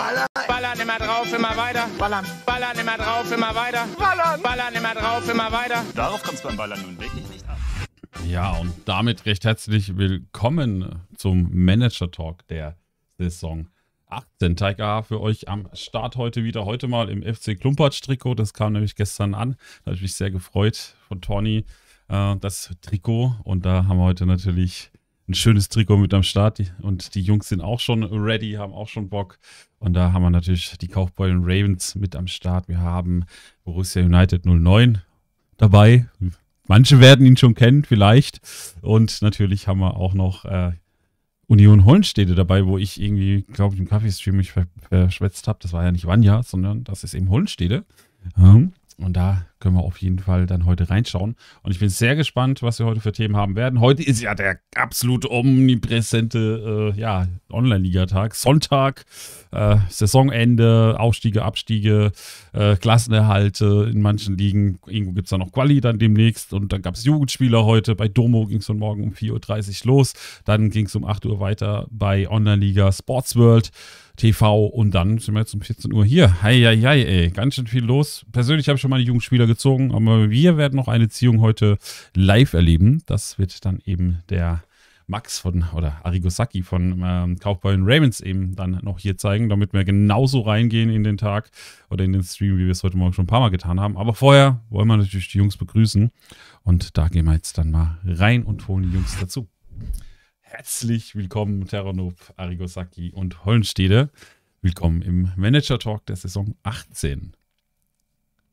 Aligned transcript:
Ballern. 0.00 0.26
Ballern 0.48 0.80
immer 0.80 0.98
drauf, 0.98 1.30
immer 1.30 1.56
weiter. 1.58 1.86
Ballern. 1.98 2.24
Ballern 2.46 2.78
immer 2.78 2.96
drauf, 2.96 3.30
immer 3.30 3.54
weiter. 3.54 3.86
Ballern. 3.98 4.40
Ballern 4.40 4.74
immer 4.74 4.94
drauf, 4.94 5.28
immer 5.28 5.52
weiter. 5.52 5.84
Darauf 5.94 6.22
kommt 6.22 6.36
es 6.36 6.42
beim 6.42 6.56
Ballern 6.56 6.80
nun 6.80 6.98
wirklich 6.98 7.28
nicht 7.28 7.46
an. 7.46 7.58
Ja, 8.26 8.52
und 8.52 8.72
damit 8.86 9.26
recht 9.26 9.44
herzlich 9.44 9.98
willkommen 9.98 11.02
zum 11.18 11.50
Manager 11.52 12.10
Talk 12.10 12.48
der 12.48 12.78
Saison 13.18 13.68
18. 14.06 14.56
Tiger 14.56 15.02
für 15.02 15.20
euch 15.20 15.48
am 15.48 15.68
Start 15.74 16.16
heute 16.16 16.44
wieder. 16.44 16.64
Heute 16.64 16.88
mal 16.88 17.10
im 17.10 17.22
FC 17.22 17.60
Klumpatsch-Trikot. 17.60 18.36
Das 18.36 18.54
kam 18.54 18.72
nämlich 18.72 18.94
gestern 18.94 19.34
an. 19.34 19.56
Da 19.84 19.90
habe 19.90 19.96
ich 19.96 20.02
mich 20.02 20.14
sehr 20.14 20.30
gefreut 20.30 20.94
von 21.08 21.20
Tony, 21.20 21.66
äh, 22.08 22.36
das 22.36 22.74
Trikot. 22.80 23.34
Und 23.44 23.66
da 23.66 23.84
haben 23.84 23.98
wir 23.98 24.04
heute 24.04 24.24
natürlich 24.24 24.92
ein 25.30 25.34
schönes 25.34 25.68
Trikot 25.68 25.96
mit 25.96 26.12
am 26.12 26.22
Start. 26.22 26.60
Und 26.82 27.14
die 27.14 27.22
Jungs 27.22 27.48
sind 27.48 27.60
auch 27.60 27.80
schon 27.80 28.02
ready, 28.04 28.52
haben 28.52 28.72
auch 28.72 28.88
schon 28.88 29.08
Bock. 29.08 29.38
Und 29.78 29.94
da 29.94 30.12
haben 30.12 30.22
wir 30.22 30.30
natürlich 30.30 30.76
die 30.78 30.88
Kaufbeulen 30.88 31.42
Ravens 31.42 31.94
mit 31.94 32.16
am 32.16 32.26
Start. 32.26 32.68
Wir 32.68 32.80
haben 32.80 33.24
Borussia 33.64 34.02
United 34.02 34.44
09 34.44 35.02
dabei. 35.56 36.06
Manche 36.66 37.00
werden 37.00 37.26
ihn 37.26 37.36
schon 37.36 37.54
kennen, 37.54 37.84
vielleicht. 37.84 38.40
Und 38.82 39.22
natürlich 39.22 39.68
haben 39.68 39.80
wir 39.80 39.96
auch 39.96 40.14
noch 40.14 40.44
äh, 40.44 40.72
Union 41.46 41.84
Hollenstede 41.84 42.34
dabei, 42.34 42.66
wo 42.66 42.76
ich 42.76 43.00
irgendwie, 43.00 43.42
glaube 43.42 43.74
ich, 43.74 43.80
im 43.80 43.88
Kaffeestream 43.88 44.36
mich 44.36 44.52
verschwätzt 44.52 45.48
habe. 45.48 45.58
Das 45.62 45.72
war 45.72 45.84
ja 45.84 45.92
nicht 45.92 46.06
Vanja, 46.06 46.42
sondern 46.42 46.84
das 46.84 47.04
ist 47.04 47.14
eben 47.14 47.28
Hollenstede. 47.30 47.84
Ähm, 48.36 48.72
und 48.98 49.14
da 49.14 49.46
können 49.60 49.76
wir 49.76 49.82
auf 49.82 49.98
jeden 49.98 50.18
Fall 50.18 50.46
dann 50.46 50.64
heute 50.66 50.90
reinschauen. 50.90 51.36
Und 51.62 51.70
ich 51.70 51.78
bin 51.78 51.88
sehr 51.88 52.16
gespannt, 52.16 52.62
was 52.62 52.78
wir 52.78 52.86
heute 52.86 53.00
für 53.00 53.12
Themen 53.12 53.36
haben 53.36 53.56
werden. 53.56 53.80
Heute 53.80 54.02
ist 54.02 54.20
ja 54.20 54.34
der 54.34 54.58
absolut 54.74 55.30
omnipräsente 55.30 56.92
äh, 56.96 56.98
ja, 56.98 57.28
Online-Liga-Tag. 57.50 58.34
Sonntag, 58.34 59.04
äh, 59.52 59.76
Saisonende, 59.88 60.96
Aufstiege, 60.98 61.44
Abstiege, 61.44 62.12
äh, 62.52 62.76
Klassenerhalte 62.76 63.88
in 63.90 64.00
manchen 64.00 64.36
Ligen. 64.36 64.78
Irgendwo 64.86 65.12
gibt 65.12 65.26
es 65.26 65.30
da 65.30 65.38
noch 65.38 65.52
Quali 65.52 65.80
dann 65.80 65.98
demnächst. 65.98 66.52
Und 66.52 66.72
dann 66.72 66.82
gab 66.82 66.94
es 66.94 67.04
Jugendspieler 67.04 67.64
heute. 67.64 67.94
Bei 67.94 68.08
Domo 68.08 68.46
ging 68.46 68.58
es 68.58 68.66
von 68.66 68.78
morgen 68.78 69.04
um 69.04 69.12
4.30 69.12 69.82
Uhr 69.82 69.94
los. 69.94 70.14
Dann 70.44 70.70
ging 70.70 70.86
es 70.86 70.96
um 70.96 71.04
8 71.04 71.26
Uhr 71.26 71.38
weiter 71.38 71.86
bei 71.90 72.28
Online-Liga 72.28 72.90
Sports 72.92 73.36
World. 73.36 73.70
TV 74.20 74.66
und 74.66 74.94
dann 74.94 75.18
sind 75.18 75.34
wir 75.34 75.40
jetzt 75.40 75.54
um 75.54 75.62
14 75.62 75.92
Uhr 75.92 76.04
hier. 76.04 76.42
Heieiei, 76.42 77.02
ey, 77.02 77.30
ganz 77.30 77.54
schön 77.54 77.66
viel 77.66 77.84
los. 77.84 78.26
Persönlich 78.32 78.68
habe 78.68 78.76
ich 78.76 78.82
schon 78.82 78.90
meine 78.90 79.02
Jugendspieler 79.02 79.46
gezogen, 79.50 79.92
aber 79.92 80.30
wir 80.30 80.56
werden 80.56 80.76
noch 80.76 80.88
eine 80.88 81.08
Ziehung 81.08 81.40
heute 81.40 81.76
live 82.14 82.54
erleben. 82.54 83.02
Das 83.06 83.38
wird 83.38 83.64
dann 83.64 83.80
eben 83.84 84.20
der 84.30 84.62
Max 85.10 85.40
von 85.40 85.64
oder 85.74 86.00
Arigosaki 86.04 86.62
von 86.62 87.02
ähm, 87.04 87.38
Kaufbeuren 87.38 87.82
Ravens 87.82 88.20
eben 88.20 88.54
dann 88.54 88.78
noch 88.82 89.00
hier 89.00 89.16
zeigen, 89.18 89.48
damit 89.48 89.72
wir 89.72 89.84
genauso 89.84 90.40
reingehen 90.42 90.88
in 90.88 91.02
den 91.02 91.18
Tag 91.18 91.50
oder 91.90 92.04
in 92.04 92.12
den 92.12 92.22
Stream, 92.22 92.58
wie 92.58 92.64
wir 92.64 92.70
es 92.70 92.84
heute 92.84 92.96
Morgen 92.96 93.12
schon 93.12 93.24
ein 93.24 93.28
paar 93.28 93.40
Mal 93.40 93.50
getan 93.50 93.80
haben. 93.80 93.96
Aber 93.96 94.14
vorher 94.14 94.60
wollen 94.70 94.86
wir 94.86 94.96
natürlich 94.96 95.28
die 95.28 95.38
Jungs 95.38 95.56
begrüßen 95.56 96.10
und 96.62 96.96
da 96.96 97.08
gehen 97.08 97.26
wir 97.26 97.34
jetzt 97.34 97.58
dann 97.58 97.72
mal 97.72 97.98
rein 98.04 98.44
und 98.44 98.68
holen 98.68 98.84
die 98.84 98.94
Jungs 98.94 99.18
dazu. 99.18 99.48
Herzlich 100.40 101.16
willkommen, 101.16 101.66
Terranop, 101.66 102.14
Arigosaki 102.36 103.10
und 103.10 103.44
Hollenstede. 103.44 104.10
Willkommen 104.62 105.02
im 105.02 105.32
Manager 105.36 105.78
Talk 105.78 106.06
der 106.06 106.16
Saison 106.16 106.54
18. 106.62 107.34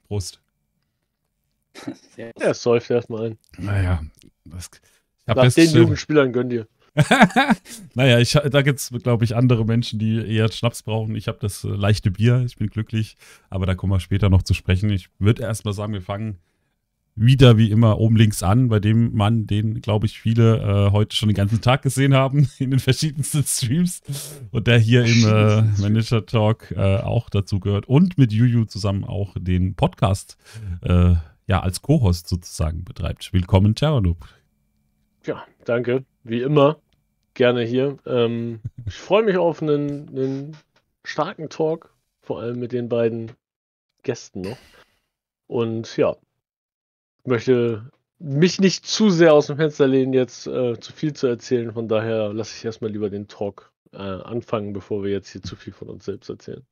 Prost. 0.08 0.47
Ja, 2.16 2.32
es 2.40 2.62
säuft 2.62 2.90
erstmal 2.90 3.28
ein. 3.28 3.38
Naja, 3.58 4.02
das, 4.46 4.70
ich 4.74 5.36
Nach 5.36 5.54
den 5.54 5.70
Jugendspielern 5.70 6.34
gönn 6.34 6.50
dir. 6.50 6.68
naja, 7.94 8.20
ich, 8.20 8.32
da 8.32 8.62
gibt 8.62 8.80
es, 8.80 8.92
glaube 9.04 9.24
ich, 9.24 9.36
andere 9.36 9.66
Menschen, 9.66 10.00
die 10.00 10.18
eher 10.18 10.52
Schnaps 10.52 10.84
brauchen. 10.84 11.16
Ich 11.16 11.28
habe 11.28 11.38
das 11.40 11.64
äh, 11.64 11.68
leichte 11.68 12.12
Bier, 12.12 12.44
ich 12.46 12.58
bin 12.58 12.70
glücklich, 12.70 13.18
aber 13.50 13.66
da 13.66 13.76
kommen 13.76 13.94
wir 13.94 14.00
später 14.00 14.30
noch 14.30 14.44
zu 14.44 14.54
sprechen. 14.54 14.90
Ich 14.90 15.10
würde 15.20 15.44
erstmal 15.44 15.74
sagen, 15.74 15.94
wir 15.94 16.02
fangen 16.02 16.40
wieder 17.18 17.58
wie 17.58 17.72
immer 17.72 17.98
oben 17.98 18.16
links 18.16 18.44
an, 18.44 18.70
bei 18.70 18.80
dem 18.80 19.16
Mann, 19.16 19.48
den, 19.48 19.82
glaube 19.82 20.06
ich, 20.06 20.20
viele 20.20 20.58
äh, 20.58 20.92
heute 20.92 21.16
schon 21.16 21.30
den 21.30 21.36
ganzen 21.36 21.62
Tag 21.62 21.82
gesehen 21.82 22.14
haben 22.14 22.48
in 22.60 22.70
den 22.70 22.80
verschiedensten 22.80 23.44
Streams 23.44 24.02
und 24.52 24.68
der 24.68 24.78
hier 24.78 25.04
im 25.04 25.26
äh, 25.26 25.62
Manager 25.82 26.26
Talk 26.26 26.72
äh, 26.72 26.98
auch 26.98 27.30
dazu 27.30 27.60
gehört 27.60 27.88
und 27.88 28.18
mit 28.18 28.32
Juju 28.32 28.66
zusammen 28.66 29.04
auch 29.04 29.36
den 29.40 29.74
Podcast 29.76 30.38
äh, 30.82 31.16
ja 31.48 31.62
als 31.62 31.82
Co-Host 31.82 32.28
sozusagen 32.28 32.84
betreibt. 32.84 33.34
Willkommen, 33.34 33.74
Terranub. 33.74 34.18
Ja, 35.26 35.46
danke. 35.66 36.06
Wie 36.24 36.42
immer. 36.42 36.80
Gerne 37.34 37.64
hier. 37.64 37.98
Ähm, 38.06 38.60
ich 38.86 38.96
freue 38.96 39.24
mich 39.24 39.38
auf 39.38 39.62
einen, 39.62 40.10
einen 40.10 40.58
starken 41.04 41.50
Talk, 41.50 41.94
vor 42.22 42.42
allem 42.42 42.60
mit 42.60 42.74
den 42.74 42.90
beiden 42.90 43.32
Gästen 44.04 44.42
noch. 44.42 44.58
Und 45.48 45.96
ja, 45.98 46.18
möchte 47.24 47.90
mich 48.20 48.60
nicht 48.60 48.86
zu 48.86 49.10
sehr 49.10 49.34
aus 49.34 49.48
dem 49.48 49.58
Fenster 49.58 49.88
lehnen, 49.88 50.14
jetzt 50.14 50.48
äh, 50.48 50.80
zu 50.80 50.92
viel 50.92 51.14
zu 51.14 51.28
erzählen. 51.28 51.72
Von 51.74 51.88
daher 51.88 52.34
lasse 52.34 52.56
ich 52.58 52.66
erstmal 52.66 52.92
lieber 52.92 53.10
den 53.10 53.28
Talk 53.28 53.72
äh, 53.94 53.98
anfangen, 53.98 54.74
bevor 54.74 55.04
wir 55.04 55.12
jetzt 55.12 55.30
hier 55.30 55.42
zu 55.42 55.56
viel 55.56 55.74
von 55.74 55.90
uns 55.90 56.06
selbst 56.06 56.30
erzählen. 56.30 56.66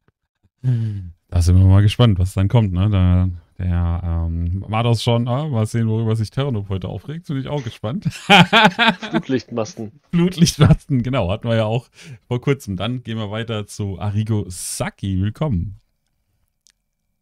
Da 1.29 1.41
sind 1.41 1.57
wir 1.57 1.65
mal 1.65 1.81
gespannt, 1.81 2.19
was 2.19 2.33
dann 2.33 2.47
kommt. 2.47 2.73
Ne? 2.73 2.89
Da, 2.89 3.29
der 3.57 4.01
ähm, 4.03 4.63
war 4.67 4.83
das 4.83 5.03
schon, 5.03 5.27
ah, 5.27 5.47
mal 5.47 5.65
sehen, 5.65 5.87
worüber 5.87 6.15
sich 6.15 6.29
Terranop 6.29 6.69
heute 6.69 6.87
aufregt. 6.87 7.27
Bin 7.27 7.37
ich 7.37 7.47
auch 7.47 7.63
gespannt. 7.63 8.05
Flutlichtmasten. 9.09 9.91
Flutlichtmasten, 10.11 11.03
genau, 11.03 11.29
hatten 11.29 11.47
wir 11.47 11.55
ja 11.55 11.65
auch 11.65 11.87
vor 12.27 12.41
kurzem. 12.41 12.77
Dann 12.77 13.03
gehen 13.03 13.17
wir 13.17 13.31
weiter 13.31 13.67
zu 13.67 13.99
Arigo 13.99 14.45
Saki. 14.47 15.21
Willkommen. 15.21 15.79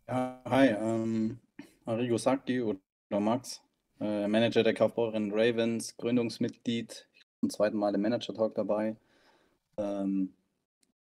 Ja, 0.07 0.41
hi, 0.45 0.67
ähm, 0.67 1.39
Arigo 1.85 2.17
Saki 2.17 2.61
oder 2.61 2.79
Max, 3.19 3.61
äh, 3.99 4.27
Manager 4.27 4.63
der 4.63 4.73
Kaufbeuren 4.73 5.31
Ravens, 5.31 5.95
Gründungsmitglied, 5.97 7.07
zum 7.39 7.49
zweiten 7.49 7.77
Mal 7.77 7.93
im 7.95 8.01
Manager 8.01 8.33
Talk 8.33 8.55
dabei. 8.55 8.95
Ähm, 9.77 10.33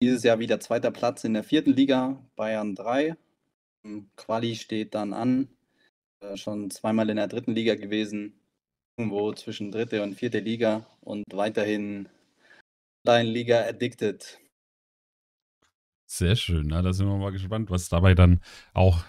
dieses 0.03 0.23
Jahr 0.23 0.39
wieder 0.39 0.61
zweiter 0.61 0.91
Platz 0.91 1.25
in 1.25 1.35
der 1.35 1.45
vierten 1.45 1.73
Liga, 1.73 2.23
Bayern 2.37 2.75
3. 2.75 3.17
Ähm, 3.85 4.11
Quali 4.17 4.57
steht 4.57 4.95
dann 4.95 5.13
an. 5.13 5.49
Äh, 6.21 6.37
schon 6.37 6.71
zweimal 6.71 7.11
in 7.11 7.17
der 7.17 7.29
dritten 7.29 7.55
Liga 7.55 7.75
gewesen, 7.75 8.35
irgendwo 8.97 9.33
zwischen 9.33 9.71
dritte 9.71 10.03
und 10.03 10.15
vierte 10.15 10.41
Liga 10.41 10.87
und 11.01 11.25
weiterhin 11.33 12.09
Online-Liga 13.07 13.67
addicted. 13.67 14.39
Sehr 16.07 16.37
schön, 16.37 16.69
na, 16.69 16.83
da 16.83 16.93
sind 16.93 17.07
wir 17.07 17.17
mal 17.17 17.33
gespannt, 17.33 17.71
was 17.71 17.89
dabei 17.89 18.15
dann 18.15 18.41
auch 18.75 19.05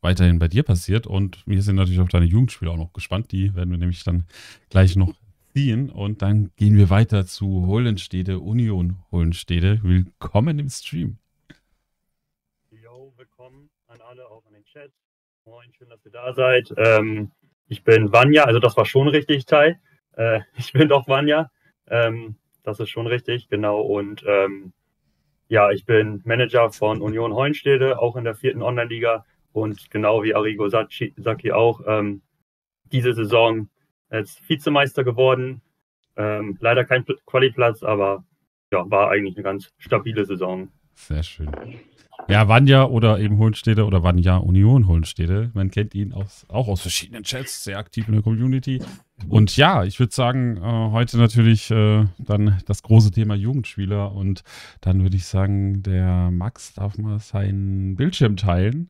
weiterhin 0.00 0.38
bei 0.38 0.48
dir 0.48 0.62
passiert. 0.62 1.06
Und 1.06 1.42
wir 1.46 1.62
sind 1.62 1.76
natürlich 1.76 2.00
auf 2.00 2.08
deine 2.08 2.26
Jugendspiele 2.26 2.70
auch 2.70 2.76
noch 2.76 2.92
gespannt. 2.92 3.32
Die 3.32 3.54
werden 3.54 3.70
wir 3.70 3.78
nämlich 3.78 4.04
dann 4.04 4.26
gleich 4.70 4.96
noch 4.96 5.14
ziehen. 5.54 5.88
Und 5.88 6.20
dann 6.20 6.50
gehen 6.56 6.76
wir 6.76 6.90
weiter 6.90 7.26
zu 7.26 7.68
Hollenstede, 7.68 8.40
Union 8.40 8.96
Hollenstede. 9.12 9.78
Willkommen 9.84 10.58
im 10.58 10.68
Stream. 10.68 11.18
Jo, 12.72 13.12
willkommen 13.16 13.70
an 13.86 14.00
alle, 14.00 14.26
auch 14.26 14.44
in 14.48 14.54
den 14.54 14.64
Chat. 14.64 14.90
Moin, 15.44 15.72
schön, 15.72 15.88
dass 15.88 16.04
ihr 16.04 16.10
da 16.10 16.34
seid. 16.34 16.74
Ähm, 16.76 17.30
ich 17.68 17.84
bin 17.84 18.12
Vanya, 18.12 18.44
also 18.44 18.58
das 18.58 18.76
war 18.76 18.84
schon 18.84 19.06
richtig, 19.06 19.46
Tai. 19.46 19.78
Äh, 20.16 20.40
ich 20.56 20.72
bin 20.72 20.88
doch 20.88 21.06
Vanya. 21.06 21.52
Ähm, 21.86 22.34
das 22.64 22.80
ist 22.80 22.90
schon 22.90 23.06
richtig, 23.06 23.48
genau. 23.48 23.80
Und 23.80 24.24
ähm, 24.26 24.72
ja, 25.46 25.70
ich 25.70 25.84
bin 25.84 26.20
Manager 26.24 26.72
von 26.72 27.00
Union 27.00 27.32
Hollenstede, 27.32 28.00
auch 28.00 28.16
in 28.16 28.24
der 28.24 28.34
vierten 28.34 28.62
Online-Liga 28.62 29.24
und 29.52 29.88
genau 29.92 30.24
wie 30.24 30.34
Arrigo 30.34 30.68
Saki 30.68 31.52
auch, 31.52 31.80
ähm, 31.86 32.22
diese 32.90 33.14
Saison 33.14 33.68
als 34.14 34.40
Vizemeister 34.48 35.04
geworden. 35.04 35.60
Ähm, 36.16 36.56
leider 36.60 36.84
kein 36.84 37.04
Qualiplatz, 37.26 37.82
aber 37.82 38.24
ja, 38.72 38.88
war 38.90 39.10
eigentlich 39.10 39.36
eine 39.36 39.42
ganz 39.42 39.72
stabile 39.78 40.24
Saison. 40.24 40.68
Sehr 40.94 41.22
schön. 41.22 41.50
Ja, 42.28 42.48
Vanja 42.48 42.84
oder 42.84 43.18
eben 43.18 43.36
Hohenstede 43.38 43.84
oder 43.84 44.02
Vanja 44.02 44.36
Union 44.36 44.86
Hohenstede. 44.86 45.50
Man 45.52 45.70
kennt 45.70 45.94
ihn 45.94 46.12
aus, 46.14 46.46
auch 46.48 46.68
aus 46.68 46.80
verschiedenen 46.80 47.24
Chats, 47.24 47.64
sehr 47.64 47.78
aktiv 47.78 48.06
in 48.08 48.14
der 48.14 48.22
Community. 48.22 48.80
Und 49.28 49.56
ja, 49.56 49.84
ich 49.84 49.98
würde 49.98 50.14
sagen, 50.14 50.56
äh, 50.56 50.60
heute 50.60 51.18
natürlich 51.18 51.70
äh, 51.70 52.06
dann 52.18 52.62
das 52.66 52.82
große 52.82 53.10
Thema 53.10 53.34
Jugendspieler. 53.34 54.12
Und 54.12 54.42
dann 54.80 55.02
würde 55.02 55.16
ich 55.16 55.26
sagen, 55.26 55.82
der 55.82 56.30
Max 56.30 56.72
darf 56.72 56.96
mal 56.96 57.18
seinen 57.18 57.96
Bildschirm 57.96 58.36
teilen. 58.36 58.88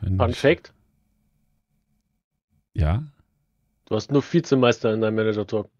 Fun 0.00 0.34
Fact? 0.34 0.74
Ja. 2.74 3.04
Du 3.92 3.96
hast 3.96 4.10
nur 4.10 4.22
Vizemeister 4.22 4.94
in 4.94 5.02
deinem 5.02 5.16
Manager-Talk. 5.16 5.70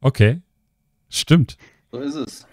Okay. 0.00 0.40
Stimmt. 1.10 1.58
So 1.90 1.98
ist 1.98 2.14
es. 2.14 2.46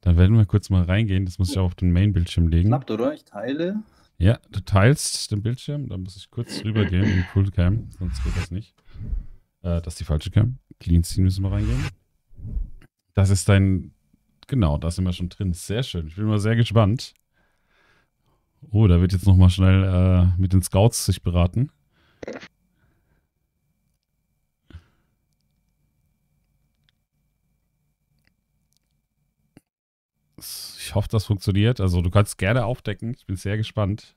Dann 0.00 0.16
werden 0.16 0.38
wir 0.38 0.46
kurz 0.46 0.70
mal 0.70 0.82
reingehen. 0.82 1.26
Das 1.26 1.38
muss 1.38 1.50
ich 1.50 1.58
auch 1.58 1.66
auf 1.66 1.74
den 1.74 1.92
Main-Bildschirm 1.92 2.48
legen. 2.48 2.70
Klappt, 2.70 2.90
oder? 2.90 3.12
Ich 3.12 3.26
teile. 3.26 3.82
Ja, 4.16 4.38
du 4.50 4.60
teilst 4.60 5.30
den 5.30 5.42
Bildschirm. 5.42 5.90
Dann 5.90 6.00
muss 6.00 6.16
ich 6.16 6.30
kurz 6.30 6.64
rübergehen 6.64 7.04
in 7.04 7.24
Fullcam. 7.24 7.90
Sonst 7.98 8.24
geht 8.24 8.34
das 8.34 8.50
nicht. 8.50 8.74
Äh, 9.60 9.82
das 9.82 9.88
ist 9.88 10.00
die 10.00 10.04
falsche 10.04 10.30
Cam. 10.30 10.56
Clean 10.80 11.04
Scene 11.04 11.24
müssen 11.24 11.42
wir 11.44 11.52
reingehen. 11.52 11.86
Das 13.12 13.28
ist 13.28 13.46
dein. 13.46 13.92
Genau, 14.46 14.78
da 14.78 14.90
sind 14.90 15.04
wir 15.04 15.12
schon 15.12 15.28
drin. 15.28 15.52
Sehr 15.52 15.82
schön. 15.82 16.06
Ich 16.06 16.16
bin 16.16 16.24
mal 16.24 16.38
sehr 16.38 16.56
gespannt. 16.56 17.12
Oh, 18.70 18.86
da 18.86 19.00
wird 19.00 19.12
jetzt 19.12 19.26
nochmal 19.26 19.50
schnell 19.50 19.84
äh, 19.84 20.40
mit 20.40 20.52
den 20.52 20.62
Scouts 20.62 21.06
sich 21.06 21.22
beraten. 21.22 21.70
Ich 30.38 30.94
hoffe, 30.94 31.08
das 31.08 31.24
funktioniert. 31.26 31.80
Also 31.80 32.02
du 32.02 32.10
kannst 32.10 32.38
gerne 32.38 32.64
aufdecken. 32.64 33.14
Ich 33.16 33.26
bin 33.26 33.36
sehr 33.36 33.56
gespannt. 33.56 34.14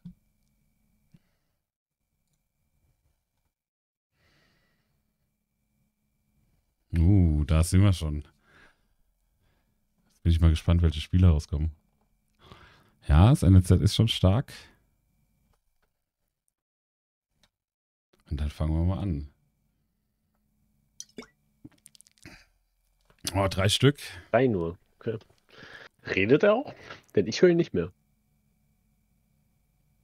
Uh, 6.98 7.44
da 7.46 7.64
sind 7.64 7.82
wir 7.82 7.94
schon. 7.94 8.24
Jetzt 10.10 10.24
bin 10.24 10.32
ich 10.32 10.40
mal 10.42 10.50
gespannt, 10.50 10.82
welche 10.82 11.02
Spiele 11.02 11.28
rauskommen. 11.28 11.72
Ja, 13.08 13.30
das 13.30 13.44
NZ 13.44 13.72
ist 13.72 13.96
schon 13.96 14.08
stark. 14.08 14.54
Und 18.30 18.40
dann 18.40 18.50
fangen 18.50 18.74
wir 18.74 18.96
mal 18.96 19.02
an. 19.02 19.30
Oh, 23.34 23.48
drei 23.50 23.70
Stück. 23.70 24.00
Drei 24.32 24.48
nur. 24.48 24.78
Okay. 25.00 25.18
Redet 26.16 26.44
er 26.44 26.54
auch? 26.54 26.74
Denn 27.16 27.28
ich 27.28 27.42
höre 27.42 27.50
ihn 27.50 27.58
nicht 27.58 27.74
mehr. 27.74 27.92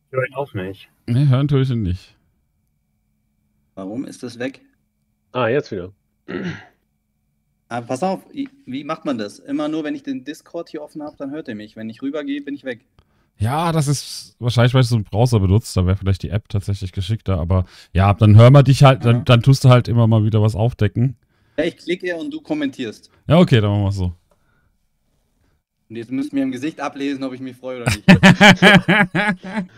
Ich 0.08 0.12
höre 0.12 0.28
ihn 0.28 0.36
auch 0.36 0.54
nicht. 0.54 0.90
Ne, 1.08 1.30
hören 1.30 1.48
tue 1.48 1.62
ich 1.62 1.70
ihn 1.70 1.82
nicht. 1.82 2.16
Warum 3.76 4.06
ist 4.06 4.24
das 4.24 4.40
weg? 4.40 4.62
Ah, 5.32 5.48
jetzt 5.48 5.72
wieder. 5.72 5.94
Ah, 7.68 7.82
pass 7.82 8.04
auf, 8.04 8.22
wie 8.32 8.84
macht 8.84 9.06
man 9.06 9.18
das? 9.18 9.40
Immer 9.40 9.68
nur, 9.68 9.84
wenn 9.84 9.96
ich 9.96 10.04
den 10.04 10.24
Discord 10.24 10.70
hier 10.70 10.82
offen 10.84 11.02
habe, 11.02 11.16
dann 11.18 11.32
hört 11.32 11.48
er 11.48 11.56
mich. 11.56 11.76
Wenn 11.76 11.90
ich 11.90 12.02
rübergehe, 12.02 12.42
bin 12.42 12.54
ich 12.54 12.64
weg. 12.64 12.86
Ja, 13.38 13.72
das 13.72 13.88
ist 13.88 14.36
wahrscheinlich, 14.40 14.74
weil 14.74 14.82
du 14.84 14.88
so 14.88 14.96
einen 14.96 15.04
Browser 15.04 15.40
benutzt. 15.40 15.76
Da 15.76 15.86
wäre 15.86 15.98
vielleicht 15.98 16.24
die 16.24 16.30
App 16.30 16.48
tatsächlich 16.48 16.92
geschickter. 16.92 17.40
Aber 17.40 17.66
ja, 17.92 18.14
dann 18.14 18.36
hören 18.38 18.54
wir 18.54 18.64
dich 18.64 18.84
halt, 18.84 19.04
Ja. 19.04 19.12
dann, 19.12 19.26
dann 19.26 19.42
tust 19.42 19.64
du 19.66 19.70
halt 19.70 19.88
immer 19.88 20.08
mal 20.08 20.24
wieder 20.24 20.42
was 20.42 20.56
aufdecken. 20.56 21.18
Ja, 21.58 21.64
ich 21.66 21.78
klicke 21.78 22.16
und 22.16 22.32
du 22.34 22.40
kommentierst. 22.40 23.10
Ja, 23.28 23.40
okay, 23.40 23.60
dann 23.62 23.72
machen 23.72 23.84
wir 23.84 23.90
es 23.90 23.96
so. 23.96 24.14
Und 25.90 25.96
jetzt 25.98 26.12
müsst 26.12 26.32
ihr 26.34 26.36
mir 26.38 26.44
im 26.44 26.52
Gesicht 26.52 26.80
ablesen, 26.80 27.24
ob 27.24 27.34
ich 27.34 27.40
mich 27.42 27.56
freue 27.58 27.82
oder 27.82 27.92
nicht. 27.92 28.04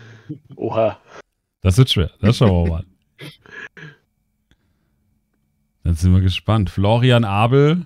Oha. 0.56 1.00
Das 1.62 1.78
wird 1.78 1.90
schwer. 1.90 2.12
Das 2.22 2.38
schauen 2.38 2.66
wir 2.66 2.70
mal. 2.72 2.86
Dann 5.88 5.96
sind 5.96 6.14
wir 6.14 6.20
gespannt. 6.20 6.70
Florian 6.70 7.24
Abel, 7.24 7.86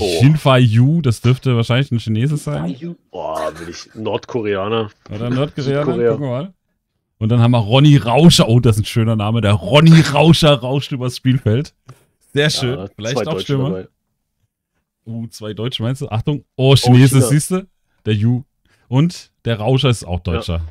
Oh. 0.00 0.56
Yu, 0.56 1.00
das 1.00 1.20
dürfte 1.20 1.54
wahrscheinlich 1.54 1.92
ein 1.92 2.00
Chinese 2.00 2.36
sein. 2.36 2.96
Boah, 3.12 3.52
will 3.56 3.68
ich 3.68 3.88
Nordkoreaner. 3.94 4.90
Oder 5.08 5.30
Nordkorea. 5.30 5.84
Südkorea. 5.84 6.10
Gucken 6.10 6.26
wir 6.26 6.30
mal. 6.30 6.54
Und 7.18 7.28
dann 7.28 7.38
haben 7.40 7.52
wir 7.52 7.58
Ronny 7.58 7.98
Rauscher. 7.98 8.48
Oh, 8.48 8.58
das 8.58 8.76
ist 8.76 8.82
ein 8.82 8.86
schöner 8.86 9.14
Name. 9.14 9.40
Der 9.42 9.52
Ronny 9.52 10.00
Rauscher 10.00 10.54
rauscht 10.54 10.90
übers 10.90 11.18
Spielfeld. 11.18 11.72
Sehr 12.32 12.50
schön. 12.50 12.76
Ja, 12.76 12.88
Vielleicht 12.96 13.28
auch 13.28 13.38
Stürmer. 13.38 13.84
Uh, 15.06 15.28
zwei 15.28 15.54
Deutsche 15.54 15.84
meinst 15.84 16.02
du? 16.02 16.08
Achtung. 16.08 16.44
Oh, 16.56 16.74
Chinese, 16.74 17.18
China. 17.18 17.26
siehst 17.28 17.50
du? 17.52 17.66
Der 18.06 18.14
Yu. 18.14 18.42
Und 18.88 19.30
der 19.44 19.60
Rauscher 19.60 19.88
ist 19.88 20.04
auch 20.04 20.20
Deutscher. 20.20 20.62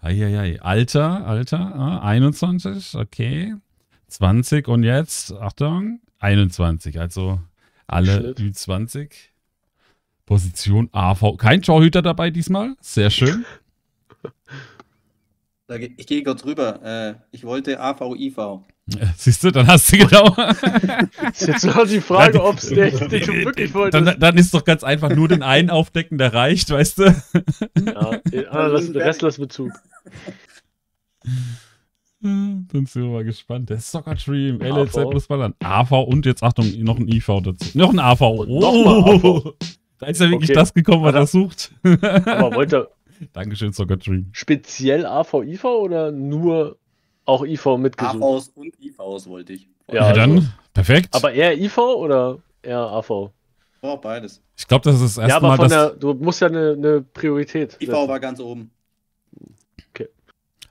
Eieiei. 0.00 0.58
Alter, 0.62 1.26
Alter. 1.26 1.74
Ah, 1.74 1.98
21, 2.00 2.94
okay. 2.94 3.54
20 4.08 4.68
und 4.68 4.82
jetzt, 4.82 5.32
Achtung, 5.32 6.00
21. 6.18 6.98
Also 7.00 7.40
alle 7.86 8.34
Schnitt. 8.36 8.40
Ü20. 8.40 9.10
Position 10.26 10.90
AV. 10.92 11.36
Kein 11.38 11.62
Torhüter 11.62 12.02
dabei 12.02 12.30
diesmal. 12.30 12.74
Sehr 12.80 13.10
schön. 13.10 13.46
Ich 15.96 16.06
gehe 16.06 16.22
kurz 16.22 16.44
rüber. 16.44 16.82
Äh, 16.82 17.14
ich 17.30 17.44
wollte 17.44 17.80
AVIV. 17.80 18.60
Siehst 19.16 19.44
du, 19.44 19.50
dann 19.50 19.66
hast 19.66 19.92
du 19.92 19.98
genau. 19.98 20.34
Ist 21.32 21.46
jetzt 21.46 21.64
noch 21.64 21.86
die 21.86 22.00
Frage, 22.00 22.42
ob 22.42 22.56
es 22.56 22.68
der, 22.68 22.90
den 22.90 23.26
du 23.26 23.32
wirklich 23.44 23.74
wolltest. 23.74 24.06
dann, 24.06 24.18
dann 24.18 24.36
ist 24.38 24.54
doch 24.54 24.64
ganz 24.64 24.82
einfach 24.82 25.10
nur 25.10 25.28
den 25.28 25.42
einen 25.42 25.68
aufdecken, 25.68 26.16
der 26.16 26.32
reicht, 26.32 26.70
weißt 26.70 26.98
du? 26.98 27.04
ja, 27.04 28.16
den 28.18 28.46
lass, 28.50 28.86
den 28.86 28.96
Rest 28.96 29.22
lass 29.22 29.38
Bezug. 29.38 29.72
Dann 32.20 32.66
sind 32.72 32.94
wir 32.96 33.04
mal 33.06 33.24
gespannt. 33.24 33.70
Der 33.70 33.78
Soccer 33.78 34.14
Dream. 34.14 34.60
LLZ 34.60 35.08
plus 35.10 35.26
Ballern. 35.28 35.54
AV 35.62 35.92
und 36.02 36.26
jetzt 36.26 36.42
Achtung, 36.42 36.66
noch 36.82 36.98
ein 36.98 37.08
IV 37.08 37.26
dazu. 37.42 37.78
Noch 37.78 37.90
ein 37.92 37.98
AV. 38.00 38.20
Oh, 38.22 38.44
nochmal 38.44 39.14
AV. 39.14 39.54
Da 39.98 40.06
ist 40.06 40.20
ja 40.20 40.28
wirklich 40.30 40.50
Okay. 40.50 40.58
das 40.58 40.74
gekommen, 40.74 41.02
was 41.04 41.14
er 41.14 41.26
sucht. 41.26 41.72
Aber 41.82 42.54
wollte 42.56 42.76
er 42.76 42.88
Dankeschön, 43.32 43.72
Soccer 43.72 43.96
Dream. 43.96 44.28
speziell 44.32 45.04
AV, 45.06 45.42
IV 45.44 45.64
oder 45.64 46.10
nur 46.12 46.76
auch 47.24 47.44
IV 47.44 47.66
mitgesucht? 47.78 48.22
AVs 48.22 48.48
und 48.54 48.74
IVs 48.80 49.26
wollte 49.28 49.52
ich. 49.54 49.68
Ja, 49.88 49.94
Ja, 49.94 50.02
also- 50.02 50.20
dann, 50.20 50.52
perfekt. 50.74 51.08
Aber 51.14 51.32
eher 51.32 51.58
IV 51.58 51.78
oder 51.78 52.38
eher 52.62 52.78
AV? 52.78 53.30
Oh, 53.80 53.96
beides. 53.96 54.42
ich 54.56 54.66
glaube, 54.66 54.84
das 54.84 54.96
ist 55.00 55.16
das 55.16 55.18
erste 55.18 55.30
Ja, 55.30 55.36
aber 55.36 55.48
Mal, 55.48 55.56
von 55.56 55.68
dass. 55.68 55.90
der, 55.90 55.96
du 55.98 56.14
musst 56.14 56.40
ja 56.40 56.48
eine, 56.48 56.72
eine 56.72 57.00
Priorität. 57.02 57.74
IV 57.80 57.88
setzen. 57.88 58.08
war 58.08 58.20
ganz 58.20 58.40
oben. 58.40 58.70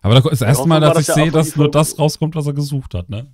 Aber 0.01 0.19
das 0.21 0.41
erste 0.41 0.67
Mal, 0.67 0.79
dass 0.79 0.99
ich 0.99 1.07
sehe, 1.07 1.31
dass 1.31 1.55
nur 1.55 1.69
das 1.71 1.97
rauskommt, 1.99 2.35
was 2.35 2.47
er 2.47 2.53
gesucht 2.53 2.93
hat, 2.93 3.09
ne? 3.09 3.27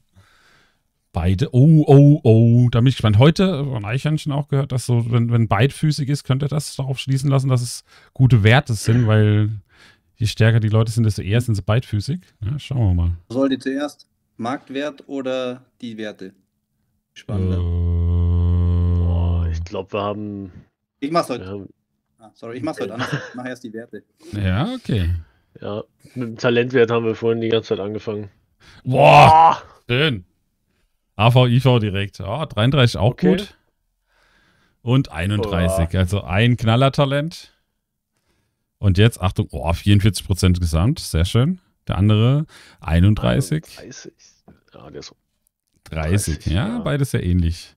Beide. 1.12 1.54
Oh, 1.54 1.83
oh, 1.86 2.19
oh. 2.24 2.69
Da 2.71 2.80
bin 2.80 2.88
ich 2.88 2.95
gespannt. 2.95 3.19
Heute 3.19 3.63
von 3.65 3.86
Eichhörnchen 3.86 4.31
auch 4.31 4.48
gehört, 4.48 4.71
dass 4.71 4.88
so, 4.88 5.12
wenn, 5.12 5.31
wenn 5.31 5.48
beidfüßig 5.48 6.10
ist, 6.10 6.24
könnte 6.24 6.48
das 6.48 6.75
darauf 6.75 6.98
schließen 6.98 7.30
lassen, 7.30 7.50
dass 7.50 7.62
es 7.62 7.83
gute 8.13 8.42
Werte 8.44 8.74
sind, 8.74 9.06
weil 9.06 9.51
je 10.15 10.25
stärker 10.25 10.60
die 10.60 10.69
Leute 10.69 10.92
sind, 10.92 11.04
desto 11.04 11.21
eher 11.21 11.39
sind 11.42 11.54
sie 11.54 11.62
beidfüßig. 11.62 12.21
Ja, 12.44 12.57
schauen 12.57 12.95
wir 12.95 13.04
mal. 13.04 13.12
Wollt 13.30 13.51
ihr 13.51 13.60
zuerst? 13.60 14.07
Marktwert 14.38 15.04
oder 15.07 15.63
die 15.81 15.95
Werte? 15.98 16.33
Spannend. 17.13 17.54
Äh, 17.54 19.51
ich 19.51 19.63
glaube, 19.63 19.94
wir 19.94 20.01
haben. 20.01 20.51
Ich 21.00 21.12
mach's 21.12 21.30
heute. 21.30 21.45
Ja, 21.45 21.57
Ah, 22.19 22.31
sorry, 22.36 22.56
ich 22.57 22.63
mach's 22.63 22.80
heute 22.80 22.94
anders. 22.94 23.12
Ich 23.12 23.36
mach 23.36 23.45
erst 23.45 23.65
die 23.65 23.74
Werte. 23.74 24.01
ja, 24.31 24.74
okay. 24.74 25.10
Ja, 25.61 25.83
mit 26.15 26.27
dem 26.29 26.38
Talentwert 26.38 26.91
haben 26.91 27.05
wir 27.05 27.15
vorhin 27.15 27.41
die 27.41 27.50
ganze 27.50 27.69
Zeit 27.69 27.79
angefangen. 27.79 28.29
Boah, 28.83 29.61
schön. 29.89 30.25
AV, 31.15 31.47
IV 31.47 31.79
direkt. 31.79 32.19
Oh, 32.21 32.45
33 32.45 32.97
auch 33.00 33.12
Okay. 33.12 33.38
gut. 33.38 33.57
Und 34.81 35.12
31. 35.12 35.98
Also 35.98 36.24
ein 36.24 36.57
Knallertalent. 36.57 37.53
Und 38.79 38.98
jetzt, 38.98 39.22
Achtung, 39.22 39.48
oh, 39.51 39.69
44% 39.69 40.60
gesamt. 40.60 41.00
Sehr 41.00 41.24
schön. 41.25 41.60
Der 41.88 41.98
andere 41.98 42.45
31, 42.81 43.63
30. 43.77 44.13
Ja, 44.74 44.89
der 44.89 45.00
ist 45.00 45.07
so. 45.07 45.15
30. 45.86 46.36
30, 46.39 46.53
Ja, 46.53 46.67
ja. 46.67 46.79
beides 46.79 47.12
sehr 47.12 47.24
ähnlich. 47.24 47.75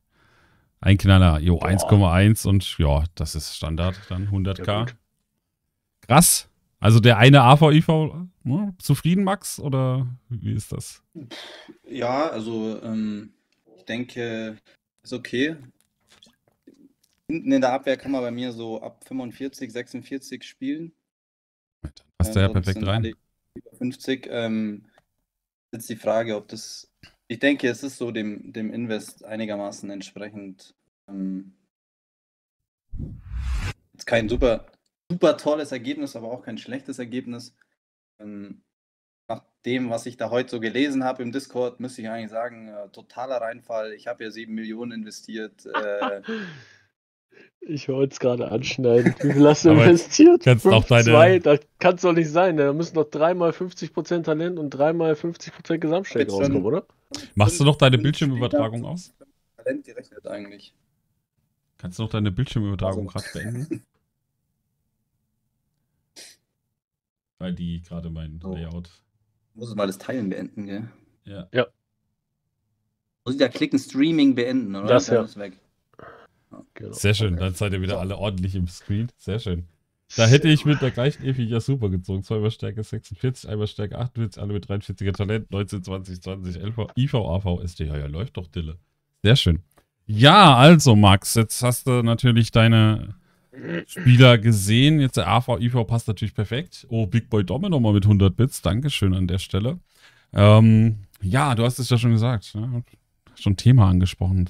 Ein 0.80 0.98
Knaller, 0.98 1.38
jo, 1.40 1.58
Boah. 1.58 1.68
1,1 1.68 2.46
und 2.46 2.78
ja, 2.78 3.04
das 3.14 3.34
ist 3.34 3.54
Standard, 3.56 4.00
dann 4.08 4.28
100k. 4.28 4.66
Ja. 4.66 4.86
Krass. 6.06 6.48
Also 6.78 7.00
der 7.00 7.18
eine 7.18 7.42
AVIV, 7.42 7.88
ne, 8.44 8.74
zufrieden, 8.78 9.24
Max? 9.24 9.58
Oder 9.58 10.06
wie 10.28 10.52
ist 10.52 10.72
das? 10.72 11.02
Ja, 11.88 12.28
also 12.28 12.80
ähm, 12.82 13.32
ich 13.76 13.84
denke, 13.84 14.58
ist 15.02 15.12
okay. 15.12 15.56
Hinten 17.28 17.52
in 17.52 17.60
der 17.60 17.72
Abwehr 17.72 17.96
kann 17.96 18.12
man 18.12 18.22
bei 18.22 18.30
mir 18.30 18.52
so 18.52 18.80
ab 18.80 19.02
45, 19.04 19.72
46 19.72 20.44
spielen. 20.44 20.92
Passt 22.18 22.34
der 22.34 22.42
ja 22.42 22.48
Ähm, 22.48 22.52
perfekt 22.52 22.86
rein. 22.86 23.04
alle 23.04 23.14
Über 23.54 23.76
50. 23.78 24.28
Ähm, 24.30 24.84
jetzt 25.72 25.88
die 25.88 25.96
Frage, 25.96 26.36
ob 26.36 26.48
das. 26.48 26.92
Ich 27.28 27.40
denke, 27.40 27.68
es 27.68 27.82
ist 27.82 27.96
so 27.98 28.12
dem, 28.12 28.52
dem 28.52 28.72
Invest 28.72 29.24
einigermaßen 29.24 29.90
entsprechend. 29.90 30.74
Ähm, 31.08 31.56
jetzt 33.92 34.06
kein 34.06 34.28
super, 34.28 34.66
super 35.10 35.36
tolles 35.36 35.72
Ergebnis, 35.72 36.16
aber 36.16 36.30
auch 36.30 36.42
kein 36.42 36.58
schlechtes 36.58 36.98
Ergebnis. 36.98 37.54
Ähm, 38.20 38.62
nach 39.28 39.42
dem, 39.64 39.90
was 39.90 40.06
ich 40.06 40.16
da 40.16 40.30
heute 40.30 40.50
so 40.50 40.60
gelesen 40.60 41.04
habe 41.04 41.22
im 41.22 41.32
Discord, 41.32 41.80
müsste 41.80 42.02
ich 42.02 42.08
eigentlich 42.08 42.30
sagen, 42.30 42.68
äh, 42.68 42.88
totaler 42.90 43.36
Reinfall. 43.40 43.92
Ich 43.92 44.06
habe 44.06 44.24
ja 44.24 44.30
7 44.30 44.54
Millionen 44.54 44.92
investiert. 44.92 45.66
Äh, 45.66 46.22
Ich 47.68 47.88
wollte 47.88 48.12
es 48.12 48.20
gerade 48.20 48.48
anschneiden. 48.50 49.14
Wie 49.20 49.32
viel 49.32 49.46
hast 49.46 49.64
du 49.64 49.70
investiert? 49.72 50.44
kannst 50.44 50.66
auch 50.68 50.84
deine- 50.84 51.02
2, 51.04 51.38
das 51.40 51.60
kann 51.80 51.96
es 51.96 52.02
doch 52.02 52.12
nicht 52.12 52.30
sein. 52.30 52.56
Da 52.56 52.72
müssen 52.72 52.94
doch 52.94 53.10
dreimal 53.10 53.50
50% 53.50 54.22
Talent 54.22 54.58
und 54.60 54.70
dreimal 54.70 55.14
50% 55.14 55.76
Gesamtstärke 55.78 56.30
rauskommen, 56.30 56.64
oder? 56.64 56.86
Machst 57.34 57.58
du 57.58 57.64
noch 57.64 57.76
deine 57.76 57.98
Bildschirmübertragung 57.98 58.84
aus? 58.84 59.12
Talent 59.56 59.84
gerechnet 59.84 60.26
eigentlich. 60.28 60.74
Kannst 61.76 61.98
du 61.98 62.04
noch 62.04 62.10
deine 62.10 62.30
Bildschirmübertragung 62.30 63.10
Also- 63.10 63.18
gerade 63.32 63.44
beenden? 63.52 63.82
Weil 67.38 67.54
die 67.54 67.82
gerade 67.82 68.10
mein 68.10 68.40
So. 68.40 68.54
Layout. 68.54 68.90
Muss 69.54 69.68
es 69.68 69.74
mal 69.74 69.86
das 69.86 69.98
Teilen 69.98 70.28
beenden, 70.28 70.66
gell? 70.66 70.88
Ja. 71.24 71.48
Ja. 71.52 71.66
Muss 73.24 73.34
ich 73.34 73.40
da 73.40 73.48
klicken, 73.48 73.78
Streaming 73.78 74.34
beenden, 74.34 74.74
oder? 74.76 74.86
Das, 74.86 75.08
ja. 75.08 75.22
ist 75.22 75.36
weg. 75.36 75.58
Genau. 76.74 76.92
Sehr 76.92 77.14
schön, 77.14 77.36
dann 77.36 77.54
seid 77.54 77.72
ihr 77.72 77.82
wieder 77.82 77.98
alle 77.98 78.16
ordentlich 78.16 78.54
im 78.54 78.68
Screen. 78.68 79.10
Sehr 79.16 79.38
schön. 79.38 79.66
Da 80.16 80.26
hätte 80.26 80.48
ich 80.48 80.64
mit 80.64 80.80
der 80.80 80.92
gleichen 80.92 81.24
Epi 81.24 81.42
ja 81.42 81.58
super 81.58 81.88
gezogen. 81.88 82.22
Zweimal 82.22 82.50
Stärke 82.52 82.84
46, 82.84 83.50
einmal 83.50 83.66
Stärke 83.66 83.98
48, 83.98 84.40
alle 84.40 84.52
mit 84.52 84.66
43er 84.66 85.12
Talent, 85.12 85.50
19, 85.50 85.82
20, 85.82 86.22
20, 86.22 86.62
LV, 86.62 86.86
IV, 86.96 87.14
AV, 87.14 87.60
SD. 87.64 87.86
Ja, 87.86 87.96
ja, 87.96 88.06
läuft 88.06 88.36
doch, 88.36 88.46
Dille. 88.46 88.78
Sehr 89.24 89.34
schön. 89.34 89.62
Ja, 90.06 90.54
also 90.54 90.94
Max, 90.94 91.34
jetzt 91.34 91.60
hast 91.62 91.88
du 91.88 92.02
natürlich 92.02 92.52
deine 92.52 93.16
Spieler 93.86 94.38
gesehen. 94.38 95.00
Jetzt 95.00 95.16
der 95.16 95.28
AV, 95.28 95.58
IV 95.60 95.86
passt 95.86 96.08
natürlich 96.08 96.34
perfekt. 96.34 96.86
Oh, 96.88 97.06
Big 97.06 97.30
Boy 97.30 97.44
Domme 97.44 97.70
nochmal 97.70 97.92
mit 97.92 98.04
100 98.04 98.36
Bits. 98.36 98.62
Dankeschön 98.62 99.14
an 99.14 99.26
der 99.26 99.38
Stelle. 99.38 99.78
Ähm, 100.32 100.96
ja, 101.22 101.54
du 101.54 101.64
hast 101.64 101.78
es 101.78 101.90
ja 101.90 101.98
schon 101.98 102.12
gesagt. 102.12 102.54
Ne? 102.54 102.82
Schon 103.34 103.56
Thema 103.56 103.88
angesprochen. 103.88 104.48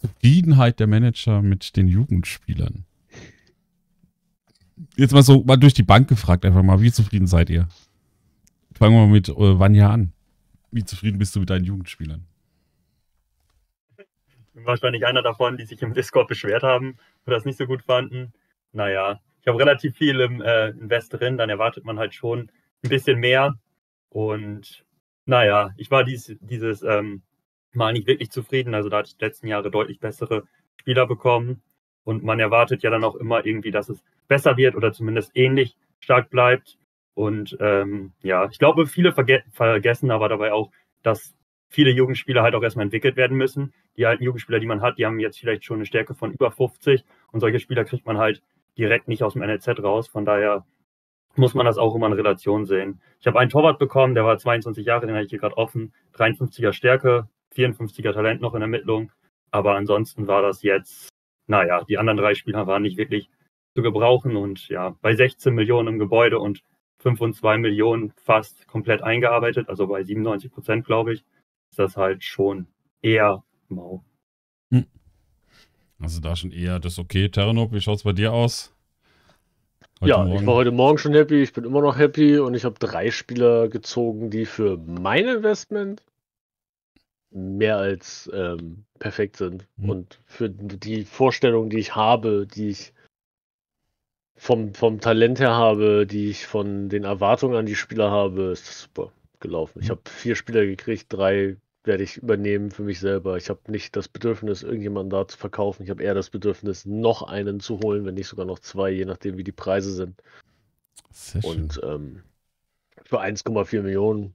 Zufriedenheit 0.00 0.78
der 0.80 0.86
Manager 0.86 1.42
mit 1.42 1.76
den 1.76 1.88
Jugendspielern. 1.88 2.84
Jetzt 4.96 5.12
mal 5.12 5.22
so 5.22 5.42
mal 5.44 5.56
durch 5.56 5.74
die 5.74 5.82
Bank 5.82 6.08
gefragt, 6.08 6.44
einfach 6.44 6.62
mal, 6.62 6.80
wie 6.82 6.92
zufrieden 6.92 7.26
seid 7.26 7.48
ihr? 7.48 7.68
Fangen 8.74 8.94
wir 8.94 9.06
mal 9.06 9.12
mit 9.12 9.28
äh, 9.28 9.58
Vanya 9.58 9.90
an. 9.90 10.12
Wie 10.70 10.84
zufrieden 10.84 11.18
bist 11.18 11.34
du 11.34 11.40
mit 11.40 11.48
deinen 11.48 11.64
Jugendspielern? 11.64 12.24
Bin 14.56 14.64
wahrscheinlich 14.64 15.04
einer 15.04 15.20
davon, 15.20 15.58
die 15.58 15.66
sich 15.66 15.82
im 15.82 15.92
Discord 15.92 16.28
beschwert 16.28 16.62
haben 16.62 16.96
und 17.26 17.30
das 17.30 17.44
nicht 17.44 17.58
so 17.58 17.66
gut 17.66 17.82
fanden. 17.82 18.32
Naja, 18.72 19.20
ich 19.42 19.46
habe 19.46 19.58
relativ 19.58 19.96
viel 19.96 20.18
im 20.18 20.40
äh, 20.40 20.70
Invest 20.70 21.12
drin, 21.12 21.36
dann 21.36 21.50
erwartet 21.50 21.84
man 21.84 21.98
halt 21.98 22.14
schon 22.14 22.50
ein 22.82 22.88
bisschen 22.88 23.18
mehr. 23.18 23.58
Und 24.08 24.86
naja, 25.26 25.72
ich 25.76 25.90
war 25.90 26.04
dies, 26.04 26.34
dieses 26.40 26.82
ähm, 26.82 27.22
Mal 27.74 27.92
nicht 27.92 28.06
wirklich 28.06 28.30
zufrieden. 28.30 28.74
Also 28.74 28.88
da 28.88 28.96
hatte 28.96 29.08
ich 29.08 29.18
die 29.18 29.24
letzten 29.26 29.46
Jahre 29.46 29.70
deutlich 29.70 30.00
bessere 30.00 30.44
Spieler 30.80 31.06
bekommen. 31.06 31.60
Und 32.04 32.24
man 32.24 32.40
erwartet 32.40 32.82
ja 32.82 32.88
dann 32.88 33.04
auch 33.04 33.16
immer 33.16 33.44
irgendwie, 33.44 33.70
dass 33.70 33.90
es 33.90 34.02
besser 34.26 34.56
wird 34.56 34.74
oder 34.74 34.90
zumindest 34.90 35.32
ähnlich 35.34 35.76
stark 36.00 36.30
bleibt. 36.30 36.78
Und 37.12 37.58
ähm, 37.60 38.14
ja, 38.22 38.48
ich 38.50 38.58
glaube, 38.58 38.86
viele 38.86 39.12
verge 39.12 39.44
vergessen 39.52 40.10
aber 40.10 40.30
dabei 40.30 40.54
auch, 40.54 40.70
dass 41.02 41.34
viele 41.68 41.90
Jugendspieler 41.90 42.42
halt 42.42 42.54
auch 42.54 42.62
erstmal 42.62 42.84
entwickelt 42.84 43.16
werden 43.16 43.36
müssen. 43.36 43.72
Die 43.96 44.06
alten 44.06 44.24
Jugendspieler, 44.24 44.60
die 44.60 44.66
man 44.66 44.80
hat, 44.80 44.98
die 44.98 45.06
haben 45.06 45.18
jetzt 45.18 45.38
vielleicht 45.38 45.64
schon 45.64 45.76
eine 45.76 45.86
Stärke 45.86 46.14
von 46.14 46.32
über 46.32 46.50
50 46.50 47.04
und 47.32 47.40
solche 47.40 47.60
Spieler 47.60 47.84
kriegt 47.84 48.06
man 48.06 48.18
halt 48.18 48.42
direkt 48.78 49.08
nicht 49.08 49.22
aus 49.22 49.32
dem 49.32 49.42
NLZ 49.42 49.82
raus. 49.82 50.08
Von 50.08 50.24
daher 50.24 50.64
muss 51.34 51.54
man 51.54 51.66
das 51.66 51.78
auch 51.78 51.94
immer 51.94 52.06
in 52.06 52.12
Relation 52.14 52.64
sehen. 52.66 53.00
Ich 53.20 53.26
habe 53.26 53.38
einen 53.38 53.50
Torwart 53.50 53.78
bekommen, 53.78 54.14
der 54.14 54.24
war 54.24 54.38
22 54.38 54.86
Jahre, 54.86 55.06
den 55.06 55.14
habe 55.14 55.24
ich 55.24 55.30
hier 55.30 55.38
gerade 55.38 55.56
offen, 55.56 55.92
53er 56.14 56.72
Stärke, 56.72 57.28
54er 57.54 58.12
Talent 58.12 58.40
noch 58.40 58.54
in 58.54 58.62
Ermittlung. 58.62 59.12
Aber 59.50 59.74
ansonsten 59.74 60.26
war 60.26 60.42
das 60.42 60.62
jetzt, 60.62 61.08
naja, 61.46 61.84
die 61.84 61.98
anderen 61.98 62.18
drei 62.18 62.34
Spieler 62.34 62.66
waren 62.66 62.82
nicht 62.82 62.96
wirklich 62.96 63.30
zu 63.74 63.82
gebrauchen 63.82 64.36
und 64.36 64.68
ja, 64.68 64.96
bei 65.02 65.14
16 65.14 65.54
Millionen 65.54 65.88
im 65.88 65.98
Gebäude 65.98 66.38
und 66.38 66.62
5,2 67.02 67.58
Millionen 67.58 68.12
fast 68.24 68.66
komplett 68.66 69.02
eingearbeitet, 69.02 69.68
also 69.68 69.86
bei 69.86 70.02
97 70.02 70.50
Prozent, 70.50 70.86
glaube 70.86 71.12
ich, 71.12 71.24
ist 71.76 71.78
das 71.78 71.96
halt 71.98 72.24
schon 72.24 72.66
eher 73.02 73.44
mau. 73.68 74.02
Also 75.98 76.20
da 76.20 76.36
schon 76.36 76.50
eher 76.52 76.78
das 76.78 76.98
okay. 76.98 77.28
Terranop, 77.30 77.72
wie 77.72 77.80
schaut 77.80 77.96
es 77.96 78.02
bei 78.02 78.12
dir 78.12 78.32
aus? 78.32 78.74
Heute 80.00 80.10
ja, 80.10 80.18
Morgen? 80.24 80.40
ich 80.40 80.46
war 80.46 80.54
heute 80.54 80.70
Morgen 80.70 80.98
schon 80.98 81.14
happy, 81.14 81.42
ich 81.42 81.54
bin 81.54 81.64
immer 81.64 81.80
noch 81.80 81.96
happy 81.96 82.38
und 82.38 82.54
ich 82.54 82.64
habe 82.66 82.78
drei 82.78 83.10
Spieler 83.10 83.68
gezogen, 83.68 84.30
die 84.30 84.44
für 84.44 84.76
mein 84.76 85.26
Investment 85.26 86.02
mehr 87.30 87.78
als 87.78 88.30
ähm, 88.34 88.84
perfekt 88.98 89.36
sind. 89.36 89.66
Mhm. 89.76 89.90
Und 89.90 90.20
für 90.26 90.50
die 90.50 91.04
Vorstellung, 91.04 91.70
die 91.70 91.78
ich 91.78 91.94
habe, 91.96 92.46
die 92.46 92.68
ich 92.68 92.92
vom, 94.36 94.74
vom 94.74 95.00
Talent 95.00 95.40
her 95.40 95.52
habe, 95.54 96.06
die 96.06 96.28
ich 96.28 96.46
von 96.46 96.90
den 96.90 97.04
Erwartungen 97.04 97.56
an 97.56 97.66
die 97.66 97.74
Spieler 97.74 98.10
habe, 98.10 98.50
ist 98.50 98.68
das 98.68 98.82
super 98.82 99.12
gelaufen. 99.40 99.80
Ich 99.80 99.88
Mhm. 99.88 99.92
habe 99.92 100.02
vier 100.10 100.36
Spieler 100.36 100.66
gekriegt, 100.66 101.06
drei 101.08 101.56
werde 101.86 102.02
ich 102.02 102.18
übernehmen 102.18 102.70
für 102.70 102.82
mich 102.82 103.00
selber. 103.00 103.36
Ich 103.36 103.48
habe 103.48 103.60
nicht 103.70 103.96
das 103.96 104.08
Bedürfnis, 104.08 104.62
irgendjemanden 104.62 105.10
da 105.10 105.26
zu 105.26 105.38
verkaufen. 105.38 105.84
Ich 105.84 105.90
habe 105.90 106.02
eher 106.02 106.14
das 106.14 106.30
Bedürfnis, 106.30 106.84
noch 106.84 107.22
einen 107.22 107.60
zu 107.60 107.78
holen, 107.80 108.04
wenn 108.04 108.14
nicht 108.14 108.28
sogar 108.28 108.46
noch 108.46 108.58
zwei, 108.58 108.90
je 108.90 109.04
nachdem, 109.04 109.36
wie 109.36 109.44
die 109.44 109.52
Preise 109.52 109.92
sind. 109.92 110.22
Sehr 111.10 111.42
schön. 111.42 111.62
Und 111.62 111.80
ähm, 111.82 112.22
für 113.04 113.20
1,4 113.20 113.82
Millionen 113.82 114.34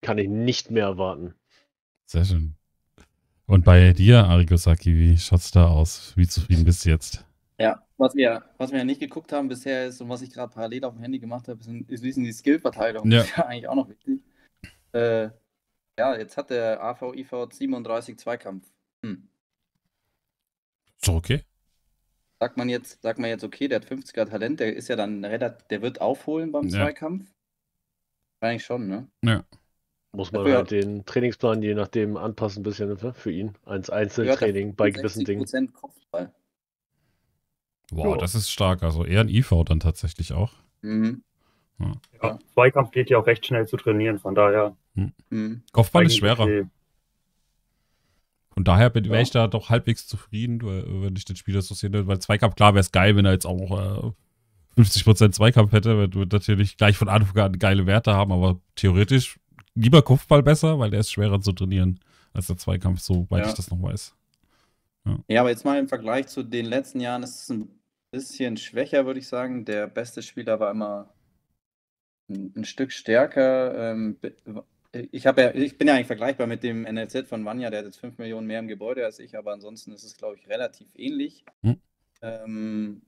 kann 0.00 0.18
ich 0.18 0.28
nicht 0.28 0.70
mehr 0.70 0.84
erwarten. 0.84 1.34
Sehr 2.06 2.24
schön. 2.24 2.54
Und 3.46 3.64
bei 3.64 3.92
dir, 3.92 4.24
Arigosaki, 4.24 4.94
wie 4.96 5.18
schaut's 5.18 5.52
da 5.52 5.68
aus? 5.68 6.12
Wie 6.16 6.26
zufrieden 6.26 6.64
bist 6.64 6.84
du 6.84 6.90
jetzt? 6.90 7.24
Ja, 7.58 7.82
was 7.96 8.14
wir, 8.14 8.44
was 8.58 8.72
wir 8.72 8.78
ja 8.78 8.84
nicht 8.84 9.00
geguckt 9.00 9.32
haben 9.32 9.48
bisher 9.48 9.86
ist 9.86 10.00
und 10.00 10.08
was 10.08 10.22
ich 10.22 10.30
gerade 10.30 10.52
parallel 10.52 10.84
auf 10.84 10.94
dem 10.94 11.02
Handy 11.02 11.18
gemacht 11.18 11.48
habe, 11.48 11.62
sind, 11.62 11.90
ist, 11.90 12.04
ist 12.04 12.16
die 12.16 12.32
Skillverteilung. 12.32 13.10
Ja. 13.10 13.18
Das 13.18 13.26
ist 13.30 13.36
ja 13.36 13.46
eigentlich 13.46 13.68
auch 13.68 13.74
noch 13.74 13.88
wichtig. 13.88 14.22
Äh, 14.92 15.30
ja, 15.98 16.16
jetzt 16.16 16.36
hat 16.36 16.50
der 16.50 16.82
AVIV 16.82 17.48
37 17.50 18.18
Zweikampf. 18.18 18.68
Hm. 19.02 19.28
Ist 20.98 21.08
doch 21.08 21.14
okay. 21.14 21.42
Sagt 22.38 22.56
man 22.58 22.68
jetzt, 22.68 23.00
sagt 23.02 23.18
man 23.18 23.30
jetzt, 23.30 23.44
okay, 23.44 23.66
der 23.68 23.80
hat 23.80 23.86
50er 23.86 24.28
Talent, 24.28 24.60
der 24.60 24.74
ist 24.76 24.88
ja 24.88 24.96
dann 24.96 25.24
relativ, 25.24 25.66
der 25.68 25.80
wird 25.82 26.00
aufholen 26.00 26.52
beim 26.52 26.64
Ja. 26.68 26.80
Zweikampf? 26.80 27.30
Eigentlich 28.40 28.64
schon, 28.64 28.86
ne? 28.88 29.08
Muss 30.12 30.32
man 30.32 30.46
halt 30.50 30.70
den 30.70 31.04
Trainingsplan 31.06 31.62
je 31.62 31.74
nachdem 31.74 32.16
anpassen, 32.16 32.60
ein 32.60 32.62
bisschen 32.62 32.88
ne, 32.88 33.14
für 33.14 33.30
ihn. 33.30 33.56
Als 33.64 33.90
Einzeltraining 33.90 34.74
bei 34.74 34.90
gewissen 34.90 35.24
Dingen. 35.24 35.44
60% 35.44 35.72
Kopfball. 35.72 36.34
Wow, 37.90 38.14
Ja. 38.14 38.16
das 38.18 38.34
ist 38.34 38.50
stark. 38.50 38.82
Also 38.82 39.04
eher 39.04 39.20
ein 39.20 39.28
IV 39.28 39.52
dann 39.64 39.80
tatsächlich 39.80 40.32
auch. 40.32 40.52
Mhm. 40.82 41.22
Ja, 42.22 42.38
Zweikampf 42.54 42.90
geht 42.90 43.10
ja 43.10 43.18
auch 43.18 43.26
recht 43.26 43.46
schnell 43.46 43.66
zu 43.66 43.76
trainieren, 43.76 44.18
von 44.18 44.34
daher. 44.34 44.76
Mhm. 45.30 45.62
Kopfball 45.72 46.06
ist 46.06 46.16
schwerer. 46.16 46.44
okay. 46.44 46.64
Von 48.50 48.64
daher 48.64 48.88
bin- 48.90 49.04
wäre 49.04 49.16
Ja. 49.16 49.22
ich 49.22 49.30
da 49.30 49.46
doch 49.48 49.68
halbwegs 49.68 50.06
zufrieden, 50.06 50.62
weil- 50.62 50.84
wenn 51.02 51.14
ich 51.16 51.24
den 51.26 51.36
Spieler 51.36 51.60
so 51.62 51.74
sehen 51.74 51.92
würde. 51.92 52.06
Weil 52.08 52.20
Zweikampf, 52.20 52.54
klar, 52.54 52.72
wäre 52.74 52.80
es 52.80 52.90
geil, 52.92 53.14
wenn 53.16 53.26
er 53.26 53.32
jetzt 53.32 53.46
auch 53.46 54.06
äh, 54.06 54.12
50% 54.80 55.34
Zweikampf 55.34 55.72
hätte. 55.72 55.98
Wird 55.98 56.14
wird 56.14 56.32
natürlich 56.32 56.76
gleich 56.78 56.96
von 56.96 57.08
Anfang 57.08 57.38
an 57.42 57.58
geile 57.58 57.86
Werte 57.86 58.14
haben, 58.14 58.32
aber 58.32 58.58
theoretisch 58.74 59.38
lieber 59.74 60.00
Kopfball 60.02 60.42
besser, 60.42 60.78
weil 60.78 60.90
der 60.90 61.00
ist 61.00 61.12
schwerer 61.12 61.40
zu 61.40 61.52
trainieren 61.52 62.00
als 62.32 62.46
der 62.46 62.56
Zweikampf, 62.56 63.00
soweit 63.00 63.42
Ja. 63.44 63.48
ich 63.50 63.54
das 63.54 63.70
noch 63.70 63.82
weiß. 63.82 64.14
Ja, 65.28 65.40
aber 65.40 65.50
jetzt 65.50 65.64
mal 65.64 65.78
im 65.78 65.86
Vergleich 65.88 66.26
zu 66.26 66.42
den 66.42 66.64
letzten 66.66 66.98
Jahren 67.00 67.22
ist 67.22 67.42
es 67.42 67.50
ein 67.50 67.68
bisschen 68.10 68.56
schwächer, 68.56 69.06
würde 69.06 69.20
ich 69.20 69.28
sagen. 69.28 69.64
Der 69.64 69.86
beste 69.86 70.20
Spieler 70.22 70.58
war 70.58 70.70
immer 70.70 71.10
ein, 72.28 72.52
ein 72.56 72.64
Stück 72.64 72.90
stärker. 72.90 73.92
Ähm, 73.92 74.16
ich, 75.10 75.26
habe 75.26 75.42
ja, 75.42 75.54
ich 75.54 75.78
bin 75.78 75.88
ja 75.88 75.94
eigentlich 75.94 76.06
vergleichbar 76.06 76.46
mit 76.46 76.62
dem 76.62 76.82
NLZ 76.84 77.28
von 77.28 77.44
Vanya, 77.44 77.70
der 77.70 77.80
hat 77.80 77.86
jetzt 77.86 78.00
5 78.00 78.18
Millionen 78.18 78.46
mehr 78.46 78.58
im 78.60 78.68
Gebäude 78.68 79.04
als 79.04 79.18
ich, 79.18 79.36
aber 79.36 79.52
ansonsten 79.52 79.92
ist 79.92 80.04
es, 80.04 80.16
glaube 80.16 80.36
ich, 80.36 80.48
relativ 80.48 80.88
ähnlich. 80.94 81.44
Hm. 81.62 81.80
Ähm, 82.22 83.02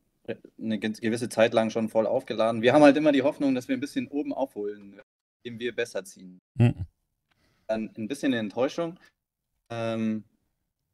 eine 0.59 0.79
ge- 0.79 0.93
gewisse 0.93 1.29
Zeit 1.29 1.55
lang 1.55 1.71
schon 1.71 1.89
voll 1.89 2.07
aufgeladen. 2.07 2.61
Wir 2.63 2.73
haben 2.75 2.83
halt 2.83 2.97
immer 2.97 3.13
die 3.13 3.23
Hoffnung, 3.23 3.55
dass 3.55 3.69
wir 3.69 3.77
ein 3.77 3.81
bisschen 3.81 4.09
oben 4.09 4.33
aufholen, 4.33 5.01
indem 5.43 5.59
wir 5.59 5.75
besser 5.75 6.05
ziehen 6.05 6.39
Mhm. 6.57 6.87
dann 7.67 7.91
ein 7.97 8.09
bisschen 8.09 8.33
eine 8.33 8.41
Enttäuschung. 8.41 8.99
Ähm, 9.71 10.25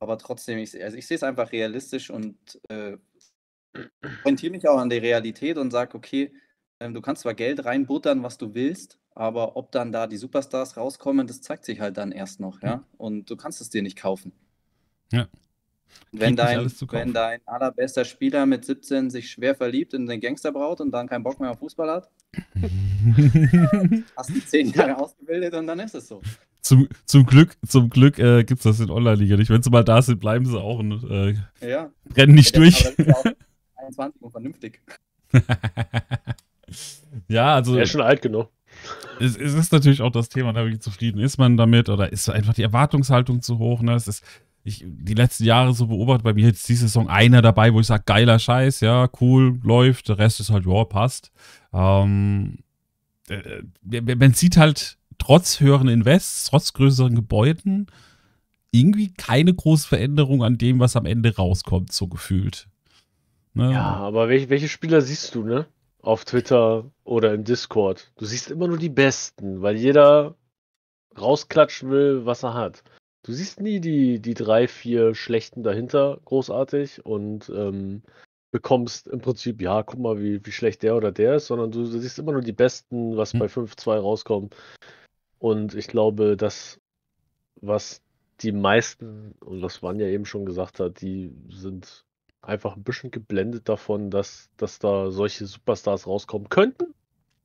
aber 0.01 0.19
trotzdem, 0.19 0.59
ich, 0.59 0.81
also 0.83 0.97
ich 0.97 1.07
sehe 1.07 1.17
es 1.17 1.23
einfach 1.23 1.51
realistisch 1.53 2.11
und 2.11 2.37
äh, 2.69 2.97
orientiere 4.23 4.53
mich 4.53 4.69
auch 4.69 4.79
an 4.79 4.91
der 4.91 5.03
Realität 5.03 5.57
und 5.59 5.71
sage, 5.71 5.97
okay, 5.97 6.33
ähm, 6.81 6.95
du 6.95 7.01
kannst 7.01 7.23
zwar 7.23 7.35
Geld 7.35 7.65
reinbuttern, 7.65 8.23
was 8.23 8.39
du 8.39 8.55
willst, 8.55 8.99
aber 9.15 9.57
ob 9.57 9.71
dann 9.73 9.93
da 9.93 10.07
die 10.07 10.17
Superstars 10.17 10.77
rauskommen, 10.77 11.27
das 11.27 11.41
zeigt 11.41 11.65
sich 11.65 11.81
halt 11.81 11.97
dann 11.97 12.13
erst 12.13 12.41
noch, 12.41 12.63
ja. 12.63 12.83
Und 12.99 13.31
du 13.31 13.37
kannst 13.37 13.61
es 13.61 13.71
dir 13.71 13.83
nicht 13.83 13.97
kaufen. 13.99 14.33
Ja. 15.13 15.27
Wenn 16.11 16.35
dein, 16.35 16.59
alles 16.59 16.77
zu 16.77 16.87
kaufen. 16.89 17.01
wenn 17.09 17.13
dein 17.15 17.41
allerbester 17.47 18.05
Spieler 18.05 18.47
mit 18.47 18.65
17 18.65 19.11
sich 19.11 19.31
schwer 19.31 19.55
verliebt 19.55 19.95
in 19.95 20.07
den 20.07 20.21
Gangsterbraut 20.21 20.81
und 20.81 20.91
dann 20.91 21.07
keinen 21.09 21.23
Bock 21.23 21.39
mehr 21.39 21.51
auf 21.53 21.61
Fußball 21.61 21.89
hat, 21.91 22.11
hast 24.17 24.31
du 24.31 24.41
zehn 24.45 24.71
Jahre 24.71 24.97
ausgebildet 24.99 25.55
und 25.55 25.67
dann 25.69 25.79
ist 25.79 25.95
es 25.95 26.09
so. 26.09 26.21
zum, 26.63 26.89
zum 27.07 27.25
Glück, 27.27 27.57
zum 27.69 27.91
Glück 27.91 28.19
äh, 28.19 28.43
gibt 28.43 28.59
es 28.59 28.65
das 28.65 28.81
in 28.81 28.91
Online-Liga 28.91 29.37
nicht. 29.37 29.51
Wenn 29.51 29.63
sie 29.63 29.71
mal 29.71 29.85
da 29.85 30.03
sind, 30.03 30.19
bleiben 30.19 30.47
sie 30.47 30.59
auch 30.61 30.81
und 30.81 31.05
äh, 31.09 31.35
Ja. 31.69 31.91
rennen 32.17 32.35
nicht 32.35 32.57
Ja, 32.57 32.61
durch. 32.63 32.87
aber 32.87 32.95
das 32.97 32.99
ist 32.99 33.07
ja 33.07 33.15
auch 33.15 33.25
21 33.77 34.23
und 34.23 34.31
vernünftig. 34.33 34.81
ja, 37.29 37.55
also 37.55 37.77
Er 37.77 37.83
ist 37.85 37.91
schon 37.91 38.01
alt 38.01 38.23
genug. 38.23 38.49
Es, 39.21 39.37
es 39.37 39.55
ist 39.55 39.73
natürlich 39.73 40.03
auch 40.03 40.11
das 40.11 40.29
Thema, 40.29 40.55
wie 40.67 40.79
zufrieden 40.79 41.21
ist 41.21 41.39
man 41.39 41.57
damit 41.57 41.89
oder 41.89 42.13
ist 42.13 42.29
einfach 42.29 42.55
die 42.55 42.63
Erwartungshaltung 42.63 43.43
zu 43.43 43.59
hoch. 43.59 43.83
Ne? 43.83 43.95
Es 43.95 44.09
ist, 44.09 44.25
ich, 44.65 44.85
die 44.87 45.15
letzten 45.15 45.45
Jahre 45.45 45.75
so 45.75 45.87
beobachtet, 45.87 46.25
bei 46.25 46.33
mir 46.35 46.47
jetzt 46.47 46.69
die 46.69 46.75
Saison 46.75 47.09
einer 47.09 47.43
dabei, 47.43 47.73
wo 47.73 47.81
ich 47.81 47.87
sage, 47.87 48.05
geiler 48.07 48.39
Scheiß, 48.39 48.81
ja, 48.81 49.09
cool, 49.21 49.61
läuft, 49.63 50.09
der 50.09 50.19
Rest 50.19 50.41
ist 50.41 50.51
halt, 50.51 50.67
ja, 50.67 50.85
passt. 50.85 51.33
Ähm, 51.73 52.59
äh, 53.29 53.63
man 53.83 54.19
man 54.19 54.35
sieht 54.35 54.57
halt 54.57 54.99
trotz 55.19 55.61
höheren 55.61 55.89
Invests, 55.89 56.45
trotz 56.45 56.73
größeren 56.73 57.15
Gebäuden, 57.15 57.87
irgendwie 58.71 59.13
keine 59.13 59.55
große 59.55 59.87
Veränderung 59.87 60.43
an 60.43 60.59
dem, 60.59 60.81
was 60.81 60.97
am 60.97 61.07
Ende 61.07 61.37
rauskommt, 61.37 61.93
so 61.93 62.09
gefühlt. 62.09 62.69
Ne? 63.55 63.73
Ja, 63.73 63.95
aber 63.95 64.29
welche, 64.29 64.51
welche 64.51 64.69
Spieler 64.69 65.01
siehst 65.01 65.35
du, 65.35 65.45
ne? 65.45 65.67
Auf 66.05 66.25
Twitter 66.25 66.91
oder 67.05 67.33
im 67.33 67.45
Discord. 67.45 68.13
Du 68.17 68.27
siehst 68.27 68.51
immer 68.51 68.69
nur 68.69 68.79
die 68.79 68.91
Besten, 68.91 69.63
weil 69.63 69.77
jeder 69.77 70.37
rausklatschen 71.19 71.91
will, 71.91 72.27
was 72.27 72.43
er 72.43 72.55
hat. 72.55 72.85
Du 73.23 73.33
siehst 73.33 73.61
nie 73.61 73.81
die, 73.81 74.21
die 74.21 74.35
drei, 74.35 74.69
vier 74.69 75.15
Schlechten 75.15 75.63
dahinter 75.63 76.21
großartig 76.27 77.07
und 77.07 77.49
ähm, 77.49 78.03
bekommst 78.51 79.09
im 79.09 79.21
Prinzip, 79.21 79.63
ja, 79.63 79.83
guck 79.83 79.99
mal, 79.99 80.21
wie, 80.21 80.45
wie 80.45 80.53
schlecht 80.53 80.83
der 80.83 80.95
oder 80.95 81.11
der 81.11 81.37
ist, 81.37 81.47
sondern 81.47 81.71
du, 81.71 81.85
du 81.85 81.99
siehst 81.99 82.19
immer 82.19 82.33
nur 82.33 82.43
die 82.43 82.53
Besten, 82.53 83.17
was 83.17 83.33
hm. 83.33 83.41
bei 83.41 83.47
5-2 83.47 83.99
rauskommt. 83.99 84.55
Und 85.39 85.75
ich 85.75 85.89
glaube, 85.89 86.37
dass 86.37 86.81
was 87.61 88.03
die 88.41 88.53
meisten, 88.53 89.33
und 89.41 89.63
was 89.63 89.83
Vanja 89.83 90.07
eben 90.07 90.27
schon 90.27 90.45
gesagt 90.45 90.81
hat, 90.81 91.01
die 91.01 91.33
sind 91.49 92.05
einfach 92.47 92.77
ein 92.77 92.85
bisschen 92.85 93.11
geblendet 93.11 93.69
davon, 93.69 94.11
dass, 94.11 94.51
dass 94.57 94.79
da 94.79 95.11
solche 95.11 95.47
Superstars 95.47 96.07
rauskommen 96.07 96.49
könnten, 96.49 96.95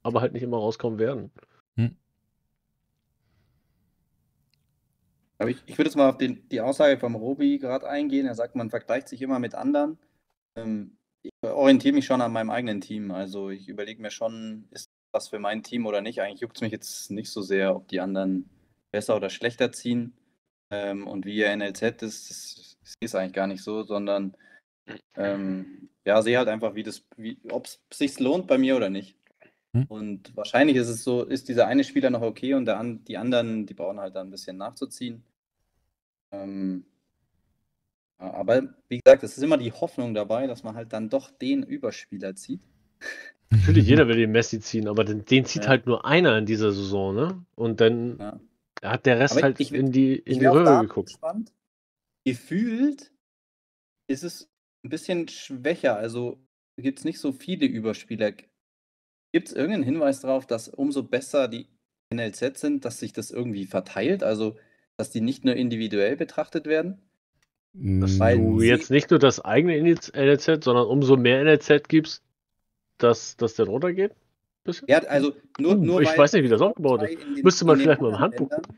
aber 0.04 0.22
halt 0.22 0.34
nicht 0.34 0.44
immer 0.44 0.58
rauskommen 0.58 1.00
werden. 1.00 1.32
Hm. 1.76 1.96
Aber 5.38 5.50
ich, 5.50 5.64
ich 5.66 5.78
würde 5.78 5.90
jetzt 5.90 5.96
mal 5.96 6.10
auf 6.10 6.18
den, 6.18 6.48
die 6.50 6.62
Aussage 6.62 6.98
vom 6.98 7.16
Robi 7.16 7.58
gerade 7.60 7.88
eingehen. 7.88 8.26
Er 8.26 8.36
sagt, 8.36 8.56
man 8.56 8.70
vergleicht 8.70 9.08
sich 9.08 9.22
immer 9.22 9.40
mit 9.40 9.56
anderen. 9.56 9.98
Ähm, 10.56 10.98
ich 11.22 11.32
orientiere 11.42 11.96
mich 11.96 12.06
schon 12.06 12.22
an 12.22 12.32
meinem 12.32 12.50
eigenen 12.50 12.82
Team. 12.82 13.12
Also 13.12 13.50
ich 13.50 13.68
überlege 13.68 14.02
mir 14.02 14.12
schon, 14.12 14.68
ist 14.72 14.90
das 15.12 15.30
für 15.30 15.40
mein 15.40 15.64
Team 15.64 15.86
oder 15.86 16.02
nicht. 16.02 16.22
Eigentlich 16.22 16.42
juckt 16.42 16.58
es 16.58 16.62
mich 16.62 16.72
jetzt 16.72 17.12
nicht 17.12 17.32
so 17.32 17.42
sehr, 17.42 17.76
ob 17.76 17.88
die 17.88 18.00
anderen 18.00 18.50
besser 18.92 19.16
oder 19.16 19.30
schlechter 19.30 19.72
ziehen. 19.72 20.14
Ähm, 20.72 21.08
und 21.08 21.26
wie 21.26 21.36
ihr 21.36 21.56
NLZ 21.56 21.82
ist, 22.04 22.30
das, 22.30 22.78
das 22.82 22.96
ist 23.00 23.16
eigentlich 23.16 23.34
gar 23.34 23.48
nicht 23.48 23.64
so, 23.64 23.84
sondern 23.84 24.36
ähm, 25.16 25.90
ja, 26.06 26.22
sehe 26.22 26.38
halt 26.38 26.48
einfach, 26.48 26.76
wie 26.76 26.84
das, 26.84 27.04
ob 27.52 27.66
es 27.66 27.80
sich 27.92 28.20
lohnt 28.20 28.48
bei 28.48 28.58
mir 28.58 28.76
oder 28.76 28.90
nicht. 28.90 29.16
Hm. 29.74 29.86
Und 29.88 30.36
wahrscheinlich 30.36 30.78
ist 30.78 30.90
es 30.90 31.04
so, 31.04 31.24
ist 31.24 31.50
dieser 31.50 31.68
eine 31.68 31.84
Spieler 31.84 32.10
noch 32.10 32.22
okay 32.22 32.54
und 32.54 32.66
der, 32.66 32.84
die 32.84 33.18
anderen, 33.18 33.66
die 33.66 33.74
brauchen 33.74 34.00
halt 34.00 34.16
dann 34.16 34.28
ein 34.28 34.32
bisschen 34.32 34.58
nachzuziehen. 34.58 35.24
Ähm, 36.32 36.86
aber 38.18 38.64
wie 38.90 39.00
gesagt, 39.00 39.24
es 39.24 39.38
ist 39.38 39.44
immer 39.44 39.58
die 39.58 39.72
Hoffnung 39.72 40.14
dabei, 40.14 40.48
dass 40.48 40.64
man 40.64 40.76
halt 40.76 40.92
dann 40.92 41.10
doch 41.10 41.32
den 41.32 41.64
Überspieler 41.64 42.36
zieht. 42.36 42.62
Natürlich, 43.50 43.88
jeder 43.88 44.08
will 44.08 44.18
den 44.18 44.32
Messi 44.32 44.60
ziehen, 44.60 44.88
aber 44.88 45.06
den, 45.06 45.26
den 45.26 45.46
zieht 45.46 45.64
ja. 45.64 45.70
halt 45.70 45.86
nur 45.86 46.06
einer 46.06 46.38
in 46.38 46.46
dieser 46.46 46.72
Saison, 46.72 47.16
ne? 47.16 47.46
Und 47.56 47.82
dann 47.82 48.18
ja. 48.20 48.40
hat 48.84 49.06
der 49.06 49.20
Rest 49.20 49.38
aber 49.38 49.44
halt 49.44 49.60
ich, 49.60 49.74
in 49.74 49.92
die, 49.92 50.16
in 50.16 50.40
die 50.40 50.46
Röhre 50.46 50.82
geguckt. 50.82 51.10
Gespannt. 51.10 51.52
Gefühlt 52.26 53.12
ist 54.08 54.24
es 54.24 54.50
ein 54.84 54.90
bisschen 54.90 55.28
schwächer. 55.28 55.96
Also 55.98 56.40
gibt 56.78 57.00
es 57.00 57.06
nicht 57.06 57.20
so 57.20 57.32
viele 57.32 57.66
Überspieler. 57.66 58.32
Gibt 59.32 59.48
es 59.48 59.54
irgendeinen 59.54 59.84
Hinweis 59.84 60.22
darauf, 60.22 60.48
dass 60.48 60.68
umso 60.68 61.04
besser 61.04 61.48
die 61.48 61.68
NLZ 62.14 62.58
sind, 62.58 62.86
dass 62.86 63.00
sich 63.00 63.14
das 63.14 63.32
irgendwie 63.32 63.66
verteilt? 63.66 64.24
Also, 64.24 64.58
dass 64.98 65.12
die 65.12 65.22
nicht 65.22 65.46
nur 65.46 65.56
individuell 65.56 66.16
betrachtet 66.16 66.66
werden? 66.66 67.02
Dass 67.74 68.18
du 68.18 68.62
jetzt 68.62 68.90
nicht 68.90 69.12
nur 69.12 69.20
das 69.20 69.46
eigene 69.46 69.80
NLZ, 69.80 70.64
sondern 70.64 70.88
umso 70.88 71.18
mehr 71.18 71.44
NLZ 71.44 71.88
gibst, 71.88 72.24
dass 72.98 73.38
das 73.38 73.54
dann 73.54 73.68
runtergeht? 73.68 74.16
Ja, 74.88 75.00
also 75.04 75.34
nur, 75.60 75.74
uh, 75.74 75.76
nur 75.76 76.02
Ich 76.02 76.18
weiß 76.18 76.34
nicht, 76.34 76.44
wie 76.44 76.50
das 76.50 76.62
aufgebaut 76.62 77.04
ist. 77.04 77.22
Den, 77.22 77.44
Müsste 77.44 77.66
man 77.66 77.80
vielleicht 77.80 78.02
mal 78.02 78.10
im 78.10 78.20
Handbuch 78.20 78.50
Ländern, 78.50 78.78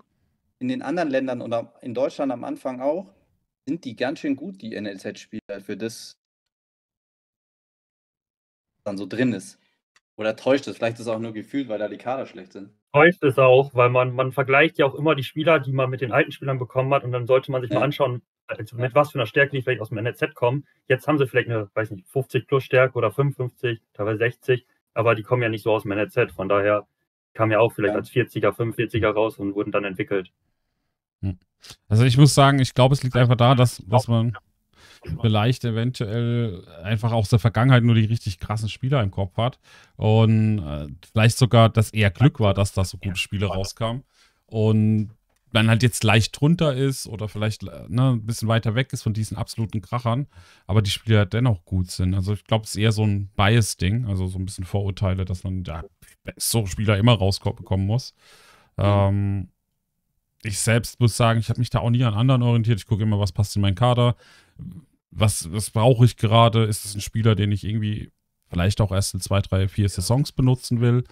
In 0.60 0.67
den 0.67 0.81
anderen 0.81 1.10
Ländern 1.10 1.41
oder 1.41 1.74
in 1.81 1.93
Deutschland 1.93 2.31
am 2.31 2.43
Anfang 2.43 2.81
auch, 2.81 3.13
sind 3.65 3.86
die 3.86 3.96
ganz 3.96 4.20
schön 4.20 4.36
gut, 4.36 4.62
die 4.62 4.80
NLZ-Spieler, 4.80 5.62
für 5.62 5.77
das 5.77 6.17
dann 8.84 8.97
so 8.97 9.06
drin 9.06 9.34
ist. 9.34 9.60
Oder 10.15 10.36
täuscht 10.36 10.67
es? 10.67 10.78
Vielleicht 10.78 10.95
ist 10.95 11.02
es 11.02 11.08
auch 11.08 11.19
nur 11.19 11.34
gefühlt, 11.34 11.69
weil 11.69 11.80
da 11.80 11.88
die 11.88 11.97
Kader 11.97 12.26
schlecht 12.26 12.54
sind. 12.54 12.71
Täuscht 12.93 13.24
es 13.24 13.38
auch, 13.38 13.74
weil 13.74 13.89
man, 13.89 14.13
man 14.13 14.32
vergleicht 14.32 14.78
ja 14.78 14.86
auch 14.86 14.95
immer 14.95 15.15
die 15.15 15.24
Spieler, 15.24 15.60
die 15.60 15.71
man 15.71 15.89
mit 15.89 16.02
den 16.02 16.12
alten 16.12 16.32
Spielern 16.32 16.60
bekommen 16.60 16.93
hat 16.93 17.04
und 17.04 17.12
dann 17.12 17.26
sollte 17.26 17.52
man 17.52 17.62
sich 17.62 17.71
ja. 17.71 17.80
mal 17.80 17.86
anschauen, 17.86 18.21
also 18.47 18.76
mit 18.76 18.93
was 18.93 19.12
für 19.12 19.19
einer 19.19 19.26
Stärke 19.26 19.56
die 19.56 19.62
vielleicht 19.62 19.82
aus 19.82 19.89
dem 19.89 20.04
NLZ 20.04 20.36
kommen. 20.36 20.67
Jetzt 20.88 21.08
haben 21.08 21.17
sie 21.17 21.26
vielleicht 21.26 21.50
eine, 21.50 21.69
weiß 21.74 21.91
nicht, 21.91 22.06
50 22.10 22.47
plus 22.47 22.63
Stärke 22.63 22.97
oder 22.97 23.12
55, 23.12 23.82
teilweise 23.93 24.17
60, 24.17 24.65
aber 24.93 25.15
die 25.15 25.24
kommen 25.24 25.41
ja 25.41 25.50
nicht 25.50 25.63
so 25.63 25.71
aus 25.71 25.84
dem 25.84 25.93
NLZ. 25.93 26.34
Von 26.34 26.50
daher 26.50 26.86
kamen 27.34 27.54
ja 27.54 27.60
auch 27.60 27.71
vielleicht 27.71 27.93
ja. 27.93 28.00
als 28.00 28.12
40er, 28.12 28.50
45er 28.50 29.12
raus 29.12 29.38
und 29.39 29.56
wurden 29.56 29.71
dann 29.71 29.86
entwickelt. 29.86 30.32
Also 31.88 32.03
ich 32.03 32.17
muss 32.17 32.34
sagen, 32.34 32.60
ich 32.60 32.73
glaube, 32.73 32.93
es 32.93 33.03
liegt 33.03 33.15
einfach 33.15 33.36
da, 33.36 33.55
dass, 33.55 33.84
dass 33.88 34.07
man 34.07 34.36
vielleicht 35.21 35.63
eventuell 35.63 36.65
einfach 36.84 37.12
aus 37.12 37.29
der 37.29 37.39
Vergangenheit 37.39 37.84
nur 37.84 37.95
die 37.95 38.05
richtig 38.05 38.39
krassen 38.39 38.69
Spieler 38.69 39.01
im 39.01 39.12
Kopf 39.12 39.38
hat 39.38 39.60
und 39.95 40.60
äh, 40.60 40.88
vielleicht 41.12 41.38
sogar, 41.38 41.69
dass 41.69 41.91
eher 41.91 42.12
Glück 42.12 42.39
war, 42.39 42.53
dass 42.53 42.73
da 42.73 42.84
so 42.84 42.97
gute 42.97 43.17
Spiele 43.17 43.47
rauskamen 43.47 44.03
und 44.45 45.12
man 45.53 45.67
halt 45.69 45.84
jetzt 45.84 46.03
leicht 46.03 46.39
drunter 46.39 46.73
ist 46.73 47.07
oder 47.07 47.27
vielleicht 47.27 47.63
äh, 47.63 47.86
ne, 47.89 48.12
ein 48.12 48.25
bisschen 48.25 48.47
weiter 48.47 48.75
weg 48.75 48.93
ist 48.93 49.01
von 49.03 49.13
diesen 49.13 49.38
absoluten 49.38 49.81
Krachern, 49.81 50.27
aber 50.65 50.81
die 50.81 50.91
Spieler 50.91 51.25
dennoch 51.25 51.65
gut 51.65 51.91
sind. 51.91 52.13
Also 52.13 52.34
ich 52.34 52.45
glaube, 52.45 52.63
es 52.65 52.71
ist 52.71 52.77
eher 52.77 52.91
so 52.91 53.03
ein 53.03 53.29
Bias-Ding, 53.36 54.05
also 54.05 54.27
so 54.27 54.39
ein 54.39 54.45
bisschen 54.45 54.63
Vorurteile, 54.63 55.25
dass 55.25 55.43
man 55.43 55.63
ja, 55.63 55.84
so 56.38 56.65
Spieler 56.67 56.97
immer 56.97 57.13
rausbekommen 57.13 57.86
muss. 57.86 58.13
Mhm. 58.77 58.84
Ähm, 58.84 59.49
ich 60.43 60.60
selbst 60.60 60.99
muss 60.99 61.17
sagen, 61.17 61.39
ich 61.39 61.49
habe 61.49 61.60
mich 61.60 61.69
da 61.69 61.80
auch 61.80 61.89
nie 61.89 62.04
an 62.04 62.13
anderen 62.13 62.41
orientiert. 62.41 62.80
Ich 62.80 62.88
gucke 62.88 63.04
immer, 63.04 63.19
was 63.19 63.32
passt 63.32 63.56
in 63.56 63.62
meinen 63.62 63.75
Kader. 63.75 64.15
Was, 65.12 65.51
was 65.51 65.69
brauche 65.69 66.06
ich 66.06 66.17
gerade? 66.17 66.63
Ist 66.63 66.86
es 66.86 66.95
ein 66.95 67.01
Spieler, 67.01 67.36
den 67.36 67.51
ich 67.51 67.63
irgendwie 67.63 68.12
vielleicht 68.49 68.82
auch 68.82 68.91
erst 68.91 69.13
in 69.13 69.19
zwei, 69.19 69.41
drei, 69.41 69.67
vier 69.67 69.89
Saisons 69.89 70.32
benutzen 70.32 70.82
will? 70.82 71.04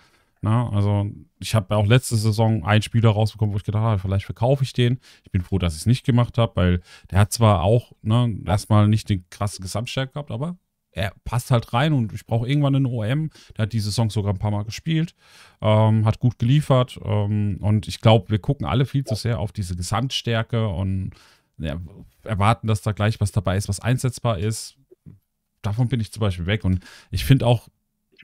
Na, 0.41 0.69
also 0.69 1.11
ich 1.39 1.53
habe 1.53 1.75
auch 1.75 1.85
letzte 1.85 2.15
Saison 2.15 2.63
einen 2.63 2.81
Spieler 2.81 3.09
rausbekommen, 3.09 3.53
wo 3.53 3.57
ich 3.57 3.65
gedacht 3.65 3.83
habe, 3.83 3.99
vielleicht 3.99 4.25
verkaufe 4.25 4.63
ich 4.63 4.71
den. 4.71 4.99
Ich 5.23 5.31
bin 5.31 5.41
froh, 5.41 5.59
dass 5.59 5.75
ich 5.75 5.81
es 5.81 5.85
nicht 5.85 6.05
gemacht 6.05 6.37
habe, 6.37 6.55
weil 6.55 6.81
der 7.11 7.19
hat 7.19 7.33
zwar 7.33 7.63
auch 7.63 7.91
ne, 8.01 8.37
erstmal 8.45 8.87
nicht 8.87 9.09
den 9.09 9.25
krassen 9.29 9.61
Gesamtstärke 9.61 10.13
gehabt, 10.13 10.31
aber 10.31 10.57
er 10.91 11.13
passt 11.23 11.51
halt 11.51 11.73
rein 11.73 11.93
und 11.93 12.13
ich 12.13 12.25
brauche 12.25 12.47
irgendwann 12.47 12.75
einen 12.75 12.85
OM. 12.85 13.29
Der 13.55 13.63
hat 13.63 13.73
diese 13.73 13.89
Saison 13.89 14.09
sogar 14.09 14.33
ein 14.33 14.39
paar 14.39 14.51
Mal 14.51 14.63
gespielt, 14.63 15.15
ähm, 15.61 16.05
hat 16.05 16.19
gut 16.19 16.39
geliefert 16.39 16.99
ähm, 17.03 17.57
und 17.61 17.87
ich 17.87 18.01
glaube, 18.01 18.29
wir 18.29 18.39
gucken 18.39 18.65
alle 18.65 18.85
viel 18.85 19.03
zu 19.03 19.15
sehr 19.15 19.39
auf 19.39 19.51
diese 19.51 19.75
Gesamtstärke 19.75 20.67
und 20.67 21.11
ja, 21.57 21.79
erwarten, 22.23 22.67
dass 22.67 22.81
da 22.81 22.91
gleich 22.91 23.19
was 23.19 23.31
dabei 23.31 23.57
ist, 23.57 23.67
was 23.67 23.79
einsetzbar 23.79 24.39
ist. 24.39 24.77
Davon 25.61 25.89
bin 25.89 25.99
ich 25.99 26.11
zum 26.11 26.21
Beispiel 26.21 26.45
weg 26.45 26.63
und 26.63 26.79
ich 27.11 27.25
finde 27.25 27.45
auch, 27.45 27.67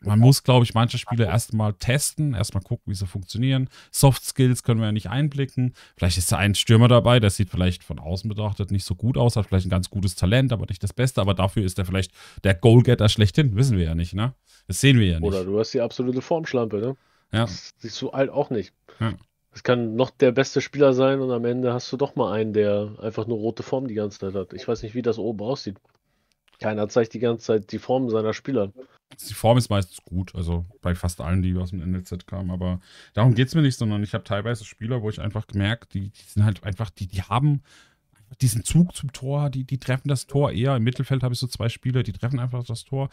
man 0.02 0.20
muss, 0.20 0.44
glaube 0.44 0.66
ich, 0.66 0.74
manche 0.74 0.98
Spiele 0.98 1.26
erstmal 1.26 1.74
testen, 1.74 2.34
erstmal 2.34 2.64
gucken, 2.64 2.92
wie 2.92 2.96
sie 2.96 3.08
funktionieren. 3.08 3.70
Soft 3.92 4.24
Skills 4.24 4.64
können 4.64 4.80
wir 4.80 4.88
ja 4.88 4.92
nicht 4.92 5.10
einblicken. 5.10 5.74
Vielleicht 5.96 6.18
ist 6.18 6.32
da 6.32 6.38
ein 6.38 6.56
Stürmer 6.56 6.88
dabei, 6.88 7.20
der 7.20 7.30
sieht 7.30 7.50
vielleicht 7.50 7.84
von 7.84 8.00
außen 8.00 8.28
betrachtet 8.28 8.72
nicht 8.72 8.86
so 8.86 8.96
gut 8.96 9.18
aus, 9.18 9.36
hat 9.36 9.48
vielleicht 9.48 9.68
ein 9.68 9.72
ganz 9.72 9.90
gutes 9.90 10.16
Talent, 10.16 10.52
aber 10.52 10.66
nicht 10.68 10.84
das 10.84 10.94
Beste. 10.94 11.22
Aber 11.22 11.34
dafür 11.34 11.64
ist 11.64 11.80
er 11.80 11.86
vielleicht 11.86 12.12
der 12.44 12.54
Goalgetter 12.54 13.10
schlechthin. 13.10 13.56
Wissen 13.56 13.78
wir 13.78 13.86
ja 13.86 13.96
nicht, 13.96 14.14
ne? 14.14 14.34
Das 14.68 14.82
sehen 14.82 15.00
wir 15.00 15.08
ja 15.08 15.20
nicht. 15.20 15.28
Oder 15.28 15.46
du 15.46 15.60
hast 15.60 15.74
die 15.74 15.82
absolute 15.82 16.22
Formschlampe, 16.22 16.78
ne? 16.78 16.98
Ja. 17.32 17.42
Das 17.42 17.74
siehst 17.78 18.02
du 18.02 18.12
halt 18.12 18.30
auch 18.30 18.50
nicht. 18.50 18.74
Ja. 19.00 19.14
Es 19.52 19.64
kann 19.64 19.96
noch 19.96 20.10
der 20.10 20.34
beste 20.34 20.60
Spieler 20.60 20.94
sein 20.94 21.22
und 21.22 21.32
am 21.32 21.46
Ende 21.46 21.72
hast 21.72 21.92
du 21.92 21.98
doch 21.98 22.16
mal 22.16 22.34
einen, 22.34 22.52
der 22.52 22.94
einfach 23.02 23.26
nur 23.26 23.38
rote 23.38 23.64
Form 23.64 23.88
die 23.88 23.94
ganze 23.94 24.20
Zeit 24.20 24.34
hat. 24.34 24.52
Ich 24.54 24.68
weiß 24.68 24.84
nicht, 24.84 24.96
wie 24.96 25.02
das 25.02 25.18
oben 25.18 25.40
aussieht. 25.40 25.78
Keiner 26.60 26.90
zeigt 26.90 27.14
die 27.14 27.20
ganze 27.20 27.46
Zeit 27.46 27.72
die 27.72 27.80
Form 27.80 28.10
seiner 28.10 28.34
Spieler. 28.34 28.72
Die 29.30 29.34
Form 29.34 29.58
ist 29.58 29.70
meistens 29.70 30.04
gut, 30.04 30.36
also 30.36 30.66
bei 30.82 30.96
fast 30.96 31.22
allen, 31.22 31.42
die 31.42 31.56
aus 31.56 31.70
dem 31.70 31.80
NLZ 31.80 32.26
kamen, 32.28 32.52
aber 32.52 32.80
darum 33.14 33.34
geht 33.34 33.48
es 33.48 33.56
mir 33.56 33.62
nicht, 33.62 33.78
sondern 33.78 34.04
ich 34.04 34.14
habe 34.14 34.24
teilweise 34.24 34.66
Spieler, 34.66 35.02
wo 35.02 35.10
ich 35.10 35.22
einfach 35.22 35.48
gemerkt, 35.48 35.94
die, 35.94 36.10
die 36.10 36.24
sind 36.28 36.44
halt 36.44 36.64
einfach, 36.64 36.90
die, 36.90 37.08
die 37.08 37.22
haben 37.22 37.62
diesen 38.42 38.64
Zug 38.64 38.96
zum 38.96 39.14
Tor, 39.14 39.50
die, 39.50 39.64
die 39.64 39.80
treffen 39.80 40.08
das 40.08 40.28
Tor 40.28 40.52
eher. 40.52 40.76
Im 40.76 40.84
Mittelfeld 40.84 41.24
habe 41.24 41.34
ich 41.34 41.40
so 41.40 41.48
zwei 41.48 41.70
Spieler, 41.70 42.04
die 42.04 42.14
treffen 42.14 42.40
einfach 42.40 42.64
das 42.64 42.84
Tor. 42.84 43.10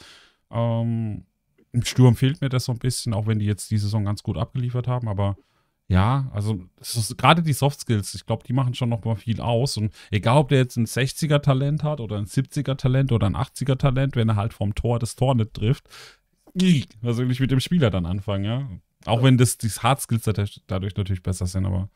Ähm, 0.51 1.25
Im 1.73 1.85
Sturm 1.85 2.17
fehlt 2.17 2.41
mir 2.41 2.49
das 2.49 2.65
so 2.65 2.73
ein 2.73 2.79
bisschen, 2.79 3.15
auch 3.15 3.27
wenn 3.27 3.39
die 3.39 3.47
jetzt 3.47 3.71
die 3.71 3.79
Saison 3.79 4.05
ganz 4.05 4.23
gut 4.23 4.39
abgeliefert 4.39 4.89
haben, 4.89 5.09
aber 5.09 5.37
ja, 5.89 6.31
also 6.33 6.59
gerade 7.17 7.43
die 7.43 7.53
Soft 7.53 7.81
Skills, 7.81 8.15
ich 8.15 8.25
glaube, 8.25 8.45
die 8.47 8.53
machen 8.55 8.75
schon 8.75 8.89
noch 8.89 9.05
mal 9.05 9.17
viel 9.17 9.41
aus. 9.41 9.77
Und 9.77 9.93
egal, 10.11 10.39
ob 10.39 10.49
der 10.49 10.59
jetzt 10.59 10.77
ein 10.77 10.87
60er-Talent 10.87 11.83
hat 11.83 12.01
oder 12.01 12.17
ein 12.17 12.27
70er-Talent 12.27 13.13
oder 13.13 13.27
ein 13.27 13.37
80er-Talent, 13.37 14.17
wenn 14.17 14.31
er 14.31 14.37
halt 14.37 14.55
vom 14.55 14.75
Tor 14.75 14.99
das 14.99 15.17
Tor 15.17 15.35
nicht 15.35 15.53
trifft, 15.53 15.89
was 16.55 17.17
soll 17.17 17.31
ich 17.31 17.41
mit 17.41 17.51
dem 17.51 17.61
Spieler 17.61 17.91
dann 17.91 18.07
anfangen, 18.07 18.45
ja? 18.45 18.69
Auch 19.05 19.23
wenn 19.23 19.37
das, 19.37 19.59
die 19.59 19.69
Hard 19.69 20.01
Skills 20.01 20.25
dadurch 20.67 20.97
natürlich 20.97 21.23
besser 21.23 21.47
sind, 21.47 21.67
aber 21.67 21.89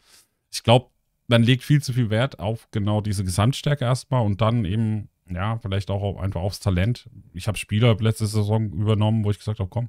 ich 0.52 0.62
glaube, 0.62 0.90
man 1.28 1.42
legt 1.42 1.62
viel 1.62 1.82
zu 1.82 1.92
viel 1.92 2.10
Wert 2.10 2.38
auf 2.38 2.68
genau 2.70 3.00
diese 3.00 3.24
Gesamtstärke 3.24 3.84
erstmal 3.84 4.24
und 4.24 4.40
dann 4.40 4.64
eben, 4.64 5.08
ja, 5.28 5.58
vielleicht 5.58 5.90
auch 5.90 6.18
einfach 6.18 6.40
aufs 6.40 6.60
Talent. 6.60 7.08
Ich 7.32 7.48
habe 7.48 7.58
Spieler 7.58 7.96
letzte 7.98 8.26
Saison 8.26 8.72
übernommen, 8.72 9.24
wo 9.24 9.30
ich 9.30 9.38
gesagt 9.38 9.58
habe, 9.58 9.68
komm, 9.68 9.88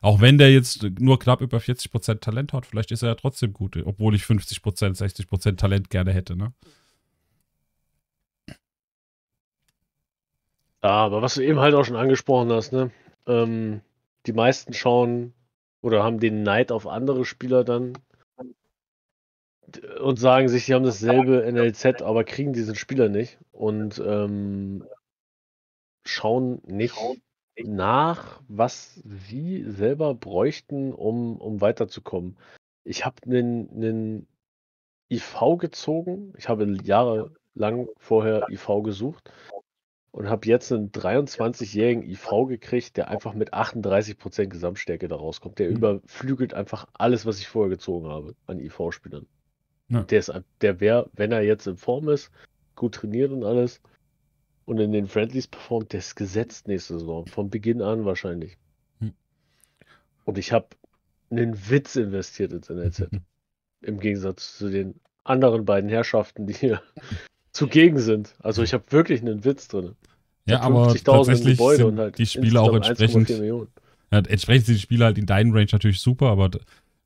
auch 0.00 0.20
wenn 0.20 0.38
der 0.38 0.52
jetzt 0.52 0.82
nur 1.00 1.18
knapp 1.18 1.40
über 1.40 1.58
40% 1.58 2.20
Talent 2.20 2.52
hat, 2.52 2.66
vielleicht 2.66 2.92
ist 2.92 3.02
er 3.02 3.10
ja 3.10 3.14
trotzdem 3.14 3.52
gut, 3.52 3.76
obwohl 3.84 4.14
ich 4.14 4.22
50%, 4.22 4.96
60% 4.96 5.56
Talent 5.56 5.90
gerne 5.90 6.12
hätte, 6.12 6.36
ne? 6.36 6.52
Ja, 10.82 10.90
aber 10.90 11.22
was 11.22 11.34
du 11.34 11.42
eben 11.42 11.58
halt 11.58 11.74
auch 11.74 11.84
schon 11.84 11.96
angesprochen 11.96 12.52
hast, 12.52 12.72
ne? 12.72 12.90
Ähm, 13.26 13.80
die 14.26 14.32
meisten 14.32 14.72
schauen 14.72 15.34
oder 15.80 16.04
haben 16.04 16.20
den 16.20 16.42
Neid 16.42 16.70
auf 16.70 16.86
andere 16.86 17.24
Spieler 17.24 17.64
dann 17.64 17.94
und 20.00 20.18
sagen 20.18 20.48
sich, 20.48 20.64
sie 20.64 20.74
haben 20.74 20.84
dasselbe 20.84 21.44
NLZ, 21.50 22.02
aber 22.02 22.24
kriegen 22.24 22.52
diesen 22.52 22.74
Spieler 22.74 23.08
nicht 23.08 23.38
und 23.52 24.00
ähm, 24.04 24.84
schauen 26.04 26.62
nicht 26.66 26.96
nach, 27.64 28.40
was 28.48 29.02
sie 29.04 29.64
selber 29.68 30.14
bräuchten, 30.14 30.92
um, 30.92 31.36
um 31.36 31.60
weiterzukommen. 31.60 32.36
Ich 32.84 33.04
habe 33.04 33.16
einen, 33.26 34.26
IV 35.10 35.58
gezogen. 35.58 36.34
Ich 36.36 36.48
habe 36.48 36.76
jahrelang 36.82 37.88
vorher 37.98 38.46
IV 38.50 38.82
gesucht 38.82 39.32
und 40.10 40.28
habe 40.28 40.46
jetzt 40.46 40.72
einen 40.72 40.90
23-jährigen 40.90 42.02
IV 42.02 42.46
gekriegt, 42.48 42.96
der 42.96 43.08
einfach 43.08 43.34
mit 43.34 43.54
38% 43.54 44.46
Gesamtstärke 44.46 45.08
da 45.08 45.16
rauskommt. 45.16 45.58
Der 45.58 45.70
mhm. 45.70 45.76
überflügelt 45.76 46.54
einfach 46.54 46.86
alles, 46.94 47.26
was 47.26 47.38
ich 47.38 47.48
vorher 47.48 47.70
gezogen 47.70 48.08
habe 48.08 48.34
an 48.46 48.60
IV-Spielern. 48.60 49.26
Ja. 49.88 50.02
Der, 50.02 50.44
der 50.60 50.80
wäre, 50.80 51.08
wenn 51.14 51.32
er 51.32 51.42
jetzt 51.42 51.66
in 51.66 51.76
Form 51.76 52.08
ist, 52.08 52.30
gut 52.74 52.96
trainiert 52.96 53.32
und 53.32 53.44
alles 53.44 53.80
und 54.68 54.78
in 54.80 54.92
den 54.92 55.08
Friendlies 55.08 55.46
performt, 55.46 55.94
der 55.94 56.00
ist 56.00 56.14
gesetzt 56.14 56.68
nächste 56.68 56.98
Saison. 56.98 57.24
Von 57.26 57.48
Beginn 57.48 57.80
an 57.80 58.04
wahrscheinlich. 58.04 58.58
Hm. 59.00 59.14
Und 60.26 60.36
ich 60.36 60.52
habe 60.52 60.66
einen 61.30 61.70
Witz 61.70 61.96
investiert 61.96 62.52
ins 62.52 62.68
NLZ. 62.68 63.08
Im 63.80 63.98
Gegensatz 63.98 64.58
zu 64.58 64.68
den 64.68 64.96
anderen 65.24 65.64
beiden 65.64 65.88
Herrschaften, 65.88 66.46
die 66.46 66.52
hier 66.52 66.82
zugegen 67.52 67.98
sind. 67.98 68.34
Also 68.40 68.62
ich 68.62 68.74
habe 68.74 68.84
wirklich 68.90 69.22
einen 69.22 69.42
Witz 69.46 69.68
drin. 69.68 69.96
Ja, 70.44 70.60
aber 70.60 70.94
tatsächlich 70.94 71.56
sind 71.56 71.98
halt 71.98 72.18
die 72.18 72.26
Spieler 72.26 72.60
auch 72.60 72.74
entsprechend. 72.74 73.30
Ja, 73.30 74.18
entsprechend 74.18 74.66
sind 74.66 74.74
die 74.74 74.82
Spieler 74.82 75.06
halt 75.06 75.16
in 75.16 75.24
deinem 75.24 75.52
Range 75.52 75.68
natürlich 75.72 76.02
super, 76.02 76.26
aber 76.26 76.50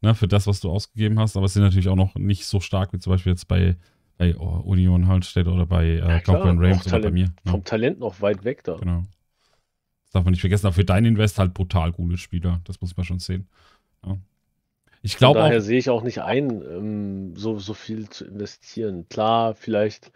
ne, 0.00 0.16
für 0.16 0.26
das, 0.26 0.48
was 0.48 0.58
du 0.58 0.68
ausgegeben 0.68 1.20
hast, 1.20 1.36
aber 1.36 1.46
es 1.46 1.52
sind 1.52 1.62
natürlich 1.62 1.88
auch 1.88 1.96
noch 1.96 2.16
nicht 2.16 2.44
so 2.44 2.58
stark 2.58 2.92
wie 2.92 2.98
zum 2.98 3.12
Beispiel 3.12 3.32
jetzt 3.32 3.46
bei, 3.46 3.76
bei 4.18 4.36
oh, 4.36 4.62
Union 4.64 5.08
Halstead 5.08 5.46
oder 5.46 5.66
bei 5.66 5.84
äh, 5.84 5.98
ja, 5.98 6.20
Kaufmann 6.20 6.58
Rams 6.58 6.86
oder 6.86 7.00
bei 7.00 7.10
mir. 7.10 7.26
Ne? 7.26 7.50
Vom 7.50 7.64
Talent 7.64 7.98
noch 7.98 8.20
weit 8.20 8.44
weg 8.44 8.64
da. 8.64 8.76
Genau. 8.76 9.04
Das 10.04 10.12
darf 10.12 10.24
man 10.24 10.32
nicht 10.32 10.40
vergessen, 10.40 10.66
aber 10.66 10.74
für 10.74 10.84
dein 10.84 11.04
Invest 11.04 11.38
halt 11.38 11.54
brutal 11.54 11.92
gute 11.92 12.18
Spieler. 12.18 12.60
Das 12.64 12.80
muss 12.80 12.96
man 12.96 13.04
schon 13.04 13.18
sehen. 13.18 13.48
Ja. 14.04 14.18
Ich 15.02 15.16
glaube 15.16 15.40
Daher 15.40 15.60
sehe 15.60 15.78
ich 15.78 15.90
auch 15.90 16.02
nicht 16.02 16.20
ein, 16.20 16.62
ähm, 16.62 17.36
so, 17.36 17.58
so 17.58 17.74
viel 17.74 18.08
zu 18.08 18.24
investieren. 18.24 19.08
Klar, 19.08 19.54
vielleicht, 19.54 20.12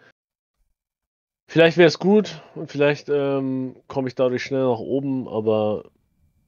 vielleicht 1.49 1.77
wäre 1.77 1.89
es 1.89 1.99
gut 1.99 2.43
und 2.55 2.71
vielleicht 2.71 3.09
ähm, 3.09 3.77
komme 3.89 4.09
ich 4.09 4.15
dadurch 4.15 4.45
schnell 4.45 4.63
nach 4.63 4.79
oben, 4.79 5.27
aber 5.29 5.91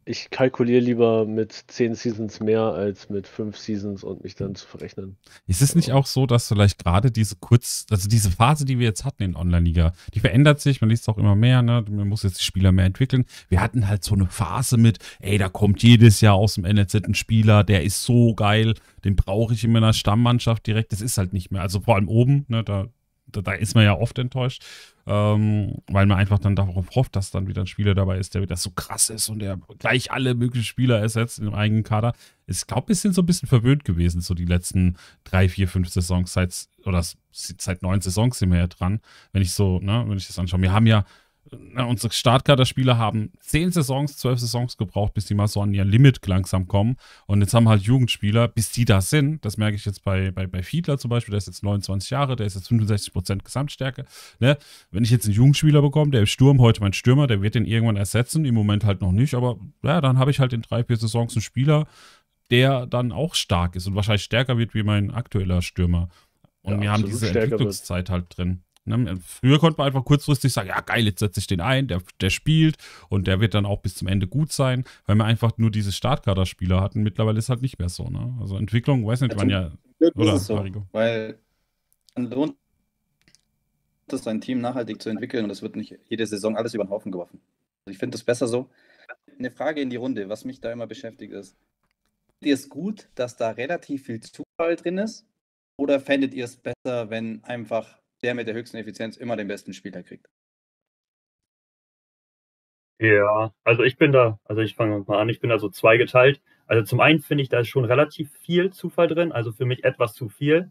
ich 0.09 0.31
kalkuliere 0.31 0.81
lieber 0.81 1.27
mit 1.27 1.53
zehn 1.53 1.95
Seasons 1.95 2.41
mehr 2.41 2.63
als 2.63 3.11
mit 3.11 3.27
fünf 3.27 3.59
Seasons 3.59 4.03
und 4.03 4.25
mich 4.25 4.35
dann 4.35 4.55
zu 4.55 4.67
verrechnen. 4.67 5.19
Ist 5.47 5.61
es 5.61 5.75
nicht 5.75 5.93
auch 5.93 6.07
so, 6.07 6.25
dass 6.27 6.49
vielleicht 6.49 6.83
gerade 6.83 7.11
diese 7.11 7.37
kurz, 7.37 7.85
also 7.91 8.09
diese 8.09 8.31
Phase, 8.31 8.65
die 8.65 8.79
wir 8.79 8.87
jetzt 8.87 9.05
hatten 9.05 9.23
in 9.23 9.37
Online-Liga, 9.37 9.93
die 10.15 10.21
verändert 10.21 10.61
sich, 10.61 10.81
man 10.81 10.89
liest 10.89 11.09
auch 11.11 11.19
immer 11.19 11.37
mehr, 11.37 11.61
ne? 11.61 11.85
Man 11.91 12.09
muss 12.09 12.23
jetzt 12.23 12.41
die 12.41 12.45
Spieler 12.45 12.73
mehr 12.73 12.87
entwickeln. 12.87 13.27
Wir 13.51 13.61
hatten 13.61 13.87
halt 13.87 14.03
so 14.03 14.15
eine 14.15 14.29
Phase 14.29 14.79
mit, 14.79 14.99
ey, 15.21 15.37
da 15.37 15.51
kommt 15.51 15.83
jedes 15.83 16.23
Jahr 16.23 16.35
aus 16.35 16.55
dem 16.55 16.65
NLZ 16.65 16.95
ein 17.05 17.15
Spieler, 17.15 17.63
der 17.63 17.83
ist 17.83 18.03
so 18.03 18.35
geil, 18.35 18.75
den 19.05 19.15
brauche 19.15 19.53
ich 19.53 19.63
in 19.65 19.73
meiner 19.73 19.93
Stammmannschaft 19.93 20.67
direkt. 20.67 20.93
Das 20.93 21.03
ist 21.03 21.19
halt 21.19 21.35
nicht 21.35 21.51
mehr. 21.51 21.61
Also 21.61 21.81
vor 21.81 21.97
allem 21.97 22.09
oben, 22.09 22.47
ne, 22.49 22.65
da 22.65 22.89
da, 23.31 23.53
ist 23.53 23.75
man 23.75 23.85
ja 23.85 23.95
oft 23.95 24.19
enttäuscht, 24.19 24.65
ähm, 25.07 25.77
weil 25.87 26.07
man 26.07 26.19
einfach 26.19 26.39
dann 26.39 26.57
darauf 26.57 26.91
hofft, 26.95 27.17
dass 27.17 27.31
dann 27.31 27.47
wieder 27.47 27.63
ein 27.63 27.67
Spieler 27.67 27.95
dabei 27.95 28.19
ist, 28.19 28.35
der 28.35 28.43
wieder 28.43 28.57
so 28.57 28.71
krass 28.71 29.11
ist 29.11 29.29
und 29.29 29.39
der 29.41 29.59
gleich 29.79 30.11
alle 30.11 30.35
möglichen 30.35 30.65
Spieler 30.65 30.99
ersetzt 30.99 31.39
im 31.39 31.55
eigenen 31.55 31.85
Kader. 31.85 32.15
Ich 32.47 32.67
glaube, 32.67 32.89
wir 32.89 32.95
sind 32.95 33.15
so 33.15 33.23
ein 33.23 33.27
bisschen 33.27 33.49
verwöhnt 33.49 33.85
gewesen, 33.85 34.21
so 34.21 34.35
die 34.35 34.45
letzten 34.45 34.97
drei, 35.25 35.49
vier, 35.49 35.69
fünf 35.69 35.89
Saisons, 35.89 36.33
seit, 36.33 36.69
oder 36.85 37.03
seit 37.31 37.83
neun 37.83 38.01
Saisons 38.01 38.39
sind 38.39 38.51
wir 38.51 38.59
ja 38.59 38.67
dran, 38.67 39.01
wenn 39.33 39.43
ich 39.43 39.53
so, 39.53 39.81
ne, 39.81 40.05
wenn 40.07 40.17
ich 40.17 40.27
das 40.27 40.39
anschaue. 40.39 40.63
Wir 40.63 40.73
haben 40.73 40.87
ja 40.87 41.05
na, 41.73 41.85
unsere 41.85 42.13
Startkader-Spieler 42.13 42.99
haben 42.99 43.33
zehn 43.41 43.71
Saisons, 43.71 44.17
zwölf 44.17 44.39
Saisons 44.39 44.77
gebraucht, 44.77 45.15
bis 45.15 45.27
die 45.27 45.35
mal 45.35 45.49
so 45.49 45.61
an 45.63 45.75
ihr 45.75 45.85
Limit 45.85 46.25
langsam 46.27 46.69
kommen. 46.69 46.97
Und 47.27 47.41
jetzt 47.41 47.55
haben 47.55 47.69
halt 47.69 47.83
Jugendspieler, 47.83 48.49
bis 48.49 48.71
die 48.71 48.85
da 48.85 49.01
sind, 49.01 49.45
das 49.45 49.57
merke 49.57 49.77
ich 49.77 49.85
jetzt 49.85 50.05
bei, 50.05 50.31
bei, 50.31 50.47
bei 50.47 50.63
Fiedler 50.63 50.99
zum 50.99 51.11
Beispiel, 51.11 51.33
der 51.33 51.39
ist 51.39 51.47
jetzt 51.47 51.63
29 51.63 52.11
Jahre, 52.11 52.37
der 52.37 52.47
ist 52.47 52.55
jetzt 52.55 52.71
65% 52.71 53.45
Gesamtstärke. 53.45 54.05
Ne? 54.41 54.59
Wenn 54.91 55.05
ich 55.05 55.11
jetzt 55.11 55.27
einen 55.27 55.35
Jugendspieler 55.35 55.83
bekomme, 55.83 56.11
der 56.11 56.21
im 56.21 56.27
Sturm, 56.27 56.61
heute 56.61 56.81
mein 56.81 56.93
Stürmer, 56.93 57.27
der 57.27 57.43
wird 57.43 57.55
den 57.55 57.65
irgendwann 57.65 57.97
ersetzen, 57.97 58.45
im 58.45 58.55
Moment 58.55 58.85
halt 58.85 59.01
noch 59.01 59.13
nicht, 59.13 59.35
aber 59.35 59.59
ja, 59.83 60.01
dann 60.01 60.19
habe 60.19 60.31
ich 60.31 60.41
halt 60.41 60.53
in 60.53 60.63
drei, 60.63 60.85
vier 60.85 60.97
Saisons 60.97 61.35
einen 61.35 61.43
Spieler, 61.43 61.87
der 62.51 62.87
dann 62.87 63.13
auch 63.13 63.35
stark 63.35 63.77
ist 63.77 63.87
und 63.87 63.95
wahrscheinlich 63.95 64.25
stärker 64.25 64.59
wird 64.59 64.75
wie 64.75 64.83
mein 64.83 65.11
aktueller 65.11 65.63
Stürmer. 65.63 66.09
Und 66.63 66.77
ja, 66.77 66.81
wir 66.81 66.93
haben 66.93 67.05
diese 67.05 67.29
Entwicklungszeit 67.29 68.09
wird. 68.09 68.11
halt 68.11 68.37
drin. 68.37 68.63
Ne? 68.89 69.19
Früher 69.25 69.59
konnte 69.59 69.79
man 69.79 69.87
einfach 69.87 70.05
kurzfristig 70.05 70.53
sagen, 70.53 70.69
ja 70.69 70.81
geil, 70.81 71.05
jetzt 71.05 71.21
setze 71.21 71.41
ich 71.41 71.47
den 71.47 71.61
ein, 71.61 71.89
der, 71.89 72.03
der 72.21 72.31
spielt 72.31 72.77
und 73.09 73.27
der 73.27 73.41
wird 73.41 73.55
dann 73.55 73.67
auch 73.67 73.81
bis 73.81 73.95
zum 73.97 74.09
Ende 74.09 74.27
gut 74.27 74.53
sein, 74.53 74.85
weil 75.07 75.17
wir 75.17 75.25
einfach 75.25 75.53
nur 75.59 75.71
diese 75.71 75.93
Startkaderspieler 75.93 76.81
hatten. 76.81 77.03
Mittlerweile 77.03 77.39
ist 77.39 77.49
halt 77.49 77.63
nicht 77.63 77.79
mehr 77.79 77.89
so. 77.89 78.09
Ne? 78.09 78.37
Also 78.41 78.57
Entwicklung, 78.57 79.07
weiß 79.07 79.21
nicht, 79.23 79.37
wann 79.37 79.51
ja. 79.51 79.73
Oder, 80.15 80.39
so, 80.39 80.65
weil 80.93 81.39
lohnt 82.17 82.57
es, 84.09 84.25
sein 84.25 84.41
Team 84.41 84.61
nachhaltig 84.61 85.03
zu 85.03 85.11
entwickeln 85.11 85.45
und 85.45 85.51
es 85.51 85.63
wird 85.63 85.77
nicht 85.77 85.99
jede 86.09 86.27
Saison 86.27 86.57
alles 86.57 86.75
über 86.75 86.85
den 86.85 86.91
Haufen 86.91 87.13
geworfen. 87.13 87.41
Also 87.85 87.93
ich 87.93 87.99
finde 87.99 88.17
es 88.17 88.25
besser 88.25 88.49
so. 88.49 88.69
Eine 89.39 89.51
Frage 89.51 89.81
in 89.81 89.91
die 89.91 89.97
Runde, 89.97 90.29
was 90.29 90.45
mich 90.45 90.61
da 90.61 90.73
immer 90.73 90.87
beschäftigt 90.87 91.33
ist. 91.33 91.57
Findet 92.27 92.49
ihr 92.49 92.55
es 92.55 92.69
gut, 92.69 93.09
dass 93.15 93.37
da 93.37 93.51
relativ 93.51 94.05
viel 94.05 94.21
Zufall 94.21 94.77
drin 94.77 94.99
ist? 94.99 95.27
Oder 95.77 96.01
fändet 96.01 96.35
ihr 96.35 96.45
es 96.45 96.57
besser, 96.57 97.11
wenn 97.11 97.43
einfach 97.45 97.99
der 98.23 98.35
mit 98.35 98.47
der 98.47 98.55
höchsten 98.55 98.77
Effizienz 98.77 99.17
immer 99.17 99.37
den 99.37 99.49
besten 99.49 99.73
Spieler 99.73 100.03
kriegt. 100.03 100.29
Ja, 103.01 103.53
also 103.63 103.85
ich 103.85 103.97
bin 103.97 104.11
da, 104.11 104.41
also 104.45 104.61
ich 104.61 104.75
fange 104.75 105.05
mal 105.07 105.21
an, 105.21 105.29
ich 105.29 105.39
bin 105.41 105.51
da 105.51 105.59
so 105.59 105.69
zweigeteilt. 105.69 106.41
Also 106.67 106.83
zum 106.85 107.01
einen 107.01 107.21
finde 107.21 107.43
ich, 107.43 107.49
da 107.49 107.61
ist 107.61 107.69
schon 107.69 107.85
relativ 107.85 108.33
viel 108.39 108.71
Zufall 108.73 109.07
drin, 109.07 109.31
also 109.31 109.53
für 109.53 109.67
mich 109.67 109.85
etwas 109.85 110.15
zu 110.15 110.29
viel, 110.29 110.71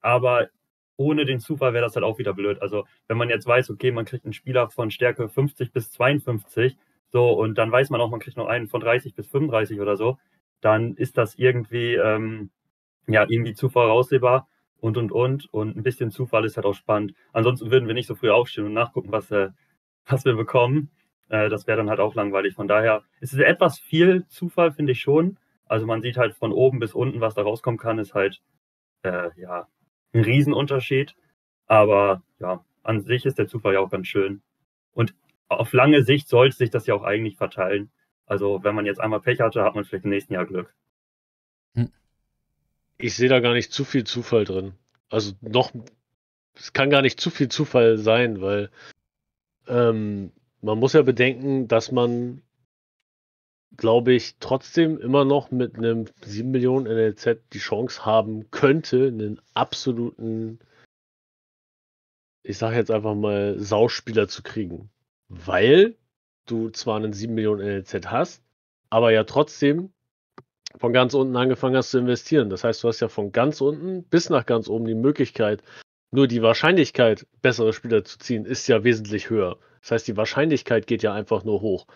aber 0.00 0.48
ohne 0.96 1.26
den 1.26 1.38
Zufall 1.40 1.74
wäre 1.74 1.84
das 1.84 1.94
halt 1.94 2.04
auch 2.04 2.18
wieder 2.18 2.32
blöd. 2.32 2.62
Also 2.62 2.86
wenn 3.08 3.18
man 3.18 3.28
jetzt 3.28 3.46
weiß, 3.46 3.70
okay, 3.70 3.92
man 3.92 4.06
kriegt 4.06 4.24
einen 4.24 4.32
Spieler 4.32 4.70
von 4.70 4.90
Stärke 4.90 5.28
50 5.28 5.72
bis 5.72 5.90
52, 5.90 6.78
so, 7.12 7.30
und 7.32 7.56
dann 7.58 7.70
weiß 7.70 7.90
man 7.90 8.00
auch, 8.00 8.10
man 8.10 8.20
kriegt 8.20 8.36
noch 8.38 8.46
einen 8.46 8.68
von 8.68 8.80
30 8.80 9.14
bis 9.14 9.26
35 9.28 9.80
oder 9.80 9.96
so, 9.96 10.18
dann 10.62 10.94
ist 10.96 11.18
das 11.18 11.34
irgendwie, 11.36 11.94
ähm, 11.94 12.50
ja, 13.08 13.26
irgendwie 13.28 13.54
zu 13.54 13.68
voraussehbar 13.68 14.48
und 14.80 14.96
und 14.96 15.12
und. 15.12 15.52
Und 15.52 15.76
ein 15.76 15.82
bisschen 15.82 16.10
Zufall 16.10 16.44
ist 16.44 16.56
halt 16.56 16.66
auch 16.66 16.74
spannend. 16.74 17.14
Ansonsten 17.32 17.70
würden 17.70 17.86
wir 17.86 17.94
nicht 17.94 18.06
so 18.06 18.14
früh 18.14 18.30
aufstehen 18.30 18.66
und 18.66 18.72
nachgucken, 18.72 19.12
was, 19.12 19.30
äh, 19.30 19.50
was 20.06 20.24
wir 20.24 20.34
bekommen. 20.34 20.90
Äh, 21.28 21.48
das 21.48 21.66
wäre 21.66 21.78
dann 21.78 21.90
halt 21.90 22.00
auch 22.00 22.14
langweilig. 22.14 22.54
Von 22.54 22.68
daher 22.68 23.02
ist 23.20 23.32
es 23.32 23.40
etwas 23.40 23.78
viel 23.78 24.26
Zufall, 24.28 24.72
finde 24.72 24.92
ich 24.92 25.00
schon. 25.00 25.38
Also 25.66 25.86
man 25.86 26.02
sieht 26.02 26.16
halt 26.16 26.34
von 26.34 26.52
oben 26.52 26.78
bis 26.78 26.94
unten, 26.94 27.20
was 27.20 27.34
da 27.34 27.42
rauskommen 27.42 27.78
kann, 27.78 27.98
ist 27.98 28.14
halt 28.14 28.40
äh, 29.02 29.30
ja 29.36 29.66
ein 30.12 30.24
Riesenunterschied. 30.24 31.16
Aber 31.66 32.22
ja, 32.38 32.64
an 32.82 33.00
sich 33.00 33.26
ist 33.26 33.38
der 33.38 33.48
Zufall 33.48 33.74
ja 33.74 33.80
auch 33.80 33.90
ganz 33.90 34.06
schön. 34.06 34.42
Und 34.92 35.14
auf 35.48 35.72
lange 35.72 36.02
Sicht 36.02 36.28
sollte 36.28 36.56
sich 36.56 36.70
das 36.70 36.86
ja 36.86 36.94
auch 36.94 37.02
eigentlich 37.02 37.36
verteilen. 37.36 37.90
Also 38.26 38.62
wenn 38.64 38.74
man 38.74 38.86
jetzt 38.86 39.00
einmal 39.00 39.20
Pech 39.20 39.40
hatte, 39.40 39.62
hat 39.62 39.74
man 39.74 39.84
vielleicht 39.84 40.04
im 40.04 40.10
nächsten 40.10 40.34
Jahr 40.34 40.46
Glück. 40.46 40.74
Hm. 41.74 41.92
Ich 42.98 43.14
sehe 43.14 43.28
da 43.28 43.40
gar 43.40 43.52
nicht 43.52 43.72
zu 43.72 43.84
viel 43.84 44.04
Zufall 44.04 44.44
drin. 44.44 44.74
Also 45.08 45.32
noch, 45.40 45.72
es 46.54 46.72
kann 46.72 46.90
gar 46.90 47.02
nicht 47.02 47.20
zu 47.20 47.30
viel 47.30 47.48
Zufall 47.48 47.98
sein, 47.98 48.40
weil 48.40 48.70
ähm, 49.68 50.32
man 50.62 50.78
muss 50.78 50.94
ja 50.94 51.02
bedenken, 51.02 51.68
dass 51.68 51.92
man, 51.92 52.42
glaube 53.76 54.14
ich, 54.14 54.38
trotzdem 54.38 54.98
immer 54.98 55.24
noch 55.24 55.50
mit 55.50 55.76
einem 55.76 56.06
7 56.22 56.50
Millionen 56.50 56.86
NLZ 56.86 57.38
die 57.52 57.58
Chance 57.58 58.04
haben 58.04 58.50
könnte, 58.50 59.08
einen 59.08 59.40
absoluten, 59.54 60.58
ich 62.42 62.56
sage 62.58 62.76
jetzt 62.76 62.90
einfach 62.90 63.14
mal, 63.14 63.58
Sauspieler 63.58 64.28
zu 64.28 64.42
kriegen. 64.42 64.90
Weil 65.28 65.96
du 66.46 66.70
zwar 66.70 66.96
einen 66.96 67.12
7 67.12 67.34
Millionen 67.34 67.60
NLZ 67.60 68.06
hast, 68.06 68.42
aber 68.88 69.12
ja 69.12 69.24
trotzdem 69.24 69.92
von 70.78 70.92
ganz 70.92 71.14
unten 71.14 71.36
angefangen 71.36 71.76
hast 71.76 71.90
zu 71.90 71.98
investieren. 71.98 72.50
Das 72.50 72.64
heißt, 72.64 72.82
du 72.82 72.88
hast 72.88 73.00
ja 73.00 73.08
von 73.08 73.32
ganz 73.32 73.60
unten 73.60 74.04
bis 74.04 74.30
nach 74.30 74.46
ganz 74.46 74.68
oben 74.68 74.86
die 74.86 74.94
Möglichkeit, 74.94 75.62
nur 76.10 76.26
die 76.26 76.42
Wahrscheinlichkeit, 76.42 77.26
bessere 77.42 77.72
Spieler 77.72 78.04
zu 78.04 78.18
ziehen, 78.18 78.44
ist 78.44 78.66
ja 78.68 78.84
wesentlich 78.84 79.30
höher. 79.30 79.58
Das 79.80 79.90
heißt, 79.92 80.08
die 80.08 80.16
Wahrscheinlichkeit 80.16 80.86
geht 80.86 81.02
ja 81.02 81.12
einfach 81.12 81.44
nur 81.44 81.60
hoch. 81.60 81.86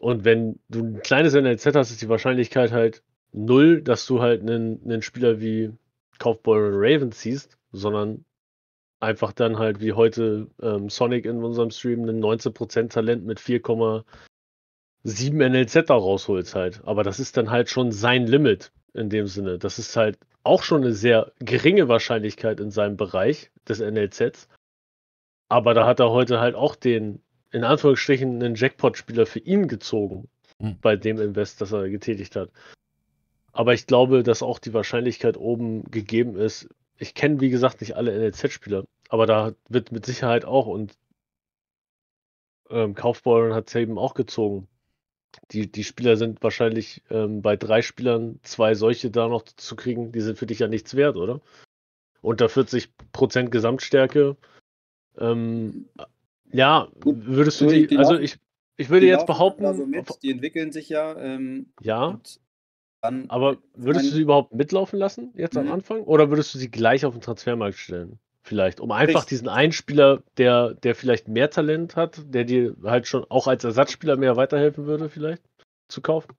Und 0.00 0.24
wenn 0.24 0.58
du 0.68 0.80
ein 0.80 1.00
kleines 1.02 1.34
NLZ 1.34 1.76
hast, 1.76 1.90
ist 1.90 2.02
die 2.02 2.08
Wahrscheinlichkeit 2.08 2.72
halt 2.72 3.02
null, 3.32 3.82
dass 3.82 4.06
du 4.06 4.20
halt 4.20 4.42
einen, 4.42 4.82
einen 4.84 5.02
Spieler 5.02 5.40
wie 5.40 5.72
Kaufbeuren 6.18 6.74
Raven 6.74 7.12
ziehst, 7.12 7.56
sondern 7.72 8.24
einfach 9.00 9.32
dann 9.32 9.58
halt 9.58 9.80
wie 9.80 9.92
heute 9.92 10.48
ähm, 10.60 10.88
Sonic 10.88 11.24
in 11.24 11.42
unserem 11.42 11.70
Stream 11.70 12.04
ein 12.08 12.22
19% 12.22 12.88
Talent 12.88 13.24
mit 13.24 13.40
4,7 15.04 15.48
NLZ 15.48 15.88
da 15.88 15.94
rausholt 15.94 16.54
halt. 16.54 16.82
Aber 16.84 17.02
das 17.02 17.20
ist 17.20 17.36
dann 17.36 17.50
halt 17.50 17.70
schon 17.70 17.92
sein 17.92 18.26
Limit 18.26 18.72
in 18.94 19.08
dem 19.08 19.26
Sinne. 19.26 19.58
Das 19.58 19.78
ist 19.78 19.96
halt 19.96 20.18
auch 20.44 20.62
schon 20.62 20.82
eine 20.82 20.92
sehr 20.92 21.32
geringe 21.38 21.88
Wahrscheinlichkeit 21.88 22.60
in 22.60 22.70
seinem 22.70 22.96
Bereich 22.96 23.50
des 23.68 23.80
NLZs. 23.80 24.48
Aber 25.48 25.74
da 25.74 25.86
hat 25.86 26.00
er 26.00 26.10
heute 26.10 26.40
halt 26.40 26.54
auch 26.54 26.76
den, 26.76 27.20
in 27.50 27.64
Anführungsstrichen, 27.64 28.42
einen 28.42 28.54
Jackpot-Spieler 28.54 29.26
für 29.26 29.38
ihn 29.40 29.68
gezogen, 29.68 30.28
mhm. 30.58 30.78
bei 30.80 30.96
dem 30.96 31.20
Invest, 31.20 31.60
das 31.60 31.72
er 31.72 31.88
getätigt 31.88 32.36
hat. 32.36 32.50
Aber 33.52 33.74
ich 33.74 33.86
glaube, 33.86 34.22
dass 34.22 34.42
auch 34.42 34.58
die 34.58 34.72
Wahrscheinlichkeit 34.72 35.36
oben 35.36 35.84
gegeben 35.90 36.36
ist. 36.36 36.68
Ich 36.96 37.14
kenne, 37.14 37.40
wie 37.40 37.50
gesagt, 37.50 37.80
nicht 37.80 37.96
alle 37.96 38.16
NLZ-Spieler, 38.16 38.84
aber 39.08 39.26
da 39.26 39.52
wird 39.68 39.92
mit 39.92 40.06
Sicherheit 40.06 40.44
auch 40.44 40.66
und 40.66 40.94
ähm, 42.70 42.94
Kaufbeuren 42.94 43.54
hat 43.54 43.68
es 43.68 43.74
eben 43.74 43.98
auch 43.98 44.14
gezogen. 44.14 44.68
Die, 45.50 45.70
die 45.70 45.84
Spieler 45.84 46.16
sind 46.16 46.42
wahrscheinlich 46.42 47.02
ähm, 47.10 47.42
bei 47.42 47.56
drei 47.56 47.82
Spielern 47.82 48.38
zwei 48.42 48.74
solche 48.74 49.10
da 49.10 49.28
noch 49.28 49.42
zu 49.42 49.76
kriegen, 49.76 50.12
die 50.12 50.20
sind 50.20 50.38
für 50.38 50.46
dich 50.46 50.58
ja 50.58 50.68
nichts 50.68 50.94
wert, 50.94 51.16
oder? 51.16 51.40
Unter 52.20 52.46
40% 52.46 53.48
Gesamtstärke. 53.48 54.36
Ähm, 55.18 55.88
ja, 56.52 56.88
würdest 57.04 57.60
du 57.60 57.66
die, 57.66 57.96
also 57.96 58.18
ich, 58.18 58.38
ich 58.76 58.90
würde 58.90 59.06
jetzt 59.06 59.26
behaupten. 59.26 59.64
Also 59.64 59.86
mit, 59.86 60.08
die 60.22 60.30
entwickeln 60.30 60.72
sich 60.72 60.88
ja. 60.88 61.16
Ähm, 61.16 61.72
ja. 61.80 62.20
Dann, 63.00 63.28
aber 63.30 63.58
würdest 63.74 64.06
du 64.06 64.10
sie 64.10 64.22
überhaupt 64.22 64.54
mitlaufen 64.54 64.98
lassen, 64.98 65.32
jetzt 65.34 65.54
mhm. 65.54 65.62
am 65.62 65.72
Anfang? 65.72 66.02
Oder 66.02 66.30
würdest 66.30 66.54
du 66.54 66.58
sie 66.58 66.70
gleich 66.70 67.04
auf 67.04 67.14
den 67.14 67.20
Transfermarkt 67.20 67.76
stellen? 67.76 68.18
Vielleicht, 68.44 68.80
um 68.80 68.90
einfach 68.90 69.20
Richtig. 69.20 69.28
diesen 69.28 69.48
einen 69.48 69.72
Spieler, 69.72 70.22
der, 70.36 70.74
der 70.74 70.96
vielleicht 70.96 71.28
mehr 71.28 71.48
Talent 71.48 71.94
hat, 71.94 72.22
der 72.26 72.44
dir 72.44 72.76
halt 72.82 73.06
schon 73.06 73.24
auch 73.28 73.46
als 73.46 73.62
Ersatzspieler 73.62 74.16
mehr 74.16 74.36
weiterhelfen 74.36 74.86
würde, 74.86 75.08
vielleicht 75.08 75.42
zu 75.88 76.00
kaufen? 76.00 76.34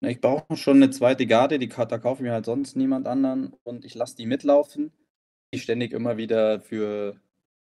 Ich 0.00 0.20
brauche 0.20 0.56
schon 0.56 0.76
eine 0.76 0.90
zweite 0.90 1.26
Garde, 1.26 1.58
die, 1.58 1.68
da 1.68 1.98
kaufe 1.98 2.22
ich 2.22 2.28
mir 2.28 2.32
halt 2.32 2.46
sonst 2.46 2.76
niemand 2.76 3.06
anderen 3.06 3.54
und 3.64 3.84
ich 3.84 3.94
lasse 3.94 4.16
die 4.16 4.26
mitlaufen. 4.26 4.92
Die 5.52 5.58
ständig 5.58 5.92
immer 5.92 6.16
wieder 6.16 6.60
für 6.60 7.16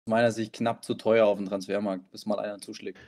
meiner 0.07 0.31
Sicht 0.31 0.53
knapp 0.53 0.85
zu 0.85 0.95
teuer 0.95 1.27
auf 1.27 1.39
dem 1.39 1.47
Transfermarkt, 1.47 2.11
bis 2.11 2.27
mal 2.27 2.39
einer 2.39 2.59
zuschlägt. 2.59 2.99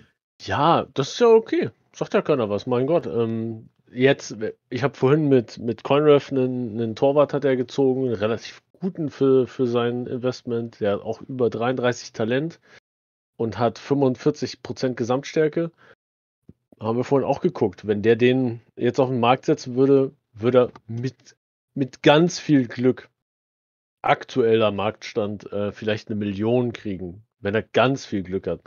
Ja, 0.40 0.86
das 0.94 1.12
ist 1.12 1.20
ja 1.20 1.28
okay. 1.28 1.70
Sagt 1.92 2.14
ja 2.14 2.22
keiner 2.22 2.48
was, 2.48 2.66
mein 2.66 2.86
Gott. 2.86 3.06
Ähm, 3.06 3.68
jetzt, 3.92 4.36
ich 4.70 4.82
habe 4.82 4.96
vorhin 4.96 5.28
mit, 5.28 5.58
mit 5.58 5.82
Coinref 5.82 6.30
einen, 6.30 6.80
einen 6.80 6.96
Torwart 6.96 7.32
hat 7.32 7.44
er 7.44 7.56
gezogen, 7.56 8.12
relativ 8.12 8.62
guten 8.80 9.10
für, 9.10 9.46
für 9.46 9.66
sein 9.66 10.06
Investment. 10.06 10.80
Der 10.80 10.94
hat 10.94 11.00
auch 11.02 11.20
über 11.22 11.50
33 11.50 12.12
Talent 12.12 12.60
und 13.36 13.58
hat 13.58 13.78
45% 13.78 14.94
Gesamtstärke. 14.94 15.70
Haben 16.80 16.98
wir 16.98 17.04
vorhin 17.04 17.28
auch 17.28 17.40
geguckt. 17.40 17.86
Wenn 17.86 18.02
der 18.02 18.16
den 18.16 18.60
jetzt 18.76 19.00
auf 19.00 19.08
den 19.08 19.20
Markt 19.20 19.46
setzen 19.46 19.76
würde, 19.76 20.12
würde 20.32 20.58
er 20.58 20.72
mit, 20.86 21.36
mit 21.74 22.02
ganz 22.02 22.38
viel 22.38 22.68
Glück 22.68 23.10
aktueller 24.02 24.70
Marktstand 24.70 25.52
äh, 25.52 25.72
vielleicht 25.72 26.08
eine 26.08 26.16
Million 26.16 26.72
kriegen, 26.72 27.24
wenn 27.40 27.54
er 27.54 27.62
ganz 27.62 28.06
viel 28.06 28.22
Glück 28.22 28.46
hat. 28.46 28.60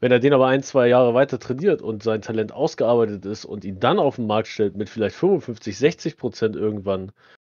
Wenn 0.00 0.12
er 0.12 0.20
den 0.20 0.32
aber 0.32 0.46
ein, 0.46 0.62
zwei 0.62 0.88
Jahre 0.88 1.14
weiter 1.14 1.38
trainiert 1.38 1.82
und 1.82 2.02
sein 2.02 2.22
Talent 2.22 2.52
ausgearbeitet 2.52 3.24
ist 3.24 3.44
und 3.44 3.64
ihn 3.64 3.80
dann 3.80 3.98
auf 3.98 4.16
den 4.16 4.26
Markt 4.26 4.48
stellt 4.48 4.76
mit 4.76 4.88
vielleicht 4.88 5.16
55, 5.16 5.76
60 5.76 6.16
Prozent 6.16 6.56
irgendwann, 6.56 7.12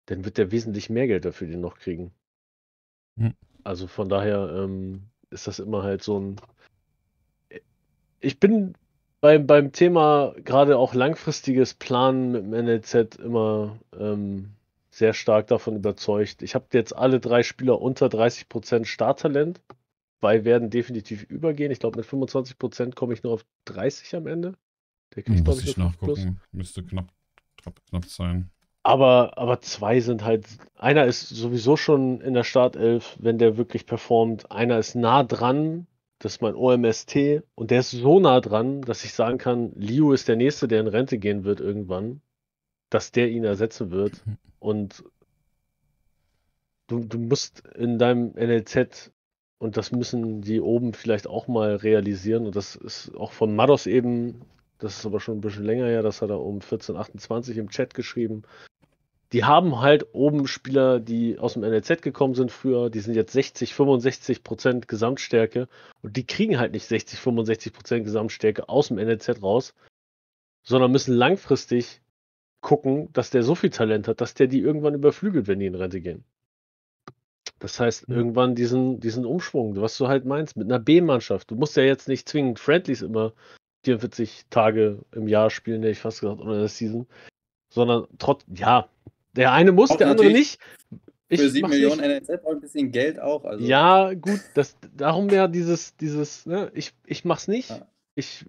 dann 0.07 0.25
wird 0.25 0.38
er 0.38 0.51
wesentlich 0.53 0.90
mehr 0.90 1.07
Geld 1.07 1.25
dafür 1.25 1.49
den 1.49 1.61
noch 1.61 1.79
kriegen. 1.79 2.12
Hm. 3.19 3.35
Also 3.64 3.87
von 3.87 4.09
daher 4.09 4.51
ähm, 4.53 5.03
ist 5.31 5.47
das 5.47 5.59
immer 5.59 5.83
halt 5.83 6.03
so 6.03 6.19
ein. 6.19 6.37
Ich 8.21 8.40
bin 8.40 8.75
beim, 9.21 9.47
beim 9.47 9.73
Thema 9.73 10.35
gerade 10.45 10.79
auch 10.79 10.95
langfristiges 10.95 11.75
Planen 11.75 12.33
mit 12.33 12.45
dem 12.45 12.53
NLZ 12.53 13.16
immer 13.16 13.79
ähm, 13.99 14.51
sehr 14.90 15.12
stark 15.14 15.49
davon 15.49 15.77
überzeugt. 15.77 16.42
Ich 16.42 16.55
habe 16.55 16.66
jetzt 16.73 16.97
alle 16.97 17.21
drei 17.21 17.42
Spieler 17.42 17.81
unter 17.81 18.07
30% 18.07 18.85
Starttalent. 18.85 19.61
Zwei 20.21 20.45
werden 20.45 20.71
definitiv 20.71 21.25
übergehen. 21.25 21.71
Ich 21.71 21.81
glaube, 21.81 21.99
mit 21.99 22.09
25% 22.09 22.95
komme 22.95 23.12
ich 23.12 23.23
nur 23.23 23.35
auf 23.35 23.45
30 23.66 24.16
am 24.16 24.27
Ende. 24.27 24.55
Der 25.14 25.23
kriegt, 25.23 25.45
glaube 25.45 25.61
ich, 25.61 25.69
ich 25.69 25.77
nachgucken. 25.77 26.40
Müsste 26.53 26.83
knapp, 26.83 27.12
knapp, 27.59 27.81
knapp 27.90 28.07
sein. 28.07 28.51
Aber, 28.87 29.37
aber 29.37 29.61
zwei 29.62 29.99
sind 29.99 30.25
halt. 30.25 30.46
Einer 30.77 31.07
ist 31.07 31.29
sowieso 31.29 31.77
schon 31.77 32.20
in 32.20 32.35
der 32.35 32.44
Startelf, 32.44 33.16
wenn 33.18 33.37
der 33.37 33.57
wirklich 33.57 33.85
performt. 33.85 34.53
Einer 34.53 34.79
ist 34.79 34.94
nah 34.94 35.25
dran, 35.25 35.88
das 36.20 36.35
ist 36.35 36.40
mein 36.40 36.55
OMST. 36.55 37.42
Und 37.57 37.72
der 37.72 37.81
ist 37.81 37.90
so 37.90 38.20
nah 38.20 38.40
dran, 38.40 38.83
dass 38.83 39.03
ich 39.03 39.12
sagen 39.12 39.38
kann, 39.38 39.72
Liu 39.75 40.12
ist 40.12 40.29
der 40.29 40.37
Nächste, 40.37 40.68
der 40.68 40.79
in 40.79 40.87
Rente 40.87 41.18
gehen 41.18 41.42
wird 41.42 41.59
irgendwann. 41.59 42.20
Dass 42.88 43.11
der 43.11 43.29
ihn 43.29 43.42
ersetzen 43.42 43.90
wird. 43.90 44.22
Und 44.61 45.03
du, 46.87 47.01
du 47.01 47.18
musst 47.18 47.66
in 47.75 47.99
deinem 47.99 48.35
NLZ, 48.37 49.11
und 49.59 49.77
das 49.77 49.90
müssen 49.90 50.42
die 50.42 50.61
oben 50.61 50.92
vielleicht 50.92 51.27
auch 51.27 51.49
mal 51.49 51.75
realisieren, 51.75 52.46
und 52.46 52.55
das 52.55 52.77
ist 52.77 53.16
auch 53.16 53.33
von 53.33 53.57
Mados 53.57 53.87
eben 53.87 54.42
das 54.79 54.99
ist 54.99 55.07
aber 55.07 55.20
schon 55.20 55.38
ein 55.38 55.40
bisschen 55.40 55.64
länger 55.64 55.87
her, 55.87 56.03
das 56.03 56.20
hat 56.20 56.31
er 56.31 56.40
um 56.40 56.57
1428 56.57 57.57
im 57.57 57.70
Chat 57.70 57.94
geschrieben 57.94 58.42
die 59.33 59.45
haben 59.45 59.81
halt 59.81 60.07
oben 60.12 60.47
Spieler, 60.47 61.01
die 61.01 61.39
aus 61.39 61.55
dem 61.55 61.62
NLZ 61.62 62.03
gekommen 62.03 62.35
sind 62.35 62.53
früher, 62.53 62.91
die 62.91 63.01
sind 63.01 63.15
jetzt 63.15 63.33
60, 63.33 63.75
65 63.75 64.45
Prozent 64.45 64.89
Gesamtstärke 64.89 65.69
und 66.03 66.17
die 66.17 66.27
kriegen 66.27 66.59
halt 66.59 66.73
nicht 66.73 66.87
60, 66.87 67.19
65 67.19 67.73
Prozent 67.73 68.05
Gesamtstärke 68.05 68.69
aus 68.69 68.89
dem 68.89 68.99
NLZ 68.99 69.43
raus, 69.43 69.75
sondern 70.62 70.93
müssen 70.93 71.15
langfristig 71.15 72.01
gucken, 72.61 73.12
dass 73.12 73.31
der 73.31 73.43
so 73.43 73.55
viel 73.55 73.71
Talent 73.71 74.09
hat, 74.09 74.21
dass 74.21 74.35
der 74.35 74.47
die 74.47 74.61
irgendwann 74.61 74.95
überflügelt, 74.95 75.49
wenn 75.49 75.59
die 75.59 75.67
in 75.67 75.75
Rente 75.75 76.01
gehen. 76.01 76.25
Das 77.59 77.81
heißt, 77.81 78.09
mhm. 78.09 78.17
irgendwann 78.17 78.55
diesen, 78.55 79.01
diesen 79.01 79.25
Umschwung, 79.25 79.81
was 79.81 79.97
du 79.99 80.09
halt 80.09 80.25
meinst, 80.25 80.57
mit 80.57 80.67
einer 80.67 80.79
B-Mannschaft. 80.79 81.51
Du 81.51 81.55
musst 81.55 81.77
ja 81.77 81.83
jetzt 81.83 82.09
nicht 82.09 82.29
zwingend 82.29 82.59
Friendlies 82.59 83.03
immer 83.03 83.33
44 83.85 84.47
Tage 84.51 85.05
im 85.12 85.29
Jahr 85.29 85.51
spielen, 85.51 85.83
hätte 85.83 85.93
ich 85.93 85.99
fast 85.99 86.21
gesagt, 86.21 86.41
oder 86.41 86.59
der 86.59 86.69
Season, 86.69 87.07
sondern 87.73 88.07
trotz, 88.19 88.45
ja, 88.55 88.89
der 89.37 89.53
eine 89.53 89.72
muss, 89.72 89.90
auch 89.90 89.96
der 89.96 90.09
andere 90.11 90.31
nicht. 90.31 90.59
Ich 91.29 91.40
für 91.40 91.51
7 91.51 91.68
Millionen 91.68 92.01
NLZ 92.01 92.42
braucht 92.42 92.55
ein 92.55 92.61
bisschen 92.61 92.92
Geld 92.92 93.18
auch. 93.18 93.44
Also. 93.44 93.64
Ja, 93.64 94.14
gut, 94.14 94.40
das, 94.55 94.77
darum 94.96 95.29
ja 95.31 95.49
dieses, 95.49 95.96
dieses, 95.96 96.46
ne, 96.46 96.70
ich, 96.75 96.94
ich 97.05 97.25
mach's 97.25 97.49
nicht. 97.49 97.70
Ja. 97.70 97.87
Ich 98.14 98.46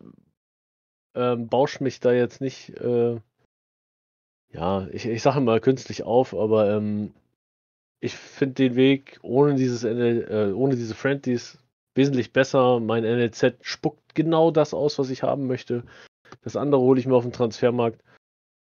ähm, 1.16 1.48
bausch 1.50 1.82
mich 1.82 2.00
da 2.00 2.12
jetzt 2.14 2.40
nicht, 2.40 2.70
äh, 2.80 3.20
ja, 4.54 4.88
ich, 4.92 5.08
ich 5.08 5.22
sage 5.22 5.42
mal 5.42 5.60
künstlich 5.60 6.04
auf, 6.04 6.36
aber 6.36 6.70
ähm, 6.70 7.14
ich 8.00 8.16
finde 8.16 8.56
den 8.56 8.76
Weg 8.76 9.20
ohne 9.24 9.56
dieses 9.56 9.84
NL, 9.84 10.28
äh, 10.30 10.54
ohne 10.54 10.76
diese 10.76 10.94
Friendlies 10.94 11.58
wesentlich 11.96 12.32
besser. 12.32 12.80
Mein 12.80 13.04
NLZ 13.04 13.56
spuckt 13.62 14.14
genau 14.14 14.52
das 14.52 14.76
aus, 14.76 15.00
was 15.00 15.10
ich 15.10 15.24
haben 15.24 15.48
möchte. 15.48 15.84
Das 16.44 16.56
andere 16.56 16.82
hole 16.82 17.00
ich 17.00 17.08
mir 17.08 17.16
auf 17.16 17.24
dem 17.24 17.34
Transfermarkt 17.34 18.04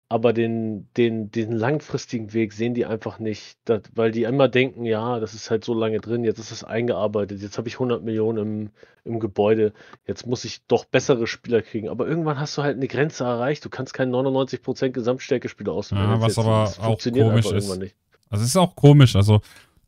aber 0.09 0.33
den, 0.33 0.89
den, 0.97 1.33
den 1.33 1.51
langfristigen 1.51 2.33
Weg 2.33 2.53
sehen 2.53 2.75
die 2.75 2.87
einfach 2.87 3.19
nicht, 3.19 3.59
dat, 3.65 3.91
weil 3.95 4.13
die 4.13 4.23
immer 4.23 4.47
denken, 4.49 4.85
ja, 4.85 5.19
das 5.19 5.35
ist 5.35 5.51
halt 5.51 5.65
so 5.65 5.75
lange 5.75 5.99
drin, 5.99 6.23
jetzt 6.23 6.39
ist 6.39 6.53
es 6.53 6.63
eingearbeitet, 6.63 7.43
jetzt 7.43 7.59
habe 7.59 7.67
ich 7.67 7.75
100 7.75 8.05
Millionen 8.05 8.39
im, 8.39 8.71
im 9.05 9.19
Gebäude, 9.19 9.73
jetzt 10.07 10.25
muss 10.25 10.45
ich 10.45 10.65
doch 10.67 10.85
bessere 10.85 11.27
Spieler 11.27 11.61
kriegen. 11.61 11.89
Aber 11.89 12.07
irgendwann 12.07 12.39
hast 12.39 12.57
du 12.57 12.63
halt 12.63 12.77
eine 12.77 12.87
Grenze 12.87 13.25
erreicht, 13.25 13.65
du 13.65 13.69
kannst 13.69 13.95
keinen 13.95 14.15
99% 14.15 14.91
Gesamtstärke-Spieler 14.91 15.73
auswählen. 15.73 16.11
Ja, 16.11 16.21
was 16.21 16.39
aber 16.39 16.73
auch 16.79 16.99
komisch 17.01 17.51
ist. 17.51 17.71
Also 18.29 18.43
es 18.43 18.51
ist 18.51 18.57
auch 18.57 18.77
komisch, 18.77 19.17
also 19.17 19.41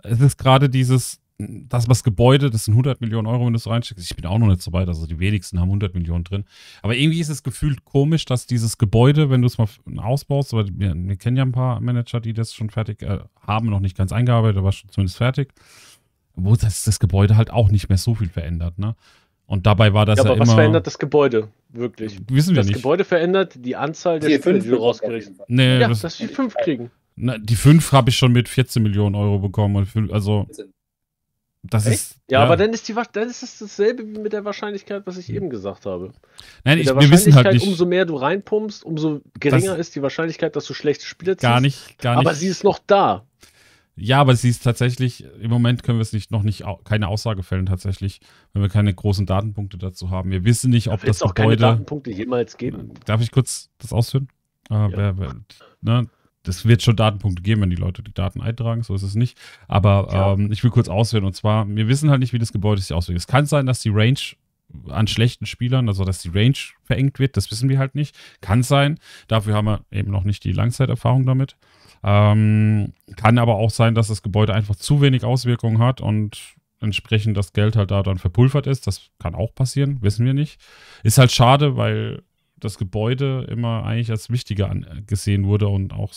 es 0.03 0.21
ist 0.21 0.37
gerade 0.37 0.69
dieses, 0.69 1.21
das 1.39 1.89
was 1.89 2.03
Gebäude, 2.03 2.51
das 2.51 2.65
sind 2.65 2.75
100 2.75 3.01
Millionen 3.01 3.29
Euro, 3.29 3.47
wenn 3.47 3.53
du 3.53 3.59
es 3.59 3.69
reinsteckst. 3.69 4.05
Ich 4.05 4.17
bin 4.17 4.27
auch 4.27 4.39
noch 4.39 4.49
nicht 4.49 4.61
so 4.61 4.73
weit, 4.73 4.89
also 4.89 5.07
die 5.07 5.21
wenigsten 5.21 5.61
haben 5.61 5.69
100 5.69 5.95
Millionen 5.95 6.25
drin. 6.25 6.45
Aber 6.83 6.97
irgendwie 6.97 7.21
ist 7.21 7.29
es 7.29 7.45
gefühlt 7.45 7.85
komisch, 7.85 8.25
dass 8.25 8.47
dieses 8.47 8.77
Gebäude, 8.77 9.31
wenn 9.31 9.43
du 9.43 9.47
es 9.47 9.57
mal 9.57 9.69
ausbaust, 9.99 10.53
weil 10.53 10.67
wir, 10.73 10.95
wir, 10.97 11.17
kennen 11.17 11.37
ja 11.37 11.45
ein 11.45 11.53
paar 11.53 11.81
Manager, 11.81 12.21
die 12.21 12.33
das 12.33 12.53
schon 12.53 12.71
fertig 12.71 13.03
äh, 13.03 13.21
haben, 13.41 13.71
noch 13.71 13.79
nicht 13.79 13.97
ganz 13.97 14.11
eingearbeitet, 14.11 14.59
aber 14.59 14.73
schon 14.73 14.91
zumindest 14.91 15.17
fertig, 15.17 15.53
wo 16.35 16.57
das, 16.57 16.83
das 16.83 16.99
Gebäude 16.99 17.37
halt 17.37 17.53
auch 17.53 17.71
nicht 17.71 17.89
mehr 17.89 17.99
so 17.99 18.17
viel 18.17 18.29
verändert, 18.29 18.79
ne? 18.79 18.97
Und 19.47 19.65
dabei 19.65 19.95
war 19.95 20.05
das 20.05 20.19
ja, 20.19 20.25
ja 20.25 20.31
aber 20.33 20.41
was 20.41 20.53
verändert 20.53 20.87
das 20.87 20.99
Gebäude 20.99 21.49
wirklich? 21.71 22.21
Wissen 22.29 22.51
wir 22.51 22.57
das 22.57 22.67
nicht. 22.67 22.77
Das 22.77 22.83
Gebäude 22.83 23.05
verändert 23.05 23.55
die 23.57 23.77
Anzahl 23.77 24.21
der 24.21 24.39
Spiele, 24.39 24.59
die 24.59 24.69
du 24.69 24.77
rausgerichtet 24.77 25.37
hast. 25.39 25.49
Nee, 25.49 25.79
ja, 25.79 25.89
das, 25.89 26.03
dass 26.03 26.19
die 26.19 26.27
fünf 26.27 26.55
kriegen. 26.55 26.91
Na, 27.17 27.39
die 27.39 27.57
fünf 27.57 27.93
habe 27.93 28.11
ich 28.11 28.17
schon 28.17 28.33
mit 28.33 28.47
14 28.47 28.83
Millionen 28.83 29.15
Euro 29.15 29.39
bekommen. 29.39 29.89
Also 30.13 30.47
das 31.63 31.87
ist, 31.87 32.17
ja, 32.31 32.39
ja, 32.39 32.45
aber 32.45 32.57
dann 32.57 32.73
ist, 32.73 32.89
die, 32.89 32.95
dann 33.13 33.29
ist 33.29 33.43
es 33.43 33.59
dasselbe 33.59 34.07
wie 34.07 34.19
mit 34.19 34.33
der 34.33 34.45
Wahrscheinlichkeit, 34.45 35.03
was 35.07 35.19
ich 35.19 35.31
eben 35.33 35.51
gesagt 35.51 35.87
habe. 35.87 36.13
Nein, 36.65 36.79
ich, 36.79 36.87
wir 36.87 37.11
wissen 37.11 37.35
halt 37.35 37.53
nicht. 37.53 37.67
Umso 37.67 37.85
mehr 37.85 38.05
du 38.05 38.17
reinpumpst, 38.17 38.85
umso 38.85 39.21
geringer 39.39 39.77
ist 39.77 39.95
die 39.97 40.03
Wahrscheinlichkeit, 40.03 40.55
dass 40.55 40.67
du 40.67 40.75
schlechte 40.75 41.05
Spieler 41.05 41.33
ziehst. 41.33 41.43
Gar 41.43 41.61
nicht, 41.61 41.99
gar 41.99 42.17
nicht. 42.17 42.27
Aber 42.27 42.35
sie 42.35 42.47
ist 42.47 42.63
noch 42.65 42.79
da. 42.87 43.27
Ja, 43.97 44.21
aber 44.21 44.37
sie 44.37 44.49
ist 44.49 44.63
tatsächlich, 44.63 45.25
im 45.41 45.51
Moment 45.51 45.83
können 45.83 45.99
wir 45.99 46.03
es 46.03 46.13
nicht, 46.13 46.31
noch 46.31 46.45
nicht, 46.45 46.63
keine 46.85 47.09
Aussage 47.09 47.43
fällen 47.43 47.67
tatsächlich, 47.67 48.21
wenn 48.53 48.63
wir 48.63 48.69
keine 48.69 48.95
großen 48.95 49.27
Datenpunkte 49.27 49.77
dazu 49.77 50.11
haben. 50.11 50.31
Wir 50.31 50.45
wissen 50.45 50.71
nicht, 50.71 50.89
ob 50.89 51.05
das 51.05 51.21
auch 51.23 51.35
Gebäude. 51.35 51.61
Keine 51.61 51.73
Datenpunkte 51.73 52.13
jemals 52.13 52.57
geben. 52.57 52.93
Darf 53.07 53.21
ich 53.21 53.33
kurz 53.33 53.71
das 53.79 53.93
ausführen? 53.93 54.29
Äh, 54.71 54.75
ja. 54.75 54.91
wer, 54.93 55.19
wer, 55.19 55.35
ne, 55.81 56.09
das 56.49 56.65
wird 56.65 56.83
schon 56.83 56.97
Datenpunkte 56.97 57.43
geben, 57.43 57.61
wenn 57.61 57.71
die 57.71 57.77
Leute 57.77 58.03
die 58.03 58.15
Daten 58.15 58.41
eintragen, 58.41 58.83
so 58.83 58.95
ist 58.95 59.03
es 59.03 59.15
nicht. 59.15 59.39
Aber 59.69 60.09
ja. 60.11 60.33
ähm, 60.33 60.51
ich 60.51 60.65
will 60.65 60.71
kurz 60.71 60.89
ausführen 60.89 61.25
und 61.25 61.35
zwar, 61.35 61.69
wir 61.69 61.89
wissen 61.89 62.09
halt 62.11 62.21
nicht, 62.21 62.33
wie 62.33 62.39
das 62.39 62.53
Gebäude 62.53 62.81
sich 62.81 62.95
auswirkt. 62.95 63.21
Es 63.21 63.27
kann 63.27 63.45
sein, 63.45 63.67
dass 63.67 63.81
die 63.81 63.91
Range 63.91 64.19
an 64.89 65.07
schlechten 65.07 65.45
Spielern, 65.45 65.89
also 65.89 66.05
dass 66.05 66.23
die 66.23 66.31
Range 66.31 66.57
verengt 66.85 67.19
wird, 67.19 67.37
das 67.37 67.51
wissen 67.51 67.69
wir 67.69 67.79
halt 67.79 67.95
nicht. 67.95 68.17
Kann 68.41 68.63
sein. 68.63 68.99
Dafür 69.29 69.55
haben 69.55 69.67
wir 69.67 69.85
eben 69.91 70.11
noch 70.11 70.25
nicht 70.25 70.43
die 70.45 70.53
Langzeiterfahrung 70.53 71.27
damit. 71.27 71.57
Ähm, 72.03 72.95
kann 73.17 73.39
aber 73.39 73.57
auch 73.57 73.71
sein, 73.71 73.95
dass 73.95 74.09
das 74.09 74.23
Gebäude 74.23 74.55
einfach 74.55 74.77
zu 74.77 75.03
wenig 75.03 75.25
Auswirkungen 75.25 75.79
hat 75.79 76.01
und 76.01 76.55
entsprechend 76.81 77.37
das 77.37 77.53
Geld 77.53 77.77
halt 77.77 77.91
da 77.91 78.03
dann 78.03 78.19
verpulvert 78.19 78.67
ist. 78.67 78.87
Das 78.87 79.11
kann 79.19 79.35
auch 79.35 79.55
passieren, 79.55 79.99
wissen 80.01 80.25
wir 80.25 80.35
nicht. 80.35 80.61
Ist 81.03 81.19
halt 81.19 81.33
schade, 81.33 81.77
weil 81.77 82.23
das 82.61 82.79
Gebäude 82.79 83.47
immer 83.49 83.85
eigentlich 83.85 84.11
als 84.11 84.31
wichtiger 84.31 84.71
angesehen 84.71 85.45
wurde 85.47 85.69
und 85.69 85.93
auch, 85.93 86.13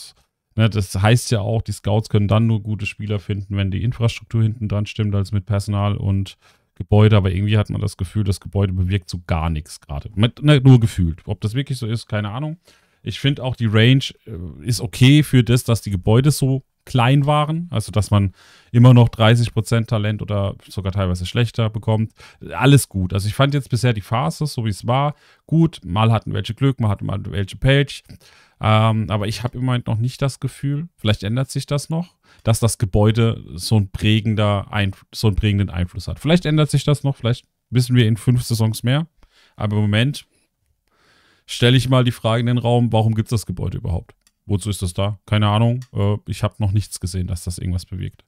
ne, 0.56 0.68
das 0.68 0.94
heißt 0.94 1.30
ja 1.30 1.40
auch, 1.40 1.62
die 1.62 1.72
Scouts 1.72 2.08
können 2.08 2.28
dann 2.28 2.46
nur 2.46 2.62
gute 2.62 2.86
Spieler 2.86 3.18
finden, 3.18 3.56
wenn 3.56 3.70
die 3.70 3.82
Infrastruktur 3.82 4.42
hinten 4.42 4.68
dran 4.68 4.86
stimmt, 4.86 5.14
als 5.14 5.32
mit 5.32 5.46
Personal 5.46 5.96
und 5.96 6.36
Gebäude, 6.74 7.16
aber 7.16 7.30
irgendwie 7.30 7.58
hat 7.58 7.70
man 7.70 7.80
das 7.80 7.96
Gefühl, 7.96 8.24
das 8.24 8.40
Gebäude 8.40 8.72
bewirkt 8.72 9.08
so 9.10 9.20
gar 9.26 9.50
nichts 9.50 9.80
gerade. 9.80 10.10
Ne, 10.14 10.60
nur 10.62 10.80
gefühlt. 10.80 11.20
Ob 11.26 11.40
das 11.40 11.54
wirklich 11.54 11.78
so 11.78 11.86
ist, 11.86 12.06
keine 12.06 12.30
Ahnung. 12.30 12.56
Ich 13.02 13.20
finde 13.20 13.42
auch, 13.42 13.56
die 13.56 13.66
Range 13.66 14.04
äh, 14.26 14.66
ist 14.66 14.80
okay 14.80 15.22
für 15.22 15.42
das, 15.44 15.64
dass 15.64 15.82
die 15.82 15.90
Gebäude 15.90 16.30
so 16.30 16.62
klein 16.84 17.26
waren, 17.26 17.68
also 17.70 17.92
dass 17.92 18.10
man 18.10 18.32
immer 18.72 18.94
noch 18.94 19.08
30% 19.08 19.86
Talent 19.86 20.22
oder 20.22 20.56
sogar 20.68 20.92
teilweise 20.92 21.26
schlechter 21.26 21.70
bekommt. 21.70 22.12
Alles 22.52 22.88
gut. 22.88 23.12
Also 23.12 23.28
ich 23.28 23.34
fand 23.34 23.54
jetzt 23.54 23.70
bisher 23.70 23.92
die 23.92 24.00
Phase, 24.00 24.46
so 24.46 24.64
wie 24.64 24.70
es 24.70 24.86
war, 24.86 25.14
gut. 25.46 25.80
Mal 25.84 26.10
hatten 26.10 26.34
welche 26.34 26.54
Glück, 26.54 26.80
mal 26.80 26.88
hatten 26.88 27.06
mal 27.06 27.20
welche 27.26 27.56
Page. 27.56 28.02
Ähm, 28.60 29.10
aber 29.10 29.26
ich 29.26 29.42
habe 29.42 29.58
im 29.58 29.64
Moment 29.64 29.86
noch 29.86 29.98
nicht 29.98 30.22
das 30.22 30.38
Gefühl, 30.38 30.88
vielleicht 30.96 31.24
ändert 31.24 31.50
sich 31.50 31.66
das 31.66 31.90
noch, 31.90 32.14
dass 32.44 32.60
das 32.60 32.78
Gebäude 32.78 33.42
so, 33.54 33.76
ein 33.76 33.90
prägender 33.90 34.68
so 35.12 35.26
einen 35.26 35.36
prägenden 35.36 35.68
Einfluss 35.68 36.06
hat. 36.08 36.20
Vielleicht 36.20 36.46
ändert 36.46 36.70
sich 36.70 36.84
das 36.84 37.02
noch, 37.02 37.16
vielleicht 37.16 37.44
wissen 37.70 37.96
wir 37.96 38.06
in 38.06 38.16
fünf 38.16 38.42
Saisons 38.42 38.82
mehr. 38.82 39.08
Aber 39.56 39.76
im 39.76 39.82
Moment 39.82 40.26
stelle 41.46 41.76
ich 41.76 41.88
mal 41.88 42.04
die 42.04 42.12
Frage 42.12 42.40
in 42.40 42.46
den 42.46 42.58
Raum, 42.58 42.92
warum 42.92 43.14
gibt 43.14 43.26
es 43.26 43.30
das 43.30 43.46
Gebäude 43.46 43.78
überhaupt? 43.78 44.14
Wozu 44.46 44.70
ist 44.70 44.82
das 44.82 44.92
da? 44.92 45.20
Keine 45.26 45.48
Ahnung. 45.48 45.84
Äh, 45.92 46.16
ich 46.26 46.42
habe 46.42 46.54
noch 46.58 46.72
nichts 46.72 47.00
gesehen, 47.00 47.26
dass 47.26 47.44
das 47.44 47.58
irgendwas 47.58 47.86
bewegt. 47.86 48.24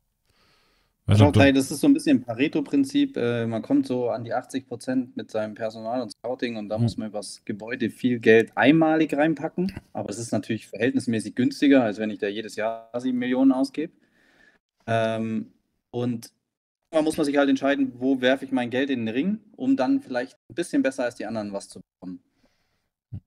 Also, 1.06 1.30
das 1.30 1.70
ist 1.70 1.80
so 1.80 1.86
ein 1.86 1.92
bisschen 1.92 2.18
ein 2.18 2.22
Pareto-Prinzip. 2.22 3.18
Äh, 3.18 3.46
man 3.46 3.60
kommt 3.60 3.86
so 3.86 4.08
an 4.08 4.24
die 4.24 4.32
80 4.32 4.66
Prozent 4.66 5.16
mit 5.16 5.30
seinem 5.30 5.54
Personal 5.54 6.00
und 6.00 6.12
Scouting 6.12 6.56
und 6.56 6.70
da 6.70 6.78
mhm. 6.78 6.84
muss 6.84 6.96
man 6.96 7.08
über 7.08 7.18
das 7.18 7.44
Gebäude 7.44 7.90
viel 7.90 8.20
Geld 8.20 8.56
einmalig 8.56 9.14
reinpacken. 9.14 9.72
Aber 9.92 10.08
es 10.08 10.18
ist 10.18 10.32
natürlich 10.32 10.66
verhältnismäßig 10.68 11.34
günstiger, 11.34 11.82
als 11.82 11.98
wenn 11.98 12.10
ich 12.10 12.20
da 12.20 12.28
jedes 12.28 12.56
Jahr 12.56 12.88
7 12.96 13.18
Millionen 13.18 13.52
ausgebe. 13.52 13.92
Ähm, 14.86 15.52
und 15.90 16.32
da 16.90 17.02
muss 17.02 17.18
man 17.18 17.26
sich 17.26 17.36
halt 17.36 17.50
entscheiden, 17.50 17.92
wo 17.98 18.22
werfe 18.22 18.46
ich 18.46 18.52
mein 18.52 18.70
Geld 18.70 18.88
in 18.88 19.04
den 19.04 19.14
Ring, 19.14 19.40
um 19.56 19.76
dann 19.76 20.00
vielleicht 20.00 20.38
ein 20.48 20.54
bisschen 20.54 20.82
besser 20.82 21.04
als 21.04 21.16
die 21.16 21.26
anderen 21.26 21.52
was 21.52 21.68
zu 21.68 21.80
bekommen. 21.80 22.20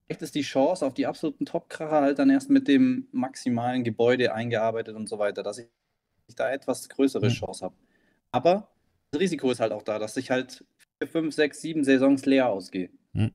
Vielleicht 0.06 0.22
ist 0.22 0.36
die 0.36 0.42
Chance 0.42 0.86
auf 0.86 0.94
die 0.94 1.06
absoluten 1.06 1.46
Top-Kracher 1.46 2.02
halt 2.02 2.20
dann 2.20 2.30
erst 2.30 2.50
mit 2.50 2.68
dem 2.68 3.08
maximalen 3.12 3.84
Gebäude 3.84 4.34
eingearbeitet 4.34 4.96
und 4.96 5.08
so 5.08 5.20
weiter, 5.20 5.44
dass 5.44 5.58
ich 5.58 5.68
da 6.36 6.52
etwas 6.52 6.90
größere 6.90 7.30
Chance 7.30 7.66
habe. 7.66 7.76
Aber 8.32 8.70
das 9.12 9.22
Risiko 9.22 9.52
ist 9.52 9.60
halt 9.60 9.72
auch 9.72 9.84
da, 9.84 10.00
dass 10.00 10.18
ich 10.18 10.32
halt 10.32 10.66
4, 11.00 11.08
5, 11.08 11.36
6, 11.36 11.62
7 11.62 11.84
Saisons 11.84 12.26
leer 12.26 12.50
ausgehe. 12.50 12.90
Mhm. 13.14 13.32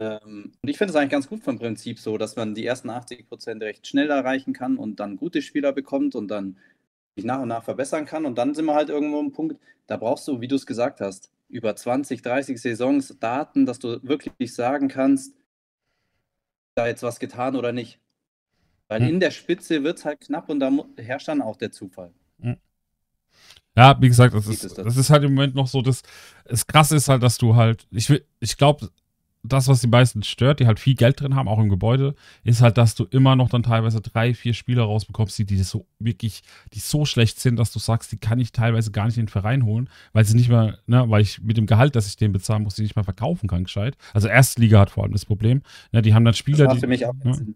Ähm, 0.00 0.52
und 0.62 0.68
ich 0.68 0.78
finde 0.78 0.90
es 0.90 0.96
eigentlich 0.96 1.10
ganz 1.10 1.28
gut 1.28 1.42
vom 1.42 1.58
Prinzip 1.58 1.98
so, 1.98 2.18
dass 2.18 2.36
man 2.36 2.54
die 2.54 2.66
ersten 2.66 2.90
80% 2.90 3.60
recht 3.62 3.86
schnell 3.86 4.10
erreichen 4.10 4.52
kann 4.52 4.76
und 4.76 5.00
dann 5.00 5.16
gute 5.16 5.42
Spieler 5.42 5.72
bekommt 5.72 6.14
und 6.14 6.28
dann 6.28 6.56
sich 7.16 7.24
nach 7.24 7.40
und 7.40 7.48
nach 7.48 7.64
verbessern 7.64 8.06
kann. 8.06 8.26
Und 8.26 8.38
dann 8.38 8.54
sind 8.54 8.66
wir 8.66 8.74
halt 8.74 8.90
irgendwo 8.90 9.18
am 9.18 9.32
Punkt, 9.32 9.56
da 9.86 9.96
brauchst 9.96 10.28
du, 10.28 10.40
wie 10.40 10.48
du 10.48 10.56
es 10.56 10.66
gesagt 10.66 11.00
hast, 11.00 11.30
über 11.48 11.74
20, 11.74 12.22
30 12.22 12.60
Saisons 12.60 13.18
Daten, 13.18 13.66
dass 13.66 13.78
du 13.78 14.02
wirklich 14.02 14.54
sagen 14.54 14.88
kannst, 14.88 15.34
da 16.78 16.86
jetzt 16.86 17.02
was 17.02 17.18
getan 17.18 17.56
oder 17.56 17.72
nicht. 17.72 17.98
Weil 18.88 19.00
hm. 19.00 19.08
in 19.08 19.20
der 19.20 19.30
Spitze 19.30 19.84
wird 19.84 19.98
es 19.98 20.04
halt 20.04 20.20
knapp 20.20 20.48
und 20.48 20.60
da 20.60 20.70
herrscht 20.96 21.28
dann 21.28 21.42
auch 21.42 21.56
der 21.56 21.72
Zufall. 21.72 22.12
Hm. 22.40 22.56
Ja, 23.76 24.00
wie 24.00 24.08
gesagt, 24.08 24.34
das 24.34 24.46
ist, 24.46 24.78
das 24.78 24.96
ist 24.96 25.10
halt 25.10 25.24
im 25.24 25.34
Moment 25.34 25.54
noch 25.54 25.68
so, 25.68 25.82
das, 25.82 26.02
das 26.44 26.66
Krasse 26.66 26.96
ist 26.96 27.08
halt, 27.08 27.22
dass 27.22 27.38
du 27.38 27.54
halt, 27.54 27.86
ich, 27.90 28.10
ich 28.40 28.56
glaube, 28.56 28.90
das, 29.48 29.68
was 29.68 29.80
die 29.80 29.88
meisten 29.88 30.22
stört, 30.22 30.60
die 30.60 30.66
halt 30.66 30.78
viel 30.80 30.94
Geld 30.94 31.20
drin 31.20 31.34
haben, 31.34 31.48
auch 31.48 31.58
im 31.58 31.68
Gebäude, 31.68 32.14
ist 32.44 32.60
halt, 32.60 32.78
dass 32.78 32.94
du 32.94 33.04
immer 33.04 33.36
noch 33.36 33.48
dann 33.48 33.62
teilweise 33.62 34.00
drei, 34.00 34.34
vier 34.34 34.54
Spieler 34.54 34.84
rausbekommst, 34.84 35.38
die, 35.38 35.44
die 35.44 35.62
so 35.62 35.86
wirklich, 35.98 36.42
die 36.72 36.80
so 36.80 37.04
schlecht 37.04 37.40
sind, 37.40 37.56
dass 37.56 37.72
du 37.72 37.78
sagst, 37.78 38.12
die 38.12 38.18
kann 38.18 38.38
ich 38.38 38.52
teilweise 38.52 38.90
gar 38.90 39.06
nicht 39.06 39.16
in 39.16 39.24
den 39.24 39.30
Verein 39.30 39.64
holen, 39.64 39.88
weil 40.12 40.24
sie 40.24 40.36
nicht 40.36 40.48
mehr, 40.48 40.78
ne, 40.86 41.08
weil 41.08 41.22
ich 41.22 41.40
mit 41.42 41.56
dem 41.56 41.66
Gehalt, 41.66 41.96
das 41.96 42.06
ich 42.06 42.16
denen 42.16 42.32
bezahlen 42.32 42.62
muss, 42.62 42.74
die 42.74 42.82
nicht 42.82 42.96
mehr 42.96 43.04
verkaufen 43.04 43.48
kann, 43.48 43.64
gescheit. 43.64 43.96
Also 44.14 44.28
Erstliga 44.28 44.80
hat 44.80 44.90
vor 44.90 45.04
allem 45.04 45.12
das 45.12 45.24
Problem. 45.24 45.62
Ne, 45.92 46.02
die 46.02 46.14
haben 46.14 46.24
dann 46.24 46.34
Spieler, 46.34 46.66
das 46.66 46.74
die. 46.74 46.80
Für 46.80 46.86
mich 46.86 47.06
auch 47.06 47.14
ne, 47.14 47.54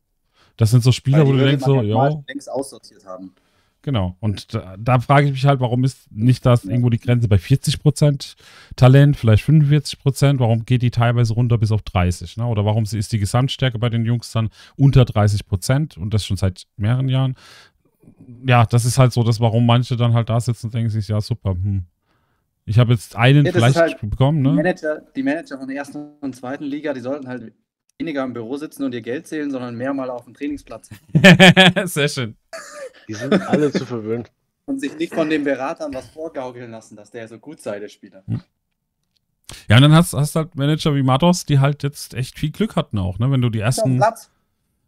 das 0.56 0.70
sind 0.70 0.82
so 0.82 0.92
Spieler, 0.92 1.26
wo 1.26 1.32
du 1.32 1.38
denkst, 1.38 1.64
so, 1.64 1.80
ja. 1.80 2.22
längst 2.28 2.50
aussortiert 2.50 3.06
haben. 3.06 3.34
Genau. 3.82 4.16
Und 4.20 4.54
da, 4.54 4.76
da, 4.78 5.00
frage 5.00 5.26
ich 5.26 5.32
mich 5.32 5.44
halt, 5.44 5.58
warum 5.58 5.82
ist 5.82 6.10
nicht 6.12 6.46
das 6.46 6.64
irgendwo 6.64 6.88
die 6.88 7.00
Grenze 7.00 7.26
bei 7.26 7.36
40% 7.36 8.36
Talent, 8.76 9.16
vielleicht 9.16 9.44
45%? 9.44 10.38
Warum 10.38 10.64
geht 10.64 10.82
die 10.82 10.92
teilweise 10.92 11.34
runter 11.34 11.58
bis 11.58 11.72
auf 11.72 11.82
30? 11.82 12.36
Ne? 12.36 12.46
Oder 12.46 12.64
warum 12.64 12.84
ist 12.84 13.12
die 13.12 13.18
Gesamtstärke 13.18 13.80
bei 13.80 13.88
den 13.88 14.04
Jungs 14.04 14.30
dann 14.30 14.50
unter 14.76 15.02
30% 15.02 15.98
und 15.98 16.14
das 16.14 16.24
schon 16.24 16.36
seit 16.36 16.66
mehreren 16.76 17.08
Jahren? 17.08 17.34
Ja, 18.46 18.66
das 18.66 18.84
ist 18.84 18.98
halt 18.98 19.12
so, 19.12 19.24
dass 19.24 19.40
warum 19.40 19.66
manche 19.66 19.96
dann 19.96 20.14
halt 20.14 20.28
da 20.28 20.40
sitzen 20.40 20.66
und 20.66 20.74
denken 20.74 20.90
sich, 20.90 21.08
ja, 21.08 21.20
super, 21.20 21.50
hm. 21.50 21.84
Ich 22.64 22.78
habe 22.78 22.92
jetzt 22.92 23.16
einen 23.16 23.44
ja, 23.44 23.50
vielleicht 23.50 23.76
halt 23.76 23.98
bekommen, 24.00 24.40
ne? 24.40 24.50
Die 24.50 24.56
Manager, 24.56 25.02
die 25.16 25.22
Manager 25.24 25.58
von 25.58 25.66
der 25.66 25.78
ersten 25.78 26.12
und 26.20 26.36
zweiten 26.36 26.62
Liga, 26.62 26.92
die 26.92 27.00
sollten 27.00 27.26
halt 27.26 27.52
weniger 27.98 28.24
im 28.24 28.32
Büro 28.32 28.56
sitzen 28.56 28.84
und 28.84 28.94
ihr 28.94 29.00
Geld 29.00 29.26
zählen, 29.26 29.50
sondern 29.50 29.76
mehr 29.76 29.92
mal 29.94 30.10
auf 30.10 30.24
dem 30.24 30.34
Trainingsplatz. 30.34 30.90
Sehr 31.84 32.08
schön. 32.08 32.36
Die 33.12 33.18
sind 33.18 33.48
alle 33.48 33.70
zu 33.72 33.84
verwöhnt. 33.84 34.30
Und 34.64 34.80
sich 34.80 34.96
nicht 34.96 35.12
von 35.12 35.28
den 35.28 35.42
Beratern 35.42 35.92
was 35.92 36.08
vorgaukeln 36.08 36.70
lassen, 36.70 36.96
dass 36.96 37.10
der 37.10 37.26
so 37.26 37.38
gut 37.38 37.60
sei, 37.60 37.80
der 37.80 37.88
Spieler. 37.88 38.22
Hm. 38.26 38.42
Ja, 39.68 39.76
und 39.76 39.82
dann 39.82 39.92
hast 39.92 40.14
du 40.14 40.18
halt 40.18 40.54
Manager 40.54 40.94
wie 40.94 41.02
Matos, 41.02 41.44
die 41.44 41.58
halt 41.58 41.82
jetzt 41.82 42.14
echt 42.14 42.38
viel 42.38 42.52
Glück 42.52 42.76
hatten 42.76 42.96
auch, 42.98 43.18
ne? 43.18 43.30
Wenn 43.30 43.42
du 43.42 43.50
die 43.50 43.58
ersten. 43.58 43.96
Platz. 43.96 44.30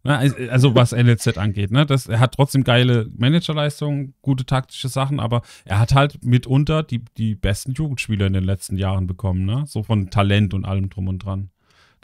Na, 0.04 0.18
also 0.18 0.74
was 0.74 0.92
NLZ 0.92 1.38
angeht, 1.38 1.70
ne? 1.70 1.86
Das, 1.86 2.06
er 2.06 2.20
hat 2.20 2.34
trotzdem 2.34 2.62
geile 2.62 3.10
Managerleistungen, 3.16 4.14
gute 4.22 4.46
taktische 4.46 4.88
Sachen, 4.88 5.18
aber 5.18 5.42
er 5.64 5.80
hat 5.80 5.94
halt 5.94 6.24
mitunter 6.24 6.82
die, 6.82 7.02
die 7.16 7.34
besten 7.34 7.72
Jugendspieler 7.72 8.26
in 8.26 8.34
den 8.34 8.44
letzten 8.44 8.76
Jahren 8.76 9.06
bekommen, 9.06 9.44
ne? 9.44 9.64
So 9.66 9.82
von 9.82 10.10
Talent 10.10 10.54
und 10.54 10.64
allem 10.64 10.88
drum 10.88 11.08
und 11.08 11.18
dran. 11.18 11.50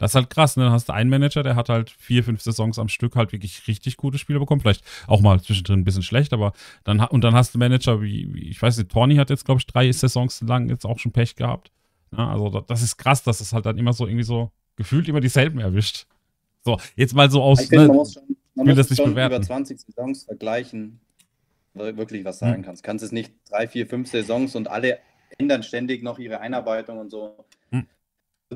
Das 0.01 0.11
ist 0.11 0.15
halt 0.15 0.31
krass. 0.31 0.57
Ne? 0.57 0.63
Dann 0.63 0.73
hast 0.73 0.89
du 0.89 0.93
einen 0.93 1.11
Manager, 1.11 1.43
der 1.43 1.55
hat 1.55 1.69
halt 1.69 1.91
vier, 1.91 2.23
fünf 2.23 2.41
Saisons 2.41 2.79
am 2.79 2.87
Stück 2.87 3.15
halt 3.15 3.31
wirklich 3.33 3.67
richtig 3.67 3.97
gute 3.97 4.17
Spiele 4.17 4.39
bekommen. 4.39 4.59
Vielleicht 4.59 4.83
auch 5.05 5.21
mal 5.21 5.39
zwischendrin 5.39 5.81
ein 5.81 5.83
bisschen 5.83 6.01
schlecht, 6.01 6.33
aber 6.33 6.53
dann 6.83 7.01
und 7.01 7.23
dann 7.23 7.35
hast 7.35 7.53
du 7.53 7.59
Manager 7.59 8.01
wie, 8.01 8.33
wie 8.33 8.49
ich 8.49 8.59
weiß 8.59 8.79
nicht, 8.79 8.89
Tony 8.89 9.17
hat 9.17 9.29
jetzt, 9.29 9.45
glaube 9.45 9.59
ich, 9.59 9.67
drei 9.67 9.91
Saisons 9.91 10.41
lang 10.41 10.69
jetzt 10.69 10.85
auch 10.85 10.97
schon 10.97 11.11
Pech 11.11 11.35
gehabt. 11.35 11.71
Ja, 12.17 12.31
also 12.31 12.49
das 12.61 12.81
ist 12.81 12.97
krass, 12.97 13.21
dass 13.21 13.41
es 13.41 13.53
halt 13.53 13.67
dann 13.67 13.77
immer 13.77 13.93
so 13.93 14.07
irgendwie 14.07 14.23
so 14.23 14.49
gefühlt 14.75 15.07
immer 15.07 15.19
dieselben 15.19 15.59
erwischt. 15.59 16.07
So, 16.65 16.79
jetzt 16.95 17.13
mal 17.13 17.29
so 17.29 17.43
aus. 17.43 17.61
Ich 17.61 17.69
ne, 17.69 17.85
man 17.85 17.97
muss 17.97 18.13
schon, 18.13 18.23
man 18.55 18.65
muss 18.65 18.77
das 18.77 18.89
nicht 18.89 19.03
schon 19.03 19.11
bewerten. 19.11 19.35
über 19.35 19.43
20 19.43 19.81
Saisons 19.81 20.23
vergleichen, 20.23 20.99
wirklich 21.75 22.25
was 22.25 22.39
sagen 22.39 22.55
hm. 22.55 22.63
kannst. 22.63 22.81
Kannst 22.81 23.05
es 23.05 23.11
nicht 23.11 23.31
drei, 23.47 23.67
vier, 23.67 23.85
fünf 23.85 24.09
Saisons 24.09 24.55
und 24.55 24.67
alle 24.67 24.97
ändern 25.37 25.61
ständig 25.61 26.01
noch 26.01 26.17
ihre 26.17 26.39
Einarbeitung 26.39 26.97
und 26.97 27.11
so 27.11 27.45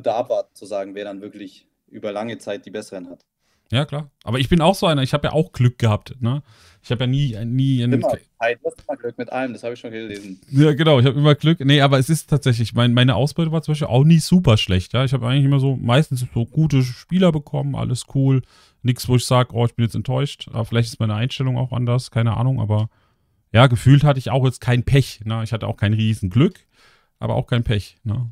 da 0.01 0.15
abwarten 0.15 0.53
zu 0.55 0.65
sagen, 0.65 0.95
wer 0.95 1.05
dann 1.05 1.21
wirklich 1.21 1.67
über 1.89 2.11
lange 2.11 2.37
Zeit 2.37 2.65
die 2.65 2.71
besseren 2.71 3.09
hat. 3.09 3.25
Ja, 3.71 3.85
klar. 3.85 4.11
Aber 4.23 4.39
ich 4.39 4.47
bin 4.47 4.61
auch 4.61 4.75
so 4.75 4.85
einer, 4.85 5.01
ich 5.01 5.13
habe 5.13 5.27
ja 5.27 5.33
auch 5.33 5.51
Glück 5.51 5.79
gehabt, 5.79 6.21
ne? 6.21 6.43
Ich 6.83 6.91
habe 6.91 7.05
ja 7.05 7.07
nie, 7.07 7.35
nie 7.45 7.81
in 7.81 7.93
immer, 7.93 8.15
hey, 8.39 8.57
du 8.61 8.69
hast 8.69 8.83
immer 8.87 8.95
Glück 8.95 9.17
mit 9.17 9.31
allem, 9.31 9.53
das 9.53 9.63
habe 9.63 9.73
ich 9.73 9.79
schon 9.79 9.89
gelesen. 9.89 10.39
Ja, 10.51 10.73
genau, 10.73 10.99
ich 10.99 11.05
habe 11.07 11.17
immer 11.17 11.33
Glück. 11.33 11.59
Nee, 11.61 11.81
aber 11.81 11.97
es 11.97 12.09
ist 12.09 12.29
tatsächlich, 12.29 12.75
mein, 12.75 12.93
meine 12.93 13.15
Ausbeute 13.15 13.51
war 13.51 13.63
zum 13.63 13.71
Beispiel 13.71 13.87
auch 13.87 14.03
nie 14.03 14.19
super 14.19 14.57
schlecht, 14.57 14.93
ja. 14.93 15.03
Ich 15.03 15.13
habe 15.13 15.27
eigentlich 15.27 15.45
immer 15.45 15.59
so 15.59 15.75
meistens 15.75 16.25
so 16.31 16.45
gute 16.45 16.83
Spieler 16.83 17.31
bekommen, 17.31 17.75
alles 17.75 18.05
cool. 18.13 18.43
Nichts, 18.83 19.09
wo 19.09 19.15
ich 19.15 19.25
sage, 19.25 19.55
oh, 19.55 19.65
ich 19.65 19.73
bin 19.73 19.85
jetzt 19.85 19.95
enttäuscht. 19.95 20.47
Aber 20.53 20.63
vielleicht 20.65 20.89
ist 20.89 20.99
meine 20.99 21.15
Einstellung 21.15 21.57
auch 21.57 21.71
anders, 21.71 22.11
keine 22.11 22.37
Ahnung, 22.37 22.61
aber 22.61 22.89
ja, 23.51 23.65
gefühlt 23.65 24.03
hatte 24.03 24.19
ich 24.19 24.29
auch 24.29 24.45
jetzt 24.45 24.61
kein 24.61 24.83
Pech, 24.83 25.21
ne? 25.25 25.41
Ich 25.43 25.53
hatte 25.53 25.67
auch 25.67 25.77
kein 25.77 25.93
Riesenglück, 25.93 26.59
aber 27.17 27.33
auch 27.33 27.47
kein 27.47 27.63
Pech, 27.63 27.97
ne? 28.03 28.31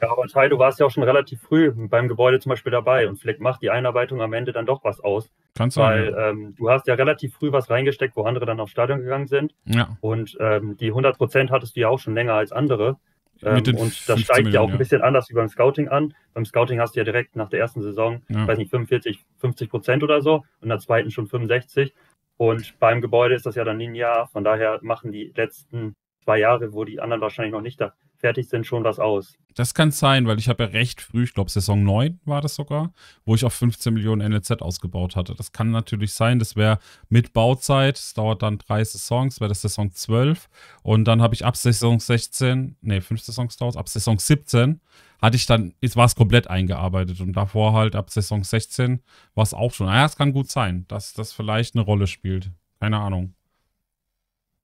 Ja, 0.00 0.10
aber 0.10 0.26
Tai, 0.26 0.48
du 0.48 0.58
warst 0.58 0.80
ja 0.80 0.86
auch 0.86 0.90
schon 0.90 1.02
relativ 1.02 1.40
früh 1.40 1.70
beim 1.72 2.08
Gebäude 2.08 2.38
zum 2.40 2.50
Beispiel 2.50 2.72
dabei 2.72 3.08
und 3.08 3.16
vielleicht 3.16 3.40
macht 3.40 3.62
die 3.62 3.70
Einarbeitung 3.70 4.20
am 4.22 4.32
Ende 4.32 4.52
dann 4.52 4.66
doch 4.66 4.84
was 4.84 5.00
aus. 5.00 5.30
Kann 5.56 5.70
sein. 5.70 6.14
Weil 6.14 6.16
ähm, 6.18 6.54
du 6.56 6.70
hast 6.70 6.86
ja 6.86 6.94
relativ 6.94 7.34
früh 7.34 7.52
was 7.52 7.70
reingesteckt, 7.70 8.16
wo 8.16 8.22
andere 8.22 8.46
dann 8.46 8.60
aufs 8.60 8.72
Stadion 8.72 9.00
gegangen 9.00 9.26
sind. 9.26 9.54
Ja. 9.64 9.96
Und 10.00 10.36
ähm, 10.40 10.76
die 10.76 10.92
100% 10.92 11.50
hattest 11.50 11.76
du 11.76 11.80
ja 11.80 11.88
auch 11.88 11.98
schon 11.98 12.14
länger 12.14 12.34
als 12.34 12.52
andere. 12.52 12.96
Ähm, 13.42 13.56
und 13.56 13.66
das 13.68 13.76
15 13.76 14.18
steigt 14.18 14.28
ja 14.28 14.60
auch 14.60 14.66
Millionen, 14.66 14.72
ein 14.72 14.78
bisschen 14.78 15.02
anders 15.02 15.28
wie 15.30 15.34
beim 15.34 15.48
Scouting 15.48 15.88
an. 15.88 16.14
Beim 16.34 16.44
Scouting 16.44 16.80
hast 16.80 16.94
du 16.96 17.00
ja 17.00 17.04
direkt 17.04 17.36
nach 17.36 17.48
der 17.48 17.60
ersten 17.60 17.82
Saison, 17.82 18.22
Ja. 18.28 18.46
weiß 18.46 18.58
nicht, 18.58 18.70
45, 18.70 19.24
50 19.38 19.70
Prozent 19.70 20.02
oder 20.02 20.20
so 20.22 20.36
und 20.36 20.44
in 20.62 20.68
der 20.68 20.78
zweiten 20.78 21.10
schon 21.10 21.26
65. 21.26 21.94
Und 22.36 22.78
beim 22.78 23.00
Gebäude 23.00 23.34
ist 23.34 23.46
das 23.46 23.56
ja 23.56 23.64
dann 23.64 23.78
linear. 23.78 24.28
Von 24.28 24.44
daher 24.44 24.78
machen 24.82 25.12
die 25.12 25.32
letzten 25.34 25.96
zwei 26.22 26.38
Jahre, 26.38 26.72
wo 26.72 26.84
die 26.84 27.00
anderen 27.00 27.20
wahrscheinlich 27.20 27.52
noch 27.52 27.62
nicht 27.62 27.80
da 27.80 27.94
fertig 28.18 28.48
sind, 28.48 28.66
schon 28.66 28.84
was 28.84 28.98
aus. 28.98 29.34
Das 29.54 29.74
kann 29.74 29.90
sein, 29.90 30.26
weil 30.26 30.38
ich 30.38 30.48
habe 30.48 30.64
ja 30.64 30.68
recht 30.70 31.00
früh, 31.00 31.24
ich 31.24 31.34
glaube 31.34 31.50
Saison 31.50 31.82
9 31.82 32.20
war 32.24 32.40
das 32.40 32.54
sogar, 32.54 32.92
wo 33.24 33.34
ich 33.34 33.44
auf 33.44 33.54
15 33.54 33.92
Millionen 33.92 34.30
NLZ 34.30 34.62
ausgebaut 34.62 35.16
hatte. 35.16 35.34
Das 35.34 35.52
kann 35.52 35.70
natürlich 35.70 36.12
sein, 36.12 36.38
das 36.38 36.54
wäre 36.54 36.78
mit 37.08 37.32
Bauzeit, 37.32 37.98
es 37.98 38.14
dauert 38.14 38.42
dann 38.42 38.58
drei 38.58 38.84
Saisons, 38.84 39.40
wäre 39.40 39.48
das 39.48 39.62
Saison 39.62 39.90
12 39.90 40.48
und 40.82 41.06
dann 41.06 41.22
habe 41.22 41.34
ich 41.34 41.44
ab 41.44 41.56
Saison 41.56 41.98
16, 41.98 42.76
nee, 42.82 43.00
fünf 43.00 43.20
Saisons 43.22 43.56
dauert 43.56 43.76
ab 43.76 43.88
Saison 43.88 44.18
17 44.18 44.80
hatte 45.20 45.36
ich 45.36 45.46
dann, 45.46 45.74
jetzt 45.80 45.96
war 45.96 46.06
es 46.06 46.14
komplett 46.14 46.48
eingearbeitet 46.48 47.20
und 47.20 47.32
davor 47.32 47.72
halt 47.72 47.96
ab 47.96 48.10
Saison 48.10 48.44
16 48.44 49.02
war 49.34 49.42
es 49.42 49.52
auch 49.52 49.72
schon. 49.72 49.86
Naja, 49.86 50.06
es 50.06 50.16
kann 50.16 50.32
gut 50.32 50.50
sein, 50.50 50.84
dass 50.88 51.12
das 51.12 51.32
vielleicht 51.32 51.74
eine 51.74 51.84
Rolle 51.84 52.06
spielt. 52.06 52.52
Keine 52.80 52.98
Ahnung. 52.98 53.34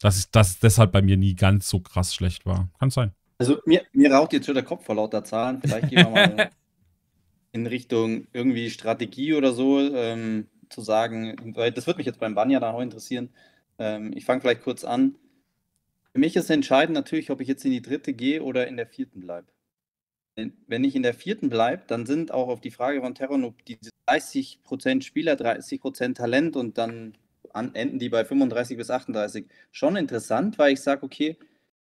Dass, 0.01 0.19
ich, 0.19 0.31
dass 0.31 0.51
es 0.51 0.59
deshalb 0.61 0.93
bei 0.93 1.03
mir 1.03 1.17
nie 1.17 1.35
ganz 1.35 1.69
so 1.69 1.81
krass 1.81 2.15
schlecht 2.15 2.47
war. 2.47 2.69
Kann 2.79 2.91
sein. 2.91 3.13
Also 3.39 3.59
mir, 3.67 3.83
mir 3.93 4.13
raucht 4.13 4.33
jetzt 4.33 4.47
schon 4.47 4.55
der 4.55 4.65
Kopf 4.65 4.85
vor 4.85 4.95
lauter 4.95 5.25
Zahlen. 5.25 5.61
Vielleicht 5.61 5.91
gehen 5.91 6.05
wir 6.05 6.11
mal 6.11 6.51
in 7.53 7.67
Richtung 7.67 8.27
irgendwie 8.33 8.71
Strategie 8.71 9.35
oder 9.35 9.53
so 9.53 9.81
ähm, 9.81 10.49
zu 10.69 10.83
sagen, 10.83 11.55
weil 11.55 11.73
das 11.73 11.87
würde 11.87 11.99
mich 11.99 12.07
jetzt 12.07 12.21
beim 12.21 12.35
Banja 12.35 12.61
dann 12.61 12.75
auch 12.75 12.81
interessieren. 12.81 13.31
Ähm, 13.79 14.13
ich 14.15 14.25
fange 14.25 14.41
vielleicht 14.41 14.63
kurz 14.63 14.85
an. 14.85 15.17
Für 16.13 16.19
mich 16.21 16.37
ist 16.37 16.51
entscheidend 16.51 16.95
natürlich, 16.95 17.31
ob 17.31 17.41
ich 17.41 17.49
jetzt 17.49 17.65
in 17.65 17.73
die 17.73 17.83
dritte 17.83 18.13
gehe 18.13 18.43
oder 18.43 18.69
in 18.69 18.77
der 18.77 18.87
vierten 18.87 19.21
bleibe. 19.21 19.49
Wenn 20.37 20.83
ich 20.83 20.97
in 20.97 21.05
der 21.05 21.15
vierten 21.15 21.49
bleibe, 21.49 21.85
dann 21.87 22.07
sind 22.07 22.33
auch 22.33 22.49
auf 22.49 22.61
die 22.61 22.73
Frage 22.73 23.01
von 23.01 23.15
Terron, 23.15 23.45
ob 23.45 23.65
diese 23.65 23.91
30% 24.09 25.03
Spieler, 25.03 25.35
30% 25.35 26.15
Talent 26.15 26.57
und 26.57 26.77
dann 26.77 27.17
an, 27.53 27.75
enden 27.75 28.01
die 28.01 28.09
bei 28.09 28.25
35 28.25 28.77
bis 28.77 28.91
38 28.91 29.47
schon 29.71 29.95
interessant, 29.95 30.59
weil 30.59 30.73
ich 30.73 30.81
sage, 30.81 31.05
okay, 31.05 31.37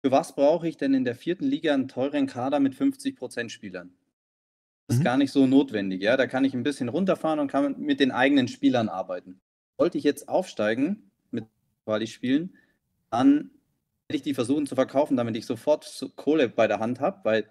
für 0.04 0.12
was 0.12 0.36
brauche 0.36 0.68
ich 0.68 0.76
denn 0.76 0.94
in 0.94 1.06
der 1.06 1.16
vierten 1.16 1.46
Liga 1.46 1.74
einen 1.74 1.88
teuren 1.88 2.28
Kader 2.28 2.60
mit 2.60 2.76
50% 2.76 3.50
Spielern? 3.50 3.94
Das 4.88 4.98
ist 4.98 5.00
Mhm. 5.00 5.06
gar 5.06 5.18
nicht 5.18 5.32
so 5.32 5.48
notwendig, 5.48 6.02
ja. 6.02 6.18
Da 6.18 6.28
kann 6.28 6.44
ich 6.44 6.54
ein 6.54 6.64
bisschen 6.64 6.90
runterfahren 6.90 7.40
und 7.40 7.48
kann 7.48 7.80
mit 7.80 8.02
den 8.02 8.12
eigenen 8.12 8.50
Spielern 8.50 8.90
arbeiten. 8.90 9.40
Sollte 9.78 9.98
ich 9.98 10.04
jetzt 10.04 10.28
aufsteigen 10.28 11.10
mit 11.32 11.46
Quali 11.86 12.08
spielen, 12.08 12.58
dann 13.12 13.52
werde 14.10 14.18
ich 14.18 14.22
die 14.24 14.34
versuchen 14.34 14.68
zu 14.68 14.76
verkaufen, 14.76 15.16
damit 15.16 15.38
ich 15.38 15.46
sofort 15.46 15.86
so 15.86 16.10
Kohle 16.10 16.50
bei 16.50 16.68
der 16.68 16.80
Hand 16.80 17.00
habe, 17.00 17.22
weil 17.24 17.48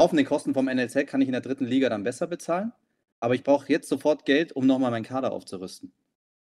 laufende 0.00 0.24
Kosten 0.24 0.54
vom 0.54 0.68
NLZ 0.68 1.06
kann 1.06 1.20
ich 1.20 1.28
in 1.28 1.32
der 1.32 1.42
dritten 1.42 1.66
Liga 1.66 1.90
dann 1.90 2.02
besser 2.02 2.26
bezahlen. 2.26 2.72
Aber 3.20 3.34
ich 3.34 3.42
brauche 3.42 3.68
jetzt 3.68 3.90
sofort 3.90 4.24
Geld, 4.24 4.52
um 4.52 4.66
nochmal 4.66 4.90
meinen 4.90 5.04
Kader 5.04 5.32
aufzurüsten. 5.32 5.92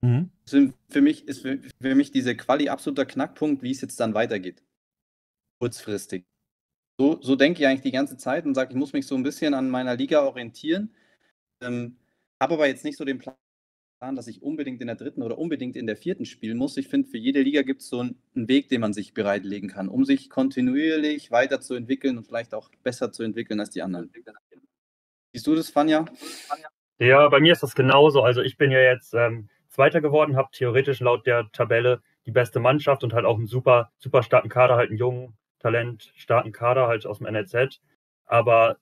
Mhm. 0.02 0.32
Für 0.46 1.02
mich, 1.02 1.28
ist 1.28 1.42
für, 1.42 1.60
für 1.82 1.96
mich 1.96 2.12
diese 2.12 2.36
Quali 2.38 2.70
absoluter 2.70 3.06
Knackpunkt, 3.06 3.62
wie 3.62 3.72
es 3.72 3.82
jetzt 3.82 4.00
dann 4.00 4.14
weitergeht. 4.14 4.64
Kurzfristig. 5.60 6.26
So, 7.00 7.22
so 7.22 7.36
denke 7.36 7.62
ich 7.62 7.68
eigentlich 7.68 7.82
die 7.82 7.92
ganze 7.92 8.18
Zeit 8.18 8.46
und 8.46 8.56
sage, 8.56 8.72
ich 8.72 8.78
muss 8.78 8.94
mich 8.94 9.06
so 9.06 9.16
ein 9.16 9.24
bisschen 9.24 9.54
an 9.54 9.70
meiner 9.70 9.96
Liga 9.96 10.24
orientieren. 10.24 10.96
Ähm, 11.62 11.98
habe 12.42 12.56
aber 12.56 12.68
jetzt 12.68 12.84
nicht 12.84 12.98
so 12.98 13.06
den 13.06 13.20
Plan, 13.20 13.36
dass 14.16 14.28
ich 14.28 14.42
unbedingt 14.42 14.82
in 14.82 14.88
der 14.88 14.96
dritten 14.96 15.22
oder 15.22 15.38
unbedingt 15.38 15.76
in 15.76 15.88
der 15.88 15.98
vierten 15.98 16.26
spielen 16.26 16.58
muss. 16.58 16.78
Ich 16.78 16.88
finde, 16.88 17.08
für 17.08 17.18
jede 17.18 17.42
Liga 17.42 17.62
gibt 17.62 17.82
es 17.82 17.90
so 17.90 18.00
einen, 18.00 18.18
Weg, 18.34 18.70
den 18.70 18.82
man 18.82 18.94
sich 18.94 19.14
bereitlegen 19.14 19.70
kann, 19.70 19.90
um 19.90 20.06
sich 20.06 20.30
kontinuierlich 20.30 21.32
weiterzuentwickeln 21.32 22.18
und 22.18 22.26
vielleicht 22.26 22.54
auch 22.54 22.70
besser 22.84 23.12
zu 23.12 23.24
entwickeln 23.24 23.60
als 23.60 23.72
die 23.72 23.82
anderen. 23.82 24.12
Siehst 25.34 25.48
du 25.48 25.56
das, 25.56 25.70
Fanja? 25.70 26.06
Ja, 27.00 27.28
bei 27.30 27.40
mir 27.40 27.54
ist 27.54 27.64
das 27.64 27.76
genauso. 27.76 28.22
Also 28.22 28.42
ich 28.42 28.58
bin 28.58 28.72
ja 28.72 28.80
jetzt 28.80 29.14
ähm, 29.14 29.50
Zweiter 29.70 30.02
geworden, 30.02 30.36
habe 30.36 30.50
theoretisch 30.52 31.00
laut 31.00 31.28
der 31.28 31.50
Tabelle 31.52 32.02
die 32.26 32.32
beste 32.32 32.60
Mannschaft 32.60 33.04
und 33.04 33.14
halt 33.14 33.26
auch 33.26 33.38
einen 33.38 33.48
super, 33.48 33.92
super 33.98 34.24
starken 34.24 34.50
Kader, 34.50 34.76
halt 34.76 34.90
einen 34.90 34.98
jungen, 34.98 35.38
talentstarken 35.60 36.52
Kader 36.52 36.88
halt 36.88 37.06
aus 37.06 37.20
dem 37.20 37.28
NLZ. 37.28 37.82
Aber 38.26 38.78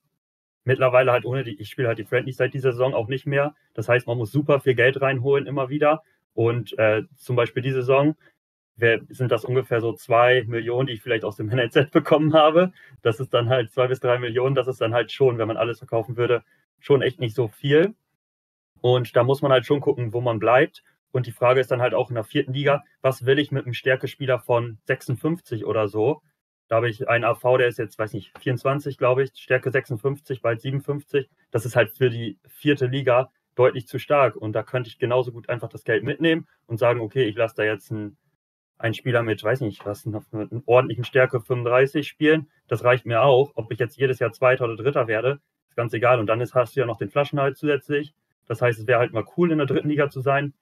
mittlerweile 0.64 1.12
halt 1.12 1.24
ohne 1.24 1.44
die, 1.44 1.60
ich 1.60 1.70
spiele 1.70 1.88
halt 1.88 1.98
die 1.98 2.04
Friendlies 2.04 2.36
seit 2.36 2.54
dieser 2.54 2.72
Saison 2.72 2.94
auch 2.94 3.08
nicht 3.08 3.26
mehr. 3.26 3.54
Das 3.74 3.88
heißt, 3.88 4.06
man 4.06 4.18
muss 4.18 4.32
super 4.32 4.60
viel 4.60 4.74
Geld 4.74 5.00
reinholen 5.00 5.46
immer 5.46 5.68
wieder. 5.68 6.02
Und 6.34 6.78
äh, 6.78 7.04
zum 7.16 7.36
Beispiel 7.36 7.62
diese 7.62 7.82
Saison 7.82 8.16
sind 8.76 9.32
das 9.32 9.44
ungefähr 9.46 9.80
so 9.80 9.94
zwei 9.94 10.44
Millionen, 10.46 10.86
die 10.86 10.94
ich 10.94 11.02
vielleicht 11.02 11.24
aus 11.24 11.36
dem 11.36 11.46
NLZ 11.54 11.90
bekommen 11.92 12.34
habe. 12.34 12.72
Das 13.02 13.20
ist 13.20 13.32
dann 13.32 13.48
halt 13.48 13.70
zwei 13.70 13.86
bis 13.86 14.00
drei 14.00 14.18
Millionen. 14.18 14.54
Das 14.54 14.66
ist 14.66 14.80
dann 14.80 14.92
halt 14.92 15.12
schon, 15.12 15.38
wenn 15.38 15.48
man 15.48 15.56
alles 15.56 15.78
verkaufen 15.78 16.16
würde, 16.16 16.42
schon 16.78 17.02
echt 17.02 17.20
nicht 17.20 17.34
so 17.34 17.48
viel. 17.48 17.94
Und 18.82 19.16
da 19.16 19.24
muss 19.24 19.40
man 19.40 19.52
halt 19.52 19.66
schon 19.66 19.80
gucken, 19.80 20.12
wo 20.12 20.20
man 20.20 20.38
bleibt. 20.38 20.84
Und 21.10 21.26
die 21.26 21.32
Frage 21.32 21.60
ist 21.60 21.70
dann 21.70 21.80
halt 21.80 21.94
auch 21.94 22.10
in 22.10 22.14
der 22.14 22.24
vierten 22.24 22.52
Liga, 22.52 22.84
was 23.00 23.24
will 23.24 23.38
ich 23.38 23.50
mit 23.50 23.64
einem 23.64 23.72
Stärkespieler 23.72 24.38
von 24.38 24.78
56 24.84 25.64
oder 25.64 25.88
so? 25.88 26.20
Da 26.68 26.76
habe 26.76 26.88
ich 26.88 27.08
einen 27.08 27.24
AV, 27.24 27.58
der 27.58 27.68
ist 27.68 27.78
jetzt, 27.78 27.98
weiß 27.98 28.12
nicht, 28.12 28.36
24, 28.38 28.98
glaube 28.98 29.22
ich, 29.22 29.30
Stärke 29.34 29.70
56, 29.70 30.42
bald 30.42 30.60
57. 30.60 31.28
Das 31.50 31.64
ist 31.64 31.76
halt 31.76 31.96
für 31.96 32.10
die 32.10 32.38
vierte 32.48 32.86
Liga 32.86 33.30
deutlich 33.54 33.86
zu 33.86 33.98
stark. 33.98 34.36
Und 34.36 34.52
da 34.52 34.62
könnte 34.62 34.88
ich 34.88 34.98
genauso 34.98 35.32
gut 35.32 35.48
einfach 35.48 35.68
das 35.68 35.84
Geld 35.84 36.02
mitnehmen 36.02 36.46
und 36.66 36.78
sagen, 36.78 37.00
okay, 37.00 37.24
ich 37.24 37.36
lasse 37.36 37.54
da 37.56 37.62
jetzt 37.62 37.92
einen, 37.92 38.16
einen 38.78 38.94
Spieler 38.94 39.22
mit, 39.22 39.42
weiß 39.42 39.60
nicht, 39.60 39.86
was, 39.86 40.06
mit 40.06 40.24
einer 40.32 40.62
ordentlichen 40.66 41.04
Stärke 41.04 41.40
35 41.40 42.06
spielen. 42.06 42.50
Das 42.66 42.82
reicht 42.82 43.06
mir 43.06 43.22
auch. 43.22 43.52
Ob 43.54 43.70
ich 43.72 43.78
jetzt 43.78 43.96
jedes 43.96 44.18
Jahr 44.18 44.32
Zweiter 44.32 44.64
oder 44.64 44.76
Dritter 44.76 45.06
werde, 45.06 45.40
ist 45.68 45.76
ganz 45.76 45.92
egal. 45.92 46.18
Und 46.18 46.26
dann 46.26 46.40
ist, 46.40 46.54
hast 46.54 46.74
du 46.74 46.80
ja 46.80 46.86
noch 46.86 46.98
den 46.98 47.10
Flaschenhalt 47.10 47.56
zusätzlich. 47.56 48.12
Das 48.46 48.60
heißt, 48.60 48.78
es 48.78 48.86
wäre 48.86 48.98
halt 48.98 49.12
mal 49.12 49.24
cool, 49.36 49.52
in 49.52 49.58
der 49.58 49.66
dritten 49.66 49.88
Liga 49.88 50.10
zu 50.10 50.20
sein. 50.20 50.52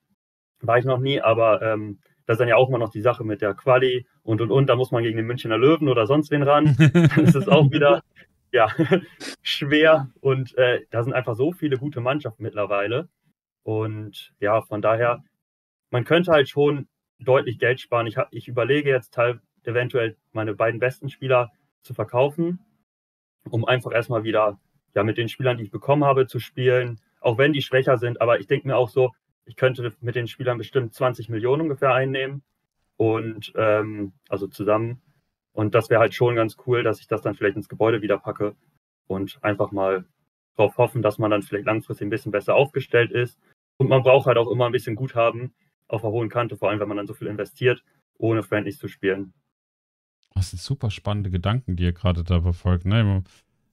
War 0.61 0.79
ich 0.79 0.85
noch 0.85 0.99
nie, 0.99 1.21
aber 1.21 1.61
ähm, 1.63 1.99
das 2.27 2.35
ist 2.35 2.41
dann 2.41 2.49
ja 2.49 2.57
auch 2.57 2.71
mal 2.71 2.79
noch 2.79 2.91
die 2.91 3.03
Sache 3.03 3.25
mit 3.25 3.43
der 3.43 3.55
Quali 3.55 4.07
und 4.23 4.41
und 4.41 4.51
und. 4.51 4.67
Da 4.69 4.77
muss 4.77 4.91
man 4.91 5.03
gegen 5.03 5.17
den 5.17 5.27
Münchner 5.27 5.59
Löwen 5.59 5.89
oder 5.89 6.07
sonst 6.07 6.31
wen 6.31 6.43
ran. 6.43 6.77
Dann 6.93 7.25
ist 7.25 7.35
es 7.35 7.49
auch 7.49 7.71
wieder 7.71 8.03
ja, 8.51 8.69
schwer. 9.43 10.09
Und 10.21 10.57
äh, 10.57 10.87
da 10.91 11.03
sind 11.03 11.13
einfach 11.13 11.35
so 11.35 11.53
viele 11.53 11.77
gute 11.77 12.01
Mannschaften 12.01 12.43
mittlerweile. 12.43 13.09
Und 13.63 14.33
ja, 14.41 14.63
von 14.63 14.81
daher, 14.81 15.23
man 15.91 16.05
könnte 16.05 16.33
halt 16.33 16.49
schon 16.49 16.89
deutlich 17.19 17.59
Geld 17.59 17.81
sparen. 17.81 18.07
Ich, 18.07 18.17
ich 18.31 18.49
überlege 18.49 18.91
jetzt 18.91 19.13
teil, 19.13 19.41
eventuell 19.65 20.17
meine 20.33 20.55
beiden 20.55 20.81
besten 20.81 21.11
Spieler 21.11 21.51
zu 21.83 21.95
verkaufen, 21.95 22.61
um 23.51 23.65
einfach 23.65 23.93
erstmal 23.93 24.25
wieder 24.25 24.59
ja, 24.95 25.03
mit 25.03 25.19
den 25.19 25.29
Spielern, 25.29 25.59
die 25.59 25.65
ich 25.65 25.71
bekommen 25.71 26.05
habe, 26.05 26.27
zu 26.27 26.39
spielen, 26.39 27.01
auch 27.21 27.39
wenn 27.39 27.53
die 27.53 27.63
schwächer 27.63 27.99
sind. 27.99 28.21
Aber 28.21 28.39
ich 28.39 28.47
denke 28.47 28.69
mir 28.69 28.77
auch 28.77 28.89
so, 28.89 29.13
ich 29.47 29.57
könnte 29.57 29.93
mit 30.01 30.15
den 30.15 30.29
Spielern 30.29 30.59
bestimmt 30.59 30.95
20 30.95 31.29
Millionen 31.29 31.63
ungefähr 31.63 31.93
einnehmen. 31.93 32.43
Und 32.97 33.53
ähm, 33.57 34.13
also 34.29 34.47
zusammen. 34.47 35.03
Und 35.53 35.75
das 35.75 35.91
wäre 35.91 36.01
halt 36.01 36.15
schon 36.15 36.37
ganz 36.37 36.57
cool, 36.67 36.83
dass 36.83 37.01
ich 37.01 37.07
das 37.07 37.23
dann 37.23 37.35
vielleicht 37.35 37.57
ins 37.57 37.69
Gebäude 37.69 38.03
wieder 38.03 38.19
packe 38.19 38.55
und 39.07 39.39
einfach 39.43 39.73
mal 39.73 40.05
darauf 40.57 40.77
hoffen, 40.79 41.03
dass 41.03 41.19
man 41.19 41.31
dann 41.31 41.43
vielleicht 41.43 41.67
langfristig 41.67 42.07
ein 42.07 42.11
bisschen 42.11 42.33
besser 42.33 42.55
aufgestellt 42.55 43.11
ist. 43.11 43.39
Und 43.77 43.89
man 43.89 44.03
braucht 44.03 44.27
halt 44.27 44.39
auch 44.39 44.51
immer 44.51 44.67
ein 44.67 44.73
bisschen 44.73 44.95
Guthaben 44.95 45.55
auf 45.89 46.03
der 46.03 46.11
hohen 46.11 46.29
Kante, 46.29 46.57
vor 46.57 46.71
allem 46.71 46.81
wenn 46.81 46.89
man 46.89 46.97
dann 46.97 47.07
so 47.07 47.15
viel 47.15 47.27
investiert, 47.27 47.85
ohne 48.17 48.43
Friendlies 48.43 48.79
zu 48.79 48.89
spielen. 48.89 49.33
Das 50.35 50.51
sind 50.51 50.61
super 50.61 50.91
spannende 50.91 51.31
Gedanken, 51.31 51.77
die 51.77 51.85
ihr 51.85 51.93
gerade 51.93 52.25
da 52.25 52.41
verfolgt. 52.41 52.85
Ne? 52.87 53.23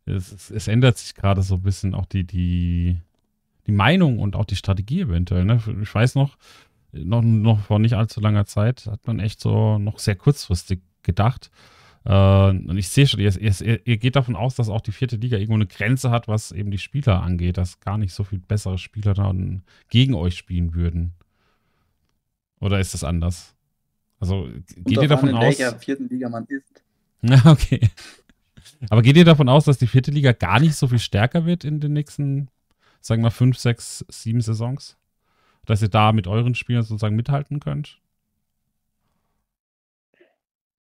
Es, 0.05 0.32
es, 0.32 0.51
es, 0.51 0.67
ändert 0.67 0.97
sich 0.97 1.15
gerade 1.15 1.41
so 1.41 1.55
ein 1.55 1.63
bisschen 1.63 1.95
auch 1.95 2.05
die, 2.05 2.24
die, 2.24 2.99
die 3.68 3.72
Meinung 3.72 4.20
und 4.20 4.36
auch 4.36 4.45
die 4.45 4.55
Strategie 4.55 5.01
eventuell. 5.01 5.45
Ne? 5.45 5.62
Ich 5.82 5.93
weiß 5.93 6.16
noch, 6.16 6.38
noch, 6.91 7.22
noch 7.22 7.62
vor 7.62 7.80
nicht 7.80 7.93
allzu 7.93 8.20
langer 8.20 8.45
Zeit 8.45 8.88
hat 8.88 9.05
man 9.07 9.20
echt 9.20 9.39
so 9.39 9.78
noch 9.78 9.99
sehr 9.99 10.16
kurzfristig 10.16 10.82
gedacht. 11.03 11.51
Äh, 12.03 12.49
und 12.49 12.78
ich 12.78 12.89
sehe 12.89 13.07
schon, 13.07 13.20
ihr, 13.20 13.36
ihr, 13.39 13.88
ihr, 13.88 13.97
geht 13.97 14.16
davon 14.16 14.36
aus, 14.36 14.55
dass 14.55 14.70
auch 14.70 14.82
die 14.82 14.91
vierte 14.91 15.18
Liga 15.18 15.38
irgendwo 15.38 15.55
eine 15.55 15.68
Grenze 15.68 16.09
hat, 16.09 16.28
was 16.28 16.51
eben 16.51 16.72
die 16.72 16.80
Spieler 16.80 17.22
angeht, 17.22 17.57
dass 17.57 17.80
gar 17.80 17.97
nicht 17.97 18.14
so 18.14 18.24
viel 18.24 18.39
bessere 18.39 18.78
Spieler 18.78 19.14
dann 19.14 19.64
gegen 19.89 20.16
euch 20.16 20.36
spielen 20.36 20.74
würden. 20.74 21.14
Oder 22.59 22.80
ist 22.80 22.93
das 22.93 23.03
anders? 23.03 23.55
Also 24.20 24.47
geht 24.78 25.01
ihr 25.01 25.07
davon 25.07 25.30
an, 25.30 25.36
aus? 25.36 25.43
welcher 25.43 25.78
vierten 25.80 26.09
Liga 26.09 26.30
man 26.30 26.45
ist. 26.45 26.84
Na, 27.22 27.43
okay. 27.51 27.89
Aber 28.89 29.01
geht 29.01 29.18
ihr 29.18 29.26
davon 29.26 29.49
aus, 29.49 29.66
dass 29.66 29.78
die 29.78 29.88
vierte 29.88 30.12
Liga 30.12 30.32
gar 30.32 30.59
nicht 30.59 30.76
so 30.76 30.88
viel 30.88 30.99
stärker 30.99 31.45
wird 31.45 31.64
in 31.64 31.80
den 31.80 31.93
nächsten, 31.93 32.49
sagen 33.01 33.23
wir, 33.23 33.31
fünf, 33.31 33.57
sechs, 33.57 34.05
sieben 34.09 34.41
Saisons? 34.41 34.97
Dass 35.65 35.81
ihr 35.81 35.89
da 35.89 36.11
mit 36.11 36.27
euren 36.27 36.55
Spielern 36.55 36.83
sozusagen 36.83 37.15
mithalten 37.15 37.59
könnt? 37.59 37.99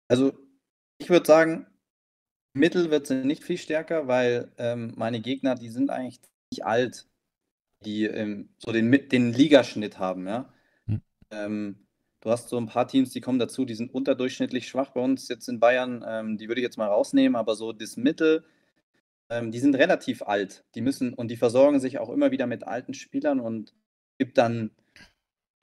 Also, 0.08 0.32
ich 0.98 1.10
würde 1.10 1.26
sagen, 1.26 1.66
Mittel 2.54 2.90
wird 2.90 3.06
sie 3.06 3.24
nicht 3.24 3.42
viel 3.44 3.58
stärker, 3.58 4.06
weil 4.06 4.52
ähm, 4.58 4.92
meine 4.96 5.20
Gegner, 5.20 5.54
die 5.56 5.70
sind 5.70 5.90
eigentlich 5.90 6.20
nicht 6.52 6.64
alt. 6.64 7.06
die 7.84 8.04
ähm, 8.04 8.48
so 8.58 8.72
den, 8.72 8.90
den 9.08 9.32
Ligaschnitt 9.32 9.98
haben, 9.98 10.26
ja. 10.26 10.52
Hm. 10.86 11.02
Ähm, 11.30 11.86
du 12.20 12.30
hast 12.30 12.48
so 12.48 12.56
ein 12.58 12.66
paar 12.66 12.88
Teams, 12.88 13.10
die 13.10 13.20
kommen 13.20 13.38
dazu, 13.38 13.64
die 13.64 13.74
sind 13.74 13.92
unterdurchschnittlich 13.92 14.68
schwach 14.68 14.90
bei 14.90 15.00
uns 15.00 15.28
jetzt 15.28 15.48
in 15.48 15.60
Bayern. 15.60 16.04
Ähm, 16.06 16.38
die 16.38 16.48
würde 16.48 16.60
ich 16.60 16.64
jetzt 16.64 16.78
mal 16.78 16.88
rausnehmen, 16.88 17.36
aber 17.36 17.54
so 17.56 17.72
das 17.72 17.96
Mittel, 17.96 18.44
ähm, 19.30 19.50
die 19.50 19.58
sind 19.58 19.74
relativ 19.74 20.22
alt. 20.22 20.64
Die 20.74 20.80
müssen 20.80 21.14
und 21.14 21.28
die 21.28 21.36
versorgen 21.36 21.80
sich 21.80 21.98
auch 21.98 22.10
immer 22.10 22.30
wieder 22.30 22.46
mit 22.46 22.64
alten 22.64 22.94
Spielern 22.94 23.40
und 23.40 23.74
gibt 24.18 24.38
dann 24.38 24.70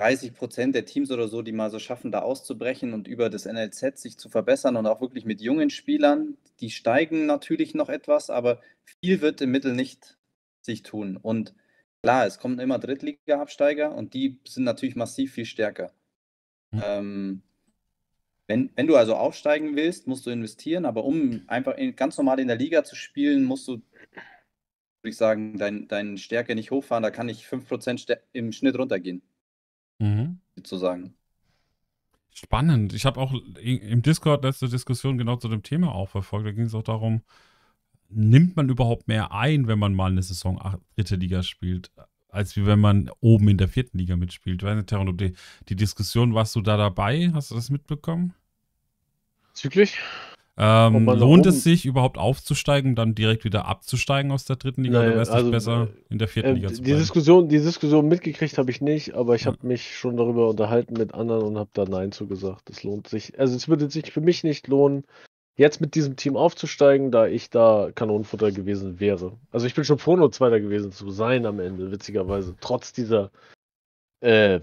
30 0.02 0.34
Prozent 0.34 0.74
der 0.76 0.86
Teams 0.86 1.12
oder 1.12 1.28
so, 1.28 1.44
die 1.44 1.52
mal 1.52 1.70
so 1.70 1.78
schaffen, 1.78 2.12
da 2.12 2.22
auszubrechen 2.22 2.94
und 2.94 3.08
über 3.08 3.30
das 3.30 3.46
NLZ 3.46 4.00
sich 4.00 4.18
zu 4.18 4.30
verbessern 4.30 4.76
und 4.76 4.88
auch 4.88 5.00
wirklich 5.00 5.26
mit 5.26 5.42
jungen 5.42 5.70
Spielern, 5.70 6.38
die 6.60 6.72
steigen 6.72 7.28
natürlich 7.28 7.76
noch 7.76 7.88
etwas, 7.88 8.32
aber 8.32 8.62
viel 8.84 9.22
wird 9.22 9.42
im 9.42 9.52
Mittel 9.52 9.74
nicht 9.74 10.18
sich 10.62 10.82
tun. 10.82 11.18
Und 11.18 11.54
klar, 12.02 12.26
es 12.26 12.40
kommen 12.40 12.58
immer 12.58 12.80
Drittliga-Absteiger 12.80 13.94
und 13.94 14.16
die 14.16 14.40
sind 14.48 14.64
natürlich 14.64 14.96
massiv 14.96 15.34
viel 15.34 15.46
stärker. 15.46 15.94
Mhm. 16.72 16.82
Ähm, 16.84 17.42
wenn, 18.48 18.70
wenn 18.76 18.88
du 18.88 18.96
also 18.96 19.16
aufsteigen 19.16 19.76
willst, 19.76 20.08
musst 20.08 20.26
du 20.26 20.30
investieren, 20.30 20.86
aber 20.86 21.06
um 21.06 21.42
einfach 21.48 21.76
in, 21.78 21.96
ganz 21.96 22.18
normal 22.18 22.40
in 22.40 22.48
der 22.48 22.58
Liga 22.58 22.84
zu 22.84 22.96
spielen, 22.96 23.44
musst 23.44 23.68
du, 23.68 23.74
würde 23.74 25.10
ich 25.10 25.18
sagen, 25.18 25.58
deine 25.58 25.86
dein 25.88 26.18
Stärke 26.18 26.56
nicht 26.56 26.72
hochfahren. 26.72 27.04
Da 27.04 27.12
kann 27.12 27.30
ich 27.30 27.46
5% 27.46 28.18
im 28.34 28.52
Schnitt 28.52 28.78
runtergehen. 28.78 29.22
Mhm. 30.00 30.40
Sozusagen. 30.56 31.16
Spannend. 32.34 32.94
Ich 32.94 33.06
habe 33.06 33.20
auch 33.20 33.34
im 33.62 34.02
Discord 34.02 34.44
letzte 34.44 34.70
Diskussion 34.70 35.18
genau 35.18 35.36
zu 35.36 35.50
dem 35.50 35.64
Thema 35.64 35.94
auch 35.94 36.10
verfolgt. 36.10 36.48
Da 36.48 36.52
ging 36.52 36.66
es 36.66 36.74
auch 36.74 36.84
darum, 36.84 37.22
nimmt 38.10 38.56
man 38.56 38.70
überhaupt 38.70 39.08
mehr 39.08 39.32
ein, 39.32 39.68
wenn 39.68 39.80
man 39.80 39.94
mal 39.94 40.12
eine 40.12 40.24
Saison 40.24 40.60
dritte 40.96 41.16
Liga 41.16 41.44
spielt, 41.44 41.92
als 42.32 42.56
wie 42.56 42.66
wenn 42.66 42.80
man 42.80 43.12
oben 43.20 43.50
in 43.50 43.58
der 43.58 43.68
vierten 43.68 43.98
Liga 43.98 44.16
mitspielt? 44.16 44.64
Weiß 44.64 44.76
nicht, 44.76 44.88
Terran, 44.88 45.16
die, 45.18 45.34
die 45.70 45.76
Diskussion, 45.76 46.34
warst 46.34 46.56
du 46.56 46.62
da 46.62 46.78
dabei? 46.78 47.32
Hast 47.34 47.52
du 47.52 47.56
das 47.56 47.70
mitbekommen? 47.70 48.34
Züglich? 49.54 50.00
Ähm, 50.58 51.06
lohnt 51.06 51.46
es 51.46 51.64
sich 51.64 51.86
überhaupt 51.86 52.18
aufzusteigen 52.18 52.92
und 52.92 52.96
dann 52.96 53.16
direkt 53.16 53.46
wieder 53.46 53.66
abzusteigen 53.66 54.32
aus 54.32 54.46
der 54.46 54.58
dritten 54.58 54.84
Liga? 54.84 55.00
Nein, 55.00 55.08
oder 55.08 55.14
wäre 55.14 55.24
es 55.24 55.30
also, 55.30 55.50
besser, 55.50 55.88
in 56.10 56.20
der 56.20 56.28
vierten 56.28 56.50
äh, 56.50 56.54
Liga 56.54 56.68
zu 56.68 56.82
bleiben? 56.82 56.86
Die 56.86 57.00
Diskussion, 57.02 57.50
die 57.50 57.60
Diskussion 57.60 58.08
mitgekriegt 58.08 58.58
habe 58.58 58.70
ich 58.70 58.82
nicht, 58.82 59.14
aber 59.14 59.36
ich 59.36 59.44
ja. 59.44 59.52
habe 59.52 59.66
mich 59.66 59.98
schon 59.98 60.18
darüber 60.18 60.50
unterhalten 60.50 60.94
mit 60.94 61.14
anderen 61.14 61.44
und 61.44 61.58
habe 61.58 61.70
da 61.74 61.86
Nein 61.86 62.12
zugesagt. 62.12 62.70
Das 62.70 62.84
lohnt 62.84 63.08
sich. 63.08 63.40
Also 63.40 63.56
es 63.56 63.70
würde 63.70 63.90
sich 63.90 64.12
für 64.12 64.22
mich 64.22 64.44
nicht 64.44 64.68
lohnen, 64.68 65.06
jetzt 65.62 65.82
mit 65.82 65.96
diesem 65.96 66.16
Team 66.16 66.36
aufzusteigen, 66.36 67.12
da 67.12 67.28
ich 67.28 67.50
da 67.50 67.92
Kanonenfutter 67.96 68.52
gewesen 68.52 69.00
wäre. 69.00 69.38
Also 69.52 69.68
ich 69.68 69.76
bin 69.76 69.86
schon 69.86 70.00
froh, 70.00 70.18
nur 70.18 70.32
Zweiter 70.32 70.60
gewesen 70.60 70.92
zu 70.92 71.10
sein 71.12 71.46
am 71.46 71.60
Ende, 71.60 71.92
witzigerweise. 71.92 72.56
Trotz 72.60 72.94
dieser 72.94 73.32
äh, 74.22 74.60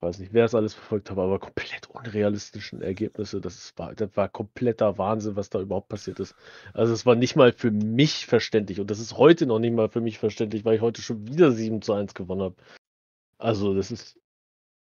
weiß 0.00 0.20
nicht, 0.20 0.32
wer 0.32 0.44
das 0.44 0.54
alles 0.54 0.74
verfolgt 0.74 1.10
hat, 1.10 1.18
aber 1.18 1.38
komplett 1.38 1.88
unrealistischen 1.90 2.82
Ergebnisse. 2.82 3.40
Das 3.40 3.72
war, 3.76 3.94
das 3.94 4.16
war 4.16 4.28
kompletter 4.28 4.98
Wahnsinn, 4.98 5.36
was 5.36 5.50
da 5.50 5.60
überhaupt 5.60 5.88
passiert 5.88 6.20
ist. 6.20 6.34
Also 6.72 6.92
es 6.92 7.04
war 7.06 7.16
nicht 7.16 7.36
mal 7.36 7.52
für 7.52 7.70
mich 7.70 8.26
verständlich 8.26 8.80
und 8.80 8.90
das 8.90 9.00
ist 9.00 9.16
heute 9.16 9.46
noch 9.46 9.58
nicht 9.58 9.74
mal 9.74 9.88
für 9.88 10.00
mich 10.00 10.18
verständlich, 10.18 10.64
weil 10.64 10.76
ich 10.76 10.80
heute 10.82 11.02
schon 11.02 11.26
wieder 11.26 11.52
7 11.52 11.82
zu 11.82 11.92
1 11.94 12.14
gewonnen 12.14 12.42
habe. 12.42 12.56
Also 13.38 13.74
das 13.74 13.90
ist 13.90 14.18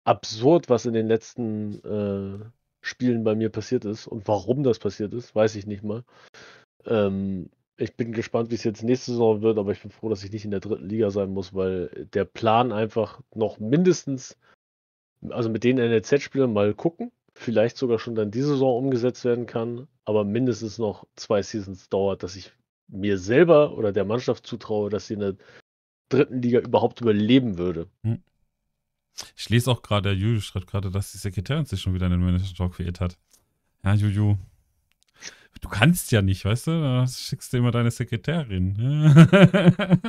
absurd, 0.03 0.69
was 0.69 0.85
in 0.85 0.93
den 0.93 1.07
letzten 1.07 1.79
äh, 1.83 2.45
Spielen 2.85 3.23
bei 3.23 3.35
mir 3.35 3.49
passiert 3.49 3.85
ist 3.85 4.07
und 4.07 4.27
warum 4.27 4.63
das 4.63 4.79
passiert 4.79 5.13
ist, 5.13 5.33
weiß 5.33 5.55
ich 5.55 5.65
nicht 5.65 5.83
mal. 5.83 6.03
Ähm, 6.85 7.49
ich 7.77 7.95
bin 7.95 8.13
gespannt, 8.13 8.51
wie 8.51 8.55
es 8.55 8.63
jetzt 8.63 8.83
nächste 8.83 9.11
Saison 9.11 9.41
wird, 9.41 9.57
aber 9.57 9.71
ich 9.71 9.81
bin 9.81 9.91
froh, 9.91 10.09
dass 10.09 10.23
ich 10.23 10.31
nicht 10.31 10.45
in 10.45 10.51
der 10.51 10.59
dritten 10.59 10.87
Liga 10.87 11.09
sein 11.09 11.31
muss, 11.31 11.53
weil 11.53 12.07
der 12.13 12.25
Plan 12.25 12.71
einfach 12.71 13.21
noch 13.33 13.59
mindestens 13.59 14.37
also 15.29 15.49
mit 15.49 15.63
den 15.63 15.77
NLZ-Spielern 15.77 16.53
mal 16.53 16.73
gucken. 16.73 17.11
Vielleicht 17.33 17.77
sogar 17.77 17.99
schon 17.99 18.15
dann 18.15 18.31
diese 18.31 18.49
Saison 18.49 18.77
umgesetzt 18.77 19.25
werden 19.25 19.45
kann, 19.45 19.87
aber 20.05 20.23
mindestens 20.23 20.77
noch 20.77 21.05
zwei 21.15 21.41
Seasons 21.41 21.89
dauert, 21.89 22.23
dass 22.23 22.35
ich 22.35 22.51
mir 22.87 23.17
selber 23.17 23.77
oder 23.77 23.91
der 23.91 24.05
Mannschaft 24.05 24.45
zutraue, 24.45 24.89
dass 24.89 25.07
sie 25.07 25.15
in 25.15 25.19
der 25.19 25.35
dritten 26.09 26.41
Liga 26.41 26.59
überhaupt 26.59 27.01
überleben 27.01 27.57
würde. 27.57 27.87
Hm. 28.03 28.21
Ich 29.35 29.49
lese 29.49 29.71
auch 29.71 29.81
gerade, 29.81 30.09
der 30.09 30.17
Juju 30.17 30.41
schreibt 30.41 30.67
gerade, 30.67 30.91
dass 30.91 31.11
die 31.11 31.17
Sekretärin 31.17 31.65
sich 31.65 31.81
schon 31.81 31.93
wieder 31.93 32.07
in 32.07 32.13
den 32.13 32.21
Manager-Talk 32.21 32.75
verirrt 32.75 32.99
hat. 32.99 33.17
Ja, 33.83 33.93
Juju. 33.93 34.37
Du 35.61 35.69
kannst 35.69 36.11
ja 36.11 36.21
nicht, 36.21 36.43
weißt 36.43 36.67
du? 36.67 36.71
Da 36.81 37.07
schickst 37.07 37.53
du 37.53 37.57
immer 37.57 37.71
deine 37.71 37.91
Sekretärin. 37.91 38.75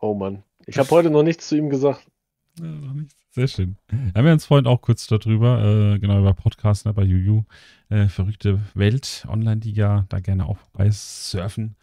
oh 0.00 0.14
Mann. 0.14 0.42
Ich 0.66 0.78
habe 0.78 0.90
heute 0.90 1.10
noch 1.10 1.22
nichts 1.22 1.48
zu 1.48 1.56
ihm 1.56 1.70
gesagt. 1.70 2.06
Ja, 2.58 2.66
noch 2.66 2.92
nichts. 2.92 3.14
Sehr 3.30 3.48
schön. 3.48 3.76
Da 3.88 4.18
haben 4.18 4.26
wir 4.26 4.32
uns 4.32 4.46
vorhin 4.46 4.68
auch 4.68 4.80
kurz 4.80 5.08
darüber, 5.08 5.64
äh, 5.64 5.98
genau 5.98 6.20
über 6.20 6.34
Podcast 6.34 6.86
ne, 6.86 6.92
bei 6.92 7.02
Juju. 7.02 7.42
Äh, 7.88 8.06
verrückte 8.06 8.60
Welt, 8.74 9.26
Online-Liga, 9.28 10.06
da 10.08 10.20
gerne 10.20 10.46
auch 10.46 10.58
bei 10.72 10.88
surfen. 10.90 11.74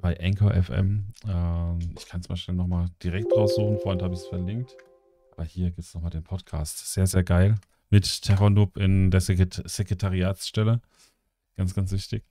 Bei 0.00 0.18
Anchor 0.20 0.52
FM. 0.54 1.04
Ähm, 1.28 1.78
ich 1.96 2.06
kann 2.08 2.20
es 2.20 2.28
mal 2.28 2.36
schnell 2.36 2.56
nochmal 2.56 2.86
direkt 3.02 3.32
raussuchen. 3.32 3.78
Vorhin 3.78 4.02
habe 4.02 4.14
ich 4.14 4.20
es 4.20 4.26
verlinkt. 4.26 4.76
Aber 5.38 5.46
hier 5.46 5.66
gibt 5.66 5.86
es 5.86 5.94
nochmal 5.94 6.10
den 6.10 6.24
Podcast. 6.24 6.92
Sehr, 6.92 7.06
sehr 7.06 7.22
geil. 7.22 7.60
Mit 7.90 8.22
Terrondub 8.22 8.76
in 8.76 9.12
der 9.12 9.20
Sekret 9.20 9.62
Sekretariatsstelle. 9.64 10.80
Ganz, 11.56 11.76
ganz 11.76 11.92
wichtig. 11.92 12.24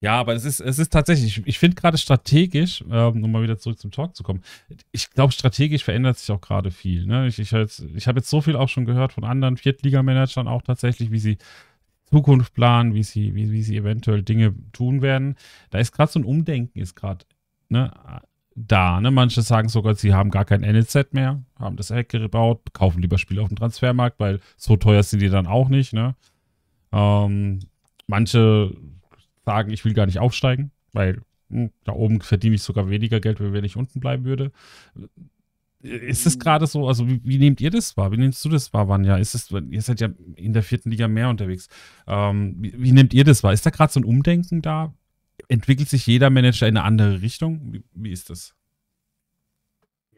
Ja, 0.00 0.18
aber 0.18 0.34
es 0.34 0.46
ist, 0.46 0.60
es 0.60 0.78
ist 0.78 0.90
tatsächlich, 0.90 1.46
ich 1.46 1.58
finde 1.58 1.74
gerade 1.76 1.98
strategisch, 1.98 2.82
ähm, 2.90 3.22
um 3.22 3.30
mal 3.30 3.42
wieder 3.42 3.58
zurück 3.58 3.78
zum 3.78 3.90
Talk 3.90 4.16
zu 4.16 4.22
kommen, 4.22 4.42
ich 4.90 5.10
glaube, 5.10 5.34
strategisch 5.34 5.84
verändert 5.84 6.16
sich 6.16 6.30
auch 6.30 6.40
gerade 6.40 6.70
viel. 6.70 7.04
Ne? 7.04 7.26
Ich, 7.26 7.38
ich, 7.38 7.52
ich 7.52 8.08
habe 8.08 8.20
jetzt 8.20 8.30
so 8.30 8.40
viel 8.40 8.56
auch 8.56 8.70
schon 8.70 8.86
gehört 8.86 9.12
von 9.12 9.24
anderen 9.24 9.58
Viertligamanagern 9.58 10.48
auch 10.48 10.62
tatsächlich, 10.62 11.10
wie 11.10 11.18
sie 11.18 11.36
Zukunft 12.06 12.54
planen, 12.54 12.94
wie 12.94 13.02
sie, 13.02 13.34
wie, 13.34 13.52
wie 13.52 13.62
sie 13.62 13.76
eventuell 13.76 14.22
Dinge 14.22 14.54
tun 14.72 15.02
werden. 15.02 15.36
Da 15.68 15.78
ist 15.78 15.92
gerade 15.92 16.10
so 16.10 16.20
ein 16.20 16.24
Umdenken, 16.24 16.78
ist 16.78 16.94
gerade 16.94 17.26
ne, 17.68 17.92
da. 18.56 19.00
Ne? 19.00 19.10
Manche 19.10 19.42
sagen 19.42 19.68
sogar, 19.68 19.94
sie 19.94 20.14
haben 20.14 20.30
gar 20.30 20.44
kein 20.44 20.62
NLZ 20.62 21.12
mehr, 21.12 21.42
haben 21.58 21.76
das 21.76 21.90
Hack 21.90 22.08
gebaut, 22.08 22.72
kaufen 22.72 23.00
lieber 23.00 23.18
Spiele 23.18 23.42
auf 23.42 23.48
dem 23.48 23.56
Transfermarkt, 23.56 24.18
weil 24.18 24.40
so 24.56 24.76
teuer 24.76 25.02
sind 25.02 25.20
die 25.20 25.28
dann 25.28 25.46
auch 25.46 25.68
nicht. 25.68 25.92
Ne? 25.92 26.16
Ähm, 26.92 27.60
manche 28.06 28.74
sagen, 29.44 29.70
ich 29.70 29.84
will 29.84 29.94
gar 29.94 30.06
nicht 30.06 30.18
aufsteigen, 30.18 30.72
weil 30.92 31.22
hm, 31.50 31.70
da 31.84 31.92
oben 31.92 32.20
verdiene 32.22 32.56
ich 32.56 32.62
sogar 32.62 32.88
weniger 32.90 33.20
Geld, 33.20 33.38
wenn 33.40 33.64
ich 33.64 33.76
unten 33.76 34.00
bleiben 34.00 34.24
würde. 34.24 34.50
Ist 35.82 36.26
es 36.26 36.38
gerade 36.38 36.66
so, 36.66 36.88
also 36.88 37.06
wie, 37.06 37.20
wie, 37.22 37.38
nehmt 37.38 37.60
ihr 37.60 37.70
das 37.70 37.96
wahr? 37.96 38.10
Wie 38.10 38.16
nimmst 38.16 38.44
du 38.44 38.48
das 38.48 38.72
wahr, 38.72 38.88
Vanja? 38.88 39.18
Ist 39.18 39.34
es, 39.34 39.50
ihr 39.50 39.82
seid 39.82 40.00
ja 40.00 40.08
in 40.34 40.52
der 40.52 40.62
vierten 40.62 40.90
Liga 40.90 41.06
mehr 41.06 41.28
unterwegs. 41.28 41.68
Ähm, 42.08 42.56
wie, 42.58 42.74
wie, 42.76 42.92
nehmt 42.92 43.14
ihr 43.14 43.22
das 43.22 43.44
wahr? 43.44 43.52
Ist 43.52 43.66
da 43.66 43.70
gerade 43.70 43.92
so 43.92 44.00
ein 44.00 44.04
Umdenken 44.04 44.62
da? 44.62 44.94
Entwickelt 45.48 45.88
sich 45.88 46.06
jeder 46.06 46.30
Manager 46.30 46.66
in 46.66 46.76
eine 46.76 46.84
andere 46.84 47.22
Richtung? 47.22 47.72
Wie, 47.72 47.84
wie 47.92 48.12
ist 48.12 48.30
das? 48.30 48.54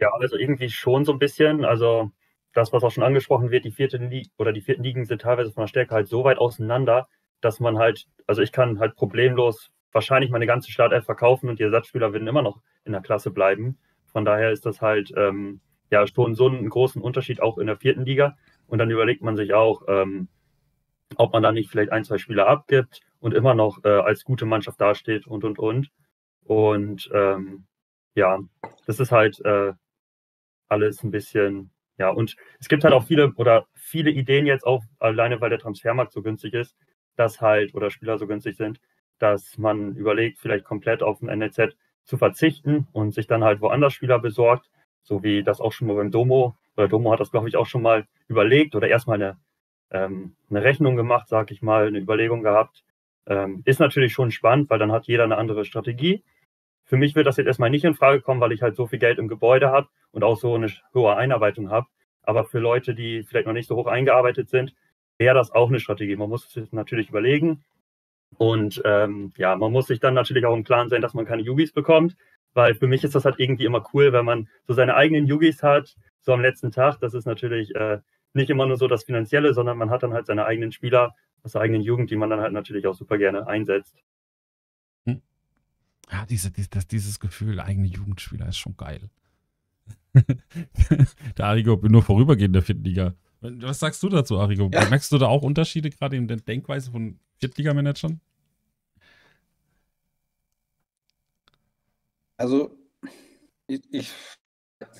Ja, 0.01 0.11
also 0.13 0.37
irgendwie 0.37 0.71
schon 0.71 1.05
so 1.05 1.13
ein 1.13 1.19
bisschen. 1.19 1.65
Also 1.65 2.11
das, 2.55 2.73
was 2.73 2.83
auch 2.83 2.91
schon 2.91 3.05
angesprochen 3.05 3.51
wird, 3.51 3.65
die 3.65 3.71
vierten 3.71 4.11
Ligen 4.11 4.31
oder 4.39 4.53
die 4.53 4.61
vierten 4.61 4.83
Ligen 4.83 5.05
sind 5.05 5.23
teilweise 5.23 5.53
von 5.53 5.63
der 5.63 5.69
Stärke 5.69 5.95
halt 5.95 6.09
so 6.09 6.25
weit 6.25 6.39
auseinander, 6.39 7.09
dass 7.41 7.61
man 7.61 7.79
halt, 7.79 8.07
also 8.27 8.43
ich 8.43 8.53
kann 8.53 8.79
halt 8.79 8.97
problemlos 8.97 9.71
wahrscheinlich 9.93 10.31
meine 10.31 10.47
ganze 10.47 10.71
Startelf 10.71 11.05
verkaufen 11.05 11.49
und 11.49 11.59
die 11.59 11.65
Ersatzspieler 11.65 12.13
werden 12.13 12.29
immer 12.29 12.43
noch 12.43 12.61
in 12.85 12.93
der 12.93 13.01
Klasse 13.01 13.31
bleiben. 13.31 13.79
Von 14.07 14.25
daher 14.25 14.51
ist 14.51 14.67
das 14.67 14.81
halt 14.81 15.13
ähm, 15.17 15.61
ja 15.91 16.07
schon 16.07 16.35
so 16.35 16.47
einen 16.47 16.69
großen 16.69 17.03
Unterschied 17.03 17.43
auch 17.43 17.59
in 17.59 17.67
der 17.67 17.77
vierten 17.77 18.05
Liga. 18.05 18.37
Und 18.67 18.79
dann 18.79 18.91
überlegt 18.91 19.23
man 19.23 19.37
sich 19.37 19.55
auch, 19.55 19.83
ähm, 19.89 20.29
ob 21.17 21.33
man 21.33 21.43
da 21.43 21.53
nicht 21.53 21.71
vielleicht 21.71 21.93
ein, 21.93 22.05
zwei 22.05 22.19
Spieler 22.19 22.47
abgibt 22.49 23.01
und 23.21 23.35
immer 23.35 23.55
noch 23.55 23.85
äh, 23.85 23.89
als 23.89 24.25
gute 24.25 24.47
Mannschaft 24.47 24.81
dasteht 24.81 25.27
und 25.27 25.45
und 25.45 25.59
und. 25.59 25.91
Und 26.45 27.11
ähm, 27.13 27.67
ja, 28.15 28.39
das 28.87 29.01
ist 29.01 29.13
halt 29.13 29.41
äh, 29.45 29.73
alles 30.69 31.03
ein 31.03 31.11
bisschen, 31.11 31.71
ja, 31.99 32.11
und 32.11 32.37
es 32.61 32.69
gibt 32.69 32.85
halt 32.85 32.95
auch 32.95 33.05
viele 33.05 33.33
oder 33.35 33.67
viele 33.75 34.11
Ideen 34.11 34.47
jetzt 34.47 34.67
auch, 34.67 34.83
alleine 34.99 35.41
weil 35.41 35.51
der 35.51 35.59
Transfermarkt 35.59 36.13
so 36.13 36.23
günstig 36.23 36.55
ist, 36.55 36.77
dass 37.17 37.41
halt 37.41 37.75
oder 37.75 37.91
Spieler 37.91 38.19
so 38.19 38.27
günstig 38.27 38.57
sind, 38.57 38.81
dass 39.19 39.59
man 39.59 39.97
überlegt, 39.97 40.39
vielleicht 40.39 40.65
komplett 40.65 41.03
auf 41.03 41.21
ein 41.23 41.39
NLZ 41.39 41.77
zu 42.05 42.17
verzichten 42.17 42.87
und 42.93 43.13
sich 43.13 43.27
dann 43.27 43.45
halt 43.45 43.61
woanders 43.61 43.93
Spieler 43.93 44.19
besorgt, 44.19 44.71
so 45.03 45.23
wie 45.23 45.43
das 45.43 45.61
auch 45.61 45.73
schon 45.73 45.89
mal 45.89 45.97
beim 45.97 46.11
Domo, 46.11 46.57
oder 46.77 46.89
Domo 46.89 47.13
hat 47.13 47.21
das, 47.21 47.33
glaube 47.33 47.49
ich, 47.49 47.57
auch 47.57 47.67
schon 47.67 47.83
mal 47.83 48.07
überlegt 48.29 48.77
oder 48.77 48.89
erstmal 48.89 49.21
eine, 49.21 49.39
ähm, 49.91 50.37
eine 50.49 50.63
Rechnung 50.63 50.97
gemacht, 50.97 51.29
sag 51.29 51.51
ich 51.51 51.61
mal, 51.61 51.89
eine 51.89 51.99
Überlegung 51.99 52.43
gehabt. 52.43 52.85
Ähm, 53.29 53.63
ist 53.67 53.79
natürlich 53.79 54.13
schon 54.13 54.31
spannend, 54.31 54.71
weil 54.71 54.79
dann 54.79 54.91
hat 54.91 55.07
jeder 55.07 55.25
eine 55.25 55.37
andere 55.37 55.65
Strategie. 55.65 56.25
Für 56.85 56.97
mich 56.97 57.15
wird 57.15 57.27
das 57.27 57.37
jetzt 57.37 57.47
erstmal 57.47 57.71
nicht 57.71 57.85
in 57.85 57.95
Frage 57.95 58.23
kommen, 58.23 58.41
weil 58.41 58.53
ich 58.53 58.63
halt 58.63 58.75
so 58.75 58.87
viel 58.87 58.99
Geld 58.99 59.19
im 59.19 59.29
Gebäude 59.29 59.69
habe 59.71 59.89
und 60.11 60.25
auch 60.25 60.39
so 60.39 60.55
eine 60.55 60.73
hohe 60.95 61.15
Einarbeitung 61.15 61.71
habe. 61.71 61.87
Aber 62.23 62.45
für 62.45 62.59
Leute, 62.59 62.95
die 62.95 63.23
vielleicht 63.23 63.47
noch 63.47 63.53
nicht 63.53 63.69
so 63.69 63.77
hoch 63.77 63.87
eingearbeitet 63.87 64.49
sind, 64.49 64.75
wäre 65.19 65.35
das 65.35 65.51
auch 65.51 65.69
eine 65.69 65.81
Strategie. 65.81 66.17
Man 66.17 66.31
muss 66.31 66.57
es 66.57 66.73
natürlich 66.73 67.11
überlegen. 67.11 67.65
Und 68.39 68.81
ähm, 68.85 69.33
ja, 69.37 69.57
man 69.57 69.73
muss 69.73 69.87
sich 69.87 70.01
dann 70.01 70.15
natürlich 70.15 70.47
auch 70.47 70.55
im 70.55 70.65
Klaren 70.65 70.89
sein, 70.89 71.03
dass 71.03 71.15
man 71.15 71.27
keine 71.27 71.43
Ubis 71.51 71.73
bekommt. 71.73 72.17
weil 72.55 72.75
für 72.75 72.87
mich 72.89 73.05
ist 73.05 73.15
das 73.15 73.25
halt 73.25 73.39
irgendwie 73.39 73.65
immer 73.65 73.85
cool, 73.95 74.13
wenn 74.13 74.25
man 74.25 74.49
so 74.67 74.75
seine 74.75 74.97
eigenen 74.97 75.27
Yugis 75.27 75.63
hat, 75.63 75.97
so 76.21 76.33
am 76.33 76.41
letzten 76.41 76.73
Tag. 76.73 76.99
Das 77.01 77.15
ist 77.15 77.27
natürlich 77.27 77.75
äh, 77.75 77.99
nicht 78.35 78.51
immer 78.51 78.67
nur 78.67 78.77
so 78.77 78.89
das 78.89 79.05
Finanzielle, 79.05 79.55
sondern 79.55 79.79
man 79.79 79.91
hat 79.91 80.03
dann 80.03 80.13
halt 80.13 80.27
seine 80.27 80.45
eigenen 80.45 80.73
Spieler 80.73 81.15
aus 81.43 81.53
der 81.53 81.61
eigenen 81.61 81.83
Jugend, 81.83 82.11
die 82.11 82.17
man 82.17 82.31
dann 82.31 82.41
halt 82.41 82.53
natürlich 82.53 82.87
auch 82.87 82.95
super 82.95 83.19
gerne 83.19 83.47
einsetzt. 83.47 83.97
Hm. 85.07 85.23
Ja, 86.11 86.27
diese, 86.27 86.51
dieses, 86.51 86.87
dieses 86.89 87.21
Gefühl, 87.21 87.61
eigene 87.61 87.89
Jugendspieler 87.89 88.49
ist 88.49 88.59
schon 88.59 88.77
geil. 88.77 89.11
der 91.39 91.45
Arigo 91.45 91.77
bin 91.77 91.93
nur 91.93 92.03
vorübergehend 92.03 92.55
der 92.55 92.63
vierten 92.63 92.85
Liga. 92.85 93.15
Was 93.41 93.79
sagst 93.79 94.03
du 94.03 94.09
dazu, 94.09 94.39
Arigo? 94.39 94.69
Ja. 94.73 94.89
Merkst 94.89 95.13
du 95.13 95.19
da 95.19 95.27
auch 95.27 95.43
Unterschiede 95.43 95.91
gerade 95.91 96.17
in 96.17 96.27
der 96.27 96.39
Denkweise 96.39 96.91
von 96.91 97.21
Viertligamanagern? 97.39 98.21
Also, 102.37 102.77
ich, 103.67 103.83
ich, 103.93 104.13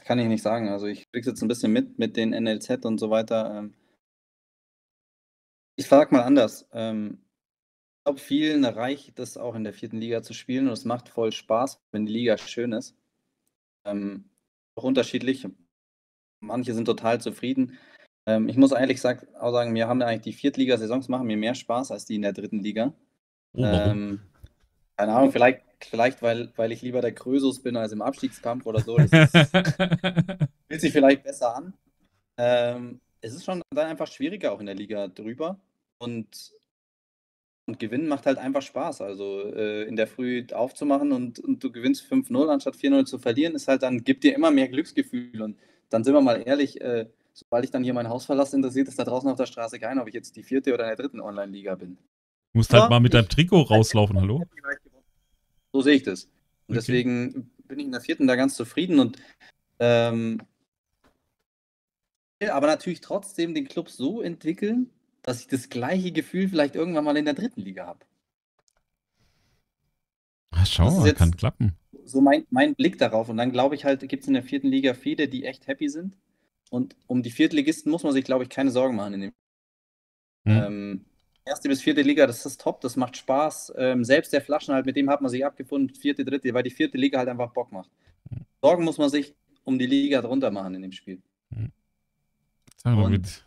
kann 0.05 0.19
ich 0.19 0.27
nicht 0.27 0.43
sagen. 0.43 0.69
Also, 0.69 0.87
ich 0.87 1.11
krieg's 1.11 1.27
jetzt 1.27 1.43
ein 1.43 1.49
bisschen 1.49 1.73
mit 1.73 1.99
mit 1.99 2.17
den 2.17 2.31
NLZ 2.31 2.85
und 2.85 2.99
so 2.99 3.11
weiter. 3.11 3.59
Ähm. 3.59 3.75
Ich 5.79 5.87
frage 5.87 6.13
mal 6.13 6.23
anders. 6.23 6.69
Ähm, 6.73 7.19
ich 7.99 8.05
glaube, 8.05 8.19
vielen 8.19 8.65
reicht 8.65 9.21
es 9.21 9.37
auch 9.37 9.55
in 9.55 9.63
der 9.63 9.73
vierten 9.73 9.99
Liga 9.99 10.23
zu 10.23 10.35
spielen 10.35 10.67
und 10.67 10.73
es 10.73 10.85
macht 10.85 11.09
voll 11.09 11.31
Spaß, 11.31 11.81
wenn 11.93 12.05
die 12.05 12.13
Liga 12.13 12.37
schön 12.37 12.73
ist. 12.73 12.97
Ähm, 13.85 14.25
auch 14.75 14.83
unterschiedlich. 14.83 15.47
Manche 16.41 16.75
sind 16.75 16.87
total 16.87 17.21
zufrieden. 17.21 17.79
Ähm, 18.27 18.49
ich 18.49 18.57
muss 18.57 18.73
ehrlich 18.73 18.97
gesagt 18.97 19.33
auch 19.37 19.53
sagen, 19.53 19.73
mir 19.73 19.87
haben 19.87 20.03
eigentlich 20.03 20.35
die 20.35 20.41
Viertligasaisons 20.41 21.09
machen 21.09 21.29
mir 21.29 21.37
mehr 21.37 21.55
Spaß 21.55 21.93
als 21.93 22.07
die 22.07 22.17
in 22.17 22.23
der 22.23 22.33
dritten 22.33 22.59
Liga. 22.59 22.93
Ähm, 23.55 24.21
keine 24.97 25.15
Ahnung, 25.15 25.31
vielleicht, 25.31 25.63
vielleicht 25.79 26.23
weil, 26.23 26.53
weil 26.57 26.73
ich 26.73 26.83
lieber 26.83 27.03
der 27.03 27.15
Krösus 27.15 27.63
bin 27.63 27.77
als 27.77 27.93
im 27.93 28.03
Abstiegskampf 28.03 28.67
oder 28.67 28.81
so. 28.81 28.97
Das 28.97 29.13
ist, 29.13 29.51
fühlt 30.69 30.81
sich 30.81 30.93
vielleicht 30.93 31.23
besser 31.23 31.55
an. 31.55 31.73
Ähm, 32.37 33.01
es 33.21 33.33
ist 33.33 33.45
schon 33.45 33.63
dann 33.71 33.87
einfach 33.87 34.09
schwieriger 34.09 34.51
auch 34.51 34.59
in 34.59 34.67
der 34.67 34.75
Liga 34.75 35.07
drüber. 35.07 35.61
Und, 35.99 36.53
und 37.67 37.79
gewinnen 37.79 38.09
macht 38.09 38.27
halt 38.27 38.39
einfach 38.39 38.63
Spaß. 38.63 39.01
Also 39.03 39.53
äh, 39.53 39.85
in 39.85 39.97
der 39.97 40.07
Früh 40.07 40.47
aufzumachen 40.53 41.13
und, 41.13 41.39
und 41.39 41.63
du 41.63 41.71
gewinnst 41.73 42.05
5-0 42.11 42.49
anstatt 42.49 42.77
4-0 42.77 43.05
zu 43.05 43.19
verlieren, 43.19 43.55
ist 43.55 43.69
halt 43.69 43.83
dann, 43.83 44.05
gibt 44.05 44.25
dir 44.25 44.35
immer 44.35 44.51
mehr 44.51 44.69
Glücksgefühl. 44.69 45.43
Und 45.43 45.59
dann 45.91 46.05
sind 46.05 46.15
wir 46.15 46.21
mal 46.21 46.43
ehrlich, 46.47 46.81
äh, 46.81 47.07
sobald 47.33 47.65
ich 47.65 47.71
dann 47.71 47.85
hier 47.85 47.95
mein 47.95 48.09
Haus 48.09 48.27
verlasse, 48.27 48.57
interessiert 48.57 48.89
es 48.89 48.97
da 48.97 49.05
draußen 49.05 49.29
auf 49.31 49.37
der 49.37 49.47
Straße 49.47 49.79
keinen, 49.79 50.01
ob 50.01 50.09
ich 50.09 50.15
jetzt 50.15 50.37
die 50.37 50.43
vierte 50.43 50.75
oder 50.75 50.85
in 50.85 50.97
der 50.97 50.97
dritten 50.97 51.21
Online-Liga 51.21 51.75
bin. 51.77 51.97
Du 52.53 52.59
musst 52.59 52.73
halt 52.73 52.91
mal 52.91 53.01
mit 53.01 53.15
deinem 53.15 53.29
Trikot 53.29 53.63
rauslaufen, 53.63 54.19
hallo? 54.21 54.43
So 55.73 55.83
sehe 55.83 55.97
ich 55.97 56.03
das. 56.03 56.25
Und 56.67 56.77
okay. 56.77 56.87
deswegen 56.87 57.51
bin 57.67 57.79
ich 57.79 57.87
in 57.87 57.93
der 57.93 58.01
vierten 58.01 58.27
da 58.27 58.37
ganz 58.37 58.57
zufrieden 58.57 58.99
und 58.99 59.19
ähm, 59.79 60.41
aber 62.41 62.67
natürlich 62.67 63.01
trotzdem 63.01 63.55
den 63.55 63.69
Club 63.69 63.91
so 63.91 64.23
entwickeln, 64.23 64.91
dass 65.29 65.43
ich 65.43 65.47
das 65.47 65.69
gleiche 65.69 66.11
Gefühl 66.11 66.49
vielleicht 66.49 66.75
irgendwann 66.75 67.05
mal 67.05 67.17
in 67.19 67.27
der 67.27 67.35
dritten 67.35 67.61
Liga 67.61 67.87
habe. 67.87 68.01
Schau 70.65 70.91
mal, 70.91 71.13
kann 71.13 71.37
klappen. 71.37 71.77
So 72.07 72.23
mein, 72.23 72.47
mein 72.49 72.75
Blick 72.75 72.97
darauf. 72.97 73.29
Und 73.29 73.37
dann 73.37 73.53
glaube 73.53 73.75
ich 73.75 73.85
halt, 73.85 74.01
gibt 74.09 74.23
es 74.23 74.27
in 74.27 74.33
der 74.33 74.43
vierten 74.43 74.69
Liga 74.69 74.95
viele, 74.95 75.29
die 75.29 75.45
echt 75.45 75.67
happy 75.67 75.91
sind. 75.91 76.17
Und 76.71 76.97
um 77.07 77.23
die 77.23 77.31
Viertligisten 77.31 77.93
muss 77.93 78.05
man 78.05 78.15
sich, 78.15 78.25
glaube 78.25 78.45
ich, 78.45 78.49
keine 78.49 78.71
Sorgen 78.71 78.97
machen. 78.97 79.15
In 79.15 79.21
dem 79.21 79.33
hm. 80.47 80.63
ähm, 80.65 81.05
erste 81.45 81.69
bis 81.69 81.83
vierte 81.83 82.01
Liga, 82.01 82.27
das 82.27 82.47
ist 82.47 82.63
top, 82.63 82.81
das 82.81 82.97
macht 82.97 83.19
Spaß. 83.19 83.75
Ähm, 83.77 84.05
selbst 84.05 84.33
der 84.33 84.41
Flaschenhalt, 84.41 84.87
mit 84.87 84.97
dem 84.97 85.11
hat 85.11 85.21
man 85.21 85.31
sich 85.31 85.45
abgefunden, 85.45 85.95
vierte, 85.95 86.25
dritte, 86.25 86.55
weil 86.55 86.63
die 86.63 86.71
vierte 86.71 86.97
Liga 86.97 87.19
halt 87.19 87.29
einfach 87.29 87.53
Bock 87.53 87.71
macht. 87.71 87.91
Hm. 88.31 88.47
Sorgen 88.63 88.85
muss 88.85 88.97
man 88.97 89.11
sich 89.11 89.35
um 89.65 89.79
die 89.79 89.85
Liga 89.85 90.23
drunter 90.23 90.51
machen 90.51 90.75
in 90.75 90.81
dem 90.81 90.93
Spiel. 90.93 91.21
Hm. 91.53 91.71
Und 92.85 93.45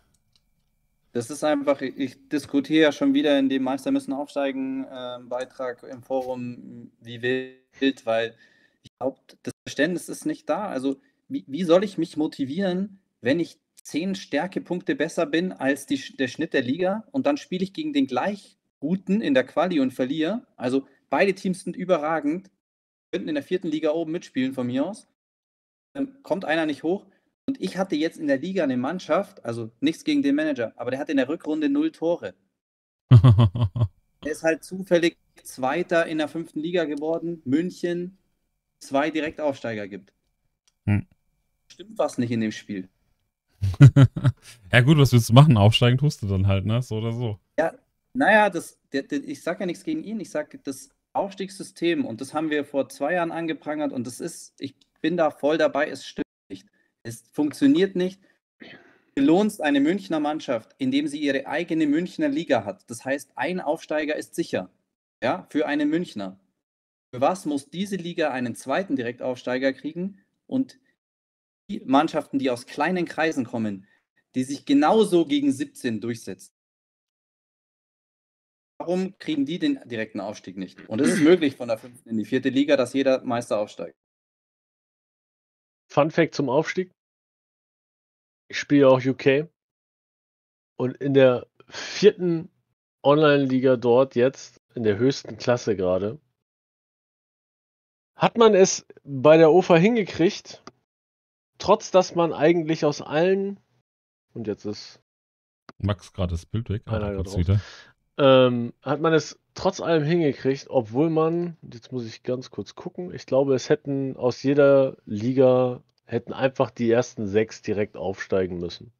das 1.13 1.29
ist 1.29 1.43
einfach, 1.43 1.81
ich 1.81 2.29
diskutiere 2.29 2.83
ja 2.83 2.91
schon 2.91 3.13
wieder 3.13 3.37
in 3.37 3.49
dem 3.49 3.63
Meister 3.63 3.91
müssen 3.91 4.13
aufsteigen 4.13 4.85
äh, 4.85 5.19
Beitrag 5.23 5.83
im 5.83 6.03
Forum 6.03 6.91
wie 7.01 7.21
wild, 7.21 8.05
weil 8.05 8.35
ich 8.83 8.91
glaube, 8.97 9.19
das 9.43 9.53
Verständnis 9.65 10.09
ist 10.09 10.25
nicht 10.25 10.49
da. 10.49 10.67
Also 10.67 10.99
wie, 11.27 11.43
wie 11.47 11.63
soll 11.63 11.83
ich 11.83 11.97
mich 11.97 12.17
motivieren, 12.17 12.99
wenn 13.21 13.39
ich 13.39 13.59
zehn 13.83 14.15
Stärkepunkte 14.15 14.95
besser 14.95 15.25
bin 15.25 15.51
als 15.51 15.85
die, 15.85 15.99
der 16.17 16.27
Schnitt 16.27 16.53
der 16.53 16.61
Liga 16.61 17.07
und 17.11 17.25
dann 17.25 17.37
spiele 17.37 17.63
ich 17.63 17.73
gegen 17.73 17.93
den 17.93 18.07
gleich 18.07 18.57
guten 18.79 19.21
in 19.21 19.33
der 19.33 19.45
Quali 19.45 19.79
und 19.79 19.93
verliere. 19.93 20.45
Also 20.55 20.87
beide 21.09 21.33
Teams 21.33 21.63
sind 21.63 21.75
überragend, 21.75 22.49
könnten 23.11 23.29
in 23.29 23.35
der 23.35 23.43
vierten 23.43 23.67
Liga 23.67 23.91
oben 23.91 24.11
mitspielen 24.11 24.53
von 24.53 24.67
mir 24.67 24.85
aus. 24.85 25.07
Ähm, 25.95 26.17
kommt 26.23 26.45
einer 26.45 26.65
nicht 26.65 26.83
hoch. 26.83 27.05
Und 27.51 27.59
ich 27.59 27.75
hatte 27.75 27.97
jetzt 27.97 28.17
in 28.17 28.27
der 28.27 28.37
Liga 28.37 28.63
eine 28.63 28.77
Mannschaft, 28.77 29.43
also 29.43 29.71
nichts 29.81 30.05
gegen 30.05 30.21
den 30.21 30.35
Manager, 30.35 30.71
aber 30.77 30.89
der 30.89 31.01
hat 31.01 31.09
in 31.09 31.17
der 31.17 31.27
Rückrunde 31.27 31.67
null 31.67 31.91
Tore. 31.91 32.33
er 33.09 34.31
ist 34.31 34.43
halt 34.43 34.63
zufällig 34.63 35.17
Zweiter 35.43 36.05
in 36.05 36.19
der 36.19 36.29
fünften 36.29 36.61
Liga 36.61 36.85
geworden. 36.85 37.41
München 37.43 38.17
zwei 38.79 39.11
Direktaufsteiger 39.11 39.89
gibt. 39.89 40.13
Hm. 40.85 41.05
Stimmt 41.67 41.97
was 41.97 42.17
nicht 42.17 42.31
in 42.31 42.39
dem 42.39 42.53
Spiel. 42.53 42.87
ja, 44.71 44.79
gut, 44.79 44.97
was 44.97 45.11
willst 45.11 45.27
du 45.27 45.33
machen? 45.33 45.57
Aufsteigen 45.57 45.97
tust 45.97 46.21
du 46.21 46.27
dann 46.27 46.47
halt, 46.47 46.65
ne? 46.65 46.81
So 46.81 46.99
oder 46.99 47.11
so. 47.11 47.37
Ja, 47.59 47.73
naja, 48.13 48.49
das, 48.49 48.79
der, 48.93 49.03
der, 49.03 49.25
ich 49.25 49.43
sage 49.43 49.59
ja 49.59 49.65
nichts 49.65 49.83
gegen 49.83 50.05
ihn. 50.05 50.21
Ich 50.21 50.29
sage, 50.29 50.57
das 50.63 50.87
Aufstiegssystem, 51.11 52.05
und 52.05 52.21
das 52.21 52.33
haben 52.33 52.49
wir 52.49 52.63
vor 52.63 52.87
zwei 52.87 53.15
Jahren 53.15 53.33
angeprangert, 53.33 53.91
und 53.91 54.07
das 54.07 54.21
ist, 54.21 54.53
ich 54.57 54.73
bin 55.01 55.17
da 55.17 55.31
voll 55.31 55.57
dabei, 55.57 55.89
es 55.89 56.05
stimmt. 56.05 56.30
Es 57.03 57.23
funktioniert 57.31 57.95
nicht. 57.95 58.21
Du 59.15 59.23
lohnst 59.23 59.61
eine 59.61 59.79
Münchner 59.79 60.19
Mannschaft, 60.19 60.75
indem 60.77 61.07
sie 61.07 61.19
ihre 61.19 61.45
eigene 61.47 61.85
Münchner 61.87 62.29
Liga 62.29 62.63
hat. 62.63 62.89
Das 62.89 63.03
heißt, 63.03 63.31
ein 63.35 63.59
Aufsteiger 63.59 64.15
ist 64.15 64.35
sicher. 64.35 64.71
Ja, 65.21 65.47
für 65.49 65.67
einen 65.67 65.89
Münchner. 65.89 66.39
Für 67.13 67.21
was 67.21 67.45
muss 67.45 67.69
diese 67.69 67.97
Liga 67.97 68.31
einen 68.31 68.55
zweiten 68.55 68.95
Direktaufsteiger 68.95 69.73
kriegen? 69.73 70.19
Und 70.47 70.79
Mannschaften, 71.85 72.39
die 72.39 72.49
aus 72.49 72.65
kleinen 72.65 73.05
Kreisen 73.05 73.45
kommen, 73.45 73.87
die 74.35 74.43
sich 74.43 74.65
genauso 74.65 75.25
gegen 75.25 75.51
17 75.51 76.01
durchsetzen. 76.01 76.53
Warum 78.77 79.17
kriegen 79.19 79.45
die 79.45 79.59
den 79.59 79.79
direkten 79.85 80.19
Aufstieg 80.19 80.57
nicht? 80.57 80.89
Und 80.89 81.01
es 81.01 81.09
ist 81.09 81.21
möglich 81.21 81.55
von 81.55 81.67
der 81.67 81.77
fünften 81.77 82.09
in 82.09 82.17
die 82.17 82.25
vierte 82.25 82.49
Liga, 82.49 82.77
dass 82.77 82.93
jeder 82.93 83.23
Meister 83.23 83.59
aufsteigt. 83.59 83.95
Fun 85.91 86.09
Fact 86.09 86.35
zum 86.35 86.47
Aufstieg. 86.47 86.89
Ich 88.47 88.57
spiele 88.57 88.87
auch 88.87 89.03
UK. 89.03 89.49
Und 90.77 90.95
in 90.97 91.13
der 91.13 91.47
vierten 91.67 92.49
Online-Liga 93.03 93.75
dort 93.75 94.15
jetzt, 94.15 94.61
in 94.73 94.83
der 94.83 94.97
höchsten 94.97 95.37
Klasse 95.37 95.75
gerade, 95.75 96.17
hat 98.15 98.37
man 98.37 98.55
es 98.55 98.85
bei 99.03 99.35
der 99.35 99.51
OFA 99.51 99.75
hingekriegt, 99.75 100.63
trotz 101.57 101.91
dass 101.91 102.15
man 102.15 102.31
eigentlich 102.31 102.85
aus 102.85 103.01
allen 103.01 103.59
und 104.33 104.47
jetzt 104.47 104.63
ist 104.65 105.01
Max 105.77 106.13
gerade 106.13 106.31
das 106.31 106.45
Bild 106.45 106.69
weg, 106.69 106.83
einer 106.85 107.17
wieder. 107.17 107.59
Ähm, 108.21 108.73
hat 108.83 109.01
man 109.01 109.13
es 109.13 109.39
trotz 109.55 109.81
allem 109.81 110.03
hingekriegt, 110.03 110.67
obwohl 110.69 111.09
man, 111.09 111.57
jetzt 111.63 111.91
muss 111.91 112.05
ich 112.05 112.21
ganz 112.21 112.51
kurz 112.51 112.75
gucken, 112.75 113.11
ich 113.15 113.25
glaube, 113.25 113.55
es 113.55 113.67
hätten 113.67 114.15
aus 114.15 114.43
jeder 114.43 114.95
Liga 115.05 115.81
hätten 116.05 116.31
einfach 116.31 116.69
die 116.69 116.91
ersten 116.91 117.25
sechs 117.25 117.63
direkt 117.63 117.97
aufsteigen 117.97 118.59
müssen. 118.59 118.93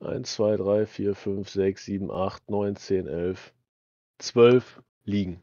1, 0.00 0.34
2, 0.34 0.56
3, 0.56 0.86
4, 0.86 1.14
5, 1.14 1.48
6, 1.48 1.84
7, 1.84 2.10
8, 2.10 2.50
9, 2.50 2.74
10, 2.74 3.06
11, 3.06 3.54
12 4.18 4.82
Ligen. 5.04 5.40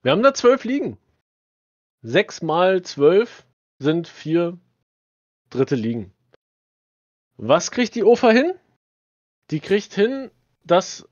Wir 0.00 0.12
haben 0.12 0.22
da 0.22 0.32
12 0.32 0.64
Ligen. 0.64 0.98
6 2.00 2.40
mal 2.40 2.80
12 2.80 3.46
sind 3.80 4.08
vier 4.08 4.58
dritte 5.50 5.74
Ligen. 5.74 6.14
Was 7.36 7.70
kriegt 7.70 7.94
die 7.94 8.04
OFA 8.04 8.30
hin? 8.30 8.54
Die 9.50 9.60
kriegt 9.60 9.92
hin, 9.92 10.30
dass 10.64 11.08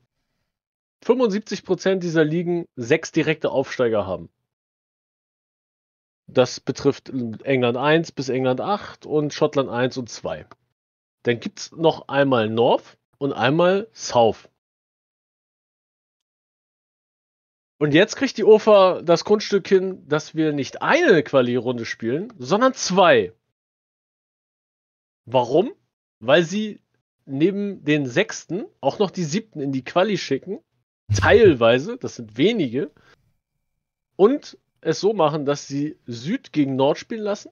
75% 1.03 1.95
dieser 1.95 2.23
Ligen 2.23 2.65
sechs 2.75 3.11
direkte 3.11 3.51
Aufsteiger 3.51 4.05
haben. 4.05 4.29
Das 6.27 6.59
betrifft 6.59 7.09
England 7.09 7.77
1 7.77 8.11
bis 8.11 8.29
England 8.29 8.61
8 8.61 9.05
und 9.05 9.33
Schottland 9.33 9.69
1 9.69 9.97
und 9.97 10.09
2. 10.09 10.45
Dann 11.23 11.39
gibt 11.39 11.59
es 11.59 11.71
noch 11.71 12.07
einmal 12.07 12.49
North 12.49 12.97
und 13.17 13.33
einmal 13.33 13.87
South. 13.93 14.49
Und 17.79 17.93
jetzt 17.93 18.17
kriegt 18.17 18.37
die 18.37 18.43
OFA 18.43 19.01
das 19.01 19.23
Grundstück 19.23 19.67
hin, 19.67 20.05
dass 20.07 20.35
wir 20.35 20.51
nicht 20.51 20.81
eine 20.81 21.23
Quali-Runde 21.23 21.85
spielen, 21.85 22.33
sondern 22.37 22.73
zwei. 22.73 23.33
Warum? 25.25 25.71
Weil 26.19 26.43
sie 26.43 26.81
neben 27.29 27.83
den 27.83 28.05
sechsten 28.05 28.65
auch 28.81 28.99
noch 28.99 29.11
die 29.11 29.23
siebten 29.23 29.61
in 29.61 29.71
die 29.71 29.83
Quali 29.83 30.17
schicken. 30.17 30.59
Teilweise, 31.15 31.97
das 31.97 32.15
sind 32.15 32.37
wenige. 32.37 32.91
Und 34.15 34.57
es 34.81 34.99
so 34.99 35.13
machen, 35.13 35.45
dass 35.45 35.67
sie 35.67 35.97
Süd 36.05 36.53
gegen 36.53 36.75
Nord 36.75 36.97
spielen 36.97 37.23
lassen 37.23 37.51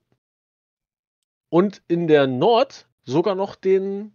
und 1.49 1.81
in 1.87 2.07
der 2.07 2.27
Nord 2.27 2.87
sogar 3.03 3.35
noch 3.35 3.55
den 3.55 4.11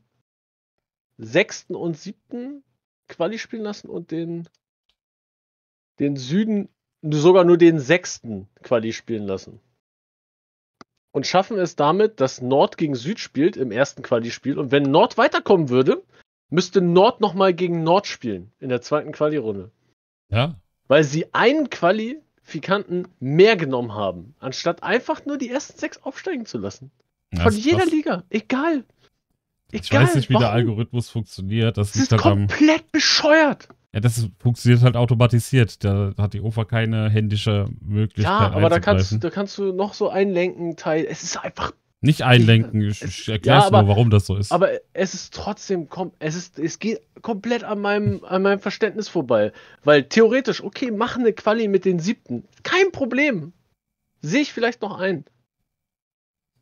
sechsten 1.18 1.74
und 1.74 1.96
siebten 1.96 2.62
Quali 3.08 3.38
spielen 3.38 3.62
lassen 3.62 3.88
und 3.88 4.10
den, 4.10 4.48
den 5.98 6.16
Süden 6.16 6.68
sogar 7.02 7.44
nur 7.44 7.58
den 7.58 7.78
sechsten 7.78 8.48
Quali 8.62 8.92
spielen 8.92 9.26
lassen. 9.26 9.60
Und 11.12 11.26
schaffen 11.26 11.58
es 11.58 11.76
damit, 11.76 12.20
dass 12.20 12.40
Nord 12.40 12.78
gegen 12.78 12.94
Süd 12.94 13.20
spielt 13.20 13.56
im 13.56 13.70
ersten 13.70 14.02
Quali-Spiel. 14.02 14.58
Und 14.58 14.70
wenn 14.72 14.84
Nord 14.84 15.18
weiterkommen 15.18 15.68
würde, 15.68 16.02
müsste 16.48 16.80
Nord 16.80 17.20
nochmal 17.20 17.52
gegen 17.54 17.82
Nord 17.82 18.06
spielen 18.06 18.50
in 18.60 18.70
der 18.70 18.80
zweiten 18.80 19.12
Quali-Runde. 19.12 19.70
Ja. 20.30 20.56
Weil 20.88 21.04
sie 21.04 21.32
einen 21.34 21.68
Qualifikanten 21.70 23.08
mehr 23.20 23.56
genommen 23.56 23.94
haben, 23.94 24.34
anstatt 24.40 24.82
einfach 24.82 25.24
nur 25.26 25.36
die 25.38 25.50
ersten 25.50 25.78
sechs 25.78 26.02
aufsteigen 26.02 26.46
zu 26.46 26.58
lassen. 26.58 26.90
Ja, 27.32 27.42
Von 27.44 27.52
jeder 27.54 27.78
krass. 27.78 27.90
Liga. 27.90 28.24
Egal. 28.30 28.84
Ich 29.70 29.90
Egal, 29.90 30.04
weiß 30.04 30.14
nicht, 30.16 30.28
wie 30.28 30.34
der 30.34 30.42
warum? 30.42 30.54
Algorithmus 30.54 31.08
funktioniert. 31.10 31.76
Das 31.78 31.92
Das 31.92 32.02
ist 32.02 32.12
halt 32.12 32.24
am. 32.26 32.46
komplett 32.48 32.90
bescheuert. 32.92 33.68
Ja, 33.94 34.00
das 34.00 34.26
funktioniert 34.38 34.82
halt 34.82 34.96
automatisiert. 34.96 35.84
Da 35.84 36.12
hat 36.16 36.32
die 36.32 36.40
OFA 36.40 36.64
keine 36.64 37.10
händische 37.10 37.66
Möglichkeit. 37.80 38.24
Ja, 38.24 38.50
aber 38.52 38.70
da 38.70 38.80
kannst, 38.80 39.22
da 39.22 39.30
kannst 39.30 39.58
du 39.58 39.72
noch 39.72 39.92
so 39.92 40.08
einlenken, 40.08 40.76
Teil. 40.76 41.06
Es 41.08 41.22
ist 41.22 41.36
einfach. 41.36 41.72
Nicht 42.00 42.22
einlenken. 42.22 42.80
Ich, 42.80 43.02
ich 43.02 43.28
erkläre 43.28 43.58
Ja, 43.58 43.70
nur, 43.70 43.88
warum 43.88 44.10
das 44.10 44.26
so 44.26 44.36
ist. 44.36 44.50
Aber 44.50 44.70
es 44.92 45.14
ist 45.14 45.34
trotzdem, 45.34 45.88
es 46.18 46.34
ist, 46.34 46.58
es 46.58 46.78
geht 46.78 47.00
komplett 47.20 47.64
an 47.64 47.80
meinem, 47.80 48.24
an 48.24 48.42
meinem 48.42 48.60
Verständnis 48.60 49.08
vorbei. 49.08 49.52
Weil 49.84 50.04
theoretisch, 50.04 50.64
okay, 50.64 50.90
mach 50.90 51.16
eine 51.16 51.32
Quali 51.32 51.68
mit 51.68 51.84
den 51.84 52.00
siebten. 52.00 52.44
Kein 52.64 52.90
Problem. 52.92 53.52
Sehe 54.22 54.40
ich 54.40 54.52
vielleicht 54.52 54.82
noch 54.82 54.98
ein. 54.98 55.24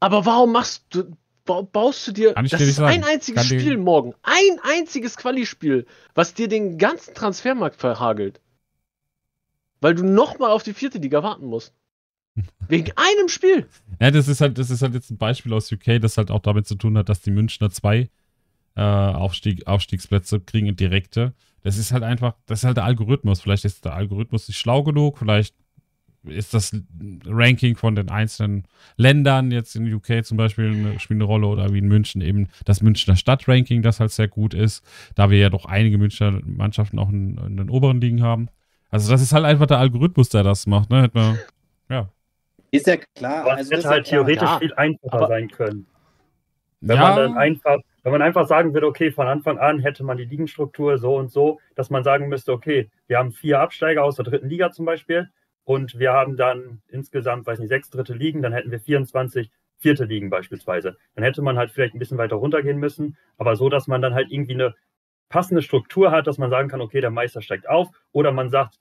Aber 0.01 0.26
warum 0.26 0.53
machst 0.53 0.87
du, 0.91 1.05
ba- 1.51 1.62
baust 1.62 2.07
du 2.07 2.12
dir, 2.12 2.34
das 2.34 2.61
ist 2.61 2.78
ein 2.80 3.03
einziges 3.05 3.48
Kann 3.48 3.59
Spiel 3.59 3.76
morgen. 3.76 4.14
Ein 4.22 4.59
einziges 4.62 5.16
Quali-Spiel, 5.16 5.86
was 6.14 6.34
dir 6.34 6.46
den 6.48 6.78
ganzen 6.78 7.14
Transfermarkt 7.14 7.76
verhagelt. 7.76 8.40
Weil 9.80 9.94
du 9.94 10.05
nochmal 10.05 10.51
auf 10.51 10.62
die 10.62 10.74
vierte 10.74 10.98
Liga 10.98 11.22
warten 11.22 11.46
musst. 11.46 11.74
Wegen 12.68 12.92
einem 12.96 13.28
Spiel. 13.28 13.66
Ja, 14.01 14.11
das 14.11 14.28
ist 14.28 14.40
halt, 14.40 14.59
das 14.59 14.70
ist 14.70 14.82
halt 14.82 14.94
jetzt 14.94 15.11
ein 15.11 15.18
Beispiel 15.18 15.53
aus 15.53 15.72
UK, 15.72 16.01
das 16.01 16.16
halt 16.16 16.30
auch 16.30 16.40
damit 16.40 16.66
zu 16.66 16.76
tun 16.76 16.96
hat, 16.96 17.09
dass 17.09 17.20
die 17.22 17.32
Münchner 17.32 17.70
zwei 17.70 18.09
äh, 18.76 18.80
Aufstieg, 18.80 19.66
Aufstiegsplätze 19.66 20.38
kriegen, 20.40 20.76
direkte. 20.76 21.34
Das 21.62 21.76
ist 21.76 21.90
halt 21.92 22.05
einfach, 22.05 22.34
das 22.46 22.61
ist 22.61 22.64
halt 22.64 22.76
der 22.76 22.84
Algorithmus. 22.84 23.40
Vielleicht 23.40 23.64
ist 23.64 23.84
der 23.84 23.94
Algorithmus 23.94 24.46
nicht 24.46 24.59
schlau 24.59 24.84
genug, 24.84 25.18
vielleicht 25.18 25.55
ist 26.24 26.52
das 26.52 26.76
Ranking 27.26 27.76
von 27.76 27.94
den 27.94 28.10
einzelnen 28.10 28.64
Ländern, 28.96 29.50
jetzt 29.50 29.74
in 29.74 29.92
UK 29.92 30.24
zum 30.24 30.36
Beispiel, 30.36 30.70
eine, 30.70 31.00
spielt 31.00 31.18
eine 31.18 31.24
Rolle 31.24 31.46
oder 31.46 31.72
wie 31.72 31.78
in 31.78 31.88
München 31.88 32.20
eben 32.20 32.48
das 32.64 32.82
Münchner 32.82 33.16
Stadtranking, 33.16 33.82
das 33.82 34.00
halt 34.00 34.10
sehr 34.10 34.28
gut 34.28 34.52
ist, 34.52 34.84
da 35.14 35.30
wir 35.30 35.38
ja 35.38 35.48
doch 35.48 35.64
einige 35.64 35.98
Münchner 35.98 36.40
Mannschaften 36.44 36.98
auch 36.98 37.08
in, 37.08 37.38
in 37.38 37.56
den 37.56 37.70
oberen 37.70 38.00
Ligen 38.00 38.22
haben. 38.22 38.48
Also 38.90 39.10
das 39.10 39.22
ist 39.22 39.32
halt 39.32 39.44
einfach 39.44 39.66
der 39.66 39.78
Algorithmus, 39.78 40.28
der 40.28 40.42
das 40.42 40.66
macht. 40.66 40.90
Ne? 40.90 41.02
Hätte 41.02 41.18
man, 41.18 41.38
ja. 41.88 42.08
Ist 42.70 42.86
ja 42.86 42.96
klar. 42.96 43.42
Aber 43.42 43.52
es 43.54 43.58
also 43.58 43.70
hätte 43.70 43.78
ist 43.78 43.84
ja 43.84 43.90
halt 43.90 44.06
klar. 44.06 44.18
theoretisch 44.24 44.48
ja. 44.48 44.58
viel 44.58 44.74
einfacher 44.74 45.14
Aber- 45.14 45.28
sein 45.28 45.48
können. 45.48 45.86
Wenn 46.82 46.96
ja, 46.96 47.02
man 47.10 47.16
dann 47.16 47.36
einfach, 47.36 47.76
wenn 48.04 48.12
man 48.12 48.22
einfach 48.22 48.48
sagen 48.48 48.72
würde, 48.72 48.86
okay, 48.86 49.10
von 49.10 49.26
Anfang 49.26 49.58
an 49.58 49.80
hätte 49.80 50.02
man 50.02 50.16
die 50.16 50.24
Ligenstruktur 50.24 50.96
so 50.96 51.16
und 51.16 51.30
so, 51.30 51.60
dass 51.74 51.90
man 51.90 52.04
sagen 52.04 52.28
müsste, 52.28 52.52
okay, 52.52 52.88
wir 53.06 53.18
haben 53.18 53.32
vier 53.32 53.60
Absteiger 53.60 54.02
aus 54.02 54.16
der 54.16 54.24
dritten 54.24 54.48
Liga 54.48 54.70
zum 54.70 54.86
Beispiel 54.86 55.28
und 55.64 55.98
wir 55.98 56.12
haben 56.12 56.36
dann 56.36 56.82
insgesamt, 56.88 57.46
weiß 57.46 57.58
nicht, 57.58 57.68
sechs 57.68 57.90
dritte 57.90 58.14
Ligen, 58.14 58.42
dann 58.42 58.52
hätten 58.52 58.70
wir 58.70 58.80
24 58.80 59.50
vierte 59.78 60.04
Ligen 60.04 60.30
beispielsweise. 60.30 60.96
Dann 61.14 61.24
hätte 61.24 61.42
man 61.42 61.56
halt 61.58 61.70
vielleicht 61.70 61.94
ein 61.94 61.98
bisschen 61.98 62.18
weiter 62.18 62.36
runtergehen 62.36 62.78
müssen, 62.78 63.16
aber 63.38 63.56
so, 63.56 63.68
dass 63.68 63.86
man 63.86 64.02
dann 64.02 64.14
halt 64.14 64.30
irgendwie 64.30 64.54
eine 64.54 64.74
passende 65.28 65.62
Struktur 65.62 66.11
hat, 66.11 66.26
dass 66.26 66.38
man 66.38 66.50
sagen 66.50 66.68
kann, 66.68 66.80
okay, 66.80 67.00
der 67.00 67.11
Meister 67.11 67.42
steigt 67.42 67.68
auf 67.68 67.88
oder 68.12 68.32
man 68.32 68.50
sagt, 68.50 68.78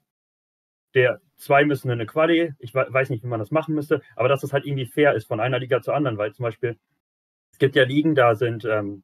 der 0.94 1.22
zwei 1.38 1.66
müssen 1.66 1.88
in 1.90 1.94
eine 1.94 2.06
Quali, 2.06 2.54
ich 2.60 2.74
we- 2.74 2.88
weiß 2.90 3.10
nicht, 3.10 3.24
wie 3.24 3.28
man 3.28 3.40
das 3.40 3.52
machen 3.52 3.76
müsste, 3.76 4.02
aber 4.16 4.28
dass 4.28 4.44
es 4.44 4.54
halt 4.54 4.66
irgendwie 4.66 4.86
fair 4.86 5.14
ist 5.14 5.28
von 5.28 5.40
einer 5.40 5.60
Liga 5.60 5.82
zur 5.82 5.96
anderen, 5.96 6.18
weil 6.18 6.34
zum 6.34 6.44
Beispiel 6.44 6.78
es 7.52 7.60
gibt 7.60 7.76
ja 7.76 7.84
Ligen, 7.86 8.16
da 8.16 8.36
sind 8.36 8.66
ähm, 8.66 9.04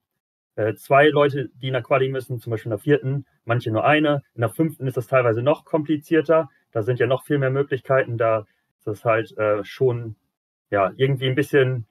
äh, 0.55 0.75
zwei 0.75 1.09
Leute, 1.09 1.49
die 1.55 1.67
in 1.67 1.73
der 1.73 1.83
Quali 1.83 2.09
müssen, 2.09 2.39
zum 2.39 2.51
Beispiel 2.51 2.69
in 2.71 2.77
der 2.77 2.79
vierten, 2.79 3.25
manche 3.45 3.71
nur 3.71 3.85
eine. 3.85 4.23
In 4.35 4.41
der 4.41 4.49
fünften 4.51 4.87
ist 4.87 4.97
das 4.97 5.07
teilweise 5.07 5.41
noch 5.43 5.65
komplizierter. 5.65 6.49
Da 6.75 6.83
sind 6.83 6.99
ja 6.99 7.07
noch 7.07 7.23
viel 7.23 7.37
mehr 7.37 7.51
Möglichkeiten. 7.51 8.17
Da 8.17 8.39
ist 8.77 8.85
das 8.85 9.05
halt 9.05 9.35
äh, 9.37 9.63
schon 9.63 10.17
ja 10.69 10.91
irgendwie 10.97 11.27
ein 11.27 11.35
bisschen 11.35 11.85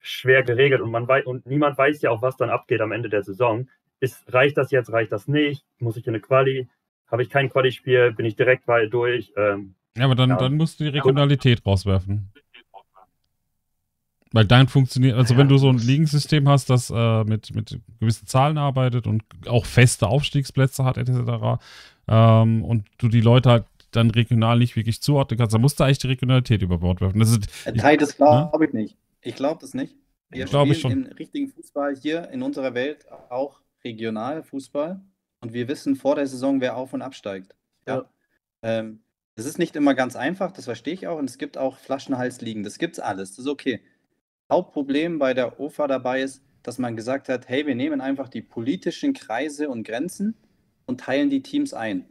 schwer 0.00 0.42
geregelt 0.42 0.80
und 0.80 0.90
man 0.90 1.06
weiß 1.06 1.26
und 1.26 1.46
niemand 1.46 1.78
weiß 1.78 2.02
ja 2.02 2.10
auch, 2.10 2.22
was 2.22 2.36
dann 2.36 2.50
abgeht 2.50 2.80
am 2.80 2.90
Ende 2.90 3.08
der 3.08 3.22
Saison. 3.22 3.68
Ist, 4.00 4.32
reicht 4.34 4.56
das 4.56 4.72
jetzt, 4.72 4.90
reicht 4.90 5.12
das 5.12 5.28
nicht? 5.28 5.64
Muss 5.78 5.96
ich 5.96 6.08
in 6.08 6.14
eine 6.14 6.20
Quali? 6.20 6.66
Habe 7.06 7.22
ich 7.22 7.30
kein 7.30 7.50
Quali-Spiel? 7.50 8.14
Bin 8.14 8.26
ich 8.26 8.34
direkt 8.34 8.66
weit 8.66 8.92
durch? 8.92 9.32
Ähm, 9.36 9.76
Ja, 9.96 10.06
aber 10.06 10.16
dann, 10.16 10.30
Ja. 10.30 10.36
dann 10.38 10.56
musst 10.56 10.80
du 10.80 10.84
die 10.84 10.90
Regionalität 10.90 11.64
rauswerfen. 11.64 12.32
Weil 14.32 14.44
dann 14.44 14.66
funktioniert, 14.66 15.16
also 15.16 15.36
wenn 15.36 15.48
du 15.48 15.56
so 15.56 15.68
ein 15.68 15.78
Ligensystem 15.78 16.48
hast, 16.48 16.68
das 16.68 16.90
äh, 16.90 17.22
mit, 17.22 17.54
mit 17.54 17.80
gewissen 18.00 18.26
Zahlen 18.26 18.58
arbeitet 18.58 19.06
und 19.06 19.22
auch 19.46 19.66
feste 19.66 20.08
Aufstiegsplätze 20.08 20.84
hat, 20.84 20.98
etc., 20.98 21.62
ähm, 22.08 22.64
und 22.64 22.86
du 22.98 23.08
die 23.08 23.20
Leute 23.20 23.50
halt 23.50 23.64
dann 23.96 24.10
regional 24.10 24.58
nicht 24.58 24.76
wirklich 24.76 25.00
zuordnen 25.02 25.38
kannst, 25.38 25.54
dann 25.54 25.60
musst 25.60 25.80
du 25.80 25.84
eigentlich 25.84 25.98
die 25.98 26.08
Regionalität 26.08 26.62
über 26.62 26.78
Bord 26.78 27.00
werfen. 27.00 27.18
Das 27.18 27.30
ist, 27.30 27.66
Äh, 27.66 27.72
Teil, 27.74 27.96
das 27.96 28.16
glaube 28.16 28.64
ich 28.66 28.72
nicht. 28.72 28.96
Ich 29.22 29.34
glaube 29.34 29.60
das 29.60 29.74
nicht. 29.74 29.96
Wir 30.30 30.44
Glaube 30.44 30.72
ich 30.72 30.80
spielen 30.80 31.06
im 31.06 31.12
richtigen 31.12 31.48
Fußball 31.48 31.94
hier 31.96 32.28
in 32.30 32.42
unserer 32.42 32.74
Welt 32.74 33.06
auch 33.30 33.60
regional 33.84 34.42
Fußball 34.42 35.00
und 35.40 35.52
wir 35.52 35.68
wissen 35.68 35.96
vor 35.96 36.16
der 36.16 36.26
Saison, 36.26 36.60
wer 36.60 36.76
auf 36.76 36.92
und 36.92 37.02
absteigt. 37.02 37.54
Ja. 37.86 37.96
Ja. 37.96 38.10
Ähm, 38.62 39.00
das 39.36 39.46
ist 39.46 39.58
nicht 39.58 39.76
immer 39.76 39.94
ganz 39.94 40.16
einfach, 40.16 40.50
das 40.50 40.64
verstehe 40.64 40.94
ich 40.94 41.06
auch 41.06 41.18
und 41.18 41.28
es 41.30 41.38
gibt 41.38 41.58
auch 41.58 41.76
Flaschenhalsligen, 41.76 42.62
das 42.64 42.78
gibt's 42.78 42.98
alles, 42.98 43.30
das 43.30 43.40
ist 43.40 43.50
okay. 43.50 43.80
Hauptproblem 44.50 45.18
bei 45.18 45.34
der 45.34 45.60
OFA 45.60 45.86
dabei 45.86 46.22
ist, 46.22 46.42
dass 46.62 46.78
man 46.78 46.96
gesagt 46.96 47.28
hat, 47.28 47.48
hey, 47.48 47.66
wir 47.66 47.74
nehmen 47.74 48.00
einfach 48.00 48.28
die 48.28 48.42
politischen 48.42 49.12
Kreise 49.12 49.68
und 49.68 49.84
Grenzen 49.84 50.36
und 50.86 51.00
teilen 51.00 51.30
die 51.30 51.42
Teams 51.42 51.74
ein. 51.74 52.06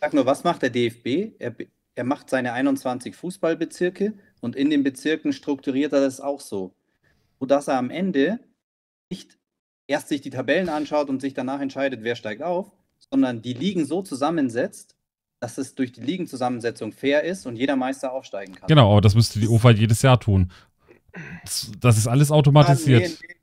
Sag 0.00 0.14
nur, 0.14 0.26
was 0.26 0.44
macht 0.44 0.62
der 0.62 0.70
DFB? 0.70 1.34
Er, 1.38 1.54
er 1.94 2.04
macht 2.04 2.30
seine 2.30 2.52
21 2.52 3.14
Fußballbezirke 3.14 4.14
und 4.40 4.56
in 4.56 4.70
den 4.70 4.82
Bezirken 4.82 5.32
strukturiert 5.32 5.92
er 5.92 6.00
das 6.00 6.20
auch 6.20 6.40
so. 6.40 6.74
Sodass 7.38 7.68
er 7.68 7.76
am 7.76 7.90
Ende 7.90 8.40
nicht 9.10 9.38
erst 9.86 10.08
sich 10.08 10.20
die 10.20 10.30
Tabellen 10.30 10.68
anschaut 10.68 11.08
und 11.08 11.20
sich 11.20 11.34
danach 11.34 11.60
entscheidet, 11.60 12.02
wer 12.02 12.16
steigt 12.16 12.42
auf, 12.42 12.70
sondern 13.10 13.42
die 13.42 13.54
Ligen 13.54 13.84
so 13.84 14.02
zusammensetzt, 14.02 14.96
dass 15.40 15.58
es 15.58 15.74
durch 15.74 15.92
die 15.92 16.02
Ligenzusammensetzung 16.02 16.92
fair 16.92 17.24
ist 17.24 17.46
und 17.46 17.56
jeder 17.56 17.76
Meister 17.76 18.12
aufsteigen 18.12 18.54
kann. 18.54 18.68
genau, 18.68 18.92
aber 18.92 19.00
das 19.00 19.14
müsste 19.14 19.40
die 19.40 19.48
OFA 19.48 19.70
jedes 19.70 20.02
Jahr 20.02 20.20
tun. 20.20 20.52
Das, 21.42 21.72
das 21.80 21.98
ist 21.98 22.06
alles 22.06 22.30
automatisiert. 22.30 23.02
Ah, 23.04 23.08
nee, 23.08 23.26
nee. 23.28 23.39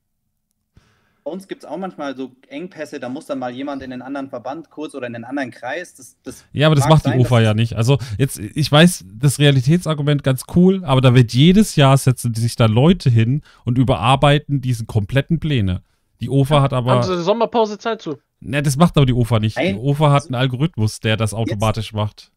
Bei 1.27 1.33
uns 1.33 1.49
gibt 1.49 1.63
es 1.65 1.69
auch 1.69 1.75
manchmal 1.75 2.15
so 2.15 2.31
Engpässe, 2.47 3.01
da 3.01 3.09
muss 3.09 3.25
dann 3.25 3.39
mal 3.39 3.51
jemand 3.53 3.83
in 3.83 3.91
einen 3.91 4.01
anderen 4.01 4.29
Verband 4.29 4.69
kurz 4.69 4.95
oder 4.95 5.07
in 5.07 5.15
einen 5.15 5.25
anderen 5.25 5.51
Kreis. 5.51 5.93
Das, 5.93 6.15
das 6.23 6.45
Ja, 6.53 6.67
aber 6.67 6.75
das 6.77 6.87
macht 6.87 7.05
die 7.05 7.09
sein, 7.09 7.19
UFA 7.19 7.39
dass- 7.39 7.43
ja 7.47 7.53
nicht. 7.53 7.73
Also 7.75 7.97
jetzt, 8.17 8.39
ich 8.39 8.71
weiß, 8.71 9.03
das 9.13 9.37
Realitätsargument 9.37 10.23
ganz 10.23 10.43
cool, 10.55 10.85
aber 10.85 11.01
da 11.01 11.13
wird 11.13 11.33
jedes 11.33 11.75
Jahr 11.75 11.97
setzen 11.97 12.33
sich 12.33 12.55
da 12.55 12.67
Leute 12.67 13.09
hin 13.09 13.41
und 13.65 13.77
überarbeiten 13.77 14.61
diese 14.61 14.85
kompletten 14.85 15.41
Pläne. 15.41 15.81
Die 16.21 16.29
UFA 16.29 16.61
hat 16.61 16.71
Haben 16.71 16.87
aber, 16.87 17.03
sie 17.03 17.21
Sommerpause 17.21 17.77
Zeit 17.77 18.01
zu? 18.01 18.19
ne, 18.39 18.63
das 18.63 18.77
macht 18.77 18.95
aber 18.95 19.05
die 19.05 19.11
UFA 19.11 19.39
nicht. 19.41 19.57
Die 19.57 19.73
Nein. 19.73 19.79
UFA 19.79 20.11
hat 20.13 20.27
einen 20.27 20.35
Algorithmus, 20.35 21.01
der 21.01 21.17
das 21.17 21.33
automatisch 21.33 21.91
macht. 21.91 22.31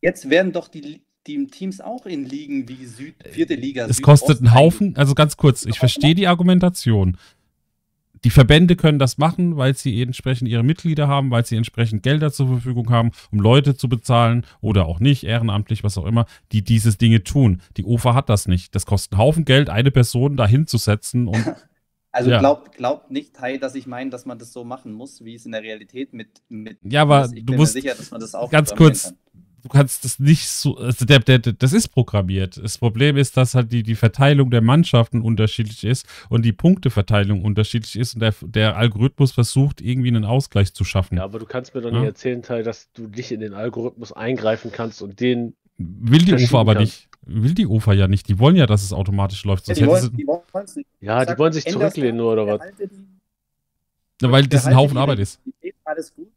Jetzt 0.00 0.30
werden 0.30 0.52
doch 0.52 0.68
die, 0.68 1.02
die 1.26 1.44
Teams 1.48 1.80
auch 1.80 2.06
in 2.06 2.24
Ligen 2.24 2.68
wie 2.68 2.86
Süd, 2.86 3.16
vierte 3.28 3.56
Liga. 3.56 3.86
Es 3.88 3.96
Süd, 3.96 4.04
kostet 4.04 4.36
Ost 4.36 4.40
einen 4.42 4.54
Haufen, 4.54 4.96
also 4.96 5.16
ganz 5.16 5.36
kurz, 5.36 5.66
ich 5.66 5.80
verstehe 5.80 6.14
die 6.14 6.28
Argumentation. 6.28 7.16
Die 8.24 8.30
Verbände 8.30 8.76
können 8.76 8.98
das 9.00 9.18
machen, 9.18 9.56
weil 9.56 9.74
sie 9.74 10.00
entsprechend 10.00 10.48
ihre 10.48 10.62
Mitglieder 10.62 11.08
haben, 11.08 11.30
weil 11.30 11.44
sie 11.44 11.56
entsprechend 11.56 12.02
Gelder 12.02 12.32
zur 12.32 12.46
Verfügung 12.48 12.88
haben, 12.90 13.10
um 13.32 13.40
Leute 13.40 13.74
zu 13.76 13.88
bezahlen 13.88 14.46
oder 14.60 14.86
auch 14.86 15.00
nicht, 15.00 15.24
ehrenamtlich, 15.24 15.82
was 15.82 15.98
auch 15.98 16.06
immer, 16.06 16.26
die 16.52 16.62
dieses 16.62 16.98
Dinge 16.98 17.24
tun. 17.24 17.60
Die 17.76 17.84
UFA 17.84 18.14
hat 18.14 18.28
das 18.28 18.46
nicht. 18.46 18.74
Das 18.74 18.86
kostet 18.86 19.14
einen 19.14 19.22
Haufen 19.22 19.44
Geld, 19.44 19.70
eine 19.70 19.90
Person 19.90 20.36
dahin 20.36 20.66
zu 20.66 20.78
setzen 20.78 21.26
und 21.28 21.44
Also 22.14 22.30
Ja. 22.30 22.40
glaubt 22.40 22.76
glaubt 22.76 23.10
nicht, 23.10 23.32
Kai, 23.32 23.56
dass 23.56 23.74
ich 23.74 23.86
meine, 23.86 24.10
dass 24.10 24.26
man 24.26 24.38
das 24.38 24.52
so 24.52 24.64
machen 24.64 24.92
muss, 24.92 25.24
wie 25.24 25.34
es 25.34 25.46
in 25.46 25.52
der 25.52 25.62
Realität 25.62 26.12
mit. 26.12 26.42
mit 26.50 26.76
Ja, 26.82 27.00
aber 27.02 27.26
du 27.28 27.54
musst- 27.54 27.72
sicher, 27.72 27.94
dass 27.94 28.10
man 28.10 28.20
das 28.20 28.34
auch 28.34 28.50
ganz 28.50 28.74
kurz. 28.74 29.14
Du 29.62 29.68
kannst 29.68 30.04
das 30.04 30.18
nicht 30.18 30.48
so, 30.48 30.76
also 30.76 31.04
der, 31.04 31.20
der, 31.20 31.38
der, 31.38 31.52
das 31.52 31.72
ist 31.72 31.88
programmiert. 31.88 32.60
Das 32.62 32.78
Problem 32.78 33.16
ist, 33.16 33.36
dass 33.36 33.54
halt 33.54 33.72
die, 33.72 33.82
die 33.82 33.94
Verteilung 33.94 34.50
der 34.50 34.60
Mannschaften 34.60 35.22
unterschiedlich 35.22 35.84
ist 35.84 36.06
und 36.28 36.44
die 36.44 36.52
Punkteverteilung 36.52 37.42
unterschiedlich 37.42 37.96
ist 37.96 38.14
und 38.14 38.20
der, 38.20 38.34
der 38.42 38.76
Algorithmus 38.76 39.32
versucht, 39.32 39.80
irgendwie 39.80 40.08
einen 40.08 40.24
Ausgleich 40.24 40.74
zu 40.74 40.84
schaffen. 40.84 41.16
Ja, 41.18 41.24
aber 41.24 41.38
du 41.38 41.46
kannst 41.46 41.74
mir 41.74 41.80
doch 41.80 41.90
Ja. 41.92 41.98
nicht 42.00 42.06
erzählen, 42.08 42.42
Teil, 42.42 42.62
dass 42.62 42.90
du 42.92 43.06
nicht 43.08 43.30
in 43.32 43.40
den 43.40 43.54
Algorithmus 43.54 44.12
eingreifen 44.12 44.72
kannst 44.72 45.02
und 45.02 45.20
den 45.20 45.54
Will 45.78 46.20
die 46.24 46.34
UFA 46.34 46.60
aber 46.60 46.74
kann. 46.74 46.82
nicht. 46.84 47.08
Will 47.24 47.54
die 47.54 47.66
UFA 47.66 47.92
ja 47.92 48.08
nicht. 48.08 48.28
Die 48.28 48.38
wollen 48.38 48.56
ja, 48.56 48.66
dass 48.66 48.82
es 48.82 48.92
automatisch 48.92 49.44
läuft. 49.44 49.68
Ja, 49.68 49.74
die, 49.74 49.86
wollen, 49.86 50.02
sie, 50.02 50.10
die 50.10 50.26
wollen's 50.26 50.76
nicht. 50.76 50.88
Ja, 51.00 51.24
die 51.24 51.30
Sag, 51.30 51.38
wollen 51.38 51.52
sich 51.52 51.64
zurücklehnen, 51.64 52.16
nur, 52.16 52.32
oder 52.32 52.46
was? 52.46 52.60
weil 54.20 54.46
das 54.46 54.66
ein 54.66 54.76
Haufen 54.76 54.96
Arbeit 54.98 55.18
ist. 55.18 55.40
Alles 55.84 56.14
gut. 56.14 56.28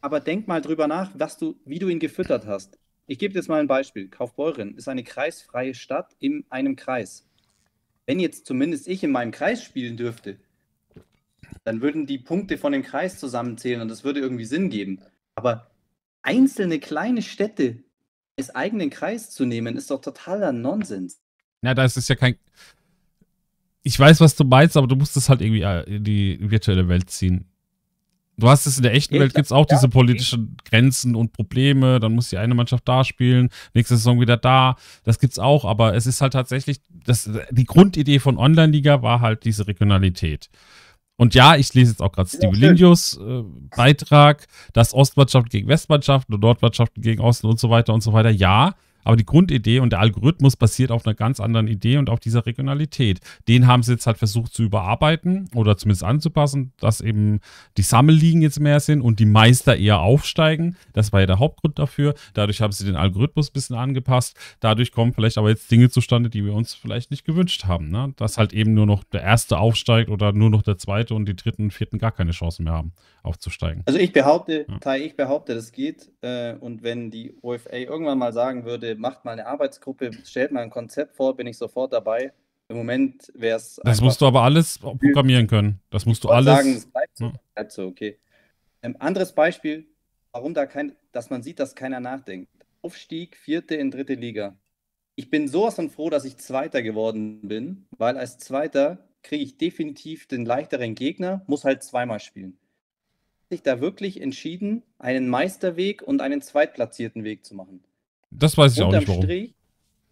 Aber 0.00 0.20
denk 0.20 0.48
mal 0.48 0.60
drüber 0.60 0.86
nach, 0.86 1.10
was 1.14 1.36
du, 1.36 1.56
wie 1.64 1.78
du 1.78 1.88
ihn 1.88 1.98
gefüttert 1.98 2.46
hast. 2.46 2.78
Ich 3.06 3.18
gebe 3.18 3.34
jetzt 3.34 3.48
mal 3.48 3.60
ein 3.60 3.66
Beispiel. 3.66 4.08
Kaufbeuren 4.08 4.76
ist 4.76 4.88
eine 4.88 5.02
kreisfreie 5.02 5.74
Stadt 5.74 6.14
in 6.20 6.44
einem 6.48 6.76
Kreis. 6.76 7.26
Wenn 8.06 8.20
jetzt 8.20 8.46
zumindest 8.46 8.88
ich 8.88 9.02
in 9.02 9.10
meinem 9.10 9.32
Kreis 9.32 9.62
spielen 9.62 9.96
dürfte, 9.96 10.38
dann 11.64 11.82
würden 11.82 12.06
die 12.06 12.18
Punkte 12.18 12.56
von 12.56 12.72
dem 12.72 12.82
Kreis 12.82 13.18
zusammenzählen 13.18 13.80
und 13.82 13.88
das 13.88 14.04
würde 14.04 14.20
irgendwie 14.20 14.44
Sinn 14.44 14.70
geben. 14.70 15.00
Aber 15.34 15.70
einzelne 16.22 16.78
kleine 16.78 17.22
Städte 17.22 17.82
als 18.38 18.54
eigenen 18.54 18.90
Kreis 18.90 19.30
zu 19.30 19.44
nehmen, 19.44 19.76
ist 19.76 19.90
doch 19.90 20.00
totaler 20.00 20.52
Nonsens. 20.52 21.20
Ja, 21.62 21.74
da 21.74 21.84
ist 21.84 22.08
ja 22.08 22.14
kein. 22.14 22.36
Ich 23.82 23.98
weiß, 23.98 24.20
was 24.20 24.36
du 24.36 24.44
meinst, 24.44 24.76
aber 24.76 24.86
du 24.86 24.96
musst 24.96 25.16
es 25.16 25.28
halt 25.28 25.40
irgendwie 25.40 25.62
äh, 25.62 25.96
in 25.96 26.04
die 26.04 26.38
virtuelle 26.40 26.88
Welt 26.88 27.10
ziehen. 27.10 27.46
Du 28.40 28.48
hast 28.48 28.66
es 28.66 28.76
in 28.76 28.82
der 28.82 28.94
echten 28.94 29.14
Ja, 29.14 29.20
Welt, 29.20 29.34
gibt 29.34 29.46
es 29.46 29.52
auch 29.52 29.66
Ja, 29.70 29.76
diese 29.76 29.88
politischen 29.88 30.56
Grenzen 30.64 31.14
und 31.14 31.32
Probleme. 31.32 32.00
Dann 32.00 32.14
muss 32.14 32.30
die 32.30 32.38
eine 32.38 32.54
Mannschaft 32.54 32.88
da 32.88 33.04
spielen, 33.04 33.50
nächste 33.74 33.96
Saison 33.96 34.20
wieder 34.20 34.36
da. 34.36 34.76
Das 35.04 35.18
gibt's 35.18 35.38
auch, 35.38 35.64
aber 35.64 35.94
es 35.94 36.06
ist 36.06 36.20
halt 36.20 36.32
tatsächlich, 36.32 36.80
das, 37.04 37.30
die 37.50 37.64
Grundidee 37.64 38.18
von 38.18 38.38
Online-Liga 38.38 39.02
war 39.02 39.20
halt 39.20 39.44
diese 39.44 39.66
Regionalität. 39.66 40.50
Und 41.16 41.34
ja, 41.34 41.54
ich 41.54 41.74
lese 41.74 41.90
jetzt 41.92 42.00
auch 42.00 42.12
gerade. 42.12 42.30
Lindios 42.52 43.18
äh, 43.18 43.42
Beitrag, 43.76 44.46
dass 44.72 44.94
Ostmannschaften 44.94 45.50
gegen 45.50 45.68
Westmannschaften 45.68 46.34
und 46.34 46.40
Nordmannschaften 46.40 47.02
gegen 47.02 47.20
Osten 47.20 47.46
und 47.46 47.60
so 47.60 47.68
weiter 47.68 47.92
und 47.92 48.02
so 48.02 48.14
weiter. 48.14 48.30
Ja, 48.30 48.74
aber 49.04 49.16
die 49.16 49.26
Grundidee 49.26 49.80
und 49.80 49.90
der 49.90 50.00
Algorithmus 50.00 50.56
basiert 50.56 50.90
auf 50.90 51.06
einer 51.06 51.14
ganz 51.14 51.40
anderen 51.40 51.68
Idee 51.68 51.98
und 51.98 52.10
auf 52.10 52.20
dieser 52.20 52.46
Regionalität. 52.46 53.20
Den 53.48 53.66
haben 53.66 53.82
sie 53.82 53.92
jetzt 53.92 54.06
halt 54.06 54.18
versucht 54.18 54.52
zu 54.52 54.62
überarbeiten 54.62 55.48
oder 55.54 55.76
zumindest 55.76 56.04
anzupassen, 56.04 56.72
dass 56.78 57.00
eben 57.00 57.40
die 57.76 57.82
Sammelligen 57.82 58.42
jetzt 58.42 58.60
mehr 58.60 58.80
sind 58.80 59.00
und 59.00 59.20
die 59.20 59.26
Meister 59.26 59.76
eher 59.76 60.00
aufsteigen. 60.00 60.76
Das 60.92 61.12
war 61.12 61.20
ja 61.20 61.26
der 61.26 61.38
Hauptgrund 61.38 61.78
dafür. 61.78 62.14
Dadurch 62.34 62.60
haben 62.60 62.72
sie 62.72 62.84
den 62.84 62.96
Algorithmus 62.96 63.50
ein 63.50 63.52
bisschen 63.52 63.76
angepasst. 63.76 64.36
Dadurch 64.60 64.92
kommen 64.92 65.12
vielleicht 65.12 65.38
aber 65.38 65.50
jetzt 65.50 65.70
Dinge 65.70 65.90
zustande, 65.90 66.30
die 66.30 66.44
wir 66.44 66.52
uns 66.52 66.74
vielleicht 66.74 67.10
nicht 67.10 67.24
gewünscht 67.24 67.64
haben. 67.64 67.90
Ne? 67.90 68.12
Dass 68.16 68.38
halt 68.38 68.52
eben 68.52 68.74
nur 68.74 68.86
noch 68.86 69.04
der 69.04 69.22
Erste 69.22 69.58
aufsteigt 69.58 70.10
oder 70.10 70.32
nur 70.32 70.50
noch 70.50 70.62
der 70.62 70.78
Zweite 70.78 71.14
und 71.14 71.26
die 71.26 71.36
Dritten 71.36 71.64
und 71.64 71.72
Vierten 71.72 71.98
gar 71.98 72.12
keine 72.12 72.32
Chance 72.32 72.62
mehr 72.62 72.72
haben, 72.72 72.92
aufzusteigen. 73.22 73.82
Also 73.86 73.98
ich 73.98 74.12
behaupte, 74.12 74.66
Ja. 74.68 74.78
Tai, 74.78 75.00
ich 75.00 75.16
behaupte, 75.16 75.54
das 75.54 75.72
geht. 75.72 76.10
Äh, 76.22 76.54
und 76.54 76.82
wenn 76.82 77.10
die 77.10 77.34
OFA 77.42 77.72
irgendwann 77.72 78.18
mal 78.18 78.32
sagen 78.32 78.64
würde, 78.64 78.96
macht 78.96 79.24
mal 79.24 79.32
eine 79.32 79.46
Arbeitsgruppe, 79.46 80.10
stellt 80.24 80.52
mal 80.52 80.62
ein 80.62 80.70
Konzept 80.70 81.16
vor, 81.16 81.36
bin 81.36 81.46
ich 81.46 81.58
sofort 81.58 81.92
dabei. 81.92 82.32
Im 82.68 82.76
Moment 82.76 83.32
wäre 83.34 83.56
es. 83.56 83.80
Das 83.82 84.00
musst 84.00 84.20
du 84.20 84.26
aber 84.26 84.42
alles 84.42 84.78
programmieren 84.78 85.48
können. 85.48 85.80
Das 85.90 86.06
musst 86.06 86.22
du 86.22 86.28
alles. 86.28 86.54
sagen, 86.54 86.74
es 86.76 86.86
bleibt 86.86 87.16
so. 87.16 87.24
Ja. 87.24 87.32
Bleibt 87.54 87.72
so, 87.72 87.86
okay. 87.86 88.18
Ähm, 88.82 88.96
anderes 89.00 89.32
Beispiel, 89.32 89.86
warum 90.32 90.54
da 90.54 90.66
kein, 90.66 90.94
dass 91.12 91.30
man 91.30 91.42
sieht, 91.42 91.58
dass 91.58 91.74
keiner 91.74 91.98
nachdenkt. 92.00 92.48
Aufstieg, 92.82 93.36
vierte 93.36 93.74
in 93.74 93.90
dritte 93.90 94.14
Liga. 94.14 94.56
Ich 95.16 95.28
bin 95.30 95.48
sowas 95.48 95.74
von 95.74 95.90
froh, 95.90 96.08
dass 96.08 96.24
ich 96.24 96.36
Zweiter 96.38 96.82
geworden 96.82 97.40
bin, 97.46 97.86
weil 97.98 98.16
als 98.16 98.38
Zweiter 98.38 99.06
kriege 99.22 99.42
ich 99.42 99.58
definitiv 99.58 100.26
den 100.26 100.46
leichteren 100.46 100.94
Gegner, 100.94 101.42
muss 101.46 101.64
halt 101.64 101.82
zweimal 101.82 102.20
spielen. 102.20 102.56
Sich 103.50 103.62
da 103.62 103.80
wirklich 103.80 104.20
entschieden, 104.20 104.84
einen 104.98 105.28
Meisterweg 105.28 106.02
und 106.02 106.22
einen 106.22 106.40
zweitplatzierten 106.40 107.24
Weg 107.24 107.44
zu 107.44 107.54
machen. 107.54 107.82
Das 108.30 108.56
weiß 108.56 108.74
ich 108.74 108.82
auch 108.82 108.86
Unterm 108.86 109.00
nicht 109.00 109.08
warum. 109.08 109.22
Strich, 109.24 109.54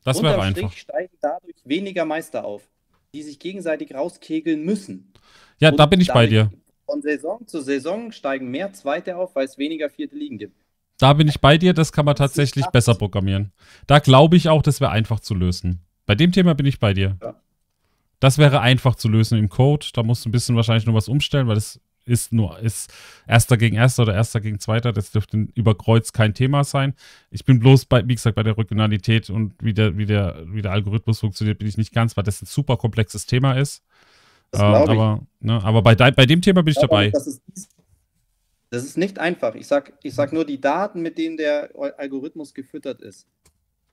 Das 0.05 0.23
wäre 0.23 0.41
einfach. 0.41 0.73
Strich 0.73 0.81
steigen 0.81 1.17
dadurch 1.21 1.57
weniger 1.65 2.05
Meister 2.05 2.45
auf, 2.45 2.69
die 3.15 3.23
sich 3.23 3.39
gegenseitig 3.39 3.95
rauskegeln 3.95 4.65
müssen. 4.65 5.13
Ja, 5.61 5.71
da 5.71 5.85
Und 5.85 5.91
bin 5.91 6.01
ich 6.01 6.09
bei 6.09 6.27
dir. 6.27 6.51
Von 6.85 7.01
Saison 7.01 7.47
zu 7.47 7.61
Saison 7.61 8.11
steigen 8.13 8.51
mehr 8.51 8.73
Zweite 8.73 9.17
auf, 9.17 9.37
weil 9.37 9.45
es 9.45 9.57
weniger 9.57 9.89
vierte 9.89 10.17
Ligen 10.17 10.39
gibt. 10.39 10.57
Da 10.99 11.13
bin 11.13 11.29
ich 11.29 11.41
bei 11.41 11.59
dir. 11.59 11.75
Das 11.75 11.93
kann 11.93 12.05
man 12.07 12.17
tatsächlich 12.17 12.67
besser 12.67 12.95
programmieren. 12.95 13.53
Da 13.87 14.01
glaube 14.01 14.37
ich 14.37 14.49
auch, 14.49 14.63
das 14.63 14.81
wäre 14.81 14.91
einfach 14.91 15.21
zu 15.21 15.35
lösen. 15.35 15.85
Bei 16.07 16.17
dem 16.17 16.33
Thema 16.33 16.55
bin 16.55 16.67
ich 16.67 16.81
bei 16.81 16.93
dir. 16.93 17.17
Ja. 17.23 17.37
Das 18.19 18.39
wäre 18.39 18.61
einfach 18.61 18.97
zu 18.97 19.09
lösen 19.09 19.39
im 19.39 19.49
Code. 19.49 19.87
Da 19.93 20.03
musst 20.03 20.25
du 20.25 20.29
ein 20.29 20.33
bisschen 20.33 20.57
wahrscheinlich 20.57 20.87
nur 20.87 20.97
was 20.97 21.09
umstellen, 21.09 21.47
weil 21.47 21.55
das 21.55 21.81
ist 22.09 22.33
nur 22.33 22.59
ist 22.59 22.93
Erster 23.27 23.57
gegen 23.57 23.77
Erster 23.77 24.03
oder 24.03 24.15
Erster 24.15 24.41
gegen 24.41 24.59
Zweiter. 24.59 24.93
Das 24.93 25.11
dürfte 25.11 25.49
über 25.55 25.77
Kreuz 25.77 26.13
kein 26.13 26.35
Thema 26.35 26.65
sein. 26.65 26.95
Ich 27.31 27.45
bin 27.45 27.59
bloß 27.59 27.87
bei, 27.87 28.07
wie 28.07 28.15
gesagt, 28.15 28.37
bei 28.37 28.43
der 28.43 28.57
Regionalität 28.57 29.31
und 29.31 29.55
wie 29.61 29.75
der, 29.75 29.97
wie 29.97 30.07
der, 30.07 30.45
wie 30.47 30.63
der 30.63 30.73
Algorithmus 30.73 31.21
funktioniert, 31.21 31.59
bin 31.59 31.69
ich 31.69 31.77
nicht 31.77 31.93
ganz, 31.93 32.17
weil 32.17 32.25
das 32.25 32.43
ein 32.43 32.47
super 32.47 32.77
komplexes 32.77 33.27
Thema 33.27 33.55
ist. 33.55 33.83
Ähm, 34.55 34.61
aber 34.61 35.27
ne, 35.41 35.63
aber 35.63 35.83
bei, 35.83 35.95
bei 35.95 36.27
dem 36.27 36.41
Thema 36.41 36.63
bin 36.63 36.73
ich 36.73 36.81
dabei. 36.81 37.11
Das 37.11 37.27
ist, 37.27 37.43
das 38.71 38.85
ist 38.85 38.99
nicht 38.99 39.19
einfach. 39.19 39.55
Ich 39.55 39.67
sage 39.67 39.93
ich 40.03 40.15
sag 40.15 40.33
nur, 40.33 40.45
die 40.45 40.61
Daten, 40.61 41.03
mit 41.03 41.19
denen 41.19 41.37
der 41.37 41.71
Algorithmus 41.97 42.55
gefüttert 42.55 43.03
ist, 43.03 43.27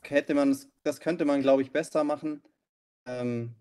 hätte 0.01 0.33
man, 0.33 0.55
das 0.83 0.99
könnte 0.99 1.25
man, 1.25 1.41
glaube 1.41 1.61
ich, 1.61 1.71
besser 1.71 2.03
machen, 2.03 2.41
ähm, 3.05 3.55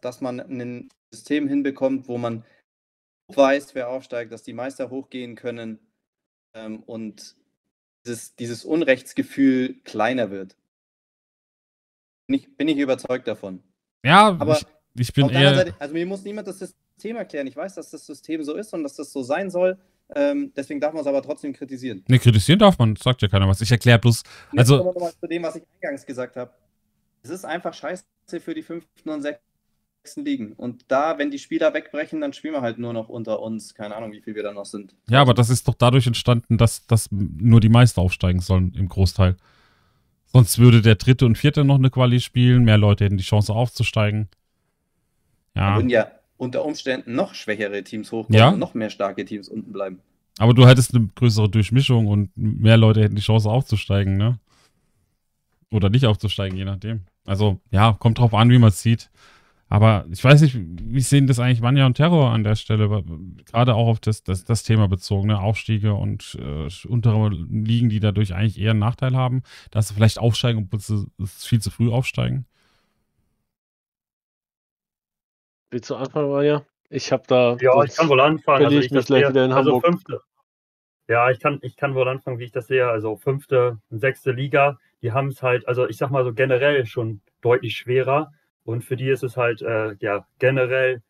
dass 0.00 0.20
man 0.20 0.40
ein 0.40 0.88
System 1.12 1.48
hinbekommt, 1.48 2.08
wo 2.08 2.18
man 2.18 2.44
weiß, 3.36 3.74
wer 3.74 3.88
aufsteigt, 3.88 4.32
dass 4.32 4.42
die 4.42 4.52
Meister 4.52 4.90
hochgehen 4.90 5.34
können 5.36 5.78
ähm, 6.54 6.82
und 6.84 7.36
dieses, 8.04 8.34
dieses 8.36 8.64
Unrechtsgefühl 8.64 9.74
kleiner 9.84 10.30
wird. 10.30 10.56
Bin 12.26 12.36
ich, 12.38 12.56
bin 12.56 12.68
ich 12.68 12.78
überzeugt 12.78 13.26
davon. 13.28 13.62
Ja, 14.04 14.36
Aber 14.38 14.56
ich, 14.58 14.66
ich 14.96 15.12
bin 15.12 15.24
Auf 15.24 15.32
eher. 15.32 15.54
Seite, 15.54 15.74
also 15.78 15.94
mir 15.94 16.06
muss 16.06 16.22
niemand 16.22 16.48
das 16.48 16.58
System 16.58 17.16
erklären. 17.16 17.46
Ich 17.46 17.56
weiß, 17.56 17.74
dass 17.74 17.90
das 17.90 18.06
System 18.06 18.42
so 18.42 18.54
ist 18.54 18.72
und 18.74 18.82
dass 18.82 18.94
das 18.96 19.12
so 19.12 19.22
sein 19.22 19.50
soll. 19.50 19.78
Ähm, 20.14 20.52
deswegen 20.56 20.80
darf 20.80 20.92
man 20.92 21.00
es 21.02 21.06
aber 21.06 21.22
trotzdem 21.22 21.52
kritisieren. 21.52 22.04
Ne, 22.08 22.18
kritisieren 22.18 22.58
darf 22.58 22.78
man, 22.78 22.96
sagt 22.96 23.22
ja 23.22 23.28
keiner 23.28 23.48
was. 23.48 23.60
Ich 23.60 23.70
erkläre 23.70 23.98
bloß, 23.98 24.22
Also- 24.56 24.74
jetzt 24.74 24.82
kommen 24.84 24.94
wir 24.94 24.94
nochmal 24.94 25.12
zu 25.18 25.26
dem, 25.26 25.42
was 25.42 25.56
ich 25.56 25.62
eingangs 25.80 26.04
gesagt 26.04 26.36
habe. 26.36 26.52
Es 27.22 27.30
ist 27.30 27.44
einfach 27.44 27.72
scheiße 27.72 28.04
für 28.40 28.54
die 28.54 28.62
fünften 28.62 29.08
und 29.08 29.22
sechsten 29.22 29.44
Ligen. 30.16 30.52
Und 30.52 30.84
da, 30.88 31.16
wenn 31.18 31.30
die 31.30 31.38
Spieler 31.38 31.72
wegbrechen, 31.74 32.20
dann 32.20 32.32
spielen 32.32 32.54
wir 32.54 32.60
halt 32.62 32.78
nur 32.78 32.92
noch 32.92 33.08
unter 33.08 33.40
uns. 33.40 33.74
Keine 33.74 33.94
Ahnung, 33.96 34.12
wie 34.12 34.20
viel 34.20 34.34
wir 34.34 34.42
da 34.42 34.52
noch 34.52 34.64
sind. 34.66 34.94
ja, 35.08 35.20
aber 35.20 35.32
das 35.34 35.48
ist 35.50 35.68
doch 35.68 35.74
dadurch 35.74 36.06
entstanden, 36.06 36.58
dass, 36.58 36.86
dass 36.86 37.08
nur 37.10 37.60
die 37.60 37.68
Meister 37.68 38.02
aufsteigen 38.02 38.40
sollen 38.40 38.74
im 38.74 38.88
Großteil. 38.88 39.36
Sonst 40.26 40.58
würde 40.58 40.82
der 40.82 40.94
dritte 40.96 41.26
und 41.26 41.36
vierte 41.38 41.62
noch 41.64 41.76
eine 41.76 41.90
Quali 41.90 42.18
spielen, 42.20 42.64
mehr 42.64 42.78
Leute 42.78 43.04
hätten 43.04 43.16
die 43.18 43.22
Chance 43.22 43.52
aufzusteigen. 43.52 44.28
Da 45.54 45.70
Ja, 45.70 45.76
würden 45.76 45.90
ja 45.90 46.10
unter 46.38 46.64
Umständen 46.64 47.14
noch 47.14 47.34
schwächere 47.34 47.84
Teams 47.84 48.10
hochkommen 48.10 48.38
Ja. 48.38 48.48
und 48.48 48.58
noch 48.58 48.74
mehr 48.74 48.90
starke 48.90 49.24
Teams 49.24 49.48
unten 49.48 49.72
bleiben. 49.72 50.00
aber 50.38 50.54
du 50.54 50.66
hättest 50.66 50.94
eine 50.94 51.06
größere 51.14 51.48
Durchmischung 51.48 52.06
und 52.08 52.30
mehr 52.36 52.76
Leute 52.78 53.02
hätten 53.02 53.14
die 53.14 53.22
Chance 53.22 53.48
aufzusteigen, 53.50 54.16
ne? 54.16 54.38
Oder 55.70 55.88
nicht 55.90 56.06
aufzusteigen, 56.06 56.56
je 56.58 56.64
nachdem. 56.64 57.02
Also, 57.26 57.60
ja, 57.70 57.92
kommt 57.98 58.18
drauf 58.18 58.34
an, 58.34 58.50
wie 58.50 58.58
man 58.58 58.70
es 58.70 58.82
sieht. 58.82 59.10
Aber 59.72 60.04
ich 60.10 60.22
weiß 60.22 60.42
nicht, 60.42 60.54
wie 60.54 61.00
sehen 61.00 61.26
das 61.26 61.40
eigentlich 61.40 61.62
Manja 61.62 61.86
und 61.86 61.94
Terror 61.94 62.30
an 62.30 62.44
der 62.44 62.56
Stelle? 62.56 63.02
Gerade 63.46 63.74
auch 63.74 63.88
auf 63.88 64.00
das, 64.00 64.22
das, 64.22 64.44
das 64.44 64.64
Thema 64.64 64.86
bezogen, 64.86 65.28
ne? 65.28 65.40
Aufstiege 65.40 65.94
und 65.94 66.36
äh, 66.38 66.68
untere 66.86 67.30
Ligen, 67.30 67.88
die 67.88 67.98
dadurch 67.98 68.34
eigentlich 68.34 68.60
eher 68.60 68.72
einen 68.72 68.80
Nachteil 68.80 69.16
haben, 69.16 69.42
dass 69.70 69.88
sie 69.88 69.94
vielleicht 69.94 70.18
aufsteigen, 70.18 70.64
obwohl 70.64 70.78
sie 70.78 71.06
sie 71.16 71.48
viel 71.48 71.62
zu 71.62 71.70
früh 71.70 71.90
aufsteigen. 71.90 72.44
Willst 75.70 75.88
du 75.88 75.94
anfangen, 75.94 76.30
Manja? 76.30 76.66
Ich 76.90 77.10
habe 77.10 77.22
da. 77.26 77.56
Ja, 77.58 77.82
ich 77.82 77.96
kann 77.96 78.10
wohl 78.10 78.20
anfangen. 78.20 78.66
Also 78.66 78.78
ich 78.78 78.90
mich 78.90 79.06
gleich 79.06 79.26
wieder 79.26 79.46
in 79.46 79.52
also 79.52 79.76
Hamburg. 79.76 79.86
fünfte. 79.86 80.20
Ja, 81.08 81.30
ich 81.30 81.40
kann, 81.40 81.60
ich 81.62 81.76
kann 81.76 81.94
wohl 81.94 82.08
anfangen, 82.08 82.38
wie 82.38 82.44
ich 82.44 82.52
das 82.52 82.66
sehe. 82.66 82.90
Also 82.90 83.16
fünfte 83.16 83.78
und 83.88 84.00
sechste 84.00 84.32
Liga, 84.32 84.76
die 85.00 85.12
haben 85.12 85.28
es 85.28 85.42
halt, 85.42 85.66
also 85.66 85.88
ich 85.88 85.96
sag 85.96 86.10
mal 86.10 86.24
so 86.24 86.34
generell 86.34 86.84
schon 86.84 87.22
deutlich 87.40 87.74
schwerer. 87.74 88.32
Und 88.64 88.84
für 88.84 88.96
die 88.96 89.08
ist 89.08 89.22
es 89.22 89.36
halt 89.36 89.62
äh, 89.62 89.94
ja 90.00 90.26
generell 90.38 91.02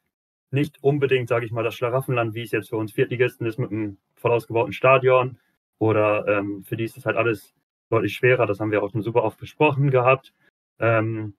nicht 0.51 0.83
unbedingt, 0.83 1.29
sage 1.29 1.47
ich 1.47 1.53
mal, 1.53 1.65
das 1.65 1.75
Schlaraffenland, 1.75 2.35
wie 2.35 2.43
es 2.43 2.53
jetzt 2.53 2.71
für 2.71 2.77
uns 2.77 2.93
Viertligisten 2.93 3.47
ist 3.47 3.59
mit 3.59 3.71
einem 3.71 3.99
voll 4.15 4.33
ausgebauten 4.33 4.73
Stadion. 4.73 5.39
Oder 5.79 6.27
ähm, 6.29 6.63
für 6.65 6.77
die 6.77 6.85
ist 6.85 6.97
es 6.97 7.07
halt 7.07 7.17
alles 7.17 7.55
deutlich 7.91 8.15
schwerer. 8.15 8.47
Das 8.47 8.61
haben 8.61 8.71
wir 8.71 8.83
auch 8.83 8.93
schon 8.93 9.03
super 9.03 9.25
oft 9.25 9.39
besprochen 9.39 9.91
gehabt. 9.91 10.33
Ähm, 10.79 11.35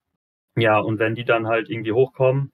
ja, 0.56 0.80
und 0.80 1.00
wenn 1.00 1.16
die 1.16 1.26
dann 1.26 1.48
halt 1.48 1.70
irgendwie 1.70 1.94
hochkommen, 1.94 2.52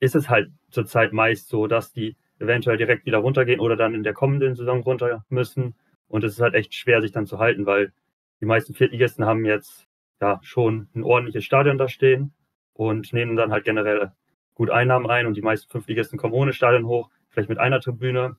ist 0.00 0.14
es 0.14 0.28
halt 0.30 0.50
zurzeit 0.70 1.12
meist 1.12 1.48
so, 1.48 1.66
dass 1.66 1.92
die 1.92 2.16
eventuell 2.38 2.76
direkt 2.76 3.04
wieder 3.04 3.18
runtergehen 3.18 3.60
oder 3.60 3.76
dann 3.76 3.94
in 3.94 4.04
der 4.04 4.14
kommenden 4.14 4.54
Saison 4.54 4.82
runter 4.82 5.24
müssen. 5.28 5.74
Und 6.06 6.24
es 6.24 6.34
ist 6.34 6.40
halt 6.40 6.54
echt 6.54 6.74
schwer, 6.74 7.02
sich 7.02 7.12
dann 7.12 7.26
zu 7.26 7.38
halten, 7.38 7.66
weil 7.66 7.92
die 8.40 8.46
meisten 8.46 8.74
Viertligisten 8.74 9.24
haben 9.26 9.44
jetzt 9.44 9.86
ja 10.20 10.38
schon 10.42 10.88
ein 10.94 11.02
ordentliches 11.02 11.44
Stadion 11.44 11.78
da 11.78 11.88
stehen 11.88 12.32
und 12.78 13.12
nehmen 13.12 13.34
dann 13.34 13.50
halt 13.50 13.64
generell 13.64 14.12
gut 14.54 14.70
Einnahmen 14.70 15.10
ein 15.10 15.26
und 15.26 15.36
die 15.36 15.42
meisten 15.42 15.68
Fünftligisten 15.68 16.16
kommen 16.16 16.32
ohne 16.32 16.52
Stadion 16.52 16.86
hoch, 16.86 17.10
vielleicht 17.28 17.48
mit 17.48 17.58
einer 17.58 17.80
Tribüne. 17.80 18.36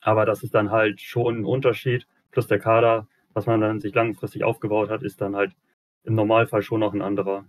Aber 0.00 0.24
das 0.24 0.44
ist 0.44 0.54
dann 0.54 0.70
halt 0.70 1.00
schon 1.00 1.40
ein 1.40 1.44
Unterschied. 1.44 2.06
Plus 2.30 2.46
der 2.46 2.60
Kader, 2.60 3.08
was 3.32 3.46
man 3.46 3.60
dann 3.60 3.80
sich 3.80 3.92
langfristig 3.92 4.44
aufgebaut 4.44 4.90
hat, 4.90 5.02
ist 5.02 5.20
dann 5.20 5.34
halt 5.34 5.56
im 6.04 6.14
Normalfall 6.14 6.62
schon 6.62 6.78
noch 6.78 6.94
ein 6.94 7.02
anderer. 7.02 7.46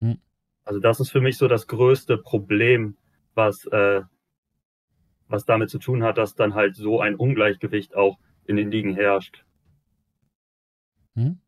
Hm. 0.00 0.18
Also 0.64 0.80
das 0.80 0.98
ist 0.98 1.10
für 1.10 1.20
mich 1.20 1.36
so 1.36 1.46
das 1.46 1.66
größte 1.66 2.16
Problem, 2.16 2.96
was, 3.34 3.66
äh, 3.66 4.00
was 5.28 5.44
damit 5.44 5.68
zu 5.68 5.78
tun 5.78 6.04
hat, 6.04 6.16
dass 6.16 6.34
dann 6.34 6.54
halt 6.54 6.74
so 6.74 7.02
ein 7.02 7.16
Ungleichgewicht 7.16 7.94
auch 7.94 8.18
in 8.46 8.56
den 8.56 8.70
Ligen 8.70 8.94
herrscht. 8.94 9.44
Hm? 11.16 11.38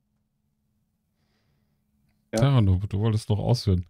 Ja, 2.35 2.43
ja 2.43 2.61
du, 2.61 2.81
du 2.89 2.99
wolltest 3.01 3.31
doch 3.31 3.39
ausführen. 3.39 3.87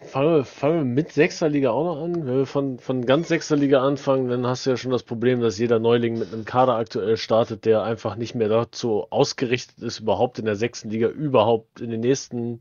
Fangen 0.00 0.36
wir, 0.36 0.44
fangen 0.44 0.76
wir 0.76 0.84
mit 0.84 1.12
Sechserliga 1.12 1.70
auch 1.70 1.84
noch 1.84 2.02
an. 2.02 2.26
Wenn 2.26 2.38
wir 2.38 2.46
von, 2.46 2.78
von 2.78 3.04
ganz 3.04 3.28
Sechserliga 3.28 3.84
anfangen, 3.84 4.28
dann 4.28 4.46
hast 4.46 4.64
du 4.64 4.70
ja 4.70 4.76
schon 4.76 4.92
das 4.92 5.02
Problem, 5.02 5.40
dass 5.40 5.58
jeder 5.58 5.80
Neuling 5.80 6.18
mit 6.18 6.32
einem 6.32 6.44
Kader 6.44 6.76
aktuell 6.76 7.16
startet, 7.16 7.64
der 7.64 7.82
einfach 7.82 8.14
nicht 8.14 8.34
mehr 8.34 8.48
dazu 8.48 9.06
ausgerichtet 9.10 9.80
ist, 9.80 9.98
überhaupt 9.98 10.38
in 10.38 10.44
der 10.44 10.54
sechsten 10.54 10.88
Liga 10.90 11.08
überhaupt 11.08 11.80
in 11.80 11.90
den 11.90 12.00
nächsten, 12.00 12.60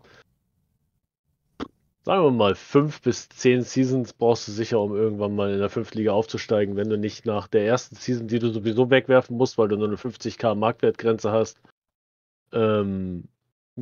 sagen 2.03 2.24
wir 2.24 2.32
mal, 2.32 2.55
fünf 2.55 3.01
bis 3.01 3.30
zehn 3.30 3.62
Seasons 3.62 4.14
brauchst 4.14 4.47
du 4.47 4.51
sicher, 4.51 4.82
um 4.82 4.95
irgendwann 4.95 5.36
mal 5.36 5.53
in 5.53 5.60
der 5.60 5.70
fünften 5.70 5.99
Liga 5.99 6.14
aufzusteigen, 6.14 6.76
wenn 6.76 6.89
du 6.89 6.97
nicht 6.97 7.28
nach 7.28 7.47
der 7.47 7.68
ersten 7.68 7.95
Season, 7.95 8.28
die 8.28 8.39
du 8.39 8.49
sowieso 8.49 8.89
wegwerfen 8.89 9.38
musst, 9.38 9.60
weil 9.60 9.68
du 9.68 9.78
nur 9.78 9.88
eine 9.88 9.97
50k 9.97 10.55
Marktwertgrenze 10.55 11.32
hast, 11.32 11.62
ähm, 12.51 13.26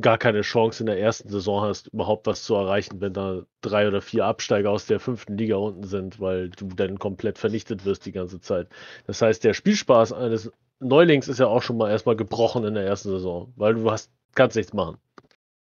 gar 0.00 0.18
keine 0.18 0.42
Chance 0.42 0.82
in 0.82 0.86
der 0.86 1.00
ersten 1.00 1.28
Saison 1.28 1.62
hast, 1.62 1.88
überhaupt 1.88 2.26
was 2.26 2.44
zu 2.44 2.54
erreichen, 2.54 3.00
wenn 3.00 3.14
da 3.14 3.42
drei 3.62 3.88
oder 3.88 4.02
vier 4.02 4.26
Absteiger 4.26 4.70
aus 4.70 4.86
der 4.86 5.00
fünften 5.00 5.38
Liga 5.38 5.56
unten 5.56 5.84
sind, 5.84 6.20
weil 6.20 6.50
du 6.50 6.68
dann 6.68 6.98
komplett 6.98 7.38
vernichtet 7.38 7.84
wirst 7.84 8.04
die 8.04 8.12
ganze 8.12 8.40
Zeit. 8.40 8.68
Das 9.06 9.22
heißt, 9.22 9.42
der 9.42 9.54
Spielspaß 9.54 10.12
eines 10.12 10.52
Neulings 10.80 11.28
ist 11.28 11.40
ja 11.40 11.46
auch 11.46 11.62
schon 11.62 11.78
mal 11.78 11.90
erstmal 11.90 12.16
gebrochen 12.16 12.64
in 12.64 12.74
der 12.74 12.84
ersten 12.84 13.08
Saison, 13.08 13.52
weil 13.56 13.74
du 13.74 13.90
hast, 13.90 14.10
kannst 14.34 14.56
nichts 14.56 14.74
machen. 14.74 14.98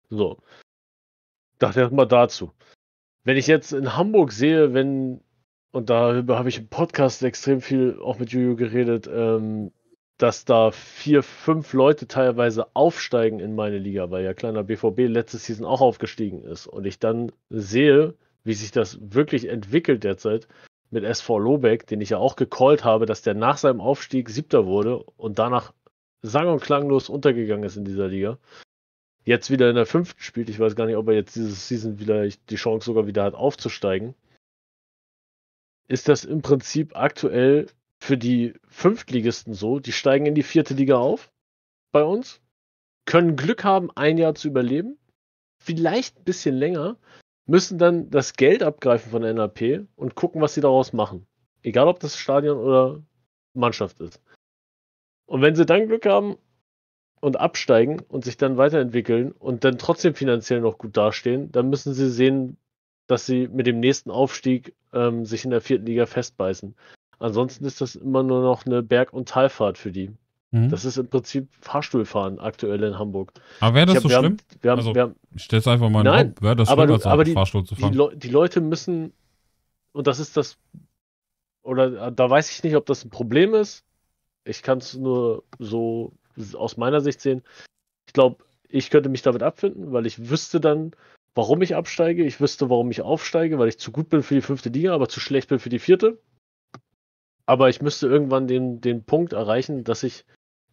So. 0.10 0.38
Dachte 1.60 1.80
erstmal 1.80 2.08
dazu. 2.08 2.52
Wenn 3.24 3.38
ich 3.38 3.48
jetzt 3.48 3.72
in 3.72 3.96
Hamburg 3.96 4.32
sehe, 4.34 4.74
wenn, 4.74 5.22
und 5.72 5.90
darüber 5.90 6.38
habe 6.38 6.50
ich 6.50 6.58
im 6.58 6.68
Podcast 6.68 7.24
extrem 7.24 7.62
viel 7.62 7.98
auch 8.02 8.20
mit 8.20 8.32
Juju 8.32 8.56
geredet, 8.58 9.10
ähm, 9.12 9.72
dass 10.18 10.46
da 10.46 10.72
vier, 10.72 11.22
fünf 11.22 11.74
Leute 11.74 12.08
teilweise 12.08 12.68
aufsteigen 12.76 13.40
in 13.40 13.56
meine 13.56 13.78
Liga, 13.78 14.10
weil 14.10 14.24
ja 14.24 14.34
kleiner 14.34 14.64
BVB 14.64 15.02
letzte 15.08 15.38
Season 15.38 15.66
auch 15.66 15.82
aufgestiegen 15.82 16.44
ist. 16.44 16.66
Und 16.66 16.86
ich 16.86 17.00
dann 17.00 17.32
sehe, 17.50 18.16
wie 18.44 18.54
sich 18.54 18.72
das 18.72 18.98
wirklich 19.02 19.48
entwickelt 19.48 20.04
derzeit 20.04 20.48
mit 20.90 21.04
SV 21.04 21.38
Lobeck, 21.38 21.86
den 21.86 22.02
ich 22.02 22.10
ja 22.10 22.18
auch 22.18 22.36
gecallt 22.36 22.84
habe, 22.84 23.06
dass 23.06 23.22
der 23.22 23.36
nach 23.36 23.58
seinem 23.58 23.82
Aufstieg 23.82 24.30
siebter 24.30 24.66
wurde 24.66 25.04
und 25.18 25.38
danach 25.38 25.74
sang- 26.22 26.50
und 26.50 26.62
klanglos 26.62 27.10
untergegangen 27.10 27.66
ist 27.66 27.78
in 27.78 27.86
dieser 27.86 28.08
Liga. 28.08 28.40
Jetzt 29.24 29.52
wieder 29.52 29.70
in 29.70 29.76
der 29.76 29.86
fünften 29.86 30.22
spielt. 30.22 30.50
Ich 30.50 30.60
weiß 30.60 30.76
gar 30.76 30.86
nicht, 30.86 30.96
ob 30.96 31.10
er 31.10 31.16
jetzt 31.16 31.36
diese 31.36 31.52
Season 31.52 32.00
wieder 32.00 32.28
die 32.28 32.56
Chance 32.56 32.86
sogar 32.86 33.06
wieder 33.06 33.24
hat 33.24 33.36
aufzusteigen. 33.36 34.16
Ist 35.90 36.08
das 36.08 36.26
im 36.26 36.42
Prinzip 36.42 36.96
aktuell 36.96 37.68
für 38.00 38.18
die 38.18 38.54
Fünftligisten 38.68 39.54
so, 39.54 39.80
die 39.80 39.92
steigen 39.92 40.26
in 40.26 40.36
die 40.36 40.44
vierte 40.44 40.74
Liga 40.74 40.98
auf 40.98 41.32
bei 41.92 42.04
uns, 42.04 42.42
können 43.06 43.36
Glück 43.36 43.64
haben, 43.64 43.90
ein 43.96 44.18
Jahr 44.18 44.36
zu 44.36 44.48
überleben, 44.48 44.98
vielleicht 45.60 46.18
ein 46.18 46.24
bisschen 46.24 46.56
länger, 46.56 46.98
müssen 47.46 47.78
dann 47.78 48.10
das 48.10 48.34
Geld 48.34 48.62
abgreifen 48.62 49.12
von 49.12 49.22
der 49.22 49.34
NAP 49.34 49.88
und 49.96 50.16
gucken, 50.16 50.42
was 50.42 50.54
sie 50.54 50.62
daraus 50.62 50.94
machen. 50.94 51.26
Egal, 51.64 51.88
ob 51.88 52.00
das 52.00 52.18
Stadion 52.18 52.58
oder 52.58 53.02
Mannschaft 53.54 54.00
ist. 54.00 54.22
Und 55.26 55.42
wenn 55.42 55.56
sie 55.56 55.66
dann 55.66 55.88
Glück 55.88 56.06
haben 56.06 56.38
und 57.20 57.38
absteigen 57.38 58.02
und 58.08 58.24
sich 58.24 58.38
dann 58.38 58.58
weiterentwickeln 58.58 59.32
und 59.32 59.64
dann 59.64 59.78
trotzdem 59.78 60.14
finanziell 60.14 60.62
noch 60.62 60.78
gut 60.78 60.96
dastehen, 60.96 61.52
dann 61.52 61.70
müssen 61.70 61.94
sie 61.94 62.10
sehen, 62.10 62.58
dass 63.08 63.26
sie 63.26 63.48
mit 63.48 63.68
dem 63.68 63.80
nächsten 63.80 64.12
Aufstieg 64.12 64.76
ähm, 64.94 65.26
sich 65.26 65.44
in 65.46 65.52
der 65.52 65.62
vierten 65.62 65.86
Liga 65.86 66.06
festbeißen. 66.06 66.76
Ansonsten 67.20 67.66
ist 67.66 67.82
das 67.82 67.96
immer 67.96 68.24
nur 68.24 68.42
noch 68.42 68.66
eine 68.66 68.84
Berg- 68.84 69.14
und 69.14 69.30
Talfahrt 69.30 69.78
für 69.78 69.92
die. 69.92 70.12
Mhm. 70.52 70.70
Das 70.70 70.86
ist 70.86 70.98
im 70.98 71.10
Prinzip 71.10 71.50
Fahrstuhlfahren 71.62 72.40
aktuell 72.40 72.84
in 72.84 72.98
Hamburg. 72.98 73.34
Aber 73.60 73.76
wäre 73.76 73.88
das 73.88 73.96
hab, 73.96 74.04
so 74.04 74.10
wir 74.10 74.18
schlimm? 74.18 74.32
Haben, 74.34 74.62
wir 74.62 74.72
haben, 74.72 74.80
also, 74.80 74.96
wir 74.96 75.02
haben, 75.02 75.16
ich 75.36 75.44
stell's 75.44 75.68
einfach 75.68 75.90
mal 75.90 76.00
in 76.00 76.06
Nein, 76.06 76.36
wäre 76.40 76.56
das 76.56 76.70
aber, 76.70 76.84
schlimm, 76.84 76.94
als 76.96 77.06
aber 77.06 77.24
die, 77.24 77.34
Fahrstuhl 77.34 77.66
zu 77.66 77.76
fahren? 77.76 77.92
Die, 77.92 77.98
Le 77.98 78.12
die 78.16 78.30
Leute 78.30 78.62
müssen, 78.62 79.14
und 79.92 80.08
das 80.08 80.20
ist 80.20 80.38
das, 80.38 80.58
oder 81.64 82.12
da 82.12 82.30
weiß 82.30 82.52
ich 82.52 82.64
nicht, 82.64 82.76
ob 82.76 82.86
das 82.86 83.04
ein 83.04 83.10
Problem 83.10 83.54
ist. 83.54 83.84
Ich 84.46 84.64
kann 84.64 84.78
es 84.78 84.96
nur 84.96 85.44
so 85.60 86.14
aus 86.54 86.78
meiner 86.78 87.02
Sicht 87.02 87.20
sehen. 87.20 87.44
Ich 88.06 88.14
glaube, 88.14 88.38
ich 88.70 88.90
könnte 88.90 89.10
mich 89.10 89.22
damit 89.22 89.44
abfinden, 89.44 89.92
weil 89.92 90.06
ich 90.06 90.30
wüsste 90.30 90.62
dann, 90.62 90.92
warum 91.36 91.62
ich 91.62 91.76
absteige. 91.76 92.24
Ich 92.24 92.40
wüsste, 92.40 92.70
warum 92.70 92.90
ich 92.90 93.02
aufsteige, 93.02 93.60
weil 93.60 93.68
ich 93.68 93.80
zu 93.80 93.92
gut 93.92 94.08
bin 94.08 94.24
für 94.24 94.36
die 94.36 94.42
fünfte 94.42 94.70
Liga, 94.70 94.94
aber 94.94 95.10
zu 95.10 95.20
schlecht 95.20 95.50
bin 95.50 95.60
für 95.60 95.70
die 95.70 95.80
vierte. 95.80 96.20
Aber 97.48 97.70
ich 97.70 97.82
müsste 97.82 98.08
irgendwann 98.08 98.48
den, 98.48 98.82
den 98.82 99.04
Punkt 99.04 99.34
erreichen, 99.34 99.84
dass 99.84 100.04
ich 100.04 100.26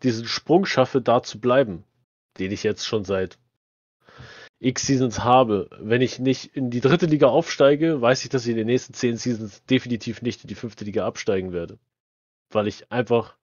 diesen 0.02 0.26
Sprung 0.26 0.66
schaffe, 0.66 1.00
da 1.00 1.22
zu 1.22 1.40
bleiben, 1.40 1.84
den 2.38 2.52
ich 2.52 2.64
jetzt 2.64 2.84
schon 2.84 3.04
seit 3.04 3.38
X 4.58 4.86
Seasons 4.86 5.20
habe. 5.22 5.70
Wenn 5.80 6.02
ich 6.02 6.18
nicht 6.18 6.56
in 6.56 6.70
die 6.70 6.80
dritte 6.80 7.06
Liga 7.06 7.28
aufsteige, 7.28 8.02
weiß 8.02 8.24
ich, 8.24 8.28
dass 8.30 8.44
ich 8.44 8.50
in 8.50 8.56
den 8.56 8.66
nächsten 8.66 8.92
zehn 8.92 9.16
Seasons 9.16 9.64
definitiv 9.66 10.20
nicht 10.20 10.42
in 10.42 10.48
die 10.48 10.56
fünfte 10.56 10.84
Liga 10.84 11.06
absteigen 11.06 11.52
werde. 11.52 11.78
Weil 12.50 12.66
ich 12.66 12.90
einfach 12.90 13.36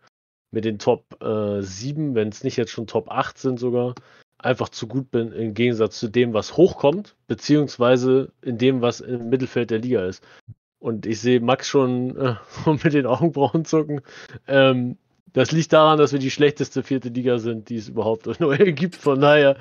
mit 0.52 0.66
den 0.66 0.78
Top 0.78 1.22
äh, 1.22 1.62
7, 1.62 2.16
wenn 2.16 2.28
es 2.28 2.44
nicht 2.44 2.58
jetzt 2.58 2.72
schon 2.72 2.88
Top 2.88 3.10
8 3.10 3.38
sind 3.38 3.60
sogar, 3.60 3.96
einfach 4.38 4.70
zu 4.70 4.88
gut 4.88 5.10
bin 5.10 5.32
im 5.32 5.54
Gegensatz 5.54 6.00
zu 6.00 6.10
dem, 6.10 6.34
was 6.34 6.58
hochkommt, 6.58 7.16
beziehungsweise 7.28 8.34
in 8.42 8.58
dem, 8.58 8.82
was 8.82 9.00
im 9.00 9.30
Mittelfeld 9.30 9.72
der 9.72 9.80
Liga 9.80 10.06
ist. 10.06 10.22
Und 10.82 11.06
ich 11.06 11.22
sehe 11.22 11.40
Max 11.40 11.68
schon 11.68 12.18
äh, 12.18 12.36
mit 12.66 12.94
den 12.94 13.06
Augenbrauen 13.06 13.66
zucken. 13.66 14.02
Ähm, 14.48 14.98
das 15.32 15.52
liegt 15.52 15.72
daran, 15.74 16.00
dass 16.00 16.12
wir 16.12 16.20
die 16.20 16.32
schlechteste 16.32 16.82
vierte 16.82 17.10
Liga 17.10 17.38
sind, 17.38 17.70
die 17.70 17.76
es 17.76 17.88
überhaupt 17.88 18.26
neu 18.40 18.58
gibt. 18.74 18.96
Von 18.96 19.22
daher, 19.22 19.58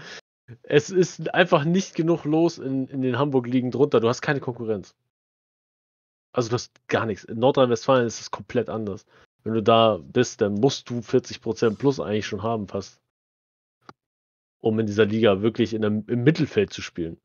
es 0.62 0.88
ist 0.88 1.32
einfach 1.34 1.64
nicht 1.64 1.94
genug 1.94 2.24
los 2.24 2.56
in, 2.56 2.88
in 2.88 3.02
den 3.02 3.18
Hamburg-Ligen 3.18 3.70
drunter. 3.70 4.00
Du 4.00 4.08
hast 4.08 4.22
keine 4.22 4.40
Konkurrenz. 4.40 4.94
Also 6.32 6.48
du 6.48 6.54
hast 6.54 6.72
gar 6.88 7.04
nichts. 7.04 7.24
In 7.24 7.38
Nordrhein-Westfalen 7.38 8.06
ist 8.06 8.20
es 8.20 8.30
komplett 8.30 8.70
anders. 8.70 9.04
Wenn 9.44 9.52
du 9.52 9.62
da 9.62 9.98
bist, 10.02 10.40
dann 10.40 10.54
musst 10.54 10.88
du 10.88 11.00
40% 11.00 11.76
plus 11.76 12.00
eigentlich 12.00 12.26
schon 12.26 12.42
haben, 12.42 12.66
fast. 12.66 12.98
Um 14.60 14.78
in 14.78 14.86
dieser 14.86 15.04
Liga 15.04 15.42
wirklich 15.42 15.74
in 15.74 15.82
der, 15.82 15.90
im 15.90 16.24
Mittelfeld 16.24 16.72
zu 16.72 16.80
spielen. 16.80 17.18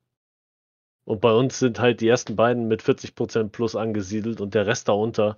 Und 1.06 1.22
bei 1.22 1.32
uns 1.32 1.60
sind 1.60 1.80
halt 1.80 2.02
die 2.02 2.08
ersten 2.08 2.36
beiden 2.36 2.68
mit 2.68 2.82
40% 2.82 3.50
plus 3.50 3.76
angesiedelt 3.76 4.42
und 4.42 4.56
der 4.56 4.66
Rest 4.66 4.88
darunter. 4.88 5.38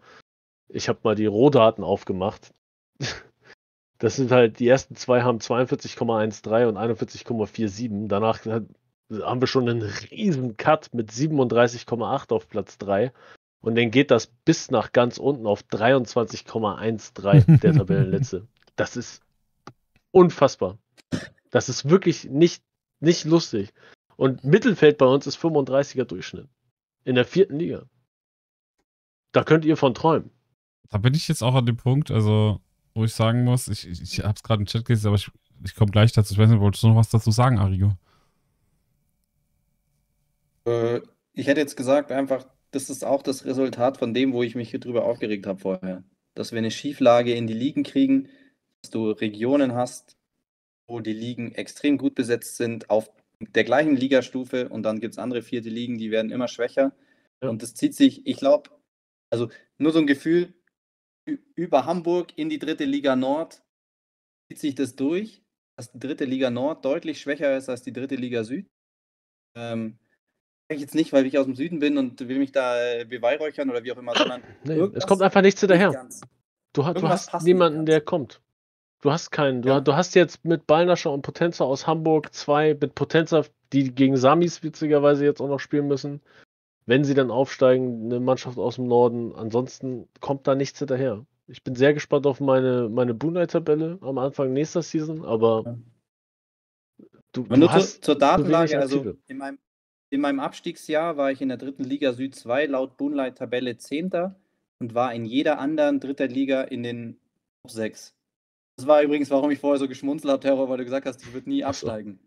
Ich 0.70 0.89
habe 0.89 0.99
mal 1.03 1.15
die 1.15 1.26
Rohdaten 1.26 1.84
aufgemacht. 1.84 2.53
Das 3.99 4.15
sind 4.15 4.32
halt, 4.32 4.59
die 4.59 4.68
ersten 4.68 4.95
zwei 4.95 5.24
haben 5.24 5.39
42,13 5.39 6.68
und 6.68 6.78
41,47. 6.78 8.07
Danach 8.07 8.45
haben 8.45 9.41
wir 9.41 9.47
schon 9.47 9.68
einen 9.68 9.82
riesen 9.82 10.55
Cut 10.55 10.93
mit 10.93 11.09
37,8 11.11 12.32
auf 12.32 12.47
Platz 12.47 12.78
3. 12.78 13.11
Und 13.59 13.76
dann 13.76 13.89
geht 13.89 14.11
das 14.11 14.28
bis 14.28 14.70
nach 14.70 14.91
ganz 14.91 15.18
unten 15.18 15.47
auf 15.47 15.63
23,13 15.63 17.59
der 17.59 17.74
Tabellenletzte. 17.74 18.47
Das 18.76 18.95
ist 18.95 19.24
unfassbar. 20.11 20.78
Das 21.49 21.68
ist 21.68 21.89
wirklich 21.89 22.26
nicht, 22.26 22.63
nicht 22.99 23.26
lustig. 23.26 23.74
Und 24.18 24.43
Mittelfeld 24.43 24.97
bei 24.97 25.05
uns 25.05 25.26
ist 25.28 25.38
35er 25.38 26.03
Durchschnitt. 26.03 26.49
In 27.05 27.15
der 27.15 27.24
vierten 27.24 27.57
Liga. 27.57 27.86
Da 29.32 29.43
könnt 29.43 29.63
ihr 29.63 29.78
von 29.78 29.93
träumen. 29.93 30.32
Da 30.89 30.97
bin 30.97 31.13
ich 31.13 31.28
jetzt 31.28 31.43
auch 31.43 31.55
an 31.55 31.65
dem 31.65 31.78
Punkt, 31.78 32.11
also, 32.11 32.59
wo 32.93 33.05
ich 33.05 33.13
sagen 33.13 33.43
muss, 33.43 33.68
ich, 33.68 33.88
ich, 33.88 34.01
ich 34.01 34.24
habe 34.24 34.34
es 34.36 34.43
gerade 34.43 34.61
im 34.61 34.65
Chat 34.65 34.86
gelesen, 34.86 35.07
aber 35.07 35.15
ich, 35.15 35.30
ich 35.63 35.76
komme 35.76 35.91
gleich 35.91 36.11
dazu. 36.11 36.34
Ich 36.34 36.39
weiß 36.39 36.49
nicht, 36.49 36.59
wolltest 36.59 36.84
du 36.84 36.88
noch 36.88 36.95
was 36.95 37.09
dazu 37.09 37.32
sagen, 37.32 37.59
Arigo? 37.59 37.93
Äh, 40.65 41.01
ich 41.34 41.47
hätte 41.47 41.61
jetzt 41.61 41.78
gesagt, 41.78 42.11
einfach, 42.11 42.45
das 42.72 42.89
ist 42.89 43.05
auch 43.05 43.22
das 43.22 43.45
Resultat 43.45 43.97
von 43.97 44.13
dem, 44.13 44.34
wo 44.34 44.41
ich 44.41 44.55
mich 44.55 44.72
hier 44.72 44.80
drüber 44.80 45.05
aufgeregt 45.05 45.45
habe 45.45 45.59
vorher. 45.59 46.03
Dass 46.34 46.51
wir 46.51 46.57
eine 46.57 46.72
Schieflage 46.72 47.34
in 47.34 47.45
die 47.45 47.53
Ligen 47.53 47.84
kriegen, 47.84 48.30
dass 48.82 48.89
du 48.89 49.11
Regionen 49.11 49.74
hast, 49.74 50.18
wo 50.88 50.99
die 50.99 51.13
Ligen 51.13 51.51
extrem 51.53 51.97
gut 51.97 52.15
besetzt 52.15 52.57
sind, 52.57 52.89
auf 52.89 53.09
der 53.39 53.63
gleichen 53.63 53.95
Ligastufe 53.95 54.69
und 54.69 54.83
dann 54.83 54.99
gibt 54.99 55.13
es 55.13 55.19
andere 55.19 55.41
vierte 55.41 55.69
Ligen, 55.69 55.97
die 55.97 56.11
werden 56.11 56.31
immer 56.31 56.47
schwächer. 56.47 56.95
Ja. 57.41 57.49
Und 57.49 57.61
das 57.61 57.75
zieht 57.75 57.95
sich, 57.95 58.25
ich 58.25 58.38
glaube, 58.38 58.69
also 59.29 59.49
nur 59.77 59.91
so 59.91 59.99
ein 59.99 60.07
Gefühl, 60.07 60.53
über 61.55 61.85
Hamburg 61.85 62.38
in 62.38 62.49
die 62.49 62.59
dritte 62.59 62.85
Liga 62.85 63.15
Nord 63.15 63.61
zieht 64.49 64.59
sich 64.59 64.75
das 64.75 64.95
durch, 64.95 65.43
dass 65.77 65.91
die 65.91 65.99
dritte 65.99 66.25
Liga 66.25 66.49
Nord 66.49 66.85
deutlich 66.85 67.19
schwächer 67.19 67.55
ist 67.55 67.69
als 67.69 67.83
die 67.83 67.93
dritte 67.93 68.15
Liga 68.15 68.43
Süd. 68.43 68.67
Ähm, 69.55 69.99
ich 70.69 70.81
jetzt 70.81 70.95
nicht, 70.95 71.13
weil 71.13 71.25
ich 71.25 71.38
aus 71.38 71.45
dem 71.45 71.55
Süden 71.55 71.79
bin 71.79 71.97
und 71.97 72.27
will 72.27 72.39
mich 72.39 72.51
da 72.51 72.81
äh, 72.81 73.05
beweihräuchern 73.05 73.69
oder 73.69 73.83
wie 73.83 73.91
auch 73.91 73.97
immer, 73.97 74.15
sondern 74.15 74.43
nee, 74.63 74.79
es 74.93 75.07
kommt 75.07 75.21
einfach 75.21 75.41
nichts 75.41 75.61
hinterher. 75.61 76.07
Du, 76.73 76.81
du 76.81 77.07
hast 77.07 77.33
niemanden, 77.43 77.85
der 77.85 78.01
kommt. 78.01 78.41
Du 79.01 79.11
hast 79.11 79.31
keinen. 79.31 79.61
Du, 79.61 79.69
Ja. 79.69 79.79
du 79.79 79.95
hast 79.95 80.15
jetzt 80.15 80.43
mit 80.43 80.65
Ballnascher 80.65 81.11
und 81.11 81.21
Potenza 81.21 81.63
aus 81.63 81.85
Hamburg 81.85 82.33
zwei, 82.33 82.73
mit 82.79 82.95
Potenza, 82.95 83.43
die 83.73 83.93
gegen 83.93 84.17
Samis 84.17 84.63
witzigerweise 84.63 85.23
jetzt 85.25 85.41
auch 85.41 85.47
noch 85.49 85.59
spielen 85.59 85.87
müssen. 85.87 86.21
Wenn 86.85 87.03
sie 87.03 87.13
dann 87.13 87.31
aufsteigen, 87.31 88.05
eine 88.05 88.19
Mannschaft 88.19 88.57
aus 88.57 88.75
dem 88.75 88.87
Norden. 88.87 89.35
Ansonsten 89.35 90.07
kommt 90.21 90.47
da 90.47 90.55
nichts 90.55 90.79
hinterher. 90.79 91.25
Ich 91.47 91.63
bin 91.63 91.75
sehr 91.75 91.93
gespannt 91.93 92.25
auf 92.25 92.39
meine, 92.39 92.89
meine 92.89 93.13
Boonlight-Tabelle 93.13 93.99
am 94.01 94.17
Anfang 94.17 94.53
nächster 94.53 94.81
Season, 94.81 95.23
aber 95.23 95.63
Ja. 95.65 95.77
du, 97.33 97.45
Aber 97.45 97.57
nur 97.57 97.69
du 97.69 97.79
zur, 97.79 98.01
zur 98.01 98.17
Datenlage, 98.17 98.79
also 98.79 99.15
in 99.27 99.37
meinem, 99.37 99.59
in 100.09 100.21
meinem 100.21 100.39
Abstiegsjahr 100.39 101.17
war 101.17 101.31
ich 101.31 101.41
in 101.41 101.49
der 101.49 101.57
dritten 101.57 101.83
Liga 101.83 102.13
Süd 102.13 102.35
2 102.35 102.65
laut 102.65 102.97
Boonlight-Tabelle 102.97 103.77
10. 103.77 104.35
und 104.79 104.93
war 104.95 105.13
in 105.13 105.25
jeder 105.25 105.59
anderen 105.59 105.99
dritter 105.99 106.27
Liga 106.27 106.63
in 106.63 106.83
den 106.83 107.19
Top 107.63 107.71
6. 107.71 108.16
Das 108.78 108.86
war 108.86 109.01
übrigens, 109.01 109.32
warum 109.32 109.49
ich 109.49 109.59
vorher 109.59 109.80
so 109.80 109.88
geschmunzelt 109.88 110.32
habe, 110.32 110.41
Terror, 110.41 110.69
weil 110.69 110.78
du 110.78 110.86
gesagt 110.86 111.07
hast, 111.07 111.23
ich 111.23 111.34
würde 111.34 111.49
nie 111.49 111.63
Ach 111.63 111.73
so. 111.73 111.88
absteigen. 111.88 112.19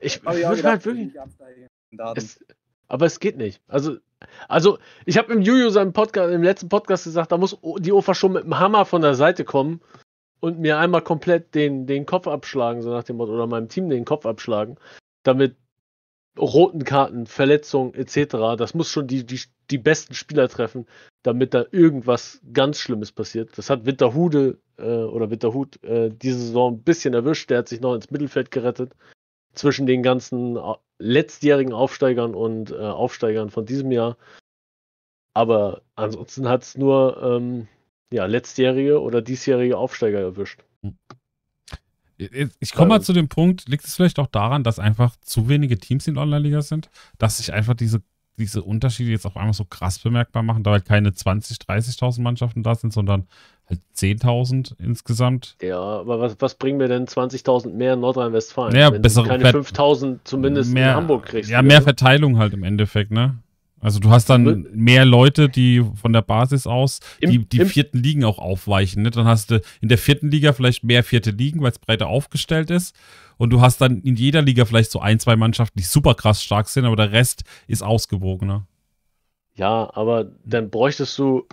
ich, 0.00 0.16
ich 0.22 0.22
würde 0.22 0.62
halt 0.62 0.84
wirklich. 0.84 1.14
Es, 2.14 2.44
aber 2.88 3.06
es 3.06 3.20
geht 3.20 3.38
nicht. 3.38 3.62
Also, 3.68 3.96
also 4.46 4.78
ich 5.06 5.16
habe 5.16 5.32
im 5.32 5.40
Juju 5.40 5.70
seinem 5.70 5.94
Podcast, 5.94 6.32
im 6.32 6.42
letzten 6.42 6.68
Podcast 6.68 7.04
gesagt, 7.04 7.32
da 7.32 7.38
muss 7.38 7.56
die 7.78 7.92
Ofa 7.92 8.14
schon 8.14 8.32
mit 8.32 8.44
dem 8.44 8.58
Hammer 8.58 8.84
von 8.84 9.00
der 9.00 9.14
Seite 9.14 9.44
kommen 9.44 9.80
und 10.40 10.58
mir 10.58 10.78
einmal 10.78 11.00
komplett 11.00 11.54
den, 11.54 11.86
den 11.86 12.04
Kopf 12.04 12.26
abschlagen, 12.28 12.82
so 12.82 12.90
nach 12.90 13.04
dem 13.04 13.16
Motto, 13.16 13.32
oder 13.32 13.46
meinem 13.46 13.70
Team 13.70 13.88
den 13.88 14.04
Kopf 14.04 14.26
abschlagen, 14.26 14.76
damit 15.22 15.56
roten 16.38 16.84
Karten, 16.84 17.26
Verletzungen 17.26 17.94
etc. 17.94 18.58
Das 18.58 18.74
muss 18.74 18.90
schon 18.90 19.06
die, 19.06 19.24
die, 19.24 19.40
die 19.70 19.78
besten 19.78 20.12
Spieler 20.12 20.48
treffen, 20.48 20.86
damit 21.24 21.52
da 21.54 21.64
irgendwas 21.72 22.40
ganz 22.52 22.78
Schlimmes 22.78 23.10
passiert. 23.10 23.50
Das 23.58 23.68
hat 23.70 23.84
Winterhude 23.86 24.58
äh, 24.78 24.82
oder 24.84 25.30
Winterhut 25.30 25.82
äh, 25.82 26.10
diese 26.10 26.38
Saison 26.38 26.74
ein 26.74 26.82
bisschen 26.82 27.14
erwischt. 27.14 27.50
Der 27.50 27.58
hat 27.58 27.68
sich 27.68 27.80
noch 27.80 27.94
ins 27.96 28.10
Mittelfeld 28.12 28.52
gerettet 28.52 28.92
zwischen 29.54 29.86
den 29.86 30.02
ganzen 30.04 30.56
au- 30.56 30.78
letztjährigen 30.98 31.72
Aufsteigern 31.72 32.34
und 32.34 32.70
äh, 32.70 32.74
Aufsteigern 32.76 33.50
von 33.50 33.66
diesem 33.66 33.90
Jahr. 33.90 34.16
Aber 35.32 35.82
ansonsten 35.96 36.48
hat 36.48 36.62
es 36.62 36.76
nur 36.76 37.20
ähm, 37.22 37.66
ja, 38.12 38.26
letztjährige 38.26 39.00
oder 39.00 39.20
diesjährige 39.22 39.76
Aufsteiger 39.76 40.20
erwischt. 40.20 40.60
Ich 42.16 42.72
komme 42.72 42.88
mal 42.90 42.94
Also- 42.96 43.06
zu 43.06 43.12
dem 43.14 43.28
Punkt, 43.28 43.68
liegt 43.68 43.84
es 43.84 43.96
vielleicht 43.96 44.18
auch 44.20 44.28
daran, 44.28 44.62
dass 44.62 44.78
einfach 44.78 45.16
zu 45.22 45.48
wenige 45.48 45.78
Teams 45.78 46.06
in 46.06 46.14
der 46.14 46.22
Online-Liga 46.22 46.62
sind, 46.62 46.88
dass 47.18 47.38
sich 47.38 47.52
einfach 47.52 47.74
diese, 47.74 48.02
diese 48.38 48.62
Unterschiede 48.62 49.10
jetzt 49.10 49.26
auf 49.26 49.36
einmal 49.36 49.52
so 49.54 49.64
krass 49.64 49.98
bemerkbar 49.98 50.42
machen, 50.42 50.62
da 50.64 50.72
halt 50.72 50.84
keine 50.84 51.10
20.000, 51.10 51.66
30.000 51.66 52.20
Mannschaften 52.20 52.62
da 52.62 52.74
sind, 52.74 52.92
sondern 52.92 53.26
halt 53.68 53.80
10.000 53.96 54.74
insgesamt. 54.80 55.56
Ja, 55.62 55.78
aber 55.78 56.20
was, 56.20 56.36
was 56.40 56.54
bringen 56.56 56.78
mir 56.78 56.88
denn 56.88 57.06
20.000 57.06 57.70
mehr 57.70 57.94
in 57.94 58.00
Nordrhein-Westfalen? 58.00 58.74
Ja, 58.74 58.92
wenn 58.92 59.02
bessere 59.02 59.24
du 59.24 59.30
keine 59.30 59.44
Ver- 59.44 59.60
5.000 59.60 60.18
zumindest 60.24 60.72
mehr, 60.72 60.90
in 60.90 60.96
Hamburg 60.96 61.26
kriegst. 61.26 61.50
Ja, 61.50 61.62
mehr. 61.62 61.82
Verteilung 61.82 62.38
halt 62.38 62.54
im 62.54 62.64
Endeffekt, 62.64 63.10
ne? 63.10 63.38
Also 63.84 64.00
du 64.00 64.10
hast 64.10 64.30
dann 64.30 64.46
Im- 64.46 64.68
mehr 64.74 65.04
Leute, 65.04 65.48
die 65.48 65.84
von 65.94 66.12
der 66.12 66.22
Basis 66.22 66.66
aus 66.66 67.00
Im- 67.20 67.30
die, 67.30 67.38
die 67.48 67.58
im- 67.58 67.66
vierten 67.68 67.98
Ligen 68.02 68.24
auch 68.24 68.38
aufweichen. 68.38 69.02
Ne? 69.02 69.10
Dann 69.10 69.26
hast 69.26 69.50
du 69.50 69.60
in 69.82 69.88
der 69.88 69.98
vierten 69.98 70.30
Liga 70.30 70.52
vielleicht 70.54 70.82
mehr 70.84 71.04
vierte 71.04 71.30
Ligen, 71.30 71.60
weil 71.60 71.70
es 71.70 71.78
breiter 71.78 72.06
aufgestellt 72.08 72.70
ist. 72.70 72.96
Und 73.36 73.50
du 73.50 73.60
hast 73.60 73.80
dann 73.80 74.00
in 74.00 74.16
jeder 74.16 74.42
Liga 74.42 74.64
vielleicht 74.64 74.90
so 74.90 75.00
ein, 75.00 75.20
zwei 75.20 75.36
Mannschaften, 75.36 75.78
die 75.78 75.84
super 75.84 76.14
krass 76.14 76.42
stark 76.42 76.68
sind, 76.68 76.84
aber 76.86 76.96
der 76.96 77.12
Rest 77.12 77.44
ist 77.66 77.82
ausgewogener. 77.82 78.66
Ja, 79.54 79.90
aber 79.94 80.32
dann 80.44 80.70
bräuchtest 80.70 81.18
du 81.18 81.46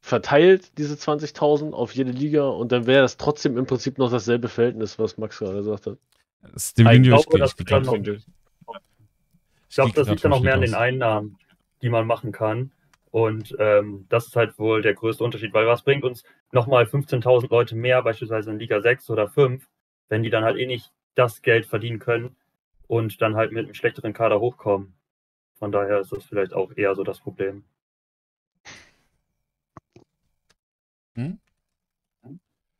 verteilt 0.00 0.78
diese 0.78 0.94
20.000 0.94 1.72
auf 1.74 1.92
jede 1.94 2.12
Liga 2.12 2.48
und 2.48 2.72
dann 2.72 2.86
wäre 2.86 3.02
das 3.02 3.16
trotzdem 3.18 3.58
im 3.58 3.66
Prinzip 3.66 3.98
noch 3.98 4.10
dasselbe 4.10 4.48
Verhältnis, 4.48 4.98
was 4.98 5.18
Max 5.18 5.38
gerade 5.38 5.56
gesagt 5.58 5.86
hat. 5.86 5.98
Stevenio, 6.56 7.16
Ich 7.18 7.26
glaube, 7.26 7.38
das 7.40 7.54
ich, 7.58 7.66
glaub, 7.66 7.84
noch- 7.84 7.94
ich, 7.94 8.00
Ich 9.68 9.74
glaube, 9.74 9.92
das 9.92 10.08
liegt 10.08 10.24
dann 10.24 10.32
auch 10.32 10.40
mehr 10.40 10.54
an 10.54 10.60
den. 10.62 10.74
Einnahmen, 10.74 11.36
die 11.82 11.88
man 11.88 12.06
machen 12.06 12.32
kann. 12.32 12.72
Und 13.10 13.56
ähm, 13.58 14.06
das 14.08 14.26
ist 14.26 14.36
halt 14.36 14.58
wohl 14.58 14.82
der 14.82 14.94
größte 14.94 15.24
Unterschied, 15.24 15.54
weil 15.54 15.66
was 15.66 15.82
bringt 15.82 16.04
uns 16.04 16.24
nochmal 16.52 16.84
15.000 16.84 17.48
Leute 17.50 17.74
mehr, 17.74 18.02
beispielsweise 18.02 18.50
in 18.50 18.58
Liga 18.58 18.80
6 18.80 19.08
oder 19.10 19.28
5, 19.28 19.66
wenn 20.08 20.22
die 20.22 20.30
dann 20.30 20.44
halt 20.44 20.58
eh 20.58 20.66
nicht 20.66 20.92
das 21.14 21.42
Geld 21.42 21.66
verdienen 21.66 21.98
können 21.98 22.36
und 22.86 23.20
dann 23.22 23.34
halt 23.36 23.52
mit 23.52 23.64
einem 23.64 23.74
schlechteren 23.74 24.12
Kader 24.12 24.40
hochkommen. 24.40 24.94
Von 25.54 25.72
daher 25.72 26.00
ist 26.00 26.12
das 26.12 26.24
vielleicht 26.24 26.52
auch 26.52 26.76
eher 26.76 26.94
so 26.94 27.02
das 27.02 27.20
Problem. 27.20 27.64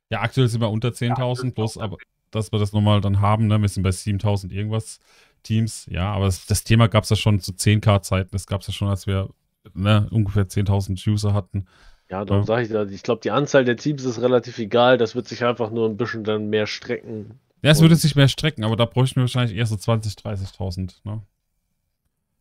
Ja, 0.09 0.21
aktuell 0.21 0.47
sind 0.47 0.61
wir 0.61 0.69
unter 0.69 0.89
10.000 0.89 1.53
plus, 1.53 1.77
aber 1.77 1.97
dass 2.31 2.51
wir 2.51 2.59
das 2.59 2.73
nochmal 2.73 3.01
dann 3.01 3.19
haben, 3.21 3.47
ne? 3.47 3.59
wir 3.61 3.69
sind 3.69 3.83
bei 3.83 3.89
7.000 3.89 4.51
irgendwas 4.51 4.99
Teams. 5.43 5.85
Ja, 5.89 6.11
aber 6.13 6.25
das, 6.25 6.45
das 6.45 6.63
Thema 6.63 6.87
gab 6.87 7.03
es 7.03 7.09
ja 7.09 7.15
schon 7.15 7.39
zu 7.39 7.51
10k-Zeiten. 7.51 8.29
Das 8.31 8.47
gab 8.47 8.61
es 8.61 8.67
ja 8.67 8.73
schon, 8.73 8.87
als 8.89 9.07
wir 9.07 9.29
ne, 9.73 10.07
ungefähr 10.11 10.47
10.000 10.47 11.07
User 11.09 11.33
hatten. 11.33 11.65
Ja, 12.09 12.25
darum 12.25 12.41
Ja. 12.43 12.47
sage 12.47 12.63
ich 12.63 12.69
ja, 12.71 12.83
ich 12.85 13.03
glaube, 13.03 13.21
die 13.21 13.31
Anzahl 13.31 13.65
der 13.65 13.77
Teams 13.77 14.03
ist 14.03 14.19
relativ 14.21 14.57
egal. 14.57 14.97
Das 14.97 15.15
wird 15.15 15.27
sich 15.27 15.43
einfach 15.43 15.69
nur 15.71 15.87
ein 15.87 15.97
bisschen 15.97 16.23
dann 16.23 16.49
mehr 16.49 16.65
strecken. 16.67 17.39
Ja, 17.61 17.71
es 17.71 17.81
würde 17.81 17.95
sich 17.95 18.15
mehr 18.15 18.27
strecken, 18.29 18.63
aber 18.63 18.75
da 18.75 18.85
bräuchten 18.85 19.17
wir 19.17 19.23
wahrscheinlich 19.23 19.55
eher 19.57 19.65
so 19.65 19.75
20.000, 19.75 20.23
30.000, 20.23 20.95
ne? 21.03 21.21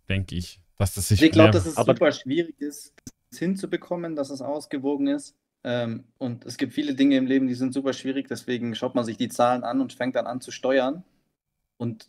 Denke 0.08 0.36
ich. 0.36 0.60
Dass 0.78 0.94
das 0.94 1.08
sich 1.08 1.20
Ich 1.20 1.32
glaube, 1.32 1.50
dass 1.50 1.66
es 1.66 1.76
aber- 1.76 1.92
super 1.94 2.12
schwierig 2.12 2.60
ist, 2.60 2.94
es 3.30 3.38
hinzubekommen, 3.38 4.14
dass 4.16 4.30
es 4.30 4.40
ausgewogen 4.40 5.08
ist. 5.08 5.34
Ähm, 5.64 6.04
und 6.18 6.44
es 6.46 6.56
gibt 6.56 6.72
viele 6.72 6.94
Dinge 6.94 7.16
im 7.16 7.26
Leben, 7.26 7.48
die 7.48 7.54
sind 7.54 7.74
super 7.74 7.92
schwierig. 7.92 8.28
Deswegen 8.28 8.74
schaut 8.76 8.94
man 8.94 9.04
sich 9.04 9.16
die 9.16 9.28
Zahlen 9.28 9.64
an 9.64 9.80
und 9.80 9.92
fängt 9.92 10.14
dann 10.14 10.26
an 10.28 10.40
zu 10.40 10.52
steuern 10.52 11.02
und 11.78 12.08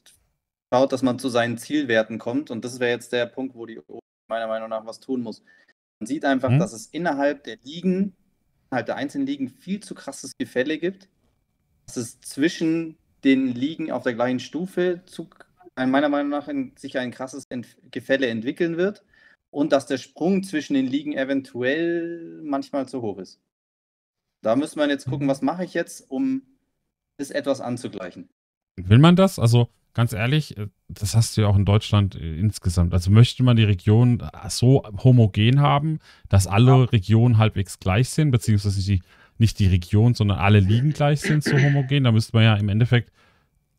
schaut, 0.73 0.91
dass 0.91 1.01
man 1.01 1.19
zu 1.19 1.29
seinen 1.29 1.57
Zielwerten 1.57 2.19
kommt. 2.19 2.51
Und 2.51 2.63
das 2.65 2.79
wäre 2.79 2.91
jetzt 2.91 3.11
der 3.11 3.25
Punkt, 3.25 3.55
wo 3.55 3.65
die 3.65 3.79
O 3.87 3.99
meiner 4.29 4.47
Meinung 4.47 4.69
nach 4.69 4.85
was 4.85 4.99
tun 4.99 5.21
muss. 5.21 5.43
Man 5.99 6.07
sieht 6.07 6.25
einfach, 6.25 6.49
Hm? 6.49 6.59
dass 6.59 6.73
es 6.73 6.87
innerhalb 6.87 7.43
der 7.43 7.57
Ligen, 7.63 8.15
innerhalb 8.69 8.85
der 8.85 8.95
einzelnen 8.95 9.27
Ligen 9.27 9.49
viel 9.49 9.79
zu 9.81 9.95
krasses 9.95 10.33
Gefälle 10.37 10.77
gibt. 10.77 11.09
Dass 11.87 11.97
es 11.97 12.21
zwischen 12.21 12.97
den 13.23 13.47
Ligen 13.53 13.91
auf 13.91 14.03
der 14.03 14.13
gleichen 14.13 14.39
Stufe 14.39 15.01
zu, 15.05 15.29
ein- 15.75 15.91
meiner 15.91 16.09
Meinung 16.09 16.29
nach 16.29 16.47
in, 16.47 16.73
sich 16.77 16.97
ein 16.97 17.11
krasses 17.11 17.43
Ent 17.49 17.77
Gefälle 17.91 18.27
entwickeln 18.27 18.77
wird 18.77 19.03
und 19.51 19.71
dass 19.71 19.87
der 19.87 19.97
Sprung 19.97 20.43
zwischen 20.43 20.75
den 20.75 20.85
Ligen 20.85 21.13
eventuell 21.13 22.41
manchmal 22.43 22.87
zu 22.87 23.01
hoch 23.01 23.17
ist. 23.17 23.41
Da 24.41 24.55
müsste 24.55 24.77
man 24.77 24.89
jetzt 24.89 25.05
gucken, 25.07 25.27
was 25.27 25.41
mache 25.41 25.65
ich 25.65 25.73
jetzt, 25.73 26.09
um 26.09 26.43
das 27.17 27.31
etwas 27.31 27.59
anzugleichen. 27.59 28.29
Will 28.77 28.99
man 28.99 29.17
das? 29.17 29.37
Also 29.39 29.67
ganz 29.93 30.13
ehrlich, 30.13 30.57
äh, 30.57 30.67
das 30.87 31.15
hast 31.15 31.35
du 31.35 31.41
ja 31.41 31.47
auch 31.47 31.55
in 31.55 31.65
Deutschland 31.65 32.15
äh, 32.15 32.39
insgesamt. 32.39 32.93
Also 32.93 33.11
möchte 33.11 33.43
man 33.43 33.57
die 33.57 33.63
Region 33.63 34.21
äh, 34.21 34.49
so 34.49 34.83
homogen 35.03 35.59
haben, 35.59 35.99
dass 36.29 36.47
alle 36.47 36.91
Regionen 36.91 37.37
halbwegs 37.37 37.79
gleich 37.79 38.09
sind, 38.09 38.31
beziehungsweise 38.31 38.81
die, 38.83 39.01
nicht 39.37 39.59
die 39.59 39.67
Region, 39.67 40.13
sondern 40.13 40.39
alle 40.39 40.59
Ligen 40.59 40.93
gleich 40.93 41.21
sind, 41.21 41.43
so 41.43 41.57
homogen. 41.57 42.03
Da 42.03 42.11
müsste 42.11 42.35
man 42.35 42.43
ja 42.43 42.55
im 42.55 42.69
Endeffekt 42.69 43.11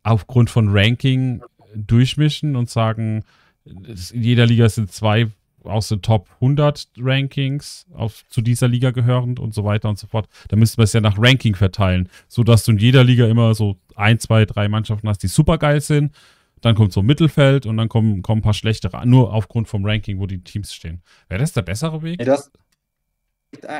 aufgrund 0.02 0.50
von 0.50 0.68
Ranking 0.70 1.42
durchmischen 1.74 2.56
und 2.56 2.70
sagen, 2.70 3.24
in 3.64 4.22
jeder 4.22 4.46
Liga 4.46 4.68
sind 4.68 4.90
zwei 4.90 5.28
aus 5.64 5.88
den 5.88 6.02
Top 6.02 6.28
100 6.36 6.88
Rankings 6.98 7.86
auf, 7.92 8.24
zu 8.28 8.40
dieser 8.40 8.68
Liga 8.68 8.90
gehörend 8.90 9.38
und 9.38 9.54
so 9.54 9.64
weiter 9.64 9.88
und 9.88 9.98
so 9.98 10.06
fort. 10.06 10.28
Da 10.48 10.56
müsste 10.56 10.78
man 10.78 10.84
es 10.84 10.92
ja 10.92 11.00
nach 11.00 11.16
Ranking 11.18 11.54
verteilen, 11.54 12.08
sodass 12.28 12.64
du 12.64 12.72
in 12.72 12.78
jeder 12.78 13.04
Liga 13.04 13.26
immer 13.26 13.54
so 13.54 13.76
ein, 13.96 14.18
zwei, 14.18 14.44
drei 14.44 14.68
Mannschaften 14.68 15.08
hast, 15.08 15.22
die 15.22 15.28
super 15.28 15.58
geil 15.58 15.80
sind. 15.80 16.14
Dann 16.60 16.74
kommt 16.74 16.92
so 16.92 17.00
ein 17.00 17.06
Mittelfeld 17.06 17.64
und 17.66 17.76
dann 17.76 17.88
kommen, 17.88 18.22
kommen 18.22 18.40
ein 18.40 18.42
paar 18.42 18.54
schlechtere, 18.54 19.06
nur 19.06 19.32
aufgrund 19.32 19.68
vom 19.68 19.84
Ranking, 19.84 20.18
wo 20.18 20.26
die 20.26 20.42
Teams 20.42 20.74
stehen. 20.74 21.02
Wäre 21.28 21.40
das 21.40 21.52
der 21.52 21.62
bessere 21.62 22.02
Weg? 22.02 22.26
Hast, 22.28 22.50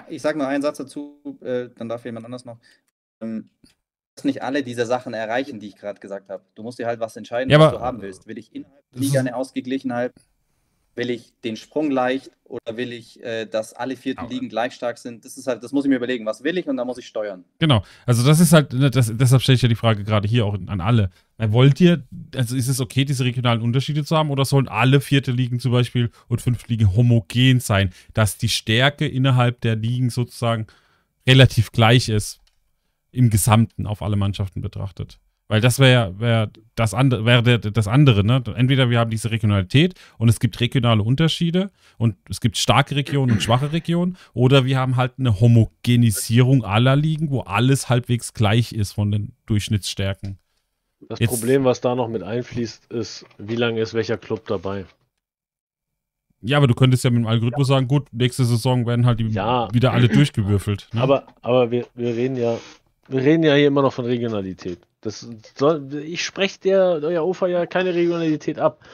ich 0.09 0.23
sage 0.23 0.39
nur 0.39 0.49
einen 0.49 0.63
Satz 0.63 0.79
dazu, 0.79 1.21
äh, 1.43 1.69
dann 1.77 1.89
darf 1.89 2.05
jemand 2.05 2.25
anders 2.25 2.45
noch. 2.45 2.59
Ähm, 3.21 3.51
du 3.63 3.69
musst 4.17 4.25
nicht 4.25 4.43
alle 4.43 4.63
diese 4.63 4.87
Sachen 4.87 5.15
erreichen, 5.15 5.61
die 5.61 5.69
ich 5.69 5.77
gerade 5.77 6.01
gesagt 6.01 6.31
habe. 6.31 6.43
Du 6.55 6.63
musst 6.63 6.79
dir 6.79 6.87
halt 6.87 7.01
was 7.01 7.17
entscheiden, 7.17 7.51
Ja, 7.51 7.61
was 7.61 7.73
du 7.73 7.81
haben 7.81 8.01
willst. 8.01 8.27
Will 8.27 8.39
ich 8.39 8.55
innerhalb 8.55 8.83
der 8.93 9.01
Liga 9.01 9.21
eine 9.21 9.37
Ausgeglichenheit? 9.37 10.13
Will 10.97 11.11
ich 11.11 11.33
den 11.45 11.57
Sprung 11.57 11.91
leicht 11.91 12.31
oder 12.45 12.77
will 12.77 12.93
ich, 12.93 13.23
äh, 13.23 13.47
dass 13.47 13.73
alle 13.73 13.97
vierten 13.97 14.21
Aber- 14.21 14.29
Ligen 14.29 14.49
gleich 14.49 14.75
stark 14.75 14.99
sind? 14.99 15.25
Das 15.25 15.37
ist 15.37 15.47
halt, 15.47 15.63
das 15.63 15.73
muss 15.73 15.85
ich 15.85 15.89
mir 15.89 15.97
überlegen. 15.97 16.27
Was 16.27 16.43
will 16.43 16.59
ich 16.59 16.67
und 16.67 16.77
dann 16.77 16.87
muss 16.87 16.99
ich 16.99 17.07
steuern. 17.07 17.45
Genau. 17.61 17.85
Also 18.07 18.25
das 18.27 18.41
ist 18.41 18.53
halt, 18.53 18.73
ne, 18.73 18.91
das, 18.91 19.13
deshalb 19.17 19.41
stelle 19.41 19.57
ich 19.57 19.63
ja 19.63 19.69
die 19.69 19.77
Frage 19.77 20.03
gerade 20.03 20.27
hier 20.29 20.45
auch 20.45 20.55
an 20.55 20.81
alle. 20.81 21.11
Weil 21.37 21.53
Wollt 21.53 21.81
ihr, 21.81 22.03
also 22.35 22.57
ist 22.57 22.69
es 22.69 22.81
okay, 22.81 23.05
diese 23.05 23.25
regionalen 23.25 23.63
Unterschiede 23.63 24.05
zu 24.05 24.17
haben 24.17 24.31
oder 24.31 24.45
sollen 24.45 24.69
alle 24.69 25.01
vierte 25.01 25.31
Ligen 25.31 25.61
zum 25.61 25.71
Beispiel 25.73 26.11
und 26.29 26.43
fünfte 26.43 26.69
Ligen 26.69 26.95
homogen 26.97 27.61
sein, 27.61 27.93
dass 28.13 28.37
die 28.37 28.49
Stärke 28.49 29.07
innerhalb 29.07 29.61
der 29.61 29.77
Ligen 29.77 30.11
sozusagen 30.11 30.67
relativ 31.27 31.71
gleich 31.71 32.09
ist 32.09 32.41
im 33.13 33.31
Gesamten 33.31 33.87
auf 33.87 34.03
alle 34.03 34.17
Mannschaften 34.17 34.61
betrachtet? 34.61 35.21
Weil 35.51 35.61
das 35.61 35.81
wäre 35.81 36.15
wär 36.21 36.49
das, 36.77 36.95
andere, 36.95 37.25
wär 37.25 37.43
das 37.59 37.89
andere, 37.89 38.23
ne? 38.23 38.41
Entweder 38.55 38.89
wir 38.89 39.01
haben 39.01 39.11
diese 39.11 39.33
Regionalität 39.33 39.95
und 40.17 40.29
es 40.29 40.39
gibt 40.39 40.61
regionale 40.61 41.03
Unterschiede 41.03 41.73
und 41.99 42.15
es 42.29 42.41
gibt 42.41 42.57
starke 42.57 42.95
Regionen 42.95 43.33
und 43.33 43.43
schwache 43.43 43.73
Regionen, 43.73 44.17
oder 44.33 44.65
wir 44.65 44.79
haben 44.79 44.95
halt 44.95 45.15
eine 45.19 45.41
Homogenisierung 45.41 46.65
aller 46.65 46.95
Ligen, 46.95 47.33
wo 47.33 47.41
alles 47.41 47.89
halbwegs 47.89 48.33
gleich 48.33 48.73
ist 48.73 48.93
von 48.93 49.11
den 49.11 49.33
Durchschnittsstärken. 49.47 50.39
Das 51.09 51.19
Jetzt, 51.19 51.31
Problem, 51.31 51.65
was 51.65 51.81
da 51.81 51.97
noch 51.97 52.07
mit 52.07 52.23
einfließt, 52.23 52.93
ist, 52.93 53.27
wie 53.39 53.57
lange 53.57 53.81
ist 53.81 53.93
welcher 53.93 54.19
Club 54.19 54.47
dabei? 54.47 54.85
Ja, 56.43 56.59
aber 56.59 56.69
du 56.69 56.75
könntest 56.75 57.03
ja 57.03 57.11
mit 57.11 57.25
dem 57.25 57.27
Algorithmus 57.27 57.67
sagen, 57.67 57.89
gut, 57.89 58.07
nächste 58.13 58.45
Saison 58.45 58.87
werden 58.87 59.05
halt 59.05 59.19
die 59.19 59.27
ja, 59.27 59.69
wieder 59.73 59.93
alle 59.93 60.09
durchgewürfelt. 60.09 60.87
Ne? 60.93 61.01
Aber, 61.01 61.27
aber 61.43 61.73
wir, 61.73 61.89
wir 61.97 62.15
reden 62.15 62.37
ja, 62.37 62.57
wir 63.09 63.21
reden 63.21 63.43
ja 63.43 63.57
hier 63.57 63.67
immer 63.67 63.83
noch 63.83 63.93
von 63.93 64.05
Regionalität. 64.05 64.79
Das 65.01 65.27
soll, 65.57 65.95
ich 65.95 66.25
spreche 66.25 66.61
der 66.61 67.01
euer 67.03 67.27
Ufer 67.27 67.49
ja 67.49 67.67
keine 67.67 67.95
Regionalität 67.95 68.59
ab. 68.59 68.85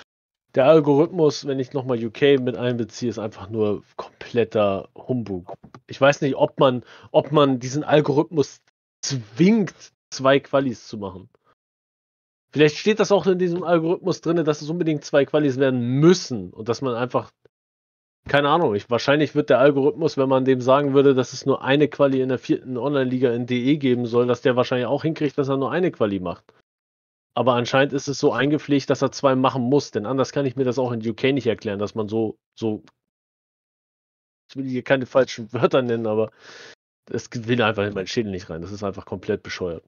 Der 0.55 0.67
Algorithmus, 0.67 1.47
wenn 1.47 1.59
ich 1.59 1.73
nochmal 1.73 2.03
UK 2.03 2.41
mit 2.41 2.57
einbeziehe, 2.57 3.11
ist 3.11 3.19
einfach 3.19 3.51
nur 3.51 3.83
kompletter 3.97 4.89
Humbug. 4.95 5.53
Ich 5.87 6.01
weiß 6.01 6.23
nicht, 6.23 6.37
ob 6.37 6.59
man, 6.59 6.83
ob 7.11 7.31
man 7.33 7.59
diesen 7.59 7.85
Algorithmus 7.85 8.63
zwingt, 9.03 9.75
zwei 10.11 10.41
Qualis 10.41 10.87
zu 10.89 10.97
machen. 10.97 11.29
Vielleicht 12.53 12.79
steht 12.79 13.01
das 13.01 13.13
auch 13.13 13.27
in 13.27 13.39
diesem 13.39 13.65
Algorithmus 13.65 14.23
drin, 14.23 14.43
dass 14.45 14.63
es 14.63 14.71
unbedingt 14.71 15.05
zwei 15.05 15.27
Qualis 15.27 15.59
werden 15.59 15.81
müssen 16.01 16.55
und 16.55 16.71
dass 16.71 16.81
man 16.81 16.95
einfach, 16.95 17.31
keine 18.29 18.49
Ahnung, 18.49 18.75
ich, 18.75 18.91
wahrscheinlich 18.91 19.35
wird 19.35 19.51
der 19.51 19.59
Algorithmus, 19.59 20.17
wenn 20.17 20.29
man 20.29 20.45
dem 20.45 20.61
sagen 20.61 20.95
würde, 20.95 21.15
dass 21.15 21.33
es 21.33 21.47
nur 21.47 21.63
eine 21.63 21.89
Quali 21.89 22.21
in 22.21 22.29
der 22.29 22.39
vierten 22.39 22.77
Online-Liga 22.77 23.33
in 23.33 23.47
DE 23.47 23.77
geben 23.77 24.07
soll, 24.07 24.27
dass 24.27 24.43
der 24.43 24.57
wahrscheinlich 24.57 24.87
auch 24.87 25.03
hinkriegt, 25.03 25.39
dass 25.39 25.49
er 25.49 25.57
nur 25.57 25.71
eine 25.71 25.91
Quali 25.91 26.21
macht. 26.21 26.45
Aber 27.35 27.55
anscheinend 27.55 27.93
ist 27.93 28.09
es 28.09 28.19
so 28.19 28.33
eingepflegt, 28.33 28.91
dass 28.91 29.03
er 29.03 29.13
zwei 29.13 29.37
machen 29.37 29.63
muss, 29.63 29.91
denn 29.91 30.07
anders 30.07 30.33
kann 30.33 30.47
ich 30.47 30.57
mir 30.57 30.65
das 30.65 30.79
auch 30.79 30.91
in 30.93 31.07
UK 31.07 31.25
nicht 31.35 31.47
erklären, 31.47 31.79
dass 31.79 31.95
man 31.95 32.09
so, 32.09 32.39
so, 32.55 32.83
ich 34.51 34.57
will 34.57 34.65
hier 34.65 34.83
keine 34.83 35.07
falschen 35.07 35.53
Wörter 35.53 35.83
nennen, 35.83 36.07
aber 36.07 36.31
es 37.11 37.29
will 37.33 37.63
einfach 37.63 37.85
in 37.85 37.95
meinen 37.95 38.07
Schädel 38.07 38.33
nicht 38.33 38.51
rein. 38.51 38.63
Das 38.63 38.73
ist 38.73 38.83
einfach 38.83 39.05
komplett 39.05 39.43
bescheuert. 39.43 39.85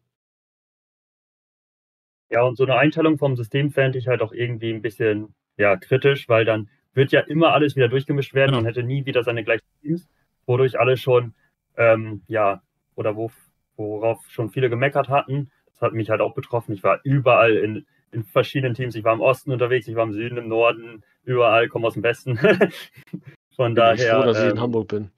Ja, 2.31 2.43
und 2.43 2.57
so 2.57 2.65
eine 2.65 2.77
Einteilung 2.77 3.19
vom 3.19 3.37
System 3.37 3.71
fände 3.71 3.99
ich 3.99 4.07
halt 4.07 4.21
auch 4.21 4.33
irgendwie 4.33 4.71
ein 4.71 4.83
bisschen 4.83 5.35
ja, 5.57 5.77
kritisch, 5.77 6.29
weil 6.29 6.45
dann 6.45 6.69
wird 6.95 7.13
ja 7.13 7.21
immer 7.21 7.53
alles 7.53 7.77
wieder 7.77 7.89
durchgemischt 7.89 8.35
werden 8.35 8.51
genau. 8.51 8.59
und 8.59 8.67
hätte 8.67 8.83
nie 8.83 9.07
wieder 9.07 9.23
seine 9.23 9.45
gleichen 9.45 9.67
Teams, 9.83 10.09
wodurch 10.47 10.79
alle 10.79 10.97
schon, 10.97 11.35
ähm, 11.77 12.23
ja, 12.27 12.63
oder 12.95 13.17
wo, 13.17 13.31
worauf 13.77 14.19
schon 14.29 14.51
viele 14.51 14.69
gemeckert 14.69 15.09
hatten. 15.09 15.51
Das 15.67 15.81
hat 15.81 15.93
mich 15.93 16.11
halt 16.11 16.21
auch 16.21 16.35
betroffen. 16.35 16.73
Ich 16.73 16.83
war 16.83 17.01
überall 17.05 17.57
in, 17.57 17.87
in 18.11 18.25
verschiedenen 18.25 18.75
Teams. 18.75 18.95
Ich 18.95 19.05
war 19.05 19.15
im 19.15 19.21
Osten 19.21 19.53
unterwegs, 19.53 19.87
ich 19.87 19.95
war 19.95 20.05
im 20.05 20.13
Süden, 20.13 20.39
im 20.39 20.49
Norden, 20.49 21.05
überall, 21.25 21.69
komme 21.69 21.87
aus 21.87 21.95
dem 21.95 22.03
Westen. 22.03 22.39
Von 23.57 23.75
daher. 23.75 23.95
Ich 23.95 24.01
bin 24.03 24.11
froh, 24.11 24.27
dass 24.27 24.39
ähm, 24.39 24.45
ich 24.45 24.51
in 24.51 24.57
ähm, 24.57 24.63
Hamburg 24.63 24.89
bin. 24.89 25.11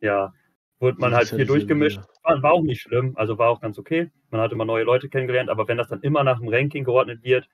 Ja, 0.00 0.32
wurde 0.80 1.00
man 1.00 1.14
halt 1.14 1.28
viel 1.28 1.46
durchgemischt. 1.46 2.00
War, 2.22 2.42
war, 2.42 2.52
auch 2.52 2.62
nicht 2.62 2.80
schlimm, 2.80 3.12
also 3.16 3.38
war 3.38 3.50
auch 3.50 3.60
ganz 3.60 3.78
okay. 3.78 4.10
Man 4.30 4.40
hat 4.40 4.52
immer 4.52 4.64
neue 4.64 4.84
Leute 4.84 5.08
kennengelernt, 5.08 5.50
aber 5.50 5.66
wenn 5.68 5.76
das 5.76 5.88
dann 5.88 6.02
immer 6.02 6.22
nach 6.24 6.38
dem 6.38 6.48
Ranking 6.48 6.84
geordnet 6.84 7.22
wird, 7.22 7.48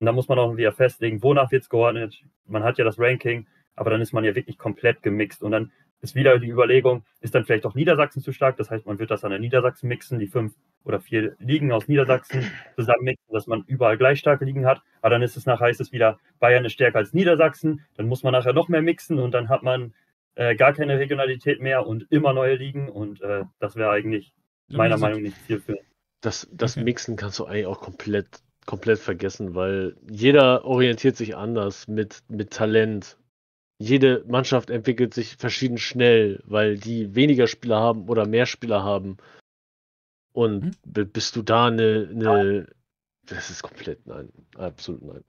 und 0.00 0.06
dann 0.06 0.14
muss 0.14 0.28
man 0.28 0.38
auch 0.38 0.56
wieder 0.56 0.72
festlegen, 0.72 1.22
wonach 1.22 1.50
wird 1.50 1.62
es 1.62 1.68
geordnet. 1.68 2.22
Man 2.46 2.64
hat 2.64 2.78
ja 2.78 2.84
das 2.84 2.98
Ranking, 2.98 3.46
aber 3.76 3.90
dann 3.90 4.00
ist 4.00 4.12
man 4.12 4.24
ja 4.24 4.34
wirklich 4.34 4.58
komplett 4.58 5.02
gemixt. 5.02 5.42
Und 5.42 5.52
dann 5.52 5.72
ist 6.00 6.14
wieder 6.14 6.38
die 6.38 6.50
Überlegung, 6.50 7.04
ist 7.20 7.34
dann 7.34 7.44
vielleicht 7.44 7.64
auch 7.64 7.74
Niedersachsen 7.74 8.22
zu 8.22 8.32
stark? 8.32 8.56
Das 8.56 8.70
heißt, 8.70 8.86
man 8.86 8.98
wird 8.98 9.10
das 9.10 9.24
an 9.24 9.30
der 9.30 9.40
Niedersachsen 9.40 9.88
mixen, 9.88 10.18
die 10.18 10.26
fünf 10.26 10.54
oder 10.84 11.00
vier 11.00 11.34
Ligen 11.38 11.72
aus 11.72 11.88
Niedersachsen 11.88 12.50
zusammen 12.76 13.04
mixen, 13.04 13.32
dass 13.32 13.46
man 13.46 13.64
überall 13.66 13.96
gleich 13.96 14.18
starke 14.18 14.44
Ligen 14.44 14.66
hat. 14.66 14.82
Aber 15.00 15.10
dann 15.10 15.22
ist 15.22 15.36
es 15.36 15.46
nachher 15.46 15.66
heißt 15.66 15.80
es 15.80 15.92
wieder, 15.92 16.18
Bayern 16.40 16.64
ist 16.64 16.72
stärker 16.72 16.98
als 16.98 17.14
Niedersachsen. 17.14 17.84
Dann 17.96 18.06
muss 18.06 18.22
man 18.22 18.32
nachher 18.32 18.52
noch 18.52 18.68
mehr 18.68 18.82
mixen 18.82 19.18
und 19.18 19.32
dann 19.32 19.48
hat 19.48 19.62
man 19.62 19.94
äh, 20.34 20.56
gar 20.56 20.72
keine 20.72 20.98
Regionalität 20.98 21.60
mehr 21.60 21.86
und 21.86 22.06
immer 22.10 22.32
neue 22.32 22.56
Ligen 22.56 22.88
und 22.88 23.22
äh, 23.22 23.44
das 23.60 23.76
wäre 23.76 23.90
eigentlich 23.90 24.34
meiner 24.68 24.98
Meinung 24.98 25.18
nach 25.18 25.28
nicht 25.28 25.36
viel 25.38 25.60
für. 25.60 25.78
Das, 26.20 26.48
das 26.52 26.76
okay. 26.76 26.84
Mixen 26.84 27.16
kannst 27.16 27.38
du 27.38 27.44
eigentlich 27.44 27.66
auch 27.66 27.80
komplett, 27.80 28.42
komplett 28.66 28.98
vergessen, 28.98 29.54
weil 29.54 29.96
jeder 30.10 30.64
orientiert 30.64 31.16
sich 31.16 31.36
anders 31.36 31.88
mit, 31.88 32.22
mit 32.28 32.50
Talent. 32.50 33.18
Jede 33.78 34.24
Mannschaft 34.26 34.70
entwickelt 34.70 35.14
sich 35.14 35.36
verschieden 35.36 35.78
schnell, 35.78 36.42
weil 36.44 36.78
die 36.78 37.14
weniger 37.14 37.46
Spieler 37.46 37.80
haben 37.80 38.08
oder 38.08 38.26
mehr 38.26 38.46
Spieler 38.46 38.82
haben. 38.84 39.16
Und 40.32 40.76
hm? 40.84 41.12
bist 41.12 41.36
du 41.36 41.42
da 41.42 41.66
eine, 41.66 42.08
eine. 42.10 42.66
Das 43.26 43.50
ist 43.50 43.62
komplett 43.62 44.06
nein. 44.06 44.30
Absolut 44.56 45.02
nein. 45.02 45.24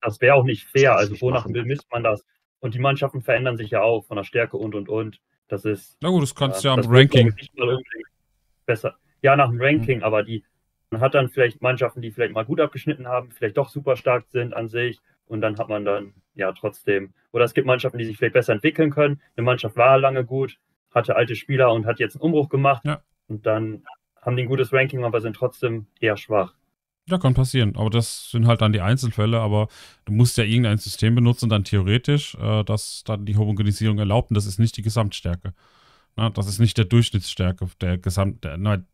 Das 0.00 0.20
wäre 0.20 0.34
auch 0.34 0.44
nicht 0.44 0.64
fair. 0.64 0.96
Also, 0.96 1.20
wonach 1.20 1.46
misst 1.46 1.90
man 1.90 2.02
das? 2.02 2.24
Und 2.60 2.74
die 2.74 2.78
Mannschaften 2.78 3.22
verändern 3.22 3.56
sich 3.56 3.70
ja 3.70 3.82
auch 3.82 4.04
von 4.04 4.16
der 4.16 4.24
Stärke 4.24 4.56
und 4.56 4.74
und 4.74 4.88
und. 4.88 5.20
Das 5.48 5.64
ist. 5.64 5.96
Na 6.00 6.08
gut, 6.08 6.22
das 6.22 6.34
kannst 6.34 6.62
du 6.62 6.68
ja 6.68 6.74
am 6.74 6.80
Ranking. 6.86 7.34
Besser. 8.66 8.96
Ja, 9.22 9.36
nach 9.36 9.48
dem 9.48 9.60
Ranking, 9.60 9.98
mhm. 9.98 10.04
aber 10.04 10.22
die 10.22 10.44
man 10.92 11.00
hat 11.00 11.14
dann 11.14 11.28
vielleicht 11.28 11.62
Mannschaften, 11.62 12.02
die 12.02 12.10
vielleicht 12.10 12.34
mal 12.34 12.44
gut 12.44 12.60
abgeschnitten 12.60 13.08
haben, 13.08 13.30
vielleicht 13.30 13.56
doch 13.56 13.70
super 13.70 13.96
stark 13.96 14.26
sind 14.28 14.54
an 14.54 14.68
sich 14.68 15.00
und 15.26 15.40
dann 15.40 15.58
hat 15.58 15.68
man 15.68 15.84
dann 15.84 16.12
ja 16.34 16.52
trotzdem. 16.52 17.14
Oder 17.32 17.44
es 17.44 17.54
gibt 17.54 17.66
Mannschaften, 17.66 17.98
die 17.98 18.04
sich 18.04 18.18
vielleicht 18.18 18.34
besser 18.34 18.52
entwickeln 18.52 18.90
können. 18.90 19.20
Eine 19.36 19.44
Mannschaft 19.44 19.76
war 19.76 19.98
lange 19.98 20.24
gut, 20.24 20.58
hatte 20.90 21.16
alte 21.16 21.34
Spieler 21.34 21.72
und 21.72 21.86
hat 21.86 21.98
jetzt 21.98 22.14
einen 22.14 22.22
Umbruch 22.22 22.48
gemacht 22.48 22.84
ja. 22.84 23.02
und 23.26 23.46
dann 23.46 23.84
haben 24.20 24.36
die 24.36 24.42
ein 24.42 24.48
gutes 24.48 24.72
Ranking, 24.72 25.04
aber 25.04 25.20
sind 25.20 25.34
trotzdem 25.34 25.86
eher 25.98 26.16
schwach. 26.16 26.54
Ja, 27.08 27.18
kann 27.18 27.34
passieren. 27.34 27.74
Aber 27.74 27.90
das 27.90 28.30
sind 28.30 28.46
halt 28.46 28.60
dann 28.60 28.72
die 28.72 28.80
Einzelfälle. 28.80 29.40
Aber 29.40 29.66
du 30.04 30.12
musst 30.12 30.38
ja 30.38 30.44
irgendein 30.44 30.78
System 30.78 31.16
benutzen, 31.16 31.48
dann 31.48 31.64
theoretisch, 31.64 32.36
äh, 32.36 32.62
das 32.62 33.02
dann 33.04 33.26
die 33.26 33.36
Homogenisierung 33.36 33.98
erlaubt. 33.98 34.30
Und 34.30 34.36
das 34.36 34.46
ist 34.46 34.60
nicht 34.60 34.76
die 34.76 34.82
Gesamtstärke. 34.82 35.52
Na, 36.14 36.30
das 36.30 36.46
ist 36.46 36.60
nicht 36.60 36.78
der 36.78 36.84
Durchschnittsstärke. 36.84 37.66
Der 37.80 37.98
Gesamt, 37.98 38.44
der, 38.44 38.56
na, 38.56 38.84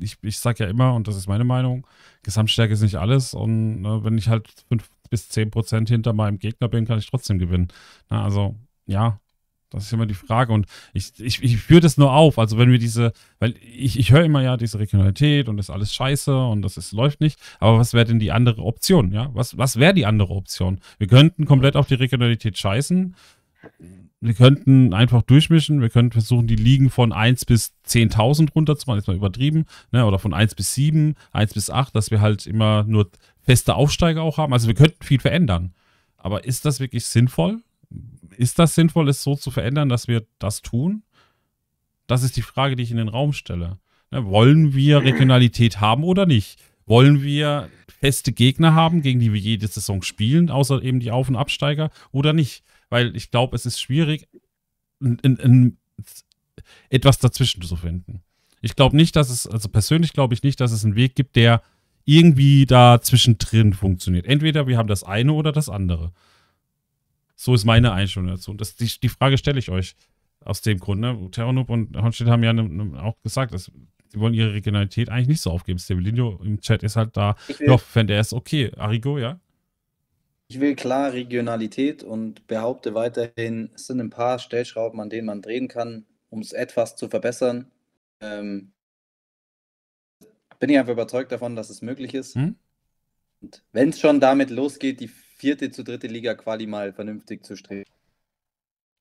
ich, 0.00 0.16
ich 0.22 0.38
sage 0.38 0.64
ja 0.64 0.70
immer, 0.70 0.94
und 0.94 1.08
das 1.08 1.16
ist 1.16 1.28
meine 1.28 1.44
Meinung, 1.44 1.86
Gesamtstärke 2.22 2.74
ist 2.74 2.82
nicht 2.82 2.96
alles. 2.96 3.34
Und 3.34 3.80
ne, 3.80 4.04
wenn 4.04 4.18
ich 4.18 4.28
halt 4.28 4.48
5 4.68 4.88
bis 5.10 5.28
10 5.28 5.50
Prozent 5.50 5.88
hinter 5.88 6.12
meinem 6.12 6.38
Gegner 6.38 6.68
bin, 6.68 6.86
kann 6.86 6.98
ich 6.98 7.10
trotzdem 7.10 7.38
gewinnen. 7.38 7.68
Na, 8.08 8.24
also, 8.24 8.56
ja, 8.86 9.20
das 9.70 9.84
ist 9.84 9.92
immer 9.92 10.06
die 10.06 10.14
Frage. 10.14 10.52
Und 10.52 10.66
ich, 10.92 11.12
ich, 11.18 11.42
ich 11.42 11.56
führe 11.58 11.80
das 11.80 11.96
nur 11.96 12.12
auf. 12.12 12.38
Also, 12.38 12.58
wenn 12.58 12.70
wir 12.70 12.78
diese, 12.78 13.12
weil 13.38 13.54
ich, 13.62 13.98
ich 13.98 14.12
höre 14.12 14.24
immer 14.24 14.42
ja 14.42 14.56
diese 14.56 14.78
Regionalität 14.78 15.48
und 15.48 15.56
das 15.56 15.66
ist 15.66 15.70
alles 15.70 15.94
scheiße 15.94 16.36
und 16.46 16.62
das 16.62 16.76
ist, 16.76 16.92
läuft 16.92 17.20
nicht. 17.20 17.38
Aber 17.60 17.78
was 17.78 17.94
wäre 17.94 18.04
denn 18.04 18.18
die 18.18 18.32
andere 18.32 18.62
Option? 18.62 19.12
Ja, 19.12 19.30
was, 19.34 19.56
was 19.56 19.78
wäre 19.78 19.94
die 19.94 20.06
andere 20.06 20.34
Option? 20.34 20.80
Wir 20.98 21.06
könnten 21.06 21.44
komplett 21.44 21.76
auf 21.76 21.86
die 21.86 21.94
Regionalität 21.94 22.58
scheißen. 22.58 23.14
Wir 24.20 24.34
könnten 24.34 24.92
einfach 24.92 25.22
durchmischen. 25.22 25.80
Wir 25.80 25.88
könnten 25.88 26.12
versuchen, 26.12 26.46
die 26.46 26.56
Ligen 26.56 26.90
von 26.90 27.12
1 27.12 27.46
bis 27.46 27.72
10.000 27.86 28.52
runterzumachen. 28.52 29.00
Jetzt 29.00 29.08
mal 29.08 29.16
übertrieben. 29.16 29.64
Ne? 29.92 30.04
Oder 30.04 30.18
von 30.18 30.34
1 30.34 30.54
bis 30.54 30.74
7, 30.74 31.14
1 31.32 31.54
bis 31.54 31.70
8, 31.70 31.94
dass 31.94 32.10
wir 32.10 32.20
halt 32.20 32.46
immer 32.46 32.84
nur 32.84 33.10
feste 33.40 33.74
Aufsteiger 33.74 34.22
auch 34.22 34.36
haben. 34.36 34.52
Also, 34.52 34.68
wir 34.68 34.74
könnten 34.74 35.02
viel 35.02 35.20
verändern. 35.20 35.72
Aber 36.18 36.44
ist 36.44 36.66
das 36.66 36.80
wirklich 36.80 37.06
sinnvoll? 37.06 37.62
ist 38.36 38.58
das 38.58 38.74
sinnvoll, 38.74 39.08
es 39.08 39.22
so 39.22 39.36
zu 39.36 39.50
verändern, 39.50 39.88
dass 39.88 40.08
wir 40.08 40.26
das 40.38 40.62
tun? 40.62 41.02
Das 42.06 42.22
ist 42.22 42.36
die 42.36 42.42
Frage, 42.42 42.76
die 42.76 42.82
ich 42.82 42.90
in 42.90 42.96
den 42.96 43.08
Raum 43.08 43.32
stelle. 43.32 43.78
Ne, 44.10 44.24
wollen 44.26 44.74
wir 44.74 45.02
Regionalität 45.02 45.80
haben 45.80 46.04
oder 46.04 46.26
nicht? 46.26 46.58
Wollen 46.86 47.22
wir 47.22 47.68
feste 48.00 48.32
Gegner 48.32 48.74
haben, 48.74 49.02
gegen 49.02 49.20
die 49.20 49.32
wir 49.32 49.40
jede 49.40 49.68
Saison 49.68 50.02
spielen, 50.02 50.50
außer 50.50 50.82
eben 50.82 51.00
die 51.00 51.10
Auf- 51.10 51.28
und 51.28 51.36
Absteiger 51.36 51.90
oder 52.10 52.32
nicht? 52.32 52.64
Weil 52.90 53.16
ich 53.16 53.30
glaube, 53.30 53.56
es 53.56 53.66
ist 53.66 53.80
schwierig, 53.80 54.28
in, 55.00 55.18
in, 55.22 55.36
in 55.36 55.78
etwas 56.90 57.18
dazwischen 57.18 57.62
zu 57.62 57.76
finden. 57.76 58.22
Ich 58.60 58.76
glaube 58.76 58.96
nicht, 58.96 59.16
dass 59.16 59.30
es, 59.30 59.46
also 59.46 59.68
persönlich 59.68 60.12
glaube 60.12 60.34
ich 60.34 60.42
nicht, 60.42 60.60
dass 60.60 60.72
es 60.72 60.84
einen 60.84 60.96
Weg 60.96 61.14
gibt, 61.14 61.36
der 61.36 61.62
irgendwie 62.04 62.66
da 62.66 63.00
zwischendrin 63.00 63.72
funktioniert. 63.72 64.26
Entweder 64.26 64.66
wir 64.66 64.76
haben 64.76 64.88
das 64.88 65.04
eine 65.04 65.32
oder 65.32 65.52
das 65.52 65.68
andere. 65.68 66.12
So 67.36 67.54
ist 67.54 67.64
meine 67.64 67.92
Einstellung 67.92 68.28
dazu. 68.28 68.50
Und 68.50 68.60
das, 68.60 68.76
die, 68.76 68.90
die 69.00 69.08
Frage 69.08 69.38
stelle 69.38 69.58
ich 69.58 69.70
euch 69.70 69.94
aus 70.44 70.60
dem 70.60 70.78
Grund. 70.78 71.00
Ne? 71.00 71.28
Terranub 71.30 71.70
und 71.70 71.96
Honstedt 71.96 72.28
haben 72.28 72.42
ja 72.42 72.52
ne, 72.52 72.64
ne, 72.64 73.02
auch 73.02 73.20
gesagt, 73.22 73.54
dass 73.54 73.70
sie 74.12 74.20
wollen 74.20 74.34
ihre 74.34 74.52
Regionalität 74.52 75.08
eigentlich 75.08 75.28
nicht 75.28 75.40
so 75.40 75.50
aufgeben. 75.50 75.78
Stabilinho 75.78 76.40
im 76.44 76.60
Chat 76.60 76.82
ist 76.82 76.96
halt 76.96 77.16
da. 77.16 77.36
Doch, 77.66 77.80
fände 77.80 78.14
er 78.14 78.20
es 78.20 78.32
okay. 78.32 78.72
Arrigo, 78.76 79.18
ja? 79.18 79.38
Ich 80.50 80.58
will 80.58 80.74
klar 80.74 81.12
Regionalität 81.12 82.02
und 82.02 82.48
behaupte 82.48 82.92
weiterhin, 82.92 83.70
es 83.76 83.86
sind 83.86 84.00
ein 84.00 84.10
paar 84.10 84.40
Stellschrauben, 84.40 84.98
an 84.98 85.08
denen 85.08 85.26
man 85.26 85.42
drehen 85.42 85.68
kann, 85.68 86.06
um 86.28 86.40
es 86.40 86.52
etwas 86.52 86.96
zu 86.96 87.08
verbessern. 87.08 87.70
Ähm, 88.20 88.72
bin 90.58 90.70
ich 90.70 90.76
einfach 90.76 90.94
überzeugt 90.94 91.30
davon, 91.30 91.54
dass 91.54 91.70
es 91.70 91.82
möglich 91.82 92.14
ist. 92.14 92.34
Hm? 92.34 92.56
Und 93.40 93.62
wenn 93.70 93.90
es 93.90 94.00
schon 94.00 94.18
damit 94.18 94.50
losgeht, 94.50 94.98
die 94.98 95.06
vierte 95.06 95.70
zu 95.70 95.84
dritte 95.84 96.08
Liga 96.08 96.34
Quali 96.34 96.66
mal 96.66 96.92
vernünftig 96.92 97.46
zu 97.46 97.54
streben. 97.54 97.88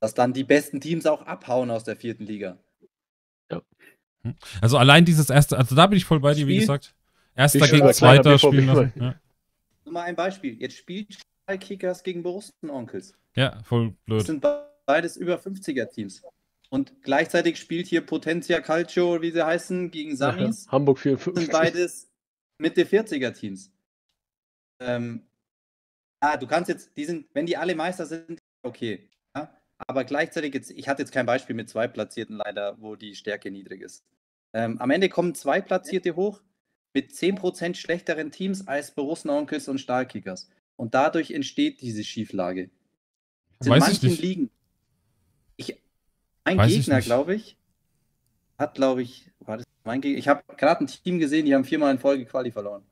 Dass 0.02 0.14
dann 0.14 0.34
die 0.34 0.44
besten 0.44 0.80
Teams 0.80 1.08
auch 1.08 1.24
abhauen 1.24 1.72
aus 1.72 1.84
der 1.84 1.96
vierten 1.96 2.28
Liga. 2.28 2.60
Ja. 3.52 3.64
Hm. 4.22 4.36
Also 4.62 4.78
allein 4.78 5.04
dieses 5.04 5.32
erste, 5.32 5.58
also 5.58 5.74
da 5.74 5.88
bin 5.88 5.98
ich 5.98 6.06
voll 6.06 6.20
bei 6.20 6.36
dir, 6.36 6.46
wie 6.46 6.60
gesagt. 6.60 6.94
Erster 7.36 7.68
gegen 7.68 7.92
Zweiter 7.92 8.38
spielen 8.38 8.68
lassen. 8.68 8.94
Ja, 8.96 9.16
Nur 9.86 9.94
mal 9.96 10.04
ein 10.04 10.16
Beispiel. 10.16 10.56
Jetzt 10.62 10.78
spielt 10.78 11.18
Kickers 11.58 12.04
gegen 12.04 12.24
Borussen 12.24 12.70
Onkels. 12.70 13.14
ja 13.36 13.62
voll 13.64 13.90
Das 13.90 13.96
blöd. 14.06 14.26
sind 14.26 14.42
be- 14.42 14.70
beides 14.86 15.18
über 15.18 15.36
50er 15.38 15.86
Teams. 15.90 16.22
Und 16.72 17.02
gleichzeitig 17.02 17.58
spielt 17.58 17.88
hier 17.88 18.02
Potentia 18.06 18.60
Calcio, 18.62 19.22
wie 19.22 19.32
sie 19.32 19.44
heißen, 19.46 19.90
gegen 19.92 20.16
Samis. 20.16 20.68
Hamburg 20.72 20.98
Das 20.98 21.04
sind 21.04 21.20
54. 21.22 21.52
beides 21.52 22.12
Mitte 22.60 22.84
40er 22.84 23.32
Teams. 23.34 23.72
Ähm, 24.80 25.24
ah, 26.20 26.38
du 26.38 26.48
kannst 26.48 26.70
jetzt, 26.70 26.96
die 26.96 27.06
sind, 27.06 27.28
wenn 27.34 27.46
die 27.46 27.58
alle 27.58 27.76
Meister 27.76 28.06
sind, 28.06 28.40
okay. 28.64 29.10
Ja? 29.36 29.54
Aber 29.88 30.04
gleichzeitig 30.04 30.54
jetzt, 30.54 30.72
ich 30.72 30.88
hatte 30.88 31.02
jetzt 31.02 31.12
kein 31.12 31.26
Beispiel 31.26 31.56
mit 31.56 31.70
zwei 31.70 31.88
Platzierten 31.88 32.36
leider, 32.38 32.80
wo 32.82 32.96
die 32.96 33.16
Stärke 33.16 33.50
niedrig 33.52 33.82
ist. 33.82 34.04
Ähm, 34.54 34.80
am 34.80 34.90
Ende 34.92 35.10
kommen 35.10 35.36
zwei 35.36 35.62
Platzierte 35.62 36.16
hoch 36.16 36.42
mit 36.96 37.12
10% 37.12 37.76
schlechteren 37.76 38.32
Teams 38.32 38.68
als 38.68 38.92
Borussen 38.92 39.30
Onkels 39.30 39.68
und 39.68 39.80
Stahlkickers. 39.80 40.50
Und 40.80 40.93
dadurch 40.93 41.31
entsteht 41.31 41.81
diese 41.81 42.06
Schieflage. 42.06 42.69
In 43.61 43.69
Weiß 43.69 43.84
ich 43.84 44.01
manchen 44.01 44.10
nicht. 44.11 44.22
Ligen. 44.22 44.49
Ich, 45.57 45.77
mein 46.45 46.57
Weiß 46.57 46.72
ich 46.72 46.85
Gegner, 46.85 47.01
glaube 47.01 47.35
ich, 47.35 47.57
hat, 48.57 48.76
glaube 48.76 49.01
ich, 49.01 49.30
war 49.39 49.57
das 49.57 49.65
mein 49.84 49.99
Gegner? 49.99 50.18
Ich 50.18 50.30
habe 50.30 50.41
gerade 50.56 50.85
ein 50.85 50.88
Team 50.88 51.19
gesehen, 51.19 51.45
die 51.45 51.53
haben 51.53 51.65
viermal 51.65 51.91
in 51.91 51.99
Folge 51.99 52.23
Quali 52.23 52.53
verloren. 52.53 52.84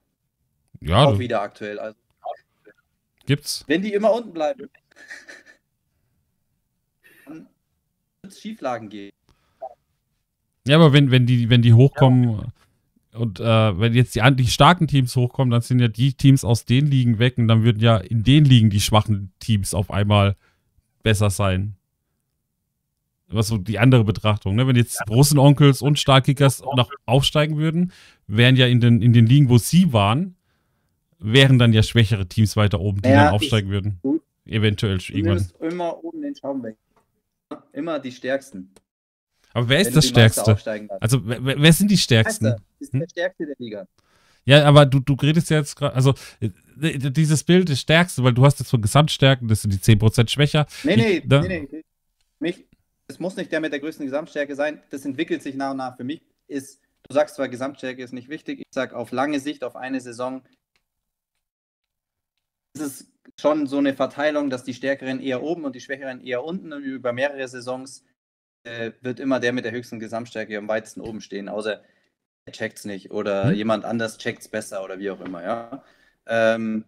Ja, 0.81 1.05
Auch 1.05 1.17
wieder 1.17 1.39
aktuell. 1.39 1.79
Also, 1.79 1.97
gibt's. 3.25 3.63
wenn 3.67 3.81
die 3.81 3.93
immer 3.93 4.11
unten 4.11 4.33
bleiben, 4.33 4.69
dann 7.25 7.47
wird 8.21 8.33
es 8.33 8.41
Schieflagen 8.41 8.89
geben. 8.89 9.15
Ja, 10.67 10.75
aber 10.75 10.91
wenn, 10.91 11.09
wenn, 11.09 11.25
die, 11.25 11.49
wenn 11.49 11.61
die 11.61 11.71
hochkommen 11.71 12.51
und 13.17 13.39
äh, 13.39 13.79
wenn 13.79 13.93
jetzt 13.93 14.15
die, 14.15 14.21
die 14.35 14.47
starken 14.47 14.87
Teams 14.87 15.15
hochkommen, 15.15 15.51
dann 15.51 15.61
sind 15.61 15.79
ja 15.79 15.87
die 15.87 16.13
Teams 16.13 16.43
aus 16.43 16.65
den 16.65 16.87
Ligen 16.87 17.19
weg 17.19 17.37
und 17.37 17.47
dann 17.47 17.63
würden 17.63 17.79
ja 17.81 17.97
in 17.97 18.23
den 18.23 18.45
Ligen 18.45 18.69
die 18.69 18.81
schwachen 18.81 19.31
Teams 19.39 19.73
auf 19.73 19.91
einmal 19.91 20.35
besser 21.03 21.29
sein. 21.29 21.75
Was 23.29 23.47
so 23.47 23.57
die 23.57 23.77
andere 23.77 24.05
Betrachtung, 24.05 24.55
ne? 24.55 24.67
Wenn 24.67 24.77
jetzt 24.77 25.01
Russenonkels 25.09 25.81
und 25.81 25.99
Stahlkickers 25.99 26.61
noch 26.77 26.89
aufsteigen 27.05 27.57
würden, 27.57 27.91
wären 28.27 28.55
ja 28.55 28.67
in 28.67 28.79
den, 28.79 29.01
in 29.01 29.11
den 29.11 29.25
Ligen, 29.25 29.49
wo 29.49 29.57
sie 29.57 29.91
waren, 29.91 30.35
wären 31.19 31.59
dann 31.59 31.73
ja 31.73 31.83
schwächere 31.83 32.27
Teams 32.27 32.55
weiter 32.55 32.79
oben, 32.79 33.01
die 33.01 33.09
Ja, 33.09 33.15
dann 33.15 33.27
ich- 33.27 33.31
aufsteigen 33.33 33.69
würden. 33.69 33.99
Gut. 34.01 34.21
Eventuell 34.45 34.99
Du 34.99 35.11
irgendwann. 35.13 35.45
immer 35.69 36.01
oben 36.05 36.21
den 36.21 36.33
Schaum 36.35 36.63
weg. 36.63 36.77
Immer 37.73 37.99
die 37.99 38.13
Stärksten. 38.13 38.69
Aber 39.57 39.69
wer 39.69 39.79
ist 39.79 39.95
das 39.95 40.05
die 40.05 40.09
Stärkste? 40.09 40.55
Also, 41.01 41.25
wer, 41.25 41.43
wer 41.59 41.73
sind 41.73 41.89
die 41.89 41.97
Stärksten? 41.97 42.45
Meister 42.45 42.61
ist 42.77 42.93
Hm? 42.93 42.99
der 42.99 43.09
Stärkste 43.09 43.45
der 43.47 43.55
Liga. 43.57 43.87
Ja, 44.45 44.63
aber 44.65 44.85
du, 44.85 44.99
du 44.99 45.13
redest 45.15 45.49
jetzt 45.49 45.75
gerade, 45.75 45.95
also 45.95 46.13
äh, 46.39 46.49
dieses 47.09 47.43
Bild 47.43 47.67
ist 47.71 47.79
stärkste, 47.79 48.23
weil 48.23 48.33
du 48.35 48.45
hast 48.45 48.59
jetzt 48.59 48.69
von 48.69 48.83
Gesamtstärken, 48.83 49.47
das 49.47 49.63
sind 49.63 49.73
die 49.73 49.79
10% 49.79 50.29
schwächer. 50.29 50.67
Nee, 50.83 50.95
nee, 50.95 51.23
da- 51.25 51.41
nee, 51.41 51.67
nee. 51.71 51.83
Mich, 52.39 52.67
es 53.07 53.17
muss 53.19 53.35
nicht 53.35 53.51
der 53.51 53.59
mit 53.59 53.71
der 53.73 53.79
größten 53.79 54.05
Gesamtstärke 54.05 54.55
sein. 54.55 54.79
Das 54.91 55.03
entwickelt 55.05 55.41
sich 55.41 55.55
nach 55.55 55.71
und 55.71 55.77
nach. 55.77 55.97
Für 55.97 56.03
mich 56.03 56.21
ist, 56.47 56.79
du 57.09 57.15
sagst 57.15 57.35
zwar, 57.35 57.49
Gesamtstärke 57.49 58.03
ist 58.03 58.13
nicht 58.13 58.29
wichtig. 58.29 58.59
Ich 58.59 58.67
sage, 58.69 58.95
auf 58.95 59.11
lange 59.11 59.39
Sicht, 59.39 59.63
auf 59.63 59.75
eine 59.75 59.99
Saison, 60.01 60.43
ist 62.75 62.81
es 62.83 63.11
schon 63.39 63.65
so 63.65 63.79
eine 63.79 63.95
Verteilung, 63.95 64.51
dass 64.51 64.63
die 64.63 64.75
Stärkeren 64.75 65.19
eher 65.19 65.41
oben 65.41 65.65
und 65.65 65.75
die 65.75 65.81
Schwächeren 65.81 66.21
eher 66.23 66.43
unten. 66.43 66.71
Und 66.73 66.83
über 66.83 67.11
mehrere 67.11 67.47
Saisons 67.47 68.03
äh, 68.63 68.91
wird 69.01 69.19
immer 69.19 69.39
der 69.39 69.53
mit 69.53 69.65
der 69.65 69.71
höchsten 69.71 69.99
Gesamtstärke 69.99 70.57
am 70.57 70.67
weitesten 70.67 71.01
oben 71.01 71.21
stehen, 71.21 71.49
außer 71.49 71.81
er 72.45 72.53
checkt 72.53 72.79
es 72.79 72.85
nicht 72.85 73.11
oder 73.11 73.49
Hm. 73.49 73.55
jemand 73.55 73.85
anders 73.85 74.17
checkt 74.17 74.41
es 74.41 74.47
besser 74.47 74.83
oder 74.83 74.99
wie 74.99 75.09
auch 75.09 75.21
immer, 75.21 75.43
ja. 75.43 75.83
Ähm, 76.25 76.85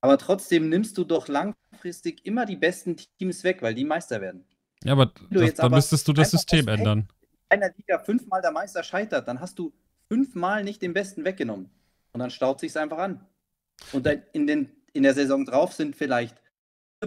aber 0.00 0.18
trotzdem 0.18 0.68
nimmst 0.68 0.98
du 0.98 1.04
doch 1.04 1.28
langfristig 1.28 2.26
immer 2.26 2.44
die 2.44 2.56
besten 2.56 2.96
Teams 2.96 3.44
weg, 3.44 3.62
weil 3.62 3.74
die 3.74 3.84
Meister 3.84 4.20
werden. 4.20 4.44
Ja, 4.84 4.92
aber 4.92 5.12
das, 5.30 5.54
dann 5.54 5.66
aber 5.66 5.76
müsstest 5.76 6.08
du 6.08 6.12
das 6.12 6.32
System 6.32 6.66
ändern. 6.66 7.08
Wenn 7.48 7.62
einer 7.62 7.72
Liga 7.76 8.00
fünfmal 8.00 8.42
der 8.42 8.50
Meister 8.50 8.82
scheitert, 8.82 9.28
dann 9.28 9.40
hast 9.40 9.58
du 9.58 9.72
fünfmal 10.08 10.64
nicht 10.64 10.82
den 10.82 10.92
Besten 10.92 11.24
weggenommen. 11.24 11.70
Und 12.12 12.18
dann 12.18 12.30
staut 12.30 12.60
sich's 12.60 12.76
einfach 12.76 12.98
an. 12.98 13.24
Und 13.92 14.06
dann 14.06 14.22
in, 14.32 14.46
den, 14.46 14.70
in 14.92 15.04
der 15.04 15.14
Saison 15.14 15.44
drauf 15.44 15.72
sind 15.72 15.94
vielleicht 15.94 16.36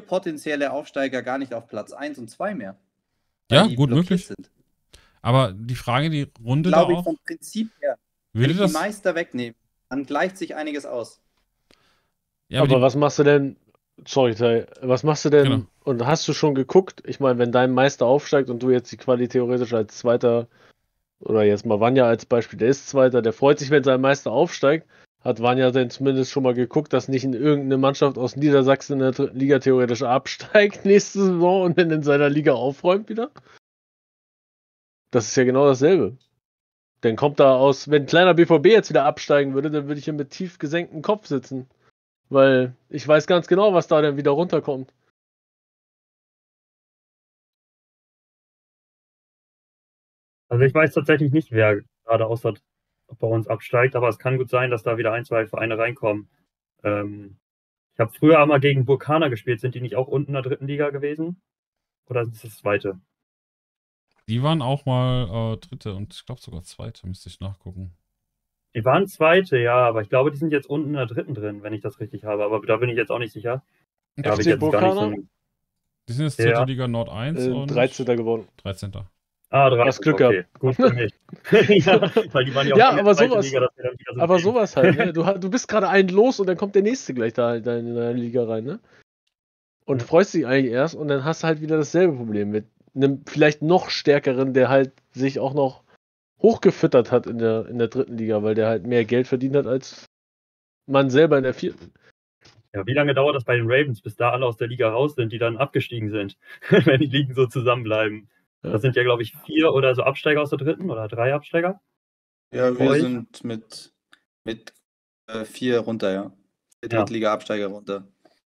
potenzielle 0.08 0.72
Aufsteiger 0.72 1.22
gar 1.22 1.38
nicht 1.38 1.54
auf 1.54 1.68
Platz 1.68 1.92
1 1.92 2.18
und 2.18 2.30
2 2.30 2.56
mehr. 2.56 2.78
Ja, 3.52 3.68
gut 3.68 3.90
möglich. 3.90 4.28
Sind. 4.28 4.50
Aber 5.22 5.54
die 5.54 5.76
Frage, 5.76 6.10
die 6.10 6.28
Runde 6.44 6.70
da 6.70 6.78
Glaube 6.78 6.94
ich 6.94 7.00
auch, 7.00 7.04
vom 7.04 7.18
Prinzip 7.26 7.70
her. 7.82 7.98
Wenn 8.34 8.42
würde 8.42 8.54
ich 8.54 8.60
das, 8.60 8.72
die 8.72 8.78
Meister 8.78 9.16
wegnehme, 9.16 9.56
dann 9.90 10.06
gleicht 10.06 10.38
sich 10.38 10.56
einiges 10.56 10.86
aus. 10.86 11.22
ja, 12.50 12.60
aber 12.60 12.70
Aber 12.70 12.80
die, 12.80 12.82
was 12.84 12.96
machst 12.96 13.20
du 13.20 13.24
denn? 13.24 13.58
Sorry, 14.06 14.36
Tai, 14.36 14.68
was 14.82 15.04
machst 15.04 15.26
du 15.26 15.30
denn? 15.30 15.44
Genau. 15.44 15.66
Und 15.84 16.06
hast 16.06 16.28
du 16.28 16.34
schon 16.34 16.54
geguckt? 16.54 17.02
Ich 17.06 17.20
meine, 17.20 17.40
wenn 17.40 17.52
dein 17.52 17.72
Meister 17.72 18.06
aufsteigt 18.06 18.50
und 18.50 18.62
du 18.62 18.70
jetzt 18.70 18.92
die 18.92 18.98
Quali 18.98 19.28
theoretisch 19.28 19.74
als 19.74 19.98
Zweiter 19.98 20.48
oder 21.20 21.44
jetzt 21.44 21.66
mal 21.66 21.80
Vanya 21.80 22.06
als 22.06 22.26
Beispiel, 22.26 22.60
der 22.60 22.70
ist 22.70 22.90
Zweiter, 22.90 23.22
der 23.22 23.34
freut 23.34 23.60
sich, 23.60 23.70
wenn 23.70 23.84
sein 23.84 24.02
Meister 24.02 24.32
aufsteigt. 24.32 24.86
Hat 25.26 25.42
Vanya 25.42 25.72
denn 25.72 25.90
zumindest 25.90 26.30
schon 26.30 26.44
mal 26.44 26.54
geguckt, 26.54 26.94
dass 26.94 27.08
nicht 27.08 27.24
in 27.24 27.34
irgendeine 27.34 27.80
Mannschaft 27.80 28.20
aus 28.20 28.36
Niedersachsen 28.36 29.02
in 29.02 29.12
der 29.12 29.34
Liga 29.34 29.58
theoretisch 29.58 30.04
absteigt 30.04 30.86
nächste 30.86 31.20
Saison 31.20 31.64
und 31.64 31.80
dann 31.80 31.90
in 31.90 32.04
seiner 32.04 32.30
Liga 32.30 32.54
aufräumt 32.54 33.10
wieder? 33.10 33.32
Das 35.10 35.26
ist 35.26 35.36
ja 35.36 35.44
genau 35.44 35.66
dasselbe. 35.66 36.16
Dann 37.02 37.16
kommt 37.16 37.40
da 37.40 37.56
aus, 37.56 37.90
wenn 37.90 38.04
ein 38.04 38.08
kleiner 38.08 38.36
BVB 38.36 38.68
jetzt 38.68 38.90
wieder 38.92 39.06
absteigen 39.06 39.56
würde, 39.56 39.72
dann 39.72 39.88
würde 39.88 39.98
ich 39.98 40.06
hier 40.06 40.14
mit 40.14 40.30
tief 40.30 40.60
gesenktem 40.60 41.02
Kopf 41.02 41.26
sitzen. 41.26 41.68
Weil 42.30 42.76
ich 42.90 43.08
weiß 43.08 43.26
ganz 43.26 43.48
genau, 43.48 43.74
was 43.74 43.88
da 43.88 44.04
dann 44.04 44.18
wieder 44.18 44.32
runterkommt. 44.32 44.94
Also 50.50 50.64
ich 50.64 50.74
weiß 50.74 50.94
tatsächlich 50.94 51.32
nicht, 51.32 51.52
wer 51.52 51.82
gerade 52.06 52.28
außer 52.28 52.54
bei 53.20 53.28
uns 53.28 53.48
absteigt, 53.48 53.96
aber 53.96 54.10
es 54.10 54.18
kann 54.20 54.38
gut 54.38 54.50
sein, 54.50 54.72
dass 54.72 54.84
da 54.84 54.98
wieder 54.98 55.12
ein, 55.14 55.26
zwei 55.26 55.48
Vereine 55.48 55.78
reinkommen. 55.78 56.30
Ähm, 56.84 57.38
ich 57.94 58.00
habe 58.00 58.12
früher 58.12 58.40
einmal 58.42 58.60
gegen 58.60 58.86
Burkana 58.86 59.30
gespielt. 59.30 59.60
Sind 59.62 59.76
die 59.76 59.82
nicht 59.82 59.96
auch 59.96 60.08
unten 60.08 60.30
in 60.30 60.34
der 60.34 60.42
dritten 60.44 60.68
Liga 60.68 60.90
gewesen? 60.90 61.42
Oder 62.08 62.22
ist 62.22 62.34
es 62.34 62.42
das 62.42 62.58
zweite? 62.58 63.00
die 64.28 64.42
waren 64.42 64.62
auch 64.64 64.86
mal 64.86 65.54
äh, 65.54 65.58
dritte 65.58 65.94
und 65.94 66.14
ich 66.14 66.26
glaube 66.26 66.42
sogar 66.42 66.64
zweite, 66.64 67.08
müsste 67.08 67.30
ich 67.30 67.40
nachgucken. 67.42 67.94
Die 68.74 68.84
waren 68.84 69.08
zweite, 69.08 69.58
ja, 69.58 69.76
aber 69.76 70.02
ich 70.02 70.10
glaube, 70.10 70.32
die 70.32 70.38
sind 70.38 70.52
jetzt 70.52 70.68
unten 70.68 70.90
in 70.90 70.94
der 70.96 71.06
dritten 71.06 71.36
drin, 71.36 71.62
wenn 71.64 71.74
ich 71.74 71.82
das 71.82 72.00
richtig 72.00 72.24
habe. 72.26 72.44
Aber 72.44 72.60
da 72.66 72.78
bin 72.78 72.90
ich 72.90 72.98
jetzt 72.98 73.12
auch 73.12 73.20
nicht 73.20 73.32
sicher. 73.34 73.64
Da 74.16 74.38
ich 74.38 74.46
jetzt 74.46 74.60
gar 74.72 74.82
nicht 74.82 74.94
so. 75.20 75.28
Die 76.10 76.14
sind 76.14 76.26
jetzt 76.26 76.40
Ja. 76.40 76.46
dritte 76.54 76.66
Liga 76.66 76.88
Nord 76.88 77.10
1 77.10 77.46
Äh, 77.46 77.52
und 77.52 77.68
13. 77.70 78.18
geworden. 78.18 78.48
13. 78.58 78.92
Ah, 79.56 79.70
drei. 79.70 79.86
Hast 79.86 80.02
Glück 80.02 80.20
okay. 80.20 80.44
Gut 80.60 80.76
für 80.76 80.92
mich. 80.92 81.14
ja, 81.86 82.02
weil 82.34 82.44
die 82.44 82.54
waren 82.54 82.68
ja, 82.68 82.76
Ja, 82.76 82.90
auch 82.90 82.98
aber 82.98 83.16
sowas- 83.16 83.46
Liga, 83.46 83.70
so 84.14 84.20
Aber 84.20 84.38
sehen. 84.38 84.44
sowas 84.44 84.76
halt, 84.76 84.98
ne? 84.98 85.14
Du, 85.14 85.24
du 85.24 85.50
bist 85.50 85.70
gerade 85.70 85.88
einen 85.88 86.10
los 86.10 86.42
und 86.42 86.48
dann 86.48 86.58
kommt 86.58 86.76
der 86.76 86.82
nächste 86.82 87.14
gleich 87.14 87.32
da 87.32 87.56
in 87.56 87.64
deine 87.64 88.12
Liga 88.12 88.44
rein, 88.44 88.66
ne? 88.66 88.80
Und 89.86 90.02
Ja. 90.02 90.08
freust 90.08 90.34
dich 90.34 90.46
eigentlich 90.46 90.74
erst 90.74 90.94
und 90.94 91.08
dann 91.08 91.24
hast 91.24 91.44
du 91.44 91.48
halt 91.48 91.62
wieder 91.62 91.78
dasselbe 91.78 92.18
Problem 92.18 92.50
mit 92.50 92.66
einem 92.96 93.22
vielleicht 93.28 93.62
noch 93.62 93.90
stärkeren, 93.90 94.54
der 94.54 94.68
halt 94.68 94.92
sich 95.14 95.40
auch 95.40 95.54
noch 95.54 95.84
hochgefüttert 96.42 97.14
hat 97.14 97.26
in 97.26 97.38
der, 97.38 97.66
in 97.68 97.78
der 97.80 97.88
dritten 97.88 98.18
Liga, 98.18 98.44
weil 98.44 98.56
der 98.56 98.68
halt 98.68 98.86
mehr 98.86 99.06
Geld 99.06 99.26
verdient 99.26 99.56
hat 99.56 99.68
als 99.68 100.06
man 100.86 101.10
selber 101.10 101.38
in 101.38 101.44
der 101.44 101.54
vierten. 101.54 101.94
Ja, 102.74 102.86
wie 102.86 102.94
lange 102.94 103.14
dauert 103.14 103.38
das 103.38 103.46
bei 103.46 103.56
den 103.56 103.72
Ravens, 103.72 104.02
bis 104.02 104.18
da 104.18 104.32
alle 104.32 104.46
aus 104.46 104.58
der 104.58 104.68
Liga 104.68 104.90
raus 104.90 105.16
sind, 105.16 105.32
die 105.32 105.38
dann 105.38 105.56
abgestiegen 105.56 106.10
sind, 106.10 106.36
wenn 106.70 107.00
die 107.00 107.06
Ligen 107.08 107.34
so 107.34 107.46
zusammenbleiben? 107.48 108.28
Ja. 108.66 108.72
Das 108.74 108.82
sind 108.82 108.96
ja, 108.96 109.04
glaube 109.04 109.24
ich, 109.24 109.34
vier 109.46 109.74
oder 109.74 109.94
so 109.96 110.04
Absteiger 110.04 110.42
aus 110.42 110.50
der 110.50 110.60
dritten 110.60 110.90
oder 110.90 111.08
drei 111.08 111.34
Absteiger. 111.34 111.80
Ja, 112.54 112.78
wir 112.78 112.90
Euch? 112.90 113.02
sind 113.02 113.44
mit, 113.44 113.94
mit 114.44 114.74
äh, 115.28 115.46
vier 115.46 115.80
runter, 115.80 116.12
ja. 116.14 116.32
Vier 116.82 116.90
Ja. 116.92 117.00
Drittliga-Absteiger 117.00 117.68
runter. 117.68 118.08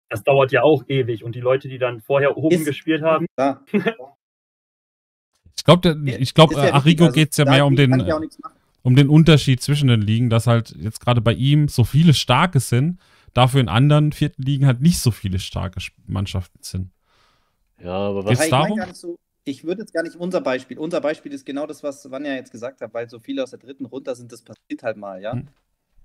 Das 0.10 0.24
dauert 0.24 0.52
ja 0.52 0.64
auch 0.64 0.84
ewig. 0.88 1.24
Und 1.24 1.36
die 1.36 1.42
Leute, 1.42 1.68
die 1.68 1.78
dann 1.80 2.00
vorher 2.02 2.38
oben 2.38 2.56
Ist- 2.56 2.66
gespielt 2.66 3.02
haben, 3.04 3.26
Ja, 3.38 3.62
Ich 5.56 5.64
glaube, 5.64 6.06
ich 6.20 6.34
glaub, 6.34 6.52
ist 6.52 6.58
ja 6.58 6.68
äh, 6.68 6.72
Arrigo 6.72 7.06
also 7.06 7.14
geht 7.16 7.32
es 7.32 7.38
ja 7.38 7.46
mehr 7.46 7.66
um 7.66 7.76
den, 7.76 8.00
äh, 8.00 8.14
um 8.84 8.96
den 8.96 9.10
Unterschied 9.10 9.62
zwischen 9.62 9.90
den 9.90 10.02
Ligen, 10.02 10.30
dass 10.30 10.48
halt 10.48 10.70
jetzt 10.78 11.02
gerade 11.02 11.20
bei 11.20 11.34
ihm 11.34 11.68
so 11.68 11.84
viele 11.84 12.14
starke 12.14 12.60
sind, 12.62 13.00
dafür 13.34 13.60
in 13.60 13.68
anderen 13.68 14.14
vierten 14.14 14.44
Ligen 14.44 14.66
halt 14.66 14.82
nicht 14.82 15.00
so 15.00 15.12
viele 15.12 15.40
starke 15.40 15.80
Sch- 15.80 15.92
Mannschaften 16.06 16.60
sind. 16.62 16.92
Ja, 17.80 17.92
aber 17.96 18.24
was. 18.26 18.40
mein 18.40 18.50
darum? 18.50 18.80
nicht 18.80 18.96
so, 18.96 19.18
ich 19.48 19.64
würde 19.64 19.82
jetzt 19.82 19.94
gar 19.94 20.04
nicht 20.04 20.16
unser 20.16 20.42
Beispiel. 20.42 20.78
Unser 20.78 21.02
Beispiel 21.02 21.34
ist 21.34 21.46
genau 21.46 21.68
das, 21.68 21.84
was 21.84 22.10
Vanja 22.12 22.34
jetzt 22.36 22.52
gesagt 22.52 22.82
hat, 22.82 22.94
weil 22.94 23.10
so 23.10 23.20
viele 23.20 23.44
aus 23.44 23.52
der 23.52 23.60
dritten 23.60 23.86
runter 23.86 24.16
sind, 24.16 24.32
das 24.32 24.42
passiert 24.42 24.84
halt 24.84 24.98
mal, 24.98 25.22
ja. 25.22 25.34
Hm. 25.34 25.48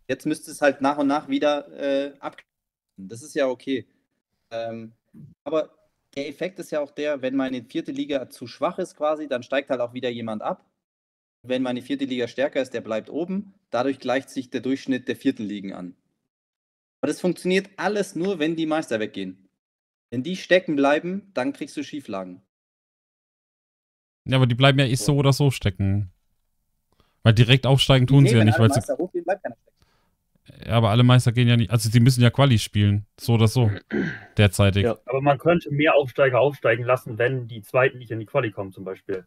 Jetzt 0.09 0.27
müsste 0.27 0.51
es 0.51 0.61
halt 0.63 0.81
nach 0.81 0.99
und 0.99 1.07
nach 1.07 1.29
wieder 1.29 1.69
äh, 1.73 2.15
ab. 2.19 2.37
Das 2.97 3.23
ist 3.23 3.35
ja 3.35 3.49
okay. 3.49 3.87
Ähm, 4.51 4.93
aber 5.45 5.75
der 6.15 6.29
Effekt 6.29 6.59
ist 6.59 6.71
ja 6.71 6.81
auch 6.81 6.91
der, 6.91 7.23
wenn 7.23 7.37
meine 7.37 7.65
vierte 7.65 7.93
Liga 7.93 8.29
zu 8.29 8.47
schwach 8.47 8.79
ist 8.79 8.97
quasi, 8.97 9.29
dann 9.29 9.43
steigt 9.43 9.71
halt 9.71 9.81
auch 9.81 9.95
wieder 9.95 10.11
jemand 10.11 10.43
ab. 10.43 10.65
wenn 11.45 11.63
meine 11.63 11.83
vierte 11.83 12.05
Liga 12.05 12.29
stärker 12.29 12.63
ist, 12.63 12.75
der 12.75 12.83
bleibt 12.83 13.11
oben. 13.11 13.55
Dadurch 13.71 13.99
gleicht 13.99 14.31
sich 14.31 14.51
der 14.51 14.61
Durchschnitt 14.61 15.09
der 15.09 15.17
vierten 15.17 15.45
Ligen 15.45 15.73
an. 15.73 15.97
Aber 17.01 17.09
das 17.09 17.21
funktioniert 17.21 17.71
alles 17.77 18.15
nur, 18.15 18.39
wenn 18.39 18.55
die 18.57 18.67
Meister 18.67 19.01
weggehen. 19.01 19.49
Wenn 20.11 20.23
die 20.23 20.37
stecken 20.37 20.77
bleiben, 20.77 21.33
dann 21.35 21.53
kriegst 21.53 21.77
du 21.77 21.83
Schieflagen. 21.83 22.43
Ja, 24.25 24.37
aber 24.37 24.47
die 24.47 24.55
bleiben 24.55 24.79
ja 24.79 24.87
eh 24.87 24.95
so 24.95 25.17
oder 25.17 25.33
so 25.33 25.51
stecken. 25.51 26.11
Weil 27.25 27.35
direkt 27.35 27.67
aufsteigen 27.67 28.07
tun 28.07 28.25
Nee, 28.25 28.31
sie 28.31 28.37
ja 28.37 28.45
nicht, 28.45 28.59
alle 28.59 28.71
weil 28.71 28.81
sie. 28.83 28.93
Hochgehen, 28.99 29.25
bleibt 29.25 29.43
keiner 29.43 29.55
stecken. 29.57 30.67
Ja, 30.69 30.75
aber 30.75 30.91
alle 30.91 31.03
Meister 31.05 31.31
gehen 31.33 31.47
ja 31.49 31.57
nicht. 31.57 31.71
Also, 31.71 31.89
die 31.89 32.01
müssen 32.01 32.21
ja 32.23 32.31
Quali 32.31 32.59
spielen. 32.59 33.07
So 33.19 33.35
oder 33.35 33.47
so. 33.49 33.71
Derzeitig. 34.37 34.85
Ja. 34.85 34.97
Aber 35.07 35.21
man 35.21 35.39
könnte 35.39 35.71
mehr 35.71 35.95
Aufsteiger 35.95 36.41
aufsteigen 36.41 36.85
lassen, 36.85 37.19
wenn 37.19 37.47
die 37.47 37.63
zweiten 37.63 37.99
nicht 37.99 38.11
in 38.11 38.19
die 38.19 38.27
Quali 38.27 38.51
kommen, 38.51 38.73
zum 38.73 38.85
Beispiel. 38.85 39.25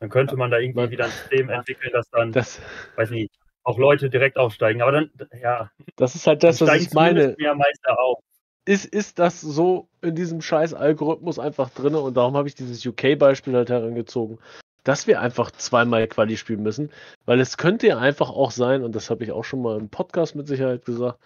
Dann 0.00 0.08
könnte 0.08 0.36
man 0.36 0.50
da 0.50 0.58
irgendwie 0.58 0.80
Man- 0.80 0.90
wieder 0.90 1.04
ein 1.04 1.10
System 1.10 1.48
entwickeln, 1.50 1.90
dass 1.92 2.08
dann, 2.10 2.32
Das, 2.32 2.60
weiß 2.96 3.10
nicht, 3.10 3.32
auch 3.62 3.78
Leute 3.78 4.08
direkt 4.10 4.36
aufsteigen. 4.36 4.80
Aber 4.82 4.92
dann, 4.92 5.10
ja, 5.40 5.70
das 5.96 6.14
ist 6.14 6.26
halt 6.26 6.42
das, 6.42 6.58
dann 6.58 6.68
was 6.68 6.82
ich 6.82 6.92
meine. 6.92 7.34
mehr 7.38 7.54
Meister 7.54 7.98
auf. 8.00 8.22
Ist, 8.64 8.86
ist 8.86 9.18
das 9.18 9.40
so 9.40 9.88
in 10.00 10.14
diesem 10.14 10.40
scheiß 10.40 10.74
Algorithmus 10.74 11.38
einfach 11.38 11.70
drin 11.70 11.94
und 11.94 12.16
darum 12.16 12.36
habe 12.36 12.48
ich 12.48 12.54
dieses 12.54 12.84
UK-Beispiel 12.84 13.54
halt 13.54 13.70
herangezogen, 13.70 14.38
dass 14.84 15.06
wir 15.06 15.20
einfach 15.20 15.50
zweimal 15.50 16.06
Quali 16.06 16.36
spielen 16.36 16.62
müssen, 16.62 16.90
weil 17.24 17.40
es 17.40 17.56
könnte 17.56 17.86
ja 17.86 17.98
einfach 17.98 18.30
auch 18.30 18.50
sein, 18.50 18.82
und 18.82 18.94
das 18.94 19.10
habe 19.10 19.24
ich 19.24 19.32
auch 19.32 19.44
schon 19.44 19.62
mal 19.62 19.78
im 19.78 19.88
Podcast 19.88 20.34
mit 20.34 20.46
Sicherheit 20.46 20.84
gesagt, 20.84 21.18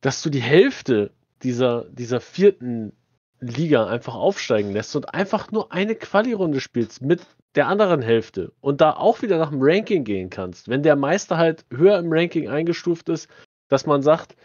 dass 0.00 0.22
du 0.22 0.30
die 0.30 0.42
Hälfte 0.42 1.10
dieser, 1.42 1.84
dieser 1.90 2.20
vierten 2.20 2.92
Liga 3.40 3.86
einfach 3.86 4.14
aufsteigen 4.14 4.72
lässt 4.72 4.94
und 4.96 5.14
einfach 5.14 5.52
nur 5.52 5.72
eine 5.72 5.94
Quali-Runde 5.94 6.60
spielst 6.60 7.02
mit 7.02 7.24
der 7.54 7.68
anderen 7.68 8.02
Hälfte 8.02 8.52
und 8.60 8.80
da 8.80 8.92
auch 8.92 9.22
wieder 9.22 9.38
nach 9.38 9.50
dem 9.50 9.62
Ranking 9.62 10.04
gehen 10.04 10.30
kannst. 10.30 10.68
Wenn 10.68 10.82
der 10.82 10.96
Meister 10.96 11.38
halt 11.38 11.64
höher 11.70 11.98
im 11.98 12.12
Ranking 12.12 12.48
eingestuft 12.48 13.08
ist, 13.08 13.28
dass 13.68 13.86
man 13.86 14.02
sagt, 14.02 14.36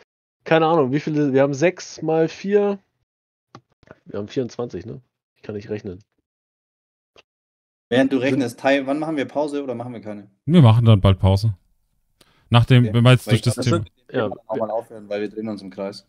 keine 0.44 0.66
Ahnung, 0.68 0.92
wie 0.92 1.00
viele, 1.00 1.34
wir 1.34 1.42
haben 1.42 1.54
6 1.54 2.02
mal 2.02 2.28
4, 2.28 2.80
wir 4.06 4.20
haben 4.20 4.28
24, 4.28 4.86
ne? 4.86 5.02
Ich 5.36 5.42
kann 5.44 5.56
nicht 5.56 5.70
rechnen. 5.70 6.00
Während 7.90 8.12
du 8.12 8.18
rechnest, 8.18 8.60
Tai, 8.60 8.86
wann 8.88 9.00
machen 9.00 9.18
wir 9.18 9.26
Pause 9.26 9.64
oder 9.64 9.76
machen 9.76 9.94
wir 9.94 10.02
keine? 10.02 10.28
Wir 10.46 10.62
machen 10.62 10.86
dann 10.86 11.00
bald 11.02 11.20
Pause. 11.20 11.54
Nachdem, 12.50 12.84
Okay. 12.86 12.94
wenn 12.94 13.04
wir 13.04 13.12
jetzt 13.12 13.28
durch 13.28 13.36
ich 13.38 13.42
das 13.42 13.56
glaub, 13.56 13.66
Thema. 13.66 13.86
wir 14.08 14.16
Ja, 14.20 14.28
können 14.30 14.40
auch 14.48 14.58
mal 14.58 14.70
aufhören, 14.72 15.10
weil 15.10 15.22
wir 15.22 15.30
drehen 15.30 15.48
uns 15.50 15.62
im 15.62 15.70
Kreis. 15.70 16.06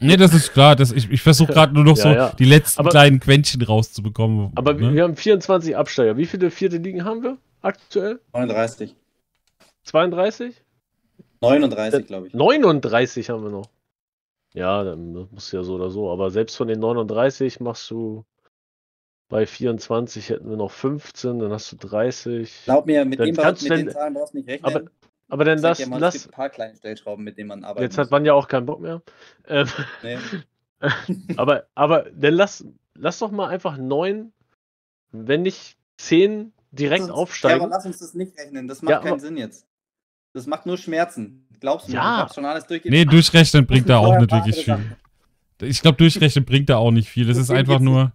Nee, 0.00 0.16
das 0.16 0.32
ist 0.32 0.52
klar. 0.52 0.76
Das, 0.76 0.92
ich 0.92 1.10
ich 1.10 1.20
versuche 1.20 1.52
gerade 1.52 1.74
nur 1.74 1.84
noch 1.84 1.96
Ja, 1.98 2.02
so 2.02 2.08
ja. 2.08 2.32
die 2.32 2.44
letzten 2.46 2.80
Aber- 2.80 2.90
kleinen 2.90 3.20
Quäntchen 3.20 3.60
rauszubekommen. 3.62 4.50
Aber 4.54 4.74
ne? 4.74 4.94
wir 4.94 5.02
haben 5.02 5.16
24 5.16 5.76
Absteiger. 5.76 6.16
Wie 6.16 6.24
viele 6.26 6.50
vierte 6.50 6.78
Ligen 6.78 7.04
haben 7.04 7.22
wir 7.22 7.36
aktuell? 7.60 8.20
39. 8.32 8.96
32? 9.84 10.62
39, 11.50 12.06
glaube 12.06 12.26
ich. 12.28 12.34
39 12.34 13.30
haben 13.30 13.42
wir 13.42 13.50
noch. 13.50 13.68
Ja, 14.52 14.84
dann 14.84 15.12
muss 15.32 15.50
ja 15.52 15.62
so 15.64 15.74
oder 15.74 15.90
so. 15.90 16.10
Aber 16.10 16.30
selbst 16.30 16.56
von 16.56 16.68
den 16.68 16.78
39 16.80 17.60
machst 17.60 17.90
du 17.90 18.24
bei 19.28 19.46
24 19.46 20.28
hätten 20.28 20.48
wir 20.50 20.56
noch 20.56 20.70
15, 20.70 21.38
dann 21.40 21.50
hast 21.50 21.72
du 21.72 21.76
30. 21.76 22.62
Glaub 22.64 22.86
mir, 22.86 23.04
mit, 23.04 23.18
Dann 23.18 23.26
dem, 23.26 23.36
kannst 23.36 23.62
mit 23.68 23.72
den 23.78 23.90
Zahlen 23.90 24.14
brauchst 24.14 24.34
du 24.34 24.38
nicht 24.38 24.48
rechnen. 24.48 24.64
Aber, 24.76 24.84
aber 25.28 25.44
dann 25.44 25.58
lass, 25.58 25.78
dir 25.78 25.88
mal, 25.88 25.96
es 25.96 26.00
lass 26.02 26.26
ein 26.26 26.30
paar 26.30 26.50
kleine 26.50 26.76
Stellschrauben, 26.76 27.24
mit 27.24 27.36
denen 27.38 27.48
man 27.48 27.64
arbeiten 27.64 27.82
jetzt 27.82 27.98
hat 27.98 28.06
muss. 28.06 28.10
man 28.12 28.24
ja 28.26 28.34
auch 28.34 28.46
keinen 28.46 28.66
Bock 28.66 28.80
mehr. 28.80 29.02
Ähm, 29.48 29.66
Nee. 30.02 30.18
aber, 31.36 31.66
aber 31.74 32.02
dann 32.14 32.34
lass, 32.34 32.64
lass 32.94 33.18
doch 33.18 33.30
mal 33.30 33.48
einfach 33.48 33.76
neun, 33.78 34.32
wenn 35.10 35.42
nicht 35.42 35.78
zehn 35.96 36.52
direkt 36.70 37.00
Lass 37.00 37.08
uns- 37.10 37.16
Ja, 37.16 37.22
aufsteigen. 37.22 37.60
aber 37.62 37.70
lass 37.70 37.86
uns 37.86 37.98
das 37.98 38.14
nicht 38.14 38.38
rechnen. 38.38 38.68
Das 38.68 38.82
macht 38.82 38.90
Ja, 38.92 38.98
keinen 39.00 39.12
aber- 39.12 39.20
Sinn 39.20 39.36
jetzt. 39.36 39.66
Das 40.34 40.46
macht 40.46 40.66
nur 40.66 40.76
Schmerzen. 40.76 41.46
Glaubst 41.60 41.88
du 41.88 41.92
mir? 41.92 41.98
Ja. 41.98 42.16
Ich 42.16 42.20
hab's 42.22 42.34
schon 42.34 42.44
alles 42.44 42.64
Nee, 42.64 42.68
durchgegangen. 42.80 43.08
durchrechnen 43.08 43.66
bringt 43.66 43.88
da 43.88 43.98
auch 43.98 44.18
nicht 44.18 44.30
wirklich 44.32 44.64
viel. 44.64 44.78
Ich 45.62 45.80
glaube, 45.80 45.96
durchrechnen 45.96 46.44
bringt 46.44 46.68
da 46.68 46.76
auch 46.76 46.90
nicht 46.90 47.08
viel. 47.08 47.30
Es 47.30 47.38
ist 47.38 47.48
Deswegen 47.48 47.70
einfach 47.70 47.80
nur. 47.80 48.12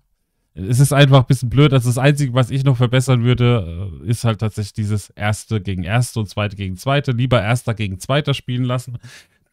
Es 0.54 0.80
ist 0.80 0.92
einfach 0.92 1.22
ein 1.22 1.26
bisschen 1.26 1.50
blöd. 1.50 1.72
Also 1.72 1.88
das 1.90 1.98
Einzige, 1.98 2.34
was 2.34 2.52
ich 2.52 2.66
noch 2.66 2.76
verbessern 2.76 3.24
würde, 3.24 3.92
äh, 4.04 4.10
ist 4.10 4.26
halt 4.26 4.40
tatsächlich 4.40 4.74
dieses 4.74 5.10
Erste 5.12 5.62
gegen 5.62 5.84
Erste 5.84 6.20
und 6.20 6.28
Zweite 6.28 6.58
gegen 6.58 6.76
Zweite. 6.76 7.12
Lieber 7.12 7.42
Erster 7.42 7.74
gegen 7.74 8.00
Zweiter 8.00 8.34
spielen 8.34 8.66
lassen. 8.66 8.98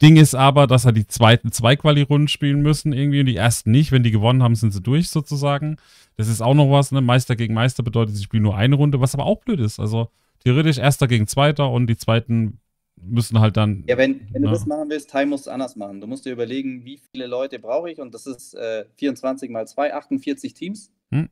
Ding 0.02 0.16
ist 0.16 0.34
aber, 0.34 0.66
dass 0.66 0.84
halt 0.84 0.96
die 0.96 1.06
zweiten 1.06 1.52
zwei 1.52 1.76
Quali-Runden 1.76 2.28
spielen 2.28 2.60
müssen 2.60 2.92
irgendwie 2.92 3.20
und 3.20 3.26
die 3.26 3.36
ersten 3.36 3.70
nicht. 3.70 3.92
Wenn 3.92 4.02
die 4.02 4.10
gewonnen 4.10 4.42
haben, 4.42 4.56
sind 4.56 4.72
sie 4.72 4.82
durch 4.82 5.08
sozusagen. 5.08 5.76
Das 6.16 6.28
ist 6.28 6.42
auch 6.42 6.54
noch 6.54 6.70
was. 6.70 6.90
Ne? 6.92 7.00
Meister 7.00 7.36
gegen 7.36 7.54
Meister 7.54 7.82
bedeutet, 7.82 8.16
sie 8.16 8.24
spielen 8.24 8.42
nur 8.42 8.56
eine 8.56 8.74
Runde, 8.74 9.00
was 9.00 9.14
aber 9.14 9.24
auch 9.26 9.40
blöd 9.40 9.60
ist. 9.60 9.78
Also 9.78 10.10
theoretisch 10.46 10.78
Erster 10.78 11.08
gegen 11.08 11.26
Zweiter 11.26 11.70
und 11.70 11.88
die 11.88 11.96
Zweiten 11.96 12.60
müssen 12.94 13.40
halt 13.40 13.56
dann. 13.56 13.82
Ja, 13.88 13.98
wenn, 13.98 14.32
wenn 14.32 14.42
du 14.42 14.48
Ja. 14.48 14.54
das 14.54 14.64
machen 14.64 14.88
willst, 14.88 15.10
Time 15.10 15.26
musst 15.26 15.46
du 15.46 15.50
anders 15.50 15.74
machen. 15.74 16.00
Du 16.00 16.06
musst 16.06 16.24
dir 16.24 16.32
überlegen, 16.32 16.84
wie 16.84 16.98
viele 16.98 17.26
Leute 17.26 17.58
brauche 17.58 17.90
ich 17.90 18.00
und 18.00 18.14
das 18.14 18.26
ist 18.26 18.54
äh, 18.54 18.84
24 18.96 19.50
mal 19.50 19.66
2, 19.66 19.92
48 19.92 20.54
Teams. 20.54 20.92
Hm. 21.10 21.28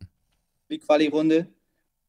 Die 0.68 0.78
Quali-Runde. 0.78 1.46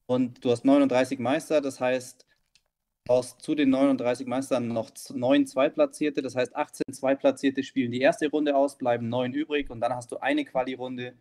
Und 0.07 0.43
du 0.43 0.49
hast 0.51 0.65
39 0.65 1.19
Meister, 1.19 1.61
das 1.61 1.79
heißt, 1.79 2.21
du 2.23 3.03
brauchst 3.07 3.41
zu 3.41 3.53
den 3.55 3.69
39 3.69 4.25
Meistern 4.27 4.67
noch 4.67 4.89
z- 4.91 5.15
neun 5.15 5.45
Zweitplatzierte, 5.45 6.21
das 6.23 6.35
heißt 6.35 6.55
18 6.55 6.91
Zweitplatzierte 6.91 7.63
spielen 7.63 7.91
die 7.91 8.01
erste 8.01 8.29
Runde 8.29 8.55
aus, 8.55 8.77
bleiben 8.77 9.09
neun 9.09 9.31
übrig 9.33 9.69
und 9.69 9.79
dann 9.79 9.93
hast 9.93 10.11
du 10.11 10.17
eine 10.17 10.43
Quali-Runde 10.43 11.13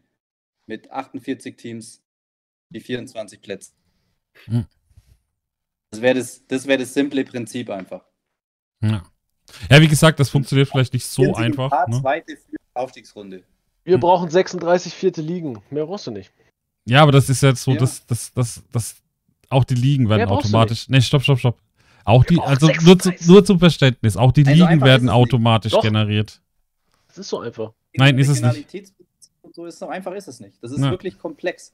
mit 0.67 0.91
48 0.91 1.57
Teams, 1.57 2.03
die 2.71 2.81
24 2.81 3.41
Plätze. 3.43 3.73
Hm. 4.47 4.65
Das 5.95 6.03
wäre 6.03 6.15
das, 6.19 6.47
das, 6.47 6.67
wär 6.67 6.79
das 6.79 6.93
simple 6.95 7.25
Prinzip 7.25 7.71
einfach. 7.71 8.03
Ja. 8.83 9.03
ja, 9.71 9.81
wie 9.81 9.89
gesagt, 9.89 10.21
das 10.21 10.29
funktioniert 10.31 10.69
vielleicht 10.69 10.93
nicht 10.93 11.07
so 11.07 11.23
40 11.23 11.45
einfach. 11.45 11.71
Paar 11.71 11.89
Ne? 11.89 12.01
zweite 12.01 12.37
Aufstiegsrunde. 12.75 13.43
Wir 13.85 13.95
Hm. 13.95 14.01
brauchen 14.01 14.31
36 14.31 14.93
vierte 14.95 15.21
Ligen. 15.23 15.63
Mehr 15.71 15.87
brauchst 15.87 16.07
du 16.07 16.11
nicht. 16.11 16.33
Ja, 16.87 17.03
aber 17.03 17.13
das 17.13 17.29
ist 17.31 17.43
jetzt 17.43 17.63
so, 17.63 17.73
Ja. 17.73 17.79
dass 17.79 18.05
das, 18.07 18.33
das, 18.35 18.63
das, 18.73 18.97
auch 19.49 19.65
die 19.65 19.75
Ligen 19.75 20.09
werden 20.09 20.29
automatisch. 20.29 20.89
Nee, 20.89 21.01
stopp, 21.01 21.23
stopp, 21.23 21.39
stopp. 21.39 21.59
Auch 22.05 22.25
die, 22.25 22.39
also 22.41 22.67
nur, 22.67 22.99
zu, 22.99 23.09
36. 23.09 23.27
nur 23.29 23.45
zum 23.45 23.59
Verständnis, 23.59 24.17
auch 24.17 24.33
die 24.33 24.47
Also 24.47 24.65
Ligen 24.67 24.83
werden 24.83 25.09
automatisch 25.09 25.73
Doch. 25.73 25.81
generiert. 25.83 26.41
Das 27.09 27.19
ist 27.19 27.29
so 27.29 27.41
einfach. 27.41 27.73
Nein, 27.97 28.19
ist 28.19 28.29
es 28.29 28.43
nicht. 28.43 28.93
So 29.53 29.67
ist 29.67 29.79
so 29.79 29.89
einfach 29.89 30.13
ist 30.13 30.27
es 30.29 30.41
nicht. 30.41 30.57
Das 30.63 30.73
ist 30.73 30.81
Ja. 30.81 30.91
wirklich 30.91 31.19
komplex. 31.19 31.73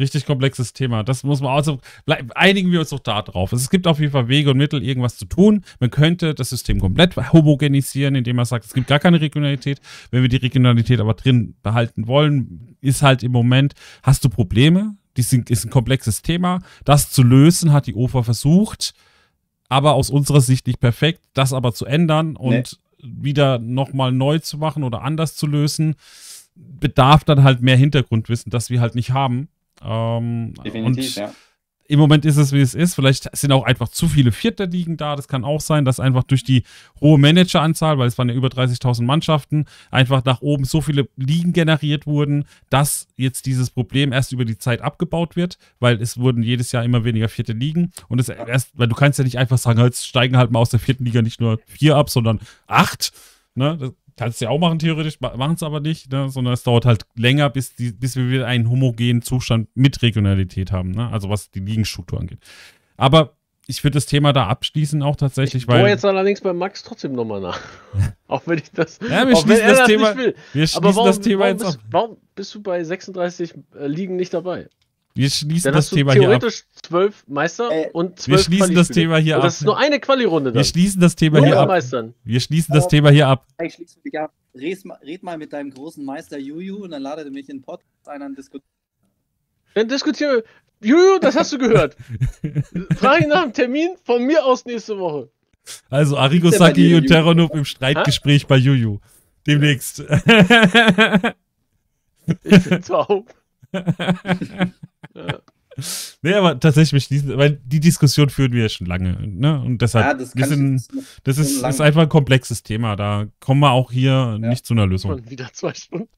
Richtig 0.00 0.26
komplexes 0.26 0.72
Thema. 0.72 1.04
Das 1.04 1.22
muss 1.22 1.40
man 1.40 1.52
also. 1.54 1.78
bleib- 2.06 2.32
Einigen 2.34 2.72
wir 2.72 2.80
uns 2.80 2.88
doch 2.90 2.98
da 2.98 3.22
drauf. 3.22 3.52
Es 3.52 3.70
gibt 3.70 3.86
auf 3.86 4.00
jeden 4.00 4.10
Fall 4.12 4.26
Wege 4.28 4.50
und 4.50 4.56
Mittel, 4.56 4.82
irgendwas 4.82 5.16
zu 5.16 5.26
tun. 5.26 5.62
Man 5.78 5.90
könnte 5.90 6.34
das 6.34 6.48
System 6.50 6.80
komplett 6.80 7.14
homogenisieren, 7.32 8.14
indem 8.16 8.36
man 8.36 8.46
sagt, 8.46 8.64
es 8.64 8.72
gibt 8.72 8.86
gar 8.88 8.98
keine 8.98 9.20
Regionalität. 9.20 9.80
Wenn 10.10 10.22
wir 10.22 10.28
die 10.28 10.36
Regionalität 10.38 10.98
aber 11.00 11.14
drin 11.14 11.54
behalten 11.62 12.06
wollen, 12.08 12.76
ist 12.80 13.02
halt 13.02 13.22
im 13.22 13.30
Moment, 13.30 13.74
hast 14.02 14.24
du 14.24 14.28
Probleme. 14.28 14.96
Die 15.16 15.22
sind, 15.22 15.50
ist 15.50 15.64
ein 15.64 15.70
komplexes 15.70 16.22
Thema. 16.22 16.60
Das 16.84 17.10
zu 17.10 17.22
lösen 17.22 17.72
hat 17.72 17.86
die 17.86 17.94
OFA 17.94 18.22
versucht, 18.22 18.94
aber 19.68 19.92
aus 19.94 20.08
unserer 20.08 20.40
Sicht 20.40 20.66
nicht 20.66 20.80
perfekt. 20.80 21.20
Das 21.34 21.52
aber 21.52 21.72
zu 21.74 21.84
ändern 21.84 22.36
und 22.36 22.78
wieder 23.02 23.58
nochmal 23.58 24.12
neu 24.12 24.38
zu 24.38 24.56
machen 24.58 24.82
oder 24.82 25.02
anders 25.02 25.34
zu 25.36 25.46
lösen, 25.46 25.94
bedarf 26.54 27.24
dann 27.24 27.42
halt 27.42 27.62
mehr 27.62 27.76
Hintergrundwissen, 27.76 28.50
das 28.50 28.70
wir 28.70 28.80
halt 28.80 28.94
nicht 28.94 29.10
haben. 29.12 29.48
Ähm, 29.82 30.54
Definitiv, 30.64 31.16
ja. 31.16 31.32
im 31.88 31.98
Moment 31.98 32.24
ist 32.24 32.36
es, 32.36 32.52
wie 32.52 32.60
es 32.60 32.74
ist. 32.74 32.94
Vielleicht 32.94 33.34
sind 33.36 33.50
auch 33.52 33.64
einfach 33.64 33.88
zu 33.88 34.08
viele 34.08 34.30
Vierter 34.30 34.66
liegen 34.66 34.96
da. 34.96 35.16
Das 35.16 35.26
kann 35.26 35.44
auch 35.44 35.60
sein, 35.60 35.84
dass 35.84 35.98
einfach 35.98 36.22
durch 36.22 36.44
die 36.44 36.64
hohe 37.00 37.18
Manageranzahl, 37.18 37.98
weil 37.98 38.06
es 38.06 38.18
waren 38.18 38.28
ja 38.28 38.34
über 38.34 38.48
30.000 38.48 39.02
Mannschaften, 39.02 39.64
einfach 39.90 40.24
nach 40.24 40.42
oben 40.42 40.64
so 40.64 40.80
viele 40.80 41.08
Ligen 41.16 41.52
generiert 41.52 42.06
wurden, 42.06 42.44
dass 42.68 43.08
jetzt 43.16 43.46
dieses 43.46 43.70
Problem 43.70 44.12
erst 44.12 44.32
über 44.32 44.44
die 44.44 44.58
Zeit 44.58 44.82
abgebaut 44.82 45.34
wird, 45.34 45.58
weil 45.78 46.00
es 46.00 46.18
wurden 46.18 46.42
jedes 46.42 46.72
Jahr 46.72 46.84
immer 46.84 47.04
weniger 47.04 47.28
vierte 47.28 47.52
Ligen. 47.52 47.92
Und 48.08 48.20
es 48.20 48.28
erst, 48.28 48.70
weil 48.78 48.88
du 48.88 48.94
kannst 48.94 49.18
ja 49.18 49.24
nicht 49.24 49.38
einfach 49.38 49.58
sagen, 49.58 49.80
jetzt 49.80 50.06
steigen 50.06 50.36
halt 50.36 50.50
mal 50.50 50.60
aus 50.60 50.70
der 50.70 50.80
vierten 50.80 51.04
Liga 51.04 51.22
nicht 51.22 51.40
nur 51.40 51.58
vier 51.66 51.96
ab, 51.96 52.10
sondern 52.10 52.40
acht. 52.66 53.12
Ne? 53.56 53.94
Kannst 54.20 54.38
du 54.38 54.44
ja 54.44 54.50
auch 54.50 54.58
machen, 54.58 54.78
theoretisch, 54.78 55.18
machen 55.18 55.54
es 55.54 55.62
aber 55.62 55.80
nicht, 55.80 56.12
ne? 56.12 56.28
sondern 56.28 56.52
es 56.52 56.62
dauert 56.62 56.84
halt 56.84 57.06
länger, 57.16 57.48
bis, 57.48 57.74
die, 57.74 57.90
bis 57.90 58.16
wir 58.16 58.28
wieder 58.28 58.46
einen 58.46 58.68
homogenen 58.68 59.22
Zustand 59.22 59.70
mit 59.74 60.02
Regionalität 60.02 60.72
haben, 60.72 60.90
ne? 60.90 61.08
also 61.10 61.30
was 61.30 61.50
die 61.50 61.60
Ligenstruktur 61.60 62.20
angeht. 62.20 62.38
Aber 62.98 63.38
ich 63.66 63.82
würde 63.82 63.94
das 63.94 64.04
Thema 64.04 64.34
da 64.34 64.46
abschließen 64.48 65.02
auch 65.02 65.16
tatsächlich, 65.16 65.62
Ich 65.62 65.68
weil 65.68 65.86
jetzt 65.86 66.04
allerdings 66.04 66.42
bei 66.42 66.52
Max 66.52 66.82
trotzdem 66.82 67.14
nochmal 67.14 67.40
nach. 67.40 67.58
auch 68.28 68.42
wenn 68.44 68.58
ich 68.58 68.70
das. 68.72 68.98
Ja, 69.00 69.26
wir 69.26 69.34
schließen 69.36 69.66
das 69.66 69.78
das 69.78 69.86
Thema- 69.86 70.08
nicht 70.10 70.18
will. 70.18 70.34
wir 70.52 70.66
schließen 70.66 70.76
Aber 70.84 70.94
warum, 70.96 71.06
das 71.08 71.20
Thema 71.20 71.40
warum, 71.44 71.56
jetzt 71.56 71.64
ab. 71.64 71.80
warum 71.90 72.16
bist 72.34 72.54
du 72.54 72.60
bei 72.62 72.84
36 72.84 73.54
äh, 73.74 73.86
Ligen 73.86 74.16
nicht 74.16 74.34
dabei? 74.34 74.68
Wir 75.20 75.28
schließen 75.28 75.64
Dann 75.64 75.74
das 75.74 75.90
Thema 75.90 76.12
hier 76.14 76.22
ab. 76.22 76.40
theoretisch 76.40 76.64
zwölf 76.82 77.24
Meister 77.28 77.70
Äh, 77.70 77.90
und 77.92 78.12
Wir 78.12 78.16
zwölf 78.38 78.42
schließen 78.44 78.74
das. 78.74 78.88
Thema 78.88 79.18
hier 79.18 79.36
ab. 79.36 79.42
das 79.42 79.56
ist 79.60 79.66
nur 79.66 79.76
eine 79.76 80.00
Quali-Runde 80.00 80.50
Wir 80.50 80.54
dann. 80.54 80.64
schließen 80.64 80.98
das 80.98 81.14
Thema 81.14 81.38
Nur 81.40 81.46
hier 81.46 81.60
ab. 81.60 81.68
Meistern. 81.68 82.14
Wir 82.24 82.40
schließen 82.40 82.74
das 82.74 82.88
Thema 82.88 83.10
hier 83.10 83.28
ab. 83.28 83.46
Ich 83.62 83.74
schließe 83.74 84.00
dich 84.00 84.18
ab. 84.18 84.32
Red, 84.54 85.22
mal- 85.22 85.36
mit 85.36 85.52
deinem 85.52 85.70
großen 85.72 86.02
Meister 86.02 86.38
Juju 86.38 86.84
und 86.84 86.90
dann 86.92 87.02
ladet 87.02 87.26
er 87.26 87.30
mich 87.32 87.50
in 87.50 87.58
den 87.58 87.62
Podcast 87.62 87.86
ein 88.06 88.22
und 88.22 88.38
diskutiert. 88.38 88.64
Dann 89.74 89.88
diskutieren 89.88 90.36
wir. 90.36 90.88
Juju, 90.88 91.18
das 91.20 91.36
hast 91.36 91.52
du 91.52 91.58
gehört. 91.58 91.96
Frage 92.96 93.28
nach 93.28 93.42
dem 93.42 93.52
Termin 93.52 93.90
von 94.04 94.24
mir 94.24 94.42
aus 94.46 94.64
nächste 94.64 94.98
Woche. 94.98 95.28
Also 95.90 96.16
Arrigo 96.16 96.50
Saki 96.50 96.94
und 96.94 97.06
Terranub 97.08 97.54
im 97.54 97.66
Streitgespräch 97.66 98.44
ha? 98.44 98.46
bei 98.48 98.56
Juju. 98.56 99.00
Demnächst. 99.46 100.02
ich 102.42 102.58
find's 102.62 102.90
auch. 102.90 103.24
Ja. 103.72 105.40
Nee, 106.22 106.34
aber 106.34 106.58
tatsächlich, 106.58 107.08
weil 107.36 107.60
die 107.64 107.80
Diskussion 107.80 108.28
führen 108.28 108.52
wir 108.52 108.62
ja 108.62 108.68
schon 108.68 108.86
lange. 108.86 109.16
Ne? 109.26 109.60
Und 109.60 109.80
deshalb, 109.80 110.06
ja, 110.06 110.14
das, 110.14 110.32
sind, 110.48 110.86
das 111.24 111.38
ist, 111.38 111.62
ist, 111.62 111.80
einfach 111.80 112.02
ein 112.02 112.08
komplexes 112.08 112.62
Thema. 112.62 112.96
Da 112.96 113.26
kommen 113.38 113.60
wir 113.60 113.70
auch 113.70 113.92
hier 113.92 114.10
ja. 114.10 114.38
nicht 114.38 114.66
zu 114.66 114.74
einer 114.74 114.86
Lösung. 114.86 115.28
Wieder 115.28 115.52
zwei 115.52 115.72
Stunden 115.74 116.08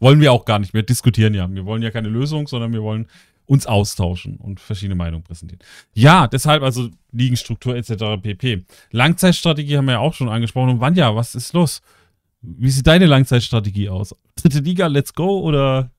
Wollen 0.00 0.20
wir 0.20 0.32
auch 0.32 0.44
gar 0.44 0.58
nicht. 0.58 0.74
Wir 0.74 0.82
diskutieren 0.82 1.34
ja. 1.34 1.52
Wir 1.52 1.64
wollen 1.64 1.82
ja 1.82 1.90
keine 1.90 2.08
Lösung, 2.08 2.46
sondern 2.46 2.72
wir 2.72 2.82
wollen 2.82 3.06
uns 3.46 3.66
austauschen 3.66 4.36
und 4.36 4.60
verschiedene 4.60 4.94
Meinungen 4.94 5.24
präsentieren. 5.24 5.60
Ja, 5.94 6.28
deshalb 6.28 6.62
also 6.62 6.88
Liegenstruktur 7.10 7.74
etc. 7.74 8.22
pp. 8.22 8.64
Langzeitstrategie 8.92 9.76
haben 9.76 9.86
wir 9.86 9.92
ja 9.92 9.98
auch 9.98 10.14
schon 10.14 10.28
angesprochen. 10.28 10.70
Und 10.70 10.80
Vanja, 10.80 11.14
was 11.14 11.34
ist 11.34 11.52
los? 11.52 11.82
Wie 12.40 12.70
sieht 12.70 12.86
deine 12.86 13.06
Langzeitstrategie 13.06 13.88
aus? 13.88 14.14
Dritte 14.36 14.60
Liga, 14.60 14.86
let's 14.86 15.14
go 15.14 15.40
oder 15.40 15.90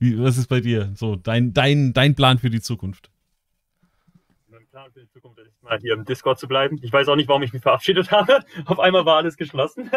wie, 0.00 0.18
was 0.18 0.38
ist 0.38 0.48
bei 0.48 0.60
dir? 0.60 0.92
So, 0.96 1.14
dein, 1.14 1.52
dein, 1.52 1.92
dein 1.92 2.14
Plan 2.14 2.38
für 2.38 2.48
die 2.48 2.62
Zukunft? 2.62 3.10
Mein 4.48 4.66
Plan 4.66 4.90
für 4.90 5.00
die 5.00 5.08
Zukunft 5.10 5.38
ist 5.40 5.62
mal 5.62 5.78
hier 5.78 5.92
im 5.92 6.06
Discord 6.06 6.38
zu 6.38 6.48
bleiben. 6.48 6.80
Ich 6.82 6.90
weiß 6.90 7.06
auch 7.08 7.16
nicht, 7.16 7.28
warum 7.28 7.42
ich 7.42 7.52
mich 7.52 7.62
verabschiedet 7.62 8.10
habe. 8.10 8.40
Auf 8.64 8.80
einmal 8.80 9.04
war 9.04 9.18
alles 9.18 9.36
geschlossen. 9.36 9.90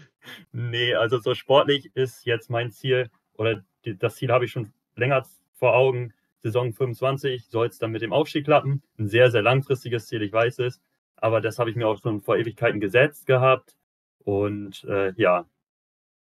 nee, 0.52 0.94
also 0.94 1.18
so 1.18 1.34
sportlich 1.34 1.90
ist 1.94 2.24
jetzt 2.24 2.50
mein 2.50 2.70
Ziel, 2.70 3.10
oder 3.34 3.64
das 3.82 4.14
Ziel 4.14 4.30
habe 4.30 4.44
ich 4.44 4.52
schon 4.52 4.72
länger 4.94 5.26
vor 5.54 5.74
Augen. 5.74 6.14
Saison 6.40 6.72
25 6.72 7.48
soll 7.48 7.66
es 7.66 7.78
dann 7.78 7.90
mit 7.90 8.02
dem 8.02 8.12
Aufstieg 8.12 8.44
klappen. 8.44 8.84
Ein 8.96 9.08
sehr, 9.08 9.32
sehr 9.32 9.42
langfristiges 9.42 10.06
Ziel, 10.06 10.22
ich 10.22 10.32
weiß 10.32 10.60
es. 10.60 10.80
Aber 11.16 11.40
das 11.40 11.58
habe 11.58 11.68
ich 11.68 11.74
mir 11.74 11.88
auch 11.88 12.00
schon 12.00 12.20
vor 12.20 12.36
Ewigkeiten 12.36 12.78
gesetzt 12.78 13.26
gehabt. 13.26 13.74
Und 14.20 14.84
äh, 14.84 15.12
ja, 15.16 15.46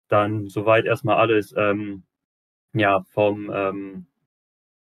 dann 0.09 0.49
soweit 0.49 0.83
erstmal 0.83 1.15
alles 1.15 1.53
ähm, 1.55 2.03
ja, 2.73 3.03
vom, 3.09 3.51
ähm, 3.53 4.05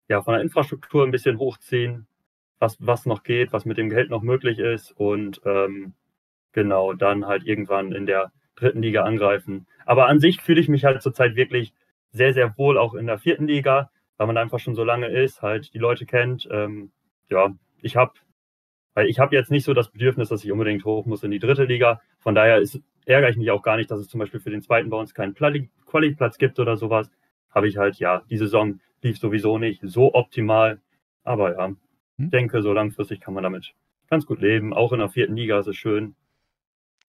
ja, 0.08 0.22
von 0.22 0.34
der 0.34 0.42
Infrastruktur 0.42 1.04
ein 1.04 1.10
bisschen 1.10 1.38
hochziehen, 1.38 2.06
was, 2.58 2.76
was 2.80 3.06
noch 3.06 3.22
geht, 3.22 3.52
was 3.52 3.64
mit 3.64 3.78
dem 3.78 3.90
Geld 3.90 4.10
noch 4.10 4.22
möglich 4.22 4.58
ist 4.58 4.92
und 4.92 5.40
ähm, 5.44 5.94
genau, 6.52 6.92
dann 6.92 7.26
halt 7.26 7.44
irgendwann 7.44 7.92
in 7.92 8.06
der 8.06 8.32
dritten 8.56 8.82
Liga 8.82 9.04
angreifen. 9.04 9.66
Aber 9.86 10.06
an 10.08 10.20
sich 10.20 10.40
fühle 10.40 10.60
ich 10.60 10.68
mich 10.68 10.84
halt 10.84 11.02
zurzeit 11.02 11.36
wirklich 11.36 11.72
sehr, 12.10 12.32
sehr 12.34 12.56
wohl 12.58 12.78
auch 12.78 12.94
in 12.94 13.06
der 13.06 13.18
vierten 13.18 13.46
Liga, 13.46 13.90
weil 14.16 14.26
man 14.26 14.36
einfach 14.36 14.58
schon 14.58 14.74
so 14.74 14.84
lange 14.84 15.08
ist, 15.08 15.42
halt 15.42 15.72
die 15.74 15.78
Leute 15.78 16.06
kennt. 16.06 16.48
Ähm, 16.50 16.90
ja, 17.30 17.54
ich 17.80 17.96
habe 17.96 18.12
ich 19.06 19.20
habe 19.20 19.36
jetzt 19.36 19.52
nicht 19.52 19.64
so 19.64 19.74
das 19.74 19.92
Bedürfnis, 19.92 20.28
dass 20.28 20.44
ich 20.44 20.50
unbedingt 20.50 20.84
hoch 20.84 21.06
muss 21.06 21.22
in 21.22 21.30
die 21.30 21.38
dritte 21.38 21.64
Liga. 21.64 22.00
Von 22.18 22.34
daher 22.34 22.58
ist, 22.58 22.80
ärgere 23.06 23.30
ich 23.30 23.36
mich 23.36 23.50
auch 23.52 23.62
gar 23.62 23.76
nicht, 23.76 23.90
dass 23.92 24.00
es 24.00 24.08
zum 24.08 24.18
Beispiel 24.18 24.40
für 24.40 24.50
den 24.50 24.62
zweiten 24.62 24.90
bei 24.90 24.96
uns 24.96 25.14
keinen 25.14 25.34
Quali-Platz 25.34 26.38
gibt 26.38 26.58
oder 26.58 26.76
sowas 26.76 27.08
habe 27.50 27.68
ich 27.68 27.76
halt, 27.76 27.98
ja, 27.98 28.22
die 28.30 28.36
Saison 28.36 28.80
lief 29.02 29.18
sowieso 29.18 29.58
nicht 29.58 29.80
so 29.82 30.14
optimal. 30.14 30.80
Aber 31.24 31.52
ja, 31.52 31.66
hm? 31.66 32.30
denke, 32.30 32.62
so 32.62 32.72
langfristig 32.72 33.20
kann 33.20 33.34
man 33.34 33.42
damit 33.42 33.74
ganz 34.08 34.26
gut 34.26 34.40
leben. 34.40 34.72
Auch 34.72 34.92
in 34.92 34.98
der 34.98 35.08
vierten 35.08 35.36
Liga 35.36 35.58
ist 35.58 35.66
es 35.66 35.76
schön. 35.76 36.14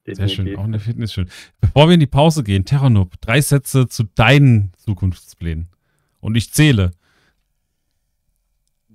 Definitiv. 0.05 0.35
Sehr 0.37 0.45
schön, 0.45 0.57
auch 0.57 0.65
in 0.65 0.71
der 0.71 0.81
vierten 0.81 1.01
ist 1.01 1.13
schön. 1.13 1.29
Bevor 1.61 1.87
wir 1.87 1.93
in 1.93 1.99
die 1.99 2.07
Pause 2.07 2.43
gehen, 2.43 2.65
Terranub, 2.65 3.19
drei 3.21 3.41
Sätze 3.41 3.87
zu 3.87 4.03
deinen 4.15 4.71
Zukunftsplänen. 4.77 5.69
Und 6.19 6.35
ich 6.35 6.51
zähle. 6.51 6.91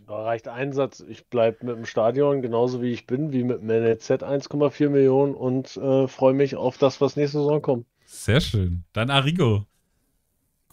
Da 0.07 0.23
reicht 0.23 0.49
ein 0.49 0.73
Satz. 0.73 1.01
Ich 1.09 1.27
bleibe 1.27 1.65
mit 1.65 1.77
dem 1.77 1.87
Stadion 1.87 2.43
genauso 2.43 2.83
wie 2.83 2.93
ich 2.93 3.07
bin, 3.07 3.33
wie 3.33 3.43
mit 3.43 3.63
dem 3.63 3.69
NLZ 3.69 4.11
1,4 4.11 4.91
Millionen 4.91 5.35
und 5.35 5.77
äh, 5.77 6.09
freue 6.09 6.35
mich 6.35 6.57
auf 6.57 6.77
das, 6.77 7.01
was 7.01 7.17
nächste 7.17 7.39
Saison 7.39 7.63
kommt. 7.63 7.87
Sehr 8.05 8.41
schön. 8.41 8.85
Dann 8.93 9.09
Arrigo 9.09 9.67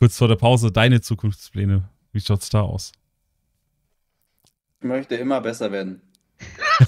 kurz 0.01 0.17
vor 0.17 0.27
der 0.27 0.35
Pause 0.35 0.71
deine 0.71 0.99
Zukunftspläne. 0.99 1.83
Wie 2.11 2.19
schaut 2.19 2.41
es 2.41 2.49
da 2.49 2.61
aus? 2.61 2.91
Ich 4.79 4.87
möchte 4.87 5.13
immer 5.13 5.39
besser 5.41 5.71
werden. 5.71 6.01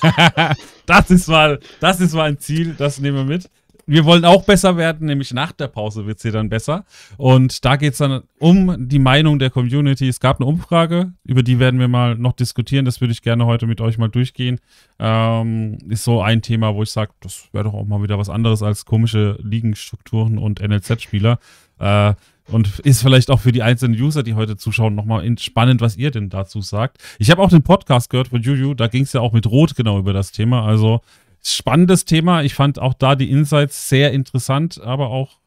das, 0.88 1.12
ist 1.12 1.28
mal, 1.28 1.60
das 1.80 2.02
ist 2.02 2.16
mal 2.16 2.24
ein 2.24 2.40
Ziel, 2.40 2.74
das 2.76 3.00
nehmen 3.00 3.18
wir 3.18 3.24
mit. 3.24 3.52
Wir 3.86 4.06
wollen 4.06 4.26
auch 4.26 4.46
besser 4.46 4.78
werden, 4.78 5.06
nämlich 5.06 5.32
nach 5.32 5.52
der 5.52 5.68
Pause 5.68 6.08
wird 6.08 6.18
es 6.18 6.24
hier 6.24 6.32
dann 6.32 6.50
besser. 6.50 6.86
Und 7.18 7.64
da 7.64 7.76
geht 7.76 7.92
es 7.92 8.00
dann 8.00 8.24
um 8.40 8.90
die 8.90 8.98
Meinung 8.98 9.38
der 9.38 9.52
Community. 9.52 10.08
Es 10.08 10.20
gab 10.20 10.40
eine 10.40 10.48
Umfrage, 10.48 11.14
über 11.24 11.44
die 11.44 11.60
werden 11.60 11.80
wir 11.80 11.90
mal 11.90 12.16
noch 12.16 12.34
diskutieren. 12.34 12.86
Das 12.86 13.00
würde 13.00 13.12
ich 13.12 13.22
gerne 13.22 13.46
heute 13.46 13.68
mit 13.68 13.80
euch 13.80 14.00
mal 14.00 14.08
durchgehen. 14.10 14.60
Ähm, 14.98 15.78
ist 15.88 16.04
so 16.04 16.24
ein 16.24 16.42
Thema, 16.42 16.74
wo 16.74 16.82
ich 16.82 16.90
sage, 16.90 17.12
das 17.20 17.50
wäre 17.52 17.66
doch 17.66 17.76
auch 17.76 17.86
mal 17.86 18.02
wieder 18.02 18.18
was 18.18 18.30
anderes 18.30 18.64
als 18.64 18.86
komische 18.86 19.38
Ligenstrukturen 19.44 20.40
und 20.40 20.62
NLZ-Spieler. 20.68 21.38
Äh, 21.78 22.14
und 22.48 22.80
ist 22.80 23.02
vielleicht 23.02 23.32
auch 23.32 23.40
für 23.40 23.52
die 23.52 23.64
einzelnen 23.64 24.00
User, 24.00 24.24
die 24.24 24.34
heute 24.34 24.58
zuschauen, 24.58 24.96
nochmal 24.96 25.24
spannend, 25.40 25.82
was 25.82 25.98
ihr 25.98 26.12
denn 26.12 26.30
dazu 26.30 26.62
sagt. 26.62 26.98
Ich 27.20 27.32
habe 27.32 27.42
auch 27.42 27.50
den 27.50 27.64
Podcast 27.64 28.10
gehört 28.10 28.30
von 28.30 28.42
Juju, 28.42 28.74
da 28.74 28.88
ging 28.88 29.04
es 29.04 29.14
ja 29.14 29.22
auch 29.22 29.32
mit 29.32 29.48
Rot 29.48 29.76
genau 29.76 29.98
über 29.98 30.14
das 30.14 30.32
Thema. 30.32 30.66
Also 30.66 31.02
spannendes 31.44 32.06
Thema. 32.06 32.44
Ich 32.44 32.54
fand 32.54 32.80
auch 32.80 32.94
da 32.94 33.16
die 33.16 33.30
Insights 33.30 33.90
sehr 33.90 34.12
interessant, 34.12 34.82
aber 34.82 35.10
auch, 35.10 35.40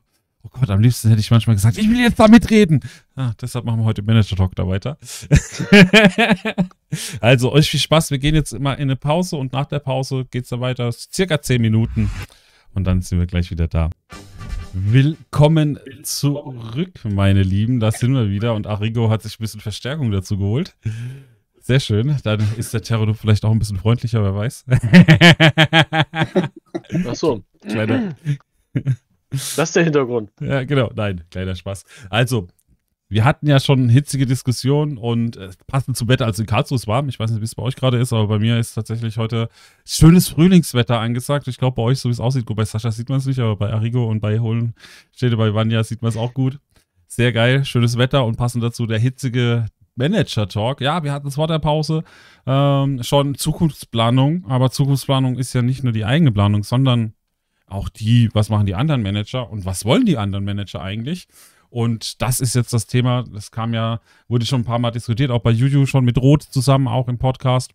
oh 0.42 0.48
Gott, 0.50 0.70
am 0.70 0.80
liebsten 0.80 1.08
hätte 1.08 1.20
ich 1.20 1.30
manchmal 1.30 1.56
gesagt, 1.56 1.78
ich 1.78 1.88
will 1.88 2.00
jetzt 2.00 2.18
da 2.18 2.28
mitreden. 2.28 2.80
Ah, 3.14 3.32
deshalb 3.40 3.64
machen 3.64 3.80
wir 3.80 3.84
heute 3.84 4.02
Manager 4.02 4.36
Talk 4.36 4.54
da 4.54 4.66
weiter. 4.66 4.98
also 7.20 7.52
euch 7.52 7.70
viel 7.70 7.80
Spaß. 7.80 8.10
Wir 8.10 8.18
gehen 8.18 8.34
jetzt 8.34 8.52
immer 8.52 8.74
in 8.76 8.82
eine 8.82 8.96
Pause 8.96 9.36
und 9.36 9.52
nach 9.52 9.66
der 9.66 9.80
Pause 9.80 10.26
geht 10.30 10.44
es 10.44 10.50
dann 10.50 10.60
weiter. 10.60 10.90
Circa 10.92 11.40
10 11.40 11.60
Minuten. 11.60 12.10
Und 12.74 12.84
dann 12.84 13.00
sind 13.00 13.18
wir 13.18 13.26
gleich 13.26 13.50
wieder 13.50 13.68
da. 13.68 13.88
Willkommen 14.78 15.78
zurück, 16.02 17.00
meine 17.04 17.42
Lieben. 17.42 17.80
Da 17.80 17.90
sind 17.90 18.12
wir 18.12 18.28
wieder 18.28 18.52
und 18.52 18.66
Arrigo 18.66 19.08
hat 19.08 19.22
sich 19.22 19.38
ein 19.38 19.42
bisschen 19.42 19.62
Verstärkung 19.62 20.10
dazu 20.10 20.36
geholt. 20.36 20.76
Sehr 21.58 21.80
schön. 21.80 22.14
Dann 22.24 22.46
ist 22.58 22.74
der 22.74 22.82
Terror 22.82 23.14
vielleicht 23.14 23.46
auch 23.46 23.52
ein 23.52 23.58
bisschen 23.58 23.78
freundlicher, 23.78 24.22
wer 24.22 24.34
weiß. 24.34 24.66
Ach 27.08 27.14
so. 27.14 27.42
Kleiner. 27.62 28.16
Das 29.30 29.56
ist 29.58 29.76
der 29.76 29.84
Hintergrund. 29.84 30.30
Ja, 30.40 30.64
genau. 30.64 30.92
Nein, 30.94 31.24
kleiner 31.30 31.54
Spaß. 31.54 31.84
Also, 32.10 32.46
wir 33.08 33.24
hatten 33.24 33.46
ja 33.46 33.60
schon 33.60 33.88
hitzige 33.88 34.26
Diskussionen 34.26 34.98
und 34.98 35.36
äh, 35.36 35.50
passend 35.66 35.96
zum 35.96 36.08
Wetter, 36.08 36.26
also 36.26 36.42
in 36.42 36.46
Karlsruhe 36.46 36.76
ist 36.76 36.88
warm. 36.88 37.08
Ich 37.08 37.20
weiß 37.20 37.30
nicht, 37.30 37.40
wie 37.40 37.44
es 37.44 37.54
bei 37.54 37.62
euch 37.62 37.76
gerade 37.76 37.98
ist, 37.98 38.12
aber 38.12 38.26
bei 38.26 38.38
mir 38.38 38.58
ist 38.58 38.74
tatsächlich 38.74 39.16
heute 39.16 39.48
schönes 39.84 40.28
Frühlingswetter 40.28 40.98
angesagt. 40.98 41.46
Ich 41.46 41.58
glaube, 41.58 41.76
bei 41.76 41.82
euch, 41.82 42.00
so 42.00 42.08
wie 42.08 42.12
es 42.12 42.20
aussieht, 42.20 42.46
gut, 42.46 42.56
bei 42.56 42.64
Sascha 42.64 42.90
sieht 42.90 43.08
man 43.08 43.18
es 43.18 43.26
nicht, 43.26 43.38
aber 43.38 43.56
bei 43.56 43.72
Arrigo 43.72 44.06
und 44.06 44.20
bei 44.20 44.40
Holen 44.40 44.74
steht 45.14 45.36
bei 45.36 45.54
Vanya 45.54 45.84
sieht 45.84 46.02
man 46.02 46.08
es 46.08 46.16
auch 46.16 46.34
gut. 46.34 46.58
Sehr 47.06 47.32
geil, 47.32 47.64
schönes 47.64 47.96
Wetter 47.96 48.24
und 48.24 48.36
passend 48.36 48.64
dazu 48.64 48.86
der 48.86 48.98
hitzige 48.98 49.66
Manager-Talk. 49.94 50.80
Ja, 50.80 51.04
wir 51.04 51.12
hatten 51.12 51.28
es 51.28 51.36
vor 51.36 51.46
der 51.46 51.60
Pause 51.60 52.02
ähm, 52.44 53.02
schon 53.04 53.36
Zukunftsplanung, 53.36 54.46
aber 54.46 54.70
Zukunftsplanung 54.72 55.38
ist 55.38 55.52
ja 55.52 55.62
nicht 55.62 55.84
nur 55.84 55.92
die 55.92 56.04
eigene 56.04 56.32
Planung, 56.32 56.64
sondern 56.64 57.14
auch 57.68 57.88
die, 57.88 58.30
was 58.32 58.48
machen 58.48 58.66
die 58.66 58.74
anderen 58.74 59.02
Manager 59.02 59.50
und 59.50 59.64
was 59.64 59.84
wollen 59.84 60.06
die 60.06 60.18
anderen 60.18 60.44
Manager 60.44 60.82
eigentlich? 60.82 61.28
Und 61.70 62.22
das 62.22 62.40
ist 62.40 62.54
jetzt 62.54 62.72
das 62.72 62.86
Thema, 62.86 63.24
das 63.24 63.50
kam 63.50 63.74
ja, 63.74 64.00
wurde 64.28 64.46
schon 64.46 64.62
ein 64.62 64.64
paar 64.64 64.78
Mal 64.78 64.90
diskutiert, 64.90 65.30
auch 65.30 65.42
bei 65.42 65.50
Juju 65.50 65.86
schon 65.86 66.04
mit 66.04 66.18
Rot 66.18 66.42
zusammen, 66.42 66.88
auch 66.88 67.08
im 67.08 67.18
Podcast. 67.18 67.72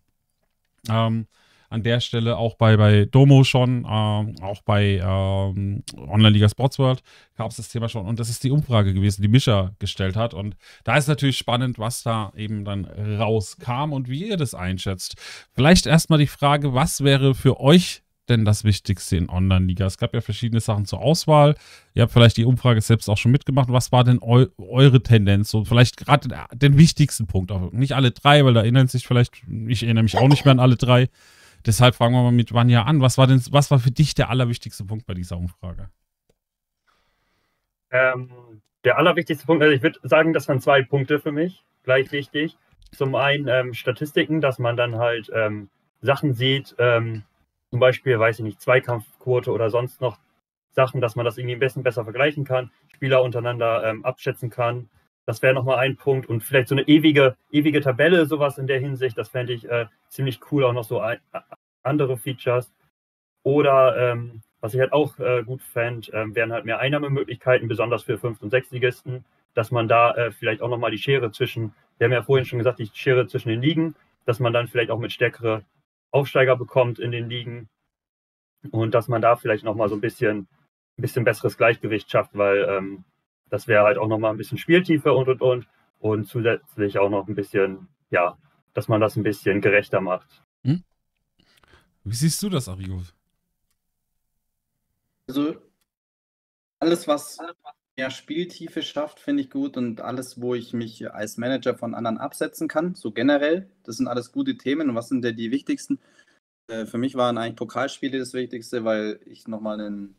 Ähm, 0.88 1.26
an 1.72 1.82
der 1.82 2.00
Stelle 2.00 2.36
auch 2.36 2.56
bei, 2.56 2.76
bei 2.76 3.06
Domo 3.06 3.44
schon, 3.44 3.86
ähm, 3.88 4.36
auch 4.42 4.60
bei 4.62 5.00
ähm, 5.02 5.82
Online-Liga 5.96 6.50
Sportsworld 6.50 7.02
gab 7.36 7.50
es 7.50 7.56
das 7.56 7.70
Thema 7.70 7.88
schon. 7.88 8.06
Und 8.06 8.20
das 8.20 8.28
ist 8.28 8.44
die 8.44 8.50
Umfrage 8.50 8.92
gewesen, 8.92 9.22
die 9.22 9.28
Mischa 9.28 9.72
gestellt 9.78 10.14
hat. 10.14 10.34
Und 10.34 10.56
da 10.84 10.98
ist 10.98 11.08
natürlich 11.08 11.38
spannend, 11.38 11.78
was 11.78 12.02
da 12.02 12.30
eben 12.36 12.66
dann 12.66 12.84
rauskam 12.84 13.92
und 13.92 14.10
wie 14.10 14.28
ihr 14.28 14.36
das 14.36 14.54
einschätzt. 14.54 15.16
Vielleicht 15.54 15.86
erstmal 15.86 16.18
die 16.18 16.26
Frage, 16.26 16.74
was 16.74 17.04
wäre 17.04 17.34
für 17.34 17.58
euch 17.58 18.02
denn 18.28 18.44
das 18.44 18.64
Wichtigste 18.64 19.16
in 19.16 19.28
Online-Liga? 19.28 19.86
Es 19.86 19.98
gab 19.98 20.14
ja 20.14 20.20
verschiedene 20.20 20.60
Sachen 20.60 20.86
zur 20.86 21.00
Auswahl. 21.00 21.54
Ihr 21.94 22.02
habt 22.02 22.12
vielleicht 22.12 22.36
die 22.36 22.44
Umfrage 22.44 22.80
selbst 22.80 23.08
auch 23.08 23.18
schon 23.18 23.32
mitgemacht. 23.32 23.70
Was 23.70 23.92
war 23.92 24.04
denn 24.04 24.20
eu 24.22 24.46
eure 24.58 25.02
Tendenz? 25.02 25.50
So 25.50 25.64
vielleicht 25.64 25.96
gerade 25.96 26.28
den 26.52 26.78
wichtigsten 26.78 27.26
Punkt. 27.26 27.50
Auch 27.50 27.72
nicht 27.72 27.94
alle 27.94 28.10
drei, 28.10 28.44
weil 28.44 28.54
da 28.54 28.60
erinnern 28.60 28.88
sich 28.88 29.06
vielleicht, 29.06 29.42
ich 29.66 29.82
erinnere 29.82 30.04
mich 30.04 30.16
auch 30.16 30.28
nicht 30.28 30.44
mehr 30.44 30.52
an 30.52 30.60
alle 30.60 30.76
drei. 30.76 31.08
Deshalb 31.66 31.94
fragen 31.94 32.14
wir 32.14 32.22
mal 32.22 32.32
mit 32.32 32.52
Vanja 32.52 32.82
an. 32.82 33.00
Was 33.00 33.18
war 33.18 33.26
denn, 33.26 33.42
was 33.50 33.70
war 33.70 33.78
für 33.78 33.90
dich 33.90 34.14
der 34.14 34.30
allerwichtigste 34.30 34.84
Punkt 34.84 35.06
bei 35.06 35.14
dieser 35.14 35.36
Umfrage? 35.36 35.90
Ähm, 37.90 38.30
der 38.84 38.98
allerwichtigste 38.98 39.46
Punkt, 39.46 39.62
also 39.62 39.74
ich 39.74 39.82
würde 39.82 39.98
sagen, 40.02 40.32
das 40.32 40.48
waren 40.48 40.60
zwei 40.60 40.82
Punkte 40.82 41.20
für 41.20 41.30
mich, 41.30 41.62
gleich 41.84 42.10
wichtig. 42.10 42.56
Zum 42.90 43.14
einen 43.14 43.48
ähm, 43.48 43.74
Statistiken, 43.74 44.40
dass 44.40 44.58
man 44.58 44.76
dann 44.76 44.96
halt 44.96 45.30
ähm, 45.34 45.68
Sachen 46.00 46.34
sieht, 46.34 46.74
ähm, 46.78 47.22
zum 47.72 47.80
Beispiel, 47.80 48.18
weiß 48.18 48.38
ich 48.38 48.44
nicht, 48.44 48.60
Zweikampfquote 48.60 49.50
oder 49.50 49.70
sonst 49.70 50.02
noch 50.02 50.18
Sachen, 50.72 51.00
dass 51.00 51.16
man 51.16 51.24
das 51.24 51.38
irgendwie 51.38 51.56
ein 51.56 51.58
bisschen 51.58 51.82
besser 51.82 52.04
vergleichen 52.04 52.44
kann, 52.44 52.70
Spieler 52.94 53.22
untereinander 53.22 53.82
ähm, 53.84 54.04
abschätzen 54.04 54.50
kann. 54.50 54.90
das 55.24 55.40
wäre 55.40 55.54
nochmal 55.54 55.78
ein 55.78 55.96
Punkt. 55.96 56.28
Und 56.28 56.44
vielleicht 56.44 56.68
so 56.68 56.74
eine 56.74 56.86
ewige, 56.86 57.34
ewige 57.50 57.80
Tabelle, 57.80 58.26
sowas 58.26 58.58
in 58.58 58.66
der 58.66 58.78
Hinsicht, 58.78 59.16
das 59.16 59.30
fände 59.30 59.54
ich 59.54 59.70
äh, 59.70 59.86
ziemlich 60.10 60.40
cool. 60.50 60.64
Auch 60.64 60.74
noch 60.74 60.84
so 60.84 61.00
ein, 61.00 61.18
andere 61.82 62.18
Features. 62.18 62.70
Oder 63.42 63.96
ähm, 63.96 64.42
was 64.60 64.74
ich 64.74 64.80
halt 64.80 64.92
auch 64.92 65.18
äh, 65.18 65.42
gut 65.42 65.62
fände, 65.62 66.12
äh, 66.12 66.34
wären 66.34 66.52
halt 66.52 66.66
mehr 66.66 66.78
Einnahmemöglichkeiten, 66.78 67.68
besonders 67.68 68.02
für 68.02 68.18
Fünft- 68.18 68.42
und 68.42 68.50
Sechstligisten, 68.50 69.24
dass 69.54 69.70
man 69.70 69.88
da 69.88 70.12
äh, 70.12 70.30
vielleicht 70.30 70.60
auch 70.60 70.68
nochmal 70.68 70.90
die 70.90 70.98
Schere 70.98 71.32
zwischen, 71.32 71.72
wir 71.96 72.04
haben 72.04 72.12
ja 72.12 72.22
vorhin 72.22 72.44
schon 72.44 72.58
gesagt, 72.58 72.80
die 72.80 72.90
Schere 72.92 73.26
zwischen 73.28 73.48
den 73.48 73.62
Ligen, 73.62 73.94
dass 74.26 74.40
man 74.40 74.52
dann 74.52 74.68
vielleicht 74.68 74.90
auch 74.90 74.98
mit 74.98 75.10
stärkere 75.10 75.62
Aufsteiger 76.12 76.56
bekommt 76.56 76.98
in 76.98 77.10
den 77.10 77.28
Ligen 77.28 77.68
und 78.70 78.94
dass 78.94 79.08
man 79.08 79.20
da 79.20 79.34
vielleicht 79.34 79.64
nochmal 79.64 79.88
so 79.88 79.96
ein 79.96 80.00
bisschen, 80.00 80.46
ein 80.98 81.02
bisschen 81.02 81.24
besseres 81.24 81.56
Gleichgewicht 81.56 82.10
schafft, 82.10 82.36
weil 82.36 82.64
ähm, 82.68 83.04
das 83.48 83.66
wäre 83.66 83.84
halt 83.84 83.98
auch 83.98 84.08
nochmal 84.08 84.30
ein 84.30 84.36
bisschen 84.36 84.58
Spieltiefe 84.58 85.12
und 85.12 85.28
und 85.28 85.42
und 85.42 85.68
und 85.98 86.24
zusätzlich 86.26 86.98
auch 86.98 87.10
noch 87.10 87.26
ein 87.28 87.34
bisschen, 87.34 87.88
ja, 88.10 88.38
dass 88.74 88.88
man 88.88 89.00
das 89.00 89.16
ein 89.16 89.22
bisschen 89.22 89.60
gerechter 89.60 90.00
macht. 90.00 90.44
Hm? 90.64 90.84
Wie 92.04 92.14
siehst 92.14 92.42
du 92.42 92.48
das, 92.48 92.68
Arrigo? 92.68 93.02
Also 95.28 95.56
alles, 96.80 97.06
was 97.06 97.38
mehr 97.96 98.10
Spieltiefe 98.10 98.82
schafft, 98.82 99.20
finde 99.20 99.42
ich 99.42 99.50
gut 99.50 99.76
und 99.76 100.00
alles, 100.00 100.40
wo 100.40 100.54
ich 100.54 100.72
mich 100.72 101.12
als 101.12 101.36
Manager 101.36 101.76
von 101.76 101.94
anderen 101.94 102.18
absetzen 102.18 102.68
kann, 102.68 102.94
so 102.94 103.10
generell, 103.10 103.68
das 103.84 103.96
sind 103.96 104.08
alles 104.08 104.32
gute 104.32 104.56
Themen 104.56 104.88
und 104.88 104.94
was 104.94 105.08
sind 105.08 105.22
denn 105.22 105.36
die 105.36 105.50
wichtigsten? 105.50 105.98
Äh, 106.68 106.86
für 106.86 106.98
mich 106.98 107.14
waren 107.14 107.38
eigentlich 107.38 107.56
Pokalspiele 107.56 108.18
das 108.18 108.32
Wichtigste, 108.34 108.84
weil 108.84 109.20
ich 109.26 109.46
nochmal 109.46 109.80
einen 109.80 110.14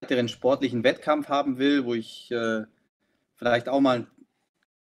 weiteren 0.00 0.28
sportlichen 0.28 0.84
Wettkampf 0.84 1.28
haben 1.28 1.58
will, 1.58 1.84
wo 1.84 1.94
ich 1.94 2.30
äh, 2.30 2.64
vielleicht 3.34 3.68
auch 3.68 3.80
mal 3.80 4.06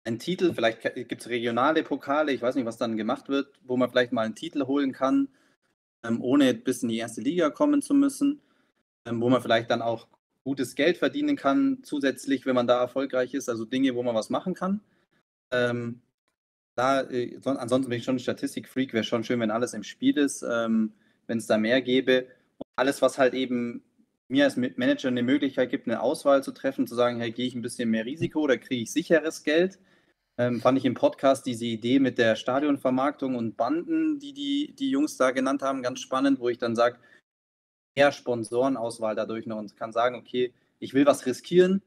einen 0.03 0.19
Titel, 0.19 0.53
vielleicht 0.53 0.81
gibt 0.95 1.21
es 1.21 1.29
regionale 1.29 1.83
Pokale, 1.83 2.31
ich 2.31 2.41
weiß 2.41 2.55
nicht, 2.55 2.65
was 2.65 2.77
dann 2.77 2.97
gemacht 2.97 3.29
wird, 3.29 3.59
wo 3.63 3.77
man 3.77 3.89
vielleicht 3.89 4.13
mal 4.13 4.25
einen 4.25 4.35
Titel 4.35 4.65
holen 4.65 4.93
kann, 4.93 5.27
ähm, 6.03 6.21
ohne 6.21 6.53
bis 6.53 6.83
in 6.83 6.89
die 6.89 6.97
erste 6.97 7.21
Liga 7.21 7.49
kommen 7.49 7.81
zu 7.81 7.93
müssen, 7.93 8.41
ähm, 9.05 9.21
wo 9.21 9.29
man 9.29 9.41
vielleicht 9.41 9.69
dann 9.69 9.81
auch 9.81 10.07
gutes 10.43 10.75
Geld 10.75 10.97
verdienen 10.97 11.35
kann, 11.35 11.79
zusätzlich, 11.83 12.45
wenn 12.45 12.55
man 12.55 12.67
da 12.67 12.79
erfolgreich 12.81 13.33
ist, 13.33 13.49
also 13.49 13.65
Dinge, 13.65 13.95
wo 13.95 14.03
man 14.03 14.15
was 14.15 14.29
machen 14.29 14.53
kann. 14.53 14.81
Ähm, 15.51 16.01
da, 16.75 17.01
äh, 17.03 17.37
ansonsten 17.43 17.89
bin 17.89 17.99
ich 17.99 18.05
schon 18.05 18.15
ein 18.15 18.19
Statistikfreak, 18.19 18.93
wäre 18.93 19.03
schon 19.03 19.23
schön, 19.23 19.39
wenn 19.39 19.51
alles 19.51 19.73
im 19.73 19.83
Spiel 19.83 20.17
ist, 20.17 20.43
ähm, 20.43 20.93
wenn 21.27 21.37
es 21.37 21.47
da 21.47 21.57
mehr 21.57 21.81
gäbe. 21.81 22.27
Und 22.57 22.67
alles, 22.75 23.01
was 23.01 23.17
halt 23.17 23.33
eben 23.33 23.83
mir 24.29 24.45
als 24.45 24.55
Manager 24.55 25.09
eine 25.09 25.23
Möglichkeit 25.23 25.69
gibt, 25.69 25.87
eine 25.87 26.01
Auswahl 26.01 26.41
zu 26.41 26.53
treffen, 26.53 26.87
zu 26.87 26.95
sagen, 26.95 27.19
hey, 27.19 27.31
gehe 27.31 27.45
ich 27.45 27.55
ein 27.55 27.61
bisschen 27.61 27.89
mehr 27.89 28.05
Risiko 28.05 28.39
oder 28.41 28.57
kriege 28.57 28.83
ich 28.83 28.91
sicheres 28.91 29.43
Geld? 29.43 29.77
Ähm, 30.37 30.61
fand 30.61 30.77
ich 30.77 30.85
im 30.85 30.93
Podcast 30.93 31.45
diese 31.45 31.65
Idee 31.65 31.99
mit 31.99 32.17
der 32.17 32.37
Stadionvermarktung 32.37 33.35
und 33.35 33.57
Banden, 33.57 34.19
die, 34.19 34.33
die 34.33 34.73
die 34.73 34.89
Jungs 34.89 35.17
da 35.17 35.31
genannt 35.31 35.61
haben, 35.61 35.83
ganz 35.83 35.99
spannend, 35.99 36.39
wo 36.39 36.47
ich 36.47 36.57
dann 36.57 36.75
sage, 36.75 36.97
mehr 37.95 38.11
Sponsorenauswahl 38.11 39.15
dadurch 39.15 39.45
noch 39.45 39.57
und 39.57 39.75
kann 39.77 39.91
sagen, 39.91 40.15
okay, 40.15 40.53
ich 40.79 40.93
will 40.93 41.05
was 41.05 41.25
riskieren, 41.25 41.81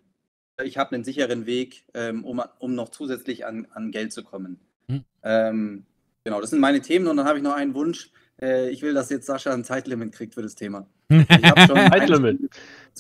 ich 0.63 0.79
habe 0.79 0.95
einen 0.95 1.05
sicheren 1.05 1.47
Weg, 1.47 1.85
ähm, 1.95 2.25
um, 2.25 2.43
um 2.59 2.75
noch 2.75 2.91
zusätzlich 2.91 3.45
an, 3.45 3.67
an 3.73 3.91
Geld 3.91 4.13
zu 4.13 4.23
kommen. 4.23 4.61
Hm. 4.89 5.05
Ähm, 5.23 5.87
genau, 6.23 6.41
das 6.41 6.51
sind 6.51 6.61
meine 6.61 6.81
Themen 6.81 7.09
und 7.09 7.17
dann 7.17 7.27
habe 7.27 7.39
ich 7.39 7.45
noch 7.45 7.55
einen 7.55 7.75
Wunsch. 7.75 8.13
Äh, 8.41 8.71
ich 8.71 8.83
will, 8.83 8.95
dass 8.95 9.11
jetzt 9.11 9.27
Sascha 9.27 9.53
ein 9.53 9.65
Zeitlimit 9.65 10.13
kriegt 10.13 10.35
für 10.35 10.43
das 10.43 10.55
Thema. 10.55 10.87
Ich 11.11 11.51
habe 11.51 11.61
schon 11.61 11.77
Zeitlimit. 11.77 12.39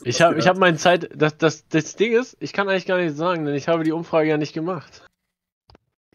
Ich 0.04 0.20
habe 0.20 0.38
ich 0.38 0.46
hab 0.46 0.58
meine 0.58 0.76
Zeit. 0.76 1.08
Das, 1.16 1.36
das, 1.38 1.66
das 1.68 1.96
Ding 1.96 2.12
ist, 2.12 2.36
ich 2.40 2.52
kann 2.52 2.68
eigentlich 2.68 2.86
gar 2.86 2.98
nicht 2.98 3.16
sagen, 3.16 3.44
denn 3.44 3.54
ich 3.54 3.68
habe 3.68 3.82
die 3.82 3.92
Umfrage 3.92 4.28
ja 4.28 4.36
nicht 4.36 4.52
gemacht. 4.52 5.06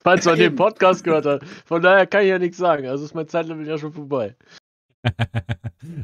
Falls 0.02 0.26
man 0.26 0.38
den 0.38 0.56
Podcast 0.58 1.04
gehört 1.04 1.26
hat. 1.26 1.44
Von 1.66 1.82
daher 1.82 2.06
kann 2.06 2.24
ich 2.24 2.30
ja 2.30 2.40
nichts 2.40 2.58
sagen. 2.58 2.88
Also 2.88 3.06
ist 3.06 3.16
mein 3.16 3.28
Zeitlimit 3.28 3.68
ja 3.68 3.78
schon 3.78 3.94
vorbei. 3.94 4.36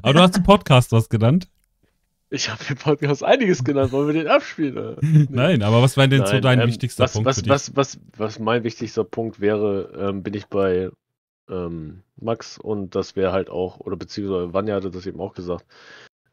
Aber 0.02 0.14
du 0.14 0.20
hast 0.20 0.38
im 0.38 0.44
Podcast 0.44 0.92
was 0.92 1.10
genannt. 1.10 1.50
Ich 2.30 2.50
habe 2.50 2.64
im 2.70 2.76
Podcast 2.76 3.24
einiges 3.24 3.64
genannt, 3.64 3.92
wollen 3.92 4.08
wir 4.08 4.14
den 4.14 4.28
abspielen? 4.28 4.98
Nee. 5.02 5.28
Nein, 5.30 5.64
aber 5.64 5.82
was 5.82 5.96
wäre 5.96 6.10
denn 6.10 6.22
Nein, 6.22 6.32
so 6.32 6.40
dein 6.40 6.60
ähm, 6.60 6.68
wichtigster 6.68 7.04
was, 7.04 7.14
Punkt? 7.14 7.28
Was, 7.28 7.48
was, 7.48 7.76
was, 7.76 8.00
was, 8.18 8.40
mein 8.40 8.64
wichtigster 8.64 9.04
Punkt 9.04 9.40
wäre, 9.40 9.94
ähm, 9.96 10.24
bin 10.24 10.34
ich 10.34 10.48
bei 10.48 10.90
ähm, 11.50 12.02
Max 12.16 12.58
und 12.58 12.96
das 12.96 13.16
wäre 13.16 13.32
halt 13.32 13.50
auch, 13.50 13.80
oder 13.80 13.96
beziehungsweise 13.96 14.54
Vanja 14.54 14.76
hatte 14.76 14.90
das 14.90 15.06
eben 15.06 15.22
auch 15.22 15.34
gesagt, 15.34 15.66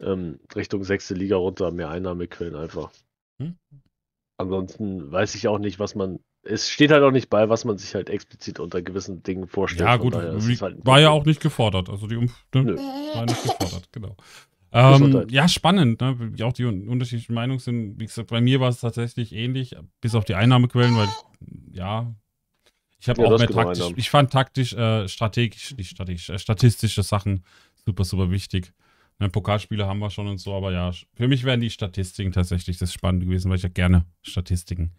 ähm, 0.00 0.40
Richtung 0.54 0.82
sechste 0.84 1.14
Liga 1.14 1.36
runter, 1.36 1.70
mehr 1.70 1.90
Einnahmequellen 1.90 2.56
einfach. 2.56 2.90
Hm? 3.38 3.56
Ansonsten 4.38 5.12
weiß 5.12 5.34
ich 5.34 5.46
auch 5.48 5.58
nicht, 5.58 5.78
was 5.78 5.94
man 5.94 6.20
es 6.44 6.68
steht 6.68 6.90
halt 6.90 7.02
auch 7.02 7.10
nicht 7.10 7.30
bei, 7.30 7.48
was 7.48 7.64
man 7.64 7.78
sich 7.78 7.94
halt 7.94 8.10
explizit 8.10 8.58
unter 8.58 8.82
gewissen 8.82 9.22
Dingen 9.22 9.46
vorstellt. 9.46 9.88
Ja, 9.88 9.96
gut, 9.96 10.14
halt 10.14 10.84
war 10.84 11.00
ja 11.00 11.10
auch 11.10 11.24
nicht 11.24 11.40
gefordert. 11.40 11.88
Also 11.88 12.06
die 12.06 12.16
Umf 12.16 12.34
ne? 12.54 12.76
war 12.76 13.26
nicht 13.26 13.42
gefordert, 13.42 13.88
genau. 13.92 14.16
Ähm, 14.74 15.26
ja, 15.28 15.48
spannend, 15.48 16.00
ne? 16.00 16.16
wie 16.18 16.42
auch 16.44 16.54
die 16.54 16.64
unterschiedlichen 16.64 17.34
Meinungen 17.34 17.58
sind. 17.58 18.00
Wie 18.00 18.06
gesagt, 18.06 18.30
bei 18.30 18.40
mir 18.40 18.58
war 18.58 18.70
es 18.70 18.80
tatsächlich 18.80 19.34
ähnlich, 19.34 19.76
bis 20.00 20.14
auf 20.14 20.24
die 20.24 20.34
Einnahmequellen, 20.34 20.96
weil, 20.96 21.08
ja, 21.70 22.14
ich 22.98 23.06
habe 23.10 23.20
ja, 23.20 23.28
auch 23.28 23.38
mehr 23.38 23.48
taktisch, 23.48 23.92
ich 23.96 24.08
fand 24.08 24.32
taktisch, 24.32 24.72
äh, 24.72 25.06
strategisch, 25.08 25.76
nicht 25.76 25.90
strategisch, 25.90 26.30
äh, 26.30 26.38
statistische 26.38 27.02
Sachen 27.02 27.44
super, 27.84 28.04
super 28.04 28.30
wichtig. 28.30 28.72
Ne, 29.18 29.28
Pokalspiele 29.28 29.86
haben 29.86 29.98
wir 29.98 30.08
schon 30.08 30.26
und 30.26 30.38
so, 30.38 30.54
aber 30.54 30.72
ja, 30.72 30.90
für 31.12 31.28
mich 31.28 31.44
wären 31.44 31.60
die 31.60 31.68
Statistiken 31.68 32.32
tatsächlich 32.32 32.78
das 32.78 32.94
Spannende 32.94 33.26
gewesen, 33.26 33.50
weil 33.50 33.58
ich 33.58 33.64
ja 33.64 33.68
gerne 33.68 34.06
Statistiken 34.22 34.92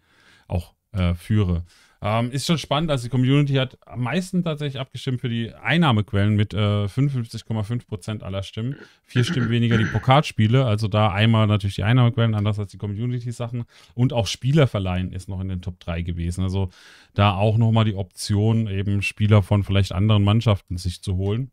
auch 0.46 0.74
äh, 0.94 1.14
führe. 1.14 1.64
Ähm, 2.06 2.30
ist 2.32 2.46
schon 2.46 2.58
spannend, 2.58 2.90
also 2.90 3.04
die 3.04 3.08
Community 3.08 3.54
hat 3.54 3.78
am 3.86 4.02
meisten 4.02 4.44
tatsächlich 4.44 4.78
abgestimmt 4.78 5.22
für 5.22 5.30
die 5.30 5.54
Einnahmequellen 5.54 6.36
mit 6.36 6.52
äh, 6.52 6.84
55,5% 6.84 8.22
aller 8.22 8.42
Stimmen. 8.42 8.76
Vier 9.04 9.24
Stimmen 9.24 9.48
weniger 9.48 9.78
die 9.78 9.86
Pokalspiele, 9.86 10.66
also 10.66 10.86
da 10.86 11.10
einmal 11.12 11.46
natürlich 11.46 11.76
die 11.76 11.82
Einnahmequellen, 11.82 12.34
anders 12.34 12.58
als 12.58 12.72
die 12.72 12.76
Community-Sachen. 12.76 13.64
Und 13.94 14.12
auch 14.12 14.26
Spielerverleihen 14.26 15.12
ist 15.14 15.30
noch 15.30 15.40
in 15.40 15.48
den 15.48 15.62
Top 15.62 15.80
3 15.80 16.02
gewesen. 16.02 16.42
Also 16.42 16.68
da 17.14 17.36
auch 17.36 17.56
nochmal 17.56 17.86
die 17.86 17.94
Option, 17.94 18.66
eben 18.66 19.00
Spieler 19.00 19.42
von 19.42 19.64
vielleicht 19.64 19.92
anderen 19.92 20.24
Mannschaften 20.24 20.76
sich 20.76 21.00
zu 21.00 21.16
holen. 21.16 21.52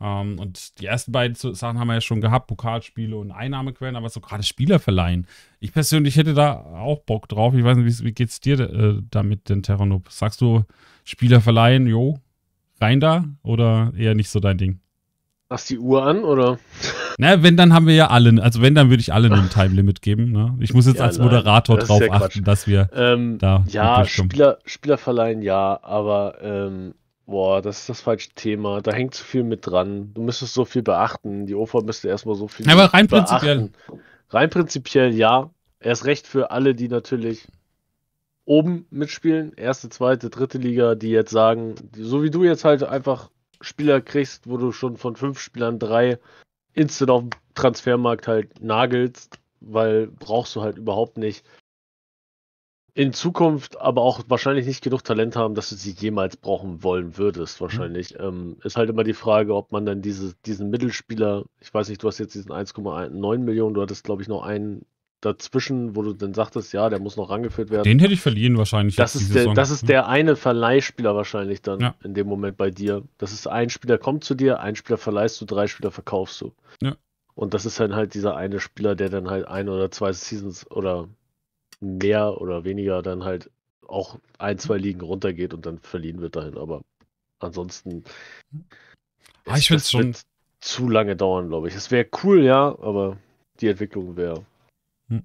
Ähm, 0.00 0.38
und 0.38 0.80
die 0.80 0.86
ersten 0.86 1.12
beiden 1.12 1.34
Sachen 1.34 1.78
haben 1.78 1.88
wir 1.88 1.94
ja 1.94 2.00
schon 2.00 2.20
gehabt, 2.20 2.46
Pokalspiele 2.46 3.16
und 3.16 3.30
Einnahmequellen, 3.32 3.96
aber 3.96 4.08
so 4.08 4.20
gerade 4.20 4.42
Spieler 4.42 4.78
verleihen. 4.78 5.26
Ich 5.58 5.72
persönlich 5.72 6.16
hätte 6.16 6.34
da 6.34 6.54
auch 6.54 7.00
Bock 7.00 7.28
drauf. 7.28 7.54
Ich 7.54 7.64
weiß 7.64 7.76
nicht, 7.76 8.00
wie, 8.00 8.04
wie 8.06 8.12
geht's 8.12 8.40
dir 8.40 8.60
äh, 8.60 9.02
damit, 9.10 9.48
den 9.48 9.62
Terranop? 9.62 10.10
Sagst 10.10 10.40
du 10.40 10.64
Spieler 11.04 11.40
verleihen, 11.40 11.86
jo, 11.86 12.18
rein 12.80 13.00
da 13.00 13.24
oder 13.42 13.92
eher 13.96 14.14
nicht 14.14 14.30
so 14.30 14.40
dein 14.40 14.58
Ding? 14.58 14.80
Machst 15.50 15.68
die 15.68 15.78
Uhr 15.78 16.06
an 16.06 16.24
oder? 16.24 16.58
Na, 17.18 17.42
wenn, 17.42 17.56
dann 17.56 17.74
haben 17.74 17.86
wir 17.86 17.94
ja 17.94 18.06
alle, 18.06 18.40
also 18.42 18.62
wenn, 18.62 18.74
dann 18.74 18.88
würde 18.88 19.00
ich 19.00 19.12
allen 19.12 19.32
ein 19.32 19.50
Time 19.50 19.74
Limit 19.74 20.00
geben. 20.00 20.30
Ne? 20.30 20.56
Ich 20.60 20.72
muss 20.72 20.86
jetzt 20.86 21.00
ja, 21.00 21.04
als 21.04 21.18
Moderator 21.18 21.76
nein, 21.76 21.86
drauf 21.86 22.02
achten, 22.10 22.44
dass 22.44 22.66
wir 22.66 22.88
ähm, 22.94 23.36
da. 23.38 23.64
Ja, 23.68 24.06
Spieler, 24.06 24.58
Spieler 24.64 24.96
verleihen 24.96 25.42
ja, 25.42 25.78
aber 25.82 26.36
ähm, 26.40 26.94
Boah, 27.30 27.62
das 27.62 27.80
ist 27.80 27.88
das 27.88 28.00
falsche 28.00 28.30
Thema. 28.30 28.82
Da 28.82 28.92
hängt 28.92 29.14
zu 29.14 29.22
viel 29.22 29.44
mit 29.44 29.64
dran. 29.64 30.12
Du 30.14 30.22
müsstest 30.22 30.52
so 30.52 30.64
viel 30.64 30.82
beachten. 30.82 31.46
Die 31.46 31.54
OFA 31.54 31.80
müsste 31.80 32.08
erstmal 32.08 32.34
so 32.34 32.48
viel 32.48 32.68
Aber 32.68 32.86
rein 32.86 33.06
beachten. 33.06 33.28
prinzipiell. 33.28 33.70
Rein 34.30 34.50
prinzipiell 34.50 35.14
ja. 35.14 35.50
Erst 35.78 36.06
recht 36.06 36.26
für 36.26 36.50
alle, 36.50 36.74
die 36.74 36.88
natürlich 36.88 37.46
oben 38.46 38.84
mitspielen. 38.90 39.52
Erste, 39.54 39.90
zweite, 39.90 40.28
dritte 40.28 40.58
Liga, 40.58 40.96
die 40.96 41.10
jetzt 41.10 41.30
sagen, 41.30 41.76
so 41.96 42.24
wie 42.24 42.30
du 42.30 42.42
jetzt 42.42 42.64
halt 42.64 42.82
einfach 42.82 43.30
Spieler 43.60 44.00
kriegst, 44.00 44.48
wo 44.48 44.56
du 44.56 44.72
schon 44.72 44.96
von 44.96 45.14
fünf 45.14 45.38
Spielern 45.38 45.78
drei 45.78 46.18
instant 46.74 47.10
auf 47.12 47.20
dem 47.22 47.30
Transfermarkt 47.54 48.26
halt 48.26 48.60
nagelst, 48.60 49.38
weil 49.60 50.08
brauchst 50.08 50.56
du 50.56 50.62
halt 50.62 50.78
überhaupt 50.78 51.16
nicht 51.16 51.44
in 52.94 53.12
Zukunft 53.12 53.80
aber 53.80 54.02
auch 54.02 54.22
wahrscheinlich 54.28 54.66
nicht 54.66 54.82
genug 54.82 55.04
Talent 55.04 55.36
haben, 55.36 55.54
dass 55.54 55.70
du 55.70 55.76
sie 55.76 55.92
jemals 55.92 56.36
brauchen 56.36 56.82
wollen 56.82 57.16
würdest, 57.16 57.60
mhm. 57.60 57.64
wahrscheinlich. 57.64 58.14
Mhm. 58.14 58.24
Ähm, 58.24 58.56
ist 58.64 58.76
halt 58.76 58.90
immer 58.90 59.04
die 59.04 59.14
Frage, 59.14 59.54
ob 59.54 59.72
man 59.72 59.86
dann 59.86 60.02
diese, 60.02 60.34
diesen 60.46 60.70
Mittelspieler, 60.70 61.44
ich 61.60 61.72
weiß 61.72 61.88
nicht, 61.88 62.02
du 62.02 62.08
hast 62.08 62.18
jetzt 62.18 62.34
diesen 62.34 62.52
1,9 62.52 63.38
Millionen, 63.38 63.74
du 63.74 63.82
hattest, 63.82 64.04
glaube 64.04 64.22
ich, 64.22 64.28
noch 64.28 64.42
einen 64.42 64.84
dazwischen, 65.20 65.96
wo 65.96 66.02
du 66.02 66.14
dann 66.14 66.34
sagtest, 66.34 66.72
ja, 66.72 66.88
der 66.88 66.98
muss 66.98 67.16
noch 67.16 67.30
rangeführt 67.30 67.70
werden. 67.70 67.84
Den 67.84 67.98
hätte 67.98 68.14
ich 68.14 68.20
verliehen 68.20 68.56
wahrscheinlich. 68.56 68.96
Das 68.96 69.14
ist, 69.14 69.34
der, 69.34 69.52
das 69.52 69.70
ist 69.70 69.88
der 69.88 70.08
eine 70.08 70.34
Verleihspieler 70.34 71.14
wahrscheinlich 71.14 71.60
dann 71.62 71.80
ja. 71.80 71.94
in 72.02 72.14
dem 72.14 72.26
Moment 72.26 72.56
bei 72.56 72.70
dir. 72.70 73.02
Das 73.18 73.32
ist 73.32 73.46
ein 73.46 73.70
Spieler 73.70 73.98
kommt 73.98 74.24
zu 74.24 74.34
dir, 74.34 74.60
ein 74.60 74.76
Spieler 74.76 74.96
verleihst 74.96 75.40
du, 75.40 75.44
drei 75.44 75.66
Spieler 75.66 75.90
verkaufst 75.90 76.40
du. 76.40 76.52
Ja. 76.80 76.96
Und 77.34 77.54
das 77.54 77.66
ist 77.66 77.78
dann 77.78 77.94
halt 77.94 78.14
dieser 78.14 78.36
eine 78.36 78.60
Spieler, 78.60 78.94
der 78.94 79.08
dann 79.08 79.30
halt 79.30 79.46
ein 79.46 79.68
oder 79.68 79.90
zwei 79.90 80.12
Seasons 80.12 80.70
oder 80.70 81.08
mehr 81.80 82.40
oder 82.40 82.64
weniger 82.64 83.02
dann 83.02 83.24
halt 83.24 83.50
auch 83.86 84.18
ein, 84.38 84.58
zwei 84.58 84.76
Ligen 84.76 85.00
runtergeht 85.00 85.52
und 85.54 85.66
dann 85.66 85.78
verliehen 85.78 86.20
wird 86.20 86.36
dahin. 86.36 86.56
Aber 86.56 86.82
ansonsten. 87.40 88.04
Ah, 89.46 89.56
ich 89.56 89.66
finde 89.66 89.82
es 89.82 89.90
schon. 89.90 90.14
Zu 90.60 90.90
lange 90.90 91.16
dauern, 91.16 91.48
glaube 91.48 91.68
ich. 91.68 91.74
Es 91.74 91.90
wäre 91.90 92.06
cool, 92.22 92.44
ja, 92.44 92.78
aber 92.80 93.16
die 93.60 93.68
Entwicklung 93.68 94.16
wäre. 94.16 94.44
Hm. 95.08 95.24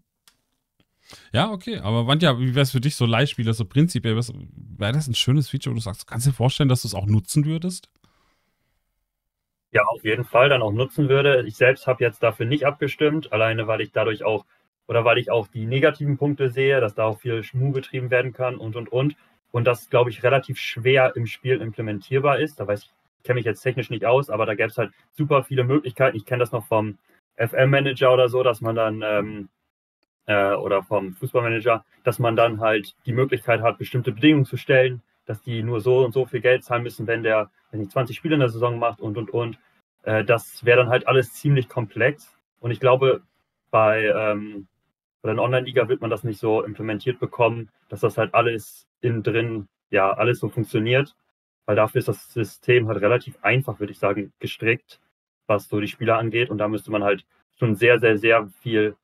Ja, 1.33 1.51
okay, 1.51 1.79
aber 1.79 2.07
Wandja, 2.07 2.39
wie 2.39 2.55
wäre 2.55 2.63
es 2.63 2.71
für 2.71 2.79
dich 2.79 2.95
so 2.95 3.05
Leihspieler, 3.05 3.53
so 3.53 3.65
prinzipiell? 3.65 4.15
Wäre 4.15 4.93
das 4.93 5.07
ein 5.07 5.13
schönes 5.13 5.49
Feature, 5.49 5.73
wo 5.73 5.75
du 5.75 5.81
sagst, 5.81 6.07
kannst 6.07 6.25
du 6.25 6.31
dir 6.31 6.35
vorstellen, 6.35 6.69
dass 6.69 6.83
du 6.83 6.87
es 6.87 6.95
auch 6.95 7.05
nutzen 7.05 7.45
würdest? 7.45 7.89
Ja, 9.71 9.83
auf 9.83 10.05
jeden 10.05 10.23
Fall 10.23 10.47
dann 10.47 10.61
auch 10.61 10.71
nutzen 10.71 11.09
würde. 11.09 11.43
Ich 11.45 11.57
selbst 11.57 11.85
habe 11.85 12.01
jetzt 12.01 12.23
dafür 12.23 12.45
nicht 12.45 12.65
abgestimmt, 12.65 13.33
alleine 13.33 13.67
weil 13.67 13.81
ich 13.81 13.91
dadurch 13.91 14.23
auch, 14.23 14.45
oder 14.87 15.05
weil 15.05 15.17
ich 15.17 15.31
auch 15.31 15.47
die 15.47 15.65
negativen 15.65 16.17
Punkte 16.17 16.49
sehe, 16.49 16.79
dass 16.79 16.95
da 16.95 17.05
auch 17.05 17.19
viel 17.19 17.43
Schmu 17.43 17.71
betrieben 17.71 18.11
werden 18.11 18.33
kann 18.33 18.57
und 18.57 18.75
und 18.75 18.91
und. 18.91 19.15
Und 19.51 19.65
das, 19.65 19.89
glaube 19.89 20.09
ich, 20.09 20.23
relativ 20.23 20.59
schwer 20.59 21.15
im 21.15 21.27
Spiel 21.27 21.61
implementierbar 21.61 22.39
ist. 22.39 22.59
Da 22.59 22.67
weiß 22.67 22.83
ich, 22.83 22.91
kenne 23.23 23.35
mich 23.35 23.45
jetzt 23.45 23.61
technisch 23.61 23.89
nicht 23.89 24.05
aus, 24.05 24.29
aber 24.29 24.45
da 24.45 24.53
gäbe 24.53 24.69
es 24.69 24.77
halt 24.77 24.91
super 25.13 25.43
viele 25.43 25.63
Möglichkeiten. 25.63 26.17
Ich 26.17 26.25
kenne 26.25 26.41
das 26.41 26.51
noch 26.51 26.65
vom 26.65 26.97
FM-Manager 27.37 28.13
oder 28.13 28.29
so, 28.29 28.43
dass 28.43 28.61
man 28.61 28.75
dann 28.75 29.01
ähm, 29.01 29.49
äh, 30.27 30.53
oder 30.53 30.83
vom 30.83 31.13
Fußballmanager, 31.13 31.83
dass 32.03 32.19
man 32.19 32.35
dann 32.35 32.59
halt 32.59 32.95
die 33.05 33.13
Möglichkeit 33.13 33.61
hat, 33.61 33.77
bestimmte 33.77 34.11
Bedingungen 34.11 34.45
zu 34.45 34.57
stellen, 34.57 35.01
dass 35.25 35.41
die 35.41 35.63
nur 35.63 35.81
so 35.81 36.03
und 36.05 36.13
so 36.13 36.25
viel 36.25 36.41
Geld 36.41 36.63
zahlen 36.63 36.83
müssen, 36.83 37.07
wenn 37.07 37.23
der, 37.23 37.49
wenn 37.71 37.81
die 37.81 37.89
20 37.89 38.15
Spiele 38.15 38.35
in 38.35 38.39
der 38.41 38.49
Saison 38.49 38.79
macht 38.79 39.01
und 39.01 39.17
und 39.17 39.31
und. 39.31 39.57
Äh, 40.03 40.23
das 40.23 40.65
wäre 40.65 40.77
dann 40.77 40.89
halt 40.89 41.07
alles 41.07 41.33
ziemlich 41.33 41.67
komplex. 41.67 42.35
Und 42.59 42.71
ich 42.71 42.79
glaube, 42.79 43.21
bei, 43.71 44.05
ähm, 44.05 44.67
bei 45.25 45.33
der 45.33 45.43
Online-Liga 45.43 45.89
wird 45.89 46.01
man 46.01 46.11
das 46.11 46.23
nicht 46.23 46.39
so 46.39 46.61
implementiert 46.61 47.19
bekommen, 47.19 47.69
dass 47.89 48.01
das 48.01 48.15
halt 48.15 48.35
alles 48.35 48.87
innen 49.01 49.23
drin, 49.23 49.67
ja, 49.89 50.13
alles 50.13 50.39
so 50.39 50.49
funktioniert. 50.49 51.15
Weil 51.65 51.75
dafür 51.75 51.97
ist 51.97 52.07
das 52.07 52.31
System 52.31 52.87
halt 52.87 53.01
relativ 53.01 53.35
einfach, 53.41 53.79
würde 53.79 53.91
ich 53.91 53.97
sagen, 53.97 54.33
gestrickt, 54.37 54.99
was 55.47 55.67
so 55.67 55.79
die 55.79 55.87
Spieler 55.87 56.19
angeht. 56.19 56.51
Und 56.51 56.59
da 56.59 56.67
müsste 56.67 56.91
man 56.91 57.03
halt 57.03 57.25
schon 57.57 57.75
sehr, 57.75 57.99
sehr, 57.99 58.19
sehr 58.19 58.47
viel 58.61 58.95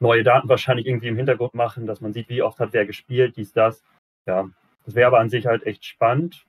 neue 0.00 0.22
Daten 0.22 0.48
wahrscheinlich 0.48 0.86
irgendwie 0.86 1.08
im 1.08 1.16
Hintergrund 1.16 1.52
machen, 1.52 1.86
dass 1.86 2.00
man 2.00 2.14
sieht, 2.14 2.30
wie 2.30 2.40
oft 2.40 2.58
hat 2.60 2.72
wer 2.72 2.86
gespielt, 2.86 3.36
dies, 3.36 3.52
das. 3.52 3.84
Ja, 4.24 4.48
das 4.86 4.94
wäre 4.94 5.08
aber 5.08 5.20
an 5.20 5.28
sich 5.28 5.44
halt 5.44 5.66
echt 5.66 5.84
spannend. 5.84 6.46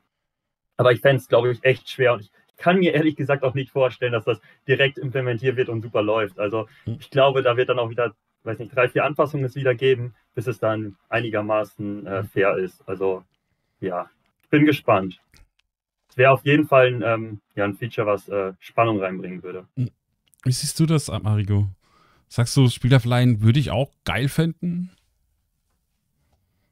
Aber 0.78 0.94
ich 0.94 1.02
fände 1.02 1.18
es, 1.18 1.28
glaube 1.28 1.52
ich, 1.52 1.62
echt 1.66 1.90
schwer 1.90 2.14
und 2.14 2.22
ich 2.22 2.32
kann 2.56 2.80
mir 2.80 2.94
ehrlich 2.94 3.18
gesagt 3.18 3.44
auch 3.44 3.54
nicht 3.54 3.72
vorstellen, 3.72 4.14
dass 4.14 4.24
das 4.24 4.40
direkt 4.66 4.98
implementiert 4.98 5.58
wird 5.58 5.68
und 5.68 5.82
super 5.82 6.04
läuft. 6.04 6.40
Also 6.40 6.70
hm. 6.86 6.98
ich 7.02 7.10
glaube, 7.10 7.42
da 7.42 7.58
wird 7.58 7.68
dann 7.68 7.80
auch 7.80 7.90
wieder, 7.90 8.16
weiß 8.44 8.60
nicht, 8.60 8.76
drei, 8.76 8.90
vier 8.90 9.06
Anpassungen 9.06 9.46
es 9.46 9.56
wieder 9.56 9.76
geben, 9.76 10.16
bis 10.36 10.48
es 10.48 10.60
dann 10.60 10.96
einigermaßen 11.10 12.08
äh, 12.08 12.24
fair 12.24 12.58
ist. 12.58 12.88
Also 12.88 13.24
ja, 13.82 14.10
ich 14.44 14.50
bin 14.50 14.66
gespannt. 14.66 15.20
Es 16.10 16.18
wäre 16.18 16.32
auf 16.32 16.46
jeden 16.46 16.68
Fall 16.68 16.88
ein, 16.88 17.02
ähm, 17.04 17.42
ja, 17.56 17.66
ein 17.66 17.76
Feature, 17.76 18.08
was 18.08 18.28
äh, 18.30 18.54
Spannung 18.60 19.00
reinbringen 19.00 19.44
würde. 19.44 19.68
Hm. 19.76 19.90
Wie 20.44 20.52
siehst 20.52 20.80
du 20.80 20.86
das, 20.86 21.10
Marigo? 21.10 21.68
Sagst 22.30 22.56
du, 22.56 22.70
Spielerverleihen 22.70 23.42
würde 23.42 23.60
ich 23.60 23.72
auch 23.72 23.92
geil 24.06 24.30
finden? 24.30 24.92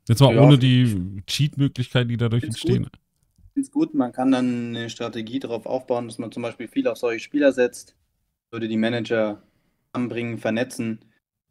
Jetzt 0.07 0.21
mal 0.21 0.33
ja, 0.33 0.41
ohne 0.41 0.57
die 0.57 1.21
Cheat-Möglichkeiten, 1.27 2.09
die 2.09 2.17
dadurch 2.17 2.43
entstehen. 2.43 2.83
Gut. 2.83 2.93
Ich 2.95 3.53
finde 3.53 3.67
es 3.67 3.71
gut, 3.71 3.93
man 3.93 4.11
kann 4.11 4.31
dann 4.31 4.75
eine 4.75 4.89
Strategie 4.89 5.39
darauf 5.39 5.65
aufbauen, 5.65 6.07
dass 6.07 6.17
man 6.17 6.31
zum 6.31 6.43
Beispiel 6.43 6.67
viel 6.67 6.87
auf 6.87 6.97
solche 6.97 7.19
Spieler 7.19 7.51
setzt, 7.51 7.95
würde 8.51 8.67
die 8.67 8.77
Manager 8.77 9.41
anbringen, 9.91 10.37
vernetzen. 10.37 10.99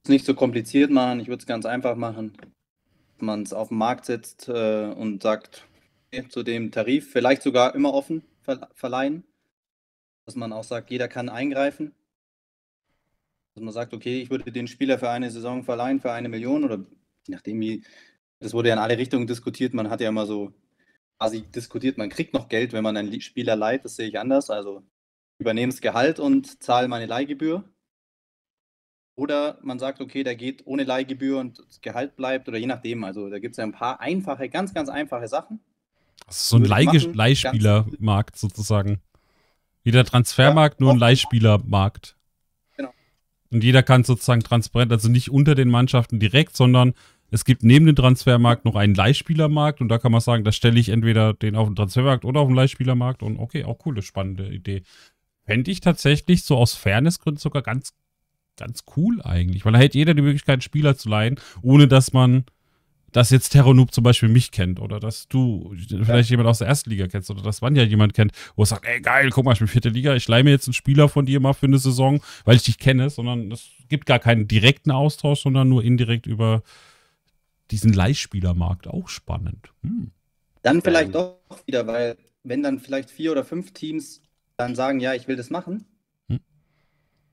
Es 0.07 0.09
nicht 0.09 0.24
so 0.24 0.35
kompliziert 0.35 0.93
machen, 0.93 1.19
ich 1.19 1.27
würde 1.27 1.41
es 1.41 1.47
ganz 1.47 1.66
einfach 1.66 1.97
machen. 1.97 2.33
Man 3.19 3.43
es 3.43 3.53
auf 3.53 3.70
den 3.70 3.78
Markt 3.78 4.05
setzt 4.05 4.49
äh, 4.49 4.85
und 4.97 5.20
sagt, 5.20 5.66
okay, 6.07 6.28
zu 6.28 6.45
dem 6.45 6.70
Tarif, 6.70 7.11
vielleicht 7.11 7.43
sogar 7.43 7.74
immer 7.74 7.93
offen 7.93 8.23
ver 8.41 8.70
verleihen. 8.73 9.24
Dass 10.24 10.37
man 10.37 10.53
auch 10.53 10.62
sagt, 10.62 10.93
jeder 10.93 11.09
kann 11.09 11.28
eingreifen. 11.28 11.93
Dass 13.57 13.65
man 13.65 13.74
sagt, 13.74 13.95
okay, 13.95 14.23
ich 14.23 14.31
würde 14.31 14.53
den 14.53 14.69
Spieler 14.69 15.01
für 15.01 15.11
eine 15.11 15.28
Saison 15.28 15.65
verleihen, 15.65 16.01
für 16.01 16.12
eine 16.12 16.28
Million 16.28 16.62
oder 16.62 16.77
je 17.27 17.35
nachdem, 17.35 17.61
wie. 17.61 17.83
Das 18.39 18.55
wurde 18.55 18.69
ja 18.69 18.77
in 18.77 18.81
alle 18.81 18.99
Richtungen 18.99 19.27
diskutiert. 19.27 19.74
Man 19.74 19.91
hat 19.91 20.01
ja 20.01 20.09
immer 20.09 20.27
so 20.27 20.53
quasi 21.19 21.43
diskutiert, 21.43 21.99
man 21.99 22.11
kriegt 22.11 22.33
noch 22.33 22.49
Geld, 22.49 22.73
wenn 22.73 22.85
man 22.85 22.97
einen 22.97 23.20
Spieler 23.20 23.57
leiht. 23.57 23.85
Das 23.85 23.97
sehe 23.97 24.07
ich 24.07 24.20
anders. 24.20 24.51
Also 24.51 24.85
übernehme 25.41 25.73
das 25.73 25.81
Gehalt 25.81 26.20
und 26.20 26.62
zahle 26.62 26.87
meine 26.87 27.07
Leihgebühr. 27.07 27.65
Oder 29.16 29.59
man 29.62 29.78
sagt, 29.78 30.01
okay, 30.01 30.22
der 30.22 30.36
geht 30.36 30.66
ohne 30.66 30.84
Leihgebühr 30.84 31.38
und 31.38 31.59
das 31.66 31.80
Gehalt 31.80 32.16
bleibt 32.16 32.48
oder 32.48 32.59
je 32.59 32.66
nachdem. 32.66 33.02
Also 33.02 33.28
da 33.30 33.38
gibt 33.38 33.52
es 33.52 33.56
ja 33.56 33.64
ein 33.64 33.72
paar 33.72 34.01
einfache, 34.01 34.48
ganz, 34.48 34.74
ganz 34.74 34.88
einfache 34.88 35.26
Sachen. 35.26 35.60
Das 36.26 36.36
ist 36.36 36.48
so 36.48 36.56
ein 36.56 36.64
Leihspielermarkt 36.64 38.36
sozusagen. 38.36 39.01
Wie 39.84 39.90
der 39.90 40.05
Transfermarkt, 40.05 40.80
ja, 40.80 40.84
nur 40.84 40.94
ein 40.94 40.98
Leihspielermarkt. 40.98 42.16
Und 43.51 43.62
jeder 43.62 43.82
kann 43.82 44.05
sozusagen 44.05 44.43
transparent, 44.43 44.93
also 44.93 45.09
nicht 45.09 45.30
unter 45.30 45.55
den 45.55 45.68
Mannschaften 45.68 46.18
direkt, 46.18 46.56
sondern 46.56 46.94
es 47.30 47.44
gibt 47.44 47.62
neben 47.62 47.86
dem 47.86 47.97
Transfermarkt 47.97 48.64
noch 48.64 48.76
einen 48.76 48.94
Leihspielermarkt 48.94 49.80
und 49.80 49.88
da 49.88 49.98
kann 49.98 50.12
man 50.12 50.20
sagen, 50.20 50.44
da 50.44 50.52
stelle 50.52 50.78
ich 50.78 50.88
entweder 50.88 51.32
den 51.32 51.56
auf 51.56 51.68
den 51.68 51.76
Transfermarkt 51.76 52.24
oder 52.24 52.40
auf 52.40 52.48
den 52.48 52.56
Leihspielermarkt 52.56 53.22
und 53.22 53.38
okay, 53.38 53.64
auch 53.64 53.78
coole, 53.78 54.02
spannende 54.02 54.48
Idee. 54.48 54.82
Fände 55.44 55.70
ich 55.70 55.80
tatsächlich 55.80 56.44
so 56.44 56.56
aus 56.56 56.74
Fairnessgründen 56.74 57.40
sogar 57.40 57.62
ganz, 57.62 57.94
ganz 58.57 58.85
cool 58.97 59.20
eigentlich, 59.23 59.65
weil 59.65 59.73
da 59.73 59.78
hätte 59.78 59.99
jeder 59.99 60.15
die 60.15 60.23
Möglichkeit, 60.23 60.55
einen 60.55 60.62
Spieler 60.62 60.97
zu 60.97 61.09
leihen, 61.09 61.37
ohne 61.62 61.89
dass 61.89 62.12
man 62.12 62.45
dass 63.12 63.31
jetzt 63.31 63.51
Terranoob 63.51 63.95
zum 63.95 64.05
Beispiel 64.05 64.28
mich 64.28 64.51
kennt 64.51 64.78
oder 64.78 65.01
dass 65.01 65.27
du 65.28 65.74
vielleicht 65.89 66.28
ja. 66.28 66.35
jemand 66.35 66.51
aus 66.51 66.59
der 66.59 66.69
ersten 66.69 66.91
Liga 66.91 67.07
kennst 67.07 67.31
oder 67.31 67.41
dass 67.41 67.62
Wanja 67.62 67.83
jemand 67.83 68.12
kennt, 68.12 68.33
wo 68.57 68.65
es 68.65 68.69
sagt, 68.69 68.85
ey 68.85 69.01
geil, 69.01 69.31
guck 69.31 69.45
mal, 69.45 69.55
ich 69.55 69.59
bin 69.59 69.69
vierte 69.69 69.89
Liga, 69.89 70.15
ich 70.15 70.28
leih 70.28 70.43
mir 70.43 70.51
jetzt 70.51 70.69
einen 70.69 70.74
Spieler 70.74 71.09
von 71.09 71.24
dir 71.24 71.41
mal 71.41 71.55
für 71.55 71.65
eine 71.65 71.78
Saison, 71.78 72.20
weil 72.45 72.57
ich 72.57 72.65
dich 72.65 72.78
kenne, 72.78 73.09
sondern 73.09 73.51
es 73.51 73.70
gibt 73.89 74.05
gar 74.05 74.19
keinen 74.19 74.49
direkten 74.49 74.91
Austausch, 74.91 75.41
sondern 75.41 75.66
nur 75.69 75.83
indirekt 75.83 76.27
über 76.27 76.62
diesen 77.70 77.93
Leihspielermarkt. 77.93 78.87
Auch 78.87 79.09
spannend. 79.09 79.73
Hm. 79.83 80.11
Dann 80.62 80.83
vielleicht 80.83 81.15
doch 81.15 81.39
wieder, 81.65 81.87
weil 81.87 82.19
wenn 82.43 82.62
dann 82.62 82.81
vielleicht 82.81 83.11
vier 83.11 83.33
oder 83.33 83.45
fünf 83.45 83.73
Teams 83.73 84.20
dann 84.59 84.74
sagen, 84.74 85.01
ja, 85.01 85.15
ich 85.15 85.27
will 85.27 85.37
das 85.37 85.49
machen. 85.49 85.87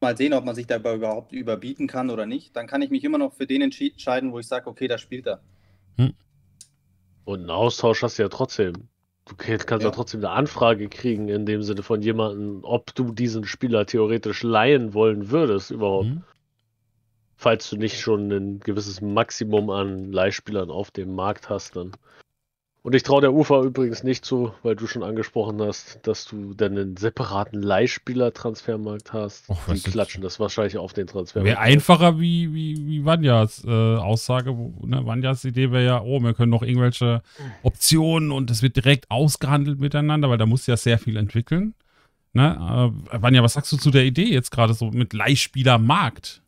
Mal 0.04 0.16
sehen, 0.16 0.34
ob 0.34 0.46
man 0.46 0.54
sich 0.54 0.68
dabei 0.68 0.96
überhaupt 0.96 1.32
überbieten 1.32 1.88
kann 1.88 2.12
oder 2.12 2.28
nicht, 2.28 2.56
dann 2.56 2.68
kann 2.68 2.82
ich 2.82 2.92
mich 2.92 3.04
immer 3.04 3.18
noch 3.18 3.34
für 3.34 3.48
den 3.48 3.62
entscheiden, 3.62 4.32
wo 4.32 4.40
ich 4.40 4.48
sage, 4.48 4.68
okay, 4.68 4.88
da 4.88 5.00
spielt 5.00 5.26
er. 5.26 5.42
Hm. 5.98 6.14
Und 7.26 7.40
einen 7.40 7.50
Austausch 7.50 8.04
hast 8.04 8.20
du 8.20 8.24
ja 8.24 8.30
trotzdem. 8.30 8.90
Du 9.26 9.36
kannst 9.38 9.70
ja. 9.70 9.78
ja. 9.80 9.92
trotzdem 9.92 10.20
eine 10.20 10.32
Anfrage 10.32 10.90
kriegen, 10.90 11.30
in 11.30 11.46
dem 11.46 11.64
Sinne 11.64 11.82
von 11.82 12.02
jemandem, 12.02 12.60
ob 12.64 12.94
du 12.94 13.14
diesen 13.14 13.46
Spieler 13.46 13.86
theoretisch 13.86 14.44
leihen 14.44 14.94
wollen 14.94 15.32
würdest 15.32 15.72
überhaupt. 15.72 16.08
Hm. 16.08 16.24
Falls 17.36 17.70
du 17.70 17.78
nicht 17.78 18.00
schon 18.00 18.32
ein 18.32 18.60
gewisses 18.60 19.02
Maximum 19.02 19.70
an 19.70 20.12
Leihspielern 20.12 20.70
auf 20.70 20.92
dem 20.92 21.16
Markt 21.16 21.50
hast, 21.50 21.76
dann. 21.76 21.94
Und 22.86 22.96
ich 22.96 23.04
traue 23.04 23.22
der 23.22 23.34
UFA 23.34 23.64
übrigens 23.64 24.04
nicht 24.04 24.26
zu, 24.26 24.52
weil 24.62 24.76
du 24.76 24.88
schon 24.88 25.04
angesprochen 25.04 25.62
hast, 25.62 26.06
dass 26.06 26.26
du 26.26 26.54
dann 26.54 26.78
einen 26.78 26.98
separaten 26.98 27.62
Leihspieler-Transfermarkt 27.64 29.14
hast. 29.14 29.50
Och, 29.50 29.58
die 29.74 29.80
klatschen 29.80 30.22
das 30.22 30.38
wahrscheinlich 30.38 30.78
auf 30.78 30.92
den 30.92 31.08
Transfermarkt. 31.08 31.50
Wäre 31.50 31.62
einfacher 31.62 32.20
wie, 32.20 32.54
wie, 32.54 32.86
wie 32.86 33.06
Vanjas 33.06 33.64
äh, 33.66 33.70
Aussage. 33.70 34.58
Wo, 34.58 34.74
ne? 34.86 35.06
Vanjas 35.06 35.46
Idee 35.46 35.72
wäre 35.72 35.86
ja, 35.86 36.02
oh, 36.02 36.20
wir 36.20 36.34
können 36.34 36.50
noch 36.50 36.62
irgendwelche 36.62 37.22
Optionen 37.64 38.32
und 38.34 38.50
das 38.50 38.62
wird 38.62 38.76
direkt 38.76 39.10
ausgehandelt 39.10 39.80
miteinander, 39.80 40.30
weil 40.30 40.38
da 40.38 40.46
muss 40.46 40.68
ja 40.68 40.76
sehr 40.76 41.00
viel 41.00 41.16
entwickeln. 41.16 41.76
Ne? 42.34 42.92
Äh, 43.14 43.22
Vanja, 43.22 43.44
was 43.44 43.54
sagst 43.54 43.72
du 43.72 43.78
zu 43.78 43.92
der 43.92 44.04
Idee 44.04 44.26
jetzt 44.26 44.52
gerade 44.52 44.74
so 44.74 44.92
mit 44.92 45.14
Leihspielermarkt? 45.14 46.43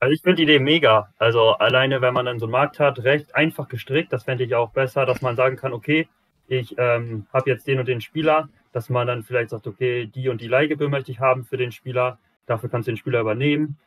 Also 0.00 0.14
ich 0.14 0.22
finde 0.22 0.36
die 0.36 0.42
Idee 0.44 0.58
mega. 0.58 1.12
Also 1.18 1.50
alleine, 1.50 2.00
wenn 2.00 2.14
man 2.14 2.24
dann 2.24 2.38
so 2.38 2.46
einen 2.46 2.52
Markt 2.52 2.80
hat, 2.80 3.04
recht 3.04 3.34
einfach 3.34 3.68
gestrickt, 3.68 4.12
das 4.12 4.24
fände 4.24 4.44
ich 4.44 4.54
auch 4.54 4.70
besser, 4.70 5.04
dass 5.04 5.20
man 5.20 5.36
sagen 5.36 5.56
kann, 5.56 5.74
okay, 5.74 6.08
ich 6.48 6.74
ähm, 6.78 7.26
habe 7.32 7.50
jetzt 7.50 7.66
den 7.66 7.78
und 7.78 7.86
den 7.86 8.00
Spieler, 8.00 8.48
dass 8.72 8.88
man 8.88 9.06
dann 9.06 9.22
vielleicht 9.22 9.50
sagt, 9.50 9.66
okay, 9.66 10.06
die 10.06 10.30
und 10.30 10.40
die 10.40 10.48
Leihgebühr 10.48 10.88
möchte 10.88 11.12
ich 11.12 11.20
haben 11.20 11.44
für 11.44 11.58
den 11.58 11.70
Spieler, 11.70 12.18
dafür 12.46 12.70
kannst 12.70 12.88
du 12.88 12.92
den 12.92 12.96
Spieler 12.96 13.20
übernehmen. 13.20 13.78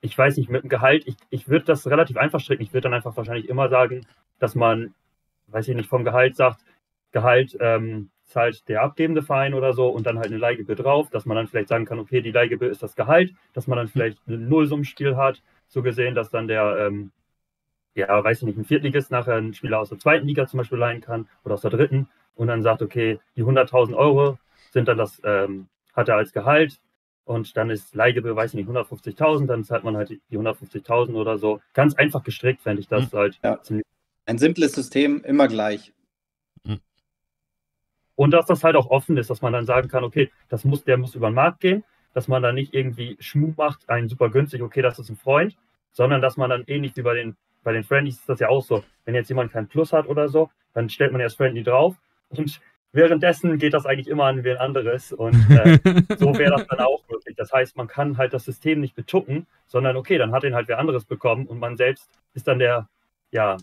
Ich 0.00 0.18
weiß 0.18 0.38
nicht, 0.38 0.50
mit 0.50 0.64
dem 0.64 0.70
Gehalt, 0.70 1.06
ich, 1.06 1.14
ich 1.30 1.48
würde 1.48 1.66
das 1.66 1.86
relativ 1.86 2.16
einfach 2.16 2.40
stricken. 2.40 2.64
Ich 2.64 2.72
würde 2.72 2.84
dann 2.84 2.94
einfach 2.94 3.16
wahrscheinlich 3.16 3.48
immer 3.48 3.68
sagen, 3.68 4.06
dass 4.40 4.56
man, 4.56 4.92
weiß 5.48 5.68
ich 5.68 5.76
nicht, 5.76 5.88
vom 5.88 6.04
Gehalt 6.04 6.34
sagt, 6.34 6.64
Gehalt 7.12 7.56
ähm, 7.60 8.10
zahlt 8.24 8.68
der 8.68 8.82
abgebende 8.82 9.22
Verein 9.22 9.54
oder 9.54 9.72
so 9.72 9.88
und 9.88 10.04
dann 10.04 10.18
halt 10.18 10.28
eine 10.28 10.38
Leihgebühr 10.38 10.76
drauf, 10.76 11.10
dass 11.10 11.26
man 11.26 11.36
dann 11.36 11.46
vielleicht 11.46 11.68
sagen 11.68 11.84
kann, 11.84 12.00
okay, 12.00 12.22
die 12.22 12.32
Leihgebühr 12.32 12.70
ist 12.70 12.82
das 12.82 12.96
Gehalt, 12.96 13.32
dass 13.52 13.68
man 13.68 13.76
dann 13.76 13.88
vielleicht 13.88 14.18
ein 14.26 14.48
Nullsummenspiel 14.48 15.16
hat 15.16 15.40
so 15.70 15.82
gesehen, 15.82 16.14
dass 16.14 16.30
dann 16.30 16.48
der, 16.48 16.76
ähm, 16.86 17.12
ja, 17.94 18.22
weiß 18.22 18.38
ich 18.38 18.44
nicht, 18.44 18.58
ein 18.58 18.64
Viertligist 18.64 19.10
nachher 19.10 19.36
einen 19.36 19.54
Spieler 19.54 19.80
aus 19.80 19.88
der 19.88 19.98
zweiten 19.98 20.26
Liga 20.26 20.46
zum 20.46 20.58
Beispiel 20.58 20.78
leihen 20.78 21.00
kann 21.00 21.28
oder 21.44 21.54
aus 21.54 21.62
der 21.62 21.70
dritten 21.70 22.08
und 22.34 22.48
dann 22.48 22.62
sagt, 22.62 22.82
okay, 22.82 23.18
die 23.36 23.44
100.000 23.44 23.96
Euro 23.96 24.38
sind 24.72 24.88
dann 24.88 24.98
das, 24.98 25.22
ähm, 25.24 25.68
hat 25.94 26.08
er 26.08 26.16
als 26.16 26.32
Gehalt 26.32 26.80
und 27.24 27.56
dann 27.56 27.70
ist 27.70 27.94
Leihgebühr, 27.94 28.34
weiß 28.34 28.54
ich 28.54 28.66
nicht, 28.66 28.68
150.000, 28.68 29.46
dann 29.46 29.64
zahlt 29.64 29.84
man 29.84 29.96
halt 29.96 30.10
die 30.10 30.38
150.000 30.38 31.14
oder 31.14 31.38
so. 31.38 31.60
Ganz 31.74 31.94
einfach 31.94 32.24
gestrickt, 32.24 32.62
fände 32.62 32.80
ich 32.80 32.88
das 32.88 33.12
mhm. 33.12 33.16
halt 33.16 33.40
ja. 33.42 33.60
ziemlich. 33.62 33.86
Ein 34.26 34.38
simples 34.38 34.72
System, 34.72 35.22
immer 35.24 35.48
gleich. 35.48 35.92
Mhm. 36.64 36.80
Und 38.16 38.32
dass 38.32 38.46
das 38.46 38.64
halt 38.64 38.76
auch 38.76 38.90
offen 38.90 39.16
ist, 39.16 39.30
dass 39.30 39.42
man 39.42 39.52
dann 39.52 39.66
sagen 39.66 39.88
kann, 39.88 40.04
okay, 40.04 40.30
das 40.48 40.64
muss, 40.64 40.84
der 40.84 40.96
muss 40.96 41.14
über 41.14 41.30
den 41.30 41.34
Markt 41.34 41.60
gehen, 41.60 41.84
dass 42.14 42.28
man 42.28 42.42
da 42.42 42.52
nicht 42.52 42.74
irgendwie 42.74 43.16
Schmuck 43.20 43.56
macht, 43.56 43.88
einen 43.88 44.08
super 44.08 44.30
günstig, 44.30 44.62
okay, 44.62 44.82
das 44.82 44.98
ist 44.98 45.08
ein 45.08 45.16
Freund, 45.16 45.56
sondern 45.92 46.20
dass 46.20 46.36
man 46.36 46.50
dann 46.50 46.64
ähnlich 46.66 46.96
wie 46.96 47.02
bei 47.02 47.14
den 47.14 47.36
bei 47.62 47.72
den 47.72 47.84
Friendlies 47.84 48.20
ist 48.20 48.28
das 48.28 48.40
ja 48.40 48.48
auch 48.48 48.64
so. 48.64 48.82
Wenn 49.04 49.14
jetzt 49.14 49.28
jemand 49.28 49.52
kein 49.52 49.68
Plus 49.68 49.92
hat 49.92 50.06
oder 50.06 50.28
so, 50.28 50.50
dann 50.72 50.88
stellt 50.88 51.12
man 51.12 51.20
erst 51.20 51.36
Friendly 51.36 51.62
drauf 51.62 51.96
und 52.30 52.60
währenddessen 52.92 53.58
geht 53.58 53.74
das 53.74 53.86
eigentlich 53.86 54.08
immer 54.08 54.24
an 54.24 54.44
wen 54.44 54.56
anderes 54.56 55.12
und 55.12 55.34
äh, 55.50 55.78
so 56.18 56.36
wäre 56.38 56.52
das 56.56 56.66
dann 56.66 56.80
auch 56.80 57.02
möglich. 57.08 57.36
Das 57.36 57.52
heißt, 57.52 57.76
man 57.76 57.86
kann 57.86 58.18
halt 58.18 58.32
das 58.32 58.44
System 58.44 58.80
nicht 58.80 58.94
betucken, 58.94 59.46
sondern 59.66 59.96
okay, 59.96 60.18
dann 60.18 60.32
hat 60.32 60.44
ihn 60.44 60.54
halt 60.54 60.68
wer 60.68 60.78
anderes 60.78 61.04
bekommen 61.04 61.46
und 61.46 61.58
man 61.58 61.76
selbst 61.76 62.08
ist 62.34 62.48
dann 62.48 62.58
der, 62.58 62.88
ja, 63.30 63.56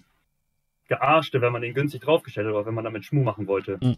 Gearschte, 0.88 1.42
wenn 1.42 1.52
man 1.52 1.62
den 1.62 1.74
günstig 1.74 2.02
draufgestellt 2.02 2.48
hat 2.48 2.54
oder 2.54 2.66
wenn 2.66 2.74
man 2.74 2.86
damit 2.86 3.04
Schmuh 3.04 3.24
machen 3.24 3.48
wollte. 3.48 3.78
Mhm. 3.82 3.98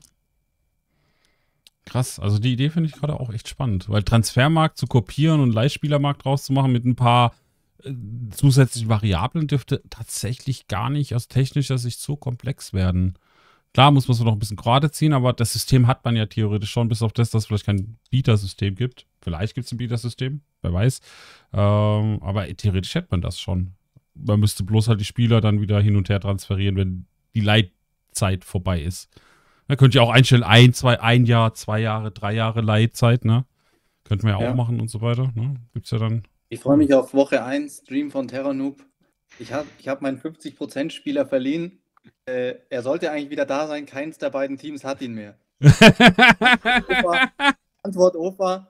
Krass, 1.89 2.19
also 2.19 2.37
die 2.37 2.53
Idee 2.53 2.69
finde 2.69 2.87
ich 2.87 2.95
gerade 2.95 3.19
auch 3.19 3.33
echt 3.33 3.47
spannend, 3.47 3.89
weil 3.89 4.03
Transfermarkt 4.03 4.77
zu 4.77 4.85
kopieren 4.85 5.39
und 5.41 5.53
Leihspielermarkt 5.53 6.23
draus 6.23 6.43
zu 6.43 6.53
machen 6.53 6.71
mit 6.71 6.85
ein 6.85 6.95
paar 6.95 7.33
äh, 7.83 7.91
zusätzlichen 8.29 8.89
Variablen 8.89 9.47
dürfte 9.47 9.81
tatsächlich 9.89 10.67
gar 10.67 10.91
nicht 10.91 11.15
aus 11.15 11.27
technischer 11.27 11.79
Sicht 11.79 11.99
so 11.99 12.15
komplex 12.15 12.73
werden. 12.73 13.17
Klar 13.73 13.91
muss 13.91 14.07
man 14.07 14.15
es 14.15 14.23
noch 14.23 14.33
ein 14.33 14.39
bisschen 14.39 14.57
gerade 14.57 14.91
ziehen, 14.91 15.13
aber 15.13 15.33
das 15.33 15.53
System 15.53 15.87
hat 15.87 16.05
man 16.05 16.15
ja 16.15 16.25
theoretisch 16.27 16.71
schon, 16.71 16.89
bis 16.89 17.01
auf 17.01 17.13
das, 17.13 17.31
dass 17.31 17.43
es 17.43 17.47
vielleicht 17.47 17.65
kein 17.65 17.97
Bieter-System 18.09 18.75
gibt. 18.75 19.05
Vielleicht 19.21 19.55
gibt 19.55 19.65
es 19.65 19.71
ein 19.71 19.77
Bieter-System, 19.77 20.41
wer 20.61 20.73
weiß. 20.73 21.01
Ähm, 21.53 22.21
aber 22.21 22.47
theoretisch 22.55 22.95
hätte 22.95 23.09
man 23.11 23.21
das 23.21 23.39
schon. 23.39 23.73
Man 24.15 24.39
müsste 24.39 24.63
bloß 24.63 24.87
halt 24.87 24.99
die 24.99 25.05
Spieler 25.05 25.39
dann 25.41 25.61
wieder 25.61 25.79
hin 25.81 25.95
und 25.95 26.09
her 26.09 26.19
transferieren, 26.19 26.75
wenn 26.75 27.05
die 27.35 27.41
Leitzeit 27.41 28.43
vorbei 28.43 28.81
ist. 28.81 29.09
Da 29.69 29.77
könnt 29.77 29.95
ihr 29.95 30.03
auch 30.03 30.11
einstellen, 30.11 30.43
ein, 30.43 30.73
zwei, 30.73 30.99
ein 30.99 31.25
Jahr, 31.25 31.53
zwei 31.53 31.79
Jahre, 31.79 32.11
drei 32.11 32.33
Jahre 32.33 32.59
Leitzeit, 32.59 33.23
ne? 33.23 33.45
Könnten 34.03 34.27
wir 34.27 34.33
ja, 34.33 34.41
ja. 34.41 34.51
auch 34.51 34.55
machen 34.55 34.81
und 34.81 34.89
so 34.89 34.99
weiter, 34.99 35.31
ne? 35.35 35.55
Gibt's 35.73 35.91
ja 35.91 35.99
dann. 35.99 36.23
Ich 36.49 36.59
freue 36.59 36.75
mich 36.75 36.93
auf 36.93 37.13
Woche 37.13 37.43
1, 37.43 37.83
Stream 37.85 38.11
von 38.11 38.27
Terra 38.27 38.53
Noob. 38.53 38.83
Ich 39.37 39.53
habe 39.53 39.67
ich 39.79 39.87
hab 39.87 40.01
meinen 40.01 40.19
50% 40.19 40.89
Spieler 40.89 41.25
verliehen 41.25 41.79
äh, 42.29 42.55
er 42.69 42.83
sollte 42.83 43.11
eigentlich 43.11 43.29
wieder 43.29 43.45
da 43.45 43.67
sein. 43.67 43.85
Keins 43.85 44.17
der 44.17 44.29
beiden 44.29 44.57
Teams 44.57 44.83
hat 44.83 45.01
ihn 45.01 45.13
mehr. 45.13 45.37
Opa, 45.61 47.31
Antwort 47.83 48.15
Opa. 48.15 48.67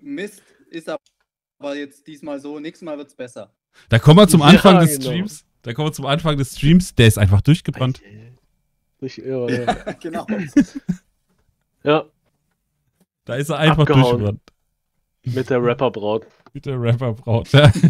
Mist 0.00 0.42
ist 0.70 0.88
aber 0.88 1.76
jetzt 1.76 2.06
diesmal 2.06 2.40
so. 2.40 2.58
Nächstes 2.58 2.84
Mal 2.84 2.98
wird 2.98 3.08
es 3.08 3.14
besser. 3.14 3.52
Da 3.88 3.98
kommen 3.98 4.18
wir 4.18 4.28
zum 4.28 4.42
Anfang 4.42 4.74
ja, 4.74 4.80
des 4.82 4.98
genau. 4.98 5.10
Streams. 5.10 5.44
Da 5.62 5.72
kommen 5.72 5.88
wir 5.88 5.92
zum 5.92 6.06
Anfang 6.06 6.36
des 6.36 6.56
Streams. 6.56 6.94
Der 6.94 7.06
ist 7.06 7.18
einfach 7.18 7.40
durchgebrannt. 7.40 8.02
Durch 9.02 9.18
irre, 9.18 9.64
ja. 9.66 9.92
genau. 10.00 10.24
ja. 11.82 12.04
Da 13.24 13.34
ist 13.34 13.48
er 13.48 13.58
einfach 13.58 13.80
Abgehauen. 13.80 14.02
durchgebrannt. 14.02 14.40
Mit 15.24 15.50
der 15.50 15.60
Rapperbraut. 15.60 16.26
Mit 16.52 16.66
der 16.66 16.80
Rapperbraut. 16.80 17.48
Ja. 17.52 17.72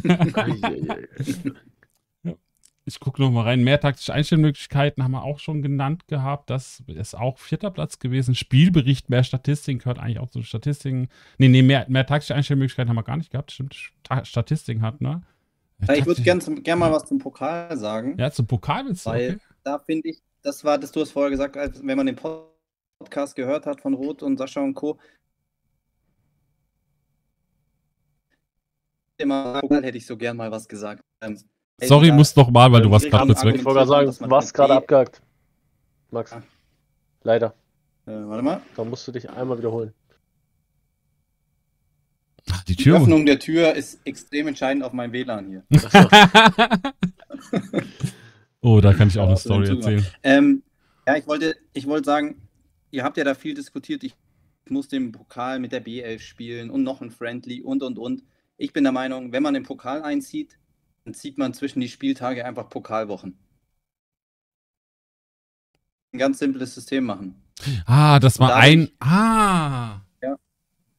Ich 2.84 2.98
gucke 2.98 3.22
noch 3.22 3.30
mal 3.30 3.42
rein. 3.44 3.62
Mehr 3.62 3.78
taktische 3.78 4.12
Einstellmöglichkeiten 4.12 5.04
haben 5.04 5.12
wir 5.12 5.22
auch 5.22 5.38
schon 5.38 5.62
genannt 5.62 6.08
gehabt. 6.08 6.50
Das 6.50 6.82
ist 6.88 7.16
auch 7.16 7.38
vierter 7.38 7.70
Platz 7.70 8.00
gewesen. 8.00 8.34
Spielbericht, 8.34 9.08
mehr 9.08 9.22
Statistiken, 9.22 9.78
gehört 9.78 10.00
eigentlich 10.00 10.18
auch 10.18 10.30
zu 10.30 10.42
Statistiken. 10.42 11.08
Nee, 11.38 11.46
nee, 11.46 11.62
mehr, 11.62 11.86
mehr 11.88 12.04
taktische 12.04 12.34
Einstellmöglichkeiten 12.34 12.88
haben 12.88 12.96
wir 12.96 13.04
gar 13.04 13.18
nicht 13.18 13.30
gehabt. 13.30 13.52
Stimmt, 13.52 13.92
Statistiken 14.24 14.82
hat, 14.82 15.00
ne? 15.00 15.22
Ich 15.94 16.06
würde 16.06 16.22
gerne 16.22 16.42
gern 16.62 16.80
mal 16.80 16.90
was 16.90 17.04
zum 17.04 17.18
Pokal 17.18 17.76
sagen. 17.76 18.16
Ja, 18.18 18.32
zum 18.32 18.48
Pokal 18.48 18.86
willst 18.86 19.06
du? 19.06 19.10
Weil 19.10 19.30
okay. 19.34 19.40
da 19.62 19.78
finde 19.78 20.08
ich, 20.08 20.22
das 20.42 20.64
war, 20.64 20.78
das 20.78 20.92
du 20.92 21.00
hast 21.00 21.12
vorher 21.12 21.30
gesagt, 21.30 21.56
als, 21.56 21.80
wenn 21.84 21.96
man 21.96 22.06
den 22.06 22.16
Podcast 22.16 23.36
gehört 23.36 23.66
hat 23.66 23.80
von 23.80 23.94
Roth 23.94 24.22
und 24.22 24.36
Sascha 24.36 24.60
und 24.60 24.74
Co. 24.74 24.98
Hätte 29.18 29.96
ich 29.96 30.06
so 30.06 30.16
gern 30.16 30.36
mal 30.36 30.50
was 30.50 30.68
gesagt. 30.68 31.04
Ähm, 31.20 31.38
Sorry, 31.80 32.10
muss 32.10 32.34
noch 32.34 32.50
mal, 32.50 32.72
weil 32.72 32.82
du 32.82 32.90
warst 32.90 33.08
gerade 33.08 33.26
kurz 33.26 33.44
weg. 33.44 33.54
Ich 33.54 33.64
wollte 33.64 33.86
gerade 33.86 34.10
sagen, 34.10 34.24
du 34.24 34.30
warst 34.30 34.52
gerade 34.52 34.74
abgehakt. 34.74 35.22
Max. 36.10 36.32
Ah. 36.32 36.42
Leider. 37.22 37.54
Äh, 38.06 38.10
warte 38.10 38.42
mal. 38.42 38.60
Da 38.76 38.84
musst 38.84 39.06
du 39.06 39.12
dich 39.12 39.30
einmal 39.30 39.58
wiederholen. 39.58 39.94
Ach, 42.50 42.64
die 42.64 42.74
Tür. 42.74 42.96
Die 42.96 43.02
Öffnung 43.02 43.24
der 43.24 43.38
Tür 43.38 43.74
ist 43.74 44.00
extrem 44.04 44.48
entscheidend 44.48 44.82
auf 44.82 44.92
meinem 44.92 45.12
WLAN 45.12 45.46
hier. 45.46 45.62
oh, 48.62 48.80
da 48.80 48.94
kann 48.94 49.08
ich 49.08 49.18
auch 49.18 49.28
eine 49.28 49.36
Story 49.36 49.68
erzählen. 49.68 50.06
Ähm, 50.22 50.62
ja, 51.06 51.16
ich 51.16 51.26
wollte, 51.26 51.56
ich 51.72 51.86
wollte 51.86 52.06
sagen, 52.06 52.48
ihr 52.90 53.04
habt 53.04 53.16
ja 53.16 53.24
da 53.24 53.34
viel 53.34 53.54
diskutiert. 53.54 54.02
Ich 54.04 54.14
muss 54.68 54.88
den 54.88 55.12
Pokal 55.12 55.58
mit 55.58 55.72
der 55.72 55.84
B11 55.84 56.20
spielen 56.20 56.70
und 56.70 56.82
noch 56.82 57.00
ein 57.00 57.10
Friendly 57.10 57.62
und 57.62 57.82
und 57.82 57.98
und. 57.98 58.22
Ich 58.56 58.72
bin 58.72 58.84
der 58.84 58.92
Meinung, 58.92 59.32
wenn 59.32 59.42
man 59.42 59.54
den 59.54 59.64
Pokal 59.64 60.02
einzieht, 60.02 60.58
dann 61.04 61.14
zieht 61.14 61.36
man 61.38 61.52
zwischen 61.52 61.80
die 61.80 61.88
Spieltage 61.88 62.44
einfach 62.44 62.68
Pokalwochen. 62.68 63.38
Ein 66.12 66.18
ganz 66.18 66.38
simples 66.38 66.74
System 66.74 67.04
machen. 67.04 67.42
Ah, 67.86 68.20
das 68.20 68.38
war 68.38 68.54
ein. 68.54 68.90
Ah. 69.00 70.00
Ja. 70.22 70.36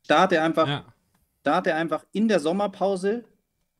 Starte 0.03 0.41
einfach, 0.41 0.67
ja. 0.67 0.93
starte 1.41 1.75
einfach 1.75 2.05
in 2.11 2.27
der 2.27 2.39
Sommerpause 2.39 3.23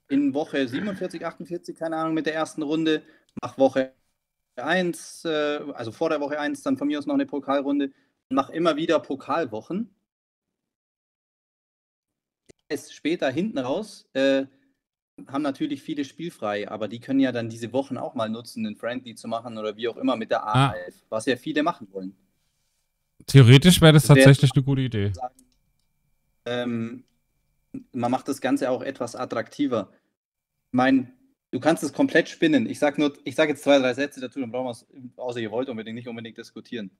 in 0.09 0.33
Woche 0.33 0.67
47, 0.67 1.25
48, 1.25 1.75
keine 1.75 1.97
Ahnung, 1.97 2.13
mit 2.13 2.25
der 2.25 2.35
ersten 2.35 2.61
Runde. 2.61 3.01
Mach 3.41 3.57
Woche 3.57 3.93
1, 4.55 5.25
äh, 5.25 5.59
also 5.73 5.91
vor 5.91 6.09
der 6.09 6.19
Woche 6.19 6.39
1, 6.39 6.61
dann 6.63 6.77
von 6.77 6.87
mir 6.87 6.99
aus 6.99 7.05
noch 7.05 7.15
eine 7.15 7.25
Pokalrunde. 7.25 7.91
Mach 8.29 8.49
immer 8.49 8.75
wieder 8.75 8.99
Pokalwochen. 8.99 9.93
Es 12.67 12.93
später 12.93 13.29
hinten 13.29 13.59
raus. 13.59 14.07
Äh, 14.13 14.45
haben 15.27 15.43
natürlich 15.43 15.81
viele 15.81 16.05
spielfrei, 16.05 16.69
aber 16.69 16.87
die 16.87 16.99
können 16.99 17.19
ja 17.19 17.31
dann 17.31 17.49
diese 17.49 17.71
Wochen 17.71 17.97
auch 17.97 18.15
mal 18.15 18.29
nutzen, 18.29 18.65
einen 18.65 18.75
Friendly 18.75 19.15
zu 19.15 19.27
machen 19.27 19.57
oder 19.57 19.77
wie 19.77 19.87
auch 19.87 19.97
immer 19.97 20.15
mit 20.15 20.31
der 20.31 20.43
A11, 20.43 20.73
ah. 20.73 20.73
was 21.09 21.25
ja 21.27 21.35
viele 21.35 21.61
machen 21.61 21.87
wollen. 21.91 22.15
Theoretisch 23.27 23.79
wäre 23.79 23.93
das, 23.93 24.03
das 24.03 24.15
tatsächlich 24.15 24.51
eine 24.55 24.63
gute 24.63 24.81
Idee. 24.81 25.11
Sagen, 25.13 25.35
ähm, 26.45 27.03
man 27.91 28.11
macht 28.11 28.27
das 28.27 28.41
Ganze 28.41 28.69
auch 28.69 28.81
etwas 28.81 29.15
attraktiver. 29.15 29.89
Ich 30.71 30.73
meine, 30.73 31.11
du 31.53 31.59
kannst 31.59 31.83
es 31.83 31.93
komplett 31.93 32.27
spinnen. 32.27 32.67
Ich 32.67 32.79
sage 32.79 32.99
nur, 32.99 33.13
ich 33.23 33.35
sage 33.35 33.51
jetzt 33.51 33.63
zwei, 33.63 33.77
drei 33.77 33.93
Sätze 33.93 34.19
dazu, 34.19 34.39
dann 34.39 34.51
brauchen 34.51 34.65
wir 34.65 34.71
es, 34.71 34.87
außer 35.17 35.39
ihr 35.39 35.51
wollt 35.51 35.69
unbedingt 35.69 35.95
nicht 35.95 36.07
unbedingt 36.07 36.37
diskutieren. 36.37 36.91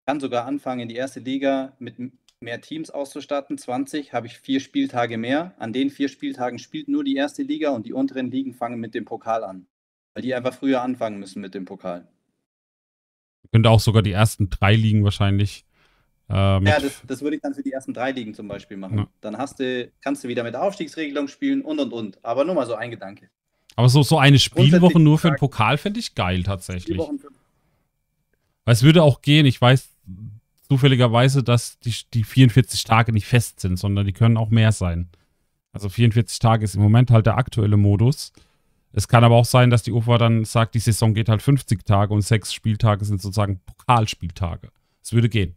Ich 0.00 0.06
kann 0.06 0.20
sogar 0.20 0.46
anfangen, 0.46 0.80
in 0.80 0.88
die 0.88 0.96
erste 0.96 1.20
Liga 1.20 1.74
mit 1.78 1.96
mehr 2.40 2.60
Teams 2.60 2.90
auszustatten. 2.90 3.56
20 3.56 4.12
habe 4.12 4.26
ich 4.26 4.36
vier 4.38 4.60
Spieltage 4.60 5.16
mehr. 5.16 5.54
An 5.58 5.72
den 5.72 5.90
vier 5.90 6.08
Spieltagen 6.08 6.58
spielt 6.58 6.88
nur 6.88 7.04
die 7.04 7.14
erste 7.14 7.42
Liga 7.42 7.70
und 7.70 7.86
die 7.86 7.92
unteren 7.92 8.30
Ligen 8.30 8.52
fangen 8.52 8.80
mit 8.80 8.94
dem 8.94 9.04
Pokal 9.04 9.44
an. 9.44 9.66
Weil 10.12 10.22
die 10.22 10.34
einfach 10.34 10.54
früher 10.54 10.82
anfangen 10.82 11.20
müssen 11.20 11.40
mit 11.40 11.54
dem 11.54 11.64
Pokal. 11.64 12.08
Könnte 13.52 13.70
auch 13.70 13.80
sogar 13.80 14.02
die 14.02 14.12
ersten 14.12 14.50
drei 14.50 14.74
Ligen 14.74 15.04
wahrscheinlich. 15.04 15.64
Äh, 16.28 16.34
ja, 16.34 16.80
das, 16.80 17.02
das, 17.06 17.22
würde 17.22 17.36
ich 17.36 17.42
dann 17.42 17.54
für 17.54 17.62
die 17.62 17.72
ersten 17.72 17.94
drei 17.94 18.10
Ligen 18.10 18.34
zum 18.34 18.48
Beispiel 18.48 18.76
machen. 18.76 18.98
Ja. 18.98 19.08
Dann 19.20 19.38
hast 19.38 19.60
du, 19.60 19.90
kannst 20.02 20.24
du 20.24 20.28
wieder 20.28 20.42
mit 20.42 20.56
Aufstiegsregelung 20.56 21.28
spielen 21.28 21.62
und 21.62 21.78
und 21.78 21.92
und. 21.92 22.24
Aber 22.24 22.44
nur 22.44 22.54
mal 22.54 22.66
so 22.66 22.74
ein 22.74 22.90
Gedanke. 22.90 23.30
Aber 23.76 23.88
so, 23.88 24.02
so 24.02 24.18
eine 24.18 24.38
Spielwoche 24.38 25.00
nur 25.00 25.18
für 25.18 25.30
den 25.30 25.36
Pokal 25.36 25.78
fände 25.78 26.00
ich 26.00 26.14
geil 26.14 26.42
tatsächlich. 26.42 26.98
Weil 26.98 28.72
es 28.72 28.82
würde 28.82 29.02
auch 29.02 29.20
gehen, 29.20 29.46
ich 29.46 29.60
weiß, 29.60 29.88
zufälligerweise, 30.68 31.42
dass 31.42 31.78
die, 31.80 31.94
die 32.14 32.24
44 32.24 32.84
Tage 32.84 33.12
nicht 33.12 33.26
fest 33.26 33.60
sind, 33.60 33.78
sondern 33.78 34.06
die 34.06 34.12
können 34.12 34.36
auch 34.36 34.50
mehr 34.50 34.72
sein. 34.72 35.08
Also 35.72 35.88
44 35.88 36.38
Tage 36.38 36.64
ist 36.64 36.76
im 36.76 36.82
Moment 36.82 37.10
halt 37.10 37.26
der 37.26 37.36
aktuelle 37.36 37.76
Modus. 37.76 38.32
Es 38.92 39.08
kann 39.08 39.24
aber 39.24 39.34
auch 39.34 39.44
sein, 39.44 39.70
dass 39.70 39.82
die 39.82 39.90
UFA 39.90 40.18
dann 40.18 40.44
sagt, 40.44 40.76
die 40.76 40.78
Saison 40.78 41.14
geht 41.14 41.28
halt 41.28 41.42
50 41.42 41.84
Tage 41.84 42.14
und 42.14 42.22
sechs 42.22 42.54
Spieltage 42.54 43.04
sind 43.04 43.20
sozusagen 43.20 43.60
Pokalspieltage. 43.66 44.70
Es 45.02 45.12
würde 45.12 45.28
gehen. 45.28 45.56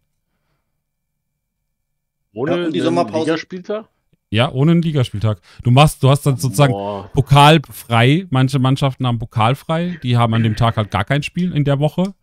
Ohne 2.33 2.63
ja, 2.63 2.69
die 2.69 2.79
Sommerpause. 2.79 3.25
Ligaspieltag? 3.25 3.87
Ja, 4.29 4.51
ohne 4.51 4.71
einen 4.71 4.81
Ligaspieltag. 4.81 5.39
Du 5.63 5.71
machst, 5.71 6.03
du 6.03 6.09
hast 6.09 6.25
dann 6.25 6.35
sozusagen 6.35 6.73
Boah. 6.73 7.09
Pokal 7.13 7.61
frei. 7.71 8.25
Manche 8.29 8.59
Mannschaften 8.59 9.07
haben 9.07 9.19
Pokal 9.19 9.55
frei. 9.55 9.97
Die 10.03 10.17
haben 10.17 10.33
an 10.33 10.43
dem 10.43 10.55
Tag 10.55 10.75
halt 10.75 10.91
gar 10.91 11.05
kein 11.05 11.23
Spiel 11.23 11.53
in 11.53 11.63
der 11.63 11.79
Woche. 11.79 12.13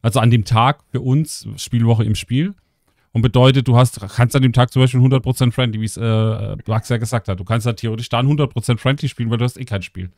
Also 0.00 0.20
an 0.20 0.30
dem 0.30 0.44
Tag 0.44 0.80
für 0.90 1.00
uns, 1.00 1.46
Spielwoche 1.56 2.04
im 2.04 2.14
Spiel. 2.14 2.54
Und 3.12 3.22
bedeutet, 3.22 3.68
du 3.68 3.76
hast, 3.76 4.00
kannst 4.16 4.34
an 4.34 4.42
dem 4.42 4.52
Tag 4.52 4.72
zum 4.72 4.82
Beispiel 4.82 5.00
100% 5.00 5.52
Friendly, 5.52 5.80
wie 5.80 5.84
es 5.84 5.96
äh, 5.96 6.56
Max 6.66 6.88
ja 6.88 6.96
gesagt 6.96 7.28
hat. 7.28 7.38
Du 7.38 7.44
kannst 7.44 7.66
da 7.66 7.72
theoretisch 7.72 8.08
da 8.08 8.20
100% 8.20 8.78
Friendly 8.78 9.08
spielen, 9.08 9.30
weil 9.30 9.38
du 9.38 9.44
hast 9.44 9.56
eh 9.56 9.64
kein 9.64 9.82
Spiel. 9.82 10.10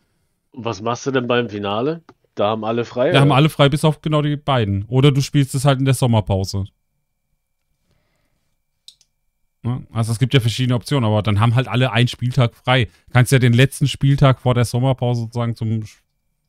Was 0.53 0.81
machst 0.81 1.07
du 1.07 1.11
denn 1.11 1.27
beim 1.27 1.51
Finale? 1.51 2.03
Da 2.37 2.49
haben 2.49 2.65
alle 2.65 2.85
frei? 2.85 3.07
Da 3.07 3.11
oder? 3.11 3.21
haben 3.21 3.33
alle 3.33 3.49
frei, 3.49 3.69
bis 3.69 3.85
auf 3.85 4.01
genau 4.01 4.23
die 4.23 4.37
beiden. 4.37 4.85
Oder 4.89 5.11
du 5.11 5.21
spielst 5.21 5.55
es 5.55 5.65
halt 5.65 5.79
in 5.79 5.85
der 5.85 5.95
Sommerpause. 5.95 6.65
Also 9.93 10.13
es 10.13 10.19
gibt 10.19 10.35
ja 10.35 10.41
verschiedene 10.41 10.75
Optionen, 10.75 11.05
aber 11.05 11.23
dann 11.23 11.41
haben 11.41 11.55
halt 11.55 11.69
alle 11.69 11.93
einen 11.93 12.09
Spieltag 12.09 12.55
frei. 12.55 12.89
Kannst 13.13 13.33
ja 13.33 13.39
den 13.39 13.53
letzten 13.53 13.89
Spieltag 13.89 14.41
vor 14.41 14.55
der 14.55 14.65
Sommerpause 14.65 15.23
sozusagen 15.23 15.57
zum 15.57 15.85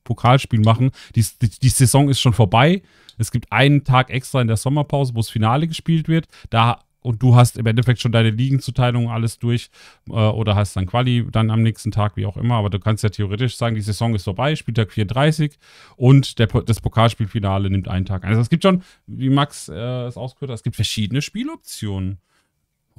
Pokalspiel 0.04 0.60
machen. 0.60 0.90
Die, 1.14 1.24
die, 1.42 1.50
die 1.50 1.68
Saison 1.68 2.08
ist 2.08 2.20
schon 2.20 2.32
vorbei. 2.32 2.82
Es 3.18 3.30
gibt 3.30 3.52
einen 3.52 3.84
Tag 3.84 4.10
extra 4.10 4.40
in 4.40 4.48
der 4.48 4.56
Sommerpause, 4.56 5.14
wo 5.14 5.18
das 5.18 5.28
Finale 5.28 5.66
gespielt 5.66 6.08
wird. 6.08 6.26
Da 6.50 6.80
und 7.00 7.22
du 7.22 7.36
hast 7.36 7.56
im 7.56 7.66
Endeffekt 7.66 8.00
schon 8.00 8.12
deine 8.12 8.30
Ligenzuteilung 8.30 9.10
alles 9.10 9.38
durch 9.38 9.70
äh, 10.08 10.12
oder 10.12 10.56
hast 10.56 10.76
dann 10.76 10.86
Quali 10.86 11.26
dann 11.30 11.50
am 11.50 11.62
nächsten 11.62 11.90
Tag, 11.90 12.16
wie 12.16 12.26
auch 12.26 12.36
immer. 12.36 12.56
Aber 12.56 12.70
du 12.70 12.78
kannst 12.78 13.04
ja 13.04 13.08
theoretisch 13.08 13.56
sagen, 13.56 13.76
die 13.76 13.80
Saison 13.80 14.14
ist 14.14 14.24
vorbei, 14.24 14.56
Spieltag 14.56 14.92
34 14.92 15.58
und 15.96 16.38
der, 16.38 16.48
das 16.48 16.80
Pokalspielfinale 16.80 17.70
nimmt 17.70 17.88
einen 17.88 18.04
Tag. 18.04 18.24
Also 18.24 18.40
es 18.40 18.50
gibt 18.50 18.62
schon, 18.64 18.82
wie 19.06 19.30
Max 19.30 19.68
äh, 19.68 19.74
es 19.74 20.16
ausgeführt 20.16 20.50
hat, 20.50 20.56
es 20.56 20.62
gibt 20.62 20.76
verschiedene 20.76 21.22
Spieloptionen. 21.22 22.18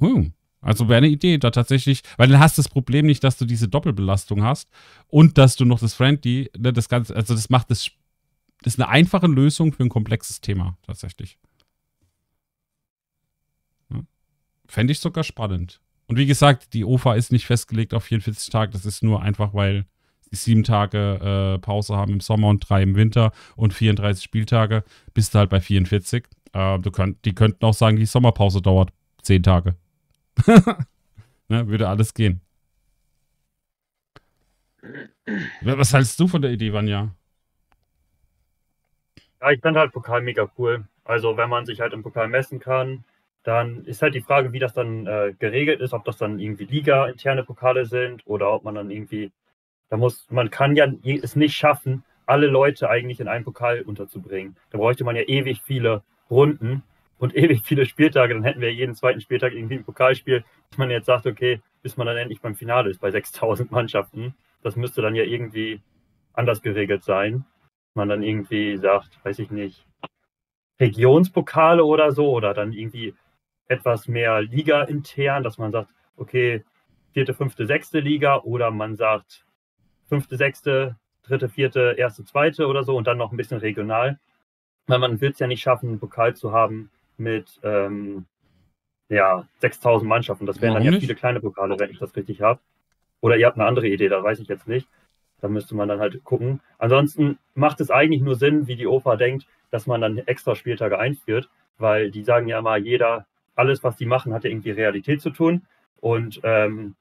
Hm. 0.00 0.32
Also 0.60 0.88
wäre 0.88 0.98
eine 0.98 1.08
Idee, 1.08 1.38
da 1.38 1.50
tatsächlich, 1.50 2.02
weil 2.18 2.28
dann 2.28 2.38
hast 2.38 2.58
du 2.58 2.62
das 2.62 2.68
Problem 2.68 3.06
nicht, 3.06 3.24
dass 3.24 3.38
du 3.38 3.46
diese 3.46 3.68
Doppelbelastung 3.68 4.42
hast 4.42 4.68
und 5.08 5.38
dass 5.38 5.56
du 5.56 5.64
noch 5.64 5.80
das 5.80 5.94
Friendly, 5.94 6.50
ne, 6.58 6.72
das 6.72 6.90
Ganze, 6.90 7.16
also 7.16 7.34
das 7.34 7.48
macht 7.48 7.70
das, 7.70 7.90
das 8.62 8.74
ist 8.74 8.80
eine 8.80 8.90
einfache 8.90 9.26
Lösung 9.26 9.72
für 9.72 9.82
ein 9.82 9.88
komplexes 9.88 10.42
Thema 10.42 10.76
tatsächlich. 10.82 11.38
Fände 14.70 14.92
ich 14.92 15.00
sogar 15.00 15.24
spannend. 15.24 15.80
Und 16.06 16.16
wie 16.16 16.26
gesagt, 16.26 16.74
die 16.74 16.84
OFA 16.84 17.14
ist 17.14 17.32
nicht 17.32 17.46
festgelegt 17.46 17.92
auf 17.92 18.04
44 18.04 18.50
Tage. 18.50 18.72
Das 18.72 18.86
ist 18.86 19.02
nur 19.02 19.20
einfach, 19.20 19.52
weil 19.52 19.84
sie 20.30 20.36
sieben 20.36 20.62
Tage 20.62 21.56
äh, 21.56 21.58
Pause 21.58 21.96
haben 21.96 22.12
im 22.12 22.20
Sommer 22.20 22.48
und 22.48 22.68
drei 22.68 22.82
im 22.82 22.94
Winter 22.94 23.32
und 23.56 23.74
34 23.74 24.22
Spieltage, 24.22 24.84
bist 25.12 25.34
du 25.34 25.40
halt 25.40 25.50
bei 25.50 25.60
44. 25.60 26.24
Äh, 26.52 26.78
du 26.78 26.90
könnt, 26.92 27.24
die 27.24 27.34
könnten 27.34 27.64
auch 27.64 27.74
sagen, 27.74 27.96
die 27.96 28.06
Sommerpause 28.06 28.62
dauert 28.62 28.92
zehn 29.22 29.42
Tage. 29.42 29.74
ne, 31.48 31.68
würde 31.68 31.88
alles 31.88 32.14
gehen. 32.14 32.40
Was 35.62 35.92
hältst 35.92 36.18
du 36.18 36.26
von 36.26 36.42
der 36.42 36.50
Idee, 36.50 36.72
Vanja? 36.72 37.14
Ja, 39.40 39.50
ich 39.50 39.60
finde 39.60 39.80
halt 39.80 39.92
Pokal 39.92 40.22
mega 40.22 40.50
cool. 40.58 40.84
Also, 41.04 41.36
wenn 41.36 41.48
man 41.48 41.66
sich 41.66 41.80
halt 41.80 41.92
im 41.92 42.02
Pokal 42.02 42.28
messen 42.28 42.60
kann, 42.60 43.04
dann 43.42 43.84
ist 43.84 44.02
halt 44.02 44.14
die 44.14 44.20
Frage, 44.20 44.52
wie 44.52 44.58
das 44.58 44.74
dann 44.74 45.06
äh, 45.06 45.34
geregelt 45.38 45.80
ist, 45.80 45.92
ob 45.92 46.04
das 46.04 46.18
dann 46.18 46.38
irgendwie 46.38 46.64
Liga-interne 46.64 47.42
Pokale 47.42 47.86
sind 47.86 48.22
oder 48.26 48.52
ob 48.52 48.64
man 48.64 48.74
dann 48.74 48.90
irgendwie, 48.90 49.32
da 49.88 49.96
muss, 49.96 50.26
man 50.30 50.50
kann 50.50 50.76
ja 50.76 50.86
es 51.04 51.36
nicht 51.36 51.56
schaffen, 51.56 52.04
alle 52.26 52.46
Leute 52.46 52.90
eigentlich 52.90 53.18
in 53.18 53.28
einen 53.28 53.44
Pokal 53.44 53.80
unterzubringen. 53.82 54.56
Da 54.70 54.78
bräuchte 54.78 55.04
man 55.04 55.16
ja 55.16 55.22
ewig 55.22 55.62
viele 55.62 56.02
Runden 56.30 56.82
und 57.20 57.36
ewig 57.36 57.62
viele 57.62 57.86
Spieltage. 57.86 58.34
Dann 58.34 58.42
hätten 58.42 58.62
wir 58.62 58.72
jeden 58.72 58.94
zweiten 58.94 59.20
Spieltag 59.20 59.52
irgendwie 59.52 59.76
ein 59.76 59.84
Pokalspiel, 59.84 60.42
dass 60.70 60.78
man 60.78 60.90
jetzt 60.90 61.06
sagt, 61.06 61.26
okay, 61.26 61.60
bis 61.82 61.96
man 61.96 62.06
dann 62.06 62.16
endlich 62.16 62.40
beim 62.40 62.56
Finale 62.56 62.90
ist 62.90 63.00
bei 63.00 63.10
6000 63.10 63.70
Mannschaften. 63.70 64.34
Das 64.62 64.74
müsste 64.74 65.02
dann 65.02 65.14
ja 65.14 65.22
irgendwie 65.22 65.80
anders 66.32 66.62
geregelt 66.62 67.04
sein. 67.04 67.44
Man 67.94 68.08
dann 68.08 68.22
irgendwie 68.22 68.76
sagt, 68.78 69.22
weiß 69.24 69.38
ich 69.38 69.50
nicht, 69.50 69.86
Regionspokale 70.80 71.84
oder 71.84 72.12
so 72.12 72.30
oder 72.30 72.54
dann 72.54 72.72
irgendwie 72.72 73.14
etwas 73.68 74.08
mehr 74.08 74.40
Liga 74.40 74.82
intern, 74.82 75.42
dass 75.42 75.58
man 75.58 75.72
sagt, 75.72 75.90
okay, 76.16 76.64
vierte, 77.12 77.34
fünfte, 77.34 77.66
sechste 77.66 78.00
Liga 78.00 78.38
oder 78.38 78.70
man 78.70 78.96
sagt 78.96 79.44
fünfte, 80.08 80.36
sechste, 80.36 80.96
dritte, 81.22 81.50
vierte, 81.50 81.96
erste, 81.98 82.24
zweite 82.24 82.66
oder 82.66 82.82
so 82.82 82.96
und 82.96 83.06
dann 83.06 83.18
noch 83.18 83.30
ein 83.30 83.36
bisschen 83.36 83.58
regional. 83.58 84.18
Weil 84.86 84.98
man 85.00 85.20
wird 85.20 85.34
es 85.34 85.40
ja 85.40 85.46
nicht 85.46 85.60
schaffen, 85.60 85.90
einen 85.90 86.00
Pokal 86.00 86.34
zu 86.34 86.52
haben 86.52 86.90
mit 87.20 87.60
ähm, 87.62 88.26
ja, 89.08 89.46
6000 89.58 90.08
Mannschaften. 90.08 90.46
Das 90.46 90.60
wären 90.60 90.74
Warum 90.74 90.84
dann 90.84 90.94
ja 90.94 91.00
viele 91.00 91.14
kleine 91.14 91.40
Pokale, 91.40 91.78
wenn 91.78 91.90
ich 91.90 91.98
das 91.98 92.16
richtig 92.16 92.40
habe. 92.42 92.60
Oder 93.20 93.36
ihr 93.36 93.46
habt 93.46 93.58
eine 93.58 93.66
andere 93.66 93.88
Idee, 93.88 94.08
da 94.08 94.22
weiß 94.22 94.40
ich 94.40 94.48
jetzt 94.48 94.66
nicht. 94.66 94.88
Da 95.40 95.48
müsste 95.48 95.74
man 95.74 95.88
dann 95.88 96.00
halt 96.00 96.22
gucken. 96.24 96.60
Ansonsten 96.78 97.38
macht 97.54 97.80
es 97.80 97.90
eigentlich 97.90 98.22
nur 98.22 98.36
Sinn, 98.36 98.66
wie 98.66 98.76
die 98.76 98.86
OFA 98.86 99.16
denkt, 99.16 99.46
dass 99.70 99.86
man 99.86 100.00
dann 100.00 100.18
extra 100.18 100.54
Spieltage 100.54 100.98
einführt, 100.98 101.48
weil 101.78 102.10
die 102.10 102.24
sagen 102.24 102.48
ja 102.48 102.58
immer, 102.58 102.76
jeder 102.76 103.26
alles, 103.54 103.82
was 103.84 103.96
die 103.96 104.06
machen, 104.06 104.32
hat 104.32 104.44
ja 104.44 104.50
irgendwie 104.50 104.70
Realität 104.70 105.20
zu 105.20 105.30
tun. 105.30 105.66
Und 106.00 106.40
ähm, 106.44 106.94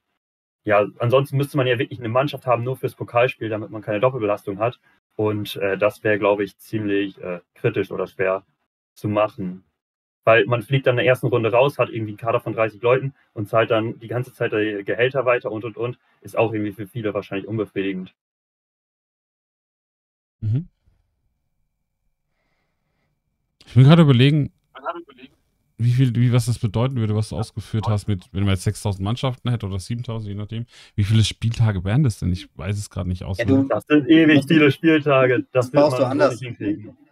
ja, 0.64 0.86
ansonsten 1.00 1.38
müsste 1.38 1.58
man 1.58 1.68
ja 1.68 1.80
wirklich 1.80 2.00
eine 2.00 2.10
Mannschaft 2.10 2.46
haben, 2.46 2.64
nur 2.64 2.78
fürs 2.78 2.96
Pokalspiel, 2.96 3.50
damit 3.50 3.72
man 3.72 3.82
keine 3.82 4.00
Doppelbelastung 4.00 4.60
hat. 4.60 4.80
Und 5.16 5.56
äh, 5.58 5.78
das 5.78 6.04
wäre, 6.04 6.20
glaube 6.20 6.44
ich, 6.44 6.58
ziemlich 6.58 7.22
äh, 7.22 7.40
kritisch 7.56 7.91
oder 7.91 8.08
schwer 8.08 8.44
zu 8.94 9.08
machen. 9.08 9.64
Weil 10.30 10.46
man 10.46 10.62
fliegt 10.62 10.86
dann 10.86 10.94
in 10.94 10.98
der 10.98 11.08
ersten 11.08 11.26
Runde 11.26 11.52
raus, 11.52 11.80
hat 11.80 11.90
irgendwie 11.90 12.12
einen 12.12 12.18
Kader 12.18 12.40
von 12.40 12.54
30 12.54 12.84
Leuten 12.84 13.16
und 13.34 13.50
zahlt 13.50 13.72
dann 13.72 13.98
die 13.98 14.08
ganze 14.08 14.32
Zeit 14.32 14.52
die 14.52 14.84
Gehälter 14.86 15.26
weiter 15.26 15.52
und 15.52 15.66
und 15.66 15.76
und. 15.76 15.98
Ist 16.22 16.38
auch 16.38 16.54
irgendwie 16.54 16.72
für 16.72 16.86
viele 16.86 17.16
wahrscheinlich 17.16 17.48
unbefriedigend. 17.48 18.14
Mhm. 20.42 20.68
Ich 23.66 23.74
bin 23.74 23.86
gerade 23.86 24.04
überlegen, 24.04 24.52
wie 25.80 25.94
viel, 25.94 26.16
wie 26.16 26.32
was 26.32 26.46
das 26.46 26.60
bedeuten 26.60 26.98
würde, 26.98 27.16
was 27.16 27.30
du 27.30 27.36
ausgeführt 27.36 27.88
hast, 27.88 28.08
mit, 28.08 28.30
wenn 28.32 28.44
man 28.44 28.52
jetzt 28.52 28.66
6000 28.66 29.04
Mannschaften 29.04 29.50
hätte 29.50 29.66
oder 29.66 29.80
7000, 29.80 30.30
je 30.30 30.36
nachdem. 30.36 30.68
Wie 30.94 31.06
viele 31.06 31.24
Spieltage 31.24 31.84
wären 31.84 32.04
das 32.04 32.20
denn? 32.20 32.32
Ich 32.32 32.50
weiß 32.56 32.78
es 32.78 32.92
gerade 32.92 33.10
nicht 33.10 33.24
aus. 33.24 33.40
Ja, 33.40 33.46
das 33.46 33.84
sind 33.88 34.08
ewig 34.08 34.44
viele 34.48 34.72
Spieltage. 34.72 35.48
Das, 35.52 35.72
das 35.72 35.72
brauchst 35.72 35.98
du 35.98 36.04
anders. 36.06 36.40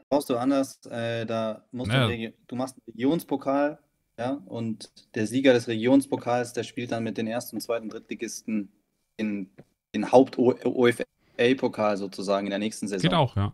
Brauchst 0.09 0.29
du 0.29 0.37
anders. 0.37 0.85
Äh, 0.85 1.25
da 1.25 1.65
musst 1.71 1.91
ja. 1.91 2.07
du, 2.07 2.33
du 2.47 2.55
machst 2.55 2.75
einen 2.75 2.93
Regionspokal, 2.93 3.79
ja, 4.17 4.41
und 4.45 4.89
der 5.15 5.27
Sieger 5.27 5.53
des 5.53 5.67
Regionspokals, 5.67 6.53
der 6.53 6.63
spielt 6.63 6.91
dann 6.91 7.03
mit 7.03 7.17
den 7.17 7.27
ersten 7.27 7.59
zweiten 7.61 7.89
Drittligisten 7.89 8.69
in 9.17 9.49
den 9.93 10.11
Haupt-OFA-Pokal 10.11 11.97
sozusagen 11.97 12.47
in 12.47 12.51
der 12.51 12.59
nächsten 12.59 12.87
Saison. 12.87 13.09
Geht 13.09 13.17
auch, 13.17 13.35
ja. 13.35 13.53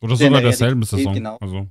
Oder 0.00 0.16
sogar 0.16 0.40
derselben 0.40 0.82
Saison. 0.82 1.14
Genau. 1.14 1.36
Also. 1.40 1.66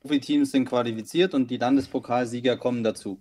Profiteams 0.00 0.50
sind 0.50 0.64
qualifiziert 0.64 1.34
und 1.34 1.50
die 1.50 1.58
Landespokalsieger 1.58 2.56
kommen 2.56 2.82
dazu. 2.82 3.20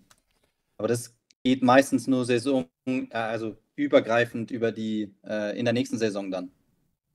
Aber 0.78 0.88
das 0.88 1.16
geht 1.44 1.62
meistens 1.62 2.08
nur 2.08 2.26
Saison, 2.26 2.66
äh, 2.86 3.08
also 3.12 3.58
übergreifend 3.76 4.50
über 4.52 4.72
die, 4.72 5.14
äh, 5.26 5.58
in 5.58 5.66
der 5.66 5.74
nächsten 5.74 5.98
Saison 5.98 6.32
dann. 6.32 6.52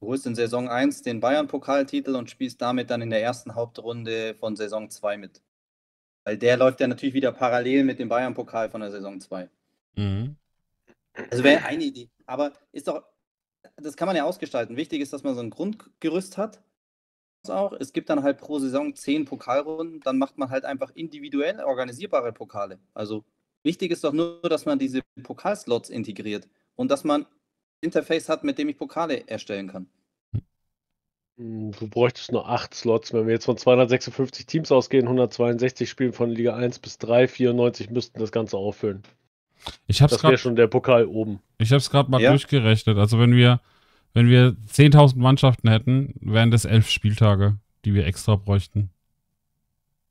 Du 0.04 0.10
holst 0.10 0.26
in 0.26 0.34
Saison 0.34 0.68
1 0.68 1.00
den 1.00 1.20
Bayern-Pokaltitel 1.20 2.14
und 2.14 2.28
spielst 2.28 2.60
damit 2.60 2.90
dann 2.90 3.00
in 3.00 3.08
der 3.08 3.22
ersten 3.22 3.54
Hauptrunde 3.54 4.34
von 4.34 4.54
Saison 4.54 4.90
2 4.90 5.16
mit. 5.16 5.40
Weil 6.24 6.36
der 6.36 6.58
läuft 6.58 6.80
ja 6.80 6.86
natürlich 6.86 7.14
wieder 7.14 7.32
parallel 7.32 7.84
mit 7.84 7.98
dem 7.98 8.10
Bayern-Pokal 8.10 8.68
von 8.68 8.82
der 8.82 8.90
Saison 8.90 9.18
2. 9.18 9.48
Mhm. 9.96 10.36
Also 11.30 11.42
wäre 11.42 11.64
eine 11.64 11.84
Idee. 11.84 12.10
Aber 12.26 12.52
ist 12.70 12.86
doch, 12.86 13.02
das 13.76 13.96
kann 13.96 14.04
man 14.04 14.14
ja 14.14 14.24
ausgestalten. 14.24 14.76
Wichtig 14.76 15.00
ist, 15.00 15.14
dass 15.14 15.22
man 15.22 15.34
so 15.34 15.40
ein 15.40 15.48
Grundgerüst 15.48 16.36
hat 16.36 16.62
auch. 17.48 17.72
Es 17.72 17.94
gibt 17.94 18.10
dann 18.10 18.22
halt 18.22 18.36
pro 18.36 18.58
Saison 18.58 18.94
zehn 18.94 19.24
Pokalrunden, 19.24 20.00
dann 20.00 20.18
macht 20.18 20.36
man 20.36 20.50
halt 20.50 20.66
einfach 20.66 20.90
individuell 20.94 21.60
organisierbare 21.60 22.34
Pokale. 22.34 22.78
Also 22.92 23.24
wichtig 23.62 23.90
ist 23.90 24.04
doch 24.04 24.12
nur, 24.12 24.42
dass 24.42 24.66
man 24.66 24.78
diese 24.78 25.00
Pokalslots 25.22 25.88
integriert 25.88 26.46
und 26.74 26.90
dass 26.90 27.04
man 27.04 27.24
Interface 27.80 28.28
hat, 28.28 28.44
mit 28.44 28.58
dem 28.58 28.68
ich 28.68 28.76
Pokale 28.76 29.28
erstellen 29.28 29.68
kann. 29.68 29.88
Hm, 31.36 31.72
du 31.72 31.88
bräuchtest 31.88 32.32
nur 32.32 32.48
acht 32.48 32.74
Slots. 32.74 33.12
Wenn 33.12 33.26
wir 33.26 33.34
jetzt 33.34 33.44
von 33.46 33.56
256 33.56 34.46
Teams 34.46 34.70
ausgehen, 34.72 35.04
162 35.04 35.88
spielen 35.88 36.12
von 36.12 36.30
Liga 36.30 36.54
1 36.56 36.78
bis 36.78 36.98
3, 36.98 37.28
94 37.28 37.90
müssten 37.90 38.20
das 38.20 38.32
Ganze 38.32 38.56
auffüllen. 38.56 39.02
Ich 39.86 40.02
hab's 40.02 40.12
das 40.12 40.22
wäre 40.22 40.38
schon 40.38 40.56
der 40.56 40.66
Pokal 40.66 41.06
oben. 41.06 41.40
Ich 41.58 41.70
habe 41.70 41.78
es 41.78 41.90
gerade 41.90 42.10
mal 42.10 42.20
ja. 42.20 42.30
durchgerechnet. 42.30 42.98
Also 42.98 43.18
wenn 43.18 43.34
wir 43.34 43.60
wenn 44.14 44.28
wir 44.28 44.56
10.000 44.68 45.18
Mannschaften 45.18 45.68
hätten, 45.68 46.14
wären 46.20 46.52
das 46.52 46.64
elf 46.64 46.88
Spieltage, 46.88 47.58
die 47.84 47.94
wir 47.94 48.06
extra 48.06 48.36
bräuchten. 48.36 48.90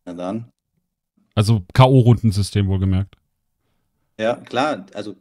Na 0.05 0.13
dann. 0.13 0.49
Also 1.35 1.63
K.O.-Rundensystem 1.73 2.67
wohlgemerkt. 2.67 3.15
Ja, 4.19 4.35
klar. 4.35 4.85
Also 4.93 5.15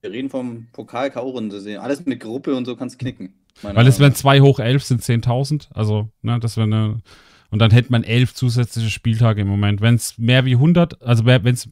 wir 0.00 0.12
reden 0.12 0.30
vom 0.30 0.68
Pokal-K.O.-Rundensystem. 0.72 1.78
Alles 1.78 2.06
mit 2.06 2.20
Gruppe 2.20 2.54
und 2.54 2.64
so 2.64 2.76
kannst 2.76 3.00
knicken. 3.00 3.34
Weil 3.60 3.86
es 3.86 4.00
wären 4.00 4.14
2 4.14 4.40
hoch 4.40 4.58
11 4.58 4.84
sind 4.84 5.02
10.000. 5.02 5.68
Also, 5.74 6.10
ne, 6.22 6.40
das 6.40 6.56
wäre 6.56 6.66
eine. 6.66 7.02
Und 7.50 7.58
dann 7.58 7.70
hätte 7.70 7.92
man 7.92 8.02
elf 8.02 8.32
zusätzliche 8.32 8.88
Spieltage 8.88 9.42
im 9.42 9.48
Moment. 9.48 9.82
Wenn 9.82 9.94
es 9.94 10.16
mehr 10.16 10.46
wie 10.46 10.54
100, 10.54 11.02
also 11.02 11.26
wenn 11.26 11.46
es 11.46 11.68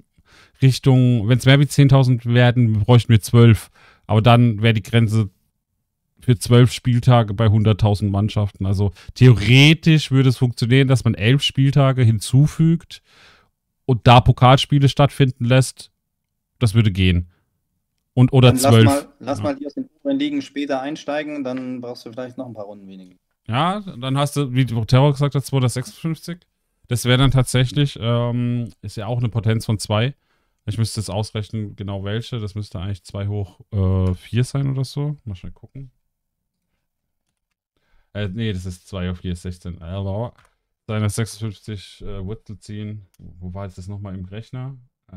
Richtung, 0.61 1.29
wenn 1.29 1.39
es 1.39 1.47
mehr 1.47 1.59
wie 1.59 1.65
10.000 1.65 2.33
werden, 2.35 2.81
bräuchten 2.81 3.09
wir 3.09 3.21
12. 3.21 3.71
Aber 4.07 4.21
dann 4.21 4.61
wäre 4.61 4.75
die 4.75 4.83
Grenze 4.83 5.31
für 6.21 6.39
zwölf 6.39 6.73
Spieltage 6.73 7.35
bei 7.35 7.47
100.000 7.47 8.11
Mannschaften. 8.11 8.67
Also 8.67 8.93
theoretisch 9.15 10.11
würde 10.11 10.29
es 10.29 10.37
funktionieren, 10.37 10.89
dass 10.89 11.05
man 11.05 11.15
elf 11.15 11.43
Spieltage 11.43 12.03
hinzufügt 12.03 13.03
und 13.87 14.07
da 14.07 14.21
Pokalspiele 14.21 14.89
stattfinden 14.89 15.45
lässt. 15.45 15.91
Das 16.59 16.75
würde 16.75 16.93
gehen. 16.93 17.31
Und 18.21 18.33
oder 18.35 18.55
zwölf. 18.55 18.85
Lass 18.85 19.05
mal, 19.05 19.13
lass 19.19 19.39
ja. 19.39 19.45
mal 19.45 19.57
die 19.57 19.67
aus 19.67 19.75
den 19.75 19.89
oberen 19.99 20.19
Ligen 20.19 20.43
später 20.43 20.83
einsteigen, 20.83 21.43
dann 21.43 21.81
brauchst 21.81 22.05
du 22.05 22.13
vielleicht 22.13 22.37
noch 22.37 22.47
ein 22.47 22.53
paar 22.53 22.67
Runden 22.67 22.87
weniger. 22.87 23.17
Ja, 23.47 23.81
dann 23.81 24.19
hast 24.19 24.37
du, 24.37 24.53
wie 24.53 24.67
Terror 24.67 25.13
gesagt 25.13 25.35
hat, 25.35 25.45
256. 25.45 26.39
Das 26.89 27.07
wäre 27.07 27.19
dann 27.19 27.31
tatsächlich, 27.31 27.99
ähm, 28.01 28.69
ist 28.83 28.97
ja 28.97 29.07
auch 29.07 29.19
eine 29.19 29.29
Potenz 29.29 29.65
von 29.65 29.79
zwei. 29.79 30.15
Ich 30.67 30.77
müsste 30.77 31.01
jetzt 31.01 31.09
ausrechnen, 31.09 31.75
genau 31.75 32.05
welche. 32.05 32.39
Das 32.39 32.55
müsste 32.55 32.79
eigentlich 32.79 33.03
2 33.05 33.29
hoch 33.29 33.61
4 33.71 34.41
äh, 34.41 34.45
sein 34.45 34.71
oder 34.71 34.85
so. 34.85 35.17
Mal 35.25 35.35
schnell 35.35 35.53
gucken. 35.53 35.91
Äh, 38.13 38.29
nee, 38.29 38.53
das 38.53 38.67
ist 38.67 38.87
2 38.89 39.11
auf 39.11 39.19
4 39.19 39.33
ist 39.33 39.43
16. 39.43 39.79
So, 39.79 40.33
256 40.87 42.03
äh, 42.03 42.25
Wurzel 42.25 42.59
ziehen. 42.59 43.07
Wo 43.19 43.55
war 43.55 43.65
jetzt 43.65 43.79
das 43.79 43.89
nochmal 43.89 44.15
im 44.15 44.27
Rechner? 44.27 44.77
Äh, 45.11 45.17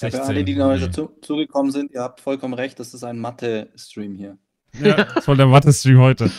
Ja, 0.00 0.10
für 0.10 0.22
alle, 0.22 0.44
die 0.44 0.54
neu 0.54 0.78
dazu, 0.78 1.10
zugekommen 1.20 1.72
sind, 1.72 1.92
ihr 1.92 2.00
habt 2.00 2.20
vollkommen 2.20 2.54
recht, 2.54 2.78
das 2.80 2.94
ist 2.94 3.04
ein 3.04 3.18
Mathe-Stream 3.18 4.14
hier. 4.14 4.38
Ja, 4.80 5.04
das 5.14 5.28
war 5.28 5.36
der 5.36 5.46
Mathe-Stream 5.46 5.98
heute. 5.98 6.30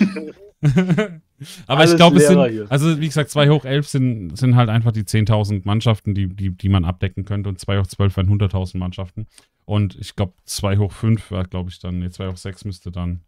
Aber 1.66 1.80
Alles 1.80 1.92
ich 1.92 1.98
glaube, 1.98 2.18
es 2.18 2.28
sind, 2.28 2.44
hier. 2.50 2.68
also 2.70 3.00
wie 3.00 3.08
gesagt, 3.08 3.32
2 3.32 3.50
hoch 3.50 3.66
11 3.66 3.88
sind, 3.88 4.38
sind 4.38 4.56
halt 4.56 4.70
einfach 4.70 4.92
die 4.92 5.04
10.000 5.04 5.62
Mannschaften, 5.64 6.14
die, 6.14 6.28
die, 6.28 6.52
die 6.52 6.70
man 6.70 6.86
abdecken 6.86 7.26
könnte 7.26 7.50
und 7.50 7.60
2 7.60 7.80
hoch 7.80 7.88
12 7.88 8.18
wären 8.18 8.30
100.000 8.30 8.78
Mannschaften. 8.78 9.28
Und 9.66 9.96
ich 9.96 10.16
glaube, 10.16 10.34
2 10.46 10.78
hoch 10.78 10.92
5 10.92 11.32
wäre, 11.32 11.48
glaube 11.48 11.70
ich, 11.70 11.80
dann, 11.80 12.00
nee, 12.00 12.10
2 12.10 12.30
hoch 12.30 12.38
6 12.38 12.66
müsste 12.66 12.92
dann, 12.92 13.22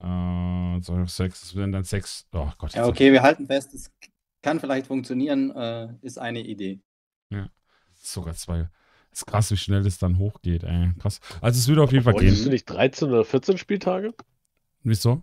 äh, 0.00 0.80
2 0.80 1.02
hoch 1.02 1.08
6, 1.08 1.40
das 1.40 1.56
wären 1.56 1.72
dann 1.72 1.84
6, 1.84 2.26
oh 2.32 2.50
Gott. 2.58 2.74
Ja, 2.74 2.86
okay, 2.86 3.12
wir 3.12 3.22
halten 3.22 3.46
fest, 3.46 3.72
es 3.72 3.90
kann 4.42 4.60
vielleicht 4.60 4.86
funktionieren, 4.86 5.50
äh, 5.52 5.88
ist 6.02 6.18
eine 6.18 6.40
Idee. 6.40 6.80
Sogar 8.04 8.34
2. 8.34 8.68
Ist 9.14 9.26
krass, 9.26 9.50
wie 9.52 9.56
schnell 9.56 9.84
das 9.84 9.98
dann 9.98 10.18
hochgeht, 10.18 10.64
ey. 10.64 10.90
Krass. 11.00 11.20
Also 11.40 11.58
es 11.58 11.68
würde 11.68 11.82
auf 11.82 11.92
jeden 11.92 12.02
Fall 12.02 12.14
gehen. 12.14 12.48
nicht 12.48 12.64
13 12.66 13.08
oder 13.08 13.24
14 13.24 13.58
Spieltage? 13.58 14.12
Wieso? 14.82 15.22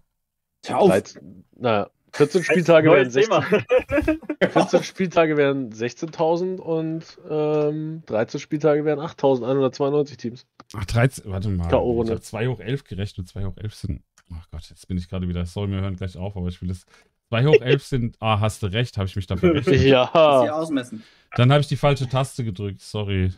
Hör 0.66 0.80
auf! 0.80 0.90
13, 0.90 1.44
naja, 1.58 1.90
14 2.14 2.44
Spieltage 2.44 2.90
wären 2.90 3.10
Neues 3.10 3.14
Thema. 3.14 3.46
16, 3.50 4.20
14 4.52 4.84
Spieltage 4.84 5.38
wären 5.38 5.72
16.000 5.72 6.58
und 6.58 7.04
ähm, 7.30 8.04
13 8.06 8.40
Spieltage 8.40 8.86
wären 8.86 9.00
8.192 9.00 10.18
Teams. 10.18 10.46
Ach, 10.74 10.86
13, 10.86 11.30
warte 11.30 11.50
mal. 11.50 11.68
Ich 11.68 11.72
habe 11.74 12.22
2 12.22 12.48
hoch 12.48 12.60
11 12.60 12.84
gerechnet. 12.86 13.28
2 13.28 13.46
hoch 13.46 13.58
11 13.58 13.76
sind. 13.76 14.04
Ach 14.34 14.48
Gott, 14.52 14.70
jetzt 14.70 14.88
bin 14.88 14.98
ich 14.98 15.10
gerade 15.10 15.28
wieder. 15.28 15.46
Sorry, 15.46 15.70
wir 15.72 15.82
hören 15.82 15.98
gleich 15.98 16.16
auf, 16.16 16.38
aber 16.38 16.48
ich 16.48 16.62
will 16.62 16.70
das. 16.70 16.86
2 17.30 17.46
hoch 17.46 17.62
11 17.62 17.84
sind. 17.84 18.18
Ah, 18.20 18.40
hast 18.40 18.64
du 18.64 18.68
recht, 18.68 18.98
habe 18.98 19.08
ich 19.08 19.16
mich 19.16 19.28
da 19.28 19.36
verrechnet. 19.38 19.82
Ja, 19.82 20.06
ausmessen. 20.52 21.04
Dann 21.36 21.52
habe 21.52 21.62
ich 21.62 21.68
die 21.68 21.78
falsche 21.78 22.08
Taste 22.08 22.44
gedrückt. 22.44 22.82
Sorry. 22.82 23.32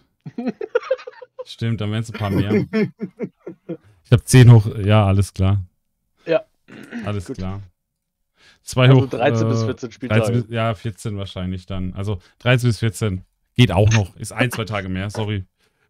Stimmt, 1.45 1.81
dann 1.81 1.91
wären 1.91 2.03
es 2.03 2.13
ein 2.13 2.17
paar 2.17 2.29
mehr. 2.29 2.65
Ich 4.05 4.11
habe 4.11 4.23
10 4.23 4.51
hoch. 4.51 4.67
Ja, 4.83 5.05
alles 5.05 5.33
klar. 5.33 5.63
Ja. 6.25 6.43
Alles 7.05 7.25
Gut. 7.25 7.37
klar. 7.37 7.61
2 8.63 8.81
also 8.87 9.01
hoch. 9.01 9.09
13 9.09 9.47
bis 9.47 9.61
äh, 9.61 9.65
14 9.65 9.91
Spieltage. 9.91 10.21
13 10.21 10.41
bis, 10.43 10.51
ja, 10.53 10.73
14 10.73 11.17
wahrscheinlich 11.17 11.65
dann. 11.65 11.93
Also 11.93 12.19
13 12.39 12.69
bis 12.69 12.79
14 12.79 13.23
geht 13.55 13.71
auch 13.71 13.91
noch. 13.91 14.15
Ist 14.15 14.31
ein, 14.31 14.51
zwei 14.51 14.65
Tage 14.65 14.89
mehr. 14.89 15.09
Sorry. 15.09 15.45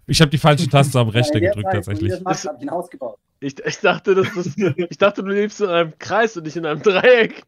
Ich 0.05 0.21
habe 0.21 0.31
die 0.31 0.37
falsche 0.37 0.67
Taste 0.67 0.99
am 0.99 1.09
Rechner 1.09 1.41
Ja, 1.41 1.49
gedrückt 1.49 1.69
tatsächlich. 1.71 2.13
das 2.23 2.43
ich 2.45 2.49
ein 2.49 2.71
Haus 2.71 2.89
gebaut. 2.89 3.17
Ich, 3.39 3.57
ich, 3.59 3.79
dachte, 3.79 4.15
das 4.15 4.35
ist, 4.35 4.57
ich 4.57 4.97
dachte, 4.97 5.23
du 5.23 5.29
lebst 5.29 5.61
in 5.61 5.67
einem 5.67 5.97
Kreis 5.97 6.35
und 6.37 6.43
nicht 6.43 6.55
in 6.55 6.65
einem 6.65 6.81
Dreieck. 6.81 7.43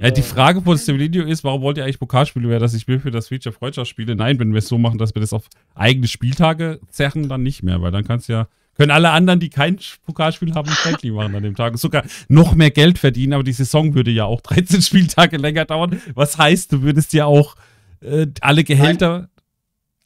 Äh, 0.00 0.12
die 0.12 0.22
Frage 0.22 0.62
von 0.62 0.76
Video 0.76 1.24
ist, 1.24 1.44
warum 1.44 1.62
wollt 1.62 1.78
ihr 1.78 1.84
eigentlich 1.84 1.98
Pokalspiele 1.98 2.48
werden, 2.48 2.62
dass 2.62 2.74
ich 2.74 2.86
mir 2.86 3.00
für 3.00 3.10
das 3.10 3.28
Feature 3.28 3.52
Freundschaft 3.52 3.88
spiele? 3.88 4.16
Nein, 4.16 4.38
wenn 4.38 4.52
wir 4.52 4.58
es 4.58 4.68
so 4.68 4.78
machen, 4.78 4.98
dass 4.98 5.14
wir 5.14 5.20
das 5.20 5.32
auf 5.32 5.48
eigene 5.74 6.08
Spieltage 6.08 6.80
zerren, 6.90 7.28
dann 7.28 7.42
nicht 7.42 7.62
mehr, 7.62 7.80
weil 7.82 7.92
dann 7.92 8.04
kannst 8.04 8.28
du 8.28 8.34
ja, 8.34 8.48
können 8.76 8.90
alle 8.90 9.10
anderen, 9.10 9.40
die 9.40 9.48
kein 9.48 9.78
Pokalspiel 10.04 10.54
haben, 10.54 10.68
friendly 10.68 11.10
machen 11.10 11.34
an 11.34 11.42
dem 11.42 11.54
Tag. 11.54 11.78
Sogar 11.78 12.04
noch 12.28 12.54
mehr 12.54 12.70
Geld 12.70 12.98
verdienen, 12.98 13.32
aber 13.32 13.44
die 13.44 13.52
Saison 13.52 13.94
würde 13.94 14.10
ja 14.10 14.24
auch 14.24 14.40
13 14.42 14.82
Spieltage 14.82 15.36
länger 15.36 15.64
dauern. 15.64 16.00
Was 16.14 16.36
heißt, 16.36 16.72
du 16.72 16.82
würdest 16.82 17.12
ja 17.12 17.24
auch 17.24 17.56
äh, 18.00 18.26
alle 18.40 18.64
Gehälter, 18.64 19.28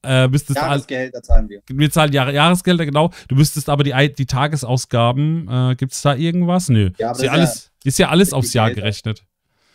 äh, 0.04 0.28
müsstest 0.28 0.58
all, 0.58 0.68
Jahresgehälter 0.68 1.22
zahlen 1.22 1.48
wir. 1.48 1.62
wir 1.68 1.90
zahlen 1.90 2.12
Jahre, 2.12 2.32
Jahresgelder, 2.32 2.86
genau. 2.86 3.10
Du 3.28 3.34
müsstest 3.34 3.68
aber 3.68 3.82
die, 3.82 4.14
die 4.14 4.26
Tagesausgaben, 4.26 5.48
äh, 5.48 5.74
gibt 5.74 5.92
es 5.92 6.02
da 6.02 6.14
irgendwas? 6.14 6.68
Nö. 6.68 6.90
Ja, 6.98 7.10
aber 7.10 7.18
ist, 7.18 7.24
ja 7.24 7.32
alles, 7.32 7.70
ist 7.84 7.98
ja 7.98 8.08
alles 8.08 8.32
aufs 8.32 8.52
Jahr 8.52 8.68
Gehälter. 8.68 8.82
gerechnet. 8.82 9.24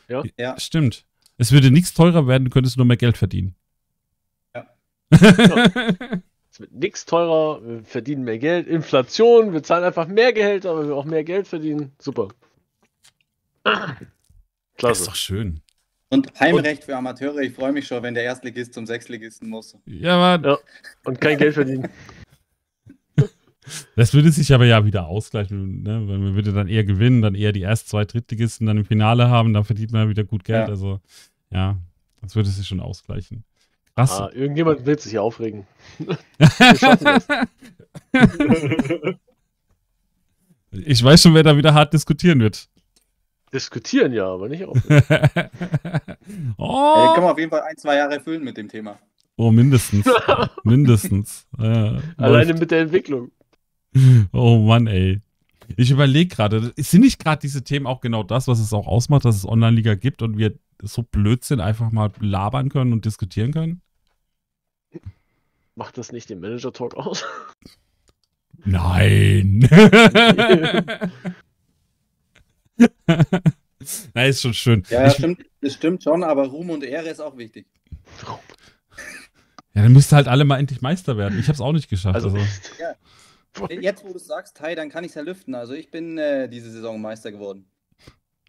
Ja. 0.07 0.59
Stimmt. 0.59 1.05
Es 1.37 1.51
würde 1.51 1.71
nichts 1.71 1.93
teurer 1.93 2.27
werden, 2.27 2.45
du 2.45 2.49
könntest 2.49 2.77
nur 2.77 2.85
mehr 2.85 2.97
Geld 2.97 3.17
verdienen. 3.17 3.55
Ja. 4.53 4.67
Es 6.55 6.61
wird 6.61 6.71
nichts 6.71 7.05
teurer, 7.05 7.61
wir 7.61 7.83
verdienen 7.83 8.23
mehr 8.23 8.39
Geld, 8.39 8.65
Inflation, 8.67 9.51
wir 9.51 9.61
zahlen 9.61 9.83
einfach 9.83 10.07
mehr 10.07 10.31
Gehälter, 10.31 10.73
weil 10.77 10.87
wir 10.87 10.95
auch 10.95 11.03
mehr 11.03 11.25
Geld 11.25 11.49
verdienen. 11.49 11.91
Super. 11.99 12.29
Das 13.65 13.81
ist 13.91 14.77
Klasse. 14.77 15.05
doch 15.05 15.15
schön. 15.15 15.61
Und 16.09 16.39
Heimrecht 16.39 16.85
für 16.85 16.95
Amateure, 16.95 17.39
ich 17.39 17.53
freue 17.53 17.73
mich 17.73 17.87
schon, 17.87 18.01
wenn 18.03 18.13
der 18.13 18.23
Erstligist 18.23 18.73
zum 18.73 18.85
Sechstligisten 18.85 19.49
muss. 19.49 19.77
Ja, 19.85 20.17
Mann. 20.17 20.43
Ja. 20.43 20.57
Und 21.03 21.19
kein 21.19 21.37
Geld 21.37 21.55
verdienen. 21.55 21.89
Das 23.95 24.13
würde 24.13 24.31
sich 24.31 24.53
aber 24.53 24.65
ja 24.65 24.85
wieder 24.85 25.07
ausgleichen, 25.07 25.83
ne? 25.83 26.07
Weil 26.07 26.17
man 26.19 26.35
würde 26.35 26.53
dann 26.53 26.67
eher 26.67 26.83
gewinnen, 26.83 27.21
dann 27.21 27.35
eher 27.35 27.51
die 27.51 27.61
erst 27.61 27.89
zwei 27.89 28.05
Drittligisten 28.05 28.67
dann 28.67 28.77
im 28.77 28.85
Finale 28.85 29.29
haben, 29.29 29.53
dann 29.53 29.63
verdient 29.63 29.91
man 29.91 30.09
wieder 30.09 30.23
gut 30.23 30.43
Geld. 30.43 30.67
Ja. 30.67 30.73
Also, 30.73 30.99
ja, 31.51 31.77
das 32.21 32.35
würde 32.35 32.49
sich 32.49 32.67
schon 32.67 32.79
ausgleichen. 32.79 33.43
Krass. 33.95 34.19
Ah, 34.19 34.29
irgendjemand 34.33 34.85
will 34.85 34.99
sich 34.99 35.11
hier 35.11 35.23
aufregen. 35.23 35.65
Ich 40.83 41.03
weiß 41.03 41.21
schon, 41.21 41.33
wer 41.33 41.43
da 41.43 41.55
wieder 41.55 41.73
hart 41.73 41.93
diskutieren 41.93 42.39
wird. 42.41 42.67
Diskutieren 43.53 44.11
ja, 44.11 44.27
aber 44.27 44.49
nicht 44.49 44.65
aufregen. 44.65 45.03
Äh, 45.09 45.47
oh, 46.57 47.13
können 47.13 47.25
wir 47.25 47.31
auf 47.31 47.39
jeden 47.39 47.51
Fall 47.51 47.61
ein, 47.61 47.77
zwei 47.77 47.95
Jahre 47.95 48.15
erfüllen 48.15 48.43
mit 48.43 48.57
dem 48.57 48.67
Thema. 48.67 48.99
oh, 49.37 49.51
mindestens. 49.51 50.05
mindestens. 50.63 51.47
Ja, 51.57 51.97
Alleine 52.17 52.49
läuft. 52.49 52.59
mit 52.59 52.71
der 52.71 52.81
Entwicklung. 52.81 53.31
Oh 54.33 54.59
Mann, 54.59 54.87
ey. 54.87 55.21
Ich 55.77 55.89
überlege 55.89 56.35
gerade, 56.35 56.73
sind 56.77 57.01
nicht 57.01 57.17
gerade 57.17 57.41
diese 57.41 57.63
Themen 57.63 57.87
auch 57.87 58.01
genau 58.01 58.21
das, 58.23 58.47
was 58.47 58.59
es 58.59 58.71
auch 58.73 58.87
ausmacht, 58.87 59.25
dass 59.25 59.35
es 59.35 59.47
Online-Liga 59.47 59.95
gibt 59.95 60.21
und 60.21 60.37
wir 60.37 60.53
so 60.81 61.01
Blödsinn 61.01 61.59
einfach 61.59 61.91
mal 61.91 62.11
labern 62.19 62.69
können 62.69 62.93
und 62.93 63.05
diskutieren 63.05 63.51
können? 63.51 63.81
Macht 65.75 65.97
das 65.97 66.11
nicht 66.11 66.29
den 66.29 66.39
Manager-Talk 66.39 66.95
aus? 66.95 67.25
Nein. 68.63 69.67
Na, 74.13 74.25
ist 74.25 74.41
schon 74.41 74.53
schön. 74.53 74.83
Ja, 74.89 75.01
ja 75.01 75.07
ich, 75.07 75.13
stimmt, 75.13 75.45
das 75.61 75.73
stimmt 75.73 76.03
schon, 76.03 76.23
aber 76.23 76.47
Ruhm 76.47 76.69
und 76.69 76.83
Ehre 76.83 77.09
ist 77.09 77.19
auch 77.19 77.37
wichtig. 77.37 77.65
ja, 79.73 79.81
dann 79.83 79.93
müsste 79.93 80.15
halt 80.15 80.27
alle 80.27 80.45
mal 80.45 80.59
endlich 80.59 80.81
Meister 80.81 81.17
werden. 81.17 81.39
Ich 81.39 81.47
habe 81.47 81.55
es 81.55 81.61
auch 81.61 81.73
nicht 81.73 81.89
geschafft. 81.89 82.15
Also, 82.15 82.29
Also, 82.29 82.45
Jetzt, 83.69 84.03
wo 84.03 84.09
du 84.09 84.17
es 84.17 84.27
sagst, 84.27 84.55
Kai, 84.55 84.75
dann 84.75 84.89
kann 84.89 85.03
ich 85.03 85.09
es 85.09 85.15
ja 85.15 85.21
lüften. 85.21 85.55
Also 85.55 85.73
ich 85.73 85.89
bin 85.91 86.17
äh, 86.17 86.49
diese 86.49 86.71
Saison 86.71 87.01
Meister 87.01 87.31
geworden. 87.31 87.65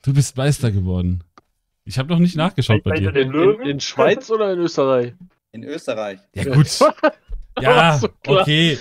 du 0.02 0.12
bist 0.14 0.36
Meister 0.36 0.70
geworden. 0.70 1.22
Ich 1.84 1.98
habe 1.98 2.08
noch 2.08 2.18
nicht 2.18 2.36
nachgeschaut 2.36 2.82
bei 2.82 2.98
dir. 2.98 3.14
in, 3.14 3.32
in, 3.32 3.60
in 3.60 3.80
Schweiz 3.80 4.28
oder 4.30 4.52
in 4.52 4.58
Österreich? 4.58 5.14
In 5.52 5.62
Österreich. 5.64 6.18
Ja, 6.34 6.44
gut. 6.44 6.68
Ja, 7.58 7.98
So 7.98 8.08
okay. 8.26 8.76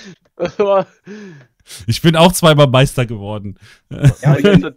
Ich 1.88 2.02
bin 2.02 2.16
auch 2.18 2.34
zweimal 2.34 2.68
Meister 2.68 3.06
geworden. 3.06 3.58
Ja, 3.90 4.12
aber, 4.24 4.42
bin, 4.42 4.76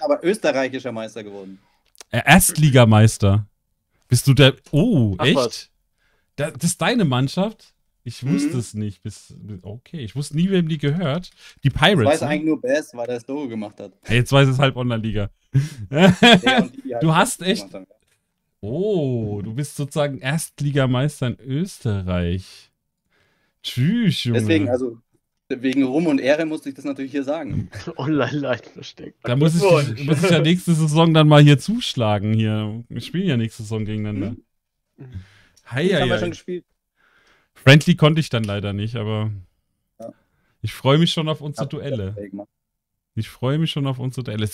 aber 0.00 0.24
österreichischer 0.24 0.90
Meister 0.90 1.22
geworden. 1.22 1.60
Äh, 2.10 2.22
Erstligameister. 2.24 3.46
Bist 4.08 4.26
du 4.26 4.34
der. 4.34 4.54
Oh, 4.72 5.14
Ach, 5.18 5.26
echt? 5.26 5.36
was. 5.36 5.70
Da, 6.34 6.50
das 6.50 6.70
ist 6.70 6.82
deine 6.82 7.04
Mannschaft? 7.04 7.72
Ich 8.08 8.22
Mhm. 8.22 8.34
wusste 8.34 8.58
es 8.58 8.72
nicht. 8.72 9.02
Bis, 9.02 9.34
okay, 9.62 9.98
ich 9.98 10.14
wusste 10.14 10.36
nie, 10.36 10.48
wem 10.48 10.68
die 10.68 10.78
gehört. 10.78 11.30
Die 11.64 11.68
Ich 11.68 11.74
Pirates. 11.74 12.04
weiß 12.04 12.20
ne? 12.20 12.28
eigentlich 12.28 12.44
nur 12.44 12.60
Bass, 12.60 12.94
weil 12.94 13.08
er 13.08 13.14
das 13.16 13.26
Logo 13.26 13.48
gemacht 13.48 13.80
hat. 13.80 13.92
Hey, 14.04 14.18
jetzt 14.18 14.30
weiß 14.30 14.46
es 14.48 14.58
halb 14.60 14.76
Online-Liga. 14.76 15.28
Du 17.00 17.14
hast 17.14 17.42
echt- 17.42 17.66
oh, 18.60 19.40
du 19.42 19.52
bist 19.54 19.74
sozusagen 19.76 20.18
Erstligameister 20.18 21.26
in 21.26 21.40
Österreich. 21.40 22.70
Tschüss, 23.62 24.22
Junge. 24.24 24.38
Deswegen, 24.38 24.68
also 24.68 24.98
wegen 25.48 25.82
Ruhm 25.84 26.06
und 26.06 26.20
Ehre 26.20 26.46
musste 26.46 26.68
ich 26.68 26.74
das 26.76 26.84
natürlich 26.84 27.10
hier 27.12 27.24
sagen. 27.24 27.70
Online-Line 27.96 28.62
versteckt. 28.72 29.18
da 29.24 29.34
muss 29.34 29.56
ich, 29.56 30.04
muss 30.06 30.22
ich 30.22 30.30
ja 30.30 30.40
nächste 30.40 30.74
Saison 30.74 31.12
dann 31.12 31.26
mal 31.26 31.42
hier 31.42 31.58
zuschlagen. 31.58 32.34
Hier. 32.34 32.84
Wir 32.88 33.00
spielen 33.00 33.26
ja 33.26 33.36
nächste 33.36 33.62
Saison 33.64 33.84
gegeneinander. 33.84 34.36
Hei, 34.98 35.04
Das 35.88 35.92
hei, 35.94 36.00
haben 36.00 36.08
wir 36.08 36.14
hei. 36.14 36.20
schon 36.20 36.30
gespielt. 36.30 36.64
Friendly 37.66 37.96
konnte 37.96 38.20
ich 38.20 38.28
dann 38.28 38.44
leider 38.44 38.72
nicht, 38.72 38.94
aber 38.96 39.32
Ja. 39.98 40.12
ich 40.62 40.72
freue 40.72 40.98
mich 40.98 41.10
schon 41.10 41.28
auf 41.28 41.40
unsere 41.40 41.66
Duelle. 41.66 42.14
Ich 43.16 43.28
freue 43.28 43.58
mich 43.58 43.70
schon 43.72 43.86
auf 43.86 43.98
unsere 43.98 44.22
Duelle. 44.24 44.48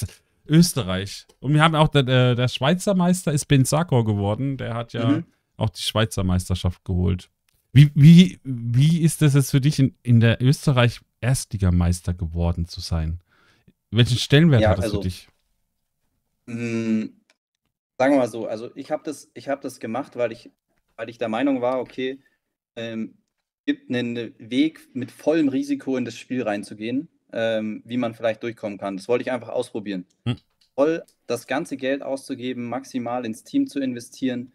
Österreich. 0.47 1.26
Und 1.40 1.52
wir 1.55 1.62
haben 1.62 1.74
auch, 1.74 1.89
der, 1.89 2.34
der, 2.34 2.48
Schweizer 2.48 2.94
Meister 2.94 3.32
ist 3.32 3.47
Ben 3.47 3.64
Sakor 3.64 4.05
geworden. 4.05 4.56
Der 4.56 4.74
hat 4.74 4.93
ja 4.93 5.06
Mhm. 5.09 5.24
auch 5.56 5.68
die 5.70 5.82
Schweizer 5.82 6.24
Meisterschaft 6.24 6.84
geholt. 6.84 7.28
Wie, 7.72 7.90
wie, 7.94 8.40
wie 8.44 9.02
ist 9.02 9.20
es 9.22 9.34
jetzt 9.34 9.51
für 9.51 9.60
dich, 9.60 9.78
in, 9.78 9.94
in 10.02 10.20
der 10.20 10.43
Österreich 10.43 11.01
Erstligameister 11.20 12.14
geworden 12.14 12.66
zu 12.66 12.80
sein? 12.80 13.20
Welchen 13.90 14.16
Stellenwert 14.18 14.62
Ja, 14.62 14.70
hat 14.70 14.78
das 14.78 14.86
also- 14.86 14.97
für 15.02 15.09
dich? 15.09 15.28
Mm, 16.47 17.05
Sagen 17.98 18.14
wir 18.14 18.18
mal 18.18 18.28
so, 18.28 18.47
also 18.47 18.70
ich 18.74 18.90
habe 18.90 19.02
das, 19.05 19.30
ich 19.34 19.48
hab 19.48 19.60
das 19.60 19.78
gemacht, 19.78 20.16
weil 20.16 20.32
ich, 20.32 20.51
weil 20.97 21.09
ich 21.09 21.18
der 21.18 21.28
Meinung 21.28 21.60
war, 21.60 21.78
okay, 21.78 22.18
ähm, 22.77 23.15
gibt 23.66 23.90
einen 23.90 24.35
Weg 24.39 24.94
mit 24.94 25.11
vollem 25.11 25.49
Risiko 25.49 25.97
in 25.97 26.05
das 26.05 26.16
Spiel 26.16 26.43
reinzugehen. 26.43 27.09
ähm, 27.32 27.82
wie 27.85 27.97
man 27.97 28.15
vielleicht 28.15 28.43
durchkommen 28.43 28.78
kann. 28.78 28.97
Das 28.97 29.09
wollte 29.09 29.23
ich 29.23 29.32
einfach 29.32 29.49
ausprobieren. 29.49 30.07
Hm. 30.27 30.36
Voll 30.74 31.03
das 31.27 31.47
ganze 31.47 31.77
Geld 31.77 32.03
auszugeben, 32.03 32.69
maximal 32.69 33.24
ins 33.27 33.44
Team 33.44 33.66
zu 33.66 33.81
investieren, 33.81 34.53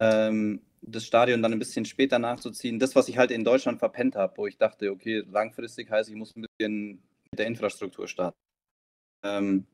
ähm, 0.00 0.62
das 0.82 1.04
Stadion 1.04 1.42
dann 1.42 1.52
ein 1.52 1.58
bisschen 1.58 1.84
später 1.84 2.18
nachzuziehen. 2.18 2.78
Das, 2.78 2.94
was 2.94 3.08
ich 3.08 3.18
halt 3.18 3.30
in 3.30 3.44
Deutschland 3.44 3.78
verpennt 3.78 4.14
habe, 4.14 4.36
wo 4.36 4.46
ich 4.46 4.56
dachte, 4.56 4.90
okay, 4.90 5.24
langfristig 5.30 5.90
heißt, 5.90 6.08
ich 6.08 6.16
muss 6.16 6.36
ein 6.36 6.42
bisschen 6.42 7.02
mit 7.30 7.38
der 7.38 7.46
Infrastruktur 7.46 8.06
starten. 8.06 8.38
Ähm, 9.24 9.66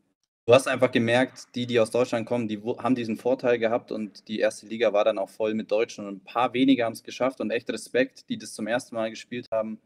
du 0.47 0.55
hast 0.55 0.69
einfach 0.69 0.91
gemerkt, 0.91 1.55
die, 1.55 1.67
die 1.67 1.81
aus 1.81 1.91
Deutschland 1.91 2.27
kommen, 2.27 2.49
die 2.49 2.61
haben 2.79 2.95
diesen 2.95 3.17
Vorteil 3.17 3.59
gehabt 3.59 3.93
und 3.93 4.29
die 4.29 4.41
erste 4.41 4.67
Liga 4.67 4.93
war 4.93 5.05
dann 5.05 5.19
auch 5.19 5.31
voll 5.31 5.55
mit 5.55 5.71
Deutschen 5.71 6.07
und 6.07 6.17
ein 6.17 6.25
paar 6.25 6.53
wenige 6.53 6.85
haben 6.85 6.93
es 6.93 7.03
geschafft 7.03 7.41
und 7.41 7.51
echt 7.51 7.71
Respekt, 7.71 8.29
die 8.29 8.39
das 8.39 8.55
zum 8.55 8.67
ersten 8.67 8.95
Mal 8.95 9.11
gespielt 9.11 9.49
haben, 9.51 9.81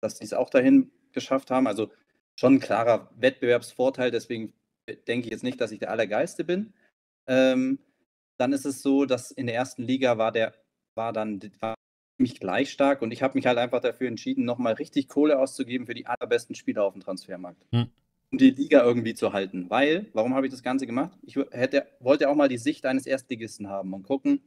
dass 0.00 0.18
die 0.18 0.24
es 0.24 0.32
auch 0.32 0.50
dahin 0.50 0.90
geschafft 1.12 1.50
haben. 1.50 1.66
Also 1.66 1.90
schon 2.36 2.54
ein 2.54 2.60
klarer 2.60 3.10
Wettbewerbsvorteil, 3.16 4.10
deswegen 4.10 4.52
denke 5.08 5.26
ich 5.26 5.32
jetzt 5.32 5.44
nicht, 5.44 5.60
dass 5.60 5.72
ich 5.72 5.80
der 5.80 5.90
Allergeiste 5.90 6.44
bin. 6.44 6.72
Ähm, 7.26 7.80
dann 8.38 8.52
ist 8.52 8.66
es 8.66 8.82
so, 8.82 9.06
dass 9.06 9.30
in 9.30 9.46
der 9.46 9.56
ersten 9.56 9.82
Liga 9.82 10.18
war 10.18 10.30
der, 10.30 10.54
war 10.94 11.12
dann 11.12 11.40
war 11.60 11.74
mich 12.18 12.38
gleich 12.40 12.70
stark 12.70 13.02
und 13.02 13.10
ich 13.10 13.22
habe 13.22 13.36
mich 13.36 13.46
halt 13.46 13.58
einfach 13.58 13.80
dafür 13.80 14.08
entschieden, 14.08 14.44
nochmal 14.44 14.74
richtig 14.74 15.08
Kohle 15.08 15.38
auszugeben 15.38 15.86
für 15.86 15.94
die 15.94 16.06
allerbesten 16.06 16.54
Spieler 16.54 16.84
auf 16.84 16.94
dem 16.94 17.02
Transfermarkt. 17.02 17.66
Hm. 17.72 17.90
Um 18.32 18.38
die 18.38 18.50
Liga 18.50 18.82
irgendwie 18.82 19.14
zu 19.14 19.32
halten. 19.32 19.70
Weil, 19.70 20.06
warum 20.12 20.34
habe 20.34 20.46
ich 20.46 20.52
das 20.52 20.62
Ganze 20.62 20.86
gemacht? 20.86 21.16
Ich 21.22 21.36
hätte, 21.52 21.86
wollte 22.00 22.28
auch 22.28 22.34
mal 22.34 22.48
die 22.48 22.58
Sicht 22.58 22.84
eines 22.86 23.06
Erstligisten 23.06 23.68
haben 23.68 23.92
und 23.94 24.02
gucken, 24.02 24.42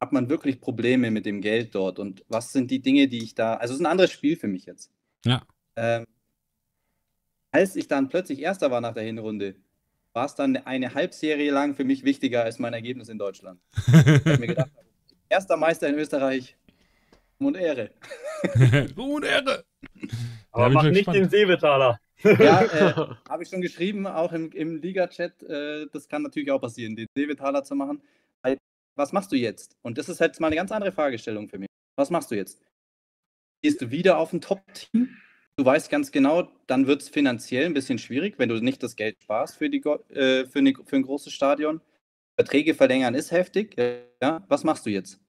hat 0.00 0.12
man 0.12 0.30
wirklich 0.30 0.60
Probleme 0.60 1.10
mit 1.10 1.26
dem 1.26 1.42
Geld 1.42 1.74
dort 1.74 1.98
und 1.98 2.24
was 2.28 2.52
sind 2.52 2.70
die 2.70 2.80
Dinge, 2.80 3.08
die 3.08 3.22
ich 3.22 3.34
da. 3.34 3.54
Also, 3.54 3.74
es 3.74 3.80
ist 3.80 3.86
ein 3.86 3.90
anderes 3.90 4.10
Spiel 4.10 4.36
für 4.36 4.48
mich 4.48 4.64
jetzt. 4.64 4.90
Ja. 5.24 5.42
Ähm, 5.76 6.06
als 7.50 7.76
ich 7.76 7.88
dann 7.88 8.08
plötzlich 8.08 8.40
Erster 8.40 8.70
war 8.70 8.80
nach 8.80 8.94
der 8.94 9.02
Hinrunde, 9.02 9.56
war 10.12 10.24
es 10.24 10.34
dann 10.34 10.56
eine 10.56 10.94
Halbserie 10.94 11.50
lang 11.50 11.74
für 11.74 11.84
mich 11.84 12.04
wichtiger 12.04 12.44
als 12.44 12.58
mein 12.58 12.72
Ergebnis 12.72 13.08
in 13.08 13.18
Deutschland. 13.18 13.60
ich 13.86 13.94
habe 13.94 14.38
mir 14.38 14.46
gedacht, 14.46 14.70
erster 15.28 15.56
Meister 15.56 15.88
in 15.88 15.96
Österreich, 15.96 16.56
und 17.40 17.56
Ehre. 17.56 17.90
und 18.96 19.24
Ehre. 19.24 19.64
Aber 20.52 20.68
mach 20.68 20.82
nicht 20.84 20.94
gespannt. 20.94 21.16
den 21.16 21.30
Seebetaler. 21.30 21.98
Ja, 22.22 22.62
äh, 22.64 22.94
habe 23.28 23.42
ich 23.42 23.48
schon 23.48 23.60
geschrieben, 23.60 24.06
auch 24.06 24.32
im, 24.32 24.50
im 24.52 24.76
Liga-Chat, 24.76 25.42
äh, 25.42 25.86
das 25.92 26.08
kann 26.08 26.22
natürlich 26.22 26.50
auch 26.50 26.60
passieren, 26.60 26.96
den 26.96 27.06
Seebetaler 27.14 27.64
zu 27.64 27.74
machen. 27.74 28.02
Weil, 28.42 28.58
was 28.96 29.12
machst 29.12 29.32
du 29.32 29.36
jetzt? 29.36 29.76
Und 29.82 29.98
das 29.98 30.08
ist 30.08 30.20
jetzt 30.20 30.40
mal 30.40 30.48
eine 30.48 30.56
ganz 30.56 30.72
andere 30.72 30.92
Fragestellung 30.92 31.48
für 31.48 31.58
mich. 31.58 31.68
Was 31.96 32.10
machst 32.10 32.30
du 32.30 32.34
jetzt? 32.34 32.60
Gehst 33.62 33.80
du 33.80 33.90
wieder 33.90 34.18
auf 34.18 34.32
ein 34.32 34.40
Top-Team? 34.40 35.16
Du 35.56 35.64
weißt 35.64 35.90
ganz 35.90 36.10
genau, 36.10 36.50
dann 36.66 36.86
wird 36.86 37.02
es 37.02 37.08
finanziell 37.08 37.66
ein 37.66 37.74
bisschen 37.74 37.98
schwierig, 37.98 38.38
wenn 38.38 38.48
du 38.48 38.56
nicht 38.62 38.82
das 38.82 38.96
Geld 38.96 39.16
sparst 39.22 39.58
für, 39.58 39.68
die, 39.68 39.78
äh, 39.78 40.46
für, 40.46 40.60
eine, 40.60 40.72
für 40.84 40.96
ein 40.96 41.02
großes 41.02 41.32
Stadion. 41.32 41.80
Verträge 42.36 42.74
verlängern 42.74 43.14
ist 43.14 43.32
heftig. 43.32 43.76
Ja? 44.22 44.42
Was 44.48 44.64
machst 44.64 44.86
du 44.86 44.90
jetzt? 44.90 45.20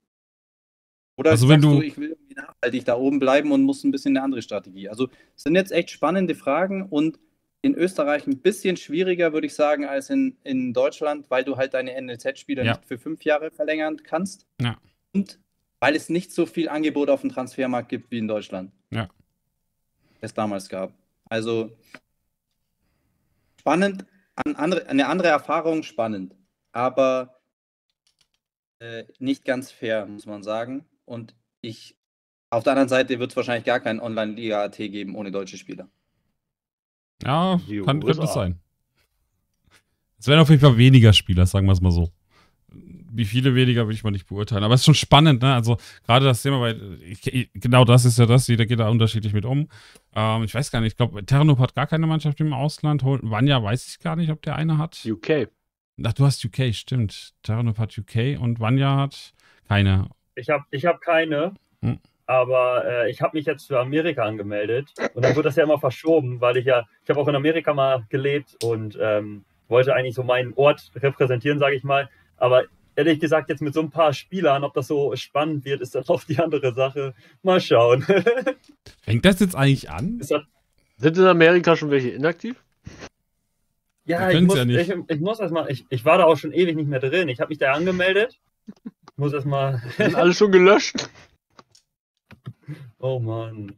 Oder 1.21 1.29
also 1.29 1.47
wenn 1.49 1.61
du, 1.61 1.75
du, 1.75 1.81
ich 1.83 1.97
will 1.97 2.09
irgendwie 2.09 2.33
nachhaltig 2.33 2.83
da 2.83 2.95
oben 2.95 3.19
bleiben 3.19 3.51
und 3.51 3.61
muss 3.61 3.83
ein 3.83 3.91
bisschen 3.91 4.17
eine 4.17 4.23
andere 4.23 4.41
Strategie. 4.41 4.89
Also 4.89 5.07
es 5.35 5.43
sind 5.43 5.53
jetzt 5.53 5.71
echt 5.71 5.91
spannende 5.91 6.33
Fragen 6.33 6.87
und 6.89 7.19
in 7.61 7.75
Österreich 7.75 8.25
ein 8.25 8.39
bisschen 8.39 8.75
schwieriger, 8.75 9.31
würde 9.31 9.45
ich 9.45 9.53
sagen, 9.53 9.85
als 9.85 10.09
in, 10.09 10.35
in 10.43 10.73
Deutschland, 10.73 11.29
weil 11.29 11.43
du 11.43 11.57
halt 11.57 11.75
deine 11.75 11.93
NLZ-Spieler 12.01 12.63
ja. 12.63 12.71
nicht 12.71 12.85
für 12.85 12.97
fünf 12.97 13.23
Jahre 13.23 13.51
verlängern 13.51 14.01
kannst. 14.01 14.47
Ja. 14.59 14.79
Und 15.13 15.37
weil 15.79 15.95
es 15.95 16.09
nicht 16.09 16.31
so 16.31 16.47
viel 16.47 16.69
Angebot 16.69 17.11
auf 17.11 17.21
dem 17.21 17.29
Transfermarkt 17.29 17.89
gibt 17.89 18.09
wie 18.09 18.17
in 18.17 18.27
Deutschland. 18.27 18.71
Ja. 18.89 19.07
Es 20.21 20.33
damals 20.33 20.69
gab. 20.69 20.91
Also 21.25 21.69
spannend, 23.59 24.05
an 24.33 24.55
andere, 24.55 24.87
eine 24.87 25.05
andere 25.05 25.27
Erfahrung 25.27 25.83
spannend, 25.83 26.35
aber 26.71 27.41
äh, 28.79 29.03
nicht 29.19 29.45
ganz 29.45 29.69
fair, 29.69 30.07
muss 30.07 30.25
man 30.25 30.41
sagen. 30.41 30.83
Und 31.05 31.35
ich, 31.61 31.95
auf 32.49 32.63
der 32.63 32.73
anderen 32.73 32.89
Seite 32.89 33.19
wird 33.19 33.31
es 33.31 33.37
wahrscheinlich 33.37 33.65
gar 33.65 33.79
keinen 33.79 33.99
Online-Liga-AT 33.99 34.77
geben 34.77 35.15
ohne 35.15 35.31
deutsche 35.31 35.57
Spieler. 35.57 35.89
Ja, 37.23 37.59
kann, 37.85 38.01
könnte 38.01 38.23
es 38.23 38.33
sein. 38.33 38.59
Es 40.17 40.27
werden 40.27 40.39
auf 40.39 40.49
jeden 40.49 40.61
Fall 40.61 40.77
weniger 40.77 41.13
Spieler, 41.13 41.45
sagen 41.45 41.65
wir 41.65 41.73
es 41.73 41.81
mal 41.81 41.91
so. 41.91 42.11
Wie 43.13 43.25
viele 43.25 43.55
weniger 43.55 43.87
will 43.87 43.95
ich 43.95 44.03
mal 44.03 44.11
nicht 44.11 44.27
beurteilen. 44.27 44.63
Aber 44.63 44.75
es 44.75 44.81
ist 44.81 44.85
schon 44.85 44.95
spannend, 44.95 45.41
ne? 45.41 45.53
Also 45.53 45.77
gerade 46.05 46.25
das 46.25 46.41
Thema, 46.41 46.61
weil 46.61 46.99
ich, 47.01 47.49
genau 47.53 47.83
das 47.83 48.05
ist 48.05 48.17
ja 48.17 48.25
das, 48.25 48.47
jeder 48.47 48.65
geht 48.65 48.79
da 48.79 48.87
unterschiedlich 48.87 49.33
mit 49.33 49.45
um. 49.45 49.67
Ähm, 50.15 50.43
ich 50.43 50.53
weiß 50.53 50.71
gar 50.71 50.79
nicht, 50.79 50.93
ich 50.93 50.97
glaube, 50.97 51.25
Terranop 51.25 51.59
hat 51.59 51.75
gar 51.75 51.87
keine 51.87 52.07
Mannschaft 52.07 52.39
im 52.39 52.53
Ausland. 52.53 53.03
Vanya 53.03 53.61
weiß 53.61 53.87
ich 53.87 53.99
gar 53.99 54.15
nicht, 54.15 54.29
ob 54.31 54.41
der 54.43 54.55
eine 54.55 54.77
hat. 54.77 55.05
UK. 55.05 55.49
Ach, 56.03 56.13
du 56.13 56.25
hast 56.25 56.45
UK, 56.45 56.73
stimmt. 56.73 57.33
Terranop 57.43 57.77
hat 57.77 57.97
UK 57.97 58.39
und 58.39 58.59
Vanya 58.59 58.95
hat 58.95 59.33
keine. 59.67 60.09
Ich 60.35 60.49
habe 60.49 60.63
ich 60.71 60.85
hab 60.85 61.01
keine, 61.01 61.53
hm. 61.81 61.99
aber 62.25 62.85
äh, 62.85 63.11
ich 63.11 63.21
habe 63.21 63.37
mich 63.37 63.45
jetzt 63.45 63.67
für 63.67 63.79
Amerika 63.79 64.23
angemeldet 64.23 64.93
und 65.13 65.23
dann 65.23 65.35
wird 65.35 65.45
das 65.45 65.55
ja 65.55 65.63
immer 65.63 65.79
verschoben, 65.79 66.39
weil 66.41 66.57
ich 66.57 66.65
ja, 66.65 66.85
ich 67.03 67.09
habe 67.09 67.19
auch 67.19 67.27
in 67.27 67.35
Amerika 67.35 67.73
mal 67.73 68.05
gelebt 68.09 68.63
und 68.63 68.97
ähm, 69.01 69.43
wollte 69.67 69.93
eigentlich 69.93 70.15
so 70.15 70.23
meinen 70.23 70.53
Ort 70.55 70.91
repräsentieren, 70.95 71.59
sage 71.59 71.75
ich 71.75 71.83
mal. 71.83 72.09
Aber 72.37 72.63
ehrlich 72.95 73.19
gesagt, 73.19 73.49
jetzt 73.49 73.61
mit 73.61 73.73
so 73.73 73.81
ein 73.81 73.89
paar 73.89 74.13
Spielern, 74.13 74.63
ob 74.63 74.73
das 74.73 74.87
so 74.87 75.15
spannend 75.15 75.65
wird, 75.65 75.81
ist 75.81 75.95
dann 75.95 76.03
auch 76.07 76.23
die 76.23 76.39
andere 76.39 76.73
Sache. 76.73 77.13
Mal 77.43 77.59
schauen. 77.59 78.05
Fängt 79.01 79.25
das 79.25 79.39
jetzt 79.39 79.55
eigentlich 79.55 79.89
an? 79.89 80.21
Sind 80.21 81.17
in 81.17 81.25
Amerika 81.25 81.75
schon 81.75 81.89
welche 81.89 82.09
inaktiv? 82.09 82.63
Ja, 84.05 84.29
ich 84.29 84.41
muss, 84.41 84.57
ja 84.57 84.65
ich, 84.65 84.93
ich 85.07 85.19
muss 85.19 85.39
erstmal, 85.39 85.71
ich, 85.71 85.85
ich 85.89 86.05
war 86.05 86.17
da 86.17 86.25
auch 86.25 86.37
schon 86.37 86.51
ewig 86.51 86.75
nicht 86.75 86.89
mehr 86.89 86.99
drin. 86.99 87.29
Ich 87.29 87.39
habe 87.39 87.49
mich 87.49 87.59
da 87.59 87.73
angemeldet 87.73 88.39
muss 89.15 89.33
erstmal. 89.33 89.81
Sind 89.97 90.15
alle 90.15 90.33
schon 90.33 90.51
gelöscht? 90.51 91.09
Oh 92.99 93.19
Mann. 93.19 93.75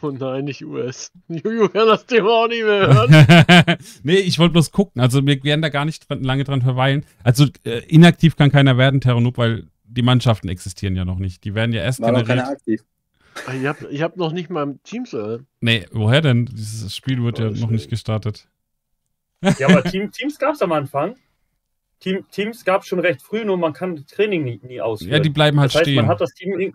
Oh 0.00 0.10
nein, 0.10 0.44
nicht 0.44 0.64
US. 0.64 1.10
Juju 1.28 1.68
kann 1.68 1.88
das 1.88 2.06
Thema 2.06 2.30
auch 2.30 2.48
nicht 2.48 2.62
mehr 2.62 2.86
hören. 2.86 3.78
nee, 4.02 4.18
ich 4.18 4.38
wollte 4.38 4.52
bloß 4.52 4.70
gucken. 4.70 5.02
Also 5.02 5.26
wir 5.26 5.42
werden 5.42 5.62
da 5.62 5.70
gar 5.70 5.84
nicht 5.84 6.08
dran, 6.08 6.22
lange 6.22 6.44
dran 6.44 6.62
verweilen. 6.62 7.04
Also 7.24 7.46
äh, 7.64 7.80
inaktiv 7.88 8.36
kann 8.36 8.50
keiner 8.50 8.78
werden, 8.78 9.00
Terranub, 9.00 9.38
weil 9.38 9.66
die 9.84 10.02
Mannschaften 10.02 10.48
existieren 10.48 10.94
ja 10.94 11.04
noch 11.04 11.18
nicht. 11.18 11.44
Die 11.44 11.54
werden 11.54 11.72
ja 11.72 11.82
erst 11.82 12.00
War 12.00 12.12
generiert. 12.12 12.28
Noch 12.28 12.34
keiner 12.36 12.50
aktiv. 12.50 12.84
Ihr 13.60 13.68
habt, 13.68 13.86
ihr 13.90 14.02
habt 14.02 14.16
noch 14.16 14.32
nicht 14.32 14.50
mal 14.50 14.78
Teams, 14.82 15.14
oder? 15.14 15.40
Nee, 15.60 15.86
woher 15.92 16.20
denn? 16.20 16.46
Dieses 16.46 16.94
Spiel 16.94 17.22
wird 17.22 17.40
oh, 17.40 17.44
ja 17.44 17.50
noch 17.50 17.70
nicht 17.70 17.88
gestartet. 17.88 18.48
Ja, 19.58 19.68
aber 19.68 19.84
Team, 19.84 20.10
Teams 20.10 20.38
gab 20.38 20.54
es 20.54 20.62
am 20.62 20.72
Anfang. 20.72 21.14
Team, 22.00 22.24
Teams 22.30 22.64
gab 22.64 22.82
es 22.82 22.88
schon 22.88 23.00
recht 23.00 23.22
früh, 23.22 23.44
nur 23.44 23.56
man 23.56 23.72
kann 23.72 24.06
Training 24.06 24.44
nie, 24.44 24.60
nie 24.62 24.80
ausführen. 24.80 25.12
Ja, 25.12 25.18
die 25.18 25.30
bleiben 25.30 25.58
halt 25.58 25.70
das 25.70 25.80
heißt, 25.80 25.84
stehen. 25.84 25.96
Man 25.96 26.08
hat 26.08 26.20
das 26.20 26.32
Team. 26.34 26.74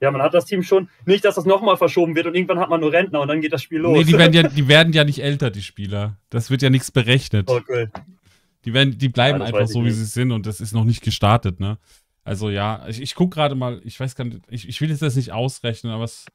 Ja, 0.00 0.10
man 0.10 0.22
hat 0.22 0.34
das 0.34 0.44
Team 0.44 0.62
schon. 0.62 0.88
Nicht, 1.06 1.24
dass 1.24 1.34
das 1.34 1.44
nochmal 1.44 1.76
verschoben 1.76 2.14
wird 2.14 2.26
und 2.26 2.34
irgendwann 2.34 2.60
hat 2.60 2.68
man 2.68 2.80
nur 2.80 2.92
Rentner 2.92 3.20
und 3.20 3.28
dann 3.28 3.40
geht 3.40 3.52
das 3.52 3.62
Spiel 3.62 3.80
los. 3.80 3.96
Nee, 3.96 4.04
die 4.04 4.18
werden 4.18 4.32
ja, 4.32 4.42
die 4.48 4.68
werden 4.68 4.92
ja 4.92 5.04
nicht 5.04 5.22
älter, 5.22 5.50
die 5.50 5.62
Spieler. 5.62 6.18
Das 6.30 6.50
wird 6.50 6.62
ja 6.62 6.70
nichts 6.70 6.90
berechnet. 6.90 7.50
Okay. 7.50 7.88
Die, 8.64 8.74
werden, 8.74 8.98
die 8.98 9.08
bleiben 9.08 9.40
ja, 9.40 9.46
einfach 9.46 9.66
so, 9.66 9.84
wie 9.84 9.90
sie 9.90 10.04
sind 10.04 10.30
und 10.30 10.46
das 10.46 10.60
ist 10.60 10.72
noch 10.72 10.84
nicht 10.84 11.02
gestartet, 11.02 11.58
ne? 11.58 11.78
Also 12.22 12.50
ja, 12.50 12.86
ich, 12.86 13.00
ich 13.00 13.14
gucke 13.14 13.34
gerade 13.34 13.54
mal, 13.54 13.80
ich 13.84 13.98
weiß 13.98 14.14
gar 14.14 14.24
nicht, 14.24 14.42
ich, 14.50 14.68
ich 14.68 14.80
will 14.82 14.90
jetzt 14.90 15.00
das 15.00 15.16
nicht 15.16 15.32
ausrechnen, 15.32 15.90
aber 15.90 16.04
es, 16.04 16.26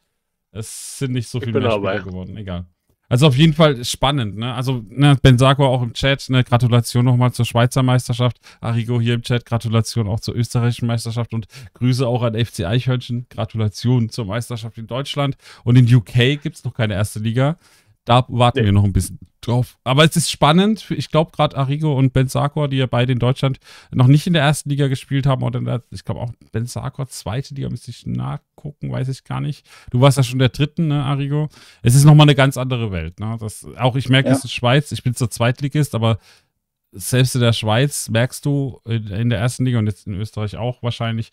es 0.51 0.97
sind 0.97 1.11
nicht 1.11 1.27
so 1.27 1.39
viele 1.39 1.59
mehr 1.59 1.71
Spieler 1.71 1.99
geworden. 1.99 2.35
Egal. 2.35 2.65
Also 3.13 3.27
auf 3.27 3.37
jeden 3.37 3.53
Fall 3.53 3.85
spannend, 3.85 4.37
ne? 4.37 4.55
Also 4.55 4.83
ne, 4.89 5.15
Ben 5.21 5.37
Sarko 5.37 5.67
auch 5.67 5.83
im 5.83 5.93
Chat, 5.93 6.31
ne? 6.31 6.43
Gratulation 6.43 7.05
nochmal 7.05 7.31
zur 7.31 7.45
Schweizer 7.45 7.83
Meisterschaft. 7.83 8.39
Arrigo 8.59 8.99
hier 8.99 9.13
im 9.13 9.21
Chat, 9.21 9.45
Gratulation 9.45 10.07
auch 10.07 10.19
zur 10.19 10.35
österreichischen 10.35 10.87
Meisterschaft 10.87 11.31
und 11.31 11.45
Grüße 11.75 12.07
auch 12.07 12.23
an 12.23 12.33
FC 12.33 12.61
Eichhörnchen. 12.61 13.27
Gratulation 13.29 14.09
zur 14.09 14.25
Meisterschaft 14.25 14.79
in 14.79 14.87
Deutschland. 14.87 15.37
Und 15.63 15.75
in 15.75 15.93
UK 15.93 16.41
gibt 16.41 16.55
es 16.55 16.63
noch 16.63 16.73
keine 16.73 16.95
erste 16.95 17.19
Liga. 17.19 17.59
Da 18.05 18.25
warten 18.27 18.59
nee. 18.59 18.65
wir 18.65 18.71
noch 18.73 18.83
ein 18.83 18.93
bisschen 18.93 19.19
drauf. 19.39 19.77
Aber 19.83 20.03
es 20.03 20.15
ist 20.15 20.29
spannend. 20.29 20.89
Ich 20.91 21.09
glaube, 21.09 21.31
gerade 21.31 21.57
Arrigo 21.57 21.97
und 21.97 22.13
Ben 22.13 22.27
Sarkor, 22.27 22.67
die 22.67 22.77
ja 22.77 22.85
beide 22.85 23.13
in 23.13 23.19
Deutschland 23.19 23.59
noch 23.91 24.07
nicht 24.07 24.27
in 24.27 24.33
der 24.33 24.41
ersten 24.41 24.69
Liga 24.69 24.87
gespielt 24.87 25.25
haben, 25.25 25.43
oder 25.43 25.61
der, 25.61 25.83
ich 25.91 26.03
glaube 26.03 26.21
auch 26.21 26.31
Ben 26.51 26.65
Sarkor, 26.65 27.07
zweite 27.07 27.53
Liga, 27.53 27.69
müsste 27.69 27.91
ich 27.91 28.05
nachgucken, 28.05 28.91
weiß 28.91 29.07
ich 29.09 29.23
gar 29.23 29.41
nicht. 29.41 29.65
Du 29.91 30.01
warst 30.01 30.17
ja 30.17 30.23
schon 30.23 30.39
der 30.39 30.49
dritten, 30.49 30.87
ne, 30.87 31.03
Arrigo? 31.03 31.49
Es 31.81 31.95
ist 31.95 32.03
nochmal 32.03 32.25
eine 32.25 32.35
ganz 32.35 32.57
andere 32.57 32.91
Welt. 32.91 33.19
Ne? 33.19 33.37
Das, 33.39 33.65
auch 33.77 33.95
ich 33.95 34.09
merke, 34.09 34.29
ja. 34.29 34.35
es 34.35 34.43
ist 34.43 34.53
Schweiz. 34.53 34.91
Ich 34.91 35.03
bin 35.03 35.15
zur 35.15 35.29
Zweitligist, 35.29 35.95
aber 35.95 36.19
selbst 36.91 37.35
in 37.35 37.41
der 37.41 37.53
Schweiz 37.53 38.09
merkst 38.09 38.45
du 38.45 38.79
in 38.85 39.29
der 39.29 39.39
ersten 39.39 39.65
Liga 39.65 39.79
und 39.79 39.87
jetzt 39.87 40.07
in 40.07 40.13
Österreich 40.13 40.57
auch 40.57 40.83
wahrscheinlich, 40.83 41.31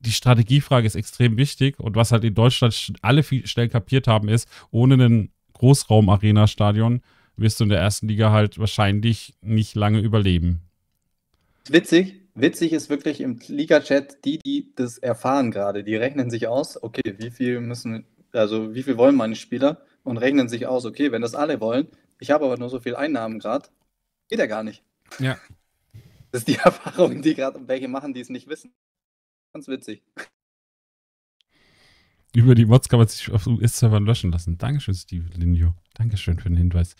die 0.00 0.12
Strategiefrage 0.12 0.86
ist 0.86 0.94
extrem 0.94 1.36
wichtig 1.36 1.78
und 1.80 1.96
was 1.96 2.12
halt 2.12 2.24
in 2.24 2.34
Deutschland 2.34 2.92
alle 3.02 3.22
viel 3.22 3.46
schnell 3.46 3.68
kapiert 3.68 4.06
haben, 4.06 4.28
ist, 4.28 4.48
ohne 4.70 4.94
einen 4.94 5.32
Großraum-Arena-Stadion 5.58 7.02
wirst 7.36 7.60
du 7.60 7.64
in 7.64 7.70
der 7.70 7.80
ersten 7.80 8.08
Liga 8.08 8.32
halt 8.32 8.58
wahrscheinlich 8.58 9.34
nicht 9.40 9.74
lange 9.74 10.00
überleben. 10.00 10.60
Witzig, 11.68 12.20
witzig 12.34 12.72
ist 12.72 12.90
wirklich 12.90 13.20
im 13.20 13.38
Liga-Chat, 13.46 14.24
die, 14.24 14.38
die 14.38 14.72
das 14.74 14.98
erfahren 14.98 15.50
gerade, 15.50 15.84
die 15.84 15.96
rechnen 15.96 16.30
sich 16.30 16.48
aus, 16.48 16.82
okay, 16.82 17.14
wie 17.18 17.30
viel 17.30 17.60
müssen, 17.60 18.06
Also 18.32 18.74
wie 18.74 18.82
viel 18.82 18.96
wollen 18.96 19.16
meine 19.16 19.36
Spieler? 19.36 19.82
Und 20.04 20.16
rechnen 20.16 20.48
sich 20.48 20.66
aus, 20.66 20.86
okay, 20.86 21.12
wenn 21.12 21.22
das 21.22 21.34
alle 21.34 21.60
wollen, 21.60 21.88
ich 22.18 22.30
habe 22.30 22.46
aber 22.46 22.56
nur 22.56 22.70
so 22.70 22.80
viel 22.80 22.96
Einnahmen 22.96 23.38
gerade, 23.38 23.68
geht 24.28 24.38
ja 24.38 24.46
gar 24.46 24.62
nicht. 24.62 24.82
Ja. 25.18 25.36
Das 26.30 26.42
ist 26.42 26.48
die 26.48 26.54
Erfahrung, 26.64 27.22
die 27.22 27.34
gerade 27.34 27.60
welche 27.68 27.88
machen, 27.88 28.14
die 28.14 28.20
es 28.20 28.30
nicht 28.30 28.48
wissen. 28.48 28.72
Ganz 29.52 29.68
witzig. 29.68 30.02
Über 32.34 32.54
die 32.54 32.66
Mods 32.66 32.88
kann 32.88 32.98
man 32.98 33.08
sich 33.08 33.30
auf 33.30 33.46
US-Servern 33.46 34.04
löschen 34.04 34.30
lassen. 34.32 34.58
Dankeschön, 34.58 34.94
Steve 34.94 35.24
Linio. 35.34 35.74
Dankeschön 35.94 36.38
für 36.38 36.48
den 36.48 36.58
Hinweis. 36.58 36.94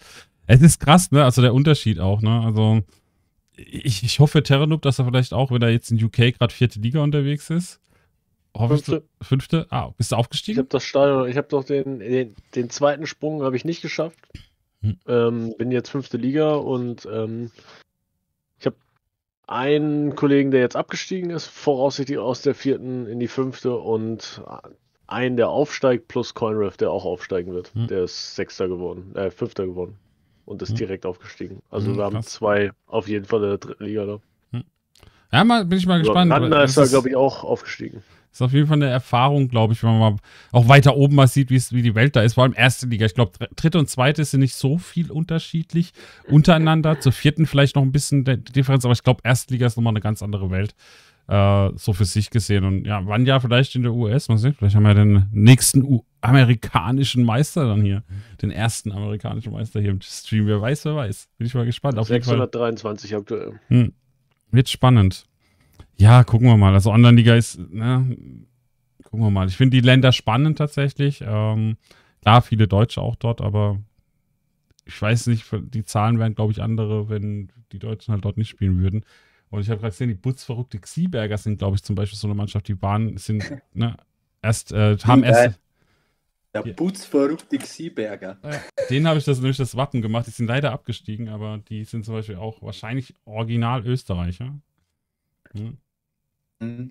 Es 0.46 0.62
ist 0.62 0.80
krass, 0.80 1.10
ne? 1.10 1.24
Also 1.24 1.42
der 1.42 1.52
Unterschied 1.54 2.00
auch, 2.00 2.22
ne? 2.22 2.40
Also 2.44 2.80
ich, 3.56 4.02
ich 4.02 4.20
hoffe 4.20 4.42
Terranub, 4.42 4.82
dass 4.82 4.98
er 4.98 5.04
vielleicht 5.04 5.34
auch, 5.34 5.50
wenn 5.50 5.60
er 5.62 5.70
jetzt 5.70 5.90
in 5.90 6.02
UK 6.02 6.34
gerade 6.38 6.54
vierte 6.54 6.80
Liga 6.80 7.00
unterwegs 7.02 7.50
ist. 7.50 7.80
Hoffe 8.56 8.76
Fünfte. 8.76 9.04
Ich, 9.20 9.26
fünfte? 9.28 9.66
Ah, 9.70 9.90
bist 9.96 10.10
du 10.12 10.16
Ich 10.16 10.18
aufgestiegen? 10.18 10.58
habe 10.58 10.68
das 10.68 10.84
Stadion, 10.84 11.28
ich 11.28 11.36
habe 11.36 11.48
doch 11.48 11.64
den, 11.64 11.98
den, 11.98 12.34
den 12.54 12.70
zweiten 12.70 13.06
Sprung 13.06 13.42
habe 13.42 13.56
ich 13.56 13.64
nicht 13.64 13.82
geschafft. 13.82 14.18
Hm. 14.80 14.96
Ähm, 15.06 15.54
bin 15.58 15.70
jetzt 15.70 15.90
fünfte 15.90 16.16
Liga 16.16 16.54
und 16.54 17.06
ähm, 17.12 17.50
ich 18.58 18.66
habe 18.66 18.76
einen 19.46 20.14
Kollegen, 20.16 20.50
der 20.50 20.60
jetzt 20.60 20.76
abgestiegen 20.76 21.30
ist, 21.30 21.46
voraussichtlich 21.46 22.18
aus 22.18 22.42
der 22.42 22.54
vierten 22.54 23.06
in 23.06 23.20
die 23.20 23.28
fünfte 23.28 23.76
und 23.76 24.42
einen, 25.08 25.36
der 25.36 25.48
aufsteigt, 25.48 26.06
plus 26.08 26.34
CoinRef, 26.34 26.76
der 26.76 26.90
auch 26.90 27.04
aufsteigen 27.04 27.52
wird. 27.52 27.72
Hm. 27.74 27.88
Der 27.88 28.04
ist 28.04 28.36
Sechster 28.36 28.68
geworden, 28.68 29.14
äh, 29.16 29.30
Fünfter 29.30 29.66
geworden 29.66 29.96
und 30.44 30.62
ist 30.62 30.70
Hm. 30.70 30.76
direkt 30.76 31.06
aufgestiegen. 31.06 31.60
Also 31.70 31.88
Hm, 31.90 31.96
wir 31.96 32.04
haben 32.04 32.14
krass. 32.14 32.26
zwei 32.26 32.70
auf 32.86 33.08
jeden 33.08 33.24
Fall 33.24 33.42
in 33.42 33.48
der 33.48 33.58
dritten 33.58 33.84
Liga 33.84 34.06
da. 34.06 34.20
Ja, 35.30 35.44
mal, 35.44 35.66
bin 35.66 35.78
ich 35.78 35.86
mal 35.86 35.98
gespannt. 35.98 36.32
Randner 36.32 36.60
Das 36.60 36.70
ist 36.70 36.78
da, 36.78 36.86
glaube 36.86 37.10
ich, 37.10 37.16
auch 37.16 37.44
aufgestiegen. 37.44 38.02
Ist 38.32 38.40
auf 38.40 38.52
jeden 38.52 38.66
Fall 38.66 38.76
eine 38.78 38.86
Erfahrung, 38.88 39.48
glaube 39.48 39.74
ich, 39.74 39.82
wenn 39.82 39.90
man 39.98 40.14
mal 40.14 40.18
auch 40.52 40.68
weiter 40.68 40.96
oben 40.96 41.16
mal 41.16 41.26
sieht, 41.26 41.50
wie 41.50 41.82
die 41.82 41.94
Welt 41.94 42.16
da 42.16 42.22
ist. 42.22 42.34
Vor 42.34 42.44
allem 42.44 42.54
erste 42.56 42.86
Liga. 42.86 43.04
Ich 43.04 43.14
glaube, 43.14 43.32
dr- 43.38 43.50
dritte 43.54 43.78
und 43.78 43.90
zweite 43.90 44.24
sind 44.24 44.40
nicht 44.40 44.54
so 44.54 44.78
viel 44.78 45.10
unterschiedlich 45.10 45.92
untereinander. 46.28 47.00
Zur 47.00 47.12
vierten 47.12 47.44
vielleicht 47.46 47.76
noch 47.76 47.82
ein 47.82 47.92
bisschen 47.92 48.24
der 48.24 48.38
Differenz, 48.38 48.84
aber 48.86 48.92
ich 48.92 49.02
glaube, 49.02 49.20
erste 49.24 49.52
Liga 49.52 49.66
ist 49.66 49.76
nochmal 49.76 49.92
eine 49.92 50.00
ganz 50.00 50.22
andere 50.22 50.50
Welt. 50.50 50.74
Äh, 51.28 51.70
so 51.76 51.92
für 51.92 52.06
sich 52.06 52.30
gesehen. 52.30 52.64
Und 52.64 52.86
ja, 52.86 53.06
wann 53.06 53.26
ja 53.26 53.38
vielleicht 53.38 53.74
in 53.74 53.82
der 53.82 53.92
US, 53.92 54.28
mal 54.28 54.38
sehen. 54.38 54.54
Vielleicht 54.54 54.74
haben 54.74 54.84
wir 54.84 54.94
den 54.94 55.26
nächsten 55.30 55.82
U 55.82 56.02
amerikanischen 56.22 57.22
Meister 57.22 57.68
dann 57.68 57.82
hier. 57.82 58.02
Den 58.40 58.50
ersten 58.50 58.90
amerikanischen 58.92 59.52
Meister 59.52 59.80
hier 59.80 59.90
im 59.90 60.00
Stream. 60.00 60.46
Wer 60.46 60.60
weiß, 60.60 60.86
wer 60.86 60.96
weiß. 60.96 61.28
Bin 61.36 61.46
ich 61.46 61.54
mal 61.54 61.66
gespannt. 61.66 61.98
Auf 61.98 62.08
jeden 62.08 62.24
Fall. 62.24 62.38
623 62.38 63.14
aktuell. 63.14 63.60
Hm. 63.68 63.92
Wird 64.50 64.70
spannend. 64.70 65.26
Ja, 65.96 66.24
gucken 66.24 66.48
wir 66.48 66.56
mal. 66.56 66.72
Also 66.72 66.90
Online-Liga 66.90 67.34
ist, 67.34 67.58
ne, 67.58 68.16
gucken 69.04 69.20
wir 69.20 69.30
mal. 69.30 69.48
Ich 69.48 69.56
finde 69.56 69.76
die 69.76 69.84
Länder 69.84 70.12
spannend 70.12 70.56
tatsächlich. 70.56 71.22
Ähm, 71.26 71.76
klar, 72.22 72.40
viele 72.40 72.68
Deutsche 72.68 73.02
auch 73.02 73.16
dort, 73.16 73.42
aber 73.42 73.78
ich 74.86 75.00
weiß 75.00 75.26
nicht, 75.26 75.44
die 75.52 75.84
Zahlen 75.84 76.18
wären, 76.18 76.34
glaube 76.34 76.52
ich, 76.52 76.62
andere, 76.62 77.10
wenn 77.10 77.50
die 77.72 77.78
Deutschen 77.78 78.12
halt 78.12 78.24
dort 78.24 78.38
nicht 78.38 78.48
spielen 78.48 78.80
würden. 78.80 79.04
Und 79.50 79.60
ich 79.60 79.70
habe 79.70 79.80
gerade 79.80 79.92
gesehen, 79.92 80.08
die 80.08 80.14
Butzverrückte 80.14 80.78
Xieberger 80.78 81.38
sind, 81.38 81.58
glaube 81.58 81.76
ich, 81.76 81.82
zum 81.82 81.94
Beispiel 81.96 82.18
so 82.18 82.26
eine 82.26 82.34
Mannschaft, 82.34 82.68
die 82.68 82.80
waren, 82.82 83.16
sind, 83.16 83.44
ne, 83.72 83.96
erst, 84.42 84.72
äh, 84.72 84.96
haben 84.98 85.22
erst, 85.24 85.58
Der 86.54 86.66
Ja. 86.66 86.72
Bootsverrückte 86.72 87.58
Xieberger. 87.58 88.38
denen 88.90 89.06
habe 89.06 89.18
ich 89.18 89.24
das 89.24 89.38
nämlich 89.38 89.56
das 89.58 89.76
Wappen 89.76 90.00
gemacht. 90.02 90.26
Die 90.26 90.30
sind 90.30 90.46
leider 90.46 90.72
abgestiegen, 90.72 91.28
aber 91.28 91.58
die 91.68 91.84
sind 91.84 92.04
zum 92.04 92.14
Beispiel 92.14 92.36
auch 92.36 92.62
wahrscheinlich 92.62 93.14
original 93.24 93.86
Österreicher. 93.86 94.58
Hm. 95.52 95.76
Mhm. 96.60 96.90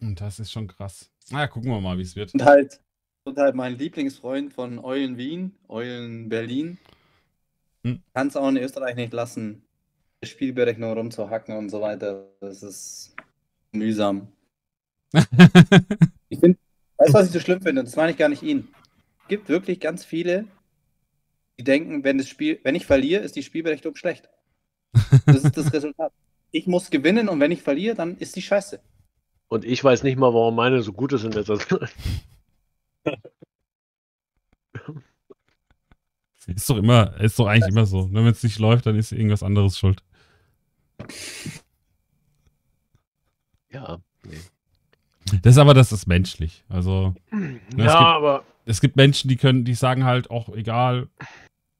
Und 0.00 0.20
das 0.20 0.40
ist 0.40 0.50
schon 0.50 0.66
krass. 0.66 1.10
Naja, 1.30 1.46
gucken 1.46 1.70
wir 1.70 1.80
mal, 1.80 1.98
wie 1.98 2.02
es 2.02 2.16
wird. 2.16 2.32
Und 2.34 2.44
halt, 2.44 2.80
und 3.24 3.38
halt 3.38 3.54
mein 3.54 3.76
Lieblingsfreund 3.78 4.52
von 4.52 4.78
Eulen 4.78 5.16
Wien, 5.18 5.54
Eulen 5.68 6.28
Berlin, 6.28 6.78
Hm. 7.84 8.02
kann 8.14 8.26
es 8.28 8.36
auch 8.36 8.48
in 8.48 8.56
Österreich 8.56 8.96
nicht 8.96 9.12
lassen, 9.12 9.62
Spielberechnung 10.22 10.92
rumzuhacken 10.92 11.56
und 11.56 11.70
so 11.70 11.80
weiter. 11.80 12.28
Das 12.40 12.62
ist 12.62 13.14
mühsam. 13.72 14.28
Ich 16.32 16.38
finde, 16.38 16.60
weißt 16.98 17.08
du, 17.08 17.14
was 17.14 17.26
ich 17.26 17.32
so 17.32 17.40
schlimm 17.40 17.60
finde? 17.60 17.82
Das 17.82 17.96
meine 17.96 18.12
ich 18.12 18.16
gar 18.16 18.28
nicht 18.28 18.44
ihn. 18.44 18.68
Es 19.22 19.26
gibt 19.26 19.48
wirklich 19.48 19.80
ganz 19.80 20.04
viele, 20.04 20.44
die 21.58 21.64
denken, 21.64 22.04
wenn 22.04 22.18
das 22.18 22.28
Spiel, 22.28 22.60
wenn 22.62 22.76
ich 22.76 22.86
verliere, 22.86 23.24
ist 23.24 23.34
die 23.34 23.42
Spielberechnung 23.42 23.96
schlecht. 23.96 24.28
Das 25.26 25.42
ist 25.42 25.56
das 25.56 25.72
Resultat. 25.72 26.12
Ich 26.52 26.68
muss 26.68 26.90
gewinnen 26.90 27.28
und 27.28 27.40
wenn 27.40 27.50
ich 27.50 27.62
verliere, 27.62 27.96
dann 27.96 28.16
ist 28.18 28.36
die 28.36 28.42
scheiße. 28.42 28.80
Und 29.48 29.64
ich 29.64 29.82
weiß 29.82 30.04
nicht 30.04 30.16
mal, 30.16 30.32
warum 30.32 30.54
meine 30.54 30.82
so 30.82 30.92
gut 30.92 31.12
ist 31.12 31.24
in 31.24 31.32
letzter 31.32 31.58
Zeit. 31.58 31.92
Ist 36.46 36.70
doch 36.70 36.76
immer, 36.76 37.20
ist 37.20 37.38
doch 37.38 37.46
eigentlich 37.46 37.70
immer 37.70 37.86
so. 37.86 38.08
Wenn 38.12 38.26
es 38.26 38.42
nicht 38.42 38.58
läuft, 38.58 38.86
dann 38.86 38.96
ist 38.96 39.12
irgendwas 39.12 39.42
anderes 39.42 39.78
schuld. 39.78 40.02
Ja. 43.72 43.98
Nee. 44.24 44.36
Das 45.42 45.52
ist 45.54 45.58
aber, 45.58 45.74
das 45.74 45.92
ist 45.92 46.06
menschlich. 46.06 46.64
Also, 46.68 47.14
ne, 47.30 47.60
Ja, 47.76 47.84
es, 47.84 47.92
gibt, 47.92 48.02
aber 48.02 48.44
es 48.66 48.80
gibt 48.80 48.96
Menschen, 48.96 49.28
die 49.28 49.36
können, 49.36 49.64
die 49.64 49.74
sagen 49.74 50.04
halt 50.04 50.30
auch, 50.30 50.48
egal, 50.50 51.08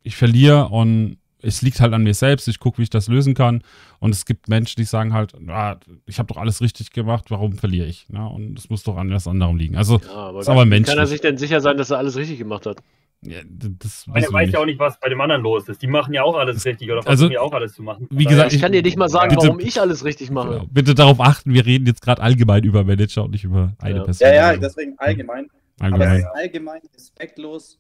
ich 0.02 0.16
verliere 0.16 0.68
und 0.68 1.18
es 1.42 1.62
liegt 1.62 1.80
halt 1.80 1.92
an 1.94 2.02
mir 2.02 2.14
selbst, 2.14 2.48
ich 2.48 2.58
gucke, 2.60 2.78
wie 2.78 2.82
ich 2.82 2.90
das 2.90 3.08
lösen 3.08 3.34
kann. 3.34 3.62
Und 3.98 4.10
es 4.14 4.26
gibt 4.26 4.48
Menschen, 4.48 4.76
die 4.76 4.84
sagen 4.84 5.14
halt, 5.14 5.34
ah, 5.48 5.78
ich 6.06 6.18
habe 6.18 6.26
doch 6.26 6.36
alles 6.36 6.60
richtig 6.60 6.92
gemacht, 6.92 7.30
warum 7.30 7.54
verliere 7.54 7.86
ich? 7.86 8.08
Ne? 8.10 8.28
Und 8.28 8.58
es 8.58 8.68
muss 8.68 8.82
doch 8.82 8.96
an 8.98 9.10
was 9.10 9.26
anderem 9.26 9.56
liegen. 9.56 9.76
Also, 9.76 10.00
Ja, 10.06 10.12
aber, 10.14 10.40
Ist 10.40 10.48
aber 10.48 10.66
menschlich. 10.66 10.94
kann 10.94 11.02
er 11.02 11.06
sich 11.06 11.22
denn 11.22 11.38
sicher 11.38 11.60
sein, 11.60 11.78
dass 11.78 11.90
er 11.90 11.98
alles 11.98 12.16
richtig 12.16 12.38
gemacht 12.38 12.66
hat? 12.66 12.82
Ja, 13.22 13.40
das 13.44 14.06
wir 14.06 14.14
weiß 14.32 14.50
ja 14.52 14.58
auch 14.60 14.64
nicht, 14.64 14.78
was 14.78 14.98
bei 14.98 15.08
dem 15.10 15.20
anderen 15.20 15.42
los 15.42 15.68
ist. 15.68 15.82
Die 15.82 15.86
machen 15.86 16.14
ja 16.14 16.22
auch 16.22 16.36
alles 16.36 16.64
richtig 16.64 16.88
oder 16.88 16.98
Also, 16.98 17.08
versuchen 17.08 17.32
ja 17.32 17.40
auch 17.40 17.52
alles 17.52 17.74
zu 17.74 17.82
machen. 17.82 18.06
wie 18.10 18.24
gesagt, 18.24 18.52
Ich 18.52 18.60
kann 18.60 18.72
dir 18.72 18.82
nicht 18.82 18.96
mal 18.96 19.08
sagen, 19.10 19.28
Bitte- 19.34 19.48
warum 19.48 19.60
ich 19.60 19.80
alles 19.80 20.04
richtig 20.04 20.30
mache. 20.30 20.50
Genau. 20.50 20.66
Bitte 20.70 20.94
darauf 20.94 21.20
achten, 21.20 21.52
wir 21.52 21.66
reden 21.66 21.86
jetzt 21.86 22.00
gerade 22.02 22.22
allgemein 22.22 22.64
über 22.64 22.82
Manager 22.84 23.24
und 23.24 23.32
nicht 23.32 23.44
über 23.44 23.74
eine 23.78 23.98
Ja. 23.98 24.04
Person. 24.04 24.26
Ja, 24.28 24.34
ja, 24.34 24.48
Also, 24.48 24.60
deswegen 24.62 24.98
allgemein. 24.98 25.48
Aber 25.80 25.86
es 25.86 25.92
allgemein. 25.92 26.18
ist 26.20 26.26
allgemein 26.34 26.80
respektlos, 26.94 27.78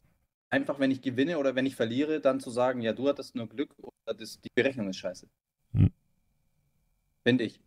einfach 0.50 0.78
wenn 0.78 0.90
ich 0.90 1.00
gewinne 1.00 1.38
oder 1.38 1.54
wenn 1.54 1.64
ich 1.66 1.76
verliere, 1.76 2.20
dann 2.20 2.40
zu 2.40 2.50
sagen, 2.50 2.80
ja, 2.82 2.92
du 2.92 3.08
hattest 3.08 3.34
nur 3.34 3.48
Glück 3.48 3.74
oder 3.78 4.14
das, 4.18 4.40
die 4.40 4.48
Berechnung 4.54 4.88
ist 4.88 4.96
scheiße. 4.98 5.26
Hm. 5.74 5.90
Finde 7.24 7.44
ich. 7.44 7.60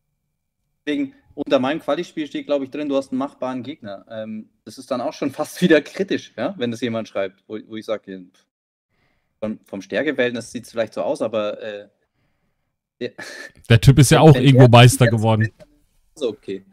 Deswegen, 0.86 1.14
unter 1.36 1.60
meinem 1.60 1.80
Quali-Spiel 1.80 2.28
steht, 2.28 2.46
glaube 2.46 2.66
ich, 2.66 2.72
drin, 2.72 2.90
du 2.90 2.96
hast 2.96 3.12
einen 3.12 3.20
machbaren 3.20 3.64
Gegner. 3.64 4.06
Ähm, 4.10 4.50
das 4.66 4.78
ist 4.78 4.92
dann 4.92 5.02
auch 5.02 5.14
schon 5.14 5.32
fast 5.40 5.62
wieder 5.62 5.82
kritisch, 5.82 6.34
ja, 6.38 6.54
wenn 6.58 6.72
das 6.72 6.82
jemand 6.82 7.08
schreibt, 7.08 7.44
wo, 7.48 7.58
wo 7.68 7.76
ich 7.76 7.86
sage, 7.86 8.26
vom, 9.40 9.60
vom 9.66 9.82
Stärkeverhältnis 9.82 10.52
sieht 10.52 10.66
es 10.66 10.72
vielleicht 10.72 10.94
so 10.94 11.02
aus, 11.02 11.22
aber 11.22 11.62
äh, 11.62 11.88
Der 13.70 13.82
Typ 13.82 14.00
ist 14.00 14.12
ja 14.12 14.22
auch 14.22 14.36
irgendwo 14.36 14.68
der 14.68 14.70
Meister 14.70 15.08
geworden. 15.08 15.50
es 16.16 16.22
okay. 16.24 16.64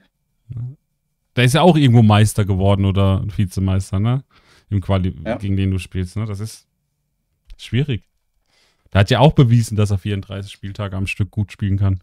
Der 1.36 1.44
ist 1.44 1.54
ja 1.54 1.62
auch 1.62 1.76
irgendwo 1.76 2.02
Meister 2.02 2.44
geworden 2.44 2.84
oder 2.84 3.24
Vizemeister, 3.36 3.98
ne? 3.98 4.24
Im 4.68 4.80
Quali, 4.80 5.14
Ja. 5.24 5.36
gegen 5.36 5.56
den 5.56 5.70
du 5.70 5.78
spielst, 5.78 6.16
ne? 6.16 6.26
Das 6.26 6.38
ist 6.40 6.68
schwierig. 7.56 8.04
Der 8.92 9.00
hat 9.00 9.10
ja 9.10 9.20
auch 9.20 9.32
bewiesen, 9.32 9.76
dass 9.76 9.90
er 9.90 9.98
34 9.98 10.50
Spieltage 10.52 10.96
am 10.96 11.06
Stück 11.06 11.30
gut 11.30 11.52
spielen 11.52 11.78
kann. 11.78 12.00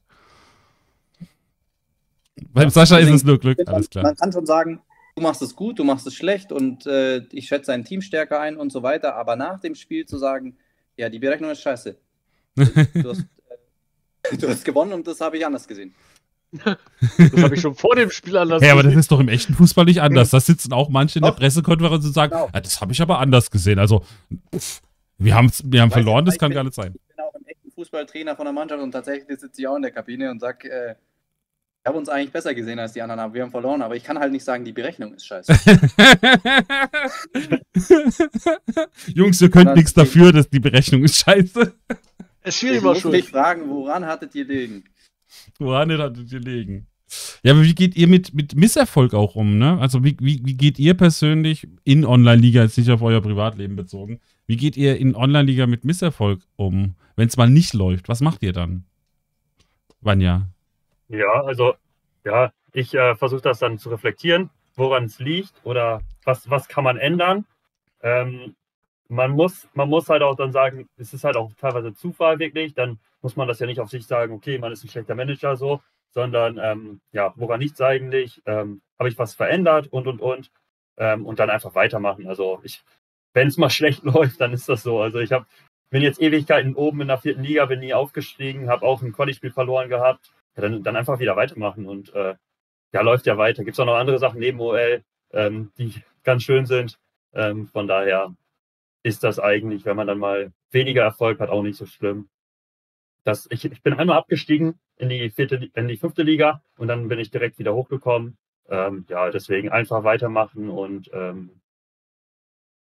Beim 2.53 2.69
Sascha 2.69 2.97
ist 2.97 3.09
es 3.09 3.23
nur 3.23 3.39
Glück, 3.39 3.57
Man, 3.59 3.67
alles 3.75 3.89
klar. 3.89 4.03
man 4.03 4.15
kann 4.15 4.31
schon 4.31 4.45
sagen, 4.45 4.81
du 5.15 5.21
machst 5.23 5.41
es 5.41 5.55
gut, 5.55 5.79
du 5.79 5.83
machst 5.83 6.05
es 6.07 6.13
schlecht 6.15 6.51
und 6.51 6.85
äh, 6.85 7.19
ich 7.31 7.47
schätze 7.47 7.67
dein 7.71 7.83
Team 7.85 8.01
stärker 8.01 8.39
ein 8.39 8.57
und 8.57 8.71
so 8.71 8.83
weiter, 8.83 9.15
aber 9.15 9.35
nach 9.35 9.59
dem 9.59 9.75
Spiel 9.75 10.05
zu 10.05 10.17
sagen, 10.17 10.57
ja, 10.97 11.09
die 11.09 11.19
Berechnung 11.19 11.51
ist 11.51 11.61
scheiße. 11.61 11.97
Du 12.57 13.09
hast, 13.09 13.25
äh, 14.31 14.37
du 14.37 14.47
hast 14.49 14.65
gewonnen 14.65 14.93
und 14.93 15.07
das 15.07 15.21
habe 15.21 15.37
ich 15.37 15.45
anders 15.45 15.67
gesehen. 15.67 15.93
Das 16.51 16.77
habe 17.43 17.55
ich 17.55 17.61
schon 17.61 17.75
vor 17.75 17.95
dem 17.95 18.09
Spiel 18.09 18.37
anders 18.37 18.61
Hey, 18.63 18.71
aber 18.71 18.81
das 18.81 18.89
gesehen. 18.89 18.99
ist 18.99 19.11
doch 19.11 19.19
im 19.19 19.27
echten 19.29 19.53
Fußball 19.53 19.85
nicht 19.85 20.01
anders. 20.01 20.29
Da 20.31 20.39
sitzen 20.39 20.73
auch 20.73 20.89
manche 20.89 21.19
in 21.19 21.25
der. 21.25 21.31
Pressekonferenz 21.33 22.05
und 22.05 22.13
sagen, 22.13 22.31
Genau. 22.31 22.49
ah, 22.51 22.59
das 22.61 22.79
habe 22.81 22.91
ich 22.93 23.01
aber 23.01 23.19
anders 23.19 23.51
gesehen. 23.51 23.79
Also, 23.79 24.03
pff, 24.55 24.81
wir, 25.17 25.35
haben's, 25.35 25.61
wir 25.65 25.81
haben 25.81 25.91
verloren, 25.91 26.25
das 26.25 26.37
kann 26.37 26.49
bin- 26.49 26.55
gar 26.55 26.63
nicht 26.63 26.73
sein. 26.75 26.93
Ich 26.95 27.15
bin 27.15 27.25
auch 27.25 27.33
im 27.35 27.45
echten 27.45 27.71
Fußballtrainer 27.71 28.35
von 28.35 28.45
der 28.45 28.53
Mannschaft 28.53 28.81
und 28.81 28.91
tatsächlich 28.91 29.39
sitze 29.39 29.61
ich 29.61 29.67
auch 29.67 29.75
in 29.75 29.81
der 29.81 29.91
Kabine 29.91 30.31
und 30.31 30.39
sage, 30.39 30.69
äh, 30.71 30.95
habe 31.87 31.97
uns 31.97 32.09
eigentlich 32.09 32.31
besser 32.31 32.53
gesehen 32.53 32.79
als 32.79 32.93
die 32.93 33.01
anderen, 33.01 33.19
aber 33.19 33.33
wir 33.33 33.41
haben 33.43 33.51
verloren, 33.51 33.81
aber 33.81 33.95
ich 33.95 34.03
kann 34.03 34.19
halt 34.19 34.31
nicht 34.31 34.43
sagen, 34.43 34.65
die 34.65 34.73
Berechnung 34.73 35.13
ist 35.13 35.25
scheiße. 35.25 35.53
Jungs, 39.15 39.41
ihr 39.41 39.49
könnt 39.49 39.75
nichts 39.75 39.93
dafür, 39.93 40.31
dass 40.31 40.49
die 40.49 40.59
Berechnung 40.59 41.03
ist 41.03 41.17
scheiße. 41.17 41.73
Es 42.41 42.55
Ich 42.55 42.59
Schiri 42.59 42.83
war 42.83 42.93
muss 42.93 43.01
schuld. 43.01 43.13
mich 43.13 43.29
fragen, 43.29 43.69
woran 43.69 44.05
hattet 44.05 44.35
ihr 44.35 44.45
liegen? 44.45 44.83
Woran 45.59 45.91
hattet 45.97 46.31
ihr 46.31 46.39
legen? 46.39 46.87
Ja, 47.43 47.53
aber 47.53 47.63
wie 47.63 47.73
geht 47.73 47.95
ihr 47.95 48.07
mit, 48.07 48.33
mit 48.33 48.55
Misserfolg 48.55 49.13
auch 49.13 49.35
um, 49.35 49.57
ne? 49.57 49.79
Also 49.79 50.03
wie, 50.03 50.17
wie, 50.19 50.41
wie 50.43 50.55
geht 50.57 50.77
ihr 50.77 50.93
persönlich 50.93 51.67
in 51.85 52.05
Online-Liga, 52.05 52.63
jetzt 52.63 52.77
nicht 52.77 52.91
auf 52.91 53.01
euer 53.01 53.21
Privatleben 53.21 53.77
bezogen, 53.77 54.19
wie 54.45 54.57
geht 54.57 54.75
ihr 54.75 54.97
in 54.97 55.15
Online-Liga 55.15 55.67
mit 55.67 55.85
Misserfolg 55.85 56.41
um, 56.57 56.95
wenn 57.15 57.29
es 57.29 57.37
mal 57.37 57.49
nicht 57.49 57.73
läuft? 57.73 58.09
Was 58.09 58.19
macht 58.21 58.43
ihr 58.43 58.51
dann? 58.51 58.83
Vanja. 60.01 60.49
Ja, 61.09 61.43
also, 61.43 61.75
ja, 62.25 62.51
ich 62.73 62.93
äh, 62.93 63.15
versuche 63.15 63.41
das 63.41 63.59
dann 63.59 63.77
zu 63.79 63.89
reflektieren. 63.89 64.49
woran 64.75 65.05
es 65.05 65.19
liegt 65.19 65.53
oder 65.63 66.01
was, 66.23 66.49
was 66.51 66.67
kann 66.67 66.83
man 66.83 66.97
ändern. 66.97 67.45
Ähm, 68.01 68.55
man 69.09 69.31
muss, 69.31 69.67
man 69.75 69.89
muss 69.89 70.09
halt 70.09 70.23
auch 70.23 70.35
dann 70.35 70.51
sagen, 70.53 70.89
es 70.97 71.13
ist 71.13 71.23
halt 71.25 71.37
auch 71.37 71.51
teilweise 71.55 71.93
Zufall 71.95 72.39
wirklich, 72.39 72.75
dann 72.75 72.99
muss 73.21 73.35
man 73.37 73.47
das 73.47 73.59
ja 73.59 73.67
nicht 73.67 73.79
auf 73.81 73.89
sich 73.89 74.07
sagen, 74.07 74.33
okay, 74.33 74.59
man 74.59 74.71
ist 74.73 74.83
ein 74.83 74.89
schlechter 74.89 75.15
Manager 75.15 75.55
so, 75.57 75.81
sondern 76.11 76.59
ähm, 76.59 77.01
ja, 77.13 77.33
woran 77.37 77.61
liegt 77.61 77.75
es 77.75 77.81
eigentlich? 77.81 78.41
Ähm, 78.45 78.81
Habe 78.99 79.09
ich 79.09 79.17
was 79.19 79.35
verändert 79.35 79.87
und 79.93 80.07
und 80.07 80.21
und 80.21 80.51
ähm, 80.97 81.25
und 81.25 81.39
dann 81.39 81.49
einfach 81.51 81.75
weitermachen. 81.75 82.27
Also 82.27 82.59
ich, 82.63 82.83
wenn 83.33 83.47
es 83.47 83.57
mal 83.57 83.69
schlecht 83.71 84.03
läuft, 84.05 84.41
dann 84.41 84.53
ist 84.53 84.69
das 84.69 84.83
so. 84.83 85.01
Also 85.01 85.19
ich 85.19 85.31
habe 85.33 85.45
bin 85.89 86.01
jetzt 86.03 86.21
Ewigkeiten 86.21 86.75
oben 86.75 87.01
in 87.01 87.07
der 87.09 87.17
vierten 87.19 87.43
Liga, 87.43 87.65
bin 87.65 87.79
nie 87.79 87.93
aufgestiegen, 87.93 88.69
habe 88.69 88.85
auch 88.85 89.01
ein 89.01 89.13
Quali-Spiel 89.13 89.51
verloren 89.51 89.89
gehabt. 89.89 90.31
Ja, 90.57 90.63
dann, 90.63 90.83
dann 90.83 90.95
einfach 90.95 91.19
wieder 91.19 91.35
weitermachen 91.35 91.85
und 91.85 92.13
äh, 92.13 92.35
ja, 92.93 93.01
läuft 93.01 93.27
ja 93.27 93.37
weiter. 93.37 93.63
Gibt 93.63 93.75
es 93.75 93.79
auch 93.79 93.85
noch 93.85 93.95
andere 93.95 94.19
Sachen 94.19 94.39
neben 94.39 94.59
OL, 94.59 95.03
ähm, 95.31 95.71
die 95.77 95.93
ganz 96.23 96.43
schön 96.43 96.65
sind. 96.65 96.99
Ähm, 97.33 97.67
von 97.67 97.87
daher 97.87 98.35
ist 99.03 99.23
das 99.23 99.39
eigentlich, 99.39 99.85
wenn 99.85 99.95
man 99.95 100.07
dann 100.07 100.19
mal 100.19 100.51
weniger 100.71 101.03
Erfolg 101.03 101.39
hat, 101.39 101.49
auch 101.49 101.63
nicht 101.63 101.77
so 101.77 101.85
schlimm. 101.85 102.29
Das, 103.23 103.47
ich, 103.51 103.65
ich 103.65 103.83
bin 103.83 103.93
einmal 103.93 104.17
abgestiegen 104.17 104.79
in 104.97 105.09
die 105.09 105.29
vierte, 105.29 105.69
in 105.73 105.87
die 105.87 105.97
fünfte 105.97 106.23
Liga 106.23 106.63
und 106.77 106.87
dann 106.87 107.07
bin 107.07 107.19
ich 107.19 107.29
direkt 107.31 107.59
wieder 107.59 107.75
hochgekommen. 107.75 108.37
Ähm, 108.69 109.05
ja, 109.09 109.29
deswegen 109.31 109.69
einfach 109.69 110.03
weitermachen 110.03 110.69
und 110.69 111.09
ähm, 111.13 111.61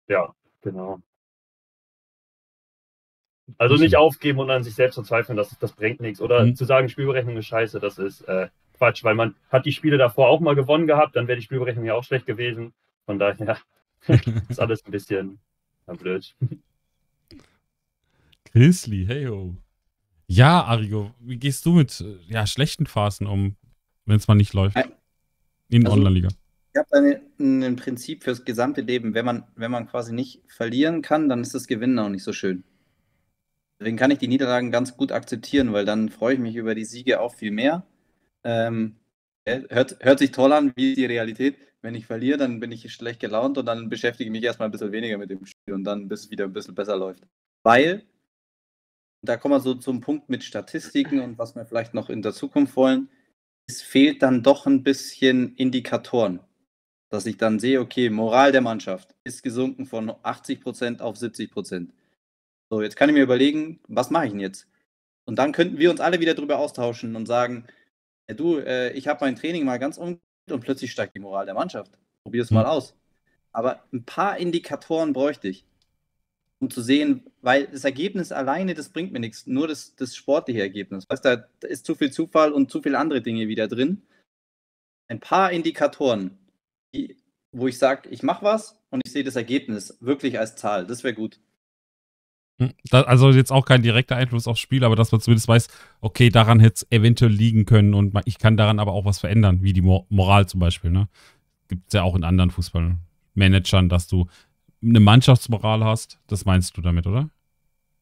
ja, 0.09 0.35
genau. 0.63 1.01
Also 3.59 3.77
nicht 3.77 3.97
aufgeben 3.97 4.41
und 4.41 4.51
an 4.51 4.65
sich 4.65 4.75
selbst 4.75 4.97
verzweifeln, 4.97 5.37
das, 5.37 5.57
das 5.61 5.73
bringt 5.73 6.01
nichts. 6.01 6.21
Oder 6.21 6.45
mhm. 6.45 6.57
zu 6.57 6.65
sagen, 6.65 6.89
Spielberechnung 6.89 7.37
ist 7.37 7.47
scheiße, 7.47 7.79
das 7.79 7.99
ist 7.99 8.23
äh, 8.23 8.49
Quatsch, 8.77 9.05
weil 9.05 9.15
man 9.15 9.35
hat 9.51 9.67
die 9.67 9.73
Spiele 9.73 9.99
davor 9.99 10.29
auch 10.29 10.41
mal 10.41 10.55
gewonnen 10.55 10.87
gehabt, 10.87 11.17
dann 11.17 11.29
wäre 11.29 11.39
die 11.39 11.45
Spielberechnung 11.45 11.85
ja 11.85 11.95
auch 11.95 12.05
schlecht 12.05 12.27
gewesen. 12.27 12.73
Von 13.05 13.19
daher 13.19 13.59
ist 14.49 14.61
alles 14.61 14.85
ein 14.85 14.91
bisschen 14.91 15.39
blöd. 15.87 16.35
Grizzly, 18.53 19.05
hey 19.07 19.27
ho. 19.27 19.55
Ja, 20.27 20.65
Arigo, 20.65 21.13
wie 21.21 21.37
gehst 21.37 21.65
du 21.67 21.75
mit 21.75 22.05
ja, 22.27 22.47
schlechten 22.47 22.87
Phasen 22.87 23.27
um, 23.27 23.57
wenn 24.07 24.17
es 24.17 24.27
mal 24.27 24.35
nicht 24.35 24.55
läuft? 24.55 24.77
In 25.69 25.85
also, 25.85 25.99
Online-Liga. 25.99 26.29
Ich 26.73 26.79
habe 26.79 27.21
ein 27.39 27.77
Prinzip 27.77 28.25
fürs 28.25 28.45
gesamte 28.45 28.81
Leben. 28.81 29.15
Wenn 29.15 29.25
man, 29.25 29.45
wenn 29.55 29.71
man 29.71 29.87
quasi 29.87 30.13
nicht 30.13 30.43
verlieren 30.49 31.01
kann, 31.01 31.29
dann 31.29 31.43
ist 31.43 31.55
das 31.55 31.69
Gewinnen 31.69 31.99
auch 31.99 32.09
nicht 32.09 32.25
so 32.25 32.33
schön. 32.33 32.65
Deswegen 33.79 33.97
kann 33.97 34.11
ich 34.11 34.19
die 34.19 34.29
Niederlagen 34.29 34.71
ganz 34.71 34.97
gut 34.97 35.13
akzeptieren, 35.13 35.73
weil 35.73 35.85
dann 35.85 36.09
freue 36.09 36.35
ich 36.35 36.41
mich 36.41 36.57
über 36.57 36.75
die 36.75 36.85
Siege 36.85 37.21
auch 37.21 37.35
viel 37.35 37.51
mehr. 37.51 37.87
Ähm, 38.45 38.97
hört, 39.47 39.99
hört 40.01 40.19
sich 40.19 40.31
toll 40.31 40.53
an, 40.53 40.73
wie 40.77 40.95
die 40.95 41.05
Realität. 41.05 41.57
Wenn 41.83 41.95
ich 41.95 42.07
verliere, 42.07 42.39
dann 42.39 42.59
bin 42.59 42.73
ich 42.73 42.91
schlecht 42.93 43.21
gelaunt 43.21 43.59
und 43.59 43.67
dann 43.67 43.89
beschäftige 43.89 44.29
ich 44.29 44.33
mich 44.33 44.43
erstmal 44.43 44.69
ein 44.69 44.73
bisschen 44.73 44.93
weniger 44.93 45.19
mit 45.19 45.31
dem 45.31 45.45
Spiel 45.45 45.75
und 45.75 45.85
dann, 45.85 46.09
bis 46.09 46.25
es 46.25 46.31
wieder 46.31 46.45
ein 46.45 46.53
bisschen 46.53 46.75
besser 46.75 46.97
läuft. 46.97 47.23
Weil, 47.63 48.05
da 49.23 49.37
kommen 49.37 49.55
wir 49.55 49.61
so 49.61 49.75
zum 49.75 50.01
Punkt 50.01 50.29
mit 50.29 50.43
Statistiken 50.43 51.21
und 51.21 51.39
was 51.39 51.55
wir 51.55 51.67
vielleicht 51.67 51.95
noch 51.95 52.09
in 52.09 52.23
der 52.23 52.33
Zukunft 52.33 52.77
wollen, 52.77 53.09
es 53.69 53.83
fehlt 53.83 54.23
dann 54.23 54.43
doch 54.43 54.67
ein 54.67 54.83
bisschen 54.83 55.55
Indikatoren. 55.57 56.41
Dass 57.11 57.27
ich 57.27 57.37
dann 57.37 57.59
sehe, 57.59 57.81
okay, 57.81 58.11
Moral 58.11 58.53
der 58.53 58.63
Mannschaft 58.63 59.15
ist 59.25 59.43
gesunken 59.43 59.87
von 59.87 60.11
80% 60.11 61.01
auf 61.01 61.17
70%. 61.17 61.91
So, 62.71 62.83
jetzt 62.83 62.97
kann 62.97 63.09
ich 63.09 63.15
mir 63.15 63.23
überlegen, 63.23 63.81
was 63.87 64.11
mache 64.11 64.27
ich 64.27 64.33
denn 64.33 64.41
jetzt? 64.41 64.67
Und 65.25 65.39
dann 65.39 65.53
könnten 65.53 65.79
wir 65.79 65.91
uns 65.91 66.01
alle 66.01 66.21
wieder 66.21 66.35
darüber 66.35 66.59
austauschen 66.59 67.15
und 67.17 67.27
sagen, 67.27 67.67
ja, 68.29 68.35
du, 68.35 68.59
äh, 68.59 68.93
ich 68.93 69.09
habe 69.09 69.25
mein 69.25 69.37
Training 69.37 69.65
mal 69.65 69.79
ganz 69.79 69.99
umgestellt 69.99 70.23
und 70.51 70.61
plötzlich 70.61 70.93
steigt 70.93 71.15
die 71.15 71.21
Moral 71.21 71.47
der 71.47 71.55
Mannschaft. 71.55 71.93
Probier 72.25 72.43
es 72.43 72.51
mhm. 72.51 72.57
mal 72.57 72.67
aus. 72.67 72.95
Aber 73.53 73.83
ein 73.93 74.05
paar 74.05 74.37
Indikatoren 74.39 75.13
bräuchte 75.13 75.49
ich, 75.49 75.65
um 76.59 76.71
zu 76.71 76.83
sehen, 76.83 77.31
weil 77.41 77.67
das 77.69 77.85
Ergebnis 77.85 78.33
alleine, 78.33 78.75
das 78.75 78.89
bringt 78.89 79.13
mir 79.13 79.21
nichts, 79.21 79.47
nur 79.47 79.69
das, 79.69 79.95
das 79.97 80.17
sportliche 80.17 80.61
Ergebnis. 80.61 81.05
Weißt 81.09 81.25
du, 81.25 81.49
da 81.61 81.67
ist 81.69 81.87
zu 81.87 81.95
viel 81.95 82.11
Zufall 82.11 82.53
und 82.53 82.71
zu 82.71 82.83
viele 82.83 82.99
andere 82.99 83.23
Dinge 83.23 83.49
wieder 83.49 83.69
drin. 83.69 84.03
Ein 85.09 85.21
paar 85.21 85.53
Indikatoren, 85.53 86.37
die, 86.95 87.17
wo 87.53 87.69
ich 87.69 87.79
sage, 87.79 88.09
ich 88.11 88.23
mache 88.23 88.45
was 88.45 88.79
und 88.91 89.03
ich 89.05 89.13
sehe 89.13 89.25
das 89.25 89.37
Ergebnis 89.37 89.97
wirklich 90.01 90.39
als 90.39 90.57
Zahl, 90.57 90.87
das 90.87 91.05
wäre 91.05 91.15
gut. 91.15 91.39
Hm, 92.59 92.73
also 92.91 93.31
jetzt 93.31 93.53
auch 93.53 93.67
kein 93.67 93.83
direkter 93.83 94.17
Einfluss 94.17 94.49
aufs 94.49 94.61
Spiel, 94.61 94.85
aber 94.85 94.97
dass 94.97 95.13
man 95.13 95.21
zumindest 95.21 95.49
weiß, 95.49 95.69
okay, 96.01 96.31
daran 96.31 96.61
hätte 96.61 96.75
es 96.75 96.87
eventuell 96.91 97.33
liegen 97.33 97.67
können 97.67 97.93
und 97.93 98.19
ich 98.25 98.39
kann 98.39 98.57
daran 98.57 98.79
aber 98.79 98.93
auch 98.93 99.05
was 99.05 99.19
verändern, 99.19 99.63
wie 99.63 99.73
die 99.73 99.83
Moral 99.83 100.47
zum 100.47 100.61
Beispiel. 100.61 100.91
Ne? 100.91 101.09
Gibt 101.69 101.89
es 101.89 101.93
ja 101.93 102.03
auch 102.03 102.15
in 102.15 102.25
anderen 102.25 102.51
Fußballmanagern, 102.51 103.89
dass 103.89 104.09
du 104.09 104.27
eine 104.83 105.01
Mannschaftsmoral 105.01 105.85
hast. 105.85 106.19
Das 106.27 106.45
meinst 106.45 106.77
du 106.77 106.83
damit, 106.83 107.07
oder? 107.07 107.29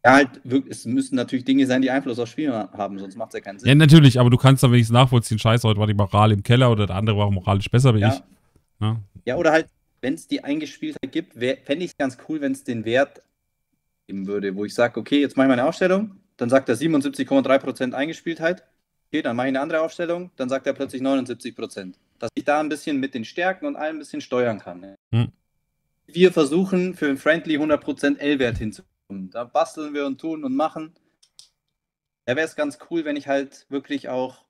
Ja, 0.05 0.13
halt, 0.13 0.29
es 0.69 0.85
müssen 0.85 1.17
natürlich 1.17 1.47
Dinge 1.47 1.67
sein, 1.67 1.81
die 1.81 1.91
Einfluss 1.91 2.19
aufs 2.19 2.31
Spiel 2.31 2.53
haben, 2.53 2.99
sonst 2.99 3.17
macht 3.17 3.31
es 3.31 3.35
ja 3.35 3.41
keinen 3.41 3.59
Sinn. 3.59 3.69
Ja, 3.69 3.75
natürlich, 3.75 4.21
aber 4.21 4.29
du 4.29 4.37
kannst 4.37 4.63
dann 4.63 4.71
wenigstens 4.71 4.93
nachvollziehen, 4.93 5.39
scheiße, 5.39 5.67
heute 5.67 5.81
war 5.81 5.87
die 5.87 5.95
Moral 5.95 6.31
im 6.31 6.43
Keller 6.43 6.71
oder 6.71 6.87
der 6.87 6.97
andere 6.97 7.17
war 7.17 7.31
moralisch 7.31 7.71
besser 7.71 7.95
wie 7.95 8.01
ja. 8.01 8.13
ich. 8.13 8.23
Ja, 8.81 9.01
ja 9.25 9.37
oder 9.37 9.53
halt, 9.53 9.67
wenn 10.03 10.13
es 10.13 10.29
die 10.29 10.45
Eingespieltheit 10.45 11.11
gibt, 11.11 11.33
fände 11.33 11.85
ich 11.85 11.93
es 11.93 11.97
ganz 11.97 12.19
cool, 12.29 12.43
wenn 12.43 12.53
es 12.53 12.65
den 12.65 12.85
Wert 12.85 13.23
geben 14.07 14.27
würde, 14.27 14.55
wo 14.57 14.65
ich 14.65 14.75
sage, 14.75 14.99
okay, 14.99 15.21
jetzt 15.21 15.37
mache 15.37 15.47
ich 15.47 15.51
meine 15.51 15.67
Aufstellung, 15.67 16.21
dann 16.37 16.51
sagt 16.51 16.69
er 16.69 16.77
77,3% 16.77 17.93
Eingespieltheit. 17.93 18.65
Okay, 19.09 19.23
dann 19.23 19.37
mache 19.37 19.47
ich 19.47 19.51
eine 19.51 19.61
andere 19.61 19.81
Aufstellung, 19.81 20.31
dann 20.37 20.49
sagt 20.49 20.67
er 20.67 20.73
plötzlich 20.73 21.03
79%. 21.03 21.95
Dass 22.19 22.31
ich 22.35 22.45
da 22.45 22.61
ein 22.61 22.69
bisschen 22.69 22.99
mit 22.99 23.15
den 23.15 23.25
Stärken 23.25 23.67
und 23.67 23.77
allem 23.77 23.97
ein 23.97 23.99
bisschen 24.01 24.21
steuern 24.21 24.59
kann. 24.59 24.97
Hm. 25.13 25.33
Wir 26.07 26.33
versuchen 26.33 26.95
für 26.95 27.09
ein 27.09 27.17
Friendly 27.17 27.57
100% 27.57 28.19
L-Wert 28.19 28.59
hinzukommen. 28.59 29.31
Da 29.31 29.45
basteln 29.45 29.95
wir 29.95 30.07
und 30.07 30.21
tun 30.21 30.45
und 30.45 30.55
machen. 30.55 30.95
Da 32.27 32.37
wäre 32.37 32.47
es 32.47 32.57
ganz 32.57 32.79
cool, 32.91 33.05
wenn 33.05 33.17
ich 33.17 33.29
halt 33.29 33.67
wirklich 33.69 34.09
auch 34.09 34.45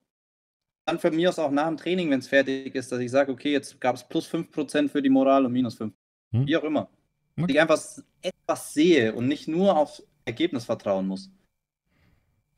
dann 0.86 0.98
von 0.98 1.14
mir 1.14 1.30
aus 1.30 1.38
auch 1.38 1.50
nach 1.50 1.66
dem 1.66 1.76
Training, 1.76 2.10
wenn 2.10 2.18
es 2.18 2.28
fertig 2.28 2.74
ist, 2.74 2.92
dass 2.92 3.00
ich 3.00 3.10
sage, 3.10 3.32
okay, 3.32 3.52
jetzt 3.52 3.80
gab 3.80 3.96
es 3.96 4.04
plus 4.04 4.28
5% 4.28 4.88
für 4.88 5.00
die 5.00 5.08
Moral 5.08 5.46
und 5.46 5.52
minus 5.52 5.80
5%. 5.80 5.92
Hm. 6.32 6.46
Wie 6.46 6.56
auch 6.56 6.64
immer. 6.64 6.88
Dass 7.36 7.48
ich 7.48 7.60
einfach 7.60 7.80
etwas 8.22 8.74
sehe 8.74 9.12
und 9.14 9.26
nicht 9.26 9.48
nur 9.48 9.76
aufs 9.76 10.02
Ergebnis 10.24 10.64
vertrauen 10.64 11.06
muss. 11.06 11.30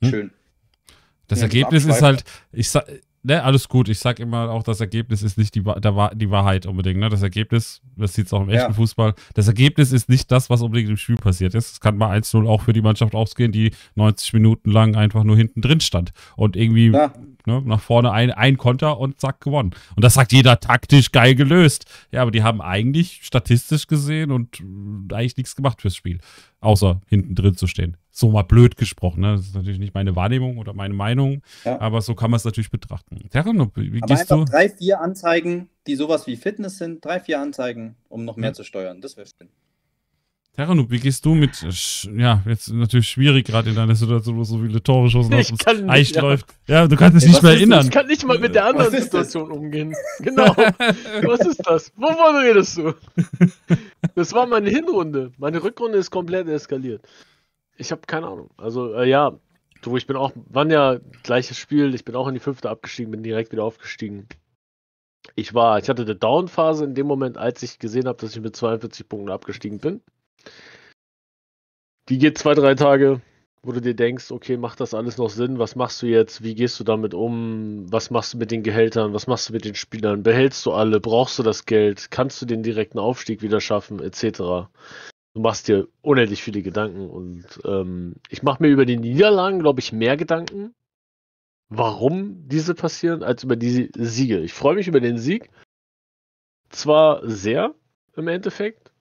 Hm. 0.02 0.10
Schön. 0.10 0.30
Das 1.28 1.40
ja, 1.40 1.44
Ergebnis 1.44 1.84
ist 1.84 2.02
halt, 2.02 2.24
ich 2.52 2.70
sag, 2.70 2.86
ne, 3.26 3.42
alles 3.42 3.68
gut. 3.68 3.88
Ich 3.88 3.98
sag 3.98 4.18
immer 4.18 4.50
auch, 4.50 4.62
das 4.62 4.80
Ergebnis 4.80 5.22
ist 5.22 5.38
nicht 5.38 5.54
die, 5.54 5.62
der, 5.62 6.10
die 6.14 6.30
Wahrheit 6.30 6.66
unbedingt. 6.66 6.98
Ne? 6.98 7.08
Das 7.08 7.22
Ergebnis, 7.22 7.82
das 7.96 8.14
sieht 8.14 8.26
es 8.26 8.32
auch 8.32 8.42
im 8.42 8.48
echten 8.48 8.70
ja. 8.70 8.72
Fußball, 8.72 9.14
das 9.34 9.48
Ergebnis 9.48 9.92
ist 9.92 10.08
nicht 10.08 10.30
das, 10.30 10.50
was 10.50 10.62
unbedingt 10.62 10.90
im 10.90 10.96
Spiel 10.96 11.16
passiert 11.16 11.54
ist. 11.54 11.72
Es 11.72 11.80
kann 11.80 11.96
mal 11.96 12.16
1-0 12.16 12.46
auch 12.48 12.62
für 12.62 12.72
die 12.72 12.82
Mannschaft 12.82 13.14
ausgehen, 13.14 13.52
die 13.52 13.72
90 13.94 14.32
Minuten 14.32 14.70
lang 14.70 14.96
einfach 14.96 15.24
nur 15.24 15.36
hinten 15.36 15.60
drin 15.60 15.80
stand 15.80 16.12
und 16.36 16.56
irgendwie 16.56 16.90
ja 16.90 17.12
ne, 17.46 17.62
nach 17.64 17.80
vorne 17.80 18.12
ein, 18.12 18.30
ein 18.30 18.56
Konter 18.56 18.98
und 18.98 19.20
zack, 19.20 19.40
gewonnen. 19.40 19.70
Und 19.94 20.04
das 20.04 20.14
sagt 20.14 20.32
jeder 20.32 20.60
taktisch 20.60 21.12
geil 21.12 21.34
gelöst. 21.34 21.86
Ja, 22.10 22.22
aber 22.22 22.30
die 22.30 22.42
haben 22.42 22.60
eigentlich 22.60 23.20
statistisch 23.22 23.86
gesehen 23.86 24.30
und 24.32 24.60
äh, 24.60 25.14
eigentlich 25.14 25.36
nichts 25.36 25.56
gemacht 25.56 25.80
fürs 25.80 25.96
Spiel, 25.96 26.18
außer 26.60 27.00
hinten 27.06 27.34
drin 27.34 27.56
zu 27.56 27.66
stehen. 27.66 27.96
So 28.18 28.30
mal 28.30 28.44
blöd 28.44 28.78
gesprochen, 28.78 29.20
ne? 29.20 29.32
Das 29.36 29.42
ist 29.42 29.54
natürlich 29.54 29.78
nicht 29.78 29.92
meine 29.92 30.16
Wahrnehmung 30.16 30.56
oder 30.56 30.72
meine 30.72 30.94
Meinung, 30.94 31.42
ja. 31.66 31.78
aber 31.82 32.00
so 32.00 32.14
kann 32.14 32.30
man 32.30 32.38
es 32.38 32.46
natürlich 32.46 32.70
betrachten. 32.70 33.28
Terran, 33.28 33.58
wie 33.74 34.00
aber 34.02 34.14
gehst 34.14 34.30
du? 34.30 34.46
Drei, 34.46 34.70
vier 34.70 35.02
Anzeigen, 35.02 35.68
die 35.86 35.96
sowas 35.96 36.26
wie 36.26 36.36
Fitness 36.36 36.78
sind, 36.78 37.04
drei, 37.04 37.20
vier 37.20 37.40
Anzeigen, 37.40 37.96
um 38.08 38.24
noch 38.24 38.36
mehr 38.36 38.50
ja. 38.50 38.54
zu 38.54 38.64
steuern. 38.64 39.02
Das 39.02 39.18
wäre 39.18 39.26
schön. 39.26 39.50
Terranub, 40.54 40.90
wie 40.90 40.98
gehst 40.98 41.26
du 41.26 41.34
mit, 41.34 41.62
ja, 42.16 42.42
jetzt 42.46 42.72
natürlich 42.72 43.10
schwierig 43.10 43.44
gerade 43.44 43.68
in 43.68 43.76
deiner 43.76 43.94
Situation, 43.94 44.38
wo 44.38 44.44
so 44.44 44.56
viele 44.56 44.82
Tore 44.82 45.10
schossen 45.10 45.34
aus 45.34 45.48
dem 45.48 45.90
Eich 45.90 46.12
ja. 46.12 46.22
läuft. 46.22 46.46
Ja, 46.66 46.88
du 46.88 46.96
kannst 46.96 47.22
dich 47.22 47.28
nicht 47.30 47.42
mehr 47.42 47.52
erinnern. 47.52 47.84
Ich 47.84 47.92
kann 47.92 48.06
nicht 48.06 48.26
mal 48.26 48.38
mit 48.38 48.54
der 48.54 48.64
anderen 48.64 48.90
Situation 48.90 49.50
das? 49.50 49.58
umgehen. 49.58 49.94
Genau. 50.20 50.56
Was 51.26 51.40
ist 51.40 51.60
das? 51.66 51.92
Wovon 51.96 52.36
redest 52.36 52.78
du? 52.78 52.94
Das 54.14 54.32
war 54.32 54.46
meine 54.46 54.70
Hinrunde. 54.70 55.32
Meine 55.36 55.62
Rückrunde 55.62 55.98
ist 55.98 56.10
komplett 56.10 56.48
eskaliert. 56.48 57.02
Ich 57.76 57.92
habe 57.92 58.02
keine 58.06 58.26
Ahnung. 58.26 58.50
Also, 58.56 58.94
äh, 58.94 59.08
ja, 59.08 59.38
du, 59.82 59.96
ich 59.96 60.06
bin 60.06 60.16
auch, 60.16 60.32
wann 60.34 60.70
ja 60.70 60.98
gleiches 61.22 61.58
Spiel, 61.58 61.94
ich 61.94 62.04
bin 62.04 62.16
auch 62.16 62.28
in 62.28 62.34
die 62.34 62.40
fünfte 62.40 62.70
abgestiegen, 62.70 63.10
bin 63.10 63.22
direkt 63.22 63.52
wieder 63.52 63.64
aufgestiegen. 63.64 64.28
Ich 65.34 65.54
war, 65.54 65.78
ich 65.78 65.88
hatte 65.88 66.02
eine 66.02 66.14
Down-Phase 66.14 66.84
in 66.84 66.94
dem 66.94 67.06
Moment, 67.06 67.36
als 67.36 67.62
ich 67.62 67.78
gesehen 67.78 68.06
habe, 68.06 68.18
dass 68.18 68.34
ich 68.34 68.40
mit 68.40 68.56
42 68.56 69.08
Punkten 69.08 69.30
abgestiegen 69.30 69.78
bin. 69.78 70.00
Die 72.08 72.18
geht 72.18 72.38
zwei, 72.38 72.54
drei 72.54 72.76
Tage, 72.76 73.20
wo 73.62 73.72
du 73.72 73.80
dir 73.80 73.94
denkst, 73.94 74.30
okay, 74.30 74.56
macht 74.56 74.80
das 74.80 74.94
alles 74.94 75.18
noch 75.18 75.28
Sinn? 75.28 75.58
Was 75.58 75.74
machst 75.74 76.00
du 76.00 76.06
jetzt? 76.06 76.42
Wie 76.44 76.54
gehst 76.54 76.78
du 76.78 76.84
damit 76.84 77.14
um? 77.14 77.90
Was 77.90 78.10
machst 78.10 78.34
du 78.34 78.38
mit 78.38 78.52
den 78.52 78.62
Gehältern? 78.62 79.12
Was 79.12 79.26
machst 79.26 79.48
du 79.48 79.52
mit 79.52 79.64
den 79.64 79.74
Spielern? 79.74 80.22
Behältst 80.22 80.64
du 80.66 80.72
alle? 80.72 81.00
Brauchst 81.00 81.38
du 81.38 81.42
das 81.42 81.66
Geld? 81.66 82.12
Kannst 82.12 82.40
du 82.40 82.46
den 82.46 82.62
direkten 82.62 83.00
Aufstieg 83.00 83.42
wieder 83.42 83.60
schaffen? 83.60 84.00
Etc. 84.00 84.40
Du 85.36 85.42
machst 85.42 85.68
dir 85.68 85.86
unendlich 86.00 86.42
viele 86.42 86.62
Gedanken 86.62 87.10
und 87.10 87.44
ähm, 87.66 88.14
ich 88.30 88.42
mache 88.42 88.62
mir 88.62 88.70
über 88.70 88.86
die 88.86 88.96
Niederlagen, 88.96 89.58
glaube 89.58 89.80
ich, 89.80 89.92
mehr 89.92 90.16
Gedanken, 90.16 90.74
warum 91.68 92.48
diese 92.48 92.74
passieren, 92.74 93.22
als 93.22 93.44
über 93.44 93.54
die 93.54 93.90
Siege. 93.98 94.38
Ich 94.38 94.54
freue 94.54 94.76
mich 94.76 94.88
über 94.88 95.00
den 95.00 95.18
Sieg, 95.18 95.50
zwar 96.70 97.20
sehr 97.28 97.74
im 98.16 98.28
Endeffekt 98.28 98.92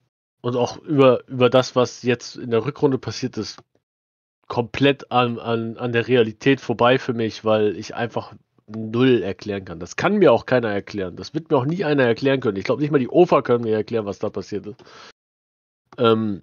und 0.42 0.56
auch 0.56 0.76
über, 0.82 1.26
über 1.26 1.48
das, 1.48 1.74
was 1.74 2.02
jetzt 2.02 2.36
in 2.36 2.50
der 2.50 2.66
Rückrunde 2.66 2.98
passiert 2.98 3.38
ist, 3.38 3.62
komplett 4.46 5.10
an, 5.10 5.38
an, 5.38 5.78
an 5.78 5.92
der 5.92 6.06
Realität 6.06 6.60
vorbei 6.60 6.98
für 6.98 7.14
mich, 7.14 7.46
weil 7.46 7.78
ich 7.78 7.94
einfach 7.94 8.34
null 8.66 9.22
erklären 9.22 9.64
kann. 9.64 9.80
Das 9.80 9.96
kann 9.96 10.18
mir 10.18 10.34
auch 10.34 10.44
keiner 10.44 10.68
erklären. 10.68 11.16
Das 11.16 11.32
wird 11.32 11.50
mir 11.50 11.56
auch 11.56 11.64
nie 11.64 11.82
einer 11.82 12.04
erklären 12.04 12.40
können. 12.40 12.58
Ich 12.58 12.64
glaube 12.64 12.82
nicht 12.82 12.90
mal 12.90 12.98
die 12.98 13.08
OFA 13.08 13.40
können 13.40 13.64
mir 13.64 13.74
erklären, 13.74 14.04
was 14.04 14.18
da 14.18 14.28
passiert 14.28 14.66
ist. 14.66 14.84
Ähm, 15.98 16.42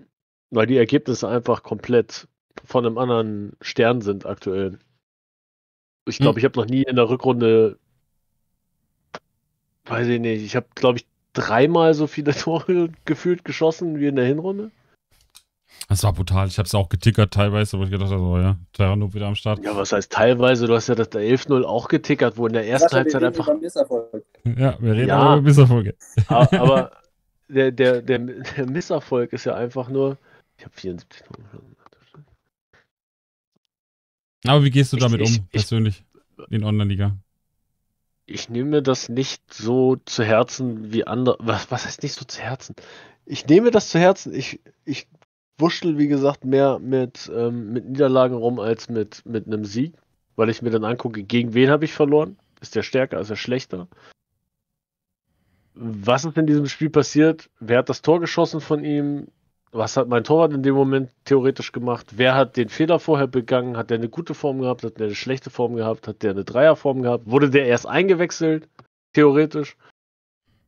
weil 0.52 0.68
die 0.68 0.78
Ergebnisse 0.78 1.28
einfach 1.28 1.64
komplett 1.64 2.28
von 2.64 2.86
einem 2.86 2.98
anderen 2.98 3.54
Stern 3.62 4.02
sind 4.02 4.26
aktuell. 4.26 4.80
Ich 6.06 6.18
glaube, 6.18 6.36
hm. 6.36 6.38
ich 6.40 6.46
habe 6.46 6.60
noch 6.60 6.68
nie 6.68 6.84
in 6.84 6.96
der 6.96 7.10
Rückrunde, 7.10 7.78
weiß 9.86 10.08
ich 10.08 10.20
nicht, 10.20 10.44
ich 10.44 10.56
habe, 10.56 10.68
glaube 10.76 11.00
ich, 11.00 11.08
dreimal 11.34 11.94
so 11.94 12.08
viele 12.08 12.34
Tore 12.36 12.90
gefühlt 13.06 13.46
geschossen 13.46 14.00
wie 14.00 14.08
in 14.08 14.16
der 14.16 14.26
Hinrunde. 14.26 14.72
Das 15.90 16.04
war 16.04 16.14
brutal. 16.14 16.48
Ich 16.48 16.58
habe 16.58 16.66
es 16.66 16.76
auch 16.76 16.88
getickert 16.88 17.34
teilweise, 17.34 17.78
wo 17.78 17.84
ich 17.84 17.92
gedacht 17.92 18.12
habe, 18.12 18.22
oh 18.22 18.38
ja, 18.38 18.58
Terrano 18.72 19.14
wieder 19.14 19.28
am 19.28 19.36
Start. 19.36 19.64
Ja, 19.64 19.76
was 19.76 19.92
heißt 19.92 20.12
teilweise? 20.12 20.66
Du 20.68 20.74
hast 20.74 20.88
ja 20.88 20.96
das 20.96 21.12
11-0 21.12 21.64
auch 21.64 21.88
getickert, 21.88 22.38
wo 22.38 22.48
in 22.48 22.54
der 22.54 22.68
ersten 22.68 22.96
Halbzeit 22.96 23.24
einfach. 23.24 23.50
Ja, 24.46 24.78
wir 24.80 24.94
reden 24.94 25.10
ja, 25.10 25.34
über 25.34 25.42
Misserfolge. 25.42 25.96
Aber 26.28 26.92
der, 27.54 27.72
der, 27.72 28.02
der, 28.02 28.20
der 28.20 28.66
Misserfolg 28.66 29.34
ist 29.34 29.46
ja 29.46 29.56
einfach 29.56 29.90
nur. 29.90 30.18
Ich 30.58 30.66
habe 30.66 30.76
74 30.76 31.24
Aber 34.46 34.64
wie 34.64 34.72
gehst 34.72 34.94
du 34.94 34.98
damit 34.98 35.22
ich, 35.22 35.30
um, 35.30 35.46
ich, 35.46 35.50
persönlich, 35.50 36.04
in 36.50 36.64
Online-Liga? 36.64 37.18
Ich 38.26 38.50
nehme 38.50 38.82
das 38.82 39.10
nicht 39.10 39.54
so 39.54 39.98
zu 40.06 40.24
Herzen 40.24 40.94
wie 40.94 41.06
andere. 41.06 41.38
Was, 41.40 41.72
was 41.72 41.86
heißt 41.86 42.04
nicht 42.04 42.14
so 42.14 42.26
zu 42.26 42.42
Herzen? 42.42 42.76
Ich 43.26 43.48
nehme 43.48 43.72
das 43.72 43.90
zu 43.90 44.00
Herzen. 44.00 44.34
Ich, 44.34 44.60
ich 44.86 45.08
wurschtel, 45.58 45.98
wie 45.98 46.08
gesagt, 46.08 46.46
mehr 46.46 46.80
mit, 46.80 47.32
ähm, 47.34 47.72
mit 47.72 47.86
Niederlagen 47.86 48.36
rum 48.36 48.60
als 48.60 48.90
mit, 48.90 49.26
mit 49.26 49.48
einem 49.48 49.66
Sieg, 49.66 49.94
weil 50.36 50.50
ich 50.50 50.62
mir 50.62 50.72
dann 50.72 50.84
angucke, 50.84 51.24
gegen 51.24 51.54
wen 51.54 51.70
habe 51.70 51.86
ich 51.86 51.94
verloren? 51.94 52.38
Ist 52.62 52.76
der 52.76 52.84
stärker, 52.84 53.20
ist 53.20 53.30
er 53.30 53.36
schlechter? 53.36 53.88
Was 55.76 56.26
ist 56.26 56.38
in 56.38 56.48
diesem 56.48 56.68
Spiel 56.68 56.90
passiert? 56.90 57.50
Wer 57.60 57.80
hat 57.80 57.90
das 57.90 58.02
Tor 58.02 58.20
geschossen 58.20 58.62
von 58.62 58.84
ihm? 58.84 59.28
Was 59.72 59.98
hat 59.98 60.08
mein 60.08 60.24
Torwart 60.24 60.54
in 60.54 60.62
dem 60.62 60.76
Moment 60.76 61.10
theoretisch 61.26 61.72
gemacht? 61.72 62.06
Wer 62.12 62.36
hat 62.36 62.58
den 62.58 62.70
Fehler 62.70 63.00
vorher 63.00 63.26
begangen? 63.26 63.76
Hat 63.76 63.90
der 63.90 63.98
eine 63.98 64.10
gute 64.10 64.36
Form 64.36 64.62
gehabt? 64.62 64.84
Hat 64.84 65.00
der 65.00 65.08
eine 65.08 65.16
schlechte 65.16 65.50
Form 65.50 65.76
gehabt? 65.76 66.08
Hat 66.08 66.22
der 66.22 66.32
eine 66.32 66.44
Dreierform 66.44 67.02
gehabt? 67.02 67.26
Wurde 67.26 67.50
der 67.50 67.66
erst 67.66 67.88
eingewechselt? 67.88 68.70
Theoretisch? 69.14 69.76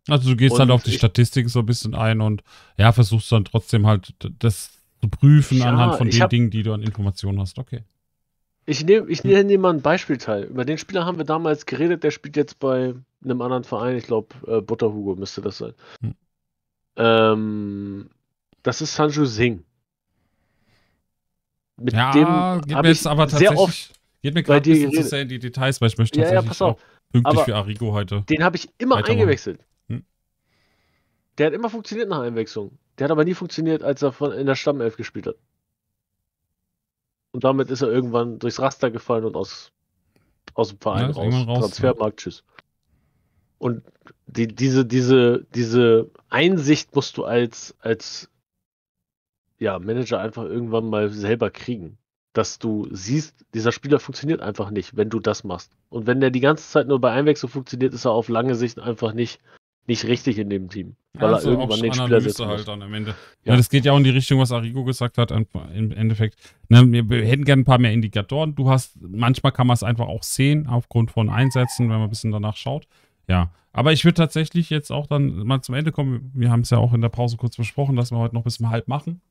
Also 0.08 0.30
du 0.30 0.36
gehst 0.36 0.54
und 0.54 0.60
halt 0.60 0.72
auf 0.72 0.84
die 0.84 0.92
Statistik 0.92 1.50
so 1.50 1.60
ein 1.60 1.66
bisschen 1.66 1.96
ein 1.96 2.22
und 2.22 2.44
ja, 2.78 2.92
versuchst 2.92 3.32
dann 3.32 3.46
trotzdem 3.46 3.88
halt 3.88 4.14
das 4.40 4.72
zu 5.02 5.10
prüfen 5.10 5.60
ja, 5.60 5.66
anhand 5.66 5.96
von 5.96 6.10
den 6.10 6.22
hab, 6.22 6.30
Dingen, 6.30 6.50
die 6.50 6.64
du 6.64 6.74
an 6.74 6.82
Informationen 6.82 7.40
hast. 7.40 7.58
Okay. 7.58 7.84
Ich 8.66 8.84
nehme 8.84 9.10
ich 9.10 9.24
nehm, 9.24 9.48
nehm 9.48 9.62
mal 9.62 9.74
ein 9.74 9.82
Beispielteil. 9.82 10.44
Über 10.44 10.66
den 10.66 10.78
Spieler 10.78 11.06
haben 11.06 11.18
wir 11.18 11.26
damals 11.26 11.66
geredet, 11.66 12.04
der 12.04 12.12
spielt 12.12 12.36
jetzt 12.38 12.60
bei 12.60 12.96
einem 13.26 13.42
anderen 13.42 13.64
Verein, 13.64 13.98
ich 13.98 14.06
glaube 14.06 14.36
äh, 14.48 14.62
Butterhugo 14.62 15.16
müsste 15.16 15.42
das 15.42 15.58
sein. 15.58 15.74
Hm. 16.02 16.16
Ähm, 16.98 18.10
das 18.64 18.82
ist 18.82 18.96
Sanju 18.96 19.26
Singh. 19.26 19.64
Mit 21.78 21.94
ja, 21.94 22.12
dem 22.12 22.62
geht 22.68 22.82
mir 22.82 22.88
jetzt 22.88 23.06
aber 23.06 23.28
tatsächlich, 23.28 23.50
sehr 23.50 23.60
oft 23.60 23.94
geht 24.22 24.34
mir 24.34 24.44
gerade 24.44 24.70
ein 24.70 24.74
bisschen 24.74 24.94
zu 24.94 25.04
sehr 25.04 25.22
in 25.22 25.30
die 25.30 25.40
Details, 25.40 25.82
weil 25.82 25.90
ich 25.90 25.98
möchte 25.98 26.20
tatsächlich 26.20 26.42
ja, 26.42 26.42
ja, 26.42 26.48
pass 26.48 26.62
auf. 26.62 26.82
pünktlich 27.12 27.42
für 27.42 27.56
Arrigo 27.56 27.92
heute. 27.92 28.22
Den 28.30 28.44
habe 28.44 28.56
ich 28.56 28.70
immer 28.78 28.98
eingewechselt. 28.98 29.60
Hm? 29.90 30.04
Der 31.38 31.48
hat 31.48 31.54
immer 31.54 31.70
funktioniert 31.70 32.10
nach 32.10 32.22
Einwechslung. 32.22 32.78
Der 32.98 33.06
hat 33.06 33.12
aber 33.12 33.26
nie 33.26 33.34
funktioniert, 33.34 33.84
als 33.84 34.02
er 34.02 34.14
von, 34.14 34.32
in 34.32 34.46
der 34.46 34.56
Stammelf 34.56 34.96
gespielt 34.96 35.28
hat. 35.28 35.36
Und 37.32 37.44
damit 37.44 37.70
ist 37.70 37.82
er 37.82 37.90
irgendwann 37.90 38.40
durchs 38.40 38.60
Raster 38.60 38.90
gefallen 38.90 39.26
und 39.26 39.36
aus, 39.36 39.74
aus 40.54 40.70
dem 40.70 40.80
Verein 40.80 41.10
ja, 41.10 41.16
raus. 41.16 41.34
raus. 41.48 41.60
Transfermarkt, 41.60 42.22
ja. 42.22 42.24
tschüss. 42.24 42.44
Und 43.58 43.84
die, 44.28 44.48
diese, 44.48 44.86
diese, 44.86 45.46
diese 45.54 46.10
Einsicht 46.30 46.96
musst 46.96 47.18
du 47.18 47.26
als, 47.26 47.76
als 47.80 48.30
ja, 49.60 49.80
Manager 49.80 50.20
einfach 50.20 50.44
irgendwann 50.44 50.90
mal 50.90 51.10
selber 51.10 51.50
kriegen. 51.50 51.98
Dass 52.34 52.60
du 52.60 52.88
siehst, 52.92 53.46
dieser 53.54 53.72
Spieler 53.72 54.00
funktioniert 54.00 54.42
einfach 54.42 54.70
nicht, 54.70 54.98
wenn 54.98 55.10
du 55.10 55.22
das 55.22 55.46
machst. 55.46 55.72
Und 55.90 56.06
wenn 56.06 56.20
der 56.20 56.32
die 56.32 56.42
ganze 56.42 56.70
Zeit 56.70 56.88
nur 56.88 57.00
bei 57.00 57.12
Einwechsel 57.12 57.48
funktioniert, 57.48 57.94
ist 57.94 58.04
er 58.04 58.12
auf 58.12 58.28
lange 58.28 58.56
Sicht 58.56 58.78
einfach 58.78 59.14
nicht 59.14 59.40
nicht 59.88 60.06
richtig 60.06 60.38
in 60.38 60.50
dem 60.50 60.70
Team. 60.70 60.96
Weil 61.14 61.34
also 61.34 61.50
er 61.50 61.54
irgendwann 61.54 61.80
den 61.80 61.94
Spieler 61.94 62.22
setzen 62.22 62.48
halt 62.48 62.68
dann 62.68 62.82
am 62.82 62.94
Ende. 62.94 63.12
Ja. 63.44 63.52
ja. 63.52 63.58
das 63.58 63.70
geht 63.70 63.86
ja 63.86 63.94
auch 63.94 63.98
in 63.98 64.04
die 64.04 64.10
Richtung, 64.10 64.40
was 64.40 64.52
Arrigo 64.52 64.84
gesagt 64.84 65.18
hat, 65.18 65.32
im 65.32 65.92
Endeffekt. 65.92 66.36
Ne, 66.70 66.84
wir 66.92 67.26
hätten 67.26 67.46
gerne 67.46 67.62
ein 67.62 67.66
paar 67.66 67.78
mehr 67.78 67.92
Indikatoren. 67.92 68.56
Du 68.56 68.70
hast, 68.70 68.98
manchmal 69.00 69.52
kann 69.52 69.68
man 69.68 69.76
es 69.76 69.84
einfach 69.84 70.08
auch 70.08 70.24
sehen, 70.24 70.68
aufgrund 70.68 71.12
von 71.12 71.30
Einsätzen, 71.30 71.84
wenn 71.90 71.98
man 71.98 72.04
ein 72.04 72.10
bisschen 72.10 72.32
danach 72.32 72.58
schaut. 72.58 72.88
Ja, 73.28 73.52
aber 73.74 73.92
ich 73.92 74.06
würde 74.06 74.16
tatsächlich 74.16 74.70
jetzt 74.70 74.92
auch 74.92 75.08
dann 75.08 75.46
mal 75.46 75.62
zum 75.62 75.76
Ende 75.76 75.92
kommen. 75.92 76.32
Wir 76.34 76.50
haben 76.50 76.62
es 76.62 76.70
ja 76.70 76.78
auch 76.78 76.94
in 76.94 77.02
der 77.02 77.10
Pause 77.10 77.38
kurz 77.38 77.58
besprochen, 77.58 77.96
dass 77.96 78.12
wir 78.12 78.18
heute 78.18 78.36
noch 78.36 78.44
bis 78.44 78.60
um 78.60 78.70
halb 78.70 78.88
machen. 78.88 79.22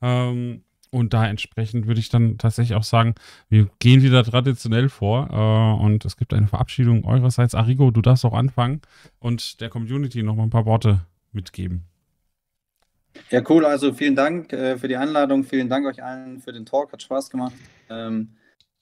Ähm, 0.00 0.64
und 0.90 1.14
da 1.14 1.26
entsprechend 1.26 1.86
würde 1.86 2.00
ich 2.00 2.10
dann 2.10 2.36
tatsächlich 2.36 2.76
auch 2.76 2.82
sagen, 2.84 3.14
wir 3.48 3.68
gehen 3.78 4.02
wieder 4.02 4.22
traditionell 4.24 4.90
vor 4.90 5.28
äh, 5.30 5.82
und 5.82 6.04
es 6.04 6.18
gibt 6.18 6.34
eine 6.34 6.48
Verabschiedung 6.48 7.04
eurerseits. 7.04 7.54
Arrigo, 7.54 7.90
du 7.90 8.02
darfst 8.02 8.24
auch 8.26 8.34
anfangen 8.34 8.82
und 9.18 9.60
der 9.60 9.70
Community 9.70 10.22
noch 10.22 10.36
mal 10.36 10.42
ein 10.42 10.50
paar 10.50 10.66
Worte 10.66 11.00
mitgeben. 11.32 11.84
Ja, 13.30 13.42
cool. 13.48 13.64
Also 13.64 13.92
vielen 13.92 14.16
Dank 14.16 14.52
äh, 14.52 14.76
für 14.76 14.88
die 14.88 14.96
Einladung. 14.96 15.44
Vielen 15.44 15.68
Dank 15.68 15.86
euch 15.86 16.02
allen 16.02 16.40
für 16.40 16.52
den 16.52 16.66
Talk. 16.66 16.92
Hat 16.92 17.02
Spaß 17.02 17.30
gemacht. 17.30 17.54
Ähm, 17.88 18.36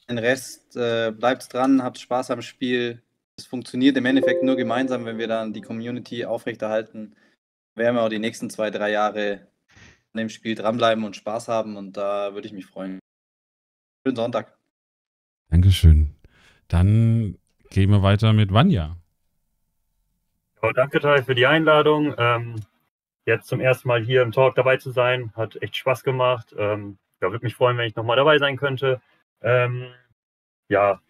den 0.08 0.18
Rest 0.18 0.76
äh, 0.76 1.12
bleibt 1.12 1.52
dran, 1.52 1.82
habt 1.82 1.98
Spaß 1.98 2.32
am 2.32 2.42
Spiel. 2.42 3.02
Es 3.40 3.46
funktioniert 3.46 3.96
im 3.96 4.04
Endeffekt 4.04 4.42
nur 4.42 4.54
gemeinsam, 4.54 5.06
wenn 5.06 5.16
wir 5.16 5.26
dann 5.26 5.54
die 5.54 5.62
Community 5.62 6.26
aufrechterhalten. 6.26 7.16
Werden 7.74 7.96
wir 7.96 8.02
auch 8.02 8.10
die 8.10 8.18
nächsten 8.18 8.50
zwei, 8.50 8.70
drei 8.70 8.90
Jahre 8.90 9.48
an 10.12 10.18
dem 10.18 10.28
Spiel 10.28 10.54
dranbleiben 10.54 11.04
und 11.04 11.16
Spaß 11.16 11.48
haben 11.48 11.78
und 11.78 11.96
da 11.96 12.34
würde 12.34 12.46
ich 12.46 12.52
mich 12.52 12.66
freuen. 12.66 12.98
Schönen 14.04 14.16
Sonntag. 14.16 14.58
Dankeschön. 15.48 16.14
Dann 16.68 17.38
gehen 17.70 17.90
wir 17.90 18.02
weiter 18.02 18.34
mit 18.34 18.52
Vanja. 18.52 18.98
Ja, 20.62 20.72
danke, 20.74 21.00
Teil, 21.00 21.22
für 21.22 21.34
die 21.34 21.46
Einladung. 21.46 22.14
Ähm, 22.18 22.56
jetzt 23.24 23.48
zum 23.48 23.60
ersten 23.60 23.88
Mal 23.88 24.02
hier 24.02 24.20
im 24.20 24.32
Talk 24.32 24.54
dabei 24.54 24.76
zu 24.76 24.90
sein, 24.90 25.32
hat 25.34 25.56
echt 25.62 25.78
Spaß 25.78 26.04
gemacht. 26.04 26.54
Ähm, 26.58 26.98
ja, 27.22 27.30
würde 27.30 27.46
mich 27.46 27.54
freuen, 27.54 27.78
wenn 27.78 27.86
ich 27.86 27.96
nochmal 27.96 28.16
dabei 28.16 28.38
sein 28.38 28.58
könnte. 28.58 29.00
Ähm, 29.40 29.86
ja, 30.68 31.00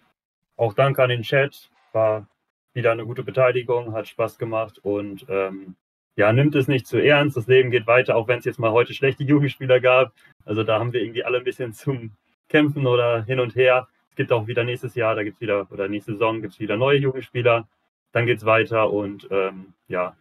auch 0.57 0.75
danke 0.75 1.03
an 1.03 1.09
den 1.09 1.23
Chat. 1.23 1.71
War 1.93 2.27
wieder 2.73 2.93
eine 2.93 3.05
gute 3.05 3.23
Beteiligung, 3.23 3.93
hat 3.93 4.09
Spaß 4.09 4.39
gemacht 4.39 4.79
und 4.83 5.27
ähm, 5.29 5.77
ja, 6.17 6.33
nimmt 6.33 6.55
es 6.55 6.69
nicht 6.69 6.87
zu 6.87 6.99
ernst, 6.99 7.37
das 7.37 7.47
Leben 7.47 7.71
geht 7.71 7.87
weiter, 7.87 8.17
auch 8.17 8.29
wenn 8.29 8.39
es 8.39 8.45
jetzt 8.45 8.59
mal 8.59 8.73
heute 8.73 8.95
schlechte 8.95 9.25
Jugendspieler 9.25 9.81
gab. 9.81 10.13
Also 10.45 10.63
da 10.65 10.79
haben 10.79 10.93
wir 10.93 11.01
irgendwie 11.01 11.25
alle 11.25 11.39
ein 11.39 11.45
bisschen 11.45 11.73
zum 11.73 12.13
Kämpfen 12.49 12.87
oder 12.87 13.25
hin 13.25 13.41
und 13.41 13.55
her. 13.55 13.89
Es 14.11 14.17
gibt 14.17 14.33
auch 14.33 14.47
wieder 14.47 14.65
nächstes 14.65 14.95
Jahr, 14.95 15.15
da 15.15 15.23
gibt 15.23 15.37
es 15.37 15.41
wieder, 15.41 15.67
oder 15.71 15.89
nächste 15.89 16.13
Saison 16.13 16.43
gibt 16.43 16.55
es 16.55 16.61
wieder 16.61 16.77
neue 16.77 16.99
Jugendspieler. 16.99 17.69
Dann 18.13 18.27
geht 18.27 18.39
es 18.39 18.45
weiter 18.45 18.91
und 18.91 19.29
ähm, 19.31 19.73
ja, 19.89 20.17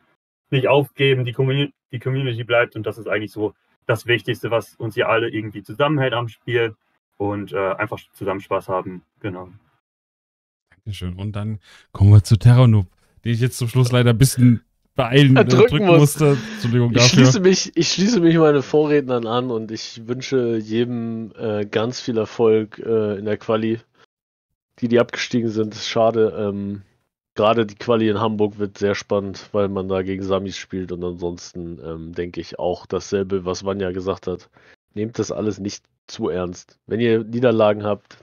nicht 0.51 0.67
aufgeben, 0.67 1.25
die, 1.25 1.33
Community, 1.33 1.73
die 1.91 1.99
Community 1.99 2.43
bleibt 2.43 2.75
und 2.75 2.85
das 2.85 2.97
ist 2.97 3.07
eigentlich 3.07 3.31
so 3.31 3.53
das 3.85 4.05
Wichtigste, 4.05 4.51
was 4.51 4.75
uns 4.75 4.93
hier 4.93 5.09
alle 5.09 5.29
irgendwie 5.29 5.63
zusammenhält 5.63 6.13
am 6.13 6.27
Spiel 6.29 6.75
und 7.17 7.51
äh, 7.51 7.73
einfach 7.73 7.99
zusammen 8.13 8.39
Spaß 8.39 8.69
haben. 8.69 9.03
Genau. 9.19 9.49
Dankeschön. 10.89 11.13
Und 11.17 11.35
dann 11.35 11.59
kommen 11.91 12.11
wir 12.11 12.23
zu 12.23 12.37
Terranoob, 12.37 12.87
den 13.23 13.33
ich 13.33 13.39
jetzt 13.39 13.59
zum 13.59 13.67
Schluss 13.67 13.91
leider 13.91 14.09
ein 14.09 14.17
bisschen 14.17 14.63
beeilen, 14.95 15.37
äh, 15.37 15.45
drücken, 15.45 15.85
musste. 15.85 16.35
Entschuldigung 16.55 16.95
ich 16.95 17.03
Schließe 17.03 17.39
mich, 17.39 17.71
ich 17.75 17.89
schließe 17.89 18.19
mich 18.19 18.35
meine 18.37 18.63
Vorrednern 18.63 19.27
an 19.27 19.51
und 19.51 19.71
ich 19.71 20.07
wünsche 20.07 20.57
jedem 20.57 21.31
äh, 21.37 21.65
ganz 21.65 22.01
viel 22.01 22.17
Erfolg 22.17 22.79
äh, 22.79 23.19
in 23.19 23.25
der 23.25 23.37
Quali. 23.37 23.79
Die, 24.79 24.87
die 24.87 24.99
abgestiegen 24.99 25.49
sind, 25.49 25.75
ist 25.75 25.87
schade. 25.87 26.35
Ähm, 26.35 26.81
Gerade 27.35 27.67
die 27.67 27.75
Quali 27.75 28.09
in 28.09 28.19
Hamburg 28.19 28.57
wird 28.57 28.79
sehr 28.79 28.95
spannend, 28.95 29.49
weil 29.51 29.69
man 29.69 29.87
da 29.87 30.01
gegen 30.01 30.23
Samis 30.23 30.57
spielt 30.57 30.91
und 30.91 31.03
ansonsten 31.03 31.79
ähm, 31.85 32.13
denke 32.13 32.41
ich 32.41 32.57
auch 32.57 32.87
dasselbe, 32.87 33.45
was 33.45 33.63
Vanja 33.63 33.91
gesagt 33.91 34.25
hat. 34.25 34.49
Nehmt 34.95 35.19
das 35.19 35.31
alles 35.31 35.59
nicht 35.59 35.83
zu 36.07 36.29
ernst. 36.29 36.79
Wenn 36.87 36.99
ihr 36.99 37.23
Niederlagen 37.23 37.83
habt, 37.83 38.17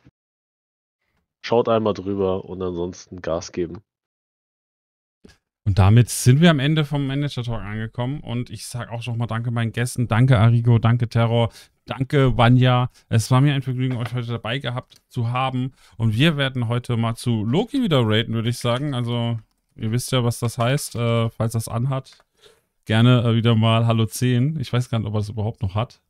schaut 1.46 1.68
einmal 1.68 1.94
drüber 1.94 2.44
und 2.44 2.60
ansonsten 2.60 3.22
Gas 3.22 3.52
geben. 3.52 3.78
Und 5.64 5.78
damit 5.78 6.10
sind 6.10 6.40
wir 6.40 6.50
am 6.50 6.60
Ende 6.60 6.84
vom 6.84 7.06
Manager 7.06 7.42
Talk 7.42 7.60
angekommen. 7.60 8.20
Und 8.20 8.50
ich 8.50 8.66
sage 8.66 8.90
auch 8.92 9.02
schon 9.02 9.18
mal 9.18 9.26
Danke 9.26 9.50
meinen 9.50 9.72
Gästen. 9.72 10.06
Danke 10.06 10.38
Arigo, 10.38 10.78
danke 10.78 11.08
Terror, 11.08 11.50
danke 11.86 12.36
Vanya. 12.36 12.90
Es 13.08 13.30
war 13.30 13.40
mir 13.40 13.54
ein 13.54 13.62
Vergnügen, 13.62 13.96
euch 13.96 14.12
heute 14.12 14.28
dabei 14.28 14.58
gehabt 14.58 15.02
zu 15.08 15.30
haben. 15.30 15.72
Und 15.96 16.14
wir 16.14 16.36
werden 16.36 16.68
heute 16.68 16.96
mal 16.96 17.14
zu 17.16 17.44
Loki 17.44 17.82
wieder 17.82 18.02
raten, 18.04 18.34
würde 18.34 18.48
ich 18.48 18.58
sagen. 18.58 18.94
Also, 18.94 19.38
ihr 19.76 19.90
wisst 19.90 20.12
ja, 20.12 20.22
was 20.24 20.38
das 20.38 20.58
heißt, 20.58 20.96
äh, 20.96 21.30
falls 21.30 21.52
das 21.52 21.68
anhat. 21.68 22.18
gerne 22.84 23.22
äh, 23.22 23.34
wieder 23.34 23.54
mal 23.56 23.86
Hallo 23.86 24.06
10. 24.06 24.60
Ich 24.60 24.72
weiß 24.72 24.88
gar 24.90 24.98
nicht, 24.98 25.08
ob 25.08 25.14
er 25.14 25.20
es 25.20 25.28
überhaupt 25.28 25.62
noch 25.62 25.74
hat. 25.74 26.00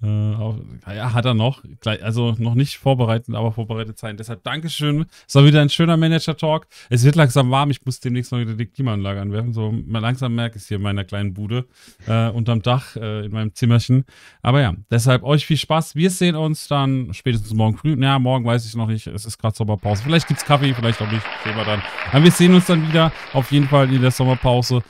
Äh, 0.00 0.94
ja, 0.94 1.12
hat 1.12 1.24
er 1.24 1.34
noch. 1.34 1.64
Also 1.84 2.36
noch 2.38 2.54
nicht 2.54 2.78
vorbereitet, 2.78 3.34
aber 3.34 3.50
vorbereitet 3.50 3.98
sein. 3.98 4.16
Deshalb 4.16 4.44
Dankeschön. 4.44 5.06
Es 5.26 5.34
war 5.34 5.44
wieder 5.44 5.60
ein 5.60 5.70
schöner 5.70 5.96
Manager-Talk. 5.96 6.68
Es 6.88 7.04
wird 7.04 7.16
langsam 7.16 7.50
warm. 7.50 7.70
Ich 7.70 7.84
muss 7.84 7.98
demnächst 7.98 8.30
mal 8.30 8.40
wieder 8.40 8.54
die 8.54 8.66
Klimaanlage 8.66 9.20
anwerfen. 9.20 9.52
So 9.52 9.74
langsam 9.88 10.36
merke 10.36 10.56
ich 10.56 10.62
es 10.62 10.68
hier 10.68 10.76
in 10.76 10.84
meiner 10.84 11.04
kleinen 11.04 11.34
Bude 11.34 11.66
äh, 12.06 12.28
unterm 12.28 12.62
Dach 12.62 12.94
äh, 12.94 13.26
in 13.26 13.32
meinem 13.32 13.54
Zimmerchen. 13.54 14.04
Aber 14.40 14.60
ja, 14.60 14.74
deshalb 14.90 15.24
euch 15.24 15.46
viel 15.46 15.56
Spaß. 15.56 15.96
Wir 15.96 16.10
sehen 16.10 16.36
uns 16.36 16.68
dann 16.68 17.12
spätestens 17.12 17.52
morgen 17.52 17.76
früh. 17.76 18.00
Ja, 18.00 18.20
morgen 18.20 18.44
weiß 18.44 18.66
ich 18.66 18.76
noch 18.76 18.86
nicht. 18.86 19.08
Es 19.08 19.24
ist 19.24 19.38
gerade 19.38 19.56
Sommerpause. 19.56 20.04
Vielleicht 20.04 20.28
gibt 20.28 20.38
es 20.38 20.46
Kaffee, 20.46 20.74
vielleicht 20.74 21.02
auch 21.02 21.10
nicht. 21.10 21.26
Sehen 21.42 21.56
wir 21.56 21.64
dann. 21.64 21.82
Aber 22.12 22.22
wir 22.22 22.30
sehen 22.30 22.54
uns 22.54 22.66
dann 22.66 22.86
wieder. 22.88 23.12
Auf 23.32 23.50
jeden 23.50 23.66
Fall 23.66 23.92
in 23.92 24.00
der 24.00 24.12
Sommerpause. 24.12 24.82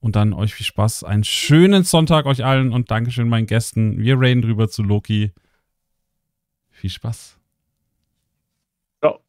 Und 0.00 0.16
dann 0.16 0.32
euch 0.32 0.54
viel 0.54 0.66
Spaß. 0.66 1.04
Einen 1.04 1.24
schönen 1.24 1.82
Sonntag 1.84 2.26
euch 2.26 2.44
allen 2.44 2.72
und 2.72 2.90
Dankeschön 2.90 3.28
meinen 3.28 3.46
Gästen. 3.46 3.98
Wir 3.98 4.16
raiden 4.18 4.42
drüber 4.42 4.68
zu 4.68 4.82
Loki. 4.82 5.32
Viel 6.70 6.90
Spaß. 6.90 7.38
Ciao. 9.00 9.20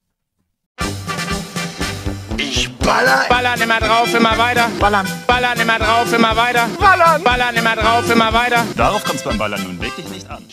Ich 2.37 2.69
baller. 2.75 3.25
Ballern 3.29 3.61
immer 3.61 3.79
drauf, 3.79 4.13
immer 4.13 4.37
weiter. 4.37 4.69
Ballern. 4.79 5.07
Ballern 5.25 5.59
immer 5.59 5.79
drauf, 5.79 6.13
immer 6.13 6.35
weiter. 6.35 6.67
Ballern. 6.79 7.23
Ballern 7.23 7.55
immer 7.55 7.75
drauf, 7.75 8.11
immer 8.11 8.33
weiter. 8.33 8.65
Darauf 8.75 9.03
kommt 9.03 9.15
es 9.15 9.23
beim 9.23 9.37
Ballern 9.37 9.63
nun 9.63 9.81
wirklich 9.81 10.09
nicht 10.09 10.29
an. 10.29 10.43